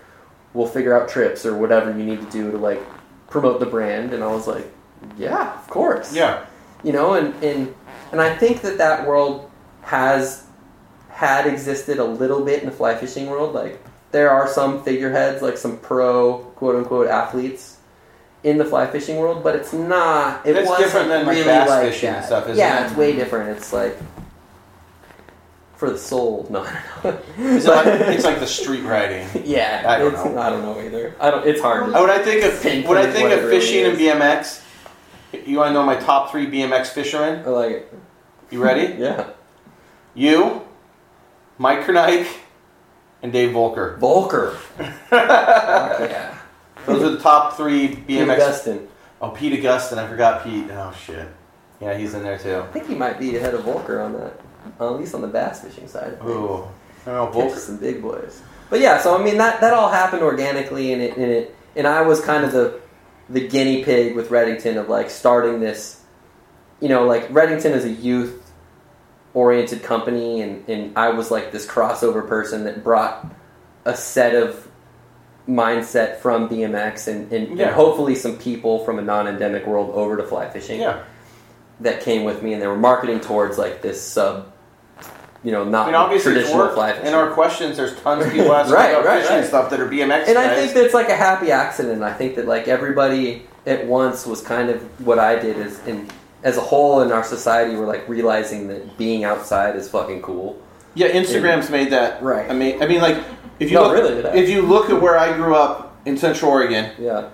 we'll 0.55 0.67
figure 0.67 0.95
out 0.99 1.09
trips 1.09 1.47
or 1.47 1.57
whatever 1.57 1.91
you 1.97 2.05
need 2.05 2.21
to 2.21 2.31
do 2.31 2.51
to 2.51 2.59
like 2.59 2.83
promote 3.31 3.61
the 3.61 3.67
brand." 3.67 4.13
And 4.13 4.23
I 4.23 4.29
was 4.29 4.47
like, 4.47 4.67
"Yeah, 5.17 5.55
of 5.59 5.69
course." 5.69 6.15
Yeah. 6.15 6.45
you 6.85 6.93
know 6.93 7.15
and 7.15 7.33
and 7.43 7.75
and 8.13 8.21
i 8.21 8.31
think 8.37 8.61
that 8.61 8.77
that 8.79 9.07
world 9.09 9.51
has 9.81 10.45
had 11.09 11.47
existed 11.47 11.99
a 11.99 12.05
little 12.05 12.45
bit 12.45 12.61
in 12.63 12.67
the 12.67 12.77
fly 12.81 12.95
fishing 12.95 13.27
world 13.31 13.55
like 13.55 13.81
there 14.13 14.29
are 14.31 14.47
some 14.47 14.83
figureheads 14.85 15.41
like 15.43 15.57
some 15.57 15.79
pro 15.79 16.39
quote 16.57 16.77
unquote 16.77 17.09
athletes 17.09 17.79
in 18.45 18.59
the 18.59 18.65
fly 18.65 18.87
fishing 18.87 19.17
world 19.17 19.43
but 19.43 19.57
it's 19.57 19.73
not 19.73 20.47
it 20.47 20.55
wasn't 20.55 20.79
different 20.79 21.09
than, 21.09 21.27
like, 21.27 21.35
really 21.35 21.45
bass 21.49 21.69
like 21.69 21.91
fishing 21.91 22.11
and 22.11 22.25
stuff, 22.25 22.45
isn't 22.45 22.59
yeah 22.59 22.83
it? 22.83 22.87
it's 22.89 22.97
way 22.97 23.13
different 23.17 23.57
it's 23.57 23.73
like 23.73 23.97
for 25.77 25.91
the 25.91 25.99
soul 25.99 26.47
no 26.51 26.63
It's 27.39 27.67
like, 27.67 27.87
it's 27.87 28.25
like 28.25 28.41
the 28.41 28.47
street 28.47 28.83
riding. 28.83 29.29
yeah 29.45 29.85
I 29.87 29.99
don't 29.99 30.15
know. 30.15 30.39
i 30.41 30.49
don't 30.51 30.63
know 30.63 30.81
either 30.81 31.15
i 31.21 31.31
don't 31.31 31.47
it's 31.47 31.61
hard 31.61 31.93
When 31.93 32.11
I 32.11 32.19
think 32.19 32.43
of 32.45 32.65
when 32.89 32.97
I 32.97 33.11
think 33.11 33.29
what 33.31 33.39
of 33.39 33.51
fishing 33.51 33.85
and. 33.85 33.99
BMX, 33.99 34.63
you 35.45 35.59
want 35.59 35.69
to 35.71 35.73
know 35.75 35.85
my 35.85 35.97
top 35.97 36.31
three 36.31 36.47
BMX 36.47 36.89
fishermen? 36.89 37.45
i 37.45 37.49
like 37.51 37.71
it 37.73 37.95
You 38.51 38.63
ready? 38.63 38.95
yeah 38.99 39.31
you, 40.15 40.63
Mike 41.59 41.81
Kernike, 41.85 42.27
and 43.23 43.31
Dave 43.33 43.51
Voelker. 43.51 43.99
voelker 43.99 44.57
yeah 45.11 46.39
Those 46.87 47.03
are 47.03 47.11
the 47.11 47.19
top 47.21 47.57
three 47.57 47.89
BMX. 47.89 48.07
Pete 48.07 48.09
BMX. 48.09 48.33
Augustin. 48.35 48.89
Oh, 49.21 49.31
Pete 49.31 49.53
Augustin. 49.59 49.99
I 49.99 50.07
forgot 50.09 50.43
Pete. 50.45 50.71
Oh 50.71 50.95
shit. 51.05 51.29
Yeah, 51.81 51.97
he's 51.99 52.15
in 52.15 52.23
there 52.23 52.39
too. 52.39 52.59
I 52.61 52.67
think 52.69 52.87
he 52.87 52.95
might 52.95 53.19
be 53.19 53.37
ahead 53.37 53.53
of 53.55 53.63
Voelker 53.65 54.03
on 54.05 54.13
that, 54.15 54.41
at 54.81 54.93
least 54.99 55.15
on 55.15 55.21
the 55.23 55.29
bass 55.29 55.63
fishing 55.63 55.89
side. 55.89 56.15
of 56.15 56.19
things. 56.21 56.31
Ooh. 56.31 56.65
I 57.07 57.11
don't 57.13 57.35
know, 57.35 57.55
some 57.55 57.77
big 57.77 58.03
boys. 58.03 58.43
But 58.69 58.81
yeah, 58.81 58.99
so 59.01 59.17
I 59.17 59.23
mean 59.23 59.39
that 59.39 59.61
that 59.61 59.73
all 59.73 59.91
happened 59.91 60.23
organically, 60.23 60.93
and 60.93 61.01
it 61.03 61.17
and 61.17 61.31
it 61.31 61.55
and 61.77 61.87
I 61.87 62.03
was 62.03 62.21
kind 62.21 62.45
of 62.45 62.53
the 62.53 62.81
the 63.29 63.47
guinea 63.47 63.85
pig 63.85 64.17
with 64.17 64.29
Redington 64.31 64.77
of 64.77 64.89
like 64.89 65.11
starting 65.11 65.61
this. 65.61 66.03
You 66.81 66.89
know, 66.89 67.05
like 67.07 67.29
Redington 67.29 67.71
is 67.71 67.85
a 67.85 67.91
youth 67.91 68.43
oriented 69.35 69.83
company, 69.85 70.41
and 70.41 70.69
and 70.69 70.99
I 70.99 71.11
was 71.11 71.31
like 71.31 71.53
this 71.53 71.67
crossover 71.67 72.27
person 72.27 72.65
that 72.65 72.83
brought 72.83 73.25
a 73.85 73.97
set 73.97 74.35
of 74.35 74.67
mindset 75.49 76.17
from 76.19 76.49
BMX 76.49 77.07
and, 77.07 77.33
and, 77.33 77.57
Yeah. 77.57 77.67
and 77.67 77.75
hopefully 77.77 78.17
some 78.17 78.37
people 78.37 78.85
from 78.85 78.99
a 78.99 79.03
non-endemic 79.03 79.65
world 79.65 79.91
over 79.95 80.17
to 80.17 80.25
fly 80.25 80.49
fishing 80.49 80.81
Yeah. 80.81 81.05
that 81.81 82.01
came 82.01 82.25
with 82.25 82.43
me, 82.43 82.53
and 82.53 82.61
they 82.61 82.67
were 82.67 82.77
marketing 82.77 83.21
towards 83.21 83.57
like 83.59 83.81
this 83.81 84.03
sub, 84.03 84.51
you 85.47 85.53
know, 85.53 85.63
I 85.63 85.69
not 85.69 85.87
mean, 85.87 85.95
obviously 85.95 86.33
traditional 86.35 86.69
fly 86.71 86.93
fishing. 86.93 87.07
In 87.07 87.15
our 87.15 87.31
questions, 87.31 87.77
there's 87.77 87.95
tons 88.01 88.27
of 88.27 88.33
people 88.37 88.53
asking 88.53 88.75
Right, 88.75 88.91
about 88.91 89.05
right, 89.07 89.23
fishing 89.23 89.37
right. 89.39 89.47
stuff 89.47 89.71
that 89.71 89.81
are 89.81 89.89
BMX 89.89 90.27
and 90.29 90.37
I 90.37 90.47
guys. 90.49 90.57
think 90.59 90.75
that's 90.75 90.93
like 90.95 91.09
a 91.09 91.17
happy 91.17 91.53
accident. 91.53 92.03
I 92.03 92.13
think 92.13 92.35
that 92.37 92.47
like 92.47 92.67
everybody 92.69 93.47
at 93.65 93.87
once 93.87 94.27
was 94.27 94.41
kind 94.43 94.69
of 94.71 94.83
what 95.07 95.19
I 95.21 95.39
did 95.39 95.57
is 95.57 95.79
in 95.87 96.09
as 96.43 96.57
a 96.57 96.61
whole 96.61 97.01
in 97.03 97.11
our 97.13 97.25
society 97.25 97.75
we're 97.77 97.87
like 97.87 98.09
realizing 98.09 98.69
that 98.69 98.97
being 98.99 99.25
outside 99.25 99.75
is 99.77 99.89
fucking 99.89 100.23
cool. 100.23 100.61
yeah, 100.95 101.09
Instagram's 101.09 101.71
made 101.71 101.91
that. 101.91 102.23
Right. 102.23 102.49
I 102.51 102.55
mean, 102.55 102.83
I 102.83 102.87
mean, 102.89 103.01
like 103.01 103.23
if 103.61 103.71
you 103.71 103.77
No, 103.77 103.85
look, 103.85 103.93
really, 103.95 104.41
if 104.41 104.49
you 104.51 104.63
look 104.63 104.91
at 104.91 105.01
where 105.01 105.17
I 105.19 105.33
grew 105.37 105.55
up 105.55 105.97
in 106.07 106.17
Central 106.19 106.51
Oregon, 106.51 106.91
Yeah. 106.99 107.29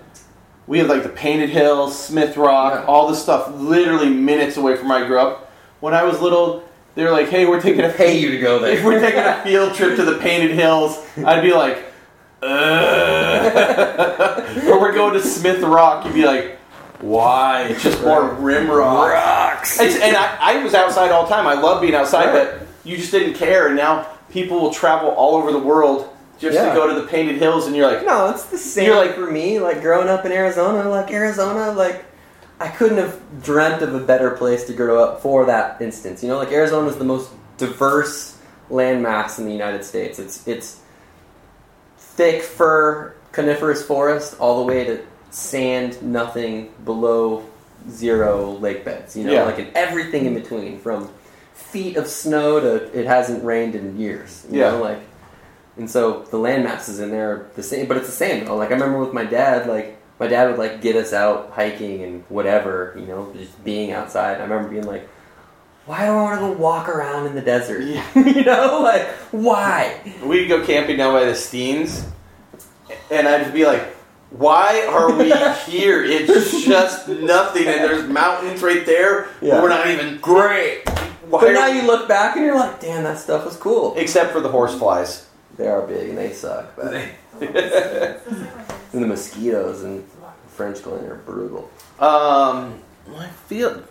we 0.66 0.78
have 0.80 0.88
like 0.88 1.02
the 1.02 1.08
Painted 1.08 1.48
Hills, 1.50 1.98
Smith 1.98 2.36
Rock, 2.36 2.74
Yeah. 2.74 2.84
all 2.86 3.08
this 3.08 3.22
stuff, 3.22 3.50
literally 3.56 4.08
minutes 4.10 4.56
away 4.58 4.76
from 4.76 4.88
where 4.90 5.02
I 5.02 5.06
grew 5.06 5.18
up. 5.18 5.50
When 5.80 5.94
I 5.94 6.04
was 6.04 6.20
little, 6.20 6.62
they 6.94 7.04
were 7.04 7.10
like, 7.10 7.28
"Hey, 7.28 7.46
we're 7.46 7.60
taking 7.60 7.84
a 7.84 7.88
Pay 7.90 8.18
you 8.18 8.30
to 8.32 8.38
go 8.38 8.58
there. 8.62 8.72
if 8.72 8.84
we're 8.84 9.00
taking 9.00 9.20
a 9.20 9.42
field 9.42 9.74
trip 9.74 9.96
to 9.96 10.04
the 10.04 10.18
Painted 10.18 10.52
Hills," 10.52 10.98
I'd 11.24 11.42
be 11.42 11.52
like, 11.52 11.84
Ugh. 12.42 14.62
or 14.68 14.80
we're 14.80 14.92
going 14.92 15.14
to 15.14 15.20
Smith 15.20 15.60
Rock, 15.62 16.04
you'd 16.04 16.14
be 16.14 16.24
like, 16.24 16.58
why? 17.00 17.62
It's 17.64 17.82
just 17.82 18.02
more 18.02 18.28
rim 18.34 18.70
rock. 18.70 19.10
Rocks. 19.12 19.80
It's, 19.80 19.96
and 19.96 20.16
I, 20.16 20.36
I 20.40 20.62
was 20.64 20.74
outside 20.74 21.10
all 21.10 21.24
the 21.24 21.34
time. 21.34 21.46
I 21.46 21.54
love 21.54 21.80
being 21.80 21.94
outside, 21.94 22.26
Right. 22.34 22.58
but 22.58 22.66
you 22.84 22.96
just 22.96 23.10
didn't 23.10 23.34
care. 23.34 23.66
And 23.68 23.76
now 23.76 24.06
people 24.30 24.60
will 24.60 24.72
travel 24.72 25.10
all 25.10 25.36
over 25.36 25.52
the 25.52 25.58
world 25.58 26.08
just 26.38 26.54
Yeah. 26.54 26.68
to 26.68 26.74
go 26.74 26.92
to 26.92 27.00
the 27.00 27.06
Painted 27.08 27.36
Hills, 27.38 27.66
and 27.66 27.76
you're 27.76 27.90
like, 27.90 28.04
No, 28.06 28.30
it's 28.30 28.44
the 28.46 28.58
same 28.58 28.86
You're 28.86 28.96
like- 28.96 29.14
for 29.14 29.30
me. 29.30 29.58
Like 29.60 29.80
growing 29.80 30.08
up 30.08 30.24
in 30.24 30.32
Arizona, 30.32 30.88
like 30.88 31.10
Arizona, 31.12 31.72
like 31.72 32.04
I 32.62 32.68
couldn't 32.68 32.98
have 32.98 33.20
dreamt 33.42 33.82
of 33.82 33.94
a 33.94 34.00
better 34.00 34.30
place 34.30 34.64
to 34.66 34.72
grow 34.72 35.02
up 35.02 35.20
for 35.20 35.46
that 35.46 35.80
instance. 35.82 36.22
You 36.22 36.28
know, 36.28 36.38
like 36.38 36.52
Arizona 36.52 36.88
is 36.88 36.96
the 36.96 37.04
most 37.04 37.30
diverse 37.58 38.38
landmass 38.70 39.38
in 39.38 39.46
the 39.46 39.52
United 39.52 39.84
States. 39.84 40.18
It's 40.18 40.46
it's 40.46 40.80
thick 41.98 42.42
fir 42.42 43.14
coniferous 43.32 43.82
forest 43.82 44.36
all 44.38 44.60
the 44.60 44.66
way 44.66 44.84
to 44.84 45.00
sand, 45.30 46.02
nothing 46.02 46.70
below 46.84 47.44
zero 47.90 48.52
lake 48.60 48.84
beds. 48.84 49.16
You 49.16 49.24
know, 49.24 49.32
Yeah. 49.32 49.44
like 49.44 49.58
and 49.58 49.70
everything 49.74 50.26
in 50.26 50.34
between 50.34 50.78
from 50.78 51.08
feet 51.54 51.96
of 51.96 52.06
snow 52.06 52.60
to 52.60 52.74
it 52.98 53.06
hasn't 53.06 53.44
rained 53.44 53.74
in 53.74 53.98
years. 53.98 54.44
You 54.50 54.60
Yeah. 54.60 54.70
know, 54.72 54.82
like 54.82 55.00
and 55.76 55.90
so 55.90 56.24
the 56.30 56.36
land 56.36 56.64
masses 56.64 57.00
in 57.00 57.10
there 57.10 57.30
are 57.32 57.46
the 57.56 57.62
same, 57.62 57.86
but 57.86 57.96
it's 57.96 58.06
the 58.06 58.12
same 58.12 58.44
though. 58.44 58.56
Like 58.56 58.70
I 58.70 58.74
remember 58.74 58.98
with 58.98 59.12
my 59.14 59.24
dad, 59.24 59.66
like 59.66 59.96
my 60.18 60.26
dad 60.28 60.48
would 60.50 60.58
like 60.58 60.80
get 60.80 60.96
us 60.96 61.12
out 61.12 61.50
hiking 61.50 62.02
and 62.02 62.24
whatever, 62.28 62.94
you 62.98 63.06
know, 63.06 63.32
just 63.36 63.62
being 63.64 63.92
outside. 63.92 64.38
I 64.38 64.42
remember 64.42 64.68
being 64.68 64.86
like, 64.86 65.08
why 65.86 66.06
do 66.06 66.12
I 66.12 66.14
want 66.22 66.40
to 66.40 66.46
go 66.46 66.52
walk 66.52 66.88
around 66.88 67.26
in 67.26 67.34
the 67.34 67.40
desert? 67.40 67.82
Yeah. 67.82 68.04
you 68.14 68.44
know, 68.44 68.80
like 68.82 69.06
why? 69.32 70.00
we'd 70.24 70.46
go 70.48 70.64
camping 70.64 70.96
down 70.96 71.12
by 71.12 71.24
the 71.24 71.32
Steens, 71.32 72.08
and 73.10 73.26
I'd 73.26 73.52
be 73.52 73.66
like, 73.66 73.82
why 74.30 74.86
are 74.88 75.12
we 75.12 75.30
here? 75.70 76.04
It's 76.04 76.64
just 76.64 77.08
nothing, 77.08 77.66
and 77.66 77.80
there's 77.84 78.08
mountains 78.08 78.62
right 78.62 78.86
there. 78.86 79.28
Yeah. 79.40 79.60
We're 79.60 79.68
not 79.68 79.88
even 79.88 80.18
great. 80.18 80.88
Why 81.28 81.40
But 81.40 81.52
now 81.52 81.66
you 81.66 81.82
look 81.86 82.08
back 82.08 82.36
and 82.36 82.44
you're 82.44 82.56
like, 82.58 82.80
damn, 82.80 83.04
that 83.04 83.18
stuff 83.18 83.44
was 83.44 83.56
cool. 83.56 83.94
except 83.96 84.32
for 84.32 84.40
the 84.40 84.48
horseflies. 84.50 85.26
They 85.56 85.66
are 85.68 85.86
big 85.86 86.10
and 86.10 86.18
they 86.18 86.32
suck, 86.32 86.76
but 86.76 86.94
and 87.40 89.02
the 89.02 89.06
mosquitoes 89.06 89.82
and 89.84 90.04
Frenchglen 90.56 91.08
are 91.08 91.16
brutal. 91.16 91.70
Um, 91.98 92.80
I 93.16 93.28
feel. 93.46 93.82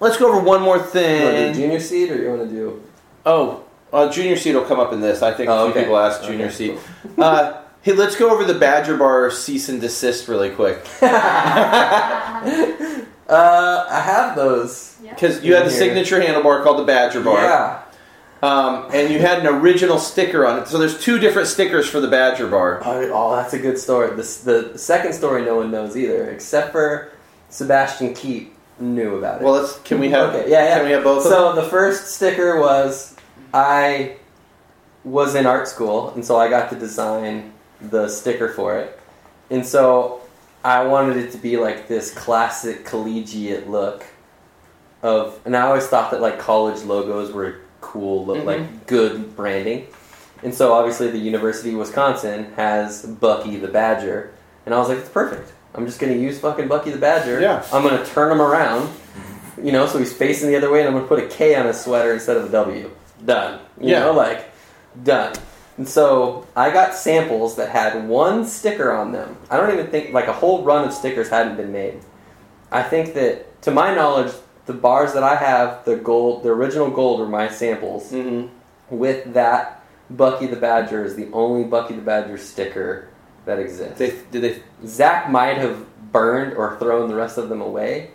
Let's 0.00 0.16
go 0.18 0.28
over 0.30 0.40
one 0.40 0.60
more 0.62 0.76
You 0.76 0.82
want 0.82 0.92
to 0.92 0.98
do 1.00 1.02
thing. 1.02 1.54
junior 1.54 1.80
seed 1.80 2.10
or 2.10 2.16
you 2.22 2.28
want 2.28 2.42
to 2.48 2.54
do? 2.54 2.82
Oh, 3.24 3.62
Uh, 3.92 4.10
junior 4.10 4.36
seat 4.36 4.54
will 4.54 4.64
come 4.64 4.78
up 4.80 4.92
in 4.92 5.00
this. 5.00 5.22
I 5.22 5.32
think 5.32 5.48
a 5.48 5.52
Oh, 5.52 5.62
few 5.64 5.70
okay. 5.70 5.80
people 5.84 5.96
asked 5.96 6.24
junior 6.24 6.46
Okay, 6.46 6.54
seat. 6.54 6.78
Uh, 7.16 7.54
hey, 7.82 7.92
let's 7.92 8.16
go 8.16 8.30
over 8.30 8.44
the 8.44 8.54
Badger 8.54 8.96
Bar 8.98 9.30
cease 9.30 9.68
and 9.70 9.80
desist 9.80 10.28
really 10.28 10.50
quick 10.50 10.78
Uh, 13.28 13.84
I 13.90 14.00
have 14.00 14.36
those. 14.36 14.94
Yep. 15.02 15.14
because 15.14 15.42
you 15.44 15.54
had 15.54 15.66
the 15.66 15.70
Here. 15.70 15.78
signature 15.80 16.20
handlebar 16.20 16.62
called 16.62 16.78
the 16.78 16.84
Badger 16.84 17.20
Bar. 17.22 17.42
Yeah. 17.42 17.82
Um, 18.42 18.90
and 18.92 19.12
you 19.12 19.18
had 19.18 19.38
an 19.38 19.46
original 19.46 19.98
sticker 19.98 20.46
on 20.46 20.60
it. 20.60 20.68
So 20.68 20.78
there's 20.78 21.02
two 21.02 21.18
different 21.18 21.48
stickers 21.48 21.88
for 21.88 22.00
the 22.00 22.08
Badger 22.08 22.46
Bar. 22.48 22.82
Oh, 22.84 23.10
oh, 23.12 23.36
that's 23.36 23.54
a 23.54 23.58
good 23.58 23.78
story. 23.78 24.10
The, 24.10 24.16
the 24.72 24.78
second 24.78 25.14
story 25.14 25.44
no 25.44 25.56
one 25.56 25.70
knows 25.70 25.96
either, 25.96 26.30
except 26.30 26.72
for 26.72 27.12
Sebastian 27.48 28.14
Keep 28.14 28.54
knew 28.78 29.16
about 29.16 29.40
it. 29.40 29.44
Well, 29.44 29.54
let's 29.54 29.78
can 29.80 29.98
we 29.98 30.10
have 30.10 30.34
Okay, 30.34 30.50
yeah, 30.50 30.64
yeah. 30.64 30.76
can 30.76 30.86
we 30.86 30.92
have 30.92 31.02
both 31.02 31.24
of 31.24 31.30
them? 31.30 31.32
so 31.32 31.54
the 31.54 31.68
first 31.68 32.14
sticker 32.14 32.60
was 32.60 33.16
I 33.54 34.16
was 35.02 35.34
in 35.34 35.46
art 35.46 35.66
school, 35.66 36.10
and 36.10 36.24
so 36.24 36.36
I 36.36 36.48
got 36.50 36.68
to 36.70 36.76
design 36.78 37.52
the 37.80 38.08
sticker 38.08 38.50
for 38.50 38.78
it. 38.78 39.00
And 39.50 39.64
so 39.64 40.20
I 40.62 40.84
wanted 40.84 41.16
it 41.16 41.32
to 41.32 41.38
be 41.38 41.56
like 41.56 41.88
this 41.88 42.12
classic 42.12 42.84
collegiate 42.84 43.70
look 43.70 44.04
of, 45.02 45.38
and 45.46 45.56
I 45.56 45.62
always 45.62 45.86
thought 45.86 46.10
that 46.10 46.20
like 46.20 46.38
college 46.38 46.82
logos 46.82 47.32
were 47.32 47.60
cool, 47.86 48.26
look 48.26 48.38
Mhm. 48.38 48.44
like 48.44 48.86
good 48.86 49.36
branding. 49.36 49.86
And 50.42 50.54
so 50.54 50.72
obviously 50.72 51.10
the 51.10 51.18
University 51.18 51.70
of 51.72 51.76
Wisconsin 51.78 52.52
has 52.56 53.02
Bucky 53.02 53.56
the 53.56 53.68
Badger, 53.68 54.30
and 54.64 54.74
I 54.74 54.78
was 54.78 54.88
like, 54.88 54.98
it's 54.98 55.08
perfect. 55.08 55.52
I'm 55.74 55.86
just 55.86 55.98
gonna 55.98 56.12
use 56.14 56.38
fucking 56.38 56.68
Bucky 56.68 56.90
the 56.90 56.98
Badger. 56.98 57.40
Yeah. 57.40 57.62
I'm 57.72 57.82
gonna 57.82 58.04
turn 58.04 58.30
him 58.32 58.40
around, 58.42 58.88
you 59.62 59.72
know, 59.72 59.86
so 59.86 59.98
he's 59.98 60.12
facing 60.12 60.48
the 60.48 60.56
other 60.56 60.70
way, 60.70 60.80
and 60.80 60.88
I'm 60.88 60.94
gonna 60.94 61.06
put 61.06 61.18
a 61.22 61.26
K 61.26 61.54
on 61.54 61.66
his 61.66 61.80
sweater 61.80 62.12
instead 62.12 62.36
of 62.36 62.44
a 62.44 62.48
W. 62.48 62.90
Done. 63.24 63.60
You 63.80 63.90
Yeah. 63.92 64.00
know, 64.00 64.12
like 64.12 64.44
done. 65.02 65.32
And 65.78 65.86
so 65.88 66.46
I 66.56 66.70
got 66.70 66.94
samples 66.94 67.56
that 67.56 67.68
had 67.68 68.08
one 68.08 68.46
sticker 68.46 68.90
on 68.92 69.12
them. 69.12 69.36
I 69.50 69.56
don't 69.58 69.70
even 69.72 69.86
think 69.88 70.12
like 70.14 70.26
a 70.26 70.32
whole 70.32 70.62
run 70.64 70.84
of 70.84 70.92
stickers 70.92 71.28
hadn't 71.28 71.56
been 71.56 71.72
made. 71.72 72.00
I 72.72 72.82
think 72.82 73.14
that, 73.14 73.60
to 73.62 73.70
my 73.70 73.94
knowledge, 73.94 74.32
the 74.66 74.72
bars 74.72 75.14
that 75.14 75.22
I 75.22 75.36
have, 75.36 75.84
the 75.84 75.96
gold, 75.96 76.42
the 76.42 76.50
original 76.50 76.90
gold, 76.90 77.20
are 77.20 77.26
my 77.26 77.48
samples. 77.48 78.12
Mhm. 78.12 78.48
With 78.90 79.34
that, 79.34 79.82
Bucky 80.10 80.46
the 80.46 80.56
Badger 80.56 81.04
is 81.04 81.16
the 81.16 81.28
only 81.32 81.64
Bucky 81.64 81.94
the 81.94 82.02
Badger 82.02 82.38
sticker 82.38 83.08
that 83.44 83.58
exists. 83.58 83.98
They, 83.98 84.14
did 84.30 84.42
they? 84.42 84.62
Zach 84.86 85.30
might 85.30 85.56
have 85.56 85.84
burned 86.12 86.54
or 86.54 86.76
thrown 86.78 87.08
the 87.08 87.14
rest 87.16 87.38
of 87.38 87.48
them 87.48 87.60
away. 87.60 88.10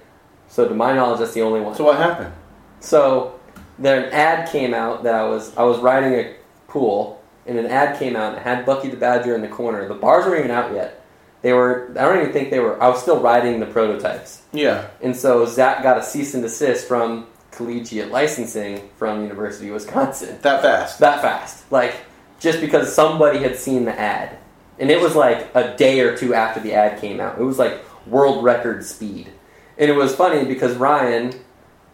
So 0.48 0.68
to 0.68 0.73
my 0.73 0.94
knowledge, 0.94 1.19
that's 1.19 1.34
the 1.34 1.41
only 1.41 1.61
one. 1.61 1.76
So 1.76 1.86
what 1.86 1.98
happened? 1.98 2.34
So 2.80 3.40
then 3.80 4.03
an 4.06 4.11
ad 4.11 4.49
came 4.49 4.73
out 4.73 5.03
that 5.03 5.15
I 5.15 5.23
was 5.23 5.56
I 5.57 5.64
was 5.64 5.80
riding 5.80 6.14
a 6.14 6.34
pool 6.68 7.22
and 7.45 7.57
an 7.57 7.68
ad 7.68 7.98
came 7.99 8.15
out 8.15 8.30
and 8.30 8.38
it 8.38 8.44
had 8.44 8.65
Bucky 8.65 8.90
the 8.90 8.98
Badger 8.98 9.36
in 9.36 9.41
the 9.41 9.48
corner. 9.48 9.88
The 9.88 9.94
bars 9.94 10.26
weren't 10.26 10.40
even 10.40 10.52
out 10.52 10.73
yet. 10.73 11.01
They 11.41 11.53
were 11.53 11.89
I 11.91 12.03
don't 12.03 12.19
even 12.19 12.34
think 12.34 12.51
they 12.51 12.59
were 12.59 12.81
I 12.81 12.88
was 12.88 13.01
still 13.01 13.19
riding 13.19 13.59
the 13.59 13.65
prototypes. 13.65 14.43
Yeah. 14.51 14.88
And 15.01 15.15
so 15.15 15.45
Zach 15.45 15.84
got 15.84 15.97
a 15.97 16.03
cease 16.03 16.34
and 16.34 16.43
desist 16.43 16.88
from 16.88 17.27
collegiate 17.51 18.11
licensing 18.11 18.89
from 18.97 19.23
University 19.23 19.68
of 19.68 19.73
Wisconsin. 19.76 20.38
That 20.41 20.61
fast. 20.61 20.99
That 20.99 21.22
fast. 21.22 21.72
Like 21.72 21.95
just 22.39 22.59
because 22.59 22.93
somebody 22.93 23.39
had 23.39 23.55
seen 23.55 23.85
the 23.85 23.97
ad. 23.99 24.38
And 24.80 24.89
it 24.89 24.99
was 24.99 25.15
like 25.15 25.49
a 25.53 25.76
day 25.77 25.99
or 25.99 26.18
two 26.18 26.34
after 26.34 26.59
the 26.59 26.73
ad 26.73 26.99
came 26.99 27.19
out. 27.19 27.39
It 27.39 27.43
was 27.43 27.59
like 27.59 27.80
world 28.07 28.43
record 28.43 28.84
speed. 28.84 29.31
And 29.77 29.89
it 29.89 29.95
was 29.95 30.15
funny 30.15 30.45
because 30.45 30.76
Ryan, 30.76 31.34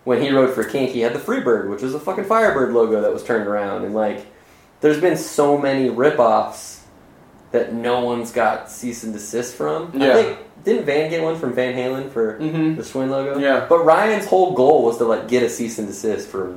when 0.03 0.21
he 0.21 0.29
rode 0.29 0.53
for 0.53 0.63
Kink, 0.63 0.91
he 0.91 1.01
had 1.01 1.13
the 1.13 1.19
Freebird, 1.19 1.69
which 1.69 1.81
was 1.81 1.93
a 1.93 1.99
fucking 1.99 2.25
Firebird 2.25 2.73
logo 2.73 3.01
that 3.01 3.13
was 3.13 3.23
turned 3.23 3.47
around. 3.47 3.83
And 3.83 3.93
like, 3.93 4.25
there's 4.79 5.01
been 5.01 5.17
so 5.17 5.57
many 5.57 5.89
ripoffs 5.89 6.76
that 7.51 7.73
no 7.73 8.01
one's 8.01 8.31
got 8.31 8.69
cease 8.71 9.03
and 9.03 9.13
desist 9.13 9.55
from. 9.55 9.91
Yeah. 9.93 10.09
I 10.11 10.13
think 10.23 10.37
didn't 10.63 10.85
Van 10.85 11.09
get 11.09 11.23
one 11.23 11.37
from 11.37 11.53
Van 11.53 11.73
Halen 11.75 12.11
for 12.11 12.37
Mhm. 12.39 12.75
the 12.77 12.83
Schwinn 12.83 13.09
logo? 13.09 13.39
Yeah. 13.39 13.65
But 13.69 13.85
Ryan's 13.85 14.25
whole 14.25 14.53
goal 14.53 14.83
was 14.83 14.97
to 14.97 15.05
like 15.05 15.27
get 15.27 15.43
a 15.43 15.49
cease 15.49 15.77
and 15.77 15.87
desist 15.87 16.27
for 16.27 16.55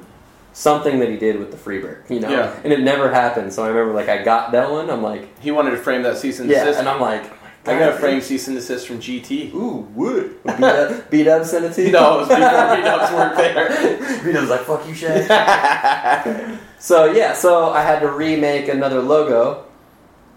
something 0.53 0.99
that 0.99 1.09
he 1.09 1.17
did 1.17 1.39
with 1.39 1.53
the 1.53 1.57
Freebird, 1.57 1.99
you 2.11 2.19
know. 2.21 2.29
Yeah. 2.29 2.51
And 2.65 2.73
it 2.73 2.81
never 2.81 3.09
happened. 3.13 3.53
So 3.53 3.63
I 3.65 3.69
remember 3.69 3.95
like 3.95 4.09
I 4.09 4.23
got 4.23 4.51
that 4.53 4.71
one. 4.71 4.91
I'm 4.91 5.03
like, 5.03 5.29
He 5.41 5.51
wanted 5.53 5.71
to 5.73 5.77
frame 5.77 6.03
that 6.03 6.19
cease 6.19 6.41
and 6.41 6.51
yeah, 6.51 6.65
desist. 6.65 6.81
and 6.81 6.89
I'm 6.89 7.01
like, 7.01 7.23
I 7.67 7.79
got 7.79 7.91
a 7.91 7.93
frame 7.93 8.21
cease 8.23 8.49
and 8.49 8.57
desist 8.57 8.87
from 8.89 8.99
GT. 9.01 9.55
Ooh, 9.55 9.87
wood. 9.95 10.35
B 11.11 11.23
Dub 11.23 11.45
sent 11.45 11.67
it 11.67 11.75
to 11.75 11.83
you. 11.83 11.93
No, 11.93 12.15
it 12.15 12.19
was 12.21 12.29
before 12.29 12.77
B-dubs 12.77 13.13
weren't 13.13 13.37
there. 13.37 14.25
B 14.25 14.33
Dub's 14.33 14.49
like, 14.51 14.61
fuck 14.63 14.89
you, 14.89 14.95
Shaq. 14.95 16.59
So 16.79 17.13
yeah, 17.13 17.35
so 17.35 17.69
I 17.71 17.83
had 17.83 18.01
to 18.01 18.09
remake 18.11 18.69
another 18.69 19.01
logo, 19.03 19.65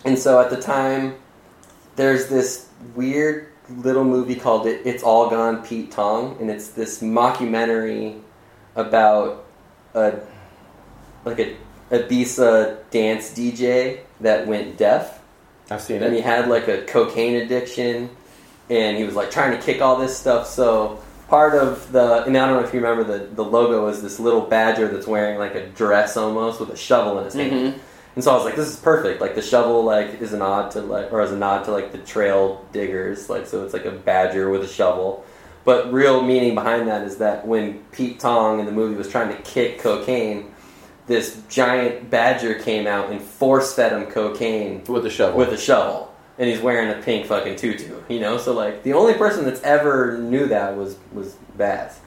and 0.06 0.18
so 0.18 0.40
at 0.40 0.50
the 0.50 0.60
time, 0.62 1.16
there's 1.96 2.28
this 2.28 2.68
weird 2.96 3.48
little 3.70 4.04
movie 4.04 4.36
called 4.36 4.68
it 4.68 4.82
"It's 4.86 5.04
All 5.04 5.30
Gone 5.30 5.64
Pete 5.66 5.92
Tong," 5.92 6.38
and 6.40 6.50
it's 6.50 6.70
this 6.70 7.02
mockumentary 7.02 8.20
about 8.76 9.46
a 9.94 10.14
like 11.26 11.40
a 11.40 11.56
Ibiza 11.92 12.78
dance 12.92 13.32
DJ 13.32 14.00
that 14.22 14.48
went 14.48 14.78
deaf, 14.78 15.22
I've 15.70 15.82
seen 15.82 15.98
it. 15.98 16.04
and 16.04 16.16
he 16.16 16.22
had 16.22 16.48
like 16.50 16.68
a 16.68 16.82
cocaine 16.84 17.36
addiction, 17.36 18.10
and 18.70 18.98
he 18.98 19.04
was 19.04 19.16
like 19.16 19.30
trying 19.32 19.52
to 19.58 19.64
kick 19.64 19.82
all 19.82 19.98
this 19.98 20.18
stuff. 20.18 20.48
So 20.48 21.00
part 21.30 21.54
of 21.56 21.92
the 21.92 22.24
and 22.26 22.36
I 22.38 22.48
don't 22.48 22.62
know 22.62 22.68
if 22.68 22.74
you 22.74 22.82
remember 22.82 23.04
the 23.04 23.26
the 23.28 23.44
logo 23.44 23.88
is 23.88 24.02
this 24.02 24.20
little 24.20 24.42
badger 24.42 24.88
that's 24.88 25.08
wearing 25.08 25.38
like 25.38 25.56
a 25.56 25.68
dress 25.68 26.18
almost 26.18 26.60
with 26.60 26.70
a 26.72 26.78
shovel 26.78 27.20
in 27.20 27.26
his 27.26 27.34
hand. 27.36 27.52
Mhm. 27.52 27.74
And 28.16 28.24
so 28.24 28.32
I 28.32 28.36
was 28.36 28.46
like, 28.46 28.56
this 28.56 28.68
is 28.70 28.76
perfect. 28.76 29.22
Like 29.22 29.36
the 29.36 29.42
shovel 29.42 29.84
like 29.84 30.22
is 30.22 30.34
a 30.34 30.38
nod 30.38 30.72
to 30.72 30.82
like 30.82 31.12
or 31.12 31.22
as 31.22 31.32
a 31.32 31.38
nod 31.38 31.64
to 31.66 31.72
like 31.72 31.92
the 31.92 31.98
trail 32.00 32.66
diggers. 32.72 33.30
Like 33.30 33.48
so 33.48 33.64
it's 33.64 33.74
like 33.74 33.86
a 33.86 33.92
badger 33.92 34.50
with 34.50 34.64
a 34.64 34.68
shovel. 34.68 35.26
But 35.66 35.92
real 35.94 36.22
meaning 36.22 36.56
behind 36.56 36.88
that 36.90 37.04
is 37.04 37.18
that 37.18 37.48
when 37.48 37.80
Pete 37.92 38.20
Tong 38.20 38.60
in 38.60 38.66
the 38.66 38.72
movie 38.72 38.96
was 38.96 39.10
trying 39.10 39.36
to 39.36 39.42
kick 39.44 39.80
cocaine, 39.80 40.54
this 41.08 41.42
giant 41.50 42.10
badger 42.10 42.56
came 42.56 42.86
out 42.86 43.10
and 43.12 43.22
force 43.22 43.74
fed 43.74 43.94
him 43.94 44.06
cocaine 44.12 44.84
With 44.86 45.06
a 45.06 45.10
shovel. 45.10 45.38
with 45.38 45.50
a 45.50 45.58
shovel. 45.58 46.14
And 46.38 46.50
he's 46.50 46.62
wearing 46.62 46.90
a 46.90 47.02
pink 47.02 47.28
fucking 47.28 47.56
tutu, 47.58 47.96
you 48.10 48.20
know. 48.20 48.38
So 48.38 48.54
like, 48.54 48.84
the 48.84 48.94
only 48.94 49.14
person 49.14 49.46
that's 49.46 49.62
ever 49.62 50.18
knew 50.18 50.48
that 50.48 50.76
was 50.76 50.98
was 51.14 51.36
Baz. 51.56 52.00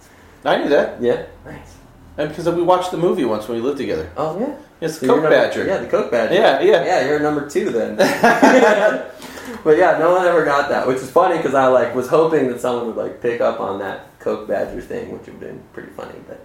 I 0.45 0.59
knew 0.59 0.69
that. 0.69 1.01
Yeah, 1.01 1.27
nice. 1.45 1.76
And 2.19 2.29
because 2.31 2.49
we 2.49 2.63
watched 2.63 2.91
the 2.93 2.97
movie 2.97 3.25
once 3.25 3.47
when 3.49 3.59
we 3.59 3.63
lived 3.65 3.79
together. 3.79 4.11
Oh 4.17 4.39
yeah, 4.41 4.55
It's 4.81 4.99
So 4.99 5.07
Coke 5.07 5.17
number- 5.23 5.31
Badger. 5.31 5.67
Yeah, 5.67 5.79
the 5.79 5.87
Coke 5.87 6.11
Badger. 6.11 6.35
Yeah, 6.35 6.61
yeah. 6.63 6.85
Yeah, 6.85 7.07
you're 7.07 7.21
number 7.21 7.49
two 7.49 7.71
then. 7.71 7.97
but 9.65 9.77
yeah, 9.77 9.99
no 9.99 10.13
one 10.15 10.27
ever 10.27 10.45
got 10.45 10.69
that, 10.71 10.87
which 10.87 10.99
is 10.99 11.11
funny 11.11 11.37
because 11.37 11.55
I 11.55 11.67
like 11.67 11.95
was 11.95 12.09
hoping 12.09 12.49
that 12.49 12.61
someone 12.61 12.87
would 12.87 12.97
like 12.97 13.21
pick 13.21 13.41
up 13.41 13.61
on 13.61 13.79
that 13.81 14.19
Coke 14.19 14.49
Badger 14.49 14.81
thing, 14.81 15.11
which 15.13 15.23
would 15.27 15.33
have 15.35 15.41
been 15.41 15.63
pretty 15.73 15.91
funny. 15.91 16.19
But 16.27 16.41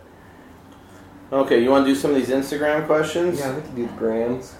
Okay, 1.33 1.63
you 1.63 1.69
want 1.69 1.85
to 1.85 1.93
do 1.93 1.97
some 1.97 2.11
of 2.11 2.17
these 2.17 2.27
Instagram 2.29 2.85
questions? 2.85 3.39
yeah, 3.39 3.55
we 3.55 3.61
can 3.61 3.73
do 3.73 3.87
the 3.87 3.93
grams. 3.93 4.55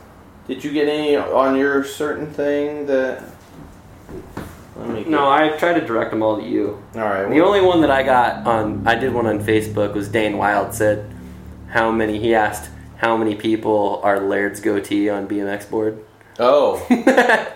Did 0.47 0.63
you 0.63 0.71
get 0.71 0.87
any 0.87 1.17
on 1.17 1.57
your 1.57 1.83
certain 1.83 2.31
thing 2.31 2.85
that? 2.87 3.21
Let 4.75 4.89
me 4.89 5.03
No, 5.05 5.29
I 5.29 5.49
tried 5.57 5.79
to 5.79 5.85
direct 5.85 6.11
them 6.11 6.23
all 6.23 6.37
to 6.39 6.43
you. 6.47 6.81
All 6.95 7.01
right. 7.01 7.29
The 7.29 7.41
only 7.41 7.61
one 7.61 7.81
that 7.81 7.91
I 7.91 8.03
got 8.03 8.45
on, 8.47 8.87
I 8.87 8.95
did 8.95 9.13
one 9.13 9.25
on 9.27 9.39
Facebook 9.39 9.93
was 9.93 10.07
Dane 10.09 10.37
Wild 10.37 10.73
said, 10.73 11.11
how 11.69 11.91
many, 11.91 12.19
he 12.19 12.33
asked, 12.35 12.69
how 12.97 13.17
many 13.17 13.35
people 13.35 13.99
are 14.03 14.19
Laird's 14.19 14.59
goatee 14.61 15.09
on 15.09 15.27
BMX 15.27 15.69
board? 15.69 16.03
Oh. 16.39 16.85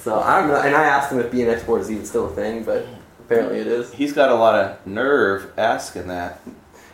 So 0.00 0.18
I 0.20 0.40
don't 0.40 0.48
know, 0.48 0.60
and 0.60 0.74
I 0.76 0.84
asked 0.84 1.12
him 1.12 1.18
if 1.18 1.30
BMX 1.30 1.66
board 1.66 1.80
is 1.82 1.90
even 1.90 2.04
still 2.06 2.26
a 2.26 2.30
thing, 2.30 2.62
but 2.62 2.86
apparently 3.20 3.58
it 3.58 3.66
is. 3.66 3.92
He's 3.92 4.12
got 4.12 4.30
a 4.30 4.34
lot 4.34 4.54
of 4.54 4.86
nerve 4.86 5.52
asking 5.58 6.06
that. 6.06 6.40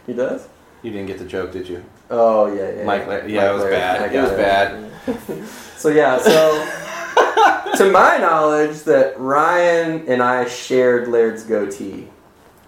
He 0.07 0.15
does? 0.15 0.49
You 0.83 0.91
didn't 0.91 1.07
get 1.07 1.19
the 1.19 1.25
joke, 1.27 1.53
did 1.53 1.69
you? 1.69 1.85
Oh, 2.11 2.53
yeah, 2.53 2.71
yeah. 2.79 2.85
Mike 2.85 3.07
Laird- 3.07 3.31
yeah, 3.31 3.51
it 3.51 3.53
was 3.53 3.63
Laird. 3.63 3.75
bad. 3.75 4.13
It 4.15 4.21
was 4.21 4.31
got 4.31 4.39
bad. 4.39 4.91
So 5.77 5.91
yeah, 5.91 6.19
so 6.19 6.67
to 7.77 7.91
my 7.91 8.19
knowledge, 8.19 8.83
that 8.85 9.19
Ryan 9.19 10.07
and 10.09 10.23
I 10.23 10.47
shared 10.49 11.09
Laird's 11.09 11.45
goatee 11.45 12.09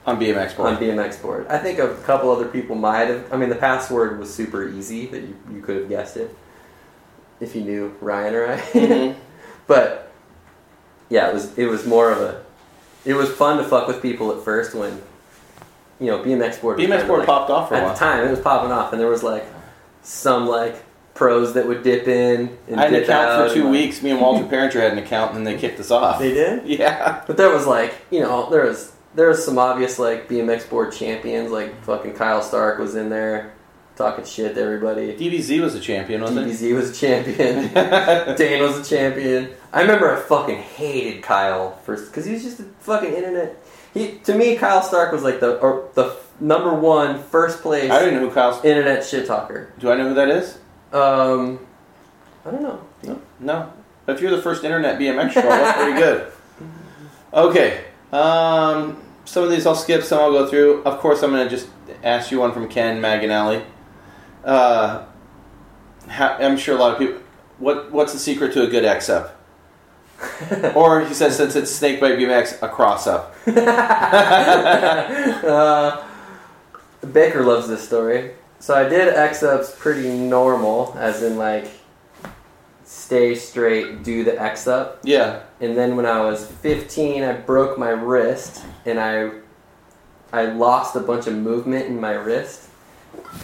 On 0.06 0.18
BMX 0.18 0.56
board. 0.56 0.74
on 0.74 0.80
BMX 0.82 1.20
board. 1.22 1.46
I 1.48 1.58
think 1.58 1.78
a 1.78 1.94
couple 2.04 2.30
other 2.30 2.46
people 2.48 2.76
might 2.76 3.08
have. 3.08 3.32
I 3.32 3.36
mean, 3.36 3.48
the 3.48 3.54
password 3.56 4.18
was 4.18 4.32
super 4.32 4.68
easy 4.68 5.06
that 5.06 5.22
you, 5.22 5.36
you 5.52 5.60
could 5.60 5.76
have 5.76 5.88
guessed 5.88 6.16
it 6.16 6.34
if 7.40 7.54
you 7.54 7.62
knew 7.62 7.94
Ryan 8.00 8.34
or 8.34 8.46
I. 8.52 8.56
Mhm. 8.60 9.16
but 9.66 10.10
yeah, 11.08 11.28
it 11.28 11.34
was 11.34 11.56
it 11.58 11.66
was 11.66 11.86
more 11.86 12.10
of 12.10 12.18
a. 12.20 12.42
It 13.04 13.14
was 13.14 13.30
fun 13.30 13.58
to 13.58 13.64
fuck 13.64 13.86
with 13.86 14.02
people 14.02 14.32
at 14.36 14.42
first 14.44 14.74
when, 14.74 15.00
you 16.00 16.06
know, 16.08 16.18
BMX 16.24 16.60
board. 16.60 16.78
BMX 16.78 17.06
board 17.06 17.20
like- 17.20 17.26
popped 17.28 17.50
off 17.50 17.68
for 17.68 17.74
a 17.74 17.78
at 17.78 17.84
while. 17.84 17.92
the 17.92 17.98
time. 17.98 18.26
It 18.26 18.30
was 18.30 18.40
popping 18.40 18.72
off, 18.72 18.92
and 18.92 19.00
there 19.00 19.08
was 19.08 19.22
like 19.22 19.44
some 20.02 20.46
like 20.48 20.74
pros 21.16 21.54
that 21.54 21.66
would 21.66 21.82
dip 21.82 22.06
in 22.06 22.56
and 22.68 22.78
I 22.80 22.84
had 22.84 22.94
an 22.94 23.02
account 23.02 23.48
for 23.48 23.54
two 23.54 23.62
and, 23.62 23.70
like- 23.72 23.80
weeks. 23.80 24.02
Me 24.02 24.10
and 24.10 24.20
Walter 24.20 24.44
Parenter 24.44 24.80
had 24.80 24.92
an 24.92 24.98
account, 24.98 25.34
and 25.34 25.46
then 25.46 25.54
they 25.54 25.60
kicked 25.60 25.80
us 25.80 25.90
off. 25.90 26.18
They 26.20 26.32
did. 26.34 26.66
Yeah. 26.78 27.24
But 27.26 27.36
there 27.36 27.50
was 27.50 27.66
like, 27.66 27.94
you 28.10 28.20
know, 28.20 28.48
there 28.50 28.64
was 28.66 28.92
there 29.14 29.28
was 29.28 29.44
some 29.44 29.58
obvious 29.58 29.98
like 29.98 30.28
BMX 30.28 30.68
board 30.68 30.92
champions, 30.92 31.50
like 31.50 31.82
fucking 31.84 32.12
Kyle 32.14 32.42
Stark 32.42 32.78
was 32.78 32.94
in 32.94 33.08
there. 33.08 33.52
talking 33.96 34.26
shit 34.26 34.54
to 34.54 34.60
everybody. 34.60 35.14
DBZ 35.16 35.60
was 35.62 35.74
a 35.74 35.80
champion, 35.80 36.20
wasn't 36.20 36.46
it? 36.46 36.50
DBZ 36.52 36.74
was 36.74 36.90
a 36.90 36.94
champion. 36.94 37.72
Dane 38.36 38.62
was 38.62 38.78
a 38.78 38.84
champion. 38.96 39.50
I 39.72 39.80
remember 39.80 40.14
I 40.14 40.20
fucking 40.20 40.56
hated 40.58 41.22
Kyle 41.22 41.76
first 41.86 42.10
because 42.10 42.26
he 42.26 42.32
was 42.34 42.42
just 42.42 42.60
a 42.60 42.64
fucking 42.80 43.12
internet. 43.14 43.56
He 43.94 44.18
to 44.24 44.34
me, 44.34 44.56
Kyle 44.56 44.82
Stark 44.82 45.12
was 45.12 45.22
like 45.22 45.40
the 45.40 45.56
or 45.60 45.88
the 45.94 46.08
f- 46.08 46.30
number 46.38 46.74
one 46.74 47.22
first 47.22 47.62
place 47.62 47.90
I 47.90 48.00
don't 48.04 48.12
know 48.12 48.20
who 48.20 48.30
Kyle's. 48.30 48.62
internet 48.66 49.02
shit 49.06 49.26
talker. 49.26 49.72
Do 49.78 49.90
I 49.90 49.96
know 49.96 50.08
who 50.10 50.14
that 50.14 50.28
is? 50.28 50.58
Um, 50.92 51.58
I 52.44 52.50
don't 52.50 52.62
know. 52.62 52.80
No. 53.02 53.20
No. 53.40 53.72
If 54.08 54.20
you're 54.20 54.30
the 54.30 54.42
first 54.42 54.64
internet 54.64 54.98
BMX 55.00 55.32
troll, 55.32 55.48
that's 55.48 55.78
pretty 55.78 55.98
good. 55.98 56.32
Okay. 57.32 57.84
Um, 58.12 59.02
some 59.24 59.42
of 59.42 59.50
these 59.50 59.66
I'll 59.66 59.74
skip, 59.74 60.02
some 60.04 60.20
I'll 60.20 60.32
go 60.32 60.46
through. 60.46 60.82
Of 60.84 60.98
course, 61.00 61.22
I'm 61.22 61.30
going 61.30 61.44
to 61.44 61.50
just 61.50 61.68
ask 62.04 62.30
you 62.30 62.38
one 62.40 62.52
from 62.52 62.68
Ken 62.68 63.00
Maganelli. 63.00 63.64
Uh, 64.44 65.04
ha- 66.08 66.36
I'm 66.40 66.56
sure 66.56 66.76
a 66.76 66.78
lot 66.80 66.92
of 66.92 66.98
people. 66.98 67.20
What 67.58 67.90
What's 67.90 68.12
the 68.12 68.18
secret 68.18 68.52
to 68.52 68.62
a 68.62 68.66
good 68.68 68.84
X 68.84 69.08
up? 69.08 69.32
or 70.74 71.04
he 71.04 71.12
says, 71.12 71.36
since 71.36 71.56
it's 71.56 71.70
Snakebite 71.70 72.18
BMX, 72.18 72.62
a 72.62 72.68
cross 72.68 73.06
up. 73.06 73.34
uh, 75.46 76.02
Baker 77.12 77.44
loves 77.44 77.68
this 77.68 77.86
story. 77.86 78.32
So 78.58 78.74
I 78.74 78.88
did 78.88 79.08
X 79.14 79.42
ups 79.42 79.74
pretty 79.78 80.08
normal, 80.16 80.94
as 80.98 81.22
in 81.22 81.36
like 81.38 81.68
stay 82.84 83.34
straight, 83.34 84.02
do 84.02 84.24
the 84.24 84.40
X 84.40 84.66
up. 84.66 84.98
Yeah. 85.02 85.42
And 85.60 85.76
then 85.76 85.96
when 85.96 86.06
I 86.06 86.20
was 86.20 86.46
15, 86.46 87.22
I 87.22 87.32
broke 87.32 87.78
my 87.78 87.90
wrist 87.90 88.64
and 88.84 88.98
I 88.98 89.30
I 90.32 90.46
lost 90.46 90.96
a 90.96 91.00
bunch 91.00 91.26
of 91.26 91.34
movement 91.34 91.86
in 91.86 92.00
my 92.00 92.12
wrist. 92.12 92.68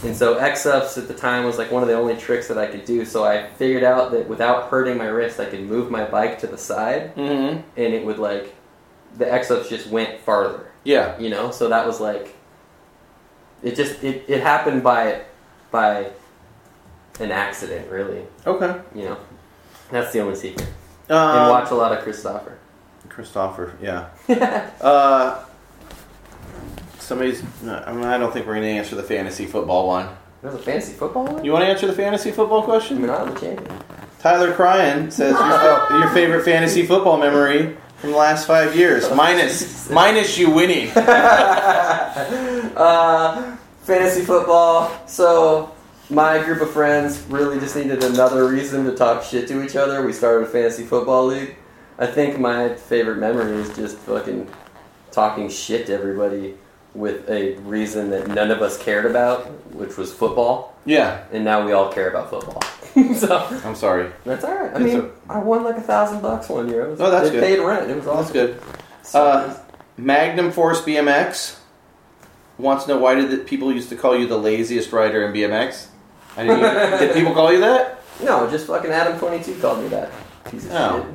And 0.04 0.14
so 0.16 0.34
X 0.38 0.66
ups 0.66 0.98
at 0.98 1.08
the 1.08 1.14
time 1.14 1.44
was 1.44 1.56
like 1.58 1.70
one 1.70 1.82
of 1.82 1.88
the 1.88 1.94
only 1.94 2.16
tricks 2.16 2.48
that 2.48 2.58
I 2.58 2.66
could 2.66 2.84
do. 2.84 3.04
So 3.04 3.24
I 3.24 3.46
figured 3.50 3.84
out 3.84 4.10
that 4.12 4.28
without 4.28 4.68
hurting 4.68 4.98
my 4.98 5.06
wrist, 5.06 5.40
I 5.40 5.46
could 5.46 5.62
move 5.62 5.90
my 5.90 6.04
bike 6.04 6.38
to 6.40 6.46
the 6.46 6.58
side 6.58 7.14
Mm-hmm. 7.16 7.58
and 7.76 7.94
it 7.94 8.04
would 8.04 8.18
like 8.18 8.54
the 9.16 9.30
X 9.32 9.50
ups 9.50 9.68
just 9.68 9.88
went 9.88 10.20
farther 10.20 10.70
Yeah. 10.84 11.18
you 11.18 11.28
know 11.30 11.50
so 11.50 11.68
that 11.68 11.86
was 11.86 12.00
like 12.00 12.34
it 13.62 13.76
just 13.76 14.02
it, 14.02 14.24
it 14.28 14.40
happened 14.42 14.82
by 14.82 15.22
by 15.70 16.10
an 17.20 17.30
accident 17.30 17.90
really 17.90 18.24
Okay. 18.46 18.80
you 18.94 19.04
know 19.04 19.16
that's 19.90 20.12
the 20.12 20.20
only 20.20 20.34
secret 20.36 20.66
Um, 21.08 21.16
and 21.38 21.50
watch 21.50 21.70
a 21.70 21.74
lot 21.74 21.92
of 21.92 22.02
christopher 22.02 22.58
Christopher, 23.08 23.74
yeah. 23.82 24.08
Uh, 24.80 25.44
somebody's. 26.98 27.42
I, 27.66 27.92
mean, 27.92 28.04
I 28.04 28.16
don't 28.16 28.32
think 28.32 28.46
we're 28.46 28.54
going 28.54 28.64
to 28.64 28.70
answer 28.70 28.94
the 28.96 29.02
fantasy 29.02 29.44
football 29.44 29.86
one. 29.86 30.08
there's 30.40 30.54
a 30.54 30.58
fantasy 30.58 30.94
football 30.94 31.24
one 31.26 31.44
You 31.44 31.52
want 31.52 31.64
to 31.64 31.68
answer 31.70 31.86
the 31.86 31.92
fantasy 31.92 32.30
football 32.30 32.62
I 32.62 32.64
question? 32.64 33.02
mean, 33.02 33.10
I'm 33.10 33.34
the 33.34 33.38
champion. 33.40 33.78
Tyler 34.20 34.54
Cryan 34.54 35.10
says 35.10 35.34
your, 35.34 35.98
your 36.00 36.08
favorite 36.14 36.44
fantasy 36.44 36.86
football 36.86 37.18
memory 37.18 37.76
from 37.98 38.12
the 38.12 38.16
last 38.16 38.46
five 38.46 38.74
years, 38.76 39.10
minus 39.14 39.90
minus 39.90 40.38
you 40.38 40.50
winning. 40.50 40.88
Uh, 42.76 43.56
fantasy 43.82 44.22
football. 44.24 44.90
So 45.06 45.74
my 46.10 46.42
group 46.42 46.60
of 46.60 46.70
friends 46.70 47.20
really 47.28 47.58
just 47.60 47.76
needed 47.76 48.02
another 48.04 48.46
reason 48.48 48.84
to 48.84 48.94
talk 48.94 49.22
shit 49.22 49.48
to 49.48 49.62
each 49.64 49.76
other. 49.76 50.04
We 50.04 50.12
started 50.12 50.44
a 50.46 50.50
fantasy 50.50 50.84
football 50.84 51.26
league. 51.26 51.56
I 51.98 52.06
think 52.06 52.38
my 52.38 52.74
favorite 52.74 53.18
memory 53.18 53.52
is 53.56 53.74
just 53.76 53.96
fucking 53.98 54.48
talking 55.10 55.48
shit 55.48 55.86
to 55.86 55.92
everybody 55.94 56.54
with 56.94 57.28
a 57.30 57.54
reason 57.58 58.10
that 58.10 58.28
none 58.28 58.50
of 58.50 58.60
us 58.60 58.76
cared 58.76 59.06
about, 59.06 59.44
which 59.72 59.96
was 59.96 60.12
football. 60.12 60.76
Yeah, 60.84 61.24
And 61.32 61.44
now 61.44 61.64
we 61.64 61.72
all 61.72 61.92
care 61.92 62.10
about 62.10 62.28
football. 62.30 62.60
so 63.14 63.38
I'm 63.64 63.74
sorry. 63.76 64.10
that's 64.24 64.44
all 64.44 64.54
right. 64.54 64.70
I 64.74 64.84
It's 64.84 64.94
mean, 64.94 65.10
I 65.28 65.38
won 65.38 65.62
like 65.64 65.76
a 65.76 65.80
thousand 65.82 66.20
bucks 66.20 66.48
one 66.48 66.68
year. 66.68 66.86
It, 66.86 66.90
was, 66.90 67.00
Oh, 67.00 67.10
that's 67.10 67.30
good. 67.30 67.42
paid 67.42 67.60
rent. 67.60 67.90
It 67.90 67.96
was 67.96 68.04
That's 68.04 68.32
good. 68.32 68.60
So- 69.02 69.22
Uh, 69.24 69.58
Magnum 69.96 70.50
Force 70.50 70.80
BMX 70.82 71.56
wants 72.62 72.84
to 72.84 72.90
know 72.94 72.98
why 72.98 73.14
did 73.14 73.30
the 73.30 73.38
people 73.38 73.72
used 73.72 73.88
to 73.90 73.96
call 73.96 74.16
you 74.16 74.26
the 74.26 74.38
laziest 74.38 74.92
rider 74.92 75.24
in 75.26 75.32
BMX? 75.32 75.88
I 76.36 76.44
didn't 76.44 76.58
even, 76.60 76.98
did 77.00 77.14
people 77.14 77.34
call 77.34 77.52
you 77.52 77.60
that? 77.60 78.02
No, 78.22 78.48
just 78.50 78.66
fucking 78.66 78.90
Adam 78.90 79.18
twenty 79.18 79.42
two 79.42 79.58
called 79.60 79.82
me 79.82 79.88
that. 79.88 80.10
Piece 80.50 80.64
of 80.66 80.72
Oh. 80.72 80.96
shit. 81.02 81.14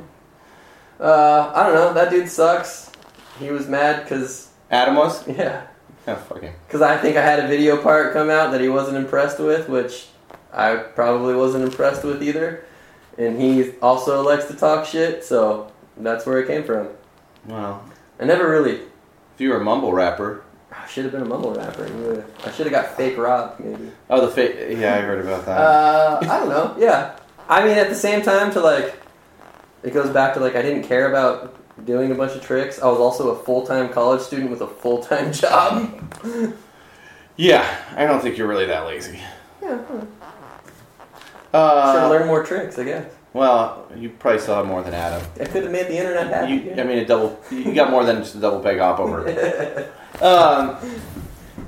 Uh, 1.00 1.52
I 1.54 1.62
don't 1.64 1.74
know. 1.74 1.92
That 1.94 2.10
dude 2.10 2.28
sucks. 2.28 2.90
He 3.38 3.50
was 3.50 3.68
mad 3.68 4.02
because 4.04 4.50
Adam 4.70 4.96
was. 4.96 5.26
yeah, 5.42 5.66
Oh, 6.06 6.14
fucking. 6.16 6.52
because 6.66 6.82
I 6.82 6.96
think 6.98 7.16
I 7.16 7.22
had 7.22 7.40
a 7.40 7.46
video 7.48 7.80
part 7.82 8.12
come 8.12 8.30
out 8.30 8.50
that 8.52 8.60
he 8.60 8.68
wasn't 8.68 8.96
impressed 8.96 9.38
with, 9.38 9.68
which 9.68 10.08
I 10.52 10.76
probably 10.76 11.34
wasn't 11.34 11.64
impressed 11.64 12.04
with 12.04 12.22
either. 12.22 12.64
And 13.16 13.40
he 13.40 13.72
also 13.82 14.22
likes 14.22 14.44
to 14.46 14.54
talk 14.54 14.86
shit, 14.86 15.24
so 15.24 15.70
that's 15.96 16.24
where 16.26 16.38
it 16.40 16.46
came 16.46 16.62
from. 16.64 16.88
Wow. 17.46 17.82
I 18.20 18.24
never 18.24 18.48
really. 18.50 18.76
If 19.34 19.40
you 19.40 19.50
were 19.50 19.60
a 19.60 19.64
mumble 19.64 19.92
rapper. 19.92 20.42
I 20.88 20.90
should 20.90 21.04
have 21.04 21.12
been 21.12 21.20
a 21.20 21.26
mumble 21.26 21.52
rapper. 21.52 21.84
I 22.46 22.50
should 22.52 22.64
have 22.66 22.72
got 22.72 22.96
fake 22.96 23.18
Rob 23.18 23.56
maybe. 23.58 23.92
Oh, 24.08 24.24
the 24.24 24.32
fake. 24.32 24.56
Yeah, 24.78 24.94
I 24.94 25.00
heard 25.00 25.20
about 25.22 25.44
that. 25.44 25.58
Uh, 25.60 26.18
I 26.22 26.38
don't 26.40 26.48
know. 26.48 26.74
Yeah, 26.78 27.14
I 27.46 27.62
mean, 27.62 27.76
at 27.76 27.90
the 27.90 27.94
same 27.94 28.22
time, 28.22 28.50
to 28.52 28.60
like, 28.60 28.98
it 29.82 29.92
goes 29.92 30.08
back 30.08 30.32
to 30.34 30.40
like 30.40 30.56
I 30.56 30.62
didn't 30.62 30.84
care 30.84 31.10
about 31.10 31.54
doing 31.84 32.10
a 32.10 32.14
bunch 32.14 32.32
of 32.34 32.42
tricks. 32.42 32.80
I 32.80 32.86
was 32.86 32.98
also 33.00 33.30
a 33.32 33.36
full 33.44 33.66
time 33.66 33.90
college 33.90 34.22
student 34.22 34.50
with 34.50 34.62
a 34.62 34.66
full 34.66 35.02
time 35.02 35.30
job. 35.44 35.92
yeah, 37.36 37.66
I 37.94 38.06
don't 38.06 38.20
think 38.22 38.38
you're 38.38 38.48
really 38.48 38.66
that 38.66 38.86
lazy. 38.86 39.20
Yeah, 39.62 39.78
should 39.86 40.08
Uh, 41.52 42.00
have 42.00 42.10
learned 42.10 42.26
more 42.26 42.42
tricks. 42.44 42.78
I 42.78 42.84
guess 42.84 43.12
well, 43.34 43.86
you 43.94 44.08
probably 44.08 44.40
still 44.40 44.54
have 44.54 44.66
more 44.66 44.82
than 44.82 44.94
Adam. 44.94 45.22
I 45.38 45.44
could 45.44 45.64
have 45.64 45.70
made 45.70 45.86
the 45.86 45.98
internet 45.98 46.28
happy. 46.28 46.52
You, 46.54 46.72
I 46.78 46.84
mean, 46.84 46.96
a 46.98 47.04
double. 47.04 47.38
You 47.50 47.74
got 47.74 47.90
more 47.90 48.04
than 48.04 48.16
just 48.22 48.34
a 48.36 48.38
double 48.40 48.60
peg 48.60 48.78
hop 48.78 48.98
over. 49.00 49.88
Um, 50.20 50.76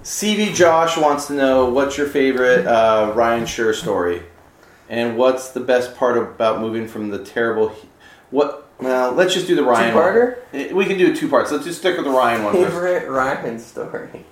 CV 0.03 0.55
Josh 0.55 0.97
wants 0.97 1.27
to 1.29 1.35
know 1.35 1.69
what's 1.71 1.97
your 1.99 2.07
favorite 2.09 2.67
uh, 2.67 3.13
Ryan 3.15 3.47
Sher 3.47 3.73
story, 3.75 4.23
and 4.89 5.17
what's 5.17 5.51
the 5.51 5.61
best 5.61 5.95
part 5.97 6.17
about 6.19 6.61
moving 6.61 6.89
from 6.89 7.11
the 7.11 7.23
terrible. 7.25 7.73
What? 8.31 8.69
Well, 8.81 9.13
let's 9.13 9.35
just 9.35 9.47
do 9.47 9.55
the 9.55 9.63
Ryan. 9.63 9.95
one. 9.95 10.05
Two-parter? 10.15 10.37
Eh, 10.55 10.73
We 10.73 10.87
can 10.87 10.97
do 10.97 11.15
two 11.15 11.29
parts. 11.29 11.53
Let's 11.53 11.65
just 11.65 11.79
stick 11.81 11.97
with 11.97 12.07
the 12.07 12.11
Ryan 12.13 12.45
one 12.45 12.55
first. 12.55 12.73
Favorite 12.73 13.11
Ryan 13.11 13.59
story. 13.59 14.25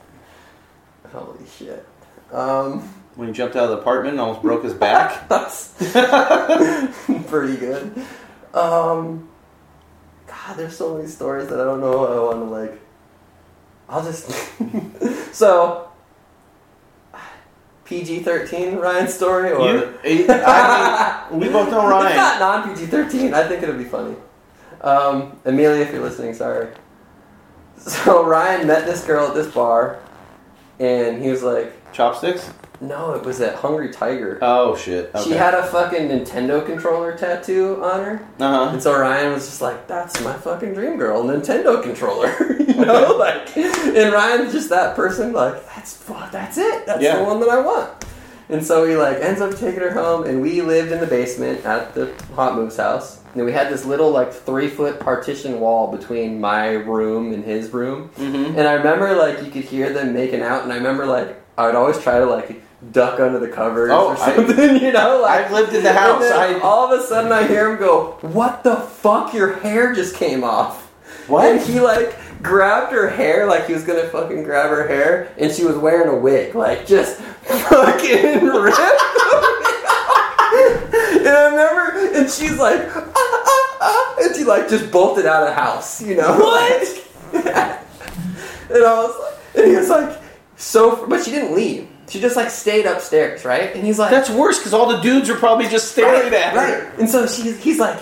Holy 1.12 1.44
shit. 1.58 1.86
Um, 2.32 2.80
When 3.14 3.28
he 3.28 3.34
jumped 3.34 3.56
out 3.56 3.64
of 3.64 3.70
the 3.70 3.78
apartment 3.78 4.12
and 4.14 4.20
almost 4.20 4.40
broke 4.40 4.64
his 4.64 4.72
back. 4.72 5.28
that's 5.28 5.74
pretty 7.28 7.56
good. 7.56 7.92
Um, 8.54 9.28
God, 10.26 10.56
there's 10.56 10.76
so 10.76 10.94
many 10.96 11.08
stories 11.08 11.48
that 11.48 11.60
I 11.60 11.64
don't 11.64 11.80
know. 11.80 12.06
I 12.06 12.34
want 12.34 12.38
to 12.38 12.44
like. 12.50 12.80
I'll 13.88 14.04
just. 14.04 14.30
so. 15.34 15.84
PG 17.84 18.20
thirteen 18.22 18.76
Ryan 18.76 19.08
story 19.08 19.50
or 19.50 19.66
You, 20.04 20.26
I 20.28 21.26
mean, 21.30 21.40
we 21.40 21.48
both 21.48 21.70
know 21.70 21.80
It's 21.86 21.90
Ryan. 21.90 22.16
not 22.16 22.38
non 22.38 22.68
PG 22.74 22.86
thirteen. 22.90 23.32
I 23.32 23.48
think 23.48 23.62
it'll 23.62 23.78
be 23.78 23.84
funny. 23.84 24.14
Um, 24.82 25.40
Amelia, 25.46 25.82
if 25.82 25.92
you're 25.92 26.02
listening, 26.02 26.34
sorry. 26.34 26.68
So 27.78 28.24
Ryan 28.26 28.66
met 28.66 28.84
this 28.84 29.04
girl 29.06 29.28
at 29.28 29.34
this 29.34 29.52
bar, 29.54 29.98
and 30.78 31.22
he 31.22 31.30
was 31.30 31.42
like, 31.42 31.72
Chopsticks? 31.92 32.50
"No, 32.80 33.12
it 33.14 33.24
was 33.24 33.38
that 33.38 33.56
Hungry 33.56 33.90
Tiger." 33.90 34.38
Oh 34.42 34.76
shit. 34.76 35.10
Okay. 35.14 35.24
She 35.24 35.30
had 35.32 35.54
a 35.54 35.64
fucking 35.66 36.08
Nintendo 36.08 36.64
controller 36.64 37.16
tattoo 37.16 37.82
on 37.82 38.04
her, 38.04 38.20
Uh 38.40 38.64
huh. 38.66 38.70
and 38.72 38.82
so 38.82 38.98
Ryan 38.98 39.32
was 39.32 39.46
just 39.46 39.60
like, 39.62 39.86
"That's 39.86 40.22
my 40.22 40.34
fucking 40.34 40.74
dream 40.74 40.96
girl, 40.96 41.22
Nintendo 41.24 41.82
controller." 41.82 42.32
you 42.60 42.84
know, 42.84 43.16
like, 43.18 43.56
and 43.56 44.12
Ryan's 44.12 44.52
just 44.52 44.68
that 44.70 44.94
person. 44.96 45.32
Like, 45.32 45.64
that's 45.74 45.94
that's 46.32 46.58
it. 46.58 46.86
That's 46.86 47.02
Yeah. 47.02 47.16
the 47.18 47.24
one 47.24 47.40
that 47.40 47.48
I 47.48 47.60
want. 47.60 47.90
And 48.50 48.64
so 48.64 48.86
he 48.86 48.96
like 48.96 49.18
ends 49.18 49.40
up 49.42 49.54
taking 49.56 49.80
her 49.80 49.92
home, 49.92 50.24
and 50.24 50.40
we 50.40 50.62
lived 50.62 50.90
in 50.92 51.00
the 51.00 51.06
basement 51.06 51.64
at 51.66 51.94
the 51.94 52.10
Hot 52.34 52.54
Moves 52.54 52.76
house. 52.78 53.20
And 53.34 53.44
we 53.44 53.52
had 53.52 53.70
this 53.70 53.84
little 53.84 54.10
like 54.10 54.32
three 54.32 54.68
foot 54.68 54.98
partition 55.00 55.60
wall 55.60 55.94
between 55.94 56.40
my 56.40 56.70
room 56.70 57.34
and 57.34 57.44
his 57.44 57.72
room. 57.74 58.08
Mm-hmm. 58.16 58.58
And 58.58 58.66
I 58.66 58.72
remember 58.72 59.14
like 59.14 59.44
you 59.44 59.50
could 59.50 59.64
hear 59.64 59.92
them 59.92 60.14
making 60.14 60.40
out, 60.40 60.62
and 60.62 60.72
I 60.72 60.76
remember 60.76 61.04
like 61.04 61.36
I 61.58 61.66
would 61.66 61.74
always 61.74 61.98
try 62.00 62.18
to 62.20 62.24
like 62.26 62.62
duck 62.92 63.18
under 63.20 63.38
the 63.38 63.48
covers 63.48 63.90
Oh, 63.92 64.08
or 64.08 64.12
I- 64.18 64.34
something, 64.36 64.76
you 64.82 64.92
know. 64.92 65.20
Like 65.22 65.46
I've 65.46 65.52
lived 65.52 65.74
in 65.74 65.82
the 65.82 65.92
house. 65.92 66.22
I- 66.24 66.58
all 66.60 66.92
of 66.92 66.98
a 67.00 67.02
sudden 67.04 67.32
I 67.32 67.46
hear 67.46 67.70
him 67.72 67.78
go, 67.78 68.18
"What 68.22 68.62
the 68.62 68.76
fuck? 68.76 69.34
Your 69.34 69.54
hair 69.54 69.92
just 69.94 70.14
came 70.14 70.44
off." 70.44 70.86
What? 71.28 71.44
And 71.46 71.60
he 71.60 71.80
like 71.80 72.14
grabbed 72.42 72.92
her 72.92 73.08
hair 73.08 73.46
like 73.46 73.66
he 73.66 73.72
was 73.74 73.82
gonna 73.84 74.08
fucking 74.08 74.44
grab 74.44 74.70
her 74.70 74.86
hair, 74.86 75.32
and 75.38 75.52
she 75.52 75.64
was 75.64 75.76
wearing 75.76 76.08
a 76.08 76.16
wig, 76.16 76.54
like 76.54 76.86
just 76.86 77.16
fucking 77.42 78.44
ripped. 78.46 78.78
and 79.98 81.28
I 81.28 81.48
remember, 81.50 82.16
and 82.16 82.30
she's 82.30 82.58
like, 82.58 82.80
ah, 82.96 83.12
ah, 83.14 83.76
ah, 83.80 84.16
and 84.22 84.34
she 84.36 84.44
like 84.44 84.68
just 84.68 84.90
bolted 84.90 85.26
out 85.26 85.42
of 85.42 85.48
the 85.48 85.54
house, 85.54 86.00
you 86.02 86.16
know? 86.16 86.36
What? 86.38 87.04
and 87.34 87.44
I 87.44 88.94
was 89.02 89.14
like, 89.18 89.56
and 89.56 89.70
he 89.70 89.76
was 89.76 89.88
like, 89.90 90.18
so, 90.56 91.06
but 91.06 91.24
she 91.24 91.30
didn't 91.30 91.54
leave. 91.54 91.88
She 92.08 92.20
just 92.20 92.36
like 92.36 92.50
stayed 92.50 92.86
upstairs, 92.86 93.44
right? 93.44 93.74
And 93.74 93.84
he's 93.84 93.98
like, 93.98 94.10
That's 94.10 94.30
worse 94.30 94.58
because 94.58 94.74
all 94.74 94.88
the 94.88 95.00
dudes 95.00 95.28
are 95.30 95.36
probably 95.36 95.68
just 95.68 95.92
staring 95.92 96.24
right, 96.24 96.32
at 96.32 96.52
her. 96.54 96.88
right. 96.88 96.98
And 96.98 97.08
so 97.08 97.26
she's 97.26 97.62
he's 97.62 97.78
like, 97.78 97.98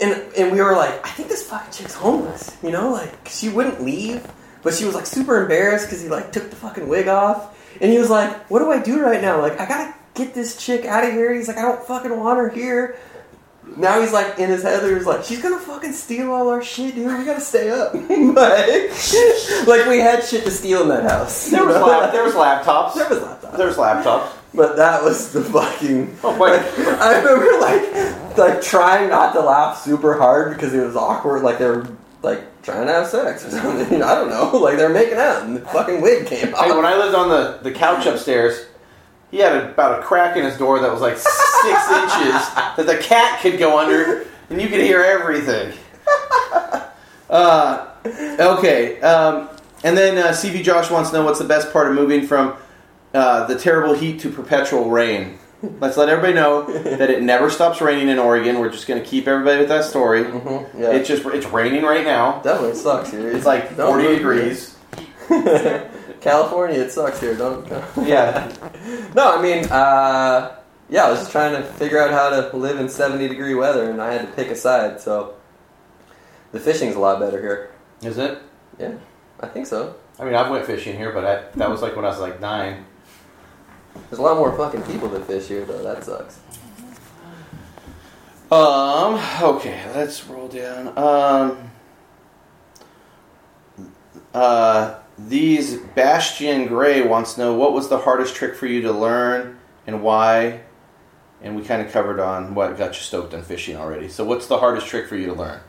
and 0.00 0.12
and 0.36 0.52
we 0.52 0.60
were 0.60 0.74
like, 0.76 1.04
I 1.06 1.10
think 1.10 1.28
this 1.28 1.42
fucking 1.48 1.72
chick's 1.72 1.94
homeless, 1.94 2.56
you 2.62 2.70
know, 2.70 2.90
like 2.92 3.12
she 3.28 3.48
wouldn't 3.48 3.82
leave, 3.82 4.26
but 4.62 4.74
she 4.74 4.84
was 4.84 4.94
like 4.94 5.06
super 5.06 5.42
embarrassed 5.42 5.86
because 5.86 6.02
he 6.02 6.08
like 6.08 6.32
took 6.32 6.50
the 6.50 6.56
fucking 6.56 6.88
wig 6.88 7.08
off, 7.08 7.56
and 7.80 7.90
he 7.92 7.98
was 7.98 8.10
like, 8.10 8.50
what 8.50 8.60
do 8.60 8.70
I 8.70 8.80
do 8.80 9.00
right 9.00 9.20
now? 9.22 9.40
Like 9.40 9.58
I 9.60 9.66
gotta 9.66 9.94
get 10.14 10.34
this 10.34 10.56
chick 10.64 10.84
out 10.84 11.04
of 11.04 11.12
here. 11.12 11.32
He's 11.34 11.48
like, 11.48 11.58
I 11.58 11.62
don't 11.62 11.82
fucking 11.84 12.16
want 12.16 12.38
her 12.38 12.48
here. 12.48 12.96
Now 13.76 14.00
he's 14.00 14.12
like 14.12 14.38
in 14.38 14.48
his 14.48 14.62
head. 14.62 14.82
There's 14.82 15.06
like, 15.06 15.24
she's 15.24 15.42
gonna 15.42 15.58
fucking 15.58 15.92
steal 15.92 16.32
all 16.32 16.48
our 16.48 16.62
shit, 16.62 16.94
dude. 16.94 17.06
We 17.06 17.24
gotta 17.24 17.40
stay 17.40 17.70
up. 17.70 17.94
like, 17.94 19.66
like 19.66 19.86
we 19.88 19.98
had 19.98 20.24
shit 20.24 20.44
to 20.44 20.50
steal 20.50 20.82
in 20.82 20.88
that 20.88 21.10
house. 21.10 21.50
There 21.50 21.64
was, 21.64 21.76
lap, 21.76 22.12
there 22.12 22.24
was 22.24 22.34
laptops. 22.34 22.94
There 22.94 23.08
was 23.08 23.18
laptops. 23.18 23.56
There 23.56 23.66
was 23.66 23.76
laptops. 23.76 24.32
But 24.54 24.76
that 24.76 25.02
was 25.04 25.32
the 25.32 25.44
fucking. 25.44 26.16
Oh, 26.24 26.36
wait. 26.38 26.52
Like, 26.52 27.00
I 27.00 27.18
remember 27.18 27.60
like 27.60 28.38
like 28.38 28.62
trying 28.62 29.10
not 29.10 29.32
to 29.34 29.40
laugh 29.40 29.78
super 29.78 30.16
hard 30.16 30.54
because 30.54 30.72
it 30.74 30.84
was 30.84 30.96
awkward. 30.96 31.42
Like 31.42 31.58
they 31.58 31.66
were 31.66 31.86
like 32.22 32.62
trying 32.62 32.86
to 32.86 32.92
have 32.92 33.06
sex 33.06 33.44
or 33.44 33.50
something. 33.50 34.02
I 34.02 34.14
don't 34.14 34.30
know. 34.30 34.58
Like 34.58 34.76
they're 34.76 34.88
making 34.88 35.18
out 35.18 35.42
and 35.42 35.56
the 35.56 35.60
fucking 35.60 36.00
wig 36.00 36.26
came 36.26 36.54
off. 36.54 36.64
Hey, 36.64 36.72
when 36.72 36.84
I 36.84 36.96
lived 36.96 37.14
on 37.14 37.28
the, 37.28 37.58
the 37.62 37.72
couch 37.72 38.06
upstairs, 38.06 38.66
he 39.30 39.38
had 39.38 39.56
about 39.56 39.98
a 40.00 40.02
crack 40.02 40.36
in 40.36 40.44
his 40.44 40.56
door 40.56 40.78
that 40.80 40.90
was 40.92 41.00
like 41.00 41.16
six 41.16 41.26
inches 41.90 42.42
that 42.76 42.84
the 42.86 42.96
cat 42.98 43.40
could 43.42 43.58
go 43.58 43.78
under, 43.78 44.26
and 44.50 44.60
you 44.60 44.68
could 44.68 44.80
hear 44.80 45.02
everything. 45.02 45.72
Uh, 47.30 47.90
okay, 48.40 48.98
um, 49.02 49.50
and 49.84 49.94
then 49.94 50.16
uh, 50.16 50.28
CV 50.30 50.62
Josh 50.62 50.90
wants 50.90 51.10
to 51.10 51.16
know 51.18 51.24
what's 51.26 51.38
the 51.38 51.44
best 51.44 51.70
part 51.74 51.86
of 51.88 51.94
moving 51.94 52.26
from 52.26 52.56
uh, 53.12 53.46
the 53.46 53.58
terrible 53.58 53.92
heat 53.92 54.20
to 54.20 54.30
perpetual 54.30 54.88
rain. 54.90 55.38
Let's 55.78 55.98
let 55.98 56.08
everybody 56.08 56.32
know 56.32 56.62
that 56.96 57.10
it 57.10 57.22
never 57.22 57.50
stops 57.50 57.82
raining 57.82 58.08
in 58.08 58.18
Oregon. 58.18 58.60
We're 58.60 58.70
just 58.70 58.86
going 58.86 59.02
to 59.02 59.06
keep 59.06 59.28
everybody 59.28 59.58
with 59.58 59.68
that 59.68 59.84
story. 59.84 60.24
Mhm, 60.24 60.68
yeah, 60.80 60.92
It's 60.92 61.06
just 61.06 61.26
it's 61.26 61.44
raining 61.46 61.82
right 61.82 62.04
now. 62.04 62.40
definitely 62.42 62.70
It 62.70 62.76
sucks 62.76 63.10
here. 63.10 63.30
It's 63.30 63.44
like 63.44 63.76
Don't 63.76 64.00
40 64.00 64.16
degrees. 64.16 64.76
California, 66.20 66.80
it 66.80 66.90
sucks 66.90 67.20
here. 67.20 67.36
Don't. 67.36 67.66
Yeah. 68.02 68.52
No, 69.14 69.36
I 69.36 69.42
mean, 69.42 69.64
uh, 69.66 70.56
yeah, 70.88 71.04
I 71.04 71.10
was 71.10 71.20
just 71.20 71.32
trying 71.32 71.60
to 71.60 71.62
figure 71.62 72.00
out 72.00 72.10
how 72.10 72.30
to 72.30 72.56
live 72.56 72.80
in 72.80 72.88
70 72.88 73.28
degree 73.28 73.54
weather, 73.54 73.90
and 73.90 74.00
I 74.00 74.12
had 74.12 74.22
to 74.22 74.32
pick 74.32 74.48
a 74.48 74.56
side. 74.56 75.00
So 75.00 75.34
the 76.52 76.60
fishing's 76.60 76.96
a 76.96 77.00
lot 77.00 77.20
better 77.20 77.40
here. 77.40 77.70
Is 78.02 78.18
it? 78.18 78.38
Yeah, 78.78 78.94
I 79.40 79.46
think 79.48 79.66
so. 79.66 79.96
I 80.18 80.24
mean, 80.24 80.34
I've 80.34 80.50
went 80.50 80.64
fishing 80.66 80.96
here, 80.96 81.12
but 81.12 81.24
I, 81.24 81.44
that 81.56 81.70
was 81.70 81.82
like 81.82 81.94
when 81.94 82.04
I 82.04 82.08
was 82.08 82.20
like 82.20 82.40
nine. 82.40 82.84
There's 84.08 84.18
a 84.18 84.22
lot 84.22 84.36
more 84.36 84.56
fucking 84.56 84.82
people 84.82 85.08
that 85.10 85.26
fish 85.26 85.48
here, 85.48 85.64
though. 85.64 85.82
That 85.82 86.04
sucks. 86.04 86.40
Um. 88.50 89.20
Okay, 89.42 89.82
let's 89.94 90.24
roll 90.26 90.48
down. 90.48 90.96
Um. 90.96 91.70
Uh, 94.32 94.98
these 95.18 95.76
Bastion 95.76 96.66
Gray 96.66 97.02
wants 97.02 97.34
to 97.34 97.40
know 97.40 97.54
what 97.54 97.72
was 97.72 97.88
the 97.88 97.98
hardest 97.98 98.34
trick 98.34 98.54
for 98.54 98.66
you 98.66 98.82
to 98.82 98.92
learn 98.92 99.58
and 99.86 100.02
why, 100.02 100.60
and 101.42 101.56
we 101.56 101.62
kind 101.64 101.82
of 101.84 101.92
covered 101.92 102.20
on 102.20 102.54
what 102.54 102.76
got 102.78 102.88
you 102.94 103.00
stoked 103.00 103.34
on 103.34 103.42
fishing 103.42 103.76
already. 103.76 104.08
So, 104.08 104.24
what's 104.24 104.46
the 104.46 104.58
hardest 104.58 104.86
trick 104.86 105.08
for 105.08 105.16
you 105.16 105.26
to 105.26 105.32
learn? 105.34 105.60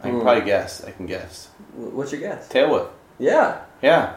I 0.00 0.08
can 0.08 0.16
Hmm. 0.18 0.22
probably 0.22 0.44
guess. 0.44 0.82
I 0.84 0.90
can 0.90 1.06
guess. 1.06 1.48
What's 1.76 2.10
your 2.12 2.20
guess? 2.20 2.48
Tail 2.48 2.70
whip. 2.72 2.90
Yeah, 3.18 3.58
Yeah, 3.82 4.14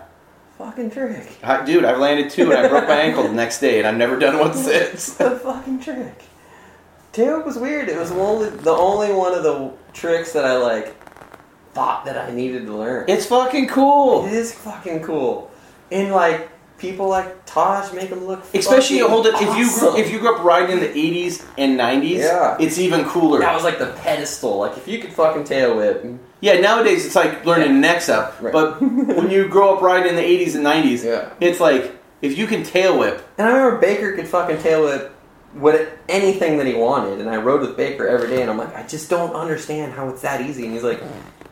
fucking 0.58 0.90
trick. 0.92 1.28
I, 1.44 1.64
dude, 1.64 1.86
I've 1.86 2.00
landed 2.00 2.30
two 2.32 2.50
and 2.52 2.54
I 2.60 2.68
broke 2.68 2.88
my 2.88 2.96
ankle 2.96 3.24
the 3.24 3.34
next 3.34 3.60
day, 3.60 3.78
and 3.80 3.88
I've 3.88 3.98
never 3.98 4.18
done 4.18 4.40
one 4.40 4.54
since. 4.56 5.14
the 5.16 5.32
fucking 5.32 5.80
trick. 5.82 6.24
Tail 7.12 7.38
whip 7.38 7.46
was 7.46 7.58
weird. 7.58 7.88
It 7.90 7.98
was 8.00 8.12
only 8.12 8.50
the 8.50 8.72
only 8.72 9.14
one 9.14 9.34
of 9.34 9.44
the 9.44 9.72
tricks 9.94 10.34
that 10.34 10.46
I 10.46 10.58
like 10.58 10.96
thought 11.76 12.06
that 12.06 12.18
I 12.18 12.32
needed 12.32 12.66
to 12.68 12.74
learn. 12.76 13.06
It's 13.08 13.26
fucking 13.28 13.68
cool. 13.68 14.26
It 14.26 14.34
is 14.34 14.54
fucking 14.54 15.04
cool, 15.04 15.52
and 15.92 16.12
like 16.12 16.50
people 16.78 17.08
like 17.08 17.46
Taj 17.46 17.94
make 17.94 18.10
them 18.10 18.26
look. 18.26 18.44
Especially 18.54 19.00
hold 19.00 19.28
it 19.28 19.34
if 19.36 19.42
you 19.42 19.48
grew, 19.70 19.90
awesome. 19.90 19.96
if 19.98 20.12
you 20.12 20.20
grew 20.20 20.36
up 20.36 20.44
riding 20.44 20.78
in 20.78 20.80
the 20.80 20.90
'80s 20.90 21.46
and 21.58 21.78
'90s, 21.80 22.20
Yeah. 22.20 22.58
it's 22.60 22.78
even 22.80 23.06
cooler. 23.06 23.40
That 23.40 23.54
was 23.54 23.64
like 23.64 23.78
the 23.80 23.92
pedestal. 24.04 24.58
Like 24.58 24.78
if 24.78 24.88
you 24.88 25.00
could 25.00 25.14
fucking 25.14 25.44
tail 25.44 25.76
whip. 25.78 26.06
yeah, 26.42 26.60
nowadays 26.60 27.06
it's 27.06 27.16
like 27.16 27.46
learning 27.46 27.80
next 27.82 28.10
up, 28.10 28.36
Right. 28.42 28.54
but 28.54 28.82
when 28.82 29.30
you 29.30 29.48
grow 29.48 29.76
up 29.76 29.82
riding 29.82 30.10
in 30.10 30.16
the 30.16 30.22
'80s 30.24 30.56
and 30.56 30.66
'90s, 30.66 31.04
Yeah. 31.04 31.30
it's 31.40 31.60
like 31.60 31.92
if 32.22 32.38
you 32.38 32.48
can 32.48 32.64
tail 32.64 32.98
whip. 32.98 33.22
And 33.38 33.48
I 33.48 33.52
remember 33.52 33.78
Baker 33.80 34.14
could 34.14 34.28
fucking 34.28 34.60
tail 34.60 34.86
whip 34.86 35.12
what 35.54 35.88
anything 36.10 36.58
that 36.58 36.68
he 36.68 36.74
wanted, 36.74 37.22
and 37.22 37.30
I 37.30 37.38
rode 37.38 37.62
with 37.62 37.78
Baker 37.78 38.06
every 38.06 38.28
day, 38.28 38.42
and 38.42 38.52
I'm 38.52 38.58
like, 38.58 38.76
I 38.76 38.84
just 38.84 39.10
don't 39.10 39.34
understand 39.34 39.94
how 39.94 40.10
it's 40.10 40.22
that 40.24 40.42
easy. 40.42 40.66
And 40.66 40.74
he's 40.74 40.84
like, 40.84 41.02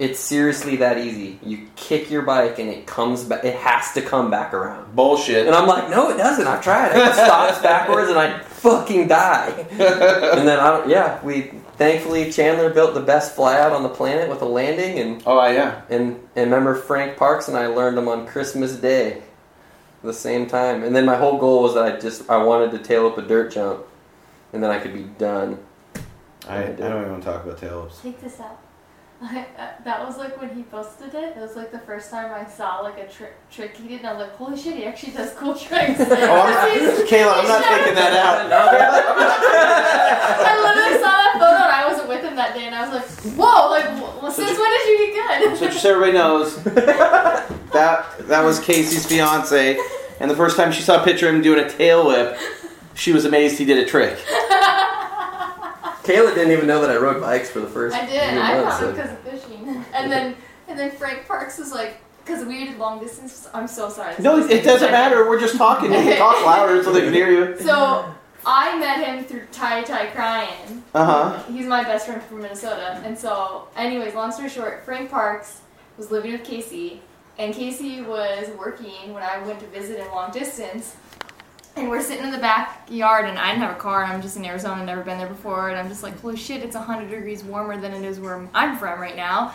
It's 0.03 0.19
seriously 0.19 0.75
that 0.77 0.97
easy. 0.97 1.39
You 1.41 1.65
kick 1.77 2.11
your 2.11 2.23
bike, 2.23 2.59
and 2.59 2.69
it 2.69 2.85
comes 2.85 3.23
back. 3.23 3.45
It 3.45 3.55
has 3.55 3.93
to 3.93 4.01
come 4.01 4.29
back 4.29 4.53
around. 4.53 4.93
Bullshit. 4.93 5.47
And 5.47 5.55
I'm 5.55 5.65
like, 5.65 5.89
No, 5.89 6.09
it 6.09 6.17
doesn't. 6.17 6.45
I've 6.45 6.61
tried. 6.61 6.91
It 6.93 7.13
stops 7.13 7.61
backwards, 7.61 8.09
and 8.09 8.19
I 8.19 8.39
fucking 8.39 9.07
die. 9.07 9.65
And 10.33 10.45
then 10.45 10.59
I 10.59 10.71
don't. 10.71 10.89
Yeah, 10.89 11.23
we 11.23 11.53
thankfully 11.77 12.33
Chandler 12.33 12.69
built 12.69 12.95
the 12.95 12.99
best 12.99 13.33
flyout 13.37 13.71
on 13.71 13.81
the 13.83 13.89
planet 13.89 14.29
with 14.29 14.41
a 14.41 14.45
landing, 14.45 14.99
and 14.99 15.23
oh 15.25 15.47
yeah. 15.47 15.83
and 15.89 16.19
and 16.35 16.51
remember 16.51 16.75
Frank 16.75 17.15
Parks 17.15 17.47
and 17.47 17.55
I 17.55 17.67
learned 17.67 17.95
them 17.95 18.09
on 18.09 18.27
Christmas 18.27 18.75
Day, 18.75 19.23
the 20.03 20.13
same 20.13 20.47
time. 20.47 20.83
And 20.83 20.93
then 20.93 21.05
my 21.05 21.15
whole 21.15 21.37
goal 21.37 21.63
was 21.63 21.75
that 21.75 21.85
I 21.85 21.97
just 21.97 22.29
I 22.29 22.43
wanted 22.43 22.71
to 22.71 22.79
tail 22.79 23.07
up 23.07 23.17
a 23.17 23.21
dirt 23.21 23.53
jump, 23.53 23.85
and 24.51 24.61
then 24.61 24.69
I 24.69 24.79
could 24.79 24.93
be 24.93 25.03
done. 25.03 25.59
I, 26.45 26.63
I 26.63 26.71
don't 26.71 26.99
even 26.99 27.11
want 27.11 27.23
to 27.23 27.31
talk 27.31 27.45
about 27.45 27.57
tail 27.57 27.83
whips. 27.83 28.01
Check 28.01 28.19
this 28.19 28.41
out. 28.41 28.59
I, 29.25 29.45
uh, 29.57 29.67
that 29.85 30.05
was 30.05 30.17
like 30.17 30.37
when 30.41 30.49
he 30.53 30.63
posted 30.63 31.13
it. 31.15 31.37
It 31.37 31.39
was 31.39 31.55
like 31.55 31.71
the 31.71 31.79
first 31.79 32.11
time 32.11 32.33
I 32.33 32.43
saw 32.49 32.79
like 32.81 32.97
a 32.97 33.07
tri- 33.07 33.29
trick 33.49 33.77
he 33.77 33.87
did, 33.87 33.99
and 33.99 34.07
I 34.07 34.11
was 34.13 34.21
like, 34.27 34.35
"Holy 34.35 34.57
shit, 34.57 34.75
he 34.75 34.83
actually 34.85 35.13
does 35.13 35.31
cool 35.33 35.55
tricks!" 35.67 35.97
Oh, 35.99 36.03
I'm, 36.03 37.07
Kayla, 37.07 37.37
I'm 37.39 37.47
not 37.47 37.63
taking 37.63 37.95
that 37.95 38.13
out. 38.25 38.51
I 38.51 38.53
literally 40.61 40.97
saw 41.01 41.11
that 41.11 41.33
photo, 41.35 41.63
and 41.63 41.71
I 41.71 41.87
wasn't 41.87 42.09
with 42.09 42.21
him 42.23 42.35
that 42.35 42.53
day, 42.53 42.65
and 42.65 42.75
I 42.75 42.81
was 42.89 42.99
like, 42.99 43.07
"Whoa! 43.37 43.69
Like, 43.69 43.85
well, 44.21 44.31
since 44.31 44.57
when 44.59 44.69
did 44.69 44.87
you 44.87 44.97
get 45.13 45.41
good?" 45.41 45.57
So 45.57 45.65
just 45.67 45.81
so 45.83 45.89
everybody 45.91 46.13
knows, 46.17 46.61
that 46.63 47.47
that 48.27 48.43
was 48.43 48.59
Casey's 48.59 49.05
fiance, 49.05 49.77
and 50.19 50.29
the 50.29 50.35
first 50.35 50.57
time 50.57 50.71
she 50.73 50.81
saw 50.81 51.01
a 51.01 51.05
picture 51.05 51.29
of 51.29 51.35
him 51.35 51.41
doing 51.41 51.59
a 51.63 51.69
tail 51.69 52.07
whip, 52.07 52.37
she 52.93 53.13
was 53.13 53.23
amazed 53.25 53.57
he 53.57 53.63
did 53.65 53.77
a 53.77 53.85
trick. 53.85 54.19
Kayla 56.03 56.35
didn't 56.35 56.51
even 56.51 56.67
know 56.67 56.81
that 56.81 56.89
I 56.89 56.97
rode 56.97 57.21
bikes 57.21 57.49
for 57.49 57.59
the 57.59 57.67
first. 57.67 57.95
I 57.95 58.05
did. 58.05 58.29
few 58.31 58.39
I 58.39 58.61
months, 58.61 58.79
found 58.79 58.97
him 58.97 59.05
so- 59.07 59.15
because 59.15 59.35
of 59.35 59.41
fishing, 59.41 59.85
and 59.93 60.11
then 60.11 60.35
and 60.67 60.77
then 60.79 60.91
Frank 60.91 61.27
Parks 61.27 61.57
was 61.57 61.71
like, 61.71 61.97
because 62.23 62.45
we 62.45 62.65
did 62.65 62.77
long 62.77 62.99
distance. 62.99 63.47
I'm 63.53 63.67
so 63.67 63.89
sorry. 63.89 64.15
No, 64.19 64.39
This 64.39 64.51
it 64.51 64.63
doesn't 64.63 64.91
matter. 64.91 65.27
We're 65.27 65.39
just 65.39 65.57
talking. 65.57 65.91
You 65.91 65.99
can 65.99 66.17
talk 66.17 66.45
louder 66.45 66.81
so 66.83 66.91
they 66.91 67.01
can 67.01 67.13
hear 67.13 67.29
you. 67.31 67.59
So 67.59 68.05
I 68.45 68.77
met 68.77 69.05
him 69.05 69.23
through 69.25 69.45
Tai 69.51 69.83
Tai 69.83 70.07
Crying. 70.07 70.83
Uh 70.93 71.05
huh. 71.05 71.43
He's 71.51 71.65
my 71.65 71.83
best 71.83 72.05
friend 72.05 72.21
from 72.23 72.41
Minnesota. 72.41 73.01
And 73.05 73.17
so, 73.17 73.67
anyways, 73.75 74.13
long 74.13 74.31
story 74.31 74.49
short, 74.49 74.83
Frank 74.85 75.09
Parks 75.09 75.61
was 75.97 76.11
living 76.11 76.31
with 76.33 76.43
Casey, 76.43 77.01
and 77.37 77.53
Casey 77.53 78.01
was 78.01 78.49
working 78.57 79.13
when 79.13 79.23
I 79.23 79.37
went 79.45 79.59
to 79.61 79.67
visit 79.67 79.99
him 79.99 80.07
long 80.11 80.31
distance. 80.31 80.95
And 81.75 81.89
we're 81.89 82.03
sitting 82.03 82.23
in 82.23 82.31
the 82.31 82.37
backyard, 82.37 83.25
and 83.25 83.39
I 83.39 83.49
didn't 83.49 83.63
have 83.63 83.75
a 83.75 83.79
car, 83.79 84.03
and 84.03 84.13
I'm 84.13 84.21
just 84.21 84.37
in 84.37 84.45
Arizona, 84.45 84.85
never 84.85 85.01
been 85.01 85.17
there 85.17 85.27
before, 85.27 85.69
and 85.69 85.79
I'm 85.79 85.89
just 85.89 86.03
like, 86.03 86.19
holy 86.19 86.37
shit, 86.37 86.61
it's 86.61 86.75
100 86.75 87.09
degrees 87.09 87.43
warmer 87.43 87.79
than 87.81 87.93
it 87.93 88.03
is 88.03 88.19
where 88.19 88.47
I'm 88.53 88.77
from 88.77 88.99
right 88.99 89.15
now. 89.15 89.53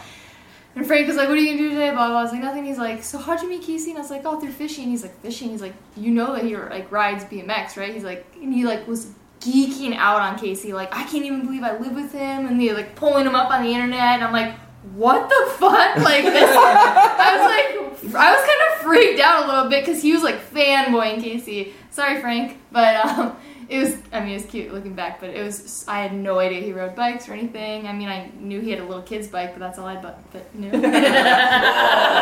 And 0.74 0.86
Frank 0.86 1.07
was 1.09 1.16
like, 1.16 1.28
what 1.28 1.39
are 1.39 1.40
you 1.40 1.57
gonna 1.57 1.59
do 1.59 1.70
today? 1.70 1.90
Blah, 1.90 2.09
blah. 2.09 2.19
I 2.19 2.23
was 2.23 2.32
like, 2.32 2.43
nothing. 2.43 2.65
He's 2.65 2.78
like, 2.78 3.03
so 3.03 3.19
how'd 3.19 3.43
you 3.43 3.49
meet 3.49 3.62
Casey? 3.62 3.90
And 3.90 3.99
I 3.99 4.03
was 4.03 4.11
like, 4.11 4.23
oh, 4.24 4.39
through 4.39 4.53
fishing. 4.53 4.89
He's 4.89 5.03
like, 5.03 5.20
fishing? 5.23 5.51
He's 5.51 5.61
like, 5.61 5.74
you 5.97 6.11
know 6.11 6.35
that 6.35 6.45
he 6.45 6.57
like 6.57 6.93
rides 6.93 7.24
BMX, 7.24 7.77
right? 7.77 7.93
He's 7.93 8.05
like, 8.05 8.27
and 8.40 8.53
he 8.53 8.65
like 8.65 8.86
was 8.86 9.11
geeking 9.40 9.97
out 9.97 10.20
on 10.20 10.39
Casey. 10.39 10.73
Like, 10.73 10.95
I 10.95 11.05
can't 11.05 11.24
even 11.24 11.45
believe 11.45 11.62
I 11.62 11.78
live 11.78 11.95
with 11.95 12.12
him. 12.12 12.47
And 12.47 12.61
they're 12.61 12.74
like 12.74 12.95
pulling 12.95 13.27
him 13.27 13.35
up 13.35 13.51
on 13.51 13.62
the 13.62 13.73
internet. 13.73 14.20
And 14.20 14.24
I'm 14.24 14.32
like, 14.32 14.55
what 14.94 15.28
the 15.28 15.50
fuck? 15.52 15.96
Like 15.96 16.24
this, 16.24 16.50
I 16.56 17.36
was 17.36 18.12
like, 18.12 18.14
I 18.14 18.32
was 18.32 18.40
kind 18.40 18.60
of 18.72 18.78
freaked 18.82 19.20
out 19.20 19.44
a 19.44 19.46
little 19.52 19.68
bit 19.70 19.84
because 19.84 20.00
he 20.02 20.12
was 20.12 20.22
like 20.22 20.40
fanboying 20.52 21.20
Casey. 21.22 21.74
Sorry, 21.90 22.20
Frank, 22.20 22.59
but 22.70 22.94
um, 23.05 23.36
it 23.68 23.78
was. 23.80 23.96
I 24.12 24.20
mean, 24.20 24.30
it 24.30 24.34
was 24.34 24.46
cute 24.46 24.72
looking 24.72 24.94
back, 24.94 25.20
but 25.20 25.30
it 25.30 25.42
was. 25.42 25.84
I 25.88 26.00
had 26.00 26.14
no 26.14 26.38
idea 26.38 26.60
he 26.60 26.72
rode 26.72 26.94
bikes 26.94 27.28
or 27.28 27.32
anything. 27.32 27.86
I 27.88 27.92
mean, 27.92 28.09
I 28.09 28.30
knew 28.38 28.60
he 28.60 28.70
had 28.70 28.78
a 28.80 28.84
little 28.84 29.02
kid's 29.02 29.26
bike, 29.26 29.50
but 29.52 29.59
that's 29.60 29.78
all 29.78 29.86
I 29.86 29.96
but, 29.96 30.20
but 30.32 30.55
knew. 30.55 30.70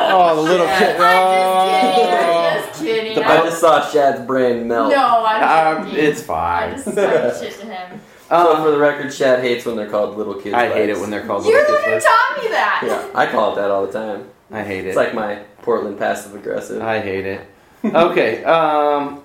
Oh, 0.09 0.35
the 0.37 0.43
little 0.43 0.67
kid. 0.67 0.97
I'm 0.99 1.53
just 1.53 1.93
kidding. 1.93 2.09
I'm 2.09 2.63
just 2.69 2.83
kidding. 2.83 3.23
I 3.25 3.37
just 3.45 3.61
saw 3.61 3.87
Shad's 3.91 4.27
brain 4.27 4.67
melt. 4.67 4.91
no, 4.93 5.25
I'm 5.27 5.77
Um, 5.79 5.87
joking. 5.89 6.05
it's 6.05 6.21
I 6.23 6.25
fine. 6.25 6.71
just 6.77 6.93
started 6.93 7.37
shit 7.39 7.61
to 7.61 7.67
him. 7.67 8.01
So 8.29 8.55
Um, 8.57 8.63
for 8.63 8.71
the 8.71 8.79
record, 8.79 9.13
Shad 9.13 9.41
hates 9.41 9.65
when 9.65 9.77
they're 9.77 9.89
called 9.91 10.17
little 10.17 10.35
kids. 10.35 10.55
I 10.55 10.69
hate 10.69 10.89
it 10.91 10.99
when 10.99 11.11
they're 11.11 11.25
called 11.27 11.45
little 11.45 11.59
kids. 11.61 11.69
You're 11.69 11.77
little 11.77 11.77
the 11.77 11.83
one 11.83 11.91
who 11.91 11.95
kids. 11.95 12.05
taught 12.05 12.43
me 12.43 12.49
that. 12.51 12.83
Yeah, 12.85 13.09
I 13.19 13.27
call 13.31 13.53
it 13.53 13.57
that 13.57 13.71
all 13.71 13.87
the 13.87 13.93
time. 13.93 14.29
I 14.51 14.63
hate 14.63 14.85
it. 14.85 14.89
It's 14.89 14.97
like 14.97 15.15
my 15.15 15.37
Portland 15.63 15.99
passive 15.99 16.35
aggressive. 16.35 16.83
I 16.83 17.01
hate 17.01 17.25
it. 17.27 17.41
okay. 17.85 18.43
Um, 18.45 19.23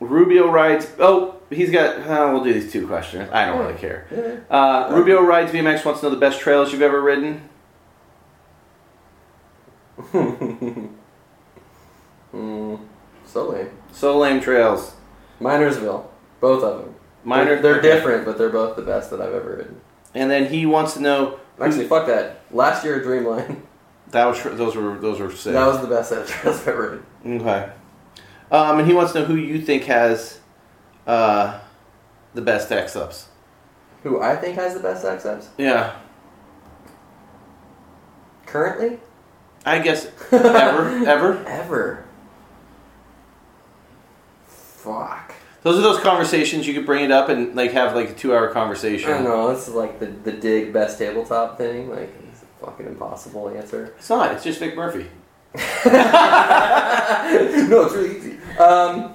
Rubio 0.00 0.48
rides. 0.50 0.86
Oh, 1.00 1.36
he's 1.50 1.70
got. 1.70 1.96
Uh, 2.06 2.30
we'll 2.32 2.44
do 2.44 2.52
these 2.52 2.70
two 2.72 2.86
questions. 2.86 3.28
I 3.32 3.46
don't 3.46 3.58
really 3.58 3.78
care. 3.78 4.44
Uh, 4.50 4.88
Rubio 4.92 5.20
rides 5.22 5.50
BMX. 5.52 5.84
Wants 5.84 6.00
to 6.00 6.06
know 6.06 6.10
the 6.14 6.20
best 6.20 6.38
trails 6.40 6.72
you've 6.72 6.82
ever 6.82 7.00
ridden. 7.00 7.48
mm, 12.32 12.80
so 13.24 13.48
lame. 13.48 13.70
So 13.92 14.16
lame 14.18 14.40
trails. 14.40 14.94
Minersville, 15.40 16.06
both 16.40 16.62
of 16.62 16.84
them. 16.84 16.94
Minor. 17.28 17.60
They're, 17.60 17.80
they're 17.80 17.80
different, 17.82 18.24
but 18.24 18.38
they're 18.38 18.48
both 18.50 18.74
the 18.76 18.82
best 18.82 19.10
that 19.10 19.20
I've 19.20 19.34
ever 19.34 19.56
ridden. 19.56 19.80
And 20.14 20.30
then 20.30 20.46
he 20.46 20.64
wants 20.66 20.94
to 20.94 21.00
know. 21.00 21.38
Actually, 21.60 21.86
fuck 21.86 22.06
that. 22.06 22.40
Last 22.50 22.84
year 22.84 22.98
at 23.00 23.04
Dreamline, 23.04 23.60
That 24.12 24.24
was 24.26 24.42
those 24.42 24.74
were 24.74 24.96
those 24.98 25.20
were 25.20 25.30
sick. 25.30 25.52
that 25.52 25.66
was 25.66 25.80
the 25.82 25.86
best 25.88 26.10
trails 26.10 26.60
I've 26.60 26.68
ever 26.68 27.02
ridden. 27.24 27.40
okay. 27.42 27.70
Um, 28.50 28.78
and 28.78 28.88
he 28.88 28.94
wants 28.94 29.12
to 29.12 29.18
know 29.20 29.24
who 29.26 29.34
you 29.36 29.60
think 29.60 29.84
has 29.84 30.40
uh, 31.06 31.60
the 32.32 32.40
best 32.40 32.72
X 32.72 32.96
ups. 32.96 33.28
Who 34.04 34.22
I 34.22 34.36
think 34.36 34.54
has 34.56 34.72
the 34.74 34.80
best 34.80 35.04
X 35.04 35.26
ups? 35.26 35.48
Yeah. 35.58 35.96
currently? 38.46 38.98
I 39.66 39.80
guess 39.80 40.06
ever 40.32 41.06
ever. 41.06 41.44
Ever. 41.46 42.04
Fuck. 44.46 45.34
Those 45.62 45.78
are 45.78 45.82
those 45.82 46.00
conversations 46.00 46.66
you 46.66 46.74
could 46.74 46.86
bring 46.86 47.04
it 47.04 47.10
up 47.10 47.28
and 47.28 47.54
like 47.54 47.72
have 47.72 47.94
like 47.94 48.10
a 48.10 48.14
two 48.14 48.32
hour 48.34 48.50
I 48.50 48.52
conversation. 48.52 49.10
don't 49.10 49.24
know. 49.24 49.52
This 49.54 49.68
is 49.68 49.74
like 49.74 49.98
the 49.98 50.06
the 50.06 50.32
dig 50.32 50.72
best 50.72 50.98
tabletop 50.98 51.58
thing. 51.58 51.90
Like 51.90 52.14
it's 52.30 52.42
a 52.42 52.64
fucking 52.64 52.86
impossible 52.86 53.48
answer. 53.50 53.94
It's 53.98 54.08
not. 54.08 54.32
It's 54.32 54.44
just 54.44 54.60
Vic 54.60 54.76
Murphy. 54.76 55.06
no, 55.54 55.60
it's 57.86 57.94
really 57.94 58.16
easy. 58.18 58.36
Um, 58.58 59.14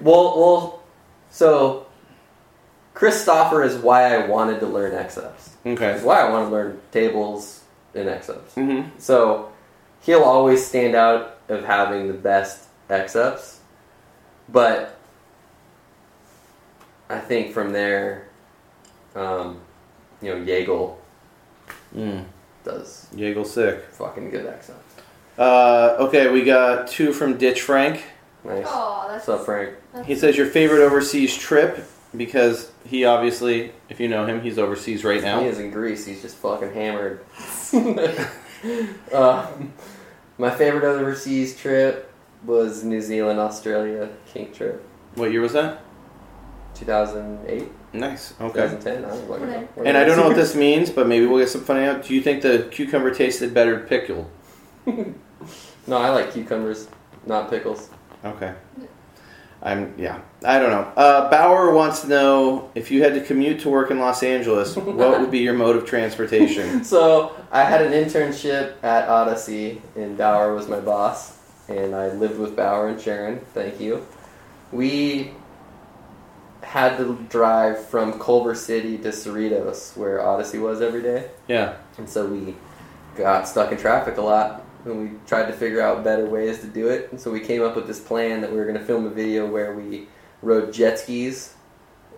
well, 0.00 0.38
well, 0.38 0.82
so 1.30 1.86
Christopher 2.94 3.62
is 3.62 3.76
why 3.76 4.14
I 4.14 4.26
wanted 4.26 4.60
to 4.60 4.66
learn 4.66 4.94
X 4.94 5.18
ups. 5.18 5.50
Okay. 5.66 5.92
It's 5.92 6.04
why 6.04 6.20
I 6.20 6.30
want 6.30 6.48
to 6.48 6.52
learn 6.52 6.80
tables 6.92 7.64
in 7.94 8.08
X 8.08 8.28
ups. 8.28 8.54
Mm-hmm. 8.54 8.98
So 8.98 9.52
he'll 10.00 10.22
always 10.22 10.64
stand 10.64 10.94
out 10.94 11.38
of 11.48 11.64
having 11.64 12.06
the 12.08 12.14
best 12.14 12.68
X 12.88 13.16
ups, 13.16 13.60
but 14.48 14.98
I 17.08 17.18
think 17.18 17.52
from 17.52 17.72
there, 17.72 18.28
um, 19.14 19.60
you 20.22 20.34
know, 20.34 20.44
Yeagle 20.44 20.96
Mm. 21.96 22.24
does 22.64 23.06
Yeagle 23.14 23.46
sick. 23.46 23.80
fucking 23.92 24.30
good 24.30 24.46
accent. 24.46 24.78
Uh, 25.38 25.96
okay, 26.00 26.28
we 26.30 26.44
got 26.44 26.86
two 26.88 27.12
from 27.12 27.36
Ditch 27.36 27.60
Frank. 27.62 28.02
Nice. 28.44 28.64
Oh, 28.68 29.06
that's 29.08 29.26
What's 29.26 29.40
up, 29.40 29.46
Frank? 29.46 29.70
that's- 29.92 30.06
He 30.08 30.14
says 30.16 30.36
your 30.36 30.46
favorite 30.46 30.82
overseas 30.84 31.36
trip 31.36 31.84
because 32.16 32.70
he 32.86 33.04
obviously, 33.04 33.72
if 33.88 33.98
you 34.00 34.08
know 34.08 34.26
him, 34.26 34.40
he's 34.42 34.58
overseas 34.58 35.04
right 35.04 35.22
now. 35.22 35.40
He 35.40 35.46
is 35.46 35.58
in 35.58 35.70
Greece. 35.70 36.04
He's 36.06 36.20
just 36.22 36.36
fucking 36.36 36.72
hammered. 36.72 37.20
uh, 39.12 39.46
my 40.38 40.50
favorite 40.50 40.84
overseas 40.84 41.56
trip 41.56 42.10
was 42.44 42.84
New 42.84 43.00
Zealand, 43.00 43.38
Australia 43.40 44.08
kink 44.32 44.54
trip, 44.54 44.84
What 45.14 45.32
year 45.32 45.40
was 45.40 45.52
that? 45.54 45.80
2008, 46.74 47.70
Nice. 47.92 48.34
Okay. 48.40 48.68
2010. 48.68 49.04
I 49.04 49.08
don't 49.08 49.28
fucking 49.28 49.50
know. 49.50 49.68
And 49.84 49.96
I 49.96 50.04
don't 50.04 50.16
know 50.16 50.26
what 50.26 50.36
this 50.36 50.56
means, 50.56 50.90
but 50.90 51.06
maybe 51.06 51.26
we'll 51.26 51.38
get 51.38 51.48
some 51.48 51.62
funny 51.62 51.86
out. 51.86 52.04
Do 52.04 52.14
you 52.14 52.20
think 52.20 52.42
the 52.42 52.68
cucumber 52.72 53.14
tasted 53.14 53.54
better 53.54 53.80
pickled? 53.80 54.30
No, 55.86 55.98
I 55.98 56.08
like 56.10 56.32
cucumbers, 56.32 56.88
not 57.26 57.50
pickles. 57.50 57.90
Okay. 58.24 58.54
I'm 59.62 59.94
yeah. 59.98 60.20
I 60.44 60.58
don't 60.58 60.70
know. 60.70 60.92
Uh, 60.96 61.30
Bauer 61.30 61.72
wants 61.72 62.02
to 62.02 62.08
know 62.08 62.70
if 62.74 62.90
you 62.90 63.02
had 63.02 63.14
to 63.14 63.20
commute 63.20 63.60
to 63.60 63.70
work 63.70 63.90
in 63.90 63.98
Los 63.98 64.22
Angeles, 64.22 64.76
what 64.76 65.20
would 65.20 65.30
be 65.30 65.38
your 65.38 65.54
mode 65.54 65.76
of 65.76 65.86
transportation? 65.86 66.84
So 66.94 67.34
I 67.50 67.64
had 67.64 67.82
an 67.82 67.92
internship 67.92 68.82
at 68.82 69.08
Odyssey, 69.08 69.80
and 69.96 70.16
Bauer 70.18 70.54
was 70.54 70.68
my 70.68 70.80
boss, 70.80 71.38
and 71.68 71.94
I 71.94 72.08
lived 72.12 72.38
with 72.38 72.56
Bauer 72.56 72.88
and 72.88 73.00
Sharon. 73.00 73.40
Thank 73.52 73.80
you. 73.80 74.06
We 74.70 75.32
had 76.64 76.96
to 76.98 77.18
drive 77.28 77.86
from 77.86 78.18
Culver 78.18 78.54
City 78.54 78.98
to 78.98 79.08
Cerritos, 79.08 79.96
where 79.96 80.20
Odyssey 80.24 80.58
was 80.58 80.80
every 80.80 81.02
day, 81.02 81.28
Yeah. 81.48 81.74
and 81.98 82.08
so 82.08 82.26
we 82.26 82.56
got 83.16 83.46
stuck 83.48 83.70
in 83.72 83.78
traffic 83.78 84.16
a 84.16 84.22
lot. 84.22 84.62
And 84.84 85.00
we 85.00 85.10
tried 85.26 85.46
to 85.46 85.54
figure 85.54 85.80
out 85.80 86.04
better 86.04 86.26
ways 86.26 86.60
to 86.60 86.66
do 86.66 86.88
it, 86.88 87.08
and 87.10 87.18
so 87.18 87.30
we 87.30 87.40
came 87.40 87.62
up 87.62 87.74
with 87.74 87.86
this 87.86 88.00
plan 88.00 88.42
that 88.42 88.50
we 88.52 88.58
were 88.58 88.64
going 88.66 88.76
to 88.78 88.84
film 88.84 89.06
a 89.06 89.10
video 89.10 89.46
where 89.46 89.72
we 89.74 90.08
rode 90.42 90.74
jet 90.74 90.98
skis 90.98 91.54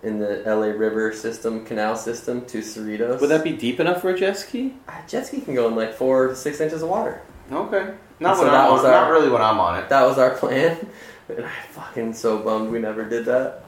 in 0.02 0.18
the 0.18 0.42
LA 0.44 0.66
River 0.76 1.12
system, 1.12 1.64
canal 1.64 1.94
system, 1.96 2.44
to 2.46 2.58
Cerritos. 2.58 3.20
Would 3.20 3.30
that 3.30 3.44
be 3.44 3.52
deep 3.52 3.78
enough 3.78 4.00
for 4.00 4.10
a 4.10 4.18
jet 4.18 4.36
ski? 4.36 4.74
A 4.88 4.94
jet 5.06 5.26
ski 5.28 5.40
can 5.42 5.54
go 5.54 5.68
in 5.68 5.76
like 5.76 5.94
four 5.94 6.26
to 6.26 6.34
six 6.34 6.60
inches 6.60 6.82
of 6.82 6.88
water. 6.88 7.20
Okay. 7.52 7.94
Not 8.18 8.36
So 8.36 8.44
that 8.46 8.54
I'm 8.54 8.72
was 8.72 8.84
on, 8.84 8.90
our- 8.92 9.02
not 9.02 9.10
really 9.12 9.28
when 9.28 9.42
I'm 9.42 9.60
on 9.60 9.78
it. 9.78 9.88
That 9.88 10.04
was 10.04 10.18
our 10.18 10.30
plan. 10.30 10.76
And 11.28 11.44
I 11.44 11.50
fucking 11.72 12.14
so 12.14 12.38
bummed 12.38 12.70
we 12.70 12.78
never 12.78 13.04
did 13.04 13.24
that. 13.26 13.64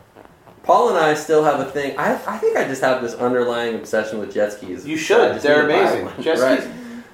Paul 0.69 0.90
and 0.90 0.99
I 0.99 1.15
still 1.15 1.43
have 1.45 1.61
a 1.61 1.65
thing. 1.70 1.99
I, 1.99 2.12
I 2.27 2.36
think 2.36 2.59
I 2.59 2.69
just 2.69 2.82
have 2.82 3.01
this 3.01 3.15
underlying 3.15 3.74
obsession 3.77 4.19
with 4.19 4.35
jet 4.35 4.53
skis. 4.53 4.86
You 4.86 4.99
should. 4.99 5.40
They're 5.40 5.66
need 5.66 5.73
to 5.73 5.81
buy 5.81 5.89
amazing. 5.89 6.05
one. 6.05 6.23
Jet 6.23 6.39
Right. 6.39 6.61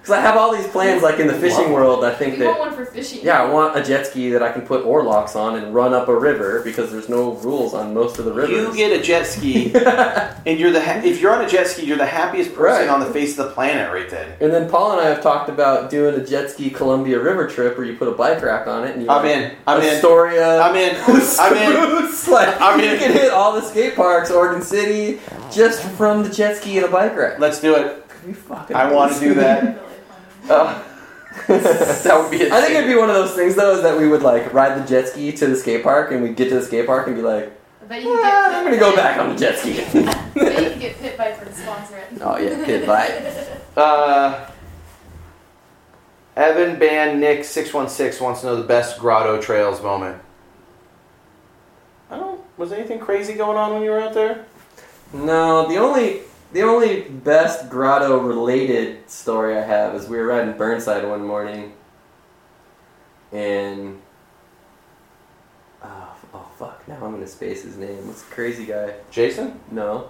Skis. 0.05 0.09
Because 0.09 0.19
I 0.19 0.21
have 0.21 0.37
all 0.37 0.55
these 0.55 0.67
plans, 0.69 1.03
like 1.03 1.19
in 1.19 1.27
the 1.27 1.35
fishing 1.35 1.73
world. 1.73 2.05
I 2.05 2.15
think 2.15 2.39
We 2.39 2.45
want 2.47 2.59
that 2.59 2.61
one 2.69 2.75
for 2.77 2.85
fishing. 2.85 3.21
yeah, 3.23 3.43
I 3.43 3.51
want 3.51 3.77
a 3.77 3.83
jet 3.83 4.07
ski 4.07 4.31
that 4.31 4.43
I 4.43 4.53
can 4.53 4.63
put 4.63 4.85
oar 4.85 5.03
locks 5.03 5.35
on 5.35 5.57
and 5.57 5.75
run 5.75 5.93
up 5.95 6.09
a 6.09 6.15
river 6.17 6.61
because 6.63 6.93
there's 6.93 7.09
no 7.09 7.33
rules 7.37 7.73
on 7.75 7.95
most 7.95 8.19
of 8.19 8.25
the 8.27 8.33
rivers. 8.33 8.51
You 8.51 8.75
get 8.75 8.99
a 8.99 9.03
jet 9.03 9.27
ski, 9.27 9.73
and 10.47 10.59
you're 10.61 10.71
the 10.73 10.81
ha- 10.85 11.01
if 11.05 11.21
you're 11.21 11.35
on 11.35 11.45
a 11.45 11.49
jet 11.49 11.67
ski, 11.69 11.87
you're 11.87 11.97
the 11.97 12.07
happiest 12.07 12.55
person 12.55 12.65
Right. 12.87 12.89
on 12.89 13.01
the 13.01 13.07
face 13.07 13.39
of 13.39 13.47
the 13.49 13.53
planet 13.53 13.93
right 13.93 14.09
then. 14.11 14.33
and 14.41 14.53
then 14.53 14.69
Paul 14.69 14.93
and 14.93 15.01
I 15.01 15.09
have 15.09 15.23
talked 15.23 15.49
about 15.49 15.91
doing 15.91 16.15
a 16.21 16.25
jet 16.25 16.51
ski 16.51 16.71
Columbia 16.71 17.19
River 17.21 17.47
trip 17.49 17.77
where 17.77 17.87
you 17.87 17.97
put 17.97 18.09
a 18.09 18.13
bike 18.13 18.43
rack 18.43 18.67
on 18.67 18.85
it 18.85 18.95
and 18.95 19.03
you 19.05 19.09
I'm 19.11 19.23
like, 19.25 19.37
in. 19.37 19.57
I'm 19.67 19.81
in. 19.81 19.89
Astoria. 19.97 20.61
I'm 20.61 20.75
in. 20.77 20.97
I'm 20.97 21.13
in. 21.15 21.23
Spruce, 21.23 22.29
like 22.29 22.61
I'm 22.61 22.79
you 22.81 22.87
in. 22.93 22.99
can 22.99 23.13
hit 23.13 23.33
all 23.33 23.53
the 23.53 23.63
skate 23.63 23.95
parks, 23.97 24.31
Oregon 24.31 24.63
City, 24.63 25.21
just 25.51 25.83
from 25.97 26.23
the 26.23 26.29
jet 26.31 26.57
ski 26.57 26.77
and 26.77 26.87
a 26.87 26.91
bike 26.91 27.17
rack. 27.17 27.39
Let's 27.39 27.61
do 27.61 27.75
it. 27.77 28.07
Could 28.09 28.27
be 28.27 28.33
fucking 28.33 28.77
I 28.77 28.91
want 28.93 29.13
to 29.15 29.21
do 29.21 29.35
that. 29.35 29.81
Really. 30.45 30.61
Uh, 30.61 30.83
that 31.49 32.19
would 32.21 32.31
be. 32.31 32.51
I 32.51 32.61
think 32.61 32.73
it'd 32.75 32.89
be 32.89 32.95
one 32.95 33.11
of 33.11 33.17
those 33.17 33.35
things 33.35 33.55
though, 33.57 33.75
is 33.77 33.83
that 33.83 33.99
we 33.99 34.09
would 34.09 34.23
like 34.23 34.53
ride 34.53 34.81
the 34.81 34.87
jet 34.89 35.09
ski 35.09 35.33
to 35.33 35.47
the 35.47 35.57
skate 35.57 35.83
park, 35.83 36.13
and 36.13 36.23
we'd 36.23 36.37
get 36.37 36.49
to 36.51 36.57
the 36.57 36.63
skate 36.63 36.87
park 36.87 37.07
and 37.09 37.17
be 37.17 37.23
like, 37.23 37.51
I 37.83 37.87
bet 37.87 38.03
you 38.03 38.09
can 38.09 38.23
get 38.23 38.33
"Ah, 38.35 38.47
pit 38.49 38.55
I'm 38.57 38.65
gonna 38.65 38.79
go 38.79 38.95
back 38.97 39.19
on 39.19 39.31
the 39.31 39.37
jet 39.37 39.59
ski. 39.59 39.81
I 39.81 39.93
bet 40.35 40.63
you 40.63 40.71
can 40.71 40.79
get 40.79 40.99
pit 40.99 41.19
bike 41.19 41.45
to 41.45 41.53
sponsor 41.53 41.97
it. 41.99 42.07
oh 42.21 42.37
yeah, 42.39 42.65
pit 42.65 42.87
bike. 42.87 43.13
Uh, 43.77 44.49
Evan 46.37 46.79
Band 46.79 47.21
Nick 47.21 47.43
six 47.43 47.75
one 47.75 47.89
six 47.89 48.21
wants 48.21 48.43
to 48.43 48.47
know 48.47 48.57
the 48.57 48.63
best 48.67 49.01
Grotto 49.01 49.41
Trails 49.43 49.83
moment. 49.83 50.23
I 52.09 52.19
don't. 52.19 52.41
Was 52.57 52.71
anything 52.71 53.01
crazy 53.01 53.35
going 53.35 53.57
on 53.57 53.73
when 53.73 53.83
you 53.83 53.91
were 53.91 54.01
out 54.01 54.15
there? 54.15 54.47
No, 55.13 55.67
the 55.69 55.77
only 55.77 56.21
the 56.55 56.63
only 56.63 57.03
best 57.03 57.69
grotto 57.69 58.21
related 58.21 59.11
story 59.11 59.59
I 59.59 59.63
have 59.63 59.95
is 59.97 60.09
we 60.09 60.17
were 60.17 60.27
riding 60.27 60.57
Burnside 60.57 61.07
one 61.07 61.27
morning, 61.27 61.73
and 63.33 64.01
oh, 65.83 66.17
oh 66.33 66.49
fuck, 66.57 66.87
now 66.87 66.95
I'm 66.95 67.11
gonna 67.11 67.27
space 67.27 67.65
his 67.65 67.77
name. 67.77 68.07
What's 68.07 68.23
the 68.23 68.33
crazy 68.33 68.67
guy? 68.67 68.95
Jason 69.11 69.61
No. 69.73 70.09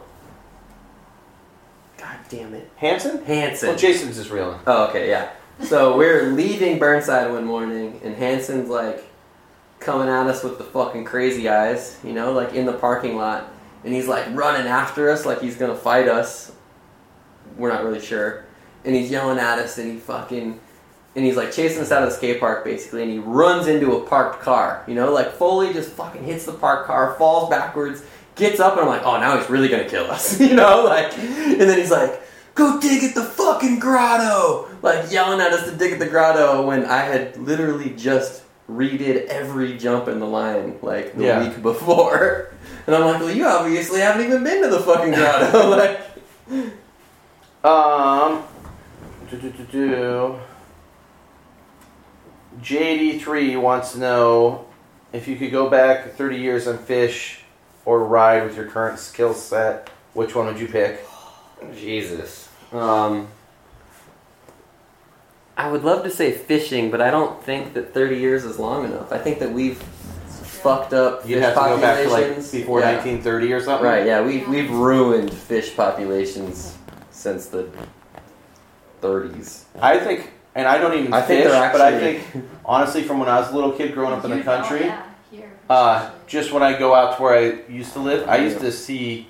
God 1.96 2.18
damn 2.28 2.52
it, 2.52 2.70
Hanson. 2.76 3.24
Hanson. 3.24 3.70
Well, 3.70 3.78
Jason's 3.78 4.18
is 4.18 4.30
real. 4.30 4.60
Oh, 4.66 4.88
okay, 4.88 5.08
yeah. 5.08 5.30
So 5.62 5.96
we're 5.96 6.24
leaving 6.24 6.78
Burnside 6.78 7.30
one 7.30 7.46
morning, 7.46 8.00
and 8.04 8.14
Hanson's 8.14 8.68
like 8.68 9.02
coming 9.80 10.08
at 10.08 10.26
us 10.26 10.44
with 10.44 10.58
the 10.58 10.64
fucking 10.64 11.06
crazy 11.06 11.48
eyes, 11.48 11.98
you 12.04 12.12
know, 12.12 12.32
like 12.32 12.52
in 12.52 12.66
the 12.66 12.74
parking 12.74 13.16
lot, 13.16 13.50
and 13.84 13.92
he's 13.92 14.08
like 14.08 14.26
running 14.34 14.66
after 14.66 15.10
us 15.10 15.24
like 15.24 15.40
he's 15.40 15.56
gonna 15.56 15.74
fight 15.74 16.08
us. 16.08 16.52
We're 17.56 17.68
not 17.68 17.84
really 17.84 18.00
sure, 18.00 18.44
and 18.84 18.94
he's 18.94 19.10
yelling 19.10 19.38
at 19.38 19.58
us, 19.58 19.78
and 19.78 19.92
he 19.92 19.98
fucking. 19.98 20.60
And 21.16 21.24
he's 21.24 21.36
like 21.36 21.52
chasing 21.52 21.80
us 21.80 21.92
out 21.92 22.02
of 22.02 22.10
the 22.10 22.16
skate 22.16 22.40
park 22.40 22.64
basically, 22.64 23.02
and 23.04 23.12
he 23.12 23.18
runs 23.20 23.68
into 23.68 23.94
a 23.94 24.04
parked 24.04 24.42
car. 24.42 24.82
You 24.88 24.94
know, 24.94 25.12
like 25.12 25.30
Foley 25.30 25.72
just 25.72 25.90
fucking 25.90 26.24
hits 26.24 26.44
the 26.44 26.52
parked 26.52 26.88
car, 26.88 27.14
falls 27.16 27.48
backwards, 27.48 28.04
gets 28.34 28.58
up, 28.58 28.72
and 28.72 28.80
I'm 28.80 28.88
like, 28.88 29.02
oh, 29.04 29.20
now 29.20 29.38
he's 29.38 29.48
really 29.48 29.68
gonna 29.68 29.88
kill 29.88 30.10
us. 30.10 30.40
you 30.40 30.54
know, 30.54 30.82
like, 30.82 31.16
and 31.16 31.60
then 31.60 31.78
he's 31.78 31.92
like, 31.92 32.20
go 32.56 32.80
dig 32.80 33.04
at 33.04 33.14
the 33.14 33.22
fucking 33.22 33.78
grotto! 33.78 34.68
Like 34.82 35.12
yelling 35.12 35.40
at 35.40 35.52
us 35.52 35.70
to 35.70 35.76
dig 35.76 35.92
at 35.92 35.98
the 36.00 36.08
grotto 36.08 36.66
when 36.66 36.84
I 36.84 36.98
had 36.98 37.36
literally 37.36 37.90
just 37.90 38.43
redid 38.70 39.26
every 39.26 39.76
jump 39.76 40.08
in 40.08 40.18
the 40.20 40.26
line 40.26 40.78
like 40.82 41.14
the 41.16 41.24
Yeah. 41.24 41.48
week 41.48 41.62
before. 41.62 42.50
And 42.86 42.94
I'm 42.96 43.02
like, 43.04 43.20
well, 43.20 43.30
you 43.30 43.46
obviously 43.46 44.00
haven't 44.00 44.26
even 44.26 44.42
been 44.44 44.62
to 44.62 44.68
the 44.68 44.80
fucking 44.80 45.12
grotto. 45.12 45.68
like, 45.76 46.00
Um. 47.64 48.42
Do, 49.30 49.38
do, 49.38 49.50
do, 49.50 49.64
do. 49.64 50.38
JD3 52.60 53.60
wants 53.60 53.92
to 53.92 53.98
know 53.98 54.66
if 55.12 55.26
you 55.26 55.36
could 55.36 55.50
go 55.50 55.68
back 55.68 56.12
30 56.14 56.36
years 56.36 56.66
and 56.66 56.78
fish 56.78 57.40
or 57.84 58.04
ride 58.04 58.44
with 58.44 58.56
your 58.56 58.66
current 58.66 58.98
skill 58.98 59.34
set, 59.34 59.90
which 60.12 60.34
one 60.34 60.46
would 60.46 60.58
you 60.60 60.68
pick? 60.68 61.04
Jesus. 61.76 62.48
Um, 62.72 63.28
I 65.56 65.70
would 65.70 65.84
love 65.84 66.02
to 66.04 66.10
say 66.10 66.32
fishing, 66.32 66.90
but 66.90 67.00
I 67.00 67.10
don't 67.10 67.42
think 67.42 67.74
that 67.74 67.94
30 67.94 68.16
years 68.16 68.44
is 68.44 68.58
long 68.58 68.84
enough. 68.84 69.12
I 69.12 69.18
think 69.18 69.38
that 69.38 69.52
we've 69.52 69.78
fucked 69.78 70.92
up 70.92 71.28
You'd 71.28 71.36
fish 71.36 71.44
have 71.44 71.54
to 71.54 71.60
go 71.60 71.80
back 71.80 72.02
to 72.02 72.08
like 72.10 72.22
populations. 72.24 72.50
before 72.52 72.80
Yeah. 72.80 72.92
1930 72.92 73.52
or 73.52 73.60
something. 73.60 73.86
Right, 73.86 74.06
yeah, 74.06 74.22
we've, 74.22 74.48
we've 74.48 74.70
ruined 74.70 75.32
fish 75.32 75.76
populations 75.76 76.76
since 77.10 77.46
the 77.46 77.68
30s. 79.02 79.64
I 79.80 79.98
think, 79.98 80.32
and 80.54 80.66
I 80.66 80.78
don't 80.78 80.94
even 80.98 81.12
I 81.12 81.20
think 81.22 81.42
fish, 81.44 81.52
they're 81.52 81.70
but 81.72 81.80
I 81.80 81.92
actually- 81.92 82.18
think 82.20 82.44
honestly, 82.64 83.02
from 83.02 83.20
when 83.20 83.28
I 83.28 83.38
was 83.38 83.50
a 83.52 83.54
little 83.54 83.72
kid 83.72 83.92
growing 83.94 84.12
up 84.14 84.24
in 84.24 84.30
the 84.30 84.38
You- 84.38 84.42
country, 84.42 84.86
yeah, 84.86 85.02
here. 85.30 85.52
uh, 85.70 86.10
just 86.26 86.50
when 86.52 86.62
I 86.62 86.76
go 86.78 86.94
out 86.94 87.16
to 87.16 87.22
where 87.22 87.34
I 87.38 87.70
used 87.70 87.92
to 87.92 88.00
live, 88.00 88.28
I 88.28 88.38
used 88.38 88.58
to 88.60 88.72
see 88.72 89.28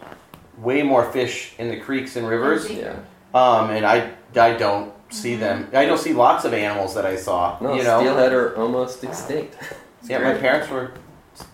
way 0.59 0.83
more 0.83 1.05
fish 1.11 1.53
in 1.59 1.69
the 1.69 1.77
creeks 1.81 2.17
and 2.17 2.27
rivers. 2.29 2.71
Yeah. 2.71 2.95
Um, 3.35 3.71
and 3.71 3.85
I, 3.85 4.11
I 4.37 4.53
don't 4.55 4.94
see 5.15 5.32
mm-hmm. 5.32 5.41
them. 5.41 5.69
I 5.73 5.86
don't 5.86 5.99
see 5.99 6.12
lots 6.12 6.45
of 6.45 6.53
animals 6.53 6.95
that 6.95 7.07
I 7.07 7.16
saw. 7.16 7.59
No, 7.61 7.74
you 7.74 7.85
know. 7.85 8.01
steelhead 8.01 8.32
are 8.32 8.57
almost 8.57 9.05
extinct. 9.05 9.57
Yeah, 10.05 10.19
my 10.19 10.35
parents 10.35 10.69
were. 10.69 10.93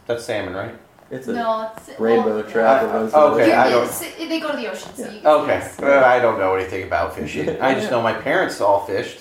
That's 0.07 0.25
salmon, 0.25 0.55
right? 0.55 0.75
It's 1.11 1.27
a 1.27 1.33
no, 1.33 1.73
it's 1.77 1.99
rainbow 1.99 2.37
well, 2.37 2.51
trout. 2.51 2.85
Uh, 2.85 3.19
I- 3.19 3.33
okay, 3.33 3.53
I 3.53 3.71
don't- 3.71 3.91
They 4.17 4.39
go 4.39 4.53
to 4.53 4.57
the 4.57 4.71
ocean, 4.71 4.95
so 4.95 5.11
you 5.11 5.21
Okay. 5.25 5.71
Well, 5.81 6.05
I 6.05 6.21
don't 6.21 6.39
know 6.39 6.55
anything 6.55 6.85
about 6.85 7.17
fishing. 7.17 7.49
I 7.61 7.75
just 7.75 7.91
know 7.91 8.01
my 8.01 8.13
parents 8.13 8.61
all 8.61 8.87
fished. 8.87 9.21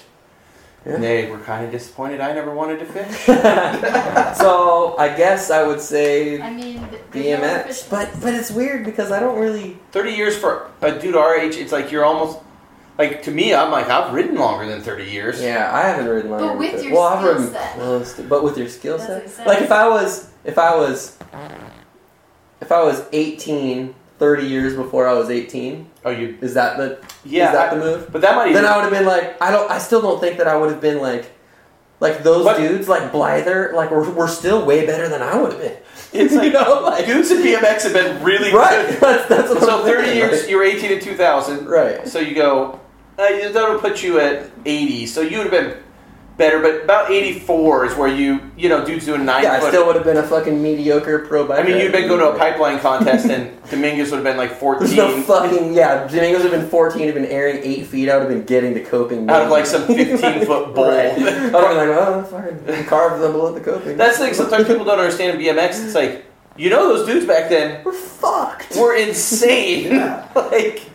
Yeah. 0.85 0.93
And 0.93 1.03
they 1.03 1.29
were 1.29 1.39
kind 1.39 1.65
of 1.65 1.71
disappointed 1.71 2.21
I 2.21 2.31
never 2.31 2.53
wanted 2.53 2.79
to 2.79 2.85
fish. 2.85 3.25
so 4.37 4.95
I 4.97 5.13
guess 5.17 5.51
I 5.51 5.67
would 5.67 5.81
say 5.81 6.39
I 6.39 6.53
mean, 6.53 6.87
th- 6.89 7.01
there's 7.11 7.41
no 7.41 7.63
fish 7.63 7.83
BMX, 7.83 7.89
but 7.89 8.21
but 8.21 8.33
it's 8.33 8.49
weird 8.49 8.85
because 8.85 9.11
I 9.11 9.19
don't 9.19 9.37
really. 9.37 9.77
30 9.91 10.11
years 10.11 10.37
for 10.37 10.71
a 10.81 10.97
dude 10.97 11.15
our 11.15 11.35
age, 11.35 11.57
it's 11.57 11.73
like 11.73 11.91
you're 11.91 12.05
almost. 12.05 12.39
Like, 12.99 13.23
to 13.23 13.31
me, 13.31 13.53
I'm 13.55 13.71
like, 13.71 13.87
I've 13.89 14.13
ridden 14.13 14.35
longer 14.35 14.67
than 14.67 14.81
30 14.81 15.05
years. 15.05 15.41
Yeah, 15.41 15.73
I 15.73 15.83
haven't 15.87 16.05
ridden 16.05 16.29
longer. 16.29 16.47
But 16.49 16.57
with 16.57 16.73
than- 16.75 16.83
your 16.83 16.93
well, 16.95 17.03
I've 17.03 17.19
skill 17.21 17.33
ridden 17.33 17.51
set. 17.53 17.73
close 17.75 18.13
to- 18.15 18.23
but 18.23 18.43
with 18.43 18.57
your 18.57 18.67
skill 18.67 18.97
That's 18.97 19.07
set, 19.07 19.15
what 19.15 19.23
he 19.23 19.29
said. 19.29 19.47
like 19.47 19.61
if 19.61 19.71
I 19.71 19.87
was 19.87 20.29
if 20.43 20.57
I 20.57 20.75
was 20.75 21.17
if 22.61 22.71
I 22.73 22.83
was 22.83 23.03
18, 23.13 23.95
30 24.19 24.45
years 24.47 24.75
before 24.75 25.07
I 25.07 25.13
was 25.13 25.29
18, 25.29 25.89
Oh, 26.03 26.09
you. 26.11 26.37
is 26.41 26.53
that 26.55 26.77
the 26.77 26.97
Yeah. 27.23 27.45
is 27.47 27.51
that 27.53 27.71
I- 27.71 27.75
the 27.75 27.79
move? 27.85 28.11
but 28.11 28.19
that 28.21 28.35
might 28.35 28.49
even. 28.49 28.61
Then 28.63 28.71
I 28.71 28.75
would 28.75 28.83
have 28.83 28.91
been 28.91 29.05
like, 29.05 29.41
I 29.41 29.49
don't, 29.49 29.71
I 29.71 29.77
still 29.79 30.01
don't 30.01 30.19
think 30.19 30.37
that 30.37 30.47
I 30.49 30.57
would 30.57 30.69
have 30.69 30.81
been 30.81 30.99
like, 30.99 31.31
like 32.01 32.21
those 32.23 32.43
What? 32.43 32.57
dudes, 32.57 32.89
like 32.89 33.13
Blyther, 33.13 33.71
like 33.73 33.91
were, 33.91 34.09
were 34.09 34.27
still 34.27 34.65
way 34.65 34.85
better 34.85 35.07
than 35.07 35.21
I 35.21 35.37
would 35.37 35.53
have 35.53 35.61
been. 35.61 35.77
It's 36.11 36.33
you 36.43 36.51
know, 36.51 36.81
like 36.83 37.05
dudes 37.05 37.31
in 37.31 37.37
BMX 37.37 37.83
have 37.83 37.93
been 37.93 38.21
really 38.23 38.53
right. 38.53 38.87
good. 38.89 38.99
That's, 39.01 39.27
that's 39.29 39.49
what 39.51 39.61
So 39.61 39.79
I'm 39.79 39.85
30 39.85 40.01
thinking, 40.01 40.17
years, 40.17 40.41
like- 40.41 40.49
you're 40.49 40.63
18 40.65 40.91
in 40.91 40.99
2000. 40.99 41.65
right? 41.65 42.05
So 42.05 42.19
you 42.19 42.35
go, 42.35 42.77
uh, 43.19 43.51
that'll 43.51 43.79
put 43.79 44.01
you 44.01 44.19
at 44.19 44.49
80. 44.65 45.05
So 45.07 45.21
you 45.21 45.39
would 45.39 45.51
have 45.51 45.63
been 45.63 45.83
better, 46.37 46.61
but 46.61 46.85
about 46.85 47.11
84 47.11 47.85
is 47.87 47.95
where 47.95 48.07
you, 48.07 48.49
you 48.57 48.69
know, 48.69 48.83
dudes 48.85 49.05
doing 49.05 49.25
nine 49.25 49.43
Yeah, 49.43 49.51
I 49.51 49.67
still 49.67 49.85
would 49.85 49.95
have 49.97 50.05
been 50.05 50.17
a 50.17 50.23
fucking 50.23 50.63
mediocre 50.63 51.27
pro 51.27 51.45
biker. 51.45 51.59
I 51.59 51.63
mean, 51.63 51.77
you'd 51.77 51.91
been 51.91 52.07
going 52.07 52.21
to 52.21 52.29
a 52.29 52.37
pipeline 52.37 52.79
contest, 52.79 53.29
and 53.29 53.61
Dominguez 53.69 54.09
would 54.09 54.17
have 54.17 54.23
been 54.23 54.37
like 54.37 54.53
14 54.53 54.79
There's 54.95 54.97
no 54.97 55.21
fucking 55.21 55.73
yeah. 55.73 56.07
Dominguez 56.07 56.43
would 56.43 56.53
have 56.53 56.61
been 56.61 56.69
14, 56.69 57.05
have 57.05 57.13
been 57.13 57.25
airing 57.25 57.57
eight 57.57 57.85
feet. 57.85 58.09
I 58.09 58.17
would 58.17 58.23
have 58.23 58.31
been 58.31 58.45
getting 58.45 58.73
to 58.75 58.83
coping 58.83 59.29
out 59.29 59.43
of 59.43 59.51
like 59.51 59.65
some 59.65 59.85
15 59.87 60.45
foot 60.45 60.73
bowl. 60.73 60.87
Right. 60.87 61.11
I 61.11 61.13
would 61.13 61.21
have 61.21 61.51
been 61.51 61.89
like, 61.89 61.97
oh, 61.99 62.23
fucking 62.23 62.85
carve 62.85 63.19
them 63.19 63.33
below 63.33 63.53
the 63.53 63.61
coping. 63.61 63.97
That's 63.97 64.17
the 64.17 64.25
thing. 64.25 64.33
Sometimes 64.33 64.65
people 64.65 64.85
don't 64.85 64.97
understand 64.97 65.37
BMX. 65.39 65.85
It's 65.85 65.95
like, 65.95 66.25
you 66.57 66.69
know, 66.69 66.95
those 66.95 67.05
dudes 67.05 67.25
back 67.25 67.49
then 67.49 67.83
we're 67.83 67.93
fucked. 67.93 68.77
were 68.77 68.95
insane. 68.95 69.97
like, 70.35 70.89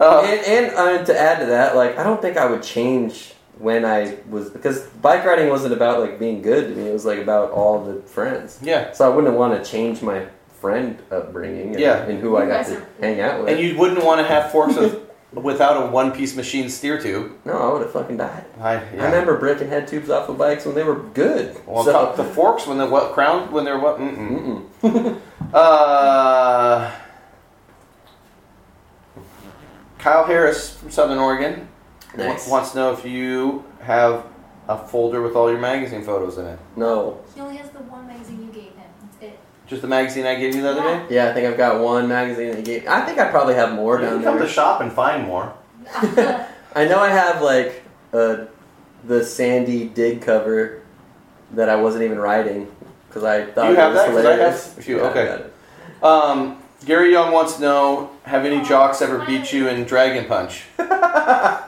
uh, 0.00 0.20
and 0.22 0.40
and 0.46 0.76
uh, 0.76 1.04
to 1.04 1.18
add 1.20 1.38
to 1.40 1.46
that, 1.46 1.76
like 1.76 1.98
I 1.98 2.02
don't 2.02 2.20
think 2.20 2.36
I 2.36 2.46
would 2.46 2.62
change 2.62 3.32
when 3.58 3.84
I 3.84 4.16
was 4.28 4.50
because 4.50 4.82
bike 5.02 5.24
riding 5.24 5.48
wasn't 5.48 5.72
about 5.74 6.00
like 6.00 6.18
being 6.18 6.42
good 6.42 6.68
to 6.68 6.74
me. 6.74 6.88
It 6.88 6.92
was 6.92 7.04
like 7.04 7.18
about 7.20 7.50
all 7.52 7.84
the 7.84 8.02
friends. 8.02 8.58
yeah. 8.62 8.92
So 8.92 9.10
I 9.10 9.14
wouldn't 9.14 9.34
want 9.36 9.62
to 9.62 9.70
change 9.70 10.02
my 10.02 10.26
friend 10.60 10.98
upbringing 11.10 11.70
and, 11.72 11.78
Yeah. 11.80 12.04
and 12.04 12.18
who 12.20 12.36
I 12.36 12.46
got 12.46 12.66
to 12.66 12.78
are- 12.78 12.86
hang 13.00 13.20
out 13.20 13.40
with. 13.40 13.50
And 13.50 13.60
you 13.60 13.76
wouldn't 13.78 14.02
want 14.04 14.18
to 14.20 14.26
have 14.26 14.50
forks 14.50 14.74
with, 14.76 14.98
without 15.32 15.76
a 15.76 15.86
one 15.90 16.10
piece 16.10 16.34
machine 16.34 16.68
steer 16.70 16.98
tube. 17.00 17.32
no, 17.44 17.52
I 17.52 17.72
would 17.72 17.82
have 17.82 17.92
fucking 17.92 18.16
died. 18.16 18.44
I, 18.60 18.76
I 18.76 19.04
remember 19.04 19.38
breaking 19.38 19.68
head 19.68 19.86
tubes 19.86 20.08
off 20.10 20.28
of 20.28 20.38
bikes 20.38 20.64
when 20.64 20.74
they 20.74 20.82
were 20.82 20.96
good. 21.14 21.54
Well, 21.66 21.84
so, 21.84 22.14
the 22.16 22.24
forks 22.24 22.66
when 22.66 22.78
the 22.78 22.86
what 22.86 23.12
crown 23.12 23.52
when 23.52 23.64
they're 23.64 23.78
what? 23.78 23.98
Mm-mm. 23.98 24.64
mm-mm. 24.82 25.20
Uh, 25.54 26.90
Kyle 30.04 30.24
Harris 30.26 30.76
from 30.76 30.90
Southern 30.90 31.16
Oregon 31.18 31.66
wa- 32.18 32.24
Nice. 32.26 32.46
wants 32.46 32.72
to 32.72 32.76
know 32.76 32.92
if 32.92 33.06
you 33.06 33.64
have 33.80 34.26
a 34.68 34.76
folder 34.76 35.22
with 35.22 35.34
all 35.34 35.50
your 35.50 35.58
magazine 35.58 36.02
photos 36.02 36.36
in 36.36 36.44
it. 36.46 36.58
no. 36.76 37.20
He 37.34 37.40
only 37.40 37.56
has 37.56 37.70
the 37.70 37.78
one 37.78 38.06
magazine 38.06 38.40
you 38.46 38.52
gave 38.52 38.72
him. 38.72 38.84
That's 39.00 39.32
it. 39.32 39.38
Just 39.66 39.80
the 39.80 39.88
magazine 39.88 40.26
I 40.26 40.34
gave 40.34 40.54
you 40.54 40.60
the 40.60 40.72
other 40.72 40.82
Yeah. 40.82 41.06
day. 41.08 41.14
Yeah, 41.14 41.28
I 41.30 41.32
think 41.32 41.46
I've 41.46 41.56
got 41.56 41.80
one 41.80 42.06
magazine 42.06 42.50
that 42.50 42.64
gave. 42.66 42.86
I 42.86 43.00
think 43.06 43.18
I 43.18 43.30
probably 43.30 43.54
have 43.54 43.72
more 43.72 43.96
You 43.96 44.02
down 44.04 44.14
can 44.16 44.24
come 44.24 44.36
to 44.38 44.44
the 44.44 44.48
shop 44.50 44.82
and 44.82 44.92
find 44.92 45.26
more. 45.26 45.54
I 46.74 46.84
know 46.86 46.98
I 47.00 47.08
have 47.08 47.40
like 47.40 47.82
uh, 48.12 48.44
the 49.06 49.24
Sandy 49.24 49.86
dig 49.88 50.20
cover 50.20 50.82
that 51.52 51.70
I 51.70 51.76
wasn't 51.76 52.04
even 52.04 52.18
writing 52.18 52.70
because 53.08 53.24
I 53.24 53.46
thought 53.46 53.68
you 53.68 53.72
it 53.72 53.78
have 53.78 53.92
was 53.94 54.02
that? 54.02 54.10
'Cause 54.10 54.26
I 54.26 54.32
have 54.36 54.54
a 54.78 54.82
few. 54.82 54.96
Yeah, 54.98 55.02
I 55.02 55.06
Okay. 55.08 55.24
got 55.26 55.40
it. 55.40 55.52
Um, 56.02 56.62
Gary 56.84 57.12
Young 57.12 57.32
wants 57.32 57.54
to 57.56 57.62
know: 57.62 58.10
Have 58.24 58.44
any 58.44 58.62
jocks 58.66 59.00
ever 59.02 59.24
beat 59.24 59.52
you 59.52 59.68
in 59.68 59.84
Dragon 59.84 60.26
Punch? 60.26 60.64
uh, 60.78 61.62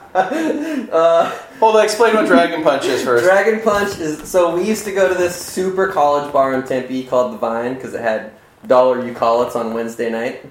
Hold 1.59 1.75
on, 1.75 1.83
explain 1.83 2.15
what 2.15 2.27
Dragon 2.27 2.63
Punch 2.63 2.85
is 2.85 3.03
first. 3.03 3.23
Dragon 3.25 3.61
Punch 3.61 3.97
is 3.99 4.29
so 4.29 4.55
we 4.55 4.63
used 4.63 4.85
to 4.85 4.91
go 4.91 5.07
to 5.07 5.15
this 5.15 5.35
super 5.35 5.87
college 5.87 6.31
bar 6.31 6.53
in 6.53 6.65
Tempe 6.67 7.03
called 7.05 7.33
the 7.33 7.37
Vine 7.37 7.73
because 7.75 7.93
it 7.93 8.01
had 8.01 8.31
dollar 8.67 9.05
you 9.05 9.13
call 9.13 9.43
its 9.43 9.55
on 9.55 9.73
Wednesday 9.73 10.09
night. 10.09 10.45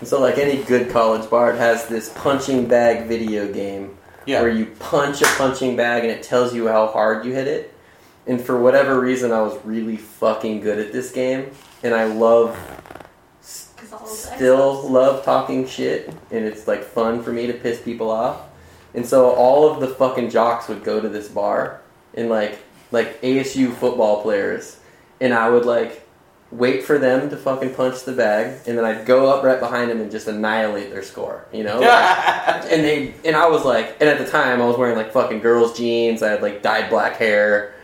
And 0.00 0.08
so, 0.08 0.20
like 0.20 0.38
any 0.38 0.62
good 0.64 0.90
college 0.90 1.28
bar, 1.30 1.52
it 1.52 1.58
has 1.58 1.86
this 1.88 2.12
punching 2.16 2.66
bag 2.68 3.06
video 3.06 3.50
game 3.52 3.96
where 4.40 4.50
you 4.50 4.66
punch 4.78 5.22
a 5.22 5.26
punching 5.36 5.76
bag 5.76 6.02
and 6.04 6.12
it 6.12 6.22
tells 6.22 6.54
you 6.54 6.68
how 6.68 6.86
hard 6.88 7.24
you 7.24 7.32
hit 7.32 7.48
it. 7.48 7.72
And 8.26 8.40
for 8.40 8.58
whatever 8.60 9.00
reason, 9.00 9.32
I 9.32 9.40
was 9.40 9.56
really 9.64 9.96
fucking 9.96 10.60
good 10.60 10.78
at 10.80 10.92
this 10.92 11.12
game, 11.12 11.50
and 11.84 11.94
I 11.94 12.04
love, 12.04 12.50
'Cause 12.50 12.60
all 12.60 12.64
those 12.66 12.75
still 14.06 14.88
love 14.88 15.24
talking 15.24 15.66
shit, 15.66 16.08
and 16.30 16.44
it's 16.44 16.66
like 16.66 16.84
fun 16.84 17.22
for 17.22 17.32
me 17.32 17.46
to 17.46 17.52
piss 17.52 17.80
people 17.80 18.10
off. 18.10 18.42
And 18.94 19.04
so 19.04 19.30
all 19.30 19.70
of 19.70 19.80
the 19.80 19.88
fucking 19.88 20.30
jocks 20.30 20.68
would 20.68 20.84
go 20.84 21.00
to 21.00 21.08
this 21.08 21.28
bar, 21.28 21.80
and 22.14 22.28
like 22.28 22.58
like 22.92 23.20
ASU 23.22 23.72
football 23.74 24.22
players, 24.22 24.78
and 25.20 25.34
I 25.34 25.50
would 25.50 25.64
like 25.64 26.06
wait 26.50 26.84
for 26.84 26.98
them 26.98 27.28
to 27.28 27.36
fucking 27.36 27.74
punch 27.74 28.04
the 28.04 28.12
bag, 28.12 28.60
and 28.66 28.78
then 28.78 28.84
I'd 28.84 29.04
go 29.04 29.28
up 29.28 29.42
right 29.42 29.58
behind 29.58 29.90
them 29.90 30.00
and 30.00 30.10
just 30.10 30.28
annihilate 30.28 30.90
their 30.90 31.02
score. 31.02 31.46
You 31.52 31.64
know. 31.64 31.80
Like, 32.46 32.72
and 32.72 32.84
they 32.84 33.14
and 33.24 33.34
I 33.34 33.48
was 33.48 33.64
like, 33.64 33.96
and 34.00 34.08
at 34.08 34.18
the 34.18 34.30
time 34.30 34.62
I 34.62 34.66
was 34.66 34.76
wearing 34.78 34.96
like 34.96 35.12
fucking 35.12 35.40
girls' 35.40 35.76
jeans. 35.76 36.22
I 36.22 36.30
had 36.30 36.42
like 36.42 36.62
dyed 36.62 36.88
black 36.88 37.16
hair. 37.16 37.74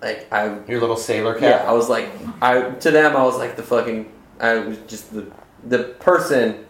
Like 0.00 0.32
I, 0.32 0.58
Your 0.68 0.80
little 0.80 0.96
sailor 0.96 1.34
cat 1.34 1.42
yeah, 1.42 1.58
cap. 1.58 1.68
I 1.68 1.72
was 1.72 1.88
like, 1.88 2.08
I 2.40 2.70
to 2.70 2.90
them 2.90 3.16
I 3.16 3.22
was 3.24 3.36
like 3.36 3.56
the 3.56 3.62
fucking, 3.62 4.10
I 4.40 4.54
was 4.58 4.78
just 4.86 5.12
the 5.12 5.26
the 5.64 5.84
person 6.00 6.64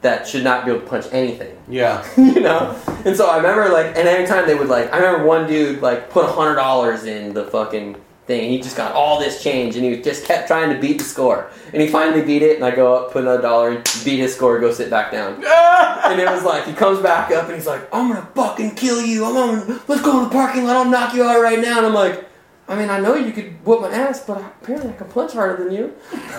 that 0.00 0.26
should 0.26 0.42
not 0.42 0.64
be 0.64 0.72
able 0.72 0.80
to 0.82 0.86
punch 0.88 1.06
anything, 1.12 1.56
Yeah. 1.68 2.04
you 2.16 2.40
know. 2.40 2.76
And 3.04 3.16
so 3.16 3.28
I 3.28 3.36
remember 3.36 3.68
like, 3.68 3.86
and 3.96 4.08
every 4.08 4.26
time 4.26 4.48
they 4.48 4.54
would 4.56 4.66
like, 4.68 4.92
I 4.92 4.96
remember 4.98 5.24
one 5.26 5.46
dude 5.46 5.80
like 5.80 6.10
put 6.10 6.24
a 6.24 6.28
hundred 6.28 6.56
dollars 6.56 7.04
in 7.04 7.32
the 7.34 7.44
fucking 7.44 7.96
thing. 8.26 8.50
He 8.50 8.60
just 8.60 8.76
got 8.76 8.92
all 8.94 9.20
this 9.20 9.42
change, 9.44 9.76
and 9.76 9.84
he 9.84 10.00
just 10.02 10.24
kept 10.24 10.48
trying 10.48 10.74
to 10.74 10.80
beat 10.80 10.98
the 10.98 11.04
score. 11.04 11.50
And 11.72 11.80
he 11.80 11.86
finally 11.88 12.22
beat 12.22 12.42
it, 12.42 12.56
and 12.56 12.64
I 12.64 12.72
go 12.74 12.94
up, 12.96 13.12
put 13.12 13.22
another 13.22 13.42
dollar, 13.42 13.70
in, 13.76 13.82
beat 14.04 14.18
his 14.18 14.34
score, 14.34 14.58
go 14.58 14.72
sit 14.72 14.90
back 14.90 15.12
down. 15.12 15.42
And 16.04 16.20
it 16.20 16.26
was 16.28 16.42
like 16.42 16.64
he 16.66 16.72
comes 16.72 16.98
back 17.00 17.30
up 17.30 17.46
and 17.46 17.54
he's 17.54 17.66
like, 17.66 17.82
"I'm 17.94 18.08
gonna 18.08 18.28
fucking 18.34 18.74
kill 18.74 19.00
you. 19.00 19.24
I'm 19.24 19.34
gonna 19.34 19.80
let's 19.86 20.02
go 20.02 20.18
in 20.18 20.24
the 20.24 20.30
parking 20.30 20.64
lot. 20.64 20.76
I'll 20.76 20.84
knock 20.90 21.14
you 21.14 21.22
out 21.22 21.40
right 21.40 21.60
now." 21.60 21.78
And 21.78 21.86
I'm 21.86 21.94
like, 21.94 22.26
"I 22.68 22.76
mean, 22.76 22.90
I 22.90 23.00
know 23.00 23.14
you 23.14 23.32
could 23.32 23.64
whoop 23.64 23.80
my 23.82 23.90
ass, 23.92 24.24
but 24.26 24.38
apparently 24.38 24.90
I 24.90 24.94
can 24.94 25.08
punch 25.08 25.32
harder 25.32 25.64
than 25.64 25.72
you." 25.72 25.94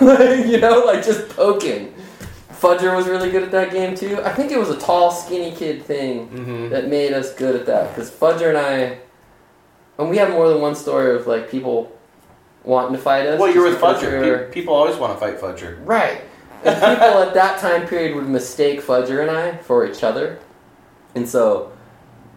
you 0.50 0.60
know, 0.60 0.84
like 0.86 1.04
just 1.04 1.28
poking. 1.30 1.94
Fudger 2.52 2.96
was 2.96 3.06
really 3.06 3.30
good 3.30 3.42
at 3.42 3.50
that 3.50 3.70
game 3.72 3.94
too. 3.94 4.20
I 4.22 4.30
think 4.32 4.50
it 4.50 4.58
was 4.58 4.70
a 4.70 4.78
tall, 4.78 5.10
skinny 5.10 5.52
kid 5.54 5.82
thing 5.84 6.28
Mm-hmm. 6.28 6.68
that 6.70 6.88
made 6.88 7.12
us 7.12 7.34
good 7.34 7.54
at 7.56 7.66
that 7.66 7.90
because 7.94 8.10
Fudger 8.10 8.48
and 8.48 8.56
I, 8.58 8.98
and 9.98 10.08
we 10.08 10.16
have 10.16 10.30
more 10.30 10.48
than 10.48 10.60
one 10.62 10.74
story 10.74 11.14
of 11.14 11.26
like 11.26 11.50
people 11.50 11.92
wanting 12.62 12.96
to 12.96 13.02
fight 13.02 13.26
us. 13.26 13.38
Well, 13.38 13.52
you're 13.52 13.64
with 13.68 13.78
Fudger. 13.80 14.20
we 14.22 14.30
were- 14.30 14.38
Pe- 14.46 14.52
People 14.52 14.72
always 14.74 14.96
want 14.96 15.12
to 15.12 15.18
fight 15.18 15.38
Fudger. 15.38 15.78
Right. 15.84 16.22
And 16.64 16.74
people 16.80 17.18
at 17.22 17.34
that 17.34 17.58
time 17.60 17.86
period 17.86 18.14
would 18.16 18.26
mistake 18.28 18.80
Fudger 18.80 19.20
and 19.20 19.30
I 19.30 19.58
for 19.58 19.84
each 19.86 20.02
other. 20.02 20.38
And 21.14 21.28
so 21.28 21.70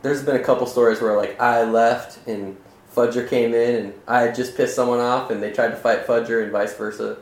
there's 0.02 0.22
been 0.24 0.36
a 0.36 0.44
couple 0.44 0.68
stories 0.68 1.00
where 1.00 1.16
like 1.16 1.40
I 1.40 1.64
left 1.64 2.28
and 2.28 2.58
Fudger 2.98 3.30
came 3.30 3.54
in 3.54 3.76
and 3.76 3.94
I 4.08 4.22
had 4.22 4.34
just 4.34 4.58
pissed 4.58 4.76
someone 4.76 5.00
off 5.00 5.30
and 5.30 5.42
they 5.42 5.52
tried 5.52 5.70
to 5.70 5.76
fight 5.76 6.08
Fudger 6.08 6.42
and 6.42 6.52
vice 6.52 6.76
versa. 6.76 7.18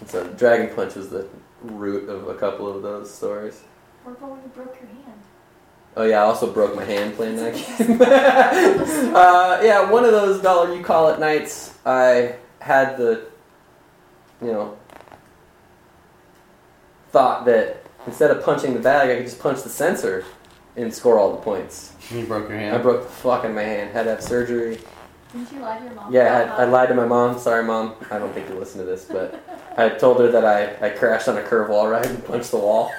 And 0.00 0.10
so 0.10 0.26
Dragon 0.32 0.74
Punch 0.74 0.96
was 0.96 1.08
the 1.08 1.28
root 1.62 2.08
of 2.08 2.26
a 2.26 2.34
couple 2.34 2.68
of 2.68 2.82
those 2.82 3.14
stories. 3.14 3.62
What 4.02 4.18
about 4.18 4.32
when 4.32 4.42
you 4.42 4.48
broke 4.48 4.76
your 4.80 4.88
hand? 4.88 5.22
Oh 5.96 6.02
yeah, 6.02 6.22
I 6.22 6.24
also 6.24 6.52
broke 6.52 6.74
my 6.74 6.84
hand 6.84 7.14
playing 7.14 7.36
that 7.36 7.54
game. 7.54 8.02
uh, 9.14 9.60
yeah, 9.62 9.88
one 9.88 10.04
of 10.04 10.10
those 10.10 10.42
dollar 10.42 10.74
you 10.74 10.82
call 10.82 11.10
it 11.10 11.20
nights. 11.20 11.78
I 11.86 12.34
had 12.60 12.96
the, 12.96 13.24
you 14.42 14.50
know, 14.50 14.76
thought 17.12 17.44
that 17.44 17.86
instead 18.08 18.32
of 18.32 18.44
punching 18.44 18.74
the 18.74 18.80
bag, 18.80 19.10
I 19.10 19.14
could 19.14 19.26
just 19.26 19.38
punch 19.38 19.62
the 19.62 19.68
sensor 19.68 20.24
and 20.74 20.92
score 20.92 21.20
all 21.20 21.30
the 21.30 21.40
points. 21.40 21.94
You 22.10 22.26
broke 22.26 22.48
your 22.48 22.58
hand. 22.58 22.74
I 22.74 22.78
broke 22.78 23.04
the 23.04 23.08
fuck 23.08 23.44
in 23.44 23.54
my 23.54 23.62
hand. 23.62 23.92
Had 23.92 24.02
to 24.04 24.10
have 24.10 24.22
surgery. 24.22 24.80
Didn't 25.34 25.52
you 25.52 25.60
lie 25.60 25.78
to 25.78 25.84
your 25.84 25.94
mom? 25.94 26.12
Yeah, 26.14 26.54
I, 26.56 26.62
I 26.62 26.64
lied 26.64 26.88
to 26.90 26.94
my 26.94 27.06
mom. 27.06 27.38
Sorry, 27.40 27.64
mom. 27.64 27.94
I 28.10 28.18
don't 28.20 28.32
think 28.32 28.48
you 28.48 28.54
listen 28.54 28.78
to 28.78 28.86
this, 28.86 29.04
but 29.04 29.44
I 29.76 29.88
told 29.88 30.20
her 30.20 30.30
that 30.30 30.44
I, 30.44 30.86
I 30.86 30.90
crashed 30.90 31.26
on 31.28 31.36
a 31.36 31.42
curve 31.42 31.68
wall 31.70 31.88
ride 31.88 32.06
and 32.06 32.24
punched 32.24 32.52
the 32.52 32.58
wall, 32.58 32.92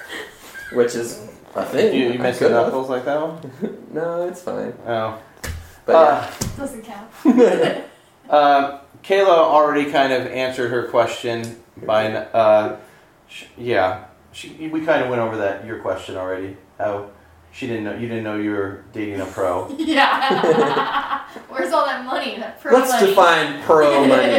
which 0.73 0.95
is 0.95 1.27
a 1.55 1.63
thing. 1.63 1.95
You, 1.95 2.07
you 2.09 2.13
I 2.15 2.17
missed 2.17 2.41
your 2.41 2.49
knuckles 2.49 2.89
like 2.89 3.05
that 3.05 3.21
one? 3.21 3.79
No, 3.95 4.27
it's 4.27 4.41
fine. 4.41 4.73
Oh. 4.85 5.17
But 5.85 5.95
Uh, 5.95 6.31
Doesn't 6.57 6.83
count. 6.83 7.09
Uh, 8.29 8.79
Kayla 9.03 9.27
already 9.29 9.91
kind 9.91 10.11
of 10.11 10.25
answered 10.25 10.71
her 10.71 10.87
question 10.87 11.61
by, 11.85 12.11
uh, 12.15 12.79
sh- 13.29 13.45
yeah, 13.55 14.05
she, 14.31 14.67
we 14.67 14.83
kind 14.83 15.03
of 15.03 15.09
went 15.11 15.21
over 15.21 15.37
that 15.37 15.63
your 15.63 15.77
question 15.79 16.17
already. 16.17 16.57
How 16.79 17.11
she 17.55 17.67
didn't 17.67 17.85
know 17.85 17.93
you 17.93 18.07
didn't 18.09 18.25
know 18.25 18.35
you 18.37 18.51
were 18.51 18.83
dating 18.91 19.21
a 19.21 19.25
pro. 19.25 19.67
Yeah. 19.79 21.23
Where's 21.49 21.71
all 21.71 21.85
that 21.85 22.05
money? 22.05 22.37
That 22.37 22.59
pro 22.61 22.73
Let's 22.77 22.91
money. 22.91 23.07
define 23.07 23.61
pro 23.63 24.05
money. 24.07 24.33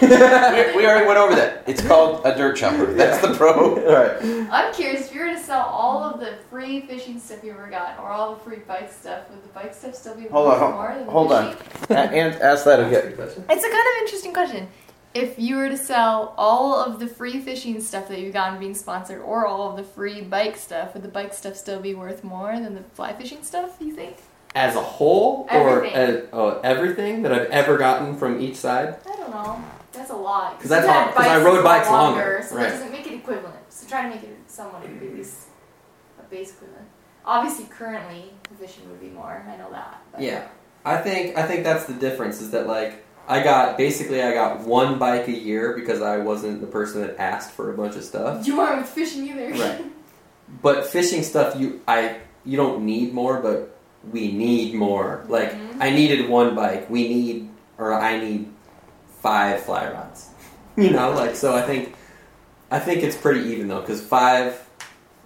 we, 0.00 0.76
we 0.76 0.86
already 0.86 1.06
went 1.06 1.18
over 1.18 1.34
that. 1.34 1.64
It's 1.66 1.80
called 1.86 2.24
a 2.26 2.34
dirt 2.36 2.56
chopper. 2.56 2.92
That's 2.92 3.20
the 3.26 3.34
pro. 3.34 3.76
All 3.82 3.92
right. 3.94 4.48
I'm 4.50 4.72
curious 4.74 5.06
if 5.08 5.14
you 5.14 5.20
were 5.20 5.28
to 5.30 5.38
sell 5.38 5.62
all 5.62 6.02
of 6.04 6.20
the 6.20 6.34
free 6.50 6.82
fishing 6.82 7.18
stuff 7.18 7.42
you 7.42 7.52
ever 7.52 7.68
got, 7.70 7.98
or 7.98 8.08
all 8.10 8.34
the 8.34 8.40
free 8.40 8.58
bike 8.66 8.90
stuff, 8.92 9.28
would 9.30 9.42
the 9.42 9.48
bike 9.48 9.74
stuff 9.74 9.94
still 9.94 10.14
be 10.14 10.26
Hold 10.28 10.48
worth 10.48 10.62
on, 10.62 10.72
more 10.72 10.94
than 10.96 11.06
the 11.06 11.12
hold 11.12 11.32
on. 11.32 11.56
fishing? 11.56 11.96
A- 11.96 11.98
and 12.00 12.34
ask 12.42 12.64
that 12.64 12.80
again. 12.80 13.14
It's 13.18 13.36
a 13.36 13.44
kind 13.46 13.48
of 13.48 14.02
interesting 14.02 14.32
question. 14.32 14.68
If 15.14 15.38
you 15.38 15.56
were 15.56 15.68
to 15.68 15.76
sell 15.76 16.34
all 16.38 16.74
of 16.74 16.98
the 16.98 17.06
free 17.06 17.38
fishing 17.40 17.80
stuff 17.82 18.08
that 18.08 18.18
you've 18.18 18.32
gotten 18.32 18.58
being 18.58 18.74
sponsored, 18.74 19.20
or 19.20 19.46
all 19.46 19.70
of 19.70 19.76
the 19.76 19.82
free 19.84 20.22
bike 20.22 20.56
stuff, 20.56 20.94
would 20.94 21.02
the 21.02 21.08
bike 21.08 21.34
stuff 21.34 21.56
still 21.56 21.80
be 21.80 21.94
worth 21.94 22.24
more 22.24 22.52
than 22.58 22.74
the 22.74 22.82
fly 22.94 23.12
fishing 23.12 23.42
stuff? 23.42 23.76
You 23.78 23.92
think? 23.92 24.16
As 24.54 24.74
a 24.74 24.80
whole, 24.82 25.46
or 25.50 25.84
Everything. 25.84 25.96
as, 25.96 26.22
oh, 26.32 26.60
everything 26.62 27.22
that 27.22 27.32
I've 27.32 27.48
ever 27.50 27.76
gotten 27.78 28.16
from 28.16 28.40
each 28.40 28.56
side. 28.56 28.96
I 29.10 29.16
don't 29.16 29.30
know. 29.30 29.62
That's 29.92 30.10
a 30.10 30.16
lot. 30.16 30.58
'Cause 30.58 30.70
that's 30.70 30.86
hard, 30.86 31.06
had 31.08 31.14
'cause 31.14 31.26
I 31.26 31.42
rode 31.44 31.62
bikes 31.62 31.90
longer, 31.90 32.44
so 32.48 32.56
right. 32.56 32.64
that 32.64 32.70
doesn't 32.72 32.92
make 32.92 33.06
it 33.06 33.14
equivalent. 33.14 33.56
So 33.70 33.86
try 33.86 34.02
to 34.04 34.08
make 34.08 34.22
it 34.22 34.36
somewhat 34.46 34.82
at 34.84 35.02
least 35.14 35.48
a 36.18 36.22
base 36.30 36.52
equivalent. 36.52 36.86
Obviously, 37.26 37.66
currently 37.66 38.32
the 38.50 38.56
fishing 38.56 38.88
would 38.88 39.00
be 39.00 39.08
more. 39.10 39.44
I 39.46 39.56
know 39.56 39.70
that. 39.70 40.00
But 40.12 40.22
Yeah, 40.22 40.44
I 40.86 40.96
think 40.96 41.36
I 41.36 41.42
think 41.46 41.64
that's 41.64 41.84
the 41.84 41.92
difference. 41.92 42.40
Is 42.40 42.50
that 42.52 42.66
like 42.66 43.04
I 43.28 43.42
got 43.42 43.76
basically 43.78 44.22
I 44.22 44.32
got 44.34 44.60
one 44.60 44.98
bike 44.98 45.28
a 45.28 45.32
year 45.32 45.74
because 45.74 46.02
I 46.02 46.18
wasn't 46.18 46.60
the 46.60 46.66
person 46.66 47.02
that 47.02 47.18
asked 47.20 47.52
for 47.52 47.72
a 47.72 47.76
bunch 47.76 47.96
of 47.96 48.04
stuff. 48.04 48.46
You 48.46 48.60
aren't 48.60 48.82
with 48.82 48.90
fishing 48.90 49.28
either. 49.28 49.50
Right. 49.52 49.84
But 50.62 50.86
fishing 50.86 51.22
stuff, 51.22 51.58
you 51.58 51.80
I 51.86 52.16
you 52.44 52.56
don't 52.56 52.84
need 52.84 53.12
more, 53.14 53.40
but 53.40 53.76
we 54.10 54.32
need 54.32 54.74
more. 54.74 55.24
Like 55.28 55.52
Mhm. 55.52 55.76
I 55.80 55.90
needed 55.90 56.28
one 56.28 56.54
bike. 56.54 56.90
We 56.90 57.08
need 57.08 57.48
or 57.78 57.92
I 57.94 58.18
need 58.18 58.48
five 59.20 59.60
fly 59.62 59.90
rods. 59.90 60.28
You 60.76 60.90
know, 60.90 61.12
like 61.12 61.36
so. 61.36 61.54
I 61.54 61.62
think 61.62 61.94
I 62.70 62.78
think 62.78 63.02
it's 63.02 63.16
pretty 63.16 63.50
even 63.50 63.68
though, 63.68 63.80
because 63.82 64.00
five. 64.00 64.58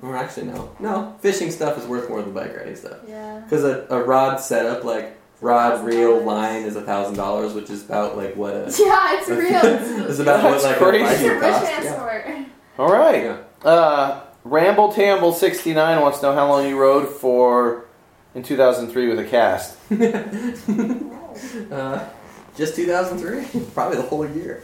Or 0.02 0.14
actually, 0.16 0.46
no, 0.48 0.70
no. 0.78 1.14
Fishing 1.20 1.50
stuff 1.50 1.78
is 1.78 1.86
worth 1.86 2.08
more 2.10 2.20
than 2.20 2.32
bike 2.34 2.54
riding 2.54 2.76
stuff. 2.76 2.98
yeah. 3.08 3.40
Because 3.40 3.64
a, 3.64 3.86
a 3.88 4.02
rod 4.02 4.36
setup, 4.40 4.84
like 4.84 5.16
rod, 5.46 5.84
reel, 5.84 6.20
line, 6.22 6.62
is 6.62 6.76
a 6.76 6.82
thousand 6.82 7.16
dollars, 7.16 7.54
which 7.54 7.70
is 7.70 7.84
about 7.84 8.16
like 8.16 8.36
what 8.36 8.52
a 8.54 8.58
Yeah, 8.78 9.18
it's 9.18 9.28
real. 9.28 9.60
It's, 9.64 10.10
is 10.10 10.20
about 10.20 10.42
what 10.42 10.62
like 10.62 10.76
crazy. 10.76 11.04
a 11.04 11.08
it's 11.08 11.22
a 11.22 11.40
bike 11.40 11.62
rich 11.62 11.84
cost. 11.84 11.84
Yeah. 11.84 12.44
All 12.78 12.92
right. 12.92 13.24
Yeah. 13.24 13.68
Uh, 13.68 14.20
Ramble 14.44 14.92
Tamble 14.92 15.32
sixty 15.32 15.72
nine 15.72 16.00
wants 16.00 16.18
to 16.18 16.26
know 16.26 16.34
how 16.34 16.48
long 16.48 16.68
you 16.68 16.78
rode 16.78 17.08
for 17.08 17.86
in 18.34 18.42
two 18.42 18.56
thousand 18.56 18.90
three 18.90 19.08
with 19.08 19.18
a 19.18 19.24
cast. 19.24 19.76
uh, 21.72 22.08
just 22.56 22.74
2003, 22.74 23.60
probably 23.74 23.96
the 23.98 24.02
whole 24.02 24.26
year. 24.26 24.62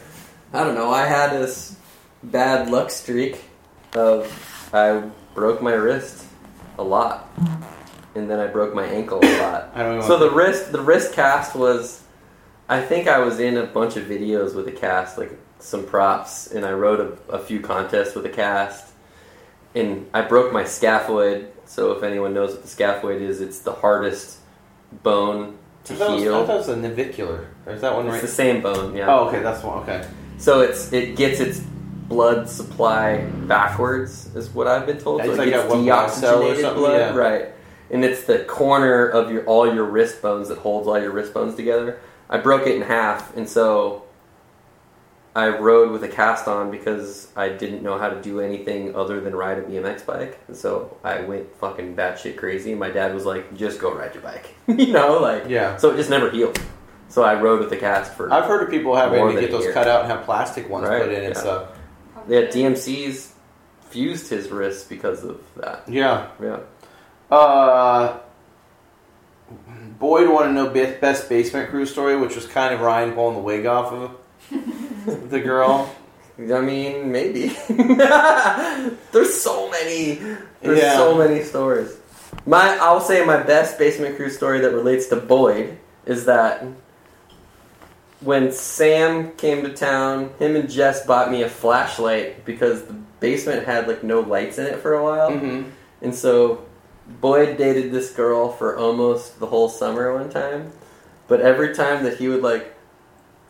I 0.52 0.64
don't 0.64 0.74
know. 0.74 0.90
I 0.90 1.06
had 1.06 1.32
this 1.32 1.76
bad 2.22 2.70
luck 2.70 2.90
streak 2.90 3.38
of 3.94 4.70
I 4.72 5.02
broke 5.34 5.62
my 5.62 5.72
wrist 5.72 6.24
a 6.78 6.82
lot, 6.82 7.28
and 8.14 8.28
then 8.30 8.38
I 8.38 8.46
broke 8.46 8.74
my 8.74 8.84
ankle 8.84 9.20
a 9.22 9.42
lot. 9.42 9.70
I 9.74 9.82
don't 9.82 10.00
know. 10.00 10.06
So 10.06 10.18
the 10.18 10.30
wrist, 10.30 10.72
the 10.72 10.80
wrist 10.80 11.12
cast 11.12 11.54
was, 11.54 12.02
I 12.68 12.80
think 12.80 13.08
I 13.08 13.18
was 13.18 13.40
in 13.40 13.56
a 13.56 13.66
bunch 13.66 13.96
of 13.96 14.04
videos 14.04 14.54
with 14.54 14.68
a 14.68 14.72
cast, 14.72 15.18
like 15.18 15.38
some 15.58 15.86
props, 15.86 16.48
and 16.48 16.64
I 16.64 16.72
rode 16.72 17.00
a, 17.00 17.32
a 17.32 17.38
few 17.38 17.60
contests 17.60 18.14
with 18.14 18.26
a 18.26 18.30
cast, 18.30 18.92
and 19.74 20.08
I 20.12 20.22
broke 20.22 20.52
my 20.52 20.64
scaphoid. 20.64 21.48
So 21.64 21.92
if 21.92 22.02
anyone 22.02 22.34
knows 22.34 22.50
what 22.52 22.62
the 22.62 22.68
scaphoid 22.68 23.20
is, 23.20 23.40
it's 23.40 23.60
the 23.60 23.72
hardest 23.72 24.38
bone 25.02 25.58
to 25.84 25.94
I 25.94 25.96
it 25.96 26.00
was, 26.00 26.08
I 26.10 26.16
heal. 26.18 26.46
thought 26.46 26.54
it 26.54 26.58
was 26.58 26.68
a 26.68 26.76
navicular. 26.76 27.48
Or 27.66 27.72
is 27.72 27.80
that 27.80 27.94
one 27.94 28.06
It's 28.06 28.12
right? 28.12 28.22
It's 28.22 28.30
the 28.30 28.36
same 28.36 28.62
bone, 28.62 28.94
yeah. 28.94 29.06
Oh, 29.08 29.28
okay, 29.28 29.40
that's 29.40 29.62
one. 29.62 29.78
Okay. 29.82 30.06
So 30.38 30.60
it's 30.60 30.92
it 30.92 31.16
gets 31.16 31.40
its 31.40 31.60
blood 31.60 32.48
supply 32.48 33.24
backwards, 33.46 34.34
is 34.34 34.50
what 34.50 34.66
I've 34.66 34.86
been 34.86 34.98
told. 34.98 35.22
So 35.22 35.32
it 35.32 35.38
like 35.38 35.50
gets 35.50 35.62
that 35.62 35.70
one 35.70 35.84
blood 35.84 36.10
cell 36.10 36.42
or 36.42 36.54
deoxygenated 36.54 36.74
blood, 36.74 36.98
yeah. 36.98 37.16
right? 37.16 37.51
And 37.92 38.04
it's 38.04 38.24
the 38.24 38.38
corner 38.40 39.06
of 39.06 39.30
your 39.30 39.44
all 39.44 39.72
your 39.72 39.84
wrist 39.84 40.22
bones 40.22 40.48
that 40.48 40.58
holds 40.58 40.88
all 40.88 40.98
your 40.98 41.10
wrist 41.12 41.34
bones 41.34 41.54
together. 41.54 42.00
I 42.30 42.38
broke 42.38 42.66
it 42.66 42.74
in 42.74 42.82
half, 42.82 43.36
and 43.36 43.46
so 43.48 44.04
I 45.34 45.48
rode 45.48 45.90
with 45.92 46.02
a 46.04 46.08
cast 46.08 46.48
on 46.48 46.70
because 46.70 47.28
I 47.36 47.50
didn't 47.50 47.82
know 47.82 47.98
how 47.98 48.08
to 48.10 48.20
do 48.20 48.40
anything 48.40 48.94
other 48.96 49.20
than 49.20 49.34
ride 49.34 49.58
a 49.58 49.62
BMX 49.62 50.04
bike. 50.06 50.38
And 50.48 50.56
so 50.56 50.96
I 51.04 51.20
went 51.20 51.54
fucking 51.56 51.94
batshit 51.96 52.36
crazy. 52.38 52.74
My 52.74 52.90
dad 52.90 53.14
was 53.14 53.24
like, 53.26 53.54
"Just 53.54 53.78
go 53.80 53.92
ride 53.94 54.14
your 54.14 54.22
bike," 54.22 54.54
you 54.66 54.92
know, 54.92 55.18
like 55.20 55.48
Yeah. 55.48 55.76
so 55.76 55.90
it 55.90 55.96
just 55.96 56.10
never 56.10 56.30
healed. 56.30 56.58
So 57.08 57.22
I 57.22 57.38
rode 57.38 57.60
with 57.60 57.68
the 57.70 57.76
cast 57.76 58.14
for 58.14 58.32
I've 58.32 58.44
heard 58.46 58.62
of 58.62 58.70
people 58.70 58.96
having 58.96 59.34
to 59.34 59.38
get 59.40 59.50
those 59.50 59.64
year. 59.64 59.74
cut 59.74 59.86
out 59.86 60.04
and 60.04 60.10
have 60.12 60.24
plastic 60.24 60.68
ones 60.70 60.88
Right, 60.88 61.02
put 61.02 61.10
in 61.12 61.24
and 61.24 61.34
yeah. 61.34 61.40
stuff. 61.40 61.68
Yeah, 62.26 62.40
DMC's 62.42 63.34
fused 63.90 64.30
his 64.30 64.50
wrist 64.50 64.88
because 64.88 65.22
of 65.24 65.40
that. 65.56 65.82
Yeah. 65.86 66.28
Yeah. 66.42 66.60
Uh, 67.30 68.18
Boyd 69.98 70.28
wanted 70.28 70.48
to 70.48 70.54
know 70.54 70.70
best 71.00 71.28
basement 71.28 71.70
crew 71.70 71.86
story, 71.86 72.16
which 72.16 72.34
was 72.34 72.46
kind 72.46 72.74
of 72.74 72.80
Ryan 72.80 73.12
pulling 73.12 73.36
the 73.36 73.42
wig 73.42 73.66
off 73.66 73.92
of 73.92 74.16
the 75.30 75.40
girl. 75.40 75.94
I 76.38 76.60
mean, 76.60 77.12
maybe. 77.12 77.48
There's 77.68 79.34
so 79.40 79.70
many. 79.70 80.14
There's 80.60 80.78
Yeah. 80.80 80.96
so 80.96 81.16
many 81.16 81.42
stories. 81.44 81.96
My, 82.46 82.76
I'll 82.80 83.00
say 83.00 83.24
my 83.24 83.42
best 83.42 83.78
basement 83.78 84.16
crew 84.16 84.30
story 84.30 84.60
that 84.60 84.72
relates 84.72 85.06
to 85.08 85.16
Boyd 85.16 85.78
is 86.06 86.24
that 86.24 86.64
when 88.20 88.50
Sam 88.52 89.32
came 89.32 89.62
to 89.62 89.72
town, 89.72 90.30
him 90.38 90.56
and 90.56 90.68
Jess 90.70 91.04
bought 91.06 91.30
me 91.30 91.42
a 91.42 91.48
flashlight 91.48 92.44
because 92.44 92.84
the 92.84 92.94
basement 93.20 93.66
had 93.66 93.86
like 93.86 94.02
no 94.02 94.20
lights 94.20 94.58
in 94.58 94.66
it 94.66 94.80
for 94.80 94.94
a 94.94 95.02
while. 95.04 95.30
Mm-hmm. 95.30 95.68
And 96.00 96.14
so 96.14 96.64
Boyd 97.06 97.56
dated 97.58 97.92
this 97.92 98.12
girl 98.12 98.52
for 98.52 98.78
almost 98.78 99.40
the 99.40 99.46
whole 99.46 99.68
summer 99.68 100.14
one 100.14 100.30
time. 100.30 100.72
But 101.28 101.40
every 101.40 101.74
time 101.74 102.04
that 102.04 102.18
he 102.18 102.28
would 102.28 102.42
like 102.42 102.74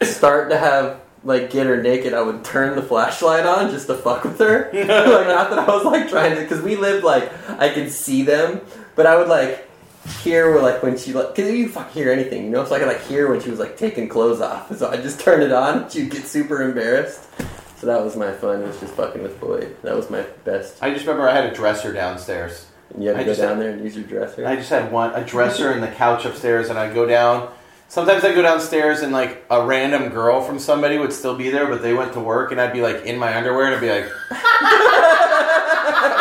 start 0.03 0.51
to 0.51 0.59
have 0.59 1.01
like 1.25 1.51
get 1.51 1.67
her 1.67 1.83
naked, 1.83 2.15
I 2.15 2.23
would 2.23 2.45
turn 2.45 2.77
the 2.77 2.83
flashlight 2.83 3.47
on 3.47 3.71
just 3.71 3.87
to 3.87 3.95
fuck 3.95 4.25
with 4.25 4.39
her. 4.39 4.71
like 4.73 4.87
not 4.87 5.51
that 5.51 5.59
I 5.59 5.67
was 5.67 5.85
like 5.85 6.09
trying 6.09 6.35
to, 6.35 6.43
because 6.43 6.63
we 6.63 6.77
lived 6.77 7.05
like 7.05 7.31
I 7.59 7.69
could 7.69 7.91
see 7.91 8.23
them, 8.23 8.61
but 8.95 9.07
I 9.07 9.17
would 9.17 9.29
like 9.29 9.69
hear 10.23 10.53
where 10.53 10.63
like 10.63 10.83
when 10.83 10.99
she 10.99 11.13
like, 11.13 11.35
because 11.35 11.53
you 11.53 11.69
fuck 11.69 11.91
hear 11.91 12.11
anything, 12.11 12.45
you 12.45 12.51
know. 12.51 12.65
So 12.65 12.75
I 12.75 12.79
could 12.79 12.89
like 12.89 13.03
hear 13.03 13.31
when 13.31 13.41
she 13.41 13.51
was 13.51 13.59
like 13.59 13.77
taking 13.77 14.09
clothes 14.09 14.41
off. 14.41 14.77
So 14.77 14.91
I 14.91 14.97
just 14.97 15.21
turned 15.21 15.43
it 15.43 15.53
on. 15.53 15.89
She'd 15.91 16.11
get 16.11 16.27
super 16.27 16.63
embarrassed. 16.63 17.29
So 17.77 17.87
that 17.87 18.03
was 18.03 18.17
my 18.17 18.33
fun. 18.33 18.63
It 18.63 18.69
was 18.69 18.81
just 18.81 18.95
fucking 18.95 19.23
with 19.23 19.41
Boyd. 19.41 19.77
That 19.83 19.97
was 19.97 20.09
my 20.09 20.23
best. 20.45 20.81
I 20.83 20.91
just 20.91 21.05
remember 21.05 21.29
I 21.29 21.35
had 21.35 21.53
a 21.53 21.55
dresser 21.55 21.93
downstairs. 21.93 22.67
And 22.95 23.03
you 23.03 23.09
had 23.11 23.17
to 23.17 23.21
I 23.23 23.25
go 23.25 23.31
just- 23.31 23.41
down 23.41 23.59
there 23.59 23.71
and 23.71 23.83
use 23.83 23.97
your 23.97 24.05
dresser. 24.05 24.47
I 24.47 24.57
just 24.57 24.71
had 24.71 24.91
one 24.93 25.15
a 25.15 25.25
dresser 25.25 25.71
and 25.73 25.83
the 25.83 25.89
couch 25.89 26.25
upstairs, 26.25 26.69
and 26.71 26.79
I'd 26.79 26.95
go 26.95 27.07
down. 27.07 27.49
Sometimes 27.89 28.25
I'd 28.25 28.35
go 28.35 28.41
downstairs 28.43 29.01
and 29.03 29.13
like 29.13 29.45
a 29.51 29.65
random 29.67 30.09
girl 30.09 30.41
from 30.41 30.59
somebody 30.59 30.97
would 30.99 31.13
still 31.13 31.37
be 31.37 31.51
there, 31.51 31.67
but 31.67 31.83
they 31.83 31.93
went 31.93 32.13
to 32.15 32.21
work, 32.21 32.51
and 32.53 32.61
I'd 32.61 32.73
be 32.73 32.81
like 32.81 33.05
in 33.05 33.19
my 33.19 33.37
underwear, 33.37 33.67
and 33.67 33.75
I'd 33.75 33.81
be 33.81 33.91
like, 33.91 34.05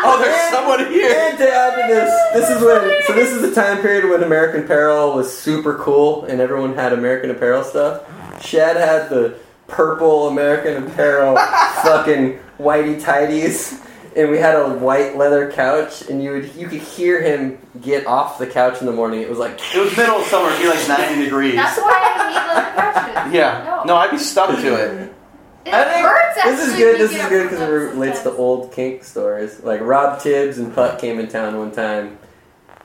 Oh, 0.00 0.22
there's 0.22 0.50
someone 0.52 0.86
here. 0.92 1.10
And 1.12 1.36
to 1.38 1.50
add 1.50 1.74
to 1.74 1.92
this, 1.92 2.32
this 2.32 2.50
is 2.56 2.64
when 2.64 3.02
so 3.06 3.12
this 3.14 3.30
is 3.32 3.42
the 3.42 3.52
time 3.52 3.82
period 3.82 4.08
when 4.08 4.22
American 4.22 4.62
Apparel 4.64 5.12
was 5.14 5.36
super 5.36 5.74
cool 5.74 6.24
and 6.26 6.40
everyone 6.40 6.74
had 6.74 6.92
American 6.92 7.30
Apparel 7.30 7.64
stuff. 7.64 8.02
Shad 8.42 8.76
had 8.76 9.10
the 9.10 9.34
purple 9.66 10.28
American 10.28 10.86
Apparel 10.86 11.34
fucking 11.82 12.38
whitey 12.58 13.00
tighties. 13.02 13.84
And 14.18 14.30
we 14.32 14.38
had 14.38 14.56
a 14.56 14.68
white 14.68 15.16
leather 15.16 15.50
couch, 15.52 16.02
and 16.10 16.20
you 16.22 16.32
would 16.32 16.54
you 16.56 16.66
could 16.66 16.80
hear 16.80 17.22
him 17.22 17.56
get 17.80 18.04
off 18.06 18.36
the 18.38 18.46
couch 18.48 18.80
in 18.80 18.86
the 18.86 18.92
morning. 18.92 19.22
It 19.22 19.30
was 19.30 19.38
like 19.38 19.60
It 19.74 19.78
was 19.78 19.96
middle 19.96 20.16
of 20.16 20.24
summer. 20.26 20.48
It'd 20.50 20.60
be 20.60 20.68
like 20.68 20.88
90 20.88 21.24
degrees. 21.24 21.54
That's 21.54 21.78
why 21.78 22.00
I 22.02 22.30
hate 22.32 22.54
leather 22.54 22.74
couches. 22.74 23.32
Yeah. 23.34 23.82
No, 23.86 23.94
I'd 23.96 24.10
be 24.10 24.18
stuck 24.18 24.50
to 24.50 24.74
it. 24.74 25.12
It 25.66 25.74
I 25.74 25.84
think 25.84 26.06
hurts 26.06 26.42
this 26.42 26.60
is 26.60 26.68
actually 26.72 26.78
good. 26.78 26.92
when 26.92 26.92
you 26.92 26.98
This 26.98 27.10
is 27.12 27.16
get 27.18 27.28
good 27.28 27.44
up 27.46 27.50
because 27.50 27.60
it 27.60 27.66
from 27.66 27.70
those 27.86 27.94
relates 27.94 28.18
to 28.18 28.22
sometimes. 28.24 28.40
old 28.40 28.72
kink 28.72 29.04
stories. 29.04 29.60
Like 29.62 29.80
Rob 29.82 30.20
Tibbs 30.20 30.58
and 30.58 30.74
Puck 30.74 30.98
came 30.98 31.20
in 31.20 31.28
town 31.28 31.56
one 31.58 31.70
time, 31.70 32.18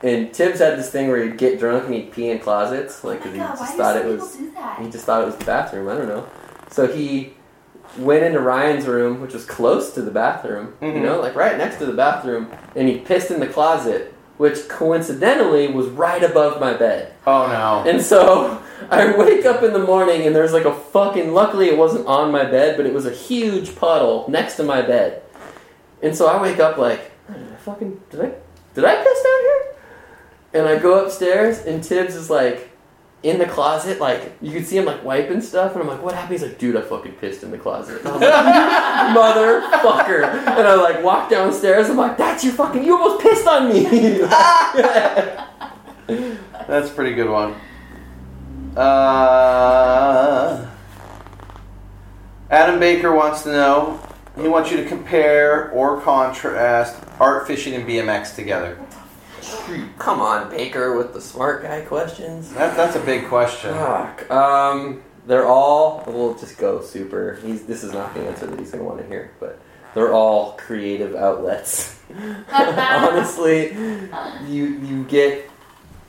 and 0.03 0.31
Tibbs 0.33 0.59
had 0.59 0.77
this 0.77 0.89
thing 0.91 1.07
where 1.07 1.23
he'd 1.23 1.37
get 1.37 1.57
drunk 1.59 1.85
and 1.85 1.93
he'd 1.95 2.11
pee 2.11 2.29
in 2.29 2.39
closets, 2.39 3.03
like 3.03 3.21
Oh 3.21 3.23
'cause 3.23 3.31
my 3.31 3.31
he 3.33 3.37
God, 3.39 3.57
just 3.57 3.61
why 3.61 3.71
do 3.71 3.77
thought 3.77 3.95
some 3.95 4.01
it 4.01 4.13
was 4.13 4.31
people 4.31 4.45
do 4.45 4.51
that? 4.53 4.79
he 4.81 4.89
just 4.91 5.05
thought 5.05 5.21
it 5.21 5.25
was 5.25 5.35
the 5.37 5.45
bathroom. 5.45 5.87
I 5.89 5.95
don't 5.95 6.07
know. 6.09 6.25
So 6.69 6.87
he 6.87 7.33
went 7.97 8.23
into 8.23 8.39
Ryan's 8.39 8.87
room, 8.87 9.21
which 9.21 9.33
was 9.33 9.45
close 9.45 9.91
to 9.93 10.01
the 10.01 10.11
bathroom, 10.11 10.73
Mhm. 10.81 10.95
you 10.95 10.99
know, 11.01 11.19
like 11.21 11.35
right 11.35 11.57
next 11.57 11.77
to 11.77 11.85
the 11.85 11.93
bathroom, 11.93 12.47
and 12.75 12.87
he 12.87 12.97
pissed 12.97 13.29
in 13.31 13.39
the 13.39 13.47
closet, 13.47 14.13
which 14.37 14.67
coincidentally 14.67 15.67
was 15.67 15.87
right 15.87 16.23
above 16.23 16.59
my 16.59 16.73
bed. 16.73 17.13
Oh 17.27 17.47
no. 17.47 17.89
And 17.89 18.01
so 18.01 18.57
I 18.89 19.15
wake 19.15 19.45
up 19.45 19.61
in 19.63 19.73
the 19.73 19.79
morning 19.79 20.25
and 20.25 20.35
there's 20.35 20.53
like 20.53 20.65
a 20.65 20.73
fucking. 20.73 21.33
Luckily, 21.33 21.69
it 21.69 21.77
wasn't 21.77 22.07
on 22.07 22.31
my 22.31 22.43
bed, 22.45 22.77
but 22.77 22.85
it 22.85 22.93
was 22.93 23.05
a 23.05 23.11
huge 23.11 23.75
puddle 23.75 24.25
next 24.27 24.55
to 24.55 24.63
my 24.63 24.81
bed. 24.81 25.21
And 26.01 26.15
so 26.17 26.25
I 26.27 26.41
wake 26.41 26.59
up 26.59 26.77
like, 26.77 27.11
"Oh, 27.29 27.33
did 27.33 27.47
I 27.53 27.55
fucking 27.57 28.01
did 28.09 28.21
I 28.21 28.31
did 28.73 28.85
I 28.85 28.95
piss 28.95 29.23
down 29.23 29.39
here? 29.41 29.61
And 30.55 30.67
I 30.67 30.77
go 30.79 31.03
upstairs 31.05 31.59
and 31.65 31.83
Tibbs 31.83 32.15
is 32.15 32.29
like 32.29 32.69
in 33.23 33.39
the 33.39 33.45
closet, 33.45 33.99
like 33.99 34.37
you 34.41 34.51
can 34.51 34.65
see 34.65 34.77
him 34.77 34.85
like 34.85 35.03
wiping 35.03 35.41
stuff, 35.41 35.73
and 35.73 35.81
I'm 35.81 35.87
like, 35.87 36.03
what 36.03 36.13
happened? 36.13 36.33
He's 36.33 36.43
like, 36.47 36.59
dude, 36.59 36.75
I 36.75 36.81
fucking 36.81 37.13
pissed 37.13 37.41
in 37.41 37.51
the 37.51 37.57
closet. 37.57 37.99
And 37.99 38.07
I 38.09 38.11
was 38.11 38.21
like, 38.21 38.33
motherfucker. 40.05 40.23
And 40.23 40.67
I 40.67 40.75
like 40.75 41.03
walk 41.03 41.29
downstairs. 41.29 41.89
I'm 41.89 41.97
like, 41.97 42.17
that's 42.17 42.43
your 42.43 42.53
fucking. 42.53 42.83
You 42.83 42.97
almost 42.97 43.23
pissed 43.23 43.47
on 43.47 43.69
me. 43.69 43.83
That's 46.67 46.89
a 46.89 46.93
pretty 46.93 47.13
good 47.13 47.29
one. 47.29 47.55
Uh, 48.75 50.67
Adam 52.49 52.79
Baker 52.79 53.13
wants 53.13 53.43
to 53.43 53.51
know. 53.51 53.99
He 54.35 54.47
wants 54.47 54.71
you 54.71 54.77
to 54.77 54.85
compare 54.85 55.69
or 55.71 56.01
contrast 56.01 56.95
art 57.19 57.47
fishing 57.47 57.75
and 57.75 57.87
BMX 57.87 58.35
together. 58.35 58.77
Come 59.97 60.21
on, 60.21 60.49
Baker, 60.49 60.97
with 60.97 61.13
the 61.13 61.21
smart 61.21 61.63
guy 61.63 61.81
questions. 61.81 62.51
That, 62.53 62.75
that's 62.75 62.95
a 62.95 62.99
big 62.99 63.27
question. 63.27 63.73
Fuck. 63.73 64.29
Um, 64.29 65.03
they're 65.25 65.47
all. 65.47 66.03
We'll 66.05 66.35
just 66.35 66.57
go 66.57 66.81
super. 66.81 67.39
He's. 67.43 67.65
This 67.65 67.83
is 67.83 67.93
not 67.93 68.13
the 68.13 68.21
answer 68.21 68.45
that 68.47 68.59
he's 68.59 68.71
gonna 68.71 68.83
want 68.83 68.99
to 68.99 69.07
hear, 69.07 69.31
but 69.39 69.59
they're 69.93 70.13
all 70.13 70.53
creative 70.53 71.15
outlets. 71.15 71.99
Honestly, 72.51 73.73
you 74.47 74.65
you 74.79 75.03
get. 75.05 75.49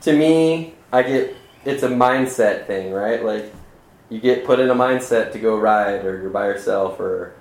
To 0.01 0.13
me, 0.13 0.75
I 0.91 1.03
get. 1.03 1.35
It's 1.63 1.83
a 1.83 1.89
mindset 1.89 2.67
thing, 2.67 2.91
right? 2.91 3.23
Like, 3.23 3.53
you 4.09 4.19
get 4.19 4.45
put 4.45 4.59
in 4.59 4.69
a 4.69 4.75
mindset 4.75 5.31
to 5.31 5.39
go 5.39 5.57
ride, 5.57 6.05
or 6.05 6.21
you're 6.21 6.29
by 6.29 6.47
yourself, 6.47 6.99
or. 6.99 7.35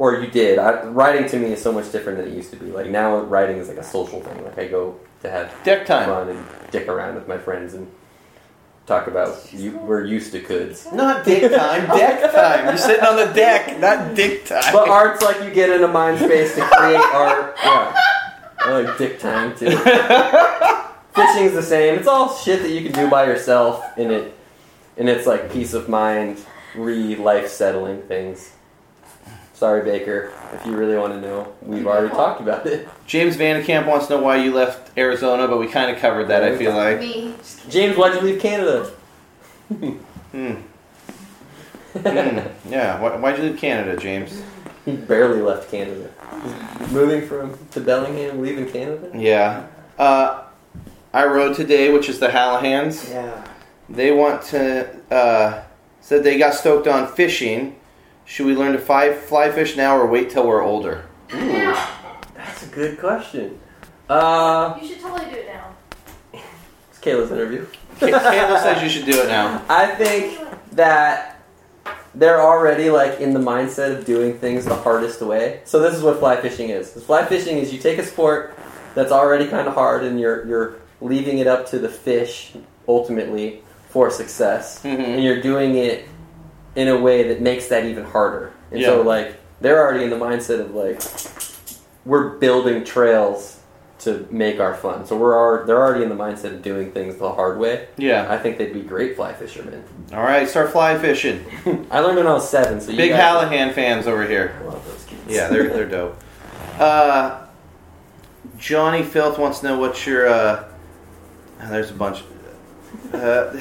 Or 0.00 0.20
you 0.20 0.30
did. 0.30 0.60
I, 0.60 0.84
riding 0.84 1.28
to 1.30 1.40
me 1.40 1.48
is 1.48 1.60
so 1.60 1.72
much 1.72 1.90
different 1.90 2.18
than 2.18 2.28
it 2.28 2.34
used 2.34 2.52
to 2.52 2.56
be. 2.56 2.66
Like 2.66 2.88
now, 2.88 3.16
writing 3.16 3.56
is 3.56 3.66
like 3.66 3.78
a 3.78 3.82
social 3.82 4.20
thing. 4.20 4.44
Like 4.44 4.56
I 4.56 4.68
go 4.68 5.00
to 5.22 5.30
have 5.30 5.52
Deck 5.64 5.86
time. 5.86 6.06
fun 6.08 6.28
and 6.28 6.44
dick 6.70 6.88
around 6.88 7.14
with 7.16 7.26
my 7.28 7.38
friends 7.38 7.74
and 7.74 7.90
talk 8.86 9.06
about 9.06 9.52
you, 9.52 9.72
we're 9.78 10.04
used 10.04 10.32
to 10.32 10.40
goods. 10.40 10.86
Not 10.92 11.24
dick 11.24 11.52
time, 11.52 11.86
deck 11.98 12.32
time. 12.32 12.66
You're 12.66 12.76
sitting 12.78 13.04
on 13.04 13.16
the 13.16 13.32
deck, 13.34 13.78
not 13.78 14.14
dick 14.14 14.46
time. 14.46 14.72
But 14.72 14.88
art's 14.88 15.22
like 15.22 15.42
you 15.42 15.50
get 15.50 15.70
in 15.70 15.82
a 15.84 15.88
mind 15.88 16.18
space 16.18 16.54
to 16.54 16.62
create 16.62 16.96
art. 17.14 17.54
Yeah. 17.62 17.94
I 18.60 18.80
like 18.80 18.98
dick 18.98 19.18
time 19.20 19.56
too. 19.56 19.70
Fishing's 21.14 21.52
the 21.52 21.62
same. 21.62 21.98
It's 21.98 22.06
all 22.08 22.34
shit 22.36 22.62
that 22.62 22.70
you 22.70 22.82
can 22.82 22.92
do 22.92 23.10
by 23.10 23.24
yourself 23.26 23.84
and 23.96 24.10
it 24.12 24.34
and 24.96 25.08
it's 25.08 25.26
like 25.26 25.52
peace 25.52 25.74
of 25.74 25.88
mind, 25.88 26.38
re 26.74 27.14
life 27.16 27.48
settling 27.48 28.02
things. 28.02 28.52
Sorry, 29.58 29.82
Baker. 29.82 30.32
If 30.52 30.64
you 30.64 30.76
really 30.76 30.96
want 30.96 31.14
to 31.14 31.20
know, 31.20 31.52
we've 31.62 31.84
already 31.84 32.10
talked 32.10 32.40
about 32.40 32.64
it. 32.64 32.88
James 33.08 33.36
Vandekamp 33.36 33.88
wants 33.88 34.06
to 34.06 34.14
know 34.14 34.22
why 34.22 34.36
you 34.36 34.54
left 34.54 34.96
Arizona, 34.96 35.48
but 35.48 35.58
we 35.58 35.66
kind 35.66 35.90
of 35.90 35.98
covered 35.98 36.28
that, 36.28 36.44
I 36.44 36.56
feel 36.56 36.76
like. 36.76 37.00
Me. 37.00 37.34
James, 37.68 37.96
why'd 37.96 38.14
you 38.14 38.20
leave 38.20 38.40
Canada? 38.40 38.88
Hmm. 39.66 39.90
Hmm. 40.30 40.54
Yeah, 42.70 43.00
why, 43.00 43.16
why'd 43.16 43.38
you 43.38 43.44
leave 43.44 43.58
Canada, 43.58 44.00
James? 44.00 44.44
He 44.84 44.94
barely 44.94 45.42
left 45.42 45.68
Canada. 45.72 46.08
Moving 46.92 47.26
from 47.26 47.58
to 47.72 47.80
Bellingham, 47.80 48.40
leaving 48.40 48.70
Canada. 48.70 49.10
Yeah. 49.12 49.66
Uh, 49.98 50.44
I 51.12 51.26
rode 51.26 51.56
today, 51.56 51.92
which 51.92 52.08
is 52.08 52.20
the 52.20 52.28
Hallahans. 52.28 53.10
Yeah. 53.10 53.44
They 53.88 54.12
want 54.12 54.42
to, 54.44 54.88
uh, 55.12 55.64
said 56.00 56.22
they 56.22 56.38
got 56.38 56.54
stoked 56.54 56.86
on 56.86 57.08
fishing. 57.08 57.74
Should 58.28 58.44
we 58.46 58.54
learn 58.54 58.72
to 58.74 58.78
fly, 58.78 59.12
fly 59.14 59.50
fish 59.50 59.74
now 59.74 59.96
or 59.96 60.06
wait 60.06 60.28
till 60.30 60.46
we're 60.46 60.62
older? 60.62 61.06
Ooh, 61.34 61.74
that's 62.34 62.62
a 62.62 62.66
good 62.66 62.98
question. 63.00 63.58
Uh, 64.08 64.78
You 64.80 64.86
should 64.88 65.00
totally 65.00 65.30
do 65.30 65.36
it 65.38 65.46
now. 65.46 66.40
it's 66.90 66.98
Kayla's 67.00 67.30
interview. 67.32 67.64
Kay- 67.98 68.12
Kayla 68.12 68.62
says 68.62 68.82
you 68.82 68.88
should 68.90 69.10
do 69.10 69.22
it 69.22 69.28
now. 69.28 69.62
I 69.70 69.86
think 69.94 70.38
that 70.72 71.40
they're 72.14 72.42
already 72.42 72.90
like 72.90 73.18
in 73.18 73.32
the 73.32 73.40
mindset 73.40 73.96
of 73.96 74.04
doing 74.04 74.38
things 74.38 74.66
the 74.66 74.76
hardest 74.76 75.22
way. 75.22 75.60
So 75.64 75.80
this 75.80 75.94
is 75.94 76.02
what 76.02 76.18
fly 76.18 76.38
fishing 76.40 76.68
is. 76.68 76.92
Fly 76.92 77.24
fishing 77.24 77.56
is 77.58 77.72
you 77.72 77.78
take 77.78 77.98
a 77.98 78.04
sport 78.04 78.58
that's 78.94 79.10
already 79.12 79.46
kind 79.48 79.66
of 79.68 79.74
hard 79.74 80.04
and 80.04 80.20
you're 80.20 80.46
you're 80.46 80.76
leaving 81.00 81.38
it 81.38 81.46
up 81.46 81.66
to 81.70 81.78
the 81.78 81.88
fish 81.88 82.52
ultimately 82.86 83.62
for 83.90 84.10
success, 84.10 84.84
and 84.84 85.02
hmm 85.16 85.18
you're 85.20 85.40
doing 85.40 85.76
it 85.76 86.06
in 86.78 86.88
a 86.88 86.96
way 86.98 87.28
that 87.28 87.40
makes 87.42 87.66
that 87.68 87.84
even 87.84 88.04
harder. 88.04 88.52
And 88.70 88.80
Yeah. 88.80 88.88
so 88.88 89.02
like 89.02 89.34
they're 89.60 89.80
already 89.84 90.04
in 90.04 90.10
the 90.10 90.16
mindset 90.28 90.60
of 90.60 90.74
like 90.74 91.00
we're 92.04 92.30
building 92.38 92.84
trails 92.84 93.56
to 94.00 94.26
make 94.30 94.60
our 94.60 94.74
fun. 94.74 95.04
So 95.04 95.16
we're 95.16 95.34
al- 95.58 95.66
they're 95.66 95.82
already 95.84 96.04
in 96.04 96.08
the 96.08 96.14
mindset 96.14 96.52
of 96.54 96.62
doing 96.62 96.92
things 96.92 97.16
the 97.16 97.32
hard 97.32 97.58
way. 97.58 97.88
Yeah. 97.96 98.26
I 98.32 98.38
think 98.38 98.56
they'd 98.58 98.72
be 98.72 98.82
great 98.82 99.16
fly 99.16 99.32
fishermen. 99.32 99.82
All 100.12 100.22
right, 100.22 100.48
start 100.48 100.70
fly 100.70 100.96
fishing. 100.98 101.44
I 101.90 101.98
learned 101.98 102.18
when 102.18 102.26
I 102.28 102.32
was 102.32 102.48
seven, 102.48 102.80
so 102.80 102.92
you 102.92 102.96
Big 102.96 103.10
Hallahan 103.12 103.72
fans 103.74 104.06
over 104.06 104.24
here. 104.26 104.56
I 104.60 104.64
love 104.66 104.86
those 104.86 105.04
kids. 105.04 105.20
Yeah, 105.26 105.48
they're 105.48 105.68
they're 105.68 105.88
dope. 105.98 106.16
Uh, 106.78 107.40
Johnny 108.56 109.02
Filth 109.02 109.36
wants 109.38 109.58
to 109.60 109.66
know 109.66 109.78
what 109.78 110.06
your. 110.06 110.28
Uh, 110.28 110.64
there's 111.68 111.90
a 111.90 111.94
bunch. 111.94 112.22
Uh, 113.12 113.52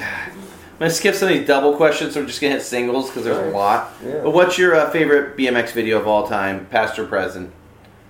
I'm 0.78 0.82
gonna 0.82 0.91
skip 0.91 1.16
some 1.16 1.30
of 1.30 1.34
these 1.36 1.48
double 1.48 1.76
questions. 1.76 2.14
So 2.14 2.22
we're 2.22 2.28
just 2.28 2.40
gonna 2.40 2.54
hit 2.54 2.62
singles 2.62 3.08
because 3.08 3.24
there's 3.24 3.52
a 3.52 3.56
lot. 3.56 3.94
Yeah. 4.06 4.22
But 4.22 4.30
what's 4.32 4.60
your 4.60 4.76
uh, 4.76 4.91
favorite 4.91 5.36
BMX 5.36 5.72
video 5.72 5.99
of 5.99 6.08
all 6.08 6.28
time, 6.28 6.68
past 6.68 6.99
or 6.99 7.08
present? 7.08 7.52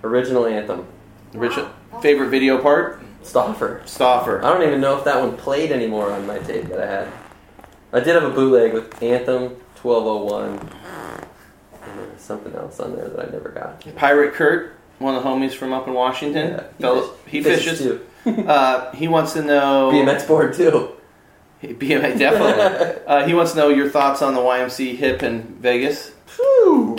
Original 0.04 0.44
anthem. 0.46 0.86
Richard, 1.32 1.66
favorite 2.02 2.28
video 2.28 2.60
part? 2.60 3.00
Stoffer. 3.22 3.82
Stoffer. 3.84 4.42
I 4.44 4.52
don't 4.52 4.62
even 4.66 4.80
know 4.82 4.98
if 4.98 5.04
that 5.04 5.18
one 5.18 5.36
played 5.36 5.72
anymore 5.72 6.12
on 6.12 6.26
my 6.26 6.38
tape 6.40 6.66
that 6.68 6.80
I 6.80 6.86
had. 6.86 7.08
I 7.92 8.00
did 8.00 8.14
have 8.14 8.24
a 8.24 8.30
bootleg 8.30 8.74
with 8.74 9.02
Anthem 9.02 9.56
1201. 9.82 10.58
And 11.82 11.98
there 11.98 12.06
was 12.12 12.20
something 12.20 12.54
else 12.54 12.80
on 12.80 12.94
there 12.96 13.08
that 13.08 13.28
I 13.28 13.30
never 13.32 13.48
got. 13.48 13.80
Pirate 13.96 14.34
Kurt, 14.34 14.74
one 14.98 15.14
of 15.14 15.22
the 15.22 15.28
homies 15.28 15.52
from 15.54 15.72
up 15.72 15.86
in 15.88 15.94
Washington. 15.94 16.50
Yeah, 16.50 16.64
he 16.76 16.82
Fellow- 16.82 17.00
fish- 17.08 17.30
he 17.32 17.42
fishes. 17.42 17.78
too. 17.78 18.06
Uh, 18.26 18.92
he 18.92 19.08
wants 19.08 19.32
to 19.32 19.42
know. 19.42 19.90
BMX 19.94 20.26
board 20.28 20.54
too. 20.54 20.92
BMX, 21.62 22.18
definitely. 22.18 23.02
uh, 23.06 23.26
he 23.26 23.34
wants 23.34 23.52
to 23.52 23.58
know 23.58 23.68
your 23.68 23.88
thoughts 23.88 24.22
on 24.22 24.34
the 24.34 24.40
YMC 24.40 24.96
hip 24.96 25.22
in 25.22 25.42
Vegas. 25.60 26.12
Whew. 26.36 26.98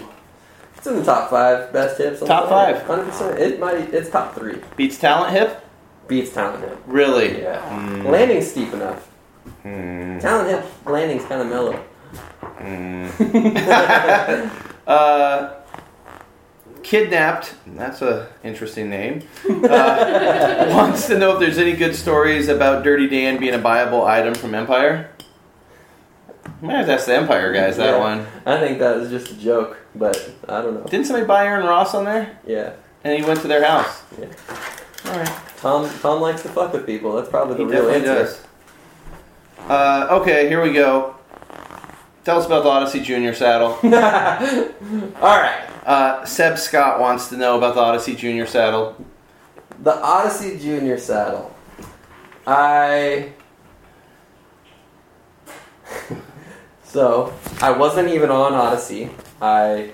It's 0.76 0.88
in 0.88 0.96
the 0.96 1.04
top 1.04 1.30
five 1.30 1.74
best 1.74 1.98
hips. 1.98 2.20
Top 2.22 2.50
five. 2.50 2.78
100%. 2.84 3.38
It 3.38 3.60
might. 3.60 3.94
It's 3.94 4.10
top 4.10 4.36
three. 4.36 4.62
Beats 4.78 4.98
talent 4.98 5.34
hip? 5.34 5.64
Beats 6.08 6.34
talent 6.34 6.64
hip. 6.64 6.78
Really? 6.88 7.42
Yeah. 7.42 7.62
Mm. 7.70 8.06
Landing's 8.06 8.50
steep 8.50 8.74
enough. 8.74 9.10
Mm. 9.64 10.22
Talent 10.22 10.50
hip 10.50 10.66
landing's 10.86 11.26
kind 11.26 11.42
of 11.42 11.48
mellow. 11.48 11.86
Mm. 12.60 13.10
uh, 14.88 15.59
kidnapped. 16.84 17.54
That's 17.68 18.02
a 18.02 18.28
interesting 18.44 18.90
name. 18.90 19.24
Uh, 19.50 20.68
wants 20.76 21.08
to 21.08 21.18
know 21.18 21.34
if 21.34 21.40
there's 21.40 21.58
any 21.58 21.74
good 21.74 21.96
stories 21.96 22.48
about 22.48 22.84
Dirty 22.84 23.08
Dan 23.08 23.40
being 23.40 23.54
a 23.54 23.60
buyable 23.60 24.06
item 24.08 24.34
from 24.34 24.54
Empire. 24.56 25.10
Might 26.62 26.74
have 26.78 26.86
to 26.88 26.94
ask 26.94 27.06
the 27.06 27.16
Empire 27.16 27.54
guys 27.54 27.78
that 27.78 27.92
Yeah. 27.96 28.00
one. 28.00 28.28
I 28.46 28.60
think 28.60 28.80
that 28.80 28.98
was 28.98 29.10
just 29.10 29.32
a 29.32 29.36
joke, 29.36 29.78
but 29.96 30.30
I 30.48 30.62
don't 30.62 30.74
know. 30.74 30.84
Didn't 30.90 31.06
somebody 31.06 31.26
buy 31.26 31.46
Aaron 31.46 31.66
Ross 31.66 31.94
on 31.96 32.06
there? 32.06 32.38
Yeah. 32.46 32.72
and 33.04 33.18
he 33.18 33.26
went 33.26 33.40
to 33.42 33.48
their 33.48 33.64
house. 33.64 34.02
Yeah. 34.20 34.26
All 35.06 35.18
right. 35.18 35.32
Tom 35.58 35.90
Tom 36.02 36.20
likes 36.22 36.42
to 36.44 36.50
fuck 36.50 36.74
with 36.74 36.86
people. 36.86 37.16
That's 37.16 37.30
probably 37.30 37.56
the 37.64 37.72
He 37.74 37.80
real 37.80 37.90
answer. 37.92 38.06
does. 38.14 38.42
Uh, 39.70 40.08
okay, 40.22 40.48
here 40.50 40.62
we 40.62 40.74
go. 40.74 41.16
Tell 42.30 42.38
us 42.38 42.46
about 42.46 42.62
the 42.62 42.70
Odyssey 42.70 43.00
Junior 43.00 43.34
saddle. 43.34 43.72
All 43.84 45.36
right. 45.36 45.68
Uh, 45.84 46.24
Seb 46.26 46.60
Scott 46.60 47.00
wants 47.00 47.30
to 47.30 47.38
know 47.38 47.58
about 47.58 47.74
the 47.74 47.82
Odyssey 47.82 48.16
Junior 48.16 48.46
saddle. 48.46 49.04
The 49.82 50.00
Odyssey 50.00 50.60
Junior 50.60 51.00
saddle. 51.00 51.52
I. 52.46 53.34
so, 56.84 57.34
I 57.62 57.72
wasn't 57.72 58.10
even 58.10 58.30
on 58.30 58.54
Odyssey. 58.54 59.10
I 59.42 59.94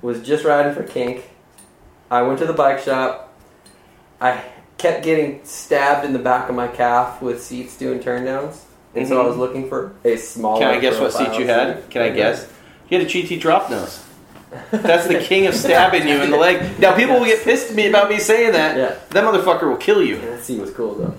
was 0.00 0.22
just 0.22 0.44
riding 0.44 0.74
for 0.74 0.82
Kink. 0.82 1.30
I 2.10 2.22
went 2.22 2.40
to 2.40 2.46
the 2.46 2.52
bike 2.52 2.80
shop. 2.80 3.32
I 4.20 4.42
kept 4.76 5.04
getting 5.04 5.44
stabbed 5.44 6.04
in 6.04 6.14
the 6.14 6.18
back 6.18 6.48
of 6.48 6.56
my 6.56 6.66
calf 6.66 7.22
with 7.22 7.40
seats 7.40 7.76
doing 7.76 8.00
turndowns. 8.00 8.62
And 8.94 9.04
mm-hmm. 9.04 9.12
so 9.12 9.22
I 9.22 9.26
was 9.26 9.36
looking 9.36 9.68
for 9.68 9.94
a 10.04 10.16
smaller. 10.16 10.60
Can 10.60 10.74
I 10.74 10.80
guess 10.80 10.98
what 10.98 11.12
seat 11.12 11.38
you 11.38 11.46
had? 11.46 11.88
Can 11.90 12.02
I 12.02 12.10
guess? 12.10 12.50
You 12.88 12.98
had 12.98 13.06
a 13.06 13.10
GT 13.10 13.40
drop 13.40 13.70
nose. 13.70 14.04
That's 14.70 15.06
the 15.06 15.18
king 15.18 15.46
of 15.46 15.54
stabbing 15.54 16.06
you 16.06 16.22
in 16.22 16.30
the 16.30 16.36
leg. 16.36 16.78
Now 16.78 16.94
people 16.94 17.18
will 17.18 17.24
get 17.24 17.42
pissed 17.42 17.70
at 17.70 17.76
me 17.76 17.88
about 17.88 18.10
me 18.10 18.18
saying 18.18 18.52
that. 18.52 18.76
Yeah. 18.76 18.98
That 19.10 19.24
motherfucker 19.24 19.62
will 19.62 19.78
kill 19.78 20.02
you. 20.02 20.18
That 20.18 20.42
seat 20.42 20.60
was 20.60 20.70
cool 20.72 20.94
though. 20.94 21.14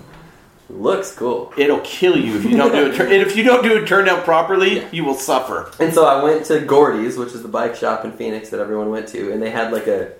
Looks 0.70 1.12
cool. 1.14 1.52
It'll 1.56 1.80
kill 1.80 2.16
you 2.16 2.36
if 2.36 2.44
you 2.44 2.56
don't 2.56 2.72
do 2.72 2.86
it. 2.86 3.00
And 3.00 3.12
if 3.12 3.36
you 3.36 3.44
don't 3.44 3.62
do 3.62 3.76
it 3.76 3.86
turned 3.86 4.08
out 4.08 4.24
properly, 4.24 4.86
you 4.92 5.04
will 5.04 5.14
suffer. 5.14 5.70
And 5.78 5.92
so 5.92 6.06
I 6.06 6.22
went 6.22 6.46
to 6.46 6.60
Gordy's, 6.60 7.16
which 7.16 7.32
is 7.32 7.42
the 7.42 7.48
bike 7.48 7.74
shop 7.74 8.04
in 8.04 8.12
Phoenix 8.12 8.50
that 8.50 8.60
everyone 8.60 8.90
went 8.90 9.08
to, 9.08 9.32
and 9.32 9.42
they 9.42 9.50
had 9.50 9.72
like 9.72 9.86
a 9.86 10.12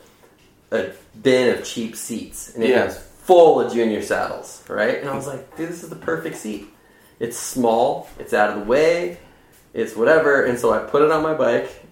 a 0.71 0.91
bin 1.23 1.57
of 1.57 1.65
cheap 1.65 1.95
seats, 1.95 2.55
and 2.55 2.65
it 2.65 2.71
Yeah. 2.71 2.87
was 2.87 2.99
full 3.23 3.61
of 3.61 3.73
junior 3.73 4.03
saddles, 4.03 4.63
right? 4.69 5.01
And 5.01 5.09
I 5.09 5.15
was 5.15 5.27
mm. 5.27 5.35
like, 5.35 5.57
dude, 5.57 5.69
this 5.69 5.83
is 5.83 5.89
the 5.89 5.97
perfect 5.97 6.37
seat. 6.37 6.69
It's 7.21 7.39
small, 7.39 8.09
it's 8.19 8.33
out 8.33 8.51
of 8.51 8.61
the 8.61 8.65
way, 8.65 9.19
it's 9.73 9.95
whatever. 9.97 10.45
And 10.45 10.59
so 10.59 10.73
I 10.73 10.79
put 10.79 11.03
it 11.03 11.11
on 11.11 11.23
my 11.23 11.35
bike, 11.35 11.85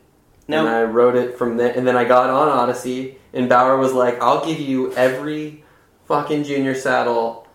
and 0.48 0.68
I 0.68 0.82
rode 0.82 1.16
it 1.16 1.38
from 1.38 1.56
there. 1.56 1.72
And 1.74 1.86
then 1.86 1.96
I 1.96 2.04
got 2.04 2.30
on 2.30 2.48
Odyssey, 2.48 3.18
and 3.32 3.48
Bauer 3.48 3.76
was 3.76 3.92
like, 3.92 4.20
"I'll 4.20 4.44
give 4.44 4.60
you 4.60 4.92
every 4.94 5.64
fucking 6.06 6.44
junior 6.44 6.74
saddle 6.74 7.46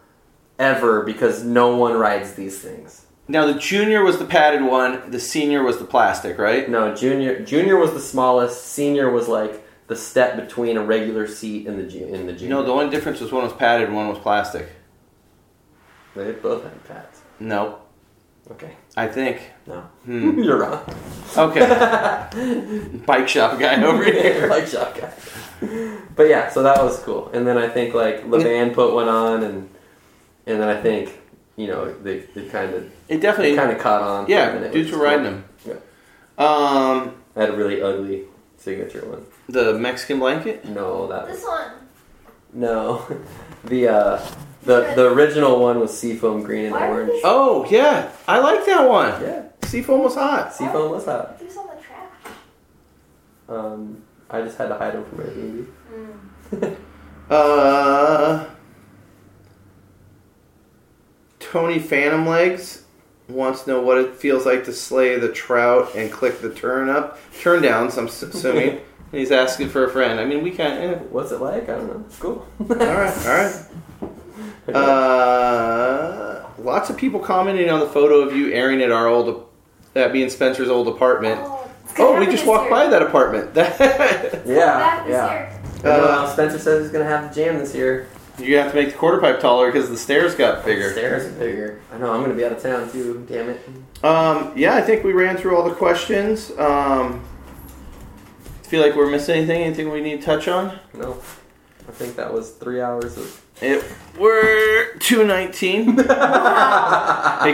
ever 0.58 1.04
because 1.04 1.44
no 1.44 1.76
one 1.76 1.94
rides 1.94 2.34
these 2.34 2.60
things." 2.60 3.04
now 3.28 3.46
the 3.46 3.60
junior 3.60 4.04
was 4.04 4.20
the 4.20 4.26
padded 4.26 4.64
one. 4.64 5.12
The 5.12 5.20
senior 5.20 5.64
was 5.64 5.80
the 5.80 5.86
plastic, 5.86 6.38
right? 6.38 6.70
No, 6.70 6.96
junior 6.96 7.44
junior 7.44 7.78
was 7.78 7.92
the 7.94 8.00
smallest. 8.00 8.66
Senior 8.66 9.12
was 9.12 9.28
like 9.28 9.66
the 9.88 9.96
step 9.96 10.36
between 10.36 10.78
a 10.78 10.84
regular 10.84 11.28
seat 11.28 11.68
and 11.68 11.78
the 11.80 11.84
ju- 11.84 12.06
in 12.06 12.26
the 12.26 12.34
junior. 12.34 12.56
No, 12.56 12.64
the 12.64 12.72
only 12.72 12.90
difference 12.90 13.20
was 13.20 13.32
one 13.32 13.44
was 13.44 13.54
padded, 13.54 13.92
one 13.92 14.08
was 14.08 14.18
plastic. 14.20 14.70
they 16.16 16.32
both 16.32 16.64
had 16.64 16.84
pads. 16.86 17.22
No, 17.40 17.80
Okay, 18.52 18.72
I 18.96 19.08
think. 19.08 19.42
no, 19.68 19.82
Hmm. 20.06 20.40
you're 20.46 20.60
wrong. 20.60 20.80
Okay, 21.38 23.00
bike 23.06 23.28
shop 23.28 23.60
guy 23.60 23.82
over 23.84 24.04
here. 24.20 24.48
Bike 24.48 24.68
shop 24.68 24.96
guy. 24.98 25.12
But 26.16 26.30
yeah, 26.30 26.50
so 26.50 26.64
that 26.64 26.82
was 26.84 26.98
cool. 27.00 27.30
And 27.34 27.46
then 27.46 27.58
I 27.58 27.68
think 27.68 27.94
like 27.94 28.24
Levan 28.26 28.74
put 28.74 28.94
one 28.94 29.08
on, 29.10 29.44
and 29.44 29.70
and 30.46 30.62
then 30.62 30.70
I 30.70 30.82
think 30.82 31.20
you 31.58 31.68
know 31.68 31.94
they 32.02 32.20
they 32.34 32.46
kind 32.48 32.74
of 32.74 32.90
It 33.10 33.20
definitely. 33.22 33.56
kind 33.58 33.72
of 33.72 33.80
caught 33.80 34.02
on. 34.02 34.28
Yeah, 34.30 34.54
minute, 34.54 34.72
dudes 34.72 34.92
were 34.92 35.00
riding 35.04 35.44
cool. 35.64 35.74
them. 35.74 35.84
Um, 36.38 37.16
I 37.36 37.42
had 37.42 37.50
a 37.50 37.58
really 37.58 37.82
ugly 37.82 38.26
signature 38.58 39.04
one. 39.10 39.26
the 39.50 39.74
Mexican 39.74 40.20
blanket. 40.20 40.64
No, 40.66 41.08
that 41.08 41.28
was 41.28 41.38
This 41.38 41.46
one. 41.46 41.72
no. 42.54 43.06
The 43.66 43.88
uh, 43.90 44.26
the 44.68 44.94
the 44.96 45.10
original 45.10 45.60
one 45.60 45.80
was 45.80 45.98
seafoam 45.98 46.44
green 46.44 46.66
and 46.66 46.74
Why 46.74 46.88
orange. 46.90 47.22
Oh 47.24 47.66
yeah, 47.70 48.12
I 48.28 48.40
like 48.40 48.66
that 48.66 48.88
one. 48.88 49.10
Yeah, 49.22 49.44
Seafoam 49.64 50.04
was 50.04 50.16
hot. 50.16 50.54
seafoam 50.54 50.92
was 50.92 51.06
hot. 51.06 51.40
These 51.40 51.58
on 51.58 51.68
the 51.68 51.82
trash. 51.82 52.34
Um, 53.50 54.04
I 54.30 54.42
just 54.42 54.58
had 54.58 54.68
to 54.68 54.76
hide 54.78 54.94
them 54.94 55.06
from 55.06 55.18
Airbnb. 55.20 55.68
Mm. 56.52 56.78
Uh, 57.30 58.46
Tony 61.40 61.80
Phantom 61.80 62.26
Legs 62.26 62.84
wants 63.28 63.64
to 63.64 63.72
know 63.72 63.82
what 63.82 63.98
it 63.98 64.16
feels 64.16 64.46
like 64.46 64.64
to 64.66 64.74
slay 64.74 65.18
the 65.20 65.32
trout 65.32 65.94
and 65.96 66.12
click 66.12 66.40
the 66.42 66.54
turn 66.54 66.90
up, 66.90 67.20
turn 67.42 67.62
downs. 67.62 67.98
I'm 67.98 68.08
assuming. 68.08 68.70
And 68.70 68.82
he's 69.12 69.32
asking 69.32 69.70
for 69.70 69.86
a 69.86 69.90
friend. 69.90 70.20
I 70.20 70.26
mean, 70.26 70.44
we 70.44 70.52
can't. 70.52 70.82
Eh. 70.82 70.96
What's 71.10 71.32
it 71.32 71.42
like? 71.42 71.64
I 71.64 71.76
don't 71.78 71.88
know. 71.88 72.04
It's 72.06 72.18
cool. 72.20 72.46
All 72.60 72.66
right, 72.68 73.26
all 73.26 73.34
right. 73.34 73.66
Uh, 74.68 76.44
lots 76.60 76.90
of 76.90 76.98
people 76.98 77.20
commenting 77.20 77.70
on 77.70 77.80
the 77.80 77.88
photo 77.88 78.22
of 78.22 78.36
you 78.36 78.52
airing 78.52 78.82
at 78.82 78.92
our 78.92 79.08
old, 79.08 79.48
that 79.94 80.12
being 80.14 80.30
Spencer's 80.30 80.70
old 80.70 80.88
apartment. 80.88 81.40
Oh, 81.44 81.64
Oh, 82.00 82.20
we 82.20 82.28
just 82.28 82.46
walked 82.46 82.66
year. 82.66 82.70
by 82.72 82.88
that 82.88 83.02
apartment. 83.02 83.52
yeah, 83.56 83.72
this 83.78 84.46
yeah. 84.46 85.06
year. 85.08 85.60
I 85.84 85.84
know, 85.98 86.04
Uh, 86.06 86.28
Spencer 86.34 86.60
says 86.60 86.84
he's 86.84 86.92
gonna 86.92 87.06
have 87.06 87.30
the 87.34 87.42
jam 87.44 87.58
this 87.58 87.74
year. 87.74 88.08
you 88.38 88.56
have 88.58 88.70
to 88.72 88.76
make 88.76 88.92
the 88.92 88.98
quarter 88.98 89.20
pipe 89.20 89.40
taller 89.40 89.72
because 89.72 89.90
the 89.90 89.98
stairs 89.98 90.36
got 90.36 90.64
bigger. 90.64 90.92
Stairs 90.92 91.26
are 91.26 91.32
bigger. 91.40 91.80
I 91.92 91.98
know. 91.98 92.12
I'm 92.14 92.22
gonna 92.22 92.36
be 92.36 92.46
out 92.46 92.52
of 92.52 92.62
town 92.62 92.92
too. 92.92 93.26
Damn 93.28 93.50
it. 93.50 93.62
Um, 94.04 94.52
yeah, 94.56 94.76
I 94.76 94.82
think 94.82 95.04
we 95.04 95.12
ran 95.14 95.38
through 95.38 95.56
all 95.58 95.68
the 95.68 95.74
questions. 95.74 96.52
Um, 96.60 97.24
feel 98.64 98.82
like 98.84 98.96
we're 98.96 99.10
missing 99.10 99.38
anything? 99.38 99.64
Anything 99.64 99.90
we 99.90 100.02
need 100.02 100.20
to 100.20 100.26
touch 100.26 100.48
on? 100.48 100.78
No, 100.94 101.14
I 101.88 101.92
think 101.94 102.16
that 102.18 102.32
was 102.32 102.52
three 102.52 102.80
hours 102.82 103.18
of. 103.18 103.42
It, 103.62 103.84
we're 104.20 104.96
two 104.98 105.26
nineteen. 105.26 105.90
it 106.00 106.04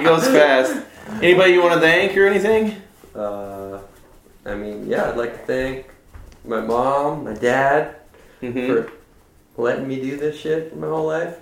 goes 0.04 0.28
fast. 0.28 0.86
Anybody 1.22 1.54
you 1.54 1.62
want 1.62 1.76
to 1.76 1.80
thank 1.80 2.16
or 2.18 2.26
anything? 2.28 2.82
Uh, 3.16 3.80
I 4.46 4.56
mean, 4.56 4.88
yeah, 4.88 5.10
I'd 5.10 5.18
like 5.18 5.34
to 5.34 5.46
thank 5.46 5.88
my 6.46 6.62
mom, 6.62 7.24
my 7.26 7.34
dad 7.34 7.96
Mm-hmm. 8.42 8.90
for 9.56 9.62
letting 9.62 9.88
me 9.88 10.02
do 10.02 10.18
this 10.18 10.38
shit 10.38 10.76
my 10.76 10.88
whole 10.88 11.08
life, 11.08 11.38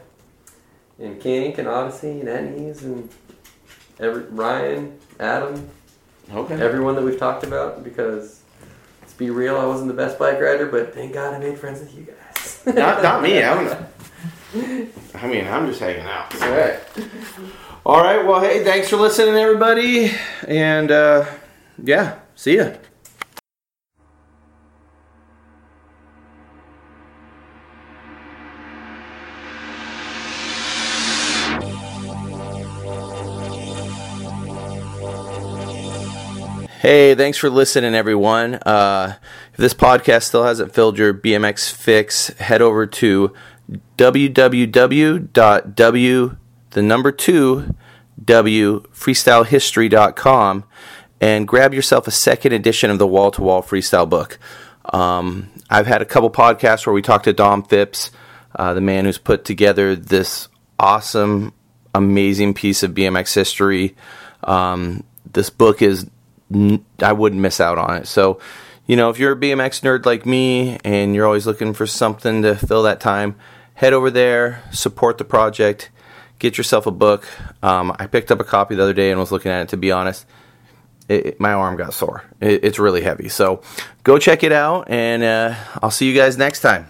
and 0.99 1.19
Kink 1.19 1.57
and 1.57 1.67
Odyssey 1.67 2.19
and 2.19 2.29
Etnies 2.29 2.83
and 2.83 3.09
every 3.99 4.21
Ryan, 4.25 4.99
Adam, 5.19 5.67
Okay. 6.31 6.61
everyone 6.61 6.93
that 6.93 7.01
we've 7.01 7.17
talked 7.17 7.43
about. 7.43 7.83
Because 7.83 8.41
let's 9.01 9.13
be 9.13 9.31
real, 9.31 9.57
I 9.57 9.65
wasn't 9.65 9.87
the 9.87 9.95
best 9.95 10.19
bike 10.19 10.39
rider, 10.39 10.67
but 10.67 10.93
thank 10.93 11.13
God 11.13 11.33
I 11.33 11.39
made 11.39 11.57
friends 11.57 11.79
with 11.79 11.97
you 11.97 12.03
guys. 12.03 12.61
Not, 12.67 13.01
not 13.01 13.23
me. 13.23 13.41
I'm. 13.43 13.87
I 14.53 15.27
mean, 15.27 15.47
I'm 15.47 15.65
just 15.67 15.79
hanging 15.79 16.05
out. 16.05 16.41
All 16.41 16.51
right. 16.51 16.79
All 17.85 18.01
right. 18.01 18.25
Well, 18.25 18.41
hey, 18.41 18.65
thanks 18.65 18.89
for 18.89 18.97
listening, 18.97 19.35
everybody, 19.35 20.11
and 20.45 20.91
uh, 20.91 21.25
yeah, 21.81 22.19
see 22.35 22.57
ya. 22.57 22.73
Hey, 36.81 37.13
thanks 37.13 37.37
for 37.37 37.49
listening, 37.49 37.93
everyone. 37.93 38.55
Uh, 38.55 39.13
if 39.51 39.57
this 39.57 39.75
podcast 39.75 40.23
still 40.23 40.43
hasn't 40.43 40.73
filled 40.73 40.97
your 40.97 41.13
BMX 41.13 41.71
fix, 41.71 42.29
head 42.39 42.61
over 42.61 42.87
to 42.87 43.33
www.w 43.97 45.27
the 46.71 46.81
number 46.81 47.11
two 47.11 47.75
w 48.23 48.81
freestylehistory.com 48.93 50.63
and 51.19 51.47
grab 51.47 51.73
yourself 51.73 52.07
a 52.07 52.11
second 52.11 52.53
edition 52.53 52.89
of 52.89 52.97
the 52.97 53.07
wall 53.07 53.31
to 53.31 53.41
wall 53.41 53.61
freestyle 53.61 54.09
book. 54.09 54.39
Um, 54.91 55.49
I've 55.69 55.85
had 55.85 56.01
a 56.01 56.05
couple 56.05 56.31
podcasts 56.31 56.85
where 56.85 56.93
we 56.93 57.01
talked 57.01 57.25
to 57.25 57.33
Dom 57.33 57.63
Phipps, 57.63 58.11
uh, 58.55 58.73
the 58.73 58.81
man 58.81 59.05
who's 59.05 59.19
put 59.19 59.45
together 59.45 59.95
this 59.95 60.47
awesome, 60.79 61.53
amazing 61.93 62.55
piece 62.55 62.81
of 62.81 62.91
BMX 62.91 63.35
history. 63.35 63.95
Um, 64.43 65.03
this 65.31 65.49
book 65.49 65.81
is 65.81 66.09
I 66.99 67.13
wouldn't 67.13 67.41
miss 67.41 67.61
out 67.61 67.77
on 67.77 67.97
it. 67.97 68.07
So, 68.07 68.39
you 68.87 68.95
know, 68.95 69.09
if 69.09 69.19
you're 69.19 69.33
a 69.33 69.37
BMX 69.37 69.81
nerd 69.81 70.05
like 70.05 70.25
me 70.25 70.79
and 70.83 71.13
you're 71.15 71.25
always 71.25 71.45
looking 71.45 71.73
for 71.73 71.85
something 71.85 72.41
to 72.41 72.55
fill 72.55 72.83
that 72.83 72.99
time, 72.99 73.35
head 73.81 73.93
over 73.93 74.11
there, 74.11 74.61
support 74.71 75.17
the 75.17 75.23
project, 75.25 75.89
get 76.37 76.55
yourself 76.55 76.85
a 76.85 76.91
book. 76.91 77.27
Um, 77.63 77.95
I 77.97 78.05
picked 78.05 78.31
up 78.31 78.39
a 78.39 78.43
copy 78.43 78.75
the 78.75 78.83
other 78.83 78.93
day 78.93 79.09
and 79.09 79.19
was 79.19 79.31
looking 79.31 79.51
at 79.51 79.61
it. 79.63 79.69
To 79.69 79.77
be 79.77 79.91
honest, 79.91 80.25
it, 81.09 81.25
it- 81.25 81.39
my 81.39 81.51
arm 81.53 81.75
got 81.77 81.91
sore. 81.93 82.23
It, 82.39 82.63
it's 82.63 82.77
really 82.77 83.01
heavy. 83.01 83.27
So, 83.27 83.61
go 84.03 84.19
check 84.19 84.43
it 84.43 84.51
out, 84.51 84.87
and 84.89 85.23
uh, 85.23 85.55
I'll 85.81 85.89
see 85.91 86.07
you 86.07 86.15
guys 86.15 86.37
next 86.37 86.61
time. 86.61 86.85